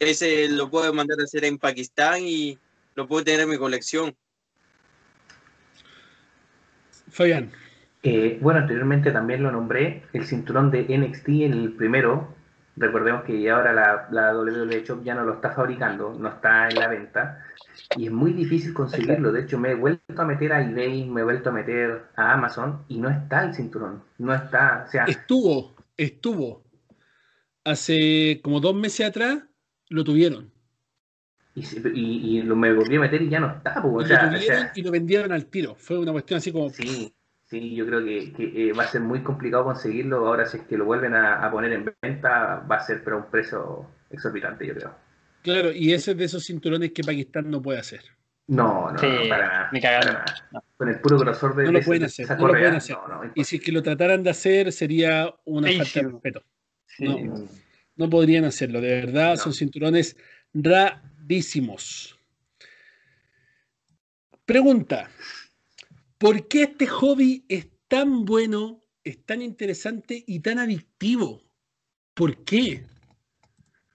ese 0.01 0.49
lo 0.49 0.69
puedo 0.69 0.93
mandar 0.93 1.21
a 1.21 1.25
hacer 1.25 1.45
en 1.45 1.59
Pakistán 1.59 2.23
y 2.23 2.59
lo 2.95 3.07
puedo 3.07 3.25
tener 3.25 3.41
en 3.41 3.51
mi 3.51 3.59
colección. 3.59 4.15
Fabián. 7.11 7.53
Eh, 8.03 8.39
bueno, 8.41 8.61
anteriormente 8.61 9.11
también 9.11 9.43
lo 9.43 9.51
nombré, 9.51 10.05
el 10.13 10.27
cinturón 10.27 10.71
de 10.71 10.87
NXT, 10.97 11.29
el 11.29 11.73
primero. 11.73 12.35
Recordemos 12.77 13.25
que 13.25 13.51
ahora 13.51 13.73
la, 13.73 14.09
la 14.11 14.37
WWE 14.37 14.85
Shop 14.85 15.03
ya 15.03 15.15
no 15.15 15.25
lo 15.25 15.35
está 15.35 15.51
fabricando, 15.53 16.15
no 16.19 16.29
está 16.29 16.69
en 16.69 16.79
la 16.79 16.89
venta. 16.89 17.43
Y 17.97 18.07
es 18.07 18.13
muy 18.13 18.35
difícil 18.35 18.75
conseguirlo. 18.75 19.33
De 19.33 19.43
hecho, 19.43 19.59
me 19.59 19.71
he 19.71 19.75
vuelto 19.75 20.21
a 20.21 20.27
meter 20.27 20.53
a 20.53 20.63
eBay, 20.63 21.07
me 21.09 21.23
he 21.23 21.25
vuelto 21.25 21.49
a 21.49 21.53
meter 21.53 22.07
a 22.17 22.35
Amazon 22.35 22.85
y 22.89 22.99
no 22.99 23.09
está 23.09 23.45
el 23.45 23.55
cinturón. 23.55 24.03
No 24.19 24.35
está. 24.35 24.85
O 24.87 24.91
sea, 24.91 25.05
estuvo, 25.05 25.75
estuvo. 25.97 26.65
Hace 27.65 28.41
como 28.45 28.61
dos 28.61 28.75
meses 28.75 29.07
atrás 29.07 29.43
lo 29.89 30.05
tuvieron. 30.05 30.53
Y, 31.55 31.65
y, 31.95 32.39
y 32.39 32.43
lo 32.43 32.57
me 32.57 32.75
volví 32.75 32.97
a 32.97 33.01
meter 33.01 33.23
y 33.23 33.31
ya 33.31 33.41
no 33.41 33.51
está. 33.51 33.81
Pues, 33.81 34.09
y, 34.09 34.13
lo 34.13 34.19
tuvieron 34.19 34.35
o 34.35 34.39
sea, 34.39 34.73
y 34.75 34.83
lo 34.83 34.91
vendieron 34.91 35.33
al 35.33 35.47
tiro. 35.47 35.75
Fue 35.75 35.99
una 35.99 36.13
cuestión 36.13 36.37
así 36.39 36.53
como. 36.53 36.69
Sí. 36.69 37.16
Sí, 37.49 37.75
yo 37.77 37.87
creo 37.87 38.05
que, 38.05 38.33
que 38.33 38.69
eh, 38.69 38.73
va 38.73 38.83
a 38.85 38.89
ser 38.89 39.01
muy 39.03 39.23
complicado 39.23 39.65
conseguirlo. 39.65 40.27
Ahora, 40.27 40.47
si 40.47 40.57
es 40.59 40.65
que 40.65 40.77
lo 40.77 40.85
vuelven 40.85 41.15
a, 41.15 41.47
a, 41.47 41.51
poner 41.51 41.73
en 41.73 41.95
venta, 42.03 42.57
va 42.71 42.77
a 42.77 42.81
ser 42.85 43.05
pero 43.05 43.19
un 43.19 43.31
precio 43.31 43.87
exorbitante, 44.11 44.67
yo 44.67 44.75
creo. 44.75 44.95
Claro, 45.43 45.71
y 45.73 45.93
ese 45.93 46.11
es 46.11 46.17
de 46.17 46.25
esos 46.25 46.45
cinturones 46.45 46.91
que 46.93 47.05
Pakistán 47.05 47.49
no 47.49 47.63
puede 47.63 47.79
hacer. 47.79 48.01
No, 48.49 48.91
no, 48.91 48.99
Sí, 48.99 49.07
no 49.07 49.29
para 49.29 49.47
nada. 49.49 49.71
para 49.81 50.01
nada. 50.13 50.25
No. 50.51 50.65
Con 50.77 50.89
el 50.89 51.01
puro 51.01 51.19
grosor 51.19 51.55
de, 51.55 51.65
No 51.67 51.73
lo 51.73 51.79
de- 51.79 51.85
pueden 51.85 52.01
de 52.01 52.07
hacer, 52.07 52.29
no 52.31 52.47
lo 52.49 52.53
pueden 52.53 52.75
hacer. 52.75 52.97
no, 53.09 53.25
no, 53.25 53.33
Y 53.35 53.45
si 53.45 53.57
es 53.57 53.63
que 53.63 53.71
lo 53.73 53.83
trataran 53.83 54.23
de 54.25 54.31
hacer, 54.31 54.73
sería 54.73 55.33
una 55.45 55.69
falta 55.71 56.01
de 56.01 56.09
respeto. 56.09 56.43
Sí. 56.87 57.05
No. 57.05 57.49
No 57.97 58.11
podrían 58.11 58.45
hacerlo, 58.45 58.81
de 58.81 58.89
verdad, 58.89 59.31
No. 59.31 59.37
son 59.37 59.53
cinturones 59.55 60.17
rarísimos. 60.53 62.19
Pregunta: 64.45 65.09
¿por 66.19 66.49
qué 66.49 66.63
este 66.65 66.87
hobby 66.87 67.45
es 67.49 67.69
tan 67.89 68.25
bueno, 68.25 68.81
es 69.05 69.25
tan 69.25 69.43
interesante 69.43 70.25
y 70.27 70.41
tan 70.41 70.59
adictivo? 70.59 71.43
¿Por 72.15 72.45
qué? 72.45 72.85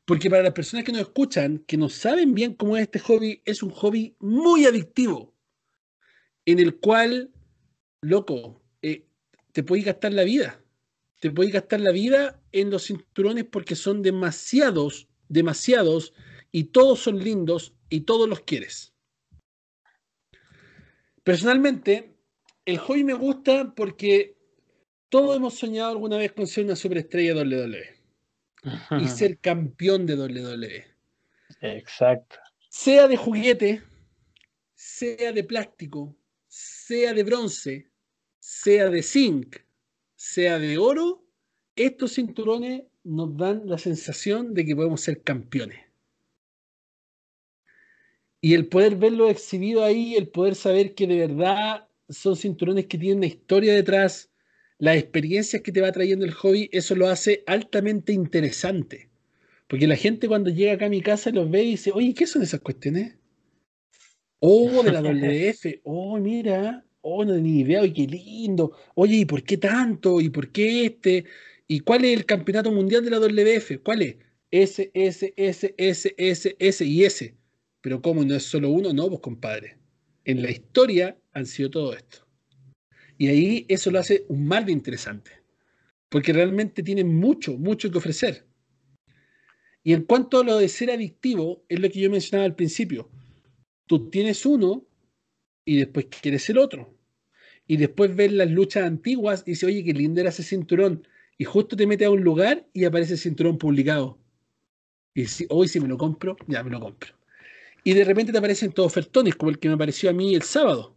Porque 0.05 0.29
para 0.29 0.43
las 0.43 0.53
personas 0.53 0.85
que 0.85 0.91
nos 0.91 1.01
escuchan, 1.01 1.59
que 1.59 1.77
no 1.77 1.89
saben 1.89 2.33
bien 2.33 2.53
cómo 2.53 2.77
es 2.77 2.83
este 2.83 2.99
hobby, 2.99 3.41
es 3.45 3.63
un 3.63 3.69
hobby 3.71 4.15
muy 4.19 4.65
adictivo, 4.65 5.33
en 6.45 6.59
el 6.59 6.79
cual, 6.79 7.31
loco, 8.01 8.61
eh, 8.81 9.05
te 9.51 9.63
puedes 9.63 9.85
gastar 9.85 10.13
la 10.13 10.23
vida. 10.23 10.61
Te 11.19 11.29
puedes 11.29 11.53
gastar 11.53 11.81
la 11.81 11.91
vida 11.91 12.41
en 12.51 12.71
los 12.71 12.87
cinturones 12.87 13.45
porque 13.45 13.75
son 13.75 14.01
demasiados, 14.01 15.07
demasiados, 15.29 16.13
y 16.51 16.65
todos 16.65 16.99
son 16.99 17.19
lindos 17.19 17.73
y 17.89 18.01
todos 18.01 18.27
los 18.27 18.41
quieres. 18.41 18.93
Personalmente, 21.23 22.10
el 22.71 22.79
hobby 22.79 23.03
me 23.03 23.13
gusta 23.13 23.73
porque 23.75 24.35
todos 25.09 25.35
hemos 25.35 25.55
soñado 25.55 25.91
alguna 25.91 26.17
vez 26.17 26.31
con 26.31 26.47
ser 26.47 26.63
una 26.63 26.75
superestrella 26.75 27.33
de 27.33 27.43
WWE 27.43 28.01
y 29.01 29.07
ser 29.07 29.39
campeón 29.39 30.05
de 30.05 30.15
WWE. 30.15 30.85
Exacto. 31.61 32.37
Sea 32.69 33.07
de 33.07 33.17
juguete, 33.17 33.83
sea 34.73 35.33
de 35.33 35.43
plástico, 35.43 36.15
sea 36.47 37.13
de 37.13 37.23
bronce, 37.23 37.91
sea 38.39 38.89
de 38.89 39.03
zinc, 39.03 39.57
sea 40.15 40.57
de 40.57 40.77
oro, 40.77 41.25
estos 41.75 42.15
cinturones 42.15 42.83
nos 43.03 43.35
dan 43.35 43.63
la 43.65 43.77
sensación 43.77 44.53
de 44.53 44.65
que 44.65 44.75
podemos 44.75 45.01
ser 45.01 45.21
campeones. 45.23 45.79
Y 48.39 48.53
el 48.53 48.67
poder 48.67 48.95
verlo 48.95 49.29
exhibido 49.29 49.83
ahí, 49.83 50.15
el 50.15 50.29
poder 50.29 50.55
saber 50.55 50.95
que 50.95 51.05
de 51.05 51.27
verdad 51.27 51.87
son 52.11 52.35
cinturones 52.35 52.87
que 52.87 52.97
tienen 52.97 53.19
una 53.19 53.27
historia 53.27 53.73
detrás, 53.73 54.29
las 54.77 54.97
experiencias 54.97 55.61
que 55.61 55.71
te 55.71 55.81
va 55.81 55.91
trayendo 55.91 56.25
el 56.25 56.33
hobby, 56.33 56.69
eso 56.71 56.95
lo 56.95 57.07
hace 57.07 57.43
altamente 57.45 58.13
interesante. 58.13 59.09
Porque 59.67 59.87
la 59.87 59.95
gente 59.95 60.27
cuando 60.27 60.49
llega 60.49 60.73
acá 60.73 60.87
a 60.87 60.89
mi 60.89 61.01
casa 61.01 61.31
los 61.31 61.49
ve 61.49 61.63
y 61.63 61.71
dice, 61.71 61.91
oye, 61.93 62.13
¿qué 62.13 62.27
son 62.27 62.41
esas 62.41 62.59
cuestiones? 62.59 63.15
Oh, 64.39 64.83
de 64.83 64.91
la 64.91 65.01
WF, 65.01 65.81
oh, 65.83 66.17
mira, 66.17 66.83
oh, 67.01 67.23
no 67.23 67.35
ni 67.35 67.59
idea, 67.61 67.81
oye, 67.81 67.93
qué 67.93 68.07
lindo. 68.07 68.75
Oye, 68.95 69.17
¿y 69.17 69.25
por 69.25 69.43
qué 69.43 69.57
tanto? 69.57 70.19
¿Y 70.19 70.29
por 70.29 70.51
qué 70.51 70.85
este? 70.87 71.25
¿Y 71.67 71.81
cuál 71.81 72.03
es 72.05 72.17
el 72.17 72.25
campeonato 72.25 72.71
mundial 72.71 73.05
de 73.05 73.11
la 73.11 73.19
WF? 73.19 73.81
¿Cuál 73.83 74.01
es? 74.01 74.15
S, 74.51 74.91
S, 74.93 75.33
S, 75.37 75.73
S, 75.77 76.15
S, 76.17 76.55
S 76.59 76.85
y 76.85 77.03
S. 77.05 77.35
Pero 77.81 78.01
¿cómo 78.01 78.25
no 78.25 78.35
es 78.35 78.43
solo 78.43 78.69
uno? 78.69 78.91
No, 78.93 79.07
pues 79.07 79.21
compadre. 79.21 79.80
En 80.23 80.41
la 80.41 80.51
historia 80.51 81.17
han 81.33 81.45
sido 81.45 81.69
todo 81.69 81.93
esto. 81.93 82.27
Y 83.17 83.27
ahí 83.27 83.65
eso 83.69 83.91
lo 83.91 83.99
hace 83.99 84.25
un 84.29 84.45
mar 84.45 84.65
de 84.65 84.71
interesante. 84.71 85.31
Porque 86.09 86.33
realmente 86.33 86.83
tienen 86.83 87.15
mucho, 87.15 87.57
mucho 87.57 87.89
que 87.89 87.97
ofrecer. 87.97 88.45
Y 89.83 89.93
en 89.93 90.03
cuanto 90.03 90.39
a 90.39 90.43
lo 90.43 90.57
de 90.57 90.69
ser 90.69 90.91
adictivo, 90.91 91.63
es 91.69 91.79
lo 91.79 91.89
que 91.89 91.99
yo 91.99 92.09
mencionaba 92.09 92.45
al 92.45 92.55
principio. 92.55 93.09
Tú 93.87 94.09
tienes 94.09 94.45
uno 94.45 94.85
y 95.65 95.77
después 95.77 96.07
quieres 96.21 96.49
el 96.49 96.57
otro. 96.57 96.93
Y 97.67 97.77
después 97.77 98.15
ves 98.15 98.31
las 98.31 98.49
luchas 98.51 98.83
antiguas 98.83 99.43
y 99.45 99.51
dices, 99.51 99.63
oye, 99.63 99.83
qué 99.83 99.93
lindo 99.93 100.21
era 100.21 100.29
ese 100.29 100.43
cinturón. 100.43 101.07
Y 101.37 101.45
justo 101.45 101.75
te 101.75 101.87
metes 101.87 102.07
a 102.07 102.11
un 102.11 102.23
lugar 102.23 102.67
y 102.73 102.85
aparece 102.85 103.13
el 103.13 103.19
cinturón 103.19 103.57
publicado. 103.57 104.19
Y 105.13 105.25
si, 105.25 105.45
hoy 105.49 105.67
si 105.67 105.79
me 105.79 105.87
lo 105.87 105.97
compro, 105.97 106.37
ya 106.47 106.63
me 106.63 106.69
lo 106.69 106.79
compro. 106.79 107.20
Y 107.83 107.93
de 107.93 108.03
repente 108.03 108.31
te 108.31 108.37
aparecen 108.37 108.71
todos 108.71 108.91
ofertones, 108.91 109.35
como 109.35 109.49
el 109.49 109.59
que 109.59 109.67
me 109.67 109.75
apareció 109.75 110.09
a 110.09 110.13
mí 110.13 110.35
el 110.35 110.43
sábado. 110.43 110.95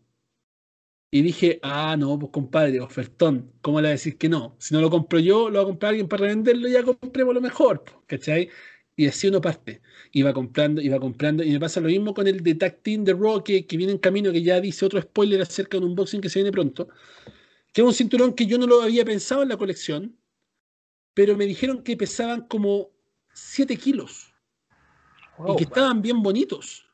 Y 1.11 1.23
dije, 1.23 1.61
ah, 1.63 1.97
no, 1.97 2.19
pues 2.19 2.33
compadre, 2.33 2.81
ofertón, 2.81 3.53
¿cómo 3.63 3.81
le 3.81 3.87
voy 3.87 3.91
a 3.91 3.93
decir 3.93 4.19
que 4.19 4.29
no? 4.29 4.57
Si 4.59 4.75
no 4.75 4.81
lo 4.81 4.91
compro 4.91 5.21
yo, 5.21 5.49
lo 5.49 5.59
va 5.59 5.63
a 5.63 5.67
comprar 5.67 5.91
alguien 5.91 6.09
para 6.09 6.23
revenderlo 6.23 6.69
ya 6.69 6.83
compremos 6.83 7.33
lo 7.35 7.41
mejor, 7.41 7.85
¿cachai? 8.07 8.51
Y 8.97 9.07
así 9.07 9.29
uno 9.29 9.41
parte. 9.41 9.81
Iba 10.13 10.33
comprando, 10.33 10.81
iba 10.81 10.99
comprando. 11.01 11.43
Y 11.45 11.53
me 11.53 11.61
pasa 11.61 11.81
lo 11.81 11.89
mismo 11.89 12.15
con 12.15 12.27
el 12.27 12.43
de 12.43 12.55
Tag 12.57 12.83
Team 12.83 13.05
de 13.05 13.13
Raw 13.13 13.43
que, 13.45 13.67
que 13.67 13.77
viene 13.77 13.93
en 13.93 13.99
camino, 13.99 14.33
que 14.33 14.43
ya 14.43 14.61
dice 14.61 14.85
otro 14.85 15.01
spoiler 15.01 15.41
acerca 15.41 15.79
de 15.79 15.85
un 15.85 15.91
unboxing 15.91 16.21
que 16.21 16.29
se 16.29 16.41
viene 16.41 16.53
pronto. 16.53 16.89
Que 17.73 17.83
es 17.83 17.87
un 17.87 17.95
cinturón 17.95 18.35
que 18.35 18.47
yo 18.47 18.59
no 18.59 18.67
lo 18.67 18.83
había 18.83 19.05
pensado 19.05 19.43
en 19.43 19.49
la 19.49 19.57
colección, 19.57 20.17
pero 21.15 21.37
me 21.37 21.47
dijeron 21.47 21.83
que 21.83 21.97
pesaban 21.97 22.49
como 22.49 22.91
7 23.35 23.77
kilos. 23.77 24.34
Y 25.49 25.57
que 25.57 25.65
estaban 25.65 26.01
bien 26.03 26.23
bonitos. 26.23 26.87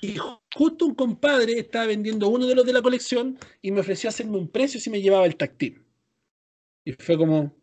Y 0.00 0.16
justo 0.54 0.86
un 0.86 0.94
compadre 0.94 1.58
estaba 1.58 1.86
vendiendo 1.86 2.28
uno 2.28 2.46
de 2.46 2.54
los 2.54 2.66
de 2.66 2.72
la 2.72 2.82
colección 2.82 3.38
y 3.60 3.70
me 3.70 3.80
ofreció 3.80 4.08
hacerme 4.08 4.36
un 4.36 4.48
precio 4.48 4.80
si 4.80 4.90
me 4.90 5.00
llevaba 5.00 5.26
el 5.26 5.36
Team. 5.36 5.82
Y 6.84 6.92
fue 6.92 7.16
como. 7.16 7.54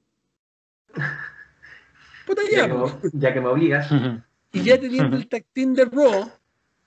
Puta 2.25 2.41
ya, 2.49 2.57
Ya, 2.59 2.67
que, 2.67 2.73
me- 2.73 3.09
ya 3.13 3.33
que 3.33 3.41
me 3.41 3.47
obligas. 3.47 3.89
Y 4.51 4.63
ya 4.63 4.79
teniendo 4.79 5.15
el 5.15 5.27
team 5.53 5.75
de 5.75 5.85
Raw, 5.85 6.27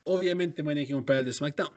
obviamente 0.03 0.65
que 0.85 0.95
comprar 0.95 1.19
el 1.21 1.27
de 1.27 1.33
SmackDown. 1.33 1.71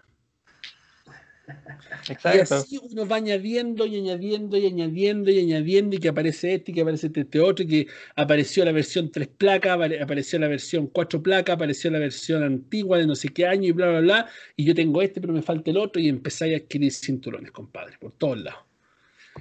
Y 2.07 2.11
Exacto. 2.13 2.55
así 2.55 2.79
uno 2.81 3.07
va 3.07 3.17
añadiendo 3.17 3.85
y 3.85 3.97
añadiendo 3.97 4.57
y 4.57 4.65
añadiendo 4.65 5.29
y 5.31 5.39
añadiendo 5.39 5.95
y 5.95 5.99
que 5.99 6.07
aparece 6.09 6.55
este 6.55 6.71
y 6.71 6.75
que 6.75 6.81
aparece 6.81 7.07
este, 7.07 7.21
este 7.21 7.39
otro 7.39 7.63
y 7.65 7.67
que 7.67 7.87
apareció 8.15 8.65
la 8.65 8.71
versión 8.71 9.11
3 9.11 9.27
placas, 9.27 9.77
apare- 9.77 10.01
apareció 10.01 10.39
la 10.39 10.47
versión 10.47 10.87
4 10.87 11.21
placas, 11.21 11.53
apareció 11.55 11.91
la 11.91 11.99
versión 11.99 12.43
antigua 12.43 12.97
de 12.97 13.05
no 13.07 13.15
sé 13.15 13.29
qué 13.29 13.45
año 13.45 13.67
y 13.69 13.71
bla, 13.71 13.89
bla, 13.89 13.99
bla. 13.99 14.29
Y 14.55 14.65
yo 14.65 14.73
tengo 14.73 15.01
este 15.01 15.21
pero 15.21 15.33
me 15.33 15.41
falta 15.41 15.69
el 15.71 15.77
otro 15.77 16.01
y 16.01 16.09
empezáis 16.09 16.53
a 16.53 16.57
adquirir 16.57 16.91
cinturones, 16.91 17.51
compadre, 17.51 17.97
por 17.99 18.11
todos 18.13 18.39
lados. 18.39 18.61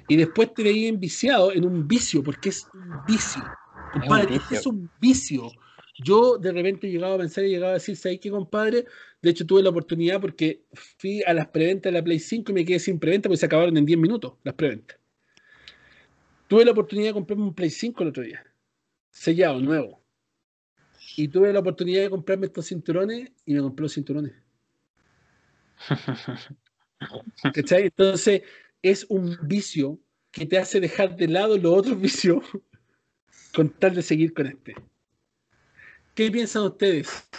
Y 0.07 0.15
después 0.17 0.53
te 0.53 0.61
veía 0.63 0.89
enviciado 0.89 1.51
en 1.53 1.65
un 1.65 1.87
vicio, 1.87 2.21
porque 2.21 2.49
es 2.49 2.67
un 2.73 3.05
vicio. 3.07 3.43
Compadre, 3.93 4.35
este 4.35 4.39
vicio. 4.39 4.57
es 4.59 4.65
un 4.67 4.89
vicio. 4.99 5.51
Yo 5.97 6.37
de 6.37 6.51
repente 6.51 6.87
he 6.87 6.91
llegado 6.91 7.15
a 7.15 7.17
pensar 7.17 7.43
y 7.43 7.47
he 7.47 7.49
llegado 7.51 7.71
a 7.71 7.75
decir, 7.75 7.95
¿sabes 7.95 8.19
qué, 8.19 8.29
compadre? 8.29 8.85
De 9.21 9.29
hecho, 9.29 9.45
tuve 9.45 9.63
la 9.63 9.69
oportunidad 9.69 10.19
porque 10.19 10.65
fui 10.97 11.23
a 11.23 11.33
las 11.33 11.47
preventas 11.47 11.91
de 11.91 11.99
la 11.99 12.03
Play 12.03 12.19
5 12.19 12.51
y 12.51 12.55
me 12.55 12.65
quedé 12.65 12.79
sin 12.79 12.99
preventa 12.99 13.29
porque 13.29 13.37
se 13.37 13.45
acabaron 13.45 13.77
en 13.77 13.85
10 13.85 13.99
minutos 13.99 14.33
las 14.43 14.55
preventas. 14.55 14.99
Tuve 16.47 16.65
la 16.65 16.71
oportunidad 16.71 17.09
de 17.09 17.13
comprarme 17.13 17.45
un 17.45 17.55
Play 17.55 17.69
5 17.69 18.03
el 18.03 18.09
otro 18.09 18.23
día, 18.23 18.45
sellado, 19.09 19.59
nuevo. 19.61 20.03
Y 21.17 21.29
tuve 21.29 21.53
la 21.53 21.59
oportunidad 21.59 22.03
de 22.03 22.09
comprarme 22.09 22.47
estos 22.47 22.67
cinturones 22.67 23.31
y 23.45 23.53
me 23.53 23.61
compré 23.61 23.83
los 23.83 23.93
cinturones. 23.93 24.33
¿Cachai? 27.53 27.83
Entonces, 27.83 28.41
es 28.81 29.05
un 29.09 29.37
vicio 29.43 29.99
que 30.31 30.45
te 30.45 30.57
hace 30.57 30.81
dejar 30.81 31.15
de 31.15 31.29
lado 31.29 31.57
los 31.57 31.73
otros 31.73 31.99
vicios 31.99 32.43
con 33.55 33.69
tal 33.69 33.95
de 33.95 34.01
seguir 34.01 34.33
con 34.33 34.47
este. 34.47 34.75
¿Qué 36.15 36.31
piensan 36.31 36.63
ustedes 36.63 37.29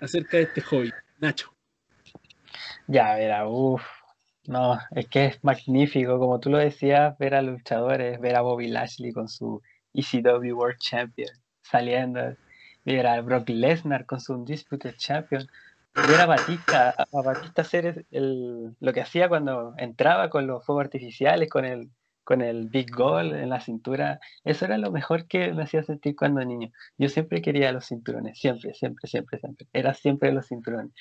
acerca 0.00 0.36
de 0.36 0.42
este 0.44 0.60
hobby? 0.60 0.92
Nacho. 1.18 1.50
Ya, 2.86 3.14
verá, 3.14 3.48
uff. 3.48 3.82
No, 4.46 4.78
es 4.90 5.08
que 5.08 5.24
es 5.24 5.42
magnífico, 5.42 6.18
como 6.18 6.38
tú 6.38 6.50
lo 6.50 6.58
decías, 6.58 7.16
ver 7.18 7.34
a 7.34 7.40
luchadores, 7.40 8.20
ver 8.20 8.36
a 8.36 8.42
Bobby 8.42 8.68
Lashley 8.68 9.10
con 9.12 9.26
su 9.28 9.62
ECW 9.94 10.52
World 10.54 10.76
Champion 10.78 11.30
saliendo, 11.62 12.36
ver 12.84 13.06
a 13.06 13.22
Brock 13.22 13.48
Lesnar 13.48 14.04
con 14.04 14.20
su 14.20 14.34
Undisputed 14.34 14.96
Champion, 14.96 15.48
ver 15.94 16.20
a 16.20 16.26
Batista, 16.26 16.90
a 16.90 17.22
Batista 17.22 17.62
hacer 17.62 18.04
el- 18.10 18.76
lo 18.78 18.92
que 18.92 19.00
hacía 19.00 19.30
cuando 19.30 19.72
entraba 19.78 20.28
con 20.28 20.46
los 20.46 20.62
fuegos 20.66 20.84
artificiales, 20.84 21.48
con 21.48 21.64
el, 21.64 21.88
con 22.24 22.42
el 22.42 22.68
Big 22.68 22.90
Goal 22.94 23.34
en 23.34 23.50
la 23.50 23.60
cintura, 23.60 24.20
eso 24.44 24.64
era 24.64 24.78
lo 24.78 24.90
mejor 24.92 25.26
que 25.28 25.52
me 25.52 25.62
hacía 25.64 25.82
sentir 25.84 26.16
cuando 26.16 26.44
niño. 26.44 26.70
Yo 26.98 27.08
siempre 27.08 27.42
quería 27.42 27.72
los 27.72 27.86
cinturones, 27.86 28.38
siempre, 28.38 28.74
siempre, 28.74 29.08
siempre, 29.08 29.38
siempre. 29.38 29.66
Era 29.72 29.94
siempre 29.94 30.32
los 30.32 30.46
cinturones 30.48 30.92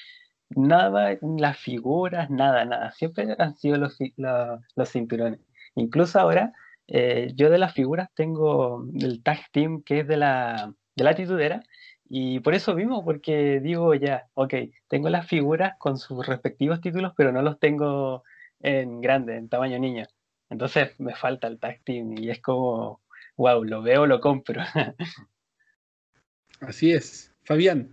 nada, 0.49 1.17
las 1.37 1.57
figuras, 1.57 2.29
nada, 2.29 2.65
nada. 2.65 2.91
Siempre 2.91 3.35
han 3.39 3.55
sido 3.57 3.77
los, 3.77 3.97
la- 4.17 4.59
los 4.75 4.89
cinturones. 4.91 5.39
Incluso 5.75 6.19
ahora, 6.19 6.53
eh, 6.87 7.31
yo 7.35 7.49
de 7.49 7.57
las 7.57 7.73
figuras 7.73 8.09
tengo 8.15 8.85
el 8.99 9.23
tag 9.23 9.39
team 9.51 9.81
que 9.83 10.01
es 10.01 10.07
de 10.07 10.17
la, 10.17 10.73
de 10.95 11.03
la 11.03 11.15
titudera. 11.15 11.63
Y 12.09 12.39
por 12.41 12.53
eso 12.53 12.75
mismo, 12.75 13.03
porque 13.03 13.59
digo 13.61 13.93
ya, 13.95 14.27
ok, 14.35 14.53
tengo 14.87 15.09
las 15.09 15.27
figuras 15.27 15.73
con 15.79 15.97
sus 15.97 16.25
respectivos 16.27 16.81
títulos, 16.81 17.13
pero 17.17 17.31
no 17.31 17.41
los 17.41 17.59
tengo 17.59 18.23
en 18.59 19.01
grande, 19.01 19.37
en 19.37 19.49
tamaño 19.49 19.79
niño. 19.79 20.05
Entonces 20.53 20.91
me 20.99 21.15
falta 21.15 21.47
el 21.47 21.59
tag 21.59 21.79
team 21.83 22.15
y 22.15 22.29
es 22.29 22.39
como, 22.39 23.01
wow, 23.37 23.63
lo 23.63 23.81
veo, 23.81 24.05
lo 24.05 24.19
compro. 24.19 24.61
Así 26.61 26.91
es. 26.91 27.33
Fabián. 27.43 27.89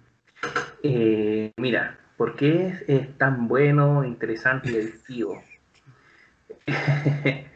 Eh, 0.82 1.52
mira, 1.56 1.98
¿por 2.18 2.36
qué 2.36 2.68
es, 2.68 2.84
es 2.86 3.16
tan 3.16 3.48
bueno, 3.48 4.04
interesante 4.04 4.72
y 4.72 4.76
adictivo? 4.76 5.42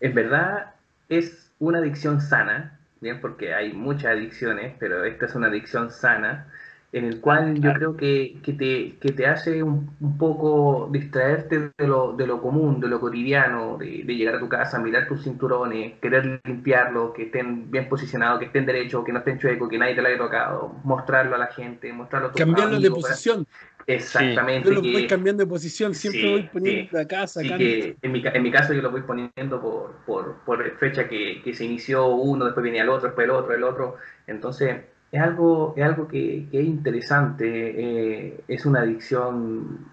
en 0.00 0.14
verdad 0.14 0.74
es 1.10 1.52
una 1.58 1.80
adicción 1.80 2.22
sana, 2.22 2.80
bien, 3.02 3.20
porque 3.20 3.52
hay 3.52 3.74
muchas 3.74 4.12
adicciones, 4.12 4.74
pero 4.78 5.04
esta 5.04 5.26
es 5.26 5.34
una 5.34 5.48
adicción 5.48 5.90
sana, 5.90 6.50
en 6.98 7.04
el 7.04 7.20
cual 7.20 7.60
yo 7.60 7.72
creo 7.74 7.96
que, 7.96 8.38
que 8.42 8.52
te, 8.54 8.96
que 8.98 9.12
te 9.12 9.26
hace 9.26 9.62
un, 9.62 9.90
un 10.00 10.16
poco 10.16 10.88
distraerte 10.90 11.70
de 11.76 11.86
lo, 11.86 12.14
de 12.14 12.26
lo 12.26 12.40
común, 12.40 12.80
de 12.80 12.88
lo 12.88 12.98
cotidiano, 13.00 13.76
de, 13.76 14.02
de 14.04 14.14
llegar 14.16 14.36
a 14.36 14.38
tu 14.40 14.48
casa, 14.48 14.78
mirar 14.78 15.06
tus 15.06 15.22
cinturones, 15.22 15.98
querer 16.00 16.40
limpiarlos, 16.44 17.12
que 17.12 17.24
estén 17.24 17.70
bien 17.70 17.88
posicionados, 17.88 18.38
que 18.38 18.46
estén 18.46 18.64
derechos, 18.64 19.04
que 19.04 19.12
no 19.12 19.18
estén 19.18 19.38
chuecos, 19.38 19.68
que 19.68 19.76
nadie 19.78 19.94
te 19.94 20.00
lo 20.00 20.08
haya 20.08 20.16
tocado, 20.16 20.74
mostrarlo 20.84 21.34
a 21.34 21.38
la 21.38 21.48
gente, 21.48 21.92
mostrarlo 21.92 22.28
a 22.28 22.32
tus 22.32 22.38
Cambiarlos 22.40 22.80
de 22.80 22.90
para- 22.90 23.00
posición. 23.02 23.46
Exactamente. 23.88 24.74
Yo 24.74 24.82
que- 24.82 24.92
voy 24.92 25.06
cambiando 25.06 25.44
de 25.44 25.48
posición. 25.48 25.94
Siempre 25.94 26.20
Sí, 26.22 26.30
voy 26.32 26.42
poniendo 26.52 26.98
acá, 26.98 27.26
Sí, 27.26 27.34
sacando. 27.42 27.58
que 27.58 27.96
en 28.02 28.12
mi, 28.12 28.22
en 28.26 28.42
mi 28.42 28.50
caso 28.50 28.72
yo 28.72 28.82
lo 28.82 28.90
voy 28.90 29.02
poniendo 29.02 29.60
por, 29.60 29.96
por, 30.06 30.36
por 30.44 30.78
fecha 30.78 31.06
que, 31.08 31.40
que 31.42 31.54
se 31.54 31.64
inició 31.64 32.06
uno, 32.08 32.46
después 32.46 32.64
venía 32.64 32.82
el 32.82 32.88
otro, 32.88 33.08
después 33.08 33.24
el 33.26 33.30
otro, 33.30 33.54
el 33.54 33.62
otro. 33.62 33.96
Entonces, 34.26 34.76
es 35.16 35.22
algo, 35.22 35.74
es 35.76 35.84
algo 35.84 36.08
que, 36.08 36.46
que 36.50 36.60
es 36.60 36.66
interesante, 36.66 37.46
eh, 37.46 38.40
es 38.48 38.66
una 38.66 38.80
adicción, 38.80 39.86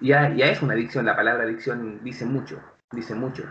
ya, 0.00 0.34
ya 0.34 0.46
es 0.46 0.60
una 0.62 0.74
adicción, 0.74 1.06
la 1.06 1.16
palabra 1.16 1.44
adicción 1.44 2.00
dice 2.02 2.24
mucho, 2.24 2.58
dice 2.92 3.14
mucho. 3.14 3.44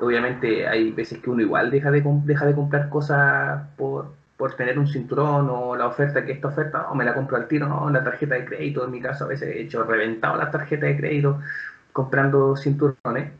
Obviamente 0.00 0.66
hay 0.66 0.90
veces 0.92 1.18
que 1.18 1.30
uno 1.30 1.42
igual 1.42 1.70
deja 1.70 1.90
de, 1.90 2.02
deja 2.24 2.46
de 2.46 2.54
comprar 2.54 2.88
cosas 2.88 3.68
por, 3.76 4.12
por 4.36 4.54
tener 4.54 4.78
un 4.78 4.88
cinturón 4.88 5.48
o 5.50 5.76
la 5.76 5.86
oferta 5.86 6.24
que 6.24 6.32
esta 6.32 6.48
oferta, 6.48 6.90
o 6.90 6.94
me 6.94 7.04
la 7.04 7.14
compro 7.14 7.36
al 7.36 7.46
tiro, 7.46 7.68
no, 7.68 7.88
la 7.90 8.02
tarjeta 8.02 8.34
de 8.34 8.44
crédito, 8.44 8.84
en 8.84 8.90
mi 8.90 9.00
caso 9.00 9.24
a 9.24 9.28
veces 9.28 9.54
he 9.54 9.60
hecho 9.62 9.84
reventado 9.84 10.36
la 10.36 10.50
tarjeta 10.50 10.86
de 10.86 10.96
crédito 10.96 11.40
comprando 11.92 12.56
cinturones, 12.56 13.32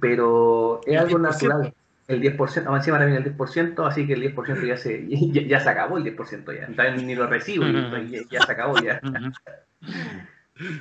pero 0.00 0.80
es 0.86 0.98
algo 0.98 1.18
10%. 1.18 1.20
natural. 1.20 1.74
El 2.08 2.20
10%, 2.20 2.66
aún 2.66 2.76
encima 2.76 2.98
viene 2.98 3.16
el 3.16 3.36
10%, 3.36 3.86
así 3.86 4.06
que 4.06 4.14
el 4.14 4.34
10% 4.34 4.66
ya 4.66 4.76
se, 4.76 5.06
ya, 5.08 5.42
ya 5.42 5.60
se 5.60 5.68
acabó 5.68 5.98
el 5.98 6.04
10% 6.04 6.76
ya, 6.76 6.96
ni 6.96 7.14
lo 7.14 7.26
recibo, 7.26 7.64
ya, 7.66 8.20
ya 8.30 8.40
se 8.42 8.52
acabó 8.52 8.78
ya. 8.80 9.00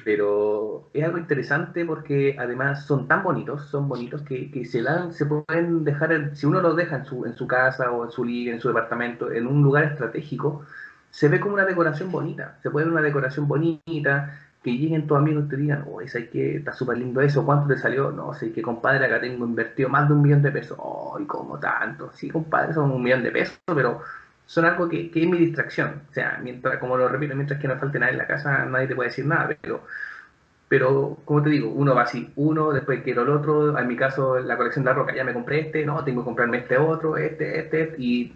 Pero 0.04 0.90
es 0.94 1.04
algo 1.04 1.18
interesante 1.18 1.86
porque 1.86 2.36
además 2.38 2.86
son 2.86 3.08
tan 3.08 3.24
bonitos, 3.24 3.68
son 3.70 3.88
bonitos 3.88 4.22
que, 4.24 4.52
que 4.52 4.66
se 4.66 4.82
dan, 4.82 5.14
se 5.14 5.26
pueden 5.26 5.84
dejar, 5.84 6.36
si 6.36 6.46
uno 6.46 6.62
los 6.62 6.76
deja 6.76 6.98
en 6.98 7.06
su, 7.06 7.26
en 7.26 7.36
su 7.36 7.48
casa 7.48 7.90
o 7.92 8.06
en 8.06 8.12
su 8.12 8.26
liga, 8.26 8.54
en 8.54 8.60
su 8.60 8.68
departamento, 8.68 9.32
en 9.32 9.48
un 9.48 9.64
lugar 9.64 9.86
estratégico, 9.86 10.66
se 11.10 11.30
ve 11.30 11.40
como 11.40 11.56
una 11.56 11.66
decoración 11.66 12.12
bonita, 12.12 12.58
se 12.62 12.70
puede 12.70 12.86
ver 12.86 12.94
una 12.94 13.02
decoración 13.02 13.48
bonita, 13.48 14.38
que 14.64 14.72
lleguen 14.72 15.08
tus 15.08 15.18
amigos 15.18 15.46
y 15.46 15.50
te 15.50 15.58
digan, 15.58 15.86
oh, 15.88 16.02
¿sabes 16.08 16.30
qué? 16.30 16.58
Está 16.58 16.74
súper 16.74 16.98
lindo 16.98 17.22
eso, 17.22 17.46
¿cuánto 17.46 17.74
te 17.74 17.80
salió? 17.80 18.12
No, 18.12 18.34
sé 18.34 18.52
que 18.54 18.62
compadre, 18.62 19.06
acá 19.06 19.20
tengo 19.20 19.46
invertido 19.46 19.90
más 19.90 20.08
de 20.08 20.14
un 20.14 20.22
millón 20.22 20.42
de 20.42 20.52
pesos. 20.52 20.78
Oh, 20.80 21.18
¿y 21.20 21.26
cómo 21.26 21.60
tanto? 21.60 22.12
Sí, 22.14 22.30
compadre, 22.30 22.74
son 22.74 22.92
un 22.92 23.02
millón 23.02 23.24
de 23.24 23.32
pesos, 23.32 23.60
pero 23.66 24.02
son 24.46 24.66
algo 24.66 24.88
que, 24.90 25.10
que 25.10 25.24
es 25.24 25.30
mi 25.30 25.38
distracción. 25.40 26.04
O 26.10 26.14
sea, 26.14 26.40
mientras, 26.44 26.78
como 26.78 26.98
lo 26.98 27.08
repito, 27.08 27.36
mientras 27.36 27.60
que 27.60 27.68
no 27.68 27.78
falte 27.80 28.00
nada 28.00 28.12
en 28.12 28.18
la 28.20 28.28
casa, 28.28 28.66
nadie 28.66 28.88
te 28.88 28.96
puede 28.96 29.10
decir 29.10 29.26
nada, 29.26 29.50
pero, 29.62 29.84
pero 30.68 31.18
como 31.26 31.42
te 31.44 31.50
digo, 31.50 31.70
uno 31.72 31.96
va 31.96 32.04
así, 32.04 32.32
uno, 32.36 32.72
después 32.72 33.02
quiero 33.04 33.24
el 33.24 33.30
otro, 33.30 33.78
en 33.78 33.88
mi 33.88 33.96
caso, 33.96 34.40
la 34.40 34.58
colección 34.58 34.86
de 34.86 34.92
la 34.92 34.96
roca, 34.96 35.16
ya 35.16 35.24
me 35.24 35.34
compré 35.34 35.62
este, 35.62 35.86
no, 35.86 36.04
tengo 36.04 36.22
que 36.22 36.26
comprarme 36.26 36.60
este 36.60 36.78
otro, 36.78 37.18
este, 37.18 37.60
este, 37.62 37.96
y 37.98 38.36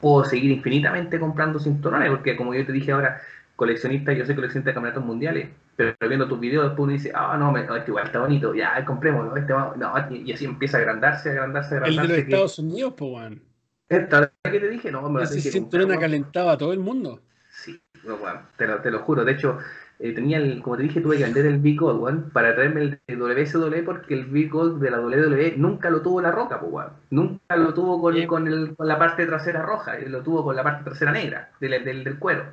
puedo 0.00 0.24
seguir 0.24 0.50
infinitamente 0.52 1.18
comprando 1.18 1.58
cinturones, 1.58 2.10
porque 2.10 2.36
como 2.36 2.54
yo 2.54 2.64
te 2.66 2.72
dije 2.72 2.92
ahora, 2.92 3.20
coleccionista, 3.56 4.12
yo 4.12 4.24
soy 4.24 4.34
coleccionista 4.34 4.70
de 4.70 4.74
campeonatos 4.74 5.04
mundiales, 5.04 5.48
pero 5.74 5.94
viendo 6.06 6.28
tus 6.28 6.38
videos 6.38 6.64
después 6.64 6.84
uno 6.84 6.92
dice, 6.92 7.10
ah, 7.14 7.36
no, 7.38 7.50
me, 7.50 7.60
este 7.62 7.84
igual 7.90 8.06
está 8.06 8.20
bonito, 8.20 8.54
ya, 8.54 8.84
comprémoslo, 8.84 9.34
este 9.36 9.52
va, 9.52 9.74
no, 9.76 9.92
y, 10.14 10.30
así 10.32 10.44
empieza 10.44 10.76
a 10.76 10.80
agrandarse, 10.80 11.30
a 11.30 11.32
agrandarse, 11.32 11.74
a 11.74 11.78
El 11.78 11.82
de 11.82 11.88
agrandarse. 11.88 12.08
los 12.08 12.16
que- 12.16 12.32
Estados 12.32 12.58
Unidos, 12.58 12.94
pues, 12.96 13.10
weón. 13.10 13.42
esta 13.88 14.20
vez 14.20 14.30
que 14.44 14.60
te 14.60 14.68
dije, 14.68 14.92
no, 14.92 15.08
me 15.08 15.22
Ese 15.22 15.40
cinturón 15.40 15.90
a 15.92 16.56
todo 16.58 16.72
el 16.72 16.80
mundo. 16.80 17.20
Sí, 17.50 17.80
no, 18.04 18.16
weón, 18.16 18.40
te, 18.56 18.66
lo, 18.66 18.80
te 18.82 18.90
lo 18.90 18.98
juro. 19.00 19.24
De 19.24 19.32
hecho, 19.32 19.58
eh, 19.98 20.12
tenía 20.12 20.36
el, 20.36 20.60
como 20.60 20.76
te 20.76 20.82
dije, 20.82 21.00
tuve 21.00 21.16
que 21.16 21.24
vender 21.24 21.46
el 21.46 21.58
Big 21.58 21.80
Gold, 21.80 22.00
weón, 22.00 22.30
para 22.30 22.54
traerme 22.54 23.00
el 23.06 23.18
WSW 23.18 23.84
porque 23.86 24.12
el 24.12 24.26
Big 24.26 24.50
Gold 24.50 24.82
de 24.82 24.90
la 24.90 25.00
WWE 25.00 25.54
nunca 25.56 25.88
lo 25.88 26.02
tuvo 26.02 26.20
la 26.20 26.30
roca, 26.30 26.60
pues, 26.60 26.72
weón. 26.72 26.90
Nunca 27.10 27.56
lo 27.56 27.72
tuvo 27.72 28.00
con, 28.02 28.26
con, 28.26 28.46
el, 28.46 28.76
con 28.76 28.86
la 28.86 28.98
parte 28.98 29.24
trasera 29.24 29.62
roja, 29.62 29.98
lo 30.06 30.22
tuvo 30.22 30.44
con 30.44 30.54
la 30.54 30.62
parte 30.62 30.84
trasera 30.84 31.12
negra 31.12 31.50
del, 31.60 31.82
del, 31.82 32.04
del 32.04 32.18
cuero. 32.18 32.44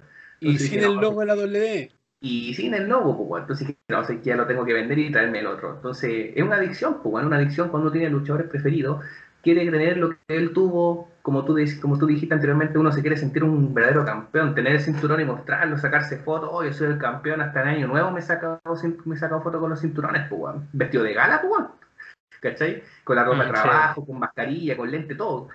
Y 0.44 0.58
sin 0.58 0.84
el 0.84 0.96
logo 0.96 1.22
de 1.22 1.26
la 1.26 1.36
WWE. 1.36 1.92
Y 2.22 2.54
sin 2.54 2.74
el 2.74 2.88
logo, 2.88 3.28
pues. 3.28 3.42
Entonces, 3.42 3.76
no, 3.90 4.06
sé, 4.06 4.22
ya 4.24 4.36
lo 4.36 4.48
tengo 4.48 4.64
que 4.64 4.74
vender 4.74 4.98
y 4.98 5.12
traerme 5.12 5.40
el 5.40 5.48
otro. 5.48 5.76
Entonces, 5.76 6.32
es 6.36 6.44
una 6.44 6.56
adicción, 6.56 7.02
pues, 7.02 7.14
weón, 7.14 7.28
una 7.28 7.38
adicción 7.38 7.70
cuando 7.70 7.88
uno 7.88 7.92
tiene 7.92 8.10
luchadores 8.10 8.50
preferidos 8.50 9.04
quiere 9.44 9.70
tener 9.70 9.98
lo 9.98 10.12
que 10.12 10.18
él 10.30 10.54
tuvo, 10.54 11.12
como 11.22 11.44
tú, 11.44 11.58
como 11.82 12.00
tú 12.00 12.08
dijiste 12.08 12.34
anteriormente, 12.34 12.80
uno 12.80 12.92
se 12.92 13.02
quiere 13.02 13.18
sentir 13.18 13.44
un 13.44 13.74
verdadero 13.74 14.06
campeón, 14.06 14.56
tener 14.56 14.74
el 14.74 14.80
cinturón 14.80 15.20
y 15.20 15.26
mostrarlo, 15.26 15.78
sacarse 15.78 16.18
fotos, 16.18 16.50
oh, 16.52 16.64
yo 16.64 16.72
soy 16.72 16.88
el 16.88 16.98
campeón 16.98 17.42
hasta 17.42 17.62
el 17.62 17.68
año 17.68 17.88
nuevo, 17.88 18.10
me 18.10 18.22
he 18.22 18.24
sacado, 18.24 18.62
me 19.06 19.18
fotos 19.18 19.60
con 19.60 19.70
los 19.70 19.82
cinturones, 19.82 20.28
pues, 20.30 20.56
vestido 20.72 21.04
de 21.04 21.14
gala, 21.14 21.42
pues, 21.42 21.66
¿cachai? 22.40 22.84
Con 23.04 23.18
la 23.18 23.26
ropa 23.26 23.44
de 23.44 23.52
trabajo, 23.52 24.06
con 24.06 24.18
mascarilla, 24.18 24.78
con 24.78 24.90
lente, 24.90 25.14
todo. 25.14 25.50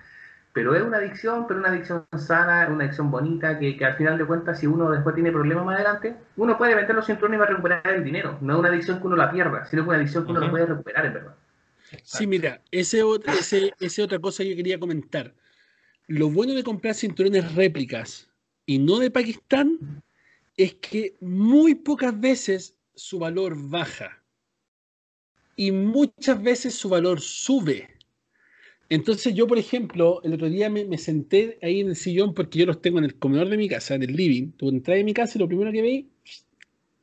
Pero 0.59 0.75
es 0.75 0.83
una 0.83 0.97
adicción, 0.97 1.47
pero 1.47 1.61
una 1.61 1.69
adicción 1.69 2.05
sana, 2.17 2.67
una 2.69 2.83
adicción 2.83 3.09
bonita, 3.09 3.57
que, 3.57 3.77
que, 3.77 3.85
al 3.85 3.95
final 3.95 4.17
de 4.17 4.25
cuentas, 4.25 4.59
si 4.59 4.67
uno 4.67 4.91
después 4.91 5.15
tiene 5.15 5.31
problemas 5.31 5.63
más 5.63 5.75
adelante, 5.75 6.17
uno 6.35 6.57
puede 6.57 6.75
vender 6.75 6.93
los 6.97 7.05
cinturones 7.05 7.37
y 7.37 7.39
va 7.39 7.45
a 7.45 7.47
recuperar 7.47 7.87
el 7.87 8.03
dinero. 8.03 8.37
No 8.41 8.55
es 8.55 8.59
una 8.59 8.67
adicción 8.67 8.99
que 8.99 9.07
uno 9.07 9.15
la 9.15 9.31
pierda, 9.31 9.65
sino 9.67 9.83
que 9.83 9.85
es 9.85 9.87
una 9.87 9.97
adicción 9.99 10.25
que 10.25 10.31
uno 10.31 10.41
lo 10.41 10.51
puede 10.51 10.65
recuperar, 10.65 11.05
en 11.05 11.13
verdad. 11.13 11.35
Sí, 12.03 12.27
mira, 12.27 12.61
ese, 12.71 13.01
ese, 13.39 13.73
ese 13.79 14.03
otra 14.03 14.19
cosa 14.19 14.43
que 14.43 14.53
quería 14.53 14.77
comentar. 14.77 15.33
Lo 16.07 16.29
bueno 16.29 16.53
de 16.53 16.63
comprar 16.65 16.93
cinturones 16.93 17.55
réplicas 17.55 18.29
y 18.65 18.79
no 18.79 18.99
de 18.99 19.11
Pakistán 19.11 20.03
es 20.57 20.73
que 20.73 21.15
muy 21.21 21.73
pocas 21.73 22.19
veces 22.19 22.75
su 22.95 23.17
valor 23.17 23.53
baja 23.55 24.21
y 25.55 25.71
muchas 25.71 26.43
veces 26.43 26.75
su 26.75 26.89
valor 26.89 27.21
sube. 27.21 27.98
Entonces 28.89 29.35
yo, 29.35 29.45
por 29.45 29.59
ejemplo, 29.59 30.19
el 30.23 30.33
otro 30.33 30.49
día 30.49 30.69
me, 30.69 30.97
senté 30.97 31.59
ahí 31.61 31.79
en 31.79 31.89
el 31.89 31.95
sillón 31.95 32.33
porque 32.33 32.57
yo 32.57 32.65
los 32.65 32.81
tengo 32.81 32.97
en 32.97 33.05
el 33.05 33.15
comedor 33.15 33.47
de 33.49 33.57
mi 33.57 33.69
casa, 33.69 33.93
en 33.93 34.01
el 34.03 34.15
living. 34.15 34.51
Tú 34.53 34.69
entras 34.69 34.97
en 34.97 35.05
mi 35.05 35.13
casa 35.13 35.33
y 35.35 35.39
lo 35.39 35.47
primero 35.47 35.71
que 35.71 35.81
veis, 35.81 36.05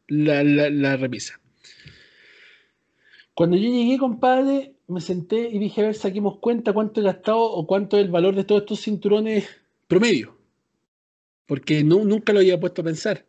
la, 0.08 0.42
la, 0.42 0.68
la 0.68 0.96
repisa. 0.96 1.40
Cuando 3.34 3.56
yo 3.56 3.70
llegué, 3.70 3.98
compadre, 3.98 4.74
me 4.88 5.00
senté 5.00 5.48
y 5.48 5.58
dije, 5.58 5.80
a 5.80 5.84
ver, 5.84 5.94
saquemos 5.94 6.38
cuenta 6.38 6.72
cuánto 6.72 7.00
he 7.00 7.04
gastado 7.04 7.42
o 7.42 7.66
cuánto 7.66 7.98
es 7.98 8.04
el 8.04 8.10
valor 8.10 8.34
de 8.34 8.44
todos 8.44 8.62
estos 8.62 8.80
cinturones 8.80 9.48
promedio. 9.86 10.36
Porque 11.46 11.84
nunca 11.84 12.32
lo 12.32 12.40
había 12.40 12.58
puesto 12.58 12.82
a 12.82 12.86
pensar. 12.86 13.26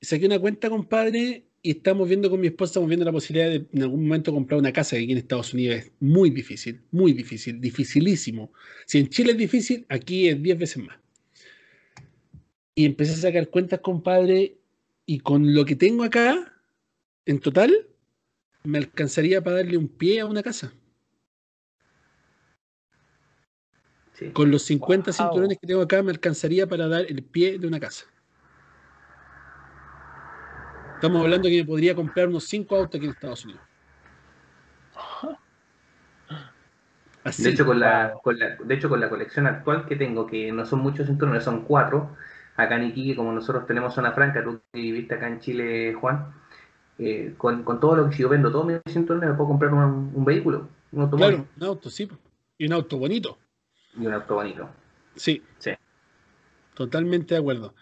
Saqué 0.00 0.26
una 0.26 0.38
cuenta, 0.38 0.70
compadre, 0.70 1.47
y 1.62 1.72
estamos 1.72 2.08
viendo 2.08 2.30
con 2.30 2.40
mi 2.40 2.46
esposa, 2.46 2.70
estamos 2.70 2.88
viendo 2.88 3.04
la 3.04 3.12
posibilidad 3.12 3.50
de 3.50 3.66
en 3.72 3.82
algún 3.82 4.02
momento 4.02 4.32
comprar 4.32 4.60
una 4.60 4.72
casa 4.72 4.96
que 4.96 5.02
aquí 5.02 5.12
en 5.12 5.18
Estados 5.18 5.52
Unidos 5.52 5.76
es 5.76 5.92
muy 6.00 6.30
difícil, 6.30 6.80
muy 6.90 7.12
difícil, 7.12 7.60
dificilísimo. 7.60 8.52
Si 8.86 8.98
en 8.98 9.08
Chile 9.08 9.32
es 9.32 9.38
difícil, 9.38 9.84
aquí 9.88 10.28
es 10.28 10.40
10 10.40 10.58
veces 10.58 10.84
más. 10.84 10.98
Y 12.74 12.84
empecé 12.84 13.14
a 13.14 13.16
sacar 13.16 13.48
cuentas, 13.48 13.80
compadre, 13.80 14.56
y 15.04 15.18
con 15.18 15.54
lo 15.54 15.64
que 15.64 15.74
tengo 15.74 16.04
acá, 16.04 16.54
en 17.26 17.40
total, 17.40 17.88
me 18.62 18.78
alcanzaría 18.78 19.42
para 19.42 19.56
darle 19.56 19.76
un 19.76 19.88
pie 19.88 20.20
a 20.20 20.26
una 20.26 20.42
casa. 20.42 20.72
Con 24.32 24.50
los 24.50 24.62
50 24.62 25.12
cinturones 25.12 25.58
que 25.60 25.66
tengo 25.66 25.82
acá 25.82 26.02
me 26.02 26.10
alcanzaría 26.10 26.68
para 26.68 26.88
dar 26.88 27.06
el 27.08 27.22
pie 27.22 27.58
de 27.58 27.66
una 27.66 27.80
casa. 27.80 28.04
Estamos 30.98 31.22
hablando 31.22 31.48
que 31.48 31.58
me 31.58 31.64
podría 31.64 31.94
comprar 31.94 32.26
unos 32.26 32.42
5 32.42 32.74
autos 32.74 32.96
aquí 32.96 33.04
en 33.04 33.12
Estados 33.12 33.44
Unidos. 33.44 33.62
De, 37.38 37.50
hecho, 37.50 37.64
con 37.64 37.78
la, 37.78 38.14
de 38.64 38.74
hecho, 38.74 38.88
con 38.88 38.98
la 38.98 39.08
colección 39.08 39.46
actual 39.46 39.86
que 39.86 39.94
tengo, 39.94 40.26
que 40.26 40.50
no 40.50 40.66
son 40.66 40.80
muchos 40.80 41.06
cinturones, 41.06 41.44
son 41.44 41.62
4, 41.62 42.16
acá 42.56 42.74
en 42.74 42.88
Iquique, 42.88 43.14
como 43.14 43.30
nosotros 43.30 43.64
tenemos 43.64 43.94
zona 43.94 44.10
franca, 44.10 44.42
tú 44.42 44.60
que 44.72 44.80
viviste 44.80 45.14
acá 45.14 45.28
en 45.28 45.38
Chile, 45.38 45.94
Juan, 45.94 46.32
eh, 46.98 47.34
con, 47.36 47.64
todo 47.78 47.94
lo 47.94 48.10
que 48.10 48.16
si 48.16 48.22
yo 48.22 48.28
vendo 48.28 48.50
todos 48.50 48.66
mis 48.66 48.80
cinturones, 48.88 49.30
me 49.30 49.36
puedo 49.36 49.50
comprar 49.50 49.72
un, 49.72 50.24
vehículo, 50.24 50.68
un 50.90 51.02
automóvil. 51.02 51.36
Claro, 51.36 51.48
un 51.60 51.64
auto, 51.64 51.90
sí. 51.90 52.08
Y 52.56 52.66
un 52.66 52.72
auto 52.72 52.98
bonito. 52.98 53.38
Y 53.96 54.04
un 54.04 54.14
auto 54.14 54.34
bonito. 54.34 54.68
Sí. 55.14 55.44
Sí. 55.58 55.70
Totalmente 56.74 57.34
de 57.34 57.40
acuerdo. 57.40 57.72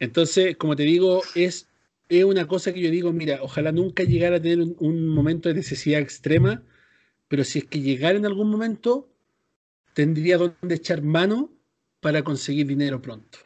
Entonces, 0.00 0.56
como 0.56 0.74
te 0.74 0.82
digo, 0.82 1.22
es, 1.36 1.68
es 2.08 2.24
una 2.24 2.46
cosa 2.46 2.72
que 2.72 2.80
yo 2.80 2.90
digo, 2.90 3.12
mira, 3.12 3.38
ojalá 3.42 3.72
nunca 3.72 4.02
llegara 4.04 4.36
a 4.36 4.40
tener 4.40 4.60
un, 4.78 5.08
momento 5.08 5.48
de 5.48 5.56
necesidad 5.56 6.00
extrema, 6.00 6.62
pero 7.28 7.44
si 7.44 7.60
es 7.60 7.64
que 7.64 7.80
llegara 7.80 8.18
en 8.18 8.26
algún 8.26 8.50
momento, 8.50 9.08
tendría 9.94 10.38
donde 10.38 10.74
echar 10.74 11.02
mano 11.02 11.50
para 12.00 12.22
conseguir 12.22 12.66
dinero 12.66 13.00
pronto. 13.00 13.38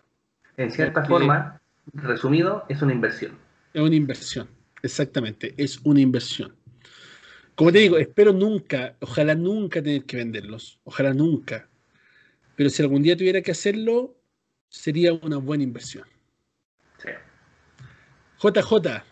En 0.57 0.71
cierta 0.71 1.05
forma, 1.05 1.61
resumido, 1.93 2.65
es 2.69 2.83
una 2.83 2.93
inversión. 2.93 3.33
Es 3.73 3.83
una 3.83 3.95
inversión. 3.95 4.49
Exactamente, 4.83 5.55
es 5.57 5.81
una 5.85 6.01
inversión. 6.01 6.55
Como 7.55 7.73
te 7.73 7.79
digo, 7.79 7.97
espero 7.99 8.33
nunca, 8.33 8.97
ojalá 9.01 9.35
nunca 9.35 9.83
tener 9.83 10.05
que 10.05 10.19
venderlos, 10.19 10.79
ojalá 10.85 11.15
nunca. 11.15 11.69
Pero 12.55 12.71
si 12.71 12.83
algún 12.83 13.03
día 13.03 13.17
tuviera 13.17 13.41
que 13.43 13.51
hacerlo, 13.51 14.17
sería 14.69 15.13
una 15.15 15.39
buena 15.39 15.65
inversión. 15.65 16.05
JJ. 18.43 19.05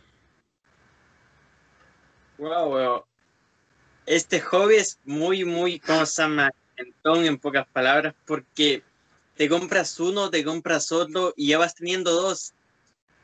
Wow, 2.38 3.04
Este 4.06 4.40
hobby 4.40 4.76
es 4.76 4.98
muy, 5.04 5.44
muy, 5.44 5.80
¿cómo 5.80 6.04
se 6.04 6.22
llama? 6.22 6.50
En 7.04 7.38
pocas 7.38 7.66
palabras, 7.68 8.14
porque 8.26 8.82
te 9.36 9.48
compras 9.48 9.98
uno, 10.00 10.30
te 10.30 10.44
compras 10.44 10.90
otro 10.92 11.32
y 11.36 11.48
ya 11.48 11.58
vas 11.58 11.74
teniendo 11.74 12.10
dos 12.10 12.54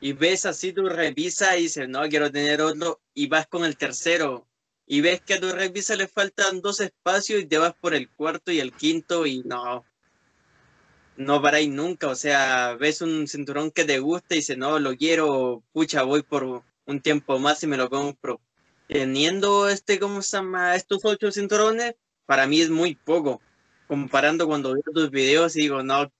y 0.01 0.13
ves 0.13 0.45
así 0.45 0.73
tu 0.73 0.89
revisa 0.89 1.55
y 1.57 1.63
dices, 1.63 1.87
no, 1.87 2.01
quiero 2.09 2.31
tener 2.31 2.59
otro, 2.61 2.99
y 3.13 3.27
vas 3.27 3.47
con 3.47 3.63
el 3.63 3.77
tercero, 3.77 4.47
y 4.87 4.99
ves 4.99 5.21
que 5.21 5.35
a 5.35 5.39
tu 5.39 5.51
revisa 5.51 5.95
le 5.95 6.07
faltan 6.07 6.59
dos 6.59 6.81
espacios 6.81 7.43
y 7.43 7.45
te 7.45 7.59
vas 7.59 7.75
por 7.79 7.93
el 7.93 8.09
cuarto 8.09 8.51
y 8.51 8.59
el 8.59 8.73
quinto 8.73 9.27
y 9.27 9.43
no, 9.43 9.85
no 11.25 11.41
paráis 11.41 11.69
nunca, 11.69 12.07
o 12.07 12.15
sea, 12.15 12.75
ves 12.75 13.01
un 13.01 13.27
cinturón 13.27 13.71
que 13.71 13.85
te 13.85 13.99
gusta 13.99 14.35
y 14.35 14.39
dices, 14.39 14.57
no, 14.57 14.79
lo 14.79 14.95
quiero, 14.95 15.63
pucha, 15.73 16.03
voy 16.03 16.23
por 16.23 16.63
un 16.85 17.01
tiempo 17.01 17.39
más 17.39 17.63
y 17.63 17.67
me 17.67 17.77
lo 17.77 17.89
compro. 17.89 18.41
Teniendo 18.87 19.69
este, 19.69 19.99
¿cómo 19.99 20.21
se 20.21 20.37
llama? 20.37 20.75
Estos 20.75 20.99
ocho 21.05 21.31
cinturones, 21.31 21.95
para 22.25 22.47
mí 22.47 22.61
es 22.61 22.69
muy 22.69 22.95
poco. 22.95 23.41
Comparando 23.87 24.47
cuando 24.47 24.73
veo 24.73 24.83
tus 24.93 25.11
videos 25.11 25.55
y 25.55 25.61
digo, 25.61 25.83
no, 25.83 26.11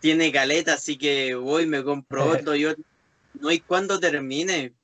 tiene 0.00 0.30
galeta, 0.30 0.74
así 0.74 0.96
que 0.96 1.34
voy, 1.34 1.66
me 1.66 1.84
compro 1.84 2.24
otro 2.30 2.56
y 2.56 2.66
otro 2.66 2.84
no 3.34 3.48
hay 3.48 3.60
cuándo 3.60 3.98
termine. 4.00 4.74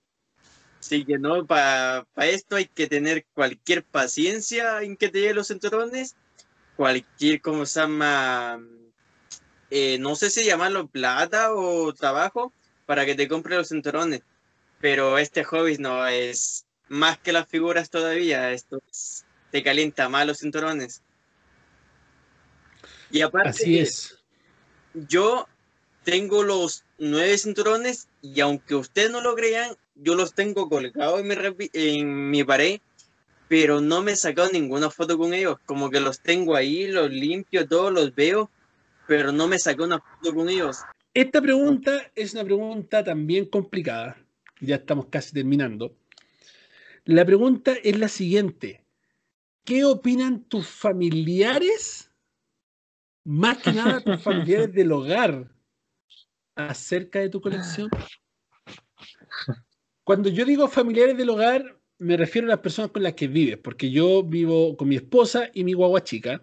Así 0.80 1.04
que 1.04 1.18
no, 1.18 1.46
para 1.46 2.06
esto 2.18 2.56
hay 2.56 2.66
que 2.66 2.86
tener 2.86 3.26
cualquier 3.34 3.84
paciencia 3.84 4.82
en 4.82 4.96
que 4.96 5.08
te 5.08 5.18
lleguen 5.18 5.36
los 5.36 5.48
cinturones, 5.48 6.16
cualquier, 6.76 7.40
como 7.40 7.66
se 7.66 7.80
llama, 7.80 8.60
eh, 9.70 9.98
no 9.98 10.16
sé 10.16 10.30
si 10.30 10.44
llamarlo 10.44 10.86
plata 10.86 11.54
o 11.54 11.92
trabajo, 11.92 12.52
para 12.86 13.04
que 13.04 13.14
te 13.14 13.28
compre 13.28 13.56
los 13.56 13.68
cinturones. 13.68 14.22
Pero 14.80 15.18
este 15.18 15.44
hobby 15.44 15.78
no 15.78 16.06
es 16.06 16.66
más 16.88 17.18
que 17.18 17.32
las 17.32 17.48
figuras 17.48 17.90
todavía, 17.90 18.52
esto 18.52 18.80
te 19.50 19.62
calienta 19.62 20.08
más 20.08 20.26
los 20.26 20.38
cinturones. 20.38 21.02
Y 23.10 23.20
aparte, 23.20 23.50
Así 23.50 23.78
es. 23.78 24.18
Yo 24.94 25.46
tengo 26.04 26.42
los 26.42 26.84
nueve 26.98 27.36
cinturones 27.36 28.08
y 28.22 28.40
aunque 28.40 28.74
ustedes 28.74 29.10
no 29.10 29.20
lo 29.20 29.34
crean, 29.34 29.76
yo 29.94 30.14
los 30.14 30.34
tengo 30.34 30.68
colgados 30.68 31.20
en 31.20 31.28
mi, 31.28 31.70
en 31.72 32.30
mi 32.30 32.44
pared, 32.44 32.80
pero 33.48 33.80
no 33.80 34.02
me 34.02 34.12
he 34.12 34.16
sacado 34.16 34.50
ninguna 34.50 34.90
foto 34.90 35.18
con 35.18 35.34
ellos. 35.34 35.58
Como 35.66 35.90
que 35.90 36.00
los 36.00 36.20
tengo 36.20 36.54
ahí, 36.56 36.86
los 36.86 37.10
limpio, 37.10 37.66
todos 37.66 37.92
los 37.92 38.14
veo, 38.14 38.50
pero 39.06 39.32
no 39.32 39.46
me 39.46 39.58
saqué 39.58 39.82
una 39.82 40.00
foto 40.00 40.34
con 40.34 40.48
ellos. 40.48 40.78
Esta 41.14 41.40
pregunta 41.40 42.10
es 42.14 42.34
una 42.34 42.44
pregunta 42.44 43.02
también 43.02 43.46
complicada. 43.46 44.16
Ya 44.60 44.76
estamos 44.76 45.06
casi 45.06 45.32
terminando. 45.32 45.96
La 47.04 47.24
pregunta 47.24 47.74
es 47.82 47.98
la 47.98 48.08
siguiente. 48.08 48.84
¿Qué 49.64 49.84
opinan 49.84 50.44
tus 50.44 50.66
familiares? 50.66 52.10
Más 53.24 53.58
que 53.58 53.72
nada 53.72 54.00
tus 54.00 54.22
familiares 54.22 54.72
del 54.72 54.92
hogar 54.92 55.50
acerca 56.54 57.20
de 57.20 57.28
tu 57.28 57.40
colección? 57.40 57.88
Cuando 60.04 60.28
yo 60.28 60.44
digo 60.44 60.68
familiares 60.68 61.16
del 61.16 61.30
hogar, 61.30 61.80
me 61.98 62.16
refiero 62.16 62.46
a 62.46 62.50
las 62.50 62.60
personas 62.60 62.90
con 62.90 63.02
las 63.02 63.14
que 63.14 63.28
vives, 63.28 63.58
porque 63.58 63.90
yo 63.90 64.22
vivo 64.22 64.76
con 64.76 64.88
mi 64.88 64.96
esposa 64.96 65.50
y 65.52 65.64
mi 65.64 65.72
guagua 65.72 66.04
chica. 66.04 66.42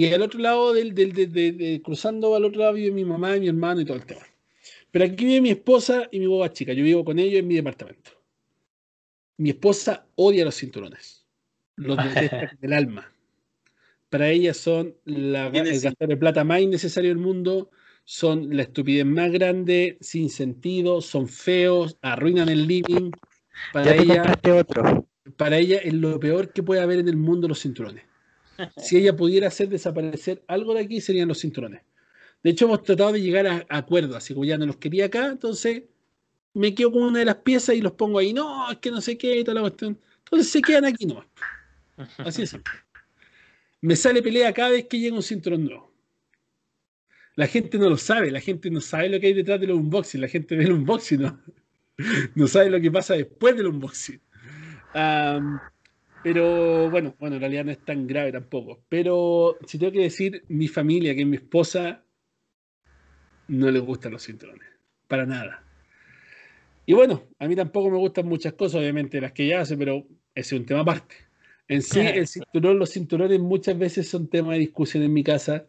Y 0.00 0.14
al 0.14 0.22
otro 0.22 0.40
lado, 0.40 0.72
del, 0.72 0.94
del, 0.94 1.82
cruzando 1.82 2.34
al 2.34 2.46
otro 2.46 2.60
lado, 2.60 2.72
vive 2.72 2.90
mi 2.90 3.04
mamá 3.04 3.36
y 3.36 3.40
mi 3.40 3.48
hermano 3.48 3.82
y 3.82 3.84
todo 3.84 3.98
el 3.98 4.06
tema. 4.06 4.22
Pero 4.90 5.04
aquí 5.04 5.26
vive 5.26 5.42
mi 5.42 5.50
esposa 5.50 6.08
y 6.10 6.20
mi 6.20 6.26
boba 6.26 6.50
chica. 6.50 6.72
Yo 6.72 6.82
vivo 6.82 7.04
con 7.04 7.18
ellos 7.18 7.40
en 7.40 7.46
mi 7.46 7.56
departamento. 7.56 8.12
Mi 9.36 9.50
esposa 9.50 10.06
odia 10.14 10.46
los 10.46 10.56
cinturones. 10.56 11.26
Los 11.76 11.98
detesta 12.14 12.56
del 12.58 12.72
alma. 12.72 13.12
Para 14.08 14.30
ella 14.30 14.54
son 14.54 14.96
la, 15.04 15.48
el 15.48 15.80
gastar 15.80 16.08
de 16.08 16.16
plata 16.16 16.44
más 16.44 16.62
innecesario 16.62 17.10
del 17.10 17.18
mundo, 17.18 17.70
son 18.04 18.56
la 18.56 18.62
estupidez 18.62 19.04
más 19.04 19.30
grande, 19.30 19.98
sin 20.00 20.30
sentido, 20.30 21.02
son 21.02 21.28
feos, 21.28 21.98
arruinan 22.00 22.48
el 22.48 22.66
living. 22.66 23.10
Para 23.74 23.94
ella, 23.94 24.34
otro. 24.58 25.06
para 25.36 25.58
ella 25.58 25.76
es 25.76 25.92
lo 25.92 26.18
peor 26.18 26.54
que 26.54 26.62
puede 26.62 26.80
haber 26.80 27.00
en 27.00 27.08
el 27.08 27.18
mundo 27.18 27.48
los 27.48 27.60
cinturones. 27.60 28.09
Si 28.76 28.96
ella 28.96 29.16
pudiera 29.16 29.48
hacer 29.48 29.68
desaparecer 29.68 30.42
algo 30.46 30.74
de 30.74 30.80
aquí, 30.80 31.00
serían 31.00 31.28
los 31.28 31.40
cinturones. 31.40 31.82
De 32.42 32.50
hecho, 32.50 32.64
hemos 32.64 32.82
tratado 32.82 33.12
de 33.12 33.20
llegar 33.20 33.46
a, 33.46 33.66
acuerdos, 33.68 34.16
así 34.16 34.34
como 34.34 34.44
ya 34.44 34.56
no 34.56 34.66
los 34.66 34.76
quería 34.76 35.06
acá, 35.06 35.26
entonces 35.26 35.84
me 36.54 36.74
quedo 36.74 36.92
con 36.92 37.02
una 37.02 37.20
de 37.20 37.24
las 37.26 37.36
piezas 37.36 37.76
y 37.76 37.80
los 37.80 37.92
pongo 37.92 38.18
ahí. 38.18 38.32
No, 38.32 38.70
es 38.70 38.78
que 38.78 38.90
no 38.90 39.00
sé 39.00 39.18
qué 39.18 39.38
y 39.38 39.44
toda 39.44 39.56
la 39.56 39.60
cuestión. 39.62 39.98
Entonces 40.24 40.50
se 40.50 40.62
quedan 40.62 40.84
aquí 40.84 41.06
nomás. 41.06 41.26
Así 42.18 42.42
es. 42.42 42.56
Me 43.82 43.96
sale 43.96 44.22
pelea 44.22 44.52
cada 44.52 44.70
vez 44.70 44.86
que 44.86 44.98
llega 44.98 45.16
un 45.16 45.22
cinturón 45.22 45.64
nuevo. 45.64 45.90
La 47.36 47.46
gente 47.46 47.78
no 47.78 47.88
lo 47.88 47.96
sabe, 47.96 48.30
la 48.30 48.40
gente 48.40 48.70
no 48.70 48.80
sabe 48.80 49.08
lo 49.08 49.20
que 49.20 49.28
hay 49.28 49.32
detrás 49.32 49.60
del 49.60 49.72
unboxing, 49.72 50.20
la 50.20 50.28
gente 50.28 50.56
ve 50.56 50.64
el 50.64 50.72
unboxing, 50.72 51.22
no, 51.22 51.40
no 52.34 52.46
sabe 52.46 52.68
lo 52.70 52.80
que 52.80 52.90
pasa 52.90 53.14
después 53.14 53.56
del 53.56 53.68
unboxing. 53.68 54.20
Pero 56.22 56.90
bueno, 56.90 57.14
bueno, 57.18 57.36
en 57.36 57.40
realidad 57.40 57.64
no 57.64 57.72
es 57.72 57.84
tan 57.84 58.06
grave 58.06 58.32
tampoco. 58.32 58.84
Pero 58.88 59.56
si 59.66 59.78
tengo 59.78 59.92
que 59.92 60.00
decir, 60.00 60.44
mi 60.48 60.68
familia, 60.68 61.14
que 61.14 61.22
es 61.22 61.26
mi 61.26 61.36
esposa, 61.36 62.04
no 63.48 63.70
le 63.70 63.78
gustan 63.78 64.12
los 64.12 64.24
cinturones, 64.24 64.68
para 65.08 65.26
nada. 65.26 65.64
Y 66.86 66.92
bueno, 66.92 67.22
a 67.38 67.46
mí 67.46 67.56
tampoco 67.56 67.90
me 67.90 67.98
gustan 67.98 68.26
muchas 68.26 68.52
cosas, 68.54 68.80
obviamente 68.80 69.20
las 69.20 69.32
que 69.32 69.44
ella 69.44 69.60
hace, 69.60 69.76
pero 69.76 70.06
ese 70.34 70.54
es 70.54 70.60
un 70.60 70.66
tema 70.66 70.80
aparte. 70.80 71.14
En 71.68 71.82
sí, 71.82 72.00
el 72.00 72.26
cinturón, 72.28 72.78
los 72.78 72.90
cinturones 72.90 73.40
muchas 73.40 73.78
veces 73.78 74.08
son 74.08 74.28
tema 74.28 74.52
de 74.54 74.60
discusión 74.60 75.02
en 75.02 75.12
mi 75.12 75.22
casa. 75.22 75.66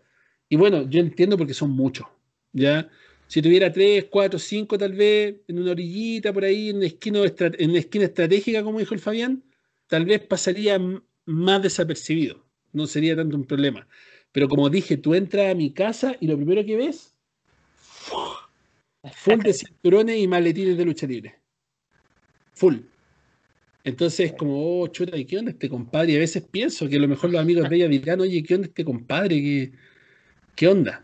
Y 0.49 0.57
bueno, 0.57 0.89
yo 0.89 0.99
entiendo 0.99 1.37
porque 1.37 1.53
son 1.53 1.71
muchos. 1.71 2.07
¿ya? 2.53 2.89
Si 3.27 3.41
tuviera 3.41 3.71
tres, 3.71 4.05
cuatro, 4.09 4.37
cinco 4.39 4.77
tal 4.77 4.93
vez, 4.93 5.35
en 5.47 5.59
una 5.59 5.71
orillita 5.71 6.33
por 6.33 6.43
ahí, 6.43 6.69
en 6.69 6.77
una 6.77 6.87
esquina, 6.87 7.21
en 7.23 7.69
una 7.69 7.79
esquina 7.79 8.05
estratégica, 8.05 8.63
como 8.63 8.79
dijo 8.79 8.93
el 8.93 8.99
Fabián, 8.99 9.43
tal 9.91 10.05
vez 10.05 10.21
pasaría 10.21 10.79
más 11.25 11.61
desapercibido. 11.61 12.45
No 12.71 12.87
sería 12.87 13.13
tanto 13.13 13.35
un 13.35 13.43
problema. 13.43 13.85
Pero 14.31 14.47
como 14.47 14.69
dije, 14.69 14.95
tú 14.95 15.13
entras 15.13 15.51
a 15.51 15.53
mi 15.53 15.73
casa 15.73 16.15
y 16.21 16.27
lo 16.27 16.37
primero 16.37 16.65
que 16.65 16.77
ves 16.77 17.13
Full 19.13 19.39
de 19.39 19.51
cinturones 19.51 20.17
y 20.17 20.27
maletines 20.29 20.77
de 20.77 20.85
lucha 20.85 21.05
libre. 21.05 21.35
Full. 22.53 22.77
Entonces, 23.83 24.31
como, 24.31 24.81
oh, 24.81 24.87
chuta, 24.87 25.17
¿y 25.17 25.25
qué 25.25 25.39
onda 25.39 25.51
este 25.51 25.67
compadre? 25.67 26.13
Y 26.13 26.15
a 26.15 26.19
veces 26.19 26.43
pienso 26.49 26.87
que 26.87 26.95
a 26.95 26.99
lo 26.99 27.09
mejor 27.09 27.29
los 27.29 27.41
amigos 27.41 27.69
de 27.69 27.75
ella 27.75 27.89
dirán, 27.89 28.21
oye, 28.21 28.41
¿qué 28.43 28.55
onda 28.55 28.67
este 28.67 28.85
compadre? 28.85 29.41
¿Qué, 29.41 29.71
¿Qué 30.55 30.67
onda? 30.69 31.03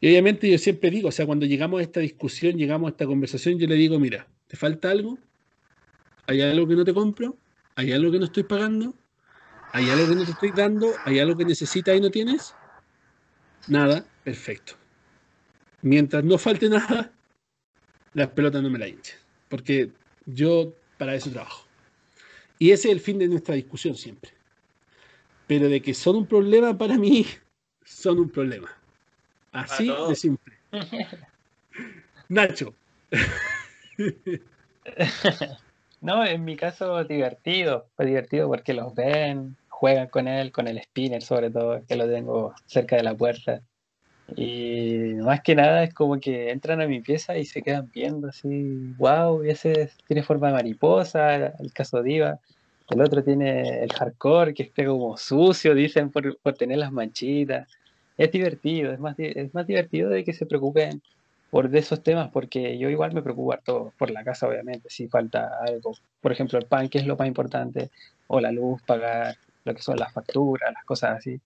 Y 0.00 0.06
obviamente 0.06 0.48
yo 0.48 0.58
siempre 0.58 0.90
digo, 0.90 1.08
o 1.08 1.12
sea, 1.12 1.26
cuando 1.26 1.44
llegamos 1.44 1.80
a 1.80 1.82
esta 1.82 1.98
discusión, 1.98 2.56
llegamos 2.56 2.86
a 2.86 2.90
esta 2.92 3.06
conversación, 3.06 3.58
yo 3.58 3.66
le 3.66 3.74
digo, 3.74 3.98
mira, 3.98 4.28
¿te 4.46 4.56
falta 4.56 4.92
algo? 4.92 5.18
¿Hay 6.28 6.40
algo 6.40 6.68
que 6.68 6.76
no 6.76 6.84
te 6.84 6.94
compro? 6.94 7.41
¿Hay 7.76 7.92
algo 7.92 8.12
que 8.12 8.18
no 8.18 8.26
estoy 8.26 8.42
pagando? 8.42 8.94
¿Hay 9.72 9.90
algo 9.90 10.08
que 10.08 10.16
no 10.16 10.24
te 10.24 10.32
estoy 10.32 10.52
dando? 10.52 10.94
¿Hay 11.04 11.18
algo 11.18 11.36
que 11.36 11.44
necesitas 11.44 11.96
y 11.96 12.00
no 12.00 12.10
tienes? 12.10 12.54
Nada, 13.68 14.04
perfecto. 14.22 14.74
Mientras 15.80 16.24
no 16.24 16.36
falte 16.36 16.68
nada, 16.68 17.12
las 18.14 18.28
pelotas 18.28 18.62
no 18.62 18.70
me 18.70 18.78
la 18.78 18.88
hinchen, 18.88 19.16
porque 19.48 19.90
yo 20.26 20.72
para 20.98 21.14
eso 21.14 21.30
trabajo. 21.30 21.66
Y 22.58 22.70
ese 22.70 22.88
es 22.88 22.94
el 22.94 23.00
fin 23.00 23.18
de 23.18 23.28
nuestra 23.28 23.54
discusión 23.54 23.96
siempre. 23.96 24.32
Pero 25.46 25.68
de 25.68 25.80
que 25.80 25.94
son 25.94 26.16
un 26.16 26.26
problema 26.26 26.76
para 26.76 26.98
mí, 26.98 27.26
son 27.84 28.20
un 28.20 28.30
problema. 28.30 28.70
Así 29.52 29.90
de 30.08 30.14
simple. 30.14 30.54
Nacho. 32.28 32.74
No, 36.02 36.24
en 36.26 36.44
mi 36.44 36.56
caso 36.56 37.04
divertido, 37.04 37.86
fue 37.94 38.06
divertido 38.06 38.48
porque 38.48 38.74
los 38.74 38.92
ven, 38.92 39.56
juegan 39.68 40.08
con 40.08 40.26
él, 40.26 40.50
con 40.50 40.66
el 40.66 40.82
spinner 40.82 41.22
sobre 41.22 41.48
todo, 41.48 41.80
que 41.86 41.94
lo 41.94 42.08
tengo 42.08 42.54
cerca 42.66 42.96
de 42.96 43.04
la 43.04 43.14
puerta. 43.14 43.62
Y 44.34 45.14
más 45.22 45.42
que 45.42 45.54
nada 45.54 45.84
es 45.84 45.94
como 45.94 46.18
que 46.18 46.50
entran 46.50 46.80
a 46.80 46.88
mi 46.88 47.00
pieza 47.00 47.38
y 47.38 47.44
se 47.44 47.62
quedan 47.62 47.88
viendo 47.94 48.28
así, 48.28 48.94
wow, 48.98 49.42
ese 49.44 49.90
tiene 50.08 50.24
forma 50.24 50.48
de 50.48 50.54
mariposa, 50.54 51.36
el 51.36 51.72
caso 51.72 52.02
Diva. 52.02 52.40
El 52.90 53.00
otro 53.00 53.22
tiene 53.22 53.84
el 53.84 53.92
hardcore, 53.92 54.54
que 54.54 54.64
esté 54.64 54.84
como 54.84 55.16
sucio, 55.16 55.72
dicen, 55.72 56.10
por, 56.10 56.36
tener 56.58 56.78
las 56.78 56.90
manchitas. 56.90 57.68
Es 58.18 58.32
divertido, 58.32 58.92
es 58.92 58.98
más, 58.98 59.14
es 59.18 59.54
más 59.54 59.68
divertido 59.68 60.10
de 60.10 60.24
que 60.24 60.32
se 60.32 60.46
preocupen 60.46 61.00
por 61.52 61.68
de 61.68 61.80
esos 61.80 62.02
temas, 62.02 62.30
porque 62.30 62.78
yo 62.78 62.88
igual 62.88 63.12
me 63.12 63.20
preocupo 63.20 63.54
todo 63.62 63.92
por 63.98 64.10
la 64.10 64.24
casa, 64.24 64.48
obviamente, 64.48 64.88
si 64.88 65.06
falta 65.06 65.50
algo. 65.60 65.92
Por 66.22 66.32
ejemplo, 66.32 66.58
el 66.58 66.64
pan, 66.64 66.88
que 66.88 66.96
es 66.96 67.06
lo 67.06 67.14
más 67.14 67.28
importante, 67.28 67.90
o 68.26 68.40
la 68.40 68.50
luz, 68.50 68.80
pagar 68.84 69.36
lo 69.62 69.74
que 69.74 69.82
son 69.82 69.98
las 69.98 70.14
facturas, 70.14 70.72
las 70.72 70.82
cosas 70.86 71.18
así. 71.18 71.38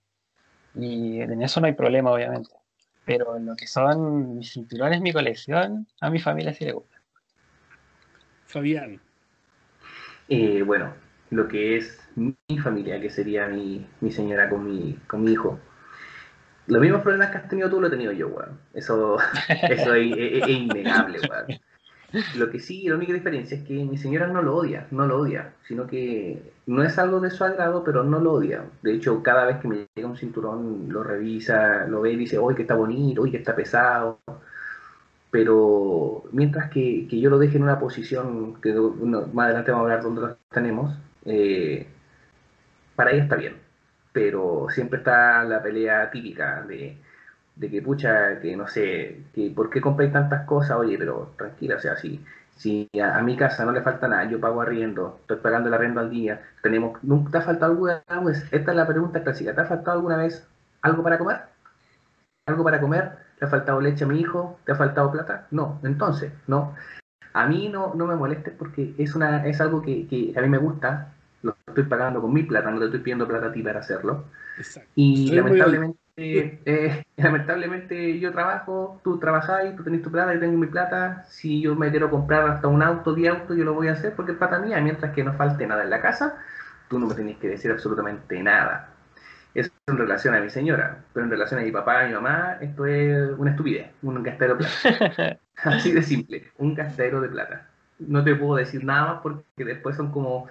Y 0.77 1.21
en 1.21 1.43
eso 1.43 1.61
no 1.61 1.67
hay 1.67 1.73
problema, 1.73 2.13
obviamente. 2.13 2.51
Pero 3.05 3.37
lo 3.41 3.57
que 3.57 3.67
son 3.67 4.37
mis 4.37 4.53
cinturones, 4.53 5.01
mi 5.01 5.13
colección, 5.13 5.89
a 6.01 6.09
mi 6.09 6.21
familia 6.21 6.55
sí 6.55 6.65
le 6.67 6.73
gusta. 6.75 7.03
Fabián. 8.45 9.01
Eh, 10.29 10.63
bueno, 10.63 10.95
lo 11.31 11.49
que 11.49 11.79
es 11.79 12.01
mi 12.15 12.37
familia, 12.63 13.01
que 13.01 13.11
sería 13.11 13.49
mi, 13.49 13.85
señora 14.13 14.49
con 14.49 14.65
mi, 14.65 14.93
con 15.09 15.25
mi 15.25 15.33
hijo. 15.33 15.59
Los 16.67 16.81
mismos 16.81 17.03
problemas 17.03 17.31
que 17.31 17.39
has 17.39 17.49
tenido 17.49 17.71
tú, 17.71 17.81
lo 17.81 17.87
he 17.87 17.91
tenido 17.91 18.13
yo, 18.13 18.29
weón. 18.29 18.59
Eso, 18.75 19.19
eso 19.49 19.95
es, 19.95 20.49
innegable, 20.49 21.21
weón. 21.21 21.61
Lo 22.37 22.51
que 22.51 22.61
sí, 22.61 22.89
la 22.89 22.95
única 22.95 23.13
diferencia 23.13 23.57
es 23.57 23.65
que 23.65 23.75
mi 23.85 23.99
señora 23.99 24.27
no 24.27 24.41
lo 24.41 24.57
odia, 24.57 24.87
no 24.91 25.07
lo 25.07 25.19
odia, 25.19 25.53
sino 25.67 25.87
que 25.87 26.53
no 26.67 26.83
es 26.83 26.99
algo 26.99 27.21
de 27.21 27.31
su 27.31 27.45
agrado, 27.45 27.85
pero 27.85 28.05
no 28.05 28.21
lo 28.21 28.33
odia. 28.33 28.65
De 28.83 28.95
hecho, 28.95 29.23
cada 29.23 29.45
vez 29.45 29.59
que 29.59 29.69
me 29.69 29.87
llega 29.95 30.09
un 30.09 30.17
cinturón, 30.17 30.87
lo 30.89 31.03
revisa, 31.03 31.87
lo 31.87 32.01
ve 32.01 32.13
y 32.13 32.17
dice, 32.17 32.39
uy, 32.39 32.55
que 32.55 32.63
está 32.63 32.75
bonito, 32.75 33.23
uy, 33.23 33.31
que 33.31 33.39
está 33.39 33.55
pesado. 33.55 34.21
Pero 35.31 36.25
mientras 36.33 36.71
que, 36.71 37.07
yo 37.09 37.31
lo 37.31 37.39
deje 37.39 37.57
en 37.59 37.65
una 37.65 37.79
posición, 37.79 38.61
que 38.61 38.73
más 38.73 39.47
adelante 39.47 39.71
vamos 39.73 39.91
a 39.91 39.93
hablar 39.93 40.03
dónde 40.03 40.21
lo 40.23 40.37
tenemos, 40.51 40.97
eh, 41.25 41.87
para 42.95 43.11
ella 43.11 43.25
está 43.25 43.37
bien. 43.37 43.66
Pero 44.17 44.69
siempre 44.71 44.99
está 45.01 45.45
la 45.45 45.63
pelea 45.63 46.11
típica 46.11 46.63
de 46.63 46.97
de 47.57 47.71
que 47.71 47.83
pucha, 47.83 48.39
que 48.41 48.57
no 48.57 48.69
sé, 48.69 49.25
que 49.35 49.51
por 49.51 49.71
qué 49.71 49.81
compré 49.81 50.09
tantas 50.09 50.47
cosas, 50.47 50.77
oye, 50.79 50.99
pero 50.99 51.33
tranquila, 51.39 51.77
o 51.77 51.81
sea, 51.81 51.97
si, 51.97 52.25
si 52.55 52.89
a, 53.03 53.21
mi 53.23 53.37
casa 53.37 53.65
no 53.65 53.73
le 53.73 53.83
falta 53.83 54.09
nada, 54.09 54.29
yo 54.29 54.41
pago 54.41 54.61
arriendo, 54.63 55.19
estoy 55.23 55.39
pagando 55.39 55.69
el 55.69 55.75
arriendo 55.75 56.01
al 56.01 56.11
día, 56.11 56.43
tenemos, 56.63 57.03
¿nunca 57.03 57.31
te 57.33 57.39
ha 57.39 57.43
faltado 57.43 57.73
alguna 57.73 58.03
vez? 58.25 58.47
Esta 58.53 58.71
es 58.71 58.77
la 58.77 58.87
pregunta 58.87 59.23
clásica, 59.23 59.55
¿te 59.55 59.61
ha 59.63 59.65
faltado 59.67 59.97
alguna 59.97 60.19
vez 60.19 60.47
algo 60.83 61.03
para 61.03 61.19
comer? 61.19 61.41
¿Algo 62.47 62.63
para 62.63 62.81
comer? 62.81 63.13
¿Te 63.39 63.47
ha 63.47 63.49
faltado 63.49 63.81
leche 63.81 64.05
a 64.05 64.07
mi 64.07 64.21
hijo? 64.21 64.59
¿Te 64.65 64.73
ha 64.73 64.77
faltado 64.77 65.11
plata? 65.11 65.47
No, 65.51 65.81
entonces, 65.83 66.33
no. 66.47 66.75
A 67.33 67.47
mí 67.47 67.69
no, 67.69 67.95
no 67.95 68.07
me 68.07 68.17
moleste 68.17 68.51
porque 68.51 68.95
es, 68.99 69.15
una, 69.15 69.47
es 69.47 69.61
algo 69.61 69.83
que, 69.83 70.07
que 70.07 70.35
a 70.37 70.43
mí 70.43 70.49
me 70.49 70.59
gusta, 70.59 71.15
estoy 71.81 71.91
pagando 71.91 72.21
con 72.21 72.33
mi 72.33 72.43
plata, 72.43 72.71
no 72.71 72.79
te 72.79 72.87
estoy 72.87 73.01
pidiendo 73.01 73.29
plata 73.29 73.47
a 73.47 73.53
ti 73.53 73.63
para 73.63 73.81
hacerlo. 73.81 74.25
Y 74.95 75.33
lamentablemente 75.33 75.99
eh, 76.19 77.05
lamentablemente 77.17 78.19
yo 78.19 78.33
trabajo, 78.33 79.01
tú 79.05 79.19
trabajáis, 79.19 79.77
tú 79.77 79.85
tenés 79.85 80.03
tu 80.03 80.11
plata, 80.11 80.33
yo 80.33 80.41
tengo 80.41 80.57
mi 80.57 80.67
plata. 80.67 81.25
Si 81.29 81.61
yo 81.61 81.75
me 81.75 81.91
quiero 81.91 82.11
comprar 82.11 82.49
hasta 82.49 82.69
un 82.69 82.83
auto, 82.83 83.15
10 83.15 83.35
autos, 83.35 83.57
yo 83.57 83.65
lo 83.65 83.75
voy 83.75 83.89
a 83.89 83.93
hacer 83.93 84.15
porque 84.15 84.33
es 84.33 84.39
plata 84.39 84.59
mía. 84.59 84.81
Mientras 84.81 85.13
que 85.13 85.25
no 85.25 85.35
falte 85.35 85.67
nada 85.67 85.83
en 85.83 85.91
la 85.91 86.01
casa, 86.01 86.39
tú 86.89 86.99
no 86.99 87.07
me 87.07 87.15
tenés 87.15 87.37
que 87.37 87.49
decir 87.49 87.71
absolutamente 87.71 88.43
nada. 88.43 88.91
Eso 89.55 89.71
en 89.87 89.97
relación 89.97 90.35
a 90.35 90.41
mi 90.41 90.51
señora, 90.51 90.99
pero 91.13 91.25
en 91.25 91.31
relación 91.31 91.61
a 91.61 91.63
mi 91.63 91.73
papá 91.73 92.05
y 92.05 92.09
mi 92.09 92.15
mamá, 92.15 92.59
esto 92.61 92.85
es 92.85 93.31
una 93.39 93.53
estupidez, 93.53 93.91
un 94.03 94.23
gastero 94.23 94.57
de 94.57 94.65
plata. 94.65 95.39
Así 95.65 95.93
de 95.93 96.03
simple, 96.03 96.51
un 96.59 96.75
gastero 96.75 97.23
de 97.23 97.29
plata. 97.29 97.67
No 97.99 98.23
te 98.23 98.35
puedo 98.35 98.57
decir 98.57 98.85
nada 98.85 99.15
más 99.15 99.21
porque 99.23 99.65
después 99.65 99.97
son 99.97 100.13
como 100.13 100.47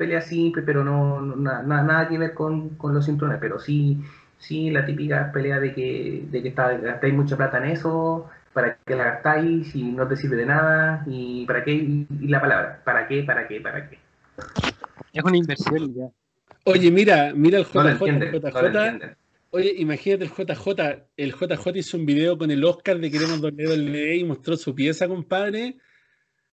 peleas 0.00 0.26
simples, 0.26 0.64
pero 0.66 0.82
no, 0.82 1.20
nada 1.20 2.08
que 2.08 2.18
ver 2.18 2.34
con, 2.34 2.70
con 2.70 2.94
los 2.94 3.04
cinturones, 3.06 3.38
pero 3.40 3.60
sí 3.60 4.02
Sí, 4.40 4.70
la 4.70 4.86
típica 4.86 5.30
pelea 5.32 5.60
de 5.60 5.74
que, 5.74 6.24
de 6.30 6.42
que 6.42 6.48
está, 6.48 6.72
gastáis 6.78 7.12
mucha 7.12 7.36
plata 7.36 7.58
en 7.58 7.72
eso, 7.72 8.28
para 8.54 8.78
qué 8.86 8.96
la 8.96 9.04
gastáis 9.04 9.76
y 9.76 9.84
no 9.84 10.08
te 10.08 10.16
sirve 10.16 10.36
de 10.36 10.46
nada, 10.46 11.04
y 11.06 11.44
para 11.44 11.62
qué, 11.62 11.72
y, 11.72 12.06
la 12.26 12.40
palabra, 12.40 12.80
para 12.82 13.06
qué, 13.06 13.22
para 13.22 13.46
qué, 13.46 13.60
para 13.60 13.88
qué. 13.88 13.98
Es 15.12 15.22
una 15.22 15.36
inversión 15.36 15.94
ya. 15.94 16.08
Oye, 16.64 16.90
mira, 16.90 17.32
mira 17.34 17.58
el 17.58 17.66
JJ, 17.66 18.06
JJ, 18.32 19.16
Oye, 19.50 19.74
imagínate 19.76 20.24
el 20.24 20.30
JJ. 20.30 21.06
El 21.16 21.34
JJ 21.34 21.76
hizo 21.76 21.96
un 21.98 22.06
video 22.06 22.38
con 22.38 22.50
el 22.50 22.64
Oscar 22.64 22.98
de 22.98 23.10
Queremos 23.10 23.42
WWE 23.42 24.16
y 24.16 24.24
mostró 24.24 24.56
su 24.56 24.74
pieza, 24.74 25.06
compadre. 25.06 25.76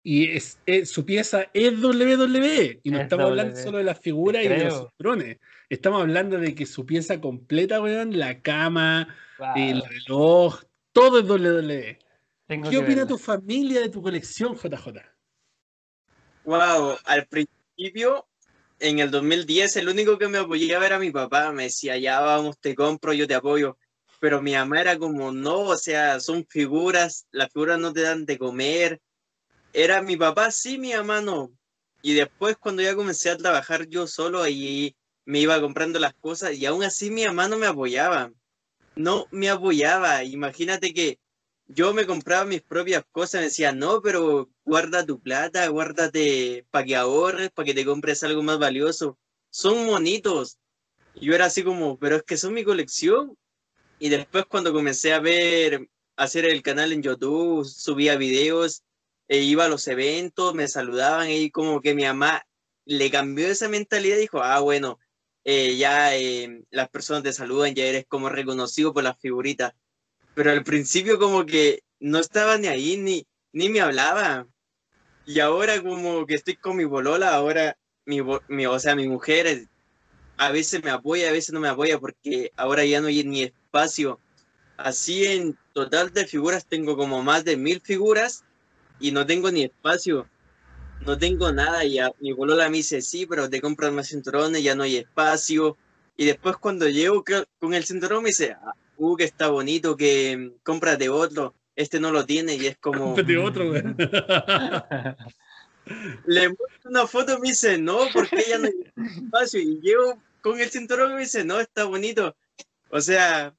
Y 0.05 0.31
es, 0.31 0.58
es- 0.66 0.90
su 0.90 1.05
pieza 1.05 1.47
es 1.55 1.81
WWE. 1.81 2.81
Y 2.82 2.90
no 2.90 2.98
Es 2.98 3.05
estamos 3.05 3.26
hablando 3.26 3.52
WWE. 3.55 3.62
solo 3.64 3.78
de 3.78 3.84
las 3.84 4.00
figuras 4.00 4.44
y 4.44 4.48
de 4.48 4.64
los 4.64 4.78
cinturones. 4.81 5.39
Estamos 5.68 6.00
hablando 6.02 6.39
de 6.39 6.55
que 6.55 6.66
su 6.66 6.84
pieza 6.84 7.20
completa, 7.20 7.81
weón, 7.81 8.18
la 8.18 8.40
cama, 8.42 9.14
Wow, 9.39 9.48
el 9.56 9.82
reloj, 9.82 10.62
todo 10.92 11.18
es 11.20 11.24
WWE. 11.26 11.98
tengo 12.47 12.68
¿Qué 12.70 12.78
opina 12.78 12.97
verla. 13.02 13.06
tu 13.06 13.18
familia 13.18 13.81
de 13.81 13.89
tu 13.89 14.02
colección, 14.02 14.55
JJ? 14.56 15.00
Wow, 16.44 16.97
al 17.05 17.26
principio, 17.26 18.26
en 18.81 18.98
el 18.98 19.10
2010, 19.10 19.76
el 19.76 19.89
único 19.89 20.18
que 20.18 20.28
me 20.28 20.39
apoyaba 20.39 20.84
era 20.86 20.98
mi 20.98 21.10
papá. 21.10 21.52
Me 21.52 21.64
decía, 21.64 21.97
ya 21.98 22.20
vamos, 22.20 22.58
te 22.58 22.74
compro, 22.74 23.12
yo 23.12 23.26
te 23.26 23.34
apoyo. 23.34 23.78
Pero 24.20 24.42
mi 24.42 24.52
mamá 24.52 24.81
era 24.81 24.98
como, 24.98 25.32
no, 25.32 25.60
o 25.60 25.76
sea, 25.76 26.20
son 26.20 26.44
figuras, 26.48 27.26
las 27.31 27.52
figuras 27.52 27.78
no 27.78 27.92
te 27.92 28.02
dan 28.02 28.24
de 28.26 28.39
comer. 28.39 29.00
Era 29.73 30.02
mi 30.02 30.17
papá, 30.17 30.51
sí, 30.51 30.78
mi 30.78 30.92
mamá 30.92 31.20
no. 31.20 31.51
Y 32.02 32.15
después, 32.15 32.57
cuando 32.57 32.83
ya 32.83 32.94
comencé 32.94 33.31
a 33.31 33.36
trabajar 33.36 33.89
yo 33.89 34.07
solo, 34.07 34.42
ahí 34.42 34.97
me 35.25 35.39
iba 35.41 35.60
comprando 35.60 35.99
las 35.99 36.15
cosas 36.15 36.55
y 36.55 36.67
aún 36.67 36.83
así 36.83 37.10
mi 37.10 37.25
mamá 37.25 37.49
no 37.49 37.57
me 37.59 37.67
apoyaba. 37.67 38.33
No 38.97 39.26
me 39.31 39.49
apoyaba. 39.49 40.25
Imagínate 40.25 40.92
que 40.92 41.18
yo 41.68 41.94
me 41.94 42.07
compraba 42.07 42.44
mis 42.44 42.62
propias 42.62 43.05
cosas, 43.12 43.41
me 43.41 43.47
decía, 43.47 43.73
no, 43.73 44.02
pero 44.02 44.51
guarda 44.65 45.07
tu 45.07 45.20
plata, 45.20 45.67
guárdate 45.68 46.67
para 46.70 46.84
que 46.84 46.97
ahorres, 46.97 47.51
para 47.51 47.67
que 47.67 47.75
te 47.75 47.84
compres 47.84 48.23
algo 48.25 48.42
más 48.42 48.59
valioso. 48.59 49.18
Son 49.51 49.86
monitos. 49.86 50.59
Y 51.15 51.26
yo 51.26 51.34
era 51.34 51.47
así 51.47 51.62
como, 51.62 51.99
pero 51.99 52.17
es 52.17 52.23
que 52.25 52.36
son 52.36 52.55
mi 52.55 52.65
colección. 52.65 53.39
Y 53.99 54.09
después 54.09 54.44
cuando 54.47 54.73
comencé 54.73 55.12
a 55.12 55.20
ver, 55.20 55.89
hacer 56.17 56.44
el 56.44 56.62
canal 56.62 56.92
en 56.92 57.02
YouTube, 57.02 57.65
subía 57.65 58.17
videos, 58.17 58.83
e 59.28 59.39
iba 59.42 59.65
a 59.67 59.68
los 59.68 59.86
eventos, 59.89 60.55
me 60.55 60.68
saludaban 60.68 61.31
y 61.31 61.51
como 61.51 61.81
que 61.81 61.94
mi 61.94 62.05
mamá 62.05 62.42
le 62.84 63.10
cambió 63.10 63.49
esa 63.49 63.68
mentalidad 63.68 64.17
y 64.18 64.20
dijo, 64.23 64.42
ah, 64.42 64.60
bueno, 64.60 64.99
eh, 65.44 65.76
ya 65.76 66.17
eh, 66.17 66.65
las 66.70 66.89
personas 66.91 67.23
te 67.25 67.33
saludan, 67.33 67.75
ya 67.75 67.84
eres 67.86 68.07
como 68.09 68.28
reconocido 68.28 68.92
por 68.94 69.05
las 69.05 69.18
figuritas 69.20 69.73
pero 70.34 70.51
al 70.51 70.65
principio 70.65 71.18
como 71.18 71.44
que 71.47 71.83
no 72.01 72.18
estaba 72.18 72.59
ni 72.59 72.68
ahí, 72.68 72.97
ni, 72.97 73.26
ni 73.52 73.68
me 73.68 73.81
hablaba. 73.81 74.49
Y 75.25 75.41
ahora 75.41 75.83
como 75.83 76.26
que 76.26 76.34
estoy 76.36 76.57
con 76.57 76.76
mi 76.76 76.84
bolola, 76.84 77.34
ahora 77.34 77.78
mi, 78.07 78.20
mi- 78.49 78.67
o 78.67 78.78
sea, 78.81 78.97
mi 78.97 79.09
mujer 79.09 79.68
a 80.39 80.52
veces 80.52 80.83
me 80.83 80.91
apoya, 80.91 81.28
a 81.28 81.33
veces 81.33 81.52
no 81.52 81.60
me 81.60 81.68
apoya, 81.68 81.99
porque 82.01 82.52
ahora 82.57 82.84
ya 82.84 83.01
no 83.01 83.09
hay 83.09 83.25
ni 83.25 83.42
espacio. 83.44 84.23
Así 84.76 85.26
en 85.26 85.59
total 85.73 86.12
de 86.12 86.26
figuras 86.26 86.67
tengo 86.68 86.97
como 86.97 87.23
más 87.23 87.44
de 87.44 87.57
mil 87.57 87.81
figuras 87.83 88.44
y 89.02 89.12
no 89.12 89.26
tengo 89.26 89.50
ni 89.50 89.64
espacio. 89.64 90.26
No 91.05 91.18
tengo 91.18 91.50
nada 91.52 91.84
y 91.84 91.98
a- 91.98 92.12
mi 92.20 92.32
bolola 92.32 92.68
me 92.70 92.76
dice, 92.78 93.02
sí, 93.02 93.26
pero 93.26 93.50
te 93.50 93.60
compras 93.60 93.92
más 93.92 94.08
cinturones, 94.08 94.62
ya 94.62 94.74
no 94.74 94.84
hay 94.84 94.97
espacio. 94.97 95.76
Y 96.16 96.24
después 96.26 96.56
cuando 96.56 96.89
llego 96.89 97.24
con 97.58 97.74
el 97.74 97.84
cinturón 97.84 98.22
me 98.22 98.28
dice, 98.28 98.52
"Ah, 98.52 98.72
uh, 98.97 99.16
que 99.16 99.24
está 99.24 99.48
bonito, 99.48 99.97
que 99.97 100.36
mm, 100.36 100.62
cómprate 100.62 101.08
otro, 101.08 101.55
este 101.74 101.98
no 101.98 102.12
lo 102.12 102.24
tiene 102.24 102.55
y 102.55 102.66
es 102.66 102.76
como, 102.78 103.14
Cómprate 103.16 103.36
otro, 103.39 103.70
weón. 103.70 103.97
le 106.26 106.48
muestro 106.48 106.90
una 106.90 107.06
foto 107.06 107.36
y 107.36 107.40
me 107.40 107.48
dice, 107.48 107.78
no, 107.78 108.08
porque 108.12 108.44
ya 108.48 108.58
no 108.58 108.66
hay 108.66 108.74
espacio 109.24 109.60
y 109.60 109.81
llego 109.81 110.22
con 110.40 110.60
el 110.60 110.70
cinturón 110.70 111.12
y 111.12 111.14
me 111.14 111.20
dice, 111.20 111.44
no, 111.44 111.58
está 111.60 111.84
bonito. 111.84 112.36
O 112.90 113.00
sea, 113.00 113.55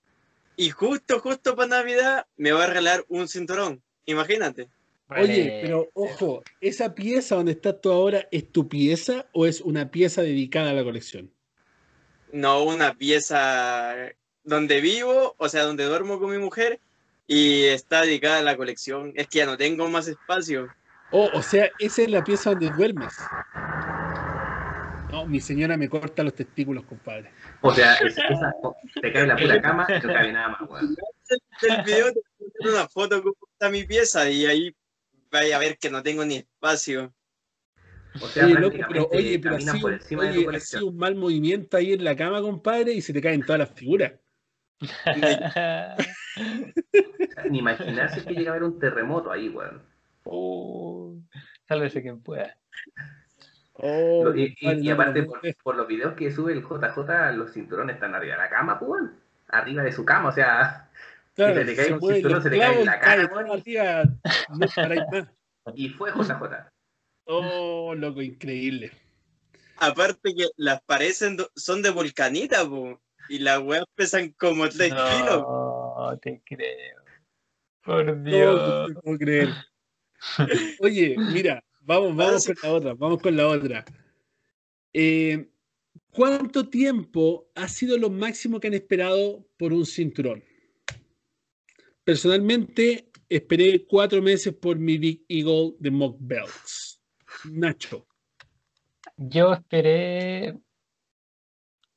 y 0.55 0.69
justo, 0.69 1.19
justo 1.19 1.55
para 1.55 1.67
Navidad 1.67 2.25
me 2.37 2.51
va 2.51 2.63
a 2.63 2.67
regalar 2.67 3.03
un 3.09 3.27
cinturón, 3.27 3.83
imagínate. 4.05 4.69
Oye, 5.21 5.59
pero 5.61 5.89
ojo, 5.93 6.43
¿esa 6.61 6.93
pieza 6.95 7.35
donde 7.35 7.53
estás 7.53 7.79
tú 7.81 7.91
ahora 7.91 8.27
es 8.31 8.51
tu 8.51 8.67
pieza 8.67 9.27
o 9.33 9.45
es 9.45 9.61
una 9.61 9.91
pieza 9.91 10.21
dedicada 10.21 10.71
a 10.71 10.73
la 10.73 10.83
colección? 10.83 11.31
No 12.31 12.63
una 12.63 12.95
pieza 12.95 13.95
donde 14.43 14.81
vivo, 14.81 15.35
o 15.37 15.49
sea, 15.49 15.63
donde 15.63 15.85
duermo 15.85 16.19
con 16.19 16.31
mi 16.31 16.37
mujer 16.37 16.79
y 17.27 17.63
está 17.65 18.01
dedicada 18.01 18.39
a 18.39 18.43
la 18.43 18.57
colección. 18.57 19.13
Es 19.15 19.27
que 19.27 19.39
ya 19.39 19.45
no 19.45 19.57
tengo 19.57 19.89
más 19.89 20.07
espacio. 20.07 20.67
Oh, 21.11 21.29
o 21.33 21.41
sea, 21.43 21.69
esa 21.79 22.01
es 22.01 22.09
la 22.09 22.23
pieza 22.23 22.51
donde 22.51 22.69
duermes. 22.71 23.13
No, 25.11 25.27
mi 25.27 25.39
señora 25.39 25.77
me 25.77 25.87
corta 25.87 26.23
los 26.23 26.33
testículos, 26.33 26.85
compadre. 26.85 27.29
O 27.61 27.71
sea, 27.71 27.93
es- 27.95 28.17
esa, 28.17 28.51
te 28.99 29.13
cae 29.13 29.21
en 29.21 29.27
la 29.27 29.35
pura 29.37 29.61
cama 29.61 29.85
y 29.87 29.93
no 30.07 30.13
cabe 30.13 30.33
nada 30.33 30.49
más, 30.49 30.61
weón. 30.69 30.95
el 31.61 31.83
video 31.83 32.11
te 32.11 32.19
voy 32.39 32.47
a 32.47 32.57
poner 32.57 32.73
una 32.73 32.87
foto 32.89 33.21
cómo 33.21 33.35
está 33.51 33.69
mi 33.69 33.83
pieza 33.83 34.27
y 34.29 34.45
ahí 34.47 34.75
vaya 35.33 35.57
a 35.57 35.59
ver 35.59 35.77
que 35.77 35.89
no 35.89 36.01
tengo 36.03 36.23
ni 36.23 36.35
espacio. 36.37 37.13
O 38.21 38.27
sea, 38.27 38.45
Oye, 38.45 38.53
loco, 38.53 38.75
pero, 38.77 38.87
prácticamente 38.87 39.17
oye, 39.17 39.39
pero 39.39 39.55
así, 39.55 39.79
por 39.79 39.93
encima 39.93 40.23
de 40.23 40.29
tu 40.29 40.35
oye, 40.35 40.45
colección. 40.45 40.79
así 40.79 40.87
un 40.87 40.97
mal 40.97 41.15
movimiento 41.15 41.77
ahí 41.77 41.93
en 41.93 42.03
la 42.03 42.15
cama, 42.15 42.41
compadre, 42.41 42.93
y 42.93 43.01
se 43.01 43.11
te 43.11 43.21
caen 43.21 43.41
todas 43.41 43.59
las 43.59 43.71
figuras. 43.71 44.13
Ni 47.49 47.59
imaginarse 47.59 48.23
que 48.23 48.33
llega 48.35 48.51
a 48.51 48.53
haber 48.53 48.63
un 48.63 48.79
terremoto 48.79 49.31
ahí, 49.31 49.49
weón. 49.49 49.81
Uh, 50.25 51.19
sálvese 51.67 52.01
quien 52.01 52.21
pueda. 52.21 52.55
Oh, 53.73 54.25
Lo- 54.25 54.35
y, 54.35 54.55
aparte, 54.91 55.23
por, 55.23 55.41
por 55.63 55.75
los 55.75 55.87
videos 55.87 56.13
que 56.13 56.31
sube 56.31 56.53
el 56.53 56.61
JJ, 56.61 57.31
los 57.35 57.51
cinturones 57.51 57.95
están 57.95 58.13
arriba 58.13 58.35
de 58.35 58.41
la 58.43 58.49
cama, 58.49 58.77
pues, 58.77 58.91
weón. 58.91 59.13
Arriba 59.49 59.83
de 59.83 59.91
su 59.91 60.05
cama, 60.05 60.29
o 60.29 60.31
sea, 60.31 60.89
claro, 61.33 61.55
se 61.55 61.65
te 61.65 61.75
cae 61.75 61.85
se 61.85 61.93
un 61.93 61.99
mueve 61.99 62.15
cinturón, 62.15 62.35
los 62.35 62.43
se 62.43 62.49
te 62.49 62.59
cae 62.59 62.85
la 62.85 62.99
cara, 62.99 63.23
no 63.23 63.35
más. 63.35 63.63
y 65.75 65.89
fue 65.89 66.11
JJ. 66.11 66.69
Oh, 67.25 67.93
loco, 67.95 68.21
increíble. 68.21 68.91
Aparte 69.77 70.33
que 70.35 70.47
las 70.57 70.81
paredes 70.83 71.23
son 71.55 71.81
de 71.81 71.89
volcanita, 71.89 72.67
po, 72.67 73.01
y 73.29 73.39
las 73.39 73.59
weas 73.59 73.85
pesan 73.95 74.31
como 74.33 74.67
3 74.67 74.93
kilos. 74.93 75.41
No, 75.41 76.19
te 76.21 76.41
creo. 76.45 77.01
Por 77.83 78.17
No, 78.17 78.23
Dios. 78.23 78.61
no 78.61 78.87
te 78.87 78.93
puedo 79.01 79.17
creer. 79.17 79.49
Oye, 80.79 81.15
mira, 81.17 81.63
vamos, 81.81 82.15
vamos 82.45 82.45
con 82.45 82.55
la 82.61 82.71
otra, 82.71 82.93
vamos 82.93 83.21
con 83.21 83.37
la 83.37 83.47
otra. 83.47 83.85
Eh, 84.93 85.49
¿Cuánto 86.11 86.69
tiempo 86.69 87.49
ha 87.55 87.67
sido 87.67 87.97
lo 87.97 88.09
máximo 88.09 88.59
que 88.59 88.67
han 88.67 88.75
esperado 88.75 89.47
por 89.57 89.73
un 89.73 89.85
cinturón? 89.85 90.43
Personalmente, 92.03 93.09
esperé 93.29 93.85
cuatro 93.87 94.21
meses 94.21 94.53
por 94.53 94.77
mi 94.77 94.97
Big 94.97 95.23
Eagle 95.29 95.75
de 95.79 95.91
Mock 95.91 96.17
Belts. 96.19 97.01
Nacho. 97.45 98.05
Yo 99.17 99.53
esperé. 99.53 100.59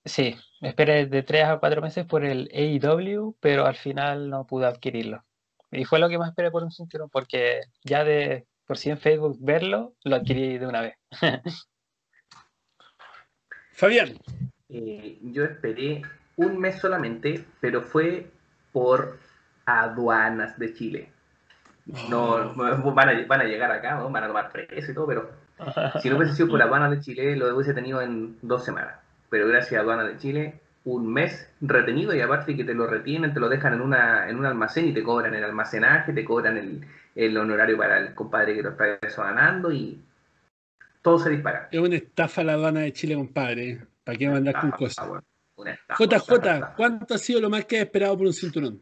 Sí, 0.04 0.36
esperé 0.60 1.06
de 1.06 1.22
3 1.22 1.44
a 1.44 1.58
4 1.58 1.82
meses 1.82 2.06
por 2.06 2.24
el 2.24 2.48
AEW, 2.54 3.36
pero 3.40 3.66
al 3.66 3.74
final 3.74 4.30
no 4.30 4.46
pude 4.46 4.66
adquirirlo. 4.66 5.24
Y 5.72 5.84
fue 5.84 5.98
lo 5.98 6.08
que 6.08 6.18
más 6.18 6.28
esperé 6.28 6.52
por 6.52 6.62
un 6.62 6.70
cinturón, 6.70 7.10
porque 7.10 7.62
ya 7.82 8.04
de 8.04 8.46
por 8.66 8.78
sí 8.78 8.90
en 8.90 8.98
Facebook 8.98 9.36
verlo, 9.40 9.94
lo 10.04 10.16
adquirí 10.16 10.58
de 10.58 10.66
una 10.66 10.80
vez. 10.82 10.94
Fabián. 13.72 14.16
Eh, 14.68 15.18
yo 15.22 15.44
esperé 15.44 16.02
un 16.36 16.58
mes 16.58 16.78
solamente, 16.80 17.44
pero 17.60 17.82
fue 17.82 18.30
por 18.72 19.18
aduanas 19.66 20.58
de 20.58 20.72
Chile. 20.72 21.08
No, 22.08 22.54
van 22.54 23.08
a, 23.08 23.26
van 23.26 23.40
a 23.40 23.44
llegar 23.44 23.70
acá, 23.70 23.96
¿no? 23.96 24.10
van 24.10 24.24
a 24.24 24.28
tomar 24.28 24.50
precio 24.50 24.90
y 24.90 24.94
todo, 24.94 25.06
pero 25.06 25.30
si 26.00 26.10
no 26.10 26.16
hubiese 26.16 26.34
sido 26.34 26.48
por 26.48 26.62
aduanas 26.62 26.90
de 26.90 27.00
Chile, 27.00 27.36
lo 27.36 27.54
hubiese 27.54 27.74
tenido 27.74 28.00
en 28.00 28.38
dos 28.42 28.64
semanas. 28.64 28.96
Pero 29.30 29.46
gracias 29.46 29.78
a 29.78 29.82
aduanas 29.82 30.06
de 30.06 30.16
Chile, 30.18 30.60
un 30.84 31.12
mes 31.12 31.48
retenido 31.60 32.14
y 32.14 32.20
aparte 32.20 32.56
que 32.56 32.64
te 32.64 32.74
lo 32.74 32.86
retienen, 32.86 33.34
te 33.34 33.40
lo 33.40 33.48
dejan 33.48 33.74
en, 33.74 33.80
una, 33.80 34.28
en 34.28 34.38
un 34.38 34.46
almacén 34.46 34.88
y 34.88 34.94
te 34.94 35.02
cobran 35.02 35.34
el 35.34 35.44
almacenaje, 35.44 36.12
te 36.12 36.24
cobran 36.24 36.56
el, 36.56 36.86
el 37.14 37.36
honorario 37.36 37.76
para 37.76 37.98
el 37.98 38.14
compadre 38.14 38.54
que 38.54 38.62
lo 38.62 38.70
está 38.70 39.24
ganando 39.24 39.72
y 39.72 40.00
todo 41.02 41.18
se 41.18 41.30
dispara. 41.30 41.68
Es 41.70 41.80
una 41.80 41.96
estafa 41.96 42.44
la 42.44 42.54
aduana 42.54 42.80
de 42.80 42.92
Chile, 42.92 43.14
compadre. 43.14 43.80
¿Para 44.04 44.18
qué 44.18 44.28
mandar 44.28 44.60
con 44.60 44.70
cosas? 44.70 45.08
bueno, 45.08 45.24
una 45.56 45.72
estafa, 45.72 46.04
JJ, 46.04 46.14
estafa. 46.16 46.74
¿cuánto 46.76 47.14
ha 47.14 47.18
sido 47.18 47.40
lo 47.40 47.50
más 47.50 47.64
que 47.64 47.76
has 47.76 47.82
esperado 47.82 48.16
por 48.16 48.26
un 48.26 48.32
cinturón? 48.32 48.80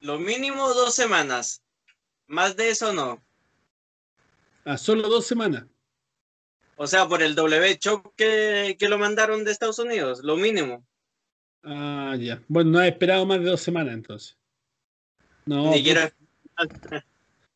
Lo 0.00 0.18
mínimo 0.18 0.68
dos 0.68 0.94
semanas. 0.94 1.62
Más 2.26 2.56
de 2.56 2.70
eso 2.70 2.92
no. 2.92 3.22
Ah, 4.64 4.78
solo 4.78 5.08
dos 5.08 5.26
semanas. 5.26 5.64
O 6.76 6.86
sea, 6.86 7.06
por 7.06 7.22
el 7.22 7.34
W 7.34 7.78
Shock 7.80 8.14
que, 8.16 8.76
que 8.78 8.88
lo 8.88 8.98
mandaron 8.98 9.44
de 9.44 9.52
Estados 9.52 9.78
Unidos, 9.78 10.22
lo 10.22 10.36
mínimo. 10.36 10.86
Ah, 11.62 12.16
ya. 12.18 12.42
Bueno, 12.48 12.70
no 12.70 12.78
has 12.78 12.86
esperado 12.86 13.26
más 13.26 13.40
de 13.40 13.50
dos 13.50 13.60
semanas 13.60 13.94
entonces. 13.94 14.38
No, 15.44 15.56
Ni 15.56 15.66
pues, 15.66 15.76
siquiera 15.78 16.14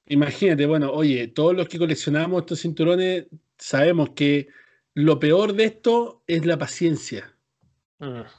imagínate, 0.06 0.66
bueno, 0.66 0.90
oye, 0.92 1.28
todos 1.28 1.54
los 1.54 1.68
que 1.68 1.78
coleccionamos 1.78 2.42
estos 2.42 2.60
cinturones 2.60 3.26
sabemos 3.58 4.10
que 4.10 4.48
lo 4.94 5.18
peor 5.18 5.54
de 5.54 5.64
esto 5.64 6.22
es 6.26 6.44
la 6.46 6.58
paciencia. 6.58 7.33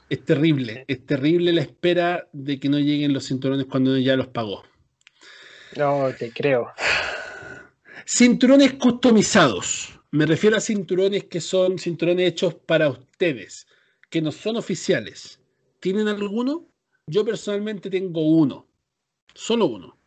Es 0.08 0.24
terrible, 0.24 0.84
es 0.88 1.06
terrible 1.06 1.52
la 1.52 1.62
espera 1.62 2.28
de 2.32 2.58
que 2.58 2.68
no 2.68 2.78
lleguen 2.78 3.12
los 3.12 3.26
cinturones 3.26 3.66
cuando 3.66 3.96
ya 3.98 4.16
los 4.16 4.28
pagó. 4.28 4.64
No, 5.76 6.12
te 6.18 6.30
creo. 6.32 6.72
Cinturones 8.06 8.74
customizados. 8.74 9.98
Me 10.12 10.26
refiero 10.26 10.56
a 10.56 10.60
cinturones 10.60 11.24
que 11.24 11.40
son 11.40 11.78
cinturones 11.78 12.28
hechos 12.28 12.54
para 12.54 12.88
ustedes, 12.88 13.66
que 14.08 14.22
no 14.22 14.32
son 14.32 14.56
oficiales. 14.56 15.40
¿Tienen 15.80 16.08
alguno? 16.08 16.68
Yo 17.06 17.24
personalmente 17.24 17.90
tengo 17.90 18.22
uno. 18.22 18.66
Solo 19.34 19.66
uno. 19.66 19.98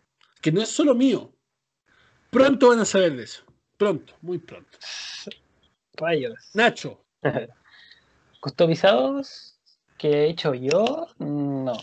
Que 0.41 0.51
no 0.51 0.61
es 0.61 0.69
solo 0.69 0.95
mío. 0.95 1.33
Pronto 2.31 2.69
van 2.69 2.79
a 2.79 2.85
saber 2.85 3.15
de 3.15 3.23
eso. 3.23 3.43
Pronto, 3.77 4.13
muy 4.21 4.39
pronto. 4.39 4.77
Rayos. 5.93 6.49
Nacho, 6.53 7.03
¿Customizados 8.40 9.59
que 9.98 10.09
he 10.09 10.30
hecho 10.30 10.53
yo? 10.53 11.08
No, 11.19 11.74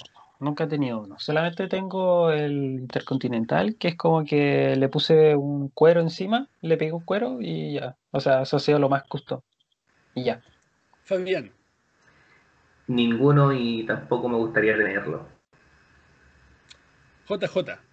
nunca 0.40 0.64
he 0.64 0.68
tenido 0.68 1.02
uno. 1.02 1.18
Solamente 1.18 1.68
tengo 1.68 2.30
el 2.30 2.80
Intercontinental, 2.80 3.76
que 3.76 3.88
es 3.88 3.96
como 3.96 4.24
que 4.24 4.74
le 4.76 4.88
puse 4.88 5.36
un 5.36 5.68
cuero 5.68 6.00
encima, 6.00 6.48
le 6.62 6.76
pegué 6.76 6.92
un 6.92 7.04
cuero 7.04 7.38
y 7.40 7.74
ya. 7.74 7.96
O 8.10 8.20
sea, 8.20 8.42
eso 8.42 8.56
ha 8.56 8.60
sido 8.60 8.78
lo 8.78 8.88
más 8.88 9.04
custom. 9.04 9.40
Y 10.14 10.24
ya. 10.24 10.42
Fabián, 11.04 11.52
Ninguno 12.88 13.52
y 13.52 13.84
tampoco 13.84 14.28
me 14.28 14.36
gustaría 14.36 14.76
tenerlo. 14.76 15.26
JJ. 17.28 17.85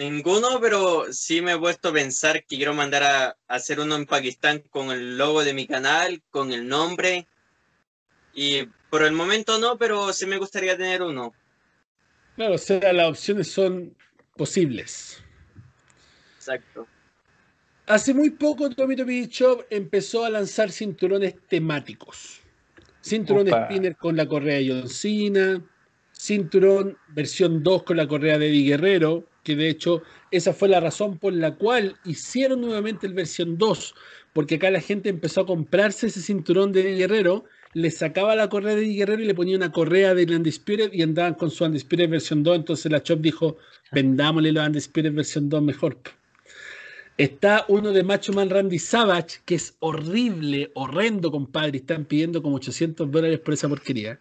Ninguno, 0.00 0.58
pero 0.62 1.12
sí 1.12 1.42
me 1.42 1.52
he 1.52 1.58
puesto 1.58 1.90
a 1.90 1.92
pensar 1.92 2.42
que 2.46 2.56
quiero 2.56 2.72
mandar 2.72 3.02
a, 3.02 3.26
a 3.26 3.36
hacer 3.48 3.80
uno 3.80 3.96
en 3.96 4.06
Pakistán 4.06 4.60
con 4.70 4.90
el 4.90 5.18
logo 5.18 5.44
de 5.44 5.52
mi 5.52 5.66
canal, 5.66 6.22
con 6.30 6.54
el 6.54 6.66
nombre. 6.66 7.26
Y 8.32 8.62
por 8.88 9.02
el 9.02 9.12
momento 9.12 9.58
no, 9.58 9.76
pero 9.76 10.10
sí 10.14 10.24
me 10.24 10.38
gustaría 10.38 10.74
tener 10.74 11.02
uno. 11.02 11.34
Claro, 12.34 12.54
o 12.54 12.58
sea, 12.58 12.94
las 12.94 13.08
opciones 13.10 13.52
son 13.52 13.94
posibles. 14.36 15.22
Exacto. 16.36 16.86
Hace 17.84 18.14
muy 18.14 18.30
poco 18.30 18.70
Tommy 18.70 18.96
Tommy 18.96 19.26
Shop 19.26 19.66
empezó 19.68 20.24
a 20.24 20.30
lanzar 20.30 20.72
cinturones 20.72 21.34
temáticos. 21.46 22.40
Cinturón 23.02 23.48
Opa. 23.48 23.66
spinner 23.66 23.96
con 23.96 24.16
la 24.16 24.26
correa 24.26 24.60
de 24.60 24.68
John 24.70 24.88
Cena, 24.88 25.62
cinturón 26.10 26.96
versión 27.08 27.62
2 27.62 27.82
con 27.82 27.98
la 27.98 28.08
correa 28.08 28.38
de 28.38 28.48
Eddie 28.48 28.70
Guerrero, 28.70 29.29
que 29.42 29.56
de 29.56 29.68
hecho 29.68 30.02
esa 30.30 30.52
fue 30.52 30.68
la 30.68 30.80
razón 30.80 31.18
por 31.18 31.32
la 31.32 31.56
cual 31.56 31.96
hicieron 32.04 32.60
nuevamente 32.60 33.06
el 33.06 33.14
versión 33.14 33.58
2, 33.58 33.94
porque 34.32 34.56
acá 34.56 34.70
la 34.70 34.80
gente 34.80 35.08
empezó 35.08 35.42
a 35.42 35.46
comprarse 35.46 36.06
ese 36.06 36.20
cinturón 36.20 36.72
de 36.72 36.94
Guerrero, 36.94 37.44
le 37.72 37.90
sacaba 37.90 38.34
la 38.34 38.48
correa 38.48 38.74
de 38.74 38.86
Guerrero 38.86 39.22
y 39.22 39.26
le 39.26 39.34
ponía 39.34 39.56
una 39.56 39.72
correa 39.72 40.14
de 40.14 40.24
Undisputed 40.34 40.92
y 40.92 41.02
andaban 41.02 41.34
con 41.34 41.50
su 41.50 41.64
Undisputed 41.64 42.08
versión 42.08 42.42
2, 42.42 42.56
entonces 42.56 42.90
la 42.90 43.02
Chop 43.02 43.20
dijo, 43.20 43.56
vendámosle 43.92 44.52
los 44.52 44.66
Undisputed 44.66 45.12
versión 45.12 45.48
2 45.48 45.62
mejor. 45.62 45.98
Está 47.20 47.66
uno 47.68 47.92
de 47.92 48.02
Macho 48.02 48.32
Man 48.32 48.48
Randy 48.48 48.78
Savage, 48.78 49.40
que 49.44 49.56
es 49.56 49.76
horrible, 49.80 50.70
horrendo, 50.72 51.30
compadre. 51.30 51.76
Están 51.76 52.06
pidiendo 52.06 52.42
como 52.42 52.56
800 52.56 53.10
dólares 53.10 53.40
por 53.40 53.52
esa 53.52 53.68
porquería. 53.68 54.18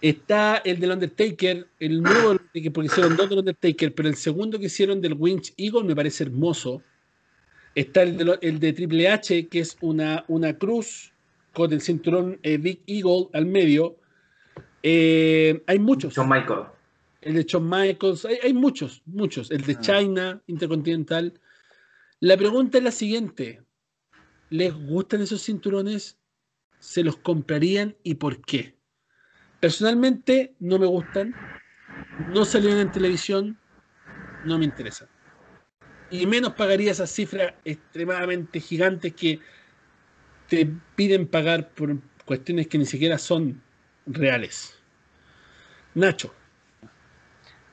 Está 0.00 0.58
el 0.58 0.78
del 0.78 0.90
Undertaker, 0.92 1.66
el 1.80 2.02
nuevo 2.02 2.30
Undertaker, 2.32 2.72
porque 2.72 2.86
hicieron 2.86 3.16
dos 3.16 3.28
del 3.30 3.38
Undertaker, 3.38 3.94
pero 3.94 4.08
el 4.08 4.16
segundo 4.16 4.58
que 4.58 4.66
hicieron 4.66 5.00
del 5.00 5.14
Winch 5.14 5.54
Eagle 5.56 5.84
me 5.84 5.96
parece 5.96 6.24
hermoso. 6.24 6.82
Está 7.74 8.02
el 8.02 8.16
de, 8.16 8.24
lo- 8.24 8.40
el 8.40 8.60
de 8.60 8.72
Triple 8.72 9.08
H, 9.08 9.48
que 9.48 9.60
es 9.60 9.76
una, 9.80 10.24
una 10.28 10.56
cruz 10.58 11.12
con 11.52 11.72
el 11.72 11.80
cinturón 11.80 12.38
eh, 12.42 12.58
Big 12.58 12.80
Eagle 12.86 13.28
al 13.32 13.46
medio. 13.46 13.96
Eh, 14.82 15.62
hay 15.66 15.78
muchos. 15.78 16.14
John 16.14 16.28
Michael. 16.28 16.66
El 17.22 17.34
de 17.34 17.42
Shawn 17.44 17.68
Michaels, 17.68 18.24
hay, 18.24 18.38
hay 18.42 18.52
muchos, 18.54 19.02
muchos. 19.06 19.50
El 19.50 19.62
de 19.62 19.72
Ah. 19.72 19.80
China, 19.80 20.42
Intercontinental. 20.46 21.40
La 22.20 22.36
pregunta 22.36 22.78
es 22.78 22.84
la 22.84 22.92
siguiente: 22.92 23.62
¿les 24.50 24.72
gustan 24.72 25.22
esos 25.22 25.42
cinturones? 25.42 26.18
¿Se 26.78 27.02
los 27.02 27.16
comprarían 27.16 27.96
y 28.04 28.14
por 28.14 28.40
qué? 28.42 28.75
Personalmente 29.60 30.54
no 30.60 30.78
me 30.78 30.86
gustan, 30.86 31.34
no 32.32 32.44
salieron 32.44 32.80
en 32.80 32.90
televisión, 32.90 33.58
no 34.44 34.58
me 34.58 34.64
interesan. 34.64 35.08
Y 36.10 36.26
menos 36.26 36.52
pagaría 36.52 36.92
esas 36.92 37.10
cifras 37.10 37.54
extremadamente 37.64 38.60
gigantes 38.60 39.14
que 39.14 39.40
te 40.48 40.68
piden 40.94 41.26
pagar 41.26 41.70
por 41.70 41.96
cuestiones 42.24 42.68
que 42.68 42.78
ni 42.78 42.86
siquiera 42.86 43.18
son 43.18 43.60
reales. 44.06 44.78
Nacho. 45.94 46.32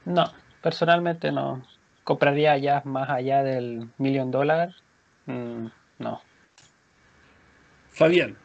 No, 0.06 0.32
personalmente 0.62 1.32
no. 1.32 1.64
¿Compraría 2.04 2.58
ya 2.58 2.82
más 2.86 3.10
allá 3.10 3.44
del 3.44 3.90
millón 3.98 4.32
dólar? 4.32 4.74
Mm, 5.26 5.68
no. 6.00 6.22
Fabián. 7.92 8.36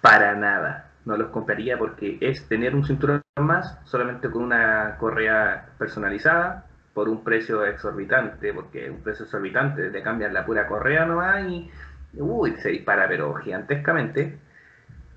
Para 0.00 0.34
nada. 0.34 0.90
No 1.06 1.16
los 1.16 1.28
compraría 1.28 1.78
porque 1.78 2.18
es 2.20 2.46
tener 2.48 2.74
un 2.74 2.84
cinturón 2.84 3.22
más 3.36 3.78
solamente 3.84 4.30
con 4.30 4.42
una 4.42 4.96
correa 4.98 5.70
personalizada 5.78 6.66
por 6.92 7.08
un 7.08 7.22
precio 7.24 7.64
exorbitante, 7.64 8.52
porque 8.52 8.90
un 8.90 9.02
precio 9.02 9.24
exorbitante, 9.24 9.90
te 9.90 10.02
cambian 10.02 10.34
la 10.34 10.44
pura 10.44 10.66
correa 10.66 11.04
nomás 11.06 11.46
y 11.48 11.70
uy, 12.14 12.56
se 12.56 12.70
dispara 12.70 13.06
pero 13.08 13.34
gigantescamente. 13.34 14.38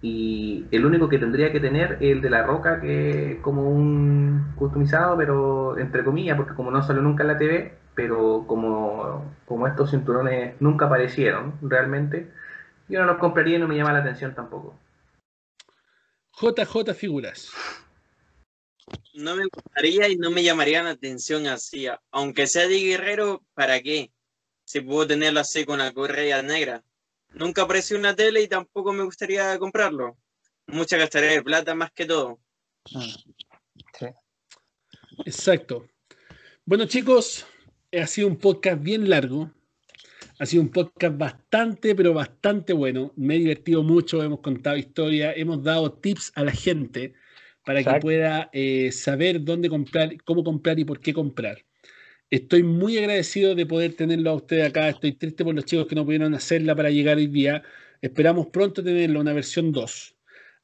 Y 0.01 0.65
el 0.71 0.85
único 0.85 1.09
que 1.09 1.19
tendría 1.19 1.51
que 1.51 1.59
tener 1.59 1.93
es 2.01 2.11
el 2.13 2.21
de 2.21 2.29
la 2.29 2.43
roca, 2.43 2.79
que 2.79 3.33
es 3.33 3.41
como 3.41 3.69
un 3.69 4.53
customizado, 4.55 5.17
pero 5.17 5.77
entre 5.77 6.03
comillas, 6.03 6.37
porque 6.37 6.53
como 6.53 6.71
no 6.71 6.81
salió 6.83 7.01
nunca 7.01 7.23
en 7.23 7.27
la 7.27 7.37
TV, 7.37 7.73
pero 7.95 8.45
como, 8.47 9.25
como 9.45 9.67
estos 9.67 9.91
cinturones 9.91 10.55
nunca 10.61 10.85
aparecieron 10.85 11.53
realmente, 11.61 12.29
yo 12.87 12.99
no 12.99 13.05
los 13.05 13.17
compraría 13.17 13.57
y 13.57 13.59
no 13.59 13.67
me 13.67 13.75
llama 13.75 13.93
la 13.93 13.99
atención 13.99 14.33
tampoco. 14.35 14.75
JJ 16.39 16.93
Figuras. 16.93 17.51
No 19.13 19.35
me 19.35 19.45
gustaría 19.45 20.07
y 20.07 20.15
no 20.15 20.31
me 20.31 20.41
llamaría 20.41 20.81
la 20.81 20.91
atención 20.91 21.47
así. 21.47 21.87
Aunque 22.11 22.47
sea 22.47 22.67
de 22.67 22.79
guerrero, 22.79 23.43
¿para 23.53 23.81
qué? 23.81 24.11
Si 24.63 24.79
puedo 24.79 25.05
tenerlo 25.05 25.41
así 25.41 25.65
con 25.65 25.79
la 25.79 25.91
correa 25.93 26.41
negra. 26.41 26.83
Nunca 27.29 27.63
apareció 27.63 27.97
en 27.97 28.03
la 28.03 28.15
tele 28.15 28.41
y 28.41 28.47
tampoco 28.47 28.93
me 28.93 29.03
gustaría 29.03 29.57
comprarlo. 29.59 30.17
Mucha 30.67 30.97
gastaría 30.97 31.31
de 31.31 31.43
plata 31.43 31.75
más 31.75 31.91
que 31.91 32.05
todo. 32.05 32.39
Mm. 32.91 33.09
Sí. 33.99 34.05
Exacto. 35.25 35.87
Bueno, 36.65 36.85
chicos, 36.85 37.45
ha 37.91 38.07
sido 38.07 38.27
un 38.27 38.37
podcast 38.37 38.81
bien 38.81 39.09
largo. 39.09 39.51
Ha 40.39 40.45
sido 40.45 40.63
un 40.63 40.69
podcast 40.69 41.17
bastante, 41.17 41.93
pero 41.95 42.13
bastante 42.13 42.73
bueno. 42.73 43.11
Me 43.17 43.35
he 43.35 43.39
divertido 43.39 43.83
mucho, 43.83 44.23
hemos 44.23 44.39
contado 44.39 44.77
historias, 44.77 45.33
hemos 45.37 45.61
dado 45.61 45.91
tips 45.91 46.31
a 46.35 46.43
la 46.43 46.51
gente 46.51 47.13
para 47.65 47.83
que 47.83 47.99
pueda 47.99 48.49
eh, 48.53 48.91
saber 48.91 49.43
dónde 49.43 49.69
comprar, 49.69 50.15
cómo 50.23 50.43
comprar 50.43 50.79
y 50.79 50.85
por 50.85 51.01
qué 51.01 51.13
comprar. 51.13 51.65
Estoy 52.29 52.63
muy 52.63 52.97
agradecido 52.97 53.53
de 53.53 53.65
poder 53.65 53.95
tenerlo 53.95 54.29
a 54.29 54.35
ustedes 54.35 54.67
acá. 54.67 54.87
Estoy 54.87 55.13
triste 55.13 55.43
por 55.43 55.53
los 55.53 55.65
chicos 55.65 55.87
que 55.87 55.95
no 55.95 56.05
pudieron 56.05 56.33
hacerla 56.33 56.75
para 56.75 56.89
llegar 56.89 57.17
hoy 57.17 57.27
día. 57.27 57.61
Esperamos 58.01 58.47
pronto 58.47 58.83
tenerlo, 58.83 59.19
una 59.19 59.33
versión 59.33 59.71
2. 59.71 60.15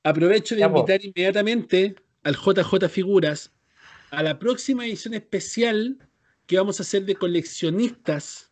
Aprovecho 0.03 0.55
de 0.55 0.61
invitar 0.61 1.03
inmediatamente 1.03 1.95
al 2.23 2.35
JJ 2.35 2.87
Figuras 2.87 3.51
a 4.11 4.23
la 4.23 4.39
próxima 4.39 4.85
edición 4.85 5.15
especial 5.15 5.97
que 6.45 6.57
vamos 6.57 6.79
a 6.79 6.83
hacer 6.83 7.05
de 7.05 7.15
coleccionistas, 7.15 8.51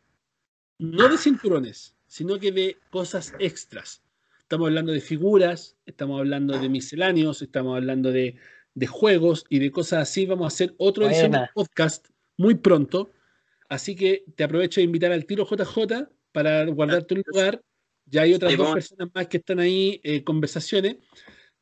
no 0.83 1.07
de 1.07 1.17
cinturones, 1.17 1.95
sino 2.07 2.37
que 2.39 2.51
de 2.51 2.77
cosas 2.89 3.33
extras. 3.39 4.03
Estamos 4.39 4.67
hablando 4.67 4.91
de 4.91 4.99
figuras, 5.01 5.77
estamos 5.85 6.19
hablando 6.19 6.59
de 6.59 6.67
misceláneos, 6.69 7.41
estamos 7.41 7.75
hablando 7.77 8.11
de, 8.11 8.35
de 8.75 8.87
juegos 8.87 9.45
y 9.49 9.59
de 9.59 9.71
cosas 9.71 10.09
así. 10.09 10.25
Vamos 10.25 10.45
a 10.45 10.47
hacer 10.53 10.75
otra 10.77 11.07
edición 11.07 11.31
Buena. 11.31 11.51
podcast 11.53 12.07
muy 12.37 12.55
pronto. 12.55 13.11
Así 13.69 13.95
que 13.95 14.25
te 14.35 14.43
aprovecho 14.43 14.81
de 14.81 14.85
invitar 14.85 15.11
al 15.13 15.25
tiro 15.25 15.47
JJ 15.49 16.09
para 16.33 16.65
guardarte 16.65 17.13
un 17.15 17.23
lugar. 17.25 17.61
Ya 18.05 18.23
hay 18.23 18.33
otras 18.33 18.51
Sí, 18.51 18.57
dos 18.57 18.73
personas 18.73 19.09
más 19.15 19.27
que 19.27 19.37
están 19.37 19.59
ahí, 19.59 20.01
eh, 20.03 20.23
conversaciones, 20.23 20.97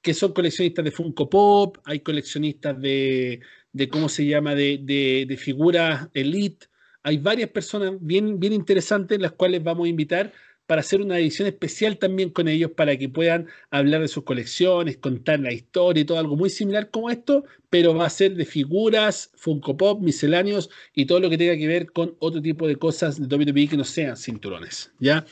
que 0.02 0.16
son 0.16 0.34
coleccionistas 0.34 0.84
de 0.84 0.92
Funko 0.92 1.30
Pop, 1.30 1.78
hay 1.86 2.00
coleccionistas 2.00 2.82
de, 2.82 3.40
de 3.72 3.88
¿cómo 3.90 4.10
se 4.10 4.26
llama?, 4.26 4.56
de, 4.56 4.80
de- 4.82 5.26
de 5.30 5.38
figuras 5.38 6.10
elite. 6.16 6.66
Hay 7.04 7.18
varias 7.18 7.50
personas 7.50 7.94
bien, 8.00 8.40
bien 8.40 8.54
interesantes, 8.54 9.20
las 9.20 9.32
cuales 9.32 9.64
vamos 9.64 9.86
a 9.86 9.90
invitar 9.90 10.34
para 10.72 10.80
hacer 10.80 11.02
una 11.02 11.20
edición 11.20 11.50
especial 11.50 11.98
también 11.98 12.30
con 12.30 12.48
ellos, 12.48 12.72
para 12.72 12.96
que 12.96 13.10
puedan 13.10 13.48
hablar 13.72 14.00
de 14.00 14.08
sus 14.08 14.24
colecciones, 14.24 14.96
contar 14.96 15.42
la 15.42 15.52
historia 15.52 16.00
y 16.00 16.06
todo 16.06 16.18
algo 16.18 16.38
muy 16.38 16.50
similar 16.50 16.90
como 16.90 17.10
esto, 17.10 17.44
pero 17.70 17.94
va 17.94 18.06
a 18.06 18.10
ser 18.10 18.36
de 18.36 18.46
figuras, 18.46 19.32
Funko 19.36 19.76
Pop, 19.76 20.02
misceláneos 20.02 20.70
y 20.96 21.08
todo 21.08 21.20
lo 21.20 21.30
que 21.30 21.38
tenga 21.38 21.58
que 21.58 21.68
ver 21.68 21.92
con 21.92 22.16
otro 22.20 22.42
tipo 22.42 22.68
de 22.70 22.78
cosas 22.78 23.20
de 23.20 23.36
WWE 23.36 23.68
que 23.68 23.76
no 23.76 23.84
sean 23.84 24.16
cinturones, 24.16 24.94
¿ya? 24.98 25.26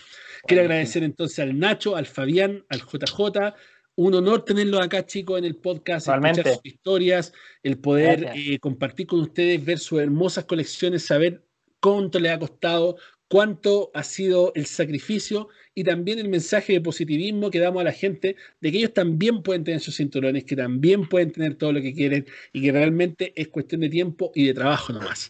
Quiero 0.46 0.64
agradecer 0.64 1.04
entonces 1.04 1.40
al 1.40 1.58
Nacho, 1.58 1.96
al 1.96 2.06
Fabián, 2.06 2.66
al 2.68 2.82
JJ, 2.82 3.54
Un 3.96 4.16
honor 4.16 4.44
tenerlos 4.44 4.82
acá, 4.82 5.06
chicos, 5.06 5.40
en 5.40 5.46
el 5.46 5.56
podcast, 5.56 6.10
escuchar 6.10 6.54
sus 6.54 6.66
historias, 6.66 7.34
el 7.64 7.78
poder 7.80 8.32
eh, 8.36 8.60
compartir 8.60 9.08
con 9.08 9.22
ustedes, 9.22 9.64
ver 9.64 9.80
sus 9.80 10.02
hermosas 10.02 10.44
colecciones, 10.44 11.06
saber 11.06 11.44
cuánto 11.80 12.20
les 12.20 12.32
ha 12.32 12.40
costado, 12.40 12.98
cuánto 13.28 13.92
ha 13.94 14.04
sido 14.04 14.52
el 14.56 14.66
sacrificio 14.66 15.50
y 15.76 15.84
también 15.84 16.20
el 16.20 16.28
mensaje 16.28 16.74
de 16.74 16.82
positivismo 16.82 17.50
que 17.52 17.60
damos 17.60 17.82
a 17.82 17.86
la 17.86 17.92
gente 17.92 18.36
de 18.60 18.72
que 18.72 18.80
ellos 18.80 18.94
también 18.94 19.44
pueden 19.44 19.64
tener 19.64 19.80
sus 19.80 19.96
cinturones, 19.96 20.44
que 20.44 20.56
también 20.56 21.08
pueden 21.08 21.32
tener 21.32 21.56
todo 21.56 21.72
lo 21.72 21.82
que 21.82 21.94
quieren 21.94 22.26
y 22.52 22.62
que 22.62 22.72
realmente 22.72 23.32
es 23.36 23.48
cuestión 23.48 23.82
de 23.82 23.90
tiempo 23.90 24.32
y 24.36 24.48
de 24.48 24.54
trabajo 24.54 24.92
nomás. 24.92 25.30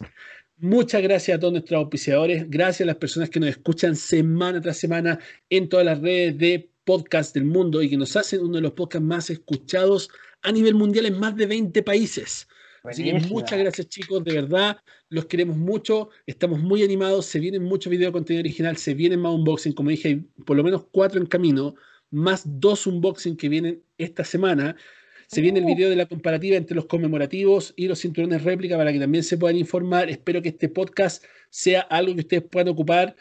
Muchas 0.56 1.02
gracias 1.02 1.36
a 1.36 1.40
todos 1.40 1.52
nuestros 1.52 1.78
auspiciadores, 1.78 2.50
gracias 2.50 2.82
a 2.82 2.86
las 2.86 2.96
personas 2.96 3.30
que 3.30 3.40
nos 3.40 3.48
escuchan 3.48 3.96
semana 3.96 4.60
tras 4.60 4.76
semana 4.76 5.18
en 5.48 5.68
todas 5.68 5.86
las 5.86 6.00
redes 6.00 6.36
de 6.36 6.70
podcast 6.84 7.34
del 7.34 7.44
mundo 7.44 7.82
y 7.82 7.88
que 7.88 7.96
nos 7.96 8.16
hacen 8.16 8.40
uno 8.40 8.56
de 8.56 8.62
los 8.62 8.72
podcasts 8.72 9.06
más 9.06 9.30
escuchados 9.30 10.10
a 10.42 10.52
nivel 10.52 10.74
mundial 10.74 11.06
en 11.06 11.18
más 11.18 11.36
de 11.36 11.46
20 11.46 11.82
países. 11.82 12.48
Así 12.82 13.04
que 13.04 13.12
muchas 13.12 13.58
gracias 13.58 13.88
chicos, 13.88 14.24
de 14.24 14.34
verdad, 14.34 14.78
los 15.08 15.26
queremos 15.26 15.56
mucho, 15.56 16.08
estamos 16.26 16.60
muy 16.60 16.82
animados, 16.82 17.26
se 17.26 17.38
vienen 17.38 17.62
muchos 17.62 17.90
videos 17.90 18.08
de 18.08 18.12
contenido 18.12 18.40
original, 18.40 18.76
se 18.76 18.94
vienen 18.94 19.20
más 19.20 19.32
unboxing, 19.34 19.72
como 19.74 19.90
dije, 19.90 20.08
hay 20.08 20.16
por 20.46 20.56
lo 20.56 20.64
menos 20.64 20.86
cuatro 20.90 21.20
en 21.20 21.26
camino, 21.26 21.74
más 22.10 22.42
dos 22.44 22.86
unboxing 22.86 23.36
que 23.36 23.48
vienen 23.48 23.82
esta 23.98 24.24
semana. 24.24 24.76
Se 25.28 25.40
viene 25.40 25.60
el 25.60 25.64
Uh. 25.66 25.68
video 25.68 25.90
de 25.90 25.96
la 25.96 26.06
comparativa 26.06 26.56
entre 26.56 26.74
los 26.74 26.86
conmemorativos 26.86 27.72
y 27.76 27.86
los 27.86 28.00
cinturones 28.00 28.42
réplica 28.42 28.76
para 28.76 28.92
que 28.92 28.98
también 28.98 29.22
se 29.22 29.38
puedan 29.38 29.56
informar. 29.56 30.10
Espero 30.10 30.42
que 30.42 30.48
este 30.48 30.68
podcast 30.68 31.24
sea 31.50 31.82
algo 31.82 32.14
que 32.14 32.22
ustedes 32.22 32.42
puedan 32.50 32.68
ocupar 32.68 33.14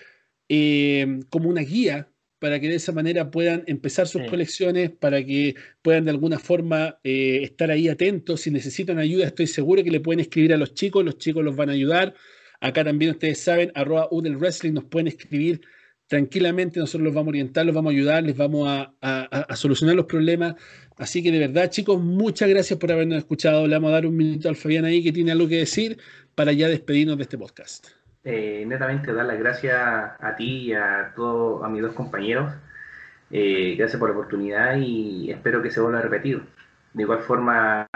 eh, 0.48 1.20
como 1.30 1.50
una 1.50 1.62
guía 1.62 2.10
para 2.40 2.59
que 2.59 2.69
de 2.69 2.76
esa 2.76 2.92
manera 2.93 3.30
puedan 3.32 3.64
empezar 3.68 4.08
sus 4.08 4.22
Sí. 4.24 4.27
colecciones, 4.30 4.90
para 4.92 5.24
que 5.26 5.56
puedan 5.82 6.06
de 6.06 6.11
alguna 6.11 6.40
forma 6.40 7.00
eh, 7.03 7.42
estar 7.43 7.69
ahí 7.72 7.88
atentos. 7.90 8.42
Si 8.42 8.51
necesitan 8.51 8.98
ayuda, 8.98 9.26
estoy 9.27 9.48
seguro 9.48 9.84
que 9.84 9.92
le 9.92 10.00
pueden 10.00 10.19
escribir 10.22 10.53
a 10.53 10.58
los 10.58 10.74
chicos, 10.74 11.03
los 11.06 11.18
chicos 11.18 11.43
los 11.43 11.56
van 11.56 11.69
a 11.69 11.74
ayudar. 11.74 12.14
Acá 12.61 12.84
también 12.84 13.11
ustedes 13.11 13.40
saben, 13.40 13.72
arroba 13.76 14.08
Udel 14.11 14.38
Wrestling, 14.38 14.74
nos 14.74 14.85
pueden 14.85 15.08
escribir 15.08 15.61
tranquilamente, 16.08 16.80
nosotros 16.80 17.03
los 17.03 17.14
vamos 17.14 17.27
a 17.27 17.30
orientar, 17.30 17.66
los 17.66 17.76
vamos 17.76 17.92
a 17.92 17.95
ayudar, 17.95 18.24
les 18.24 18.35
vamos 18.35 18.68
a, 18.68 18.93
a- 19.01 19.27
a- 19.32 19.42
a 19.42 19.56
solucionar 19.56 19.95
los 19.95 20.06
problemas. 20.08 20.56
Así 20.98 21.22
que 21.22 21.32
de 21.32 21.40
verdad, 21.40 21.69
chicos, 21.69 22.01
muchas 22.01 22.50
gracias 22.50 22.80
por 22.80 22.92
habernos 22.92 23.19
escuchado. 23.19 23.68
Le 23.68 23.76
vamos 23.76 23.90
a 23.90 23.93
dar 23.93 24.06
un 24.08 24.18
minuto 24.18 24.50
al 24.50 24.56
Fabián 24.56 24.85
ahí 24.85 25.03
que 25.03 25.11
tiene 25.11 25.32
algo 25.32 25.48
que 25.48 25.58
decir 25.58 25.98
para 26.35 26.51
ya 26.51 26.68
despedirnos 26.68 27.18
de 27.18 27.24
este 27.24 27.38
podcast. 27.38 27.88
Eh, 28.24 28.66
netamente 28.68 29.14
dar 29.14 29.26
las 29.26 29.40
gracias 29.40 29.76
a 29.78 30.36
ti 30.36 30.68
y 30.68 30.74
a 30.74 31.14
todos, 31.16 31.64
a 31.64 31.70
mis 31.70 31.82
dos 31.82 31.94
compañeros. 31.94 32.54
Eh, 33.32 33.76
gracias 33.78 34.00
por 34.00 34.10
la 34.10 34.16
oportunidad 34.16 34.76
y 34.78 35.32
espero 35.32 35.62
que 35.62 35.72
se 35.72 35.82
vuelva 35.82 36.00
a 36.00 36.02
repetir. 36.04 36.44
De 36.94 37.04
igual 37.04 37.20
forma, 37.20 37.88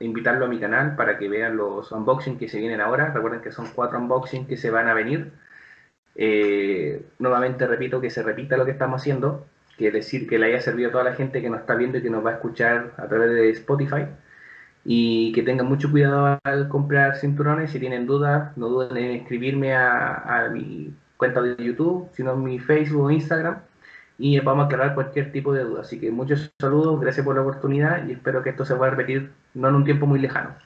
invitarlo 0.00 0.46
a 0.46 0.48
mi 0.48 0.58
canal 0.60 0.96
para 0.96 1.18
que 1.18 1.28
vean 1.28 1.56
los 1.56 1.92
unboxings 1.92 2.38
que 2.38 2.48
se 2.48 2.58
vienen 2.58 2.80
ahora. 2.80 3.12
Recuerden 3.12 3.40
que 3.42 3.52
son 3.52 3.68
cuatro 3.74 3.98
unboxings 3.98 4.48
que 4.48 4.56
se 4.56 4.70
van 4.70 4.88
a 4.88 4.94
venir. 4.94 5.32
Eh, 6.16 7.06
nuevamente 7.18 7.66
repito 7.66 8.00
que 8.00 8.10
se 8.10 8.22
repita 8.22 8.56
lo 8.56 8.64
que 8.64 8.72
estamos 8.72 9.00
haciendo, 9.00 9.46
que 9.78 9.90
decir, 9.90 10.28
que 10.28 10.38
le 10.38 10.46
haya 10.46 10.60
servido 10.60 10.90
a 10.90 10.92
toda 10.92 11.04
la 11.04 11.14
gente 11.14 11.40
que 11.40 11.50
nos 11.50 11.60
está 11.60 11.74
viendo 11.74 11.98
y 11.98 12.02
que 12.02 12.10
nos 12.10 12.24
va 12.24 12.30
a 12.30 12.34
escuchar 12.34 12.92
a 12.98 13.08
través 13.08 13.30
de 13.30 13.50
Spotify. 13.50 14.06
Y 14.84 15.32
que 15.32 15.42
tengan 15.42 15.66
mucho 15.66 15.90
cuidado 15.90 16.40
al 16.42 16.68
comprar 16.68 17.16
cinturones. 17.16 17.70
Si 17.70 17.78
tienen 17.78 18.06
dudas, 18.06 18.56
no 18.56 18.68
duden 18.68 18.96
en 18.96 19.10
escribirme 19.12 19.74
a, 19.74 20.14
a 20.14 20.48
mi 20.48 20.92
cuenta 21.16 21.42
de 21.42 21.62
YouTube, 21.62 22.08
sino 22.14 22.32
en 22.32 22.42
mi 22.42 22.58
Facebook 22.58 23.04
o 23.04 23.10
Instagram. 23.10 23.58
Y 24.18 24.38
vamos 24.40 24.64
a 24.64 24.66
aclarar 24.66 24.94
cualquier 24.94 25.32
tipo 25.32 25.52
de 25.52 25.64
duda. 25.64 25.82
Así 25.82 26.00
que 26.00 26.10
muchos 26.10 26.50
saludos, 26.58 27.00
gracias 27.00 27.24
por 27.24 27.36
la 27.36 27.42
oportunidad 27.42 28.06
y 28.08 28.12
espero 28.12 28.42
que 28.42 28.50
esto 28.50 28.64
se 28.64 28.74
pueda 28.74 28.90
repetir 28.90 29.30
no 29.54 29.68
en 29.68 29.74
un 29.76 29.84
tiempo 29.84 30.06
muy 30.06 30.20
lejano. 30.20 30.56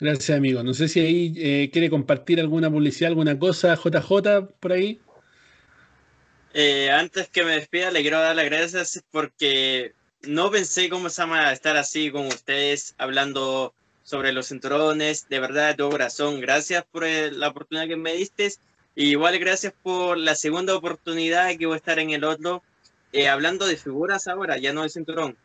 Gracias, 0.00 0.36
amigo. 0.36 0.62
No 0.62 0.74
sé 0.74 0.86
si 0.86 1.00
ahí 1.00 1.34
eh, 1.36 1.70
quiere 1.72 1.90
compartir 1.90 2.38
alguna 2.38 2.70
publicidad, 2.70 3.08
alguna 3.08 3.38
cosa, 3.38 3.74
JJ, 3.74 4.46
por 4.60 4.72
ahí. 4.72 5.00
Eh, 6.54 6.90
antes 6.90 7.28
que 7.28 7.44
me 7.44 7.52
despida, 7.52 7.90
le 7.90 8.02
quiero 8.02 8.20
dar 8.20 8.36
las 8.36 8.44
gracias 8.44 9.04
porque 9.10 9.92
no 10.22 10.50
pensé 10.50 10.88
cómo 10.88 11.08
se 11.10 11.22
llama 11.22 11.52
estar 11.52 11.76
así 11.76 12.10
con 12.10 12.26
ustedes 12.26 12.94
hablando 12.98 13.74
sobre 14.02 14.32
los 14.32 14.48
cinturones. 14.48 15.28
De 15.28 15.40
verdad, 15.40 15.68
de 15.68 15.74
todo 15.74 15.90
corazón, 15.90 16.40
gracias 16.40 16.84
por 16.90 17.04
eh, 17.04 17.30
la 17.30 17.48
oportunidad 17.48 17.86
que 17.86 17.96
me 17.96 18.14
diste. 18.14 18.52
Y 18.94 19.10
igual 19.10 19.38
gracias 19.38 19.74
por 19.82 20.18
la 20.18 20.34
segunda 20.34 20.74
oportunidad 20.74 21.56
que 21.56 21.66
voy 21.66 21.74
a 21.74 21.76
estar 21.76 21.98
en 21.98 22.10
el 22.10 22.24
otro. 22.24 22.62
eh, 23.12 23.28
hablando 23.28 23.66
de 23.66 23.76
figuras 23.76 24.28
ahora, 24.28 24.58
ya 24.58 24.72
no 24.72 24.82
de 24.82 24.90
cinturón. 24.90 25.36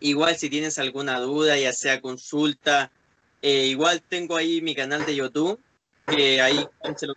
Igual 0.00 0.36
si 0.36 0.50
tienes 0.50 0.78
alguna 0.78 1.20
duda, 1.20 1.56
ya 1.58 1.72
sea 1.72 2.00
consulta, 2.00 2.90
eh, 3.42 3.66
igual 3.66 4.02
tengo 4.02 4.36
ahí 4.36 4.60
mi 4.60 4.74
canal 4.74 5.04
de 5.06 5.14
YouTube, 5.16 5.60
que 6.06 6.40
ahí 6.40 6.66
se 6.96 7.06
lo 7.06 7.14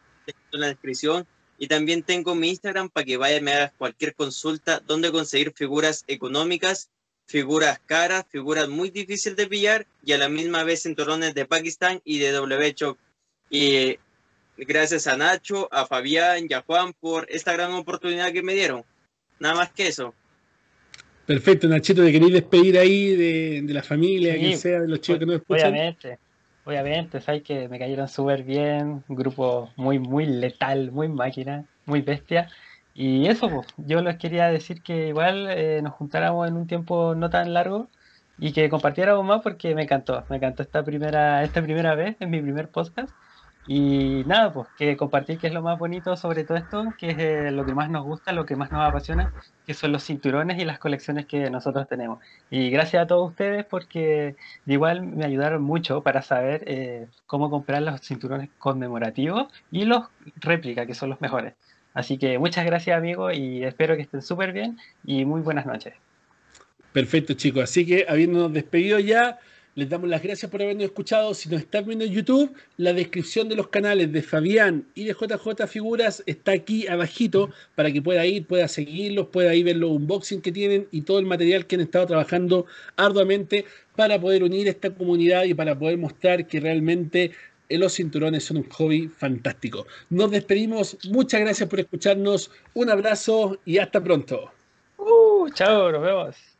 en 0.52 0.60
la 0.60 0.68
descripción. 0.68 1.28
Y 1.64 1.68
también 1.68 2.04
tengo 2.04 2.36
mi 2.36 2.50
Instagram 2.50 2.90
para 2.90 3.06
que 3.06 3.16
vayas 3.16 3.40
y 3.40 3.44
me 3.46 3.54
hagas 3.54 3.72
cualquier 3.78 4.14
consulta 4.16 4.82
donde 4.86 5.14
conseguir 5.14 5.54
figuras 5.56 6.04
económicas, 6.08 6.90
figuras 7.26 7.80
caras, 7.86 8.26
figuras 8.30 8.68
muy 8.68 8.90
difíciles 8.90 9.38
de 9.38 9.48
pillar 9.48 9.88
y 10.04 10.12
a 10.12 10.18
la 10.18 10.28
misma 10.28 10.66
vez 10.66 10.84
cinturones 10.84 11.34
de 11.34 11.46
Pakistán 11.46 12.02
y 12.04 12.20
de 12.20 12.34
W 12.34 12.76
Y 13.50 13.98
gracias 14.58 15.08
a 15.08 15.16
Nacho, 15.16 15.70
a 15.72 15.86
Fabián 15.86 16.48
y 16.50 16.54
a 16.54 16.64
Juan 16.64 16.92
por 17.00 17.28
esta 17.30 17.54
gran 17.54 17.72
oportunidad 17.72 18.34
que 18.34 18.44
me 18.44 18.56
dieron. 18.56 18.84
Nada 19.40 19.56
más 19.56 19.72
que 19.72 19.88
eso. 19.88 20.14
Perfecto, 21.26 21.70
Nachito, 21.70 22.04
¿te 22.04 22.12
queréis 22.12 22.34
despedir 22.34 22.78
ahí 22.78 23.16
de, 23.16 23.62
de 23.64 23.74
la 23.74 23.84
familia, 23.84 24.34
Sí, 24.34 24.40
quien 24.42 24.58
sea, 24.58 24.82
de 24.82 24.90
los 24.90 25.00
chicos 25.00 25.20
que 25.20 25.26
nos 25.28 25.38
escuchan? 25.38 25.72
Obviamente, 25.72 26.20
obviamente, 26.66 27.22
sabes 27.22 27.44
que 27.44 27.68
me 27.70 27.80
cayeron 27.80 28.08
súper 28.08 28.44
bien, 28.44 29.04
un 29.08 29.16
grupo 29.16 29.70
muy, 29.76 30.00
muy 30.00 30.26
letal, 30.26 30.92
muy 30.92 31.08
máquina, 31.10 31.66
muy 31.86 32.02
bestia. 32.02 32.50
Y 32.94 33.28
eso, 33.28 33.50
pues, 33.50 33.68
yo 33.78 34.02
les 34.02 34.18
quería 34.18 34.48
decir 34.50 34.82
que 34.84 35.10
igual 35.10 35.48
eh, 35.50 35.82
nos 35.82 35.94
juntáramos 35.94 36.48
en 36.48 36.56
un 36.56 36.68
tiempo 36.68 37.16
no 37.16 37.30
tan 37.30 37.54
largo 37.54 37.90
y 38.38 38.54
que 38.54 38.70
compartiéramos 38.70 39.26
más 39.26 39.42
porque 39.42 39.76
me 39.76 39.84
encantó, 39.84 40.26
me 40.30 40.38
encantó 40.38 40.64
esta 40.64 40.84
primera, 40.84 41.44
esta 41.44 41.62
primera 41.62 41.96
vez, 41.96 42.16
en 42.20 42.30
mi 42.30 42.42
primer 42.42 42.70
podcast. 42.70 43.10
Y 43.66 44.24
nada, 44.26 44.52
pues 44.52 44.68
que 44.78 44.98
compartir 44.98 45.38
que 45.38 45.48
es 45.48 45.54
lo 45.54 45.62
más 45.62 45.80
bonito 45.80 46.18
sobre 46.18 46.44
todo 46.44 46.58
esto, 46.58 46.94
que 46.98 47.12
es 47.12 47.18
eh, 47.18 47.52
lo 47.52 47.66
que 47.66 47.74
más 47.74 47.90
nos 47.90 48.04
gusta, 48.04 48.34
lo 48.34 48.46
que 48.46 48.58
más 48.58 48.72
nos 48.72 48.86
apasiona, 48.88 49.32
que 49.66 49.74
son 49.74 49.94
los 49.94 50.04
cinturones 50.04 50.62
y 50.62 50.66
las 50.66 50.80
colecciones 50.80 51.26
que 51.28 51.50
nosotros 51.50 51.88
tenemos. 51.88 52.20
Y 52.50 52.70
gracias 52.70 53.04
a 53.04 53.08
todos 53.08 53.30
ustedes 53.30 53.66
porque 53.66 54.36
igual 54.66 55.04
me 55.04 55.26
ayudaron 55.26 55.64
mucho 55.64 56.04
para 56.04 56.22
saber 56.22 56.64
eh, 56.68 57.08
cómo 57.26 57.50
comprar 57.50 57.82
los 57.84 58.02
cinturones 58.02 58.50
conmemorativos 58.58 59.48
y 59.72 59.86
los 59.86 60.08
réplica, 60.36 60.86
que 60.86 60.94
son 60.94 61.10
los 61.10 61.22
mejores. 61.22 61.54
Así 61.94 62.18
que 62.18 62.38
muchas 62.40 62.66
gracias 62.66 62.98
amigos 62.98 63.34
y 63.36 63.64
espero 63.64 63.96
que 63.96 64.02
estén 64.02 64.22
súper 64.22 64.52
bien 64.52 64.78
y 65.06 65.24
muy 65.24 65.42
buenas 65.42 65.66
noches. 65.66 65.94
Perfecto, 66.92 67.34
chicos. 67.34 67.64
Así 67.64 67.86
que, 67.86 68.06
habiéndonos 68.08 68.54
despedido 68.54 69.00
ya, 69.00 69.40
les 69.76 69.90
damos 69.90 70.10
las 70.10 70.22
gracias 70.22 70.52
por 70.52 70.62
habernos 70.62 70.86
escuchado. 70.86 71.34
Si 71.34 71.50
nos 71.50 71.62
están 71.62 71.86
viendo 71.86 72.06
en 72.06 72.12
YouTube, 72.12 72.54
la 72.78 72.94
descripción 72.94 73.50
de 73.50 73.56
los 73.56 73.70
canales 73.70 74.12
de 74.12 74.22
Fabián 74.22 74.86
y 74.94 75.06
de 75.06 75.14
JJ 75.14 75.68
Figuras 75.68 76.24
está 76.26 76.52
aquí 76.52 76.88
abajito 76.88 77.50
para 77.76 77.92
que 77.92 78.02
pueda 78.02 78.26
ir, 78.26 78.46
pueda 78.46 78.68
seguirlos, 78.68 79.28
pueda 79.28 79.56
ir 79.56 79.66
ver 79.66 79.78
los 79.78 79.92
unboxing 79.92 80.42
que 80.42 80.52
tienen 80.52 80.88
y 80.92 81.02
todo 81.02 81.20
el 81.20 81.26
material 81.26 81.66
que 81.66 81.76
han 81.76 81.82
estado 81.82 82.08
trabajando 82.08 82.66
arduamente 82.98 83.66
para 83.96 84.20
poder 84.20 84.44
unir 84.44 84.68
esta 84.68 84.94
comunidad 84.94 85.46
y 85.46 85.54
para 85.54 85.78
poder 85.78 85.98
mostrar 85.98 86.46
que 86.46 86.60
realmente 86.60 87.32
eh, 87.70 87.78
los 87.78 87.94
cinturones 87.96 88.44
son 88.44 88.58
un 88.58 88.70
hobby 88.70 89.08
fantástico. 89.08 89.88
Nos 90.10 90.32
despedimos. 90.32 90.98
Muchas 91.10 91.42
gracias 91.42 91.68
por 91.68 91.80
escucharnos. 91.80 92.52
Un 92.74 92.90
abrazo 92.90 93.58
y 93.66 93.80
hasta 93.80 94.04
pronto. 94.04 94.52
Uh, 94.98 95.50
chao, 95.50 95.92
nos 95.92 96.02
vemos. 96.02 96.53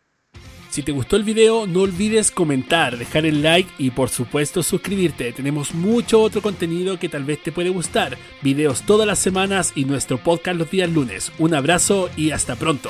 Si 0.74 0.82
te 0.82 0.92
gustó 0.92 1.18
el 1.18 1.24
video, 1.24 1.68
no 1.68 1.82
olvides 1.82 2.32
comentar, 2.32 2.98
dejar 2.98 3.28
el 3.28 3.44
like 3.44 3.70
y 3.78 3.92
por 3.92 4.10
supuesto 4.10 4.64
suscribirte. 4.64 5.32
Tenemos 5.32 5.76
mucho 5.76 6.20
otro 6.20 6.42
contenido 6.42 6.98
que 6.98 7.10
tal 7.10 7.26
vez 7.26 7.44
te 7.44 7.52
puede 7.52 7.70
gustar. 7.70 8.18
Videos 8.42 8.82
todas 8.82 9.06
las 9.06 9.20
semanas 9.20 9.72
y 9.76 9.86
nuestro 9.86 10.18
podcast 10.18 10.58
los 10.58 10.72
días 10.72 10.90
lunes. 10.90 11.32
Un 11.38 11.54
abrazo 11.54 12.10
y 12.18 12.32
hasta 12.32 12.56
pronto. 12.56 12.90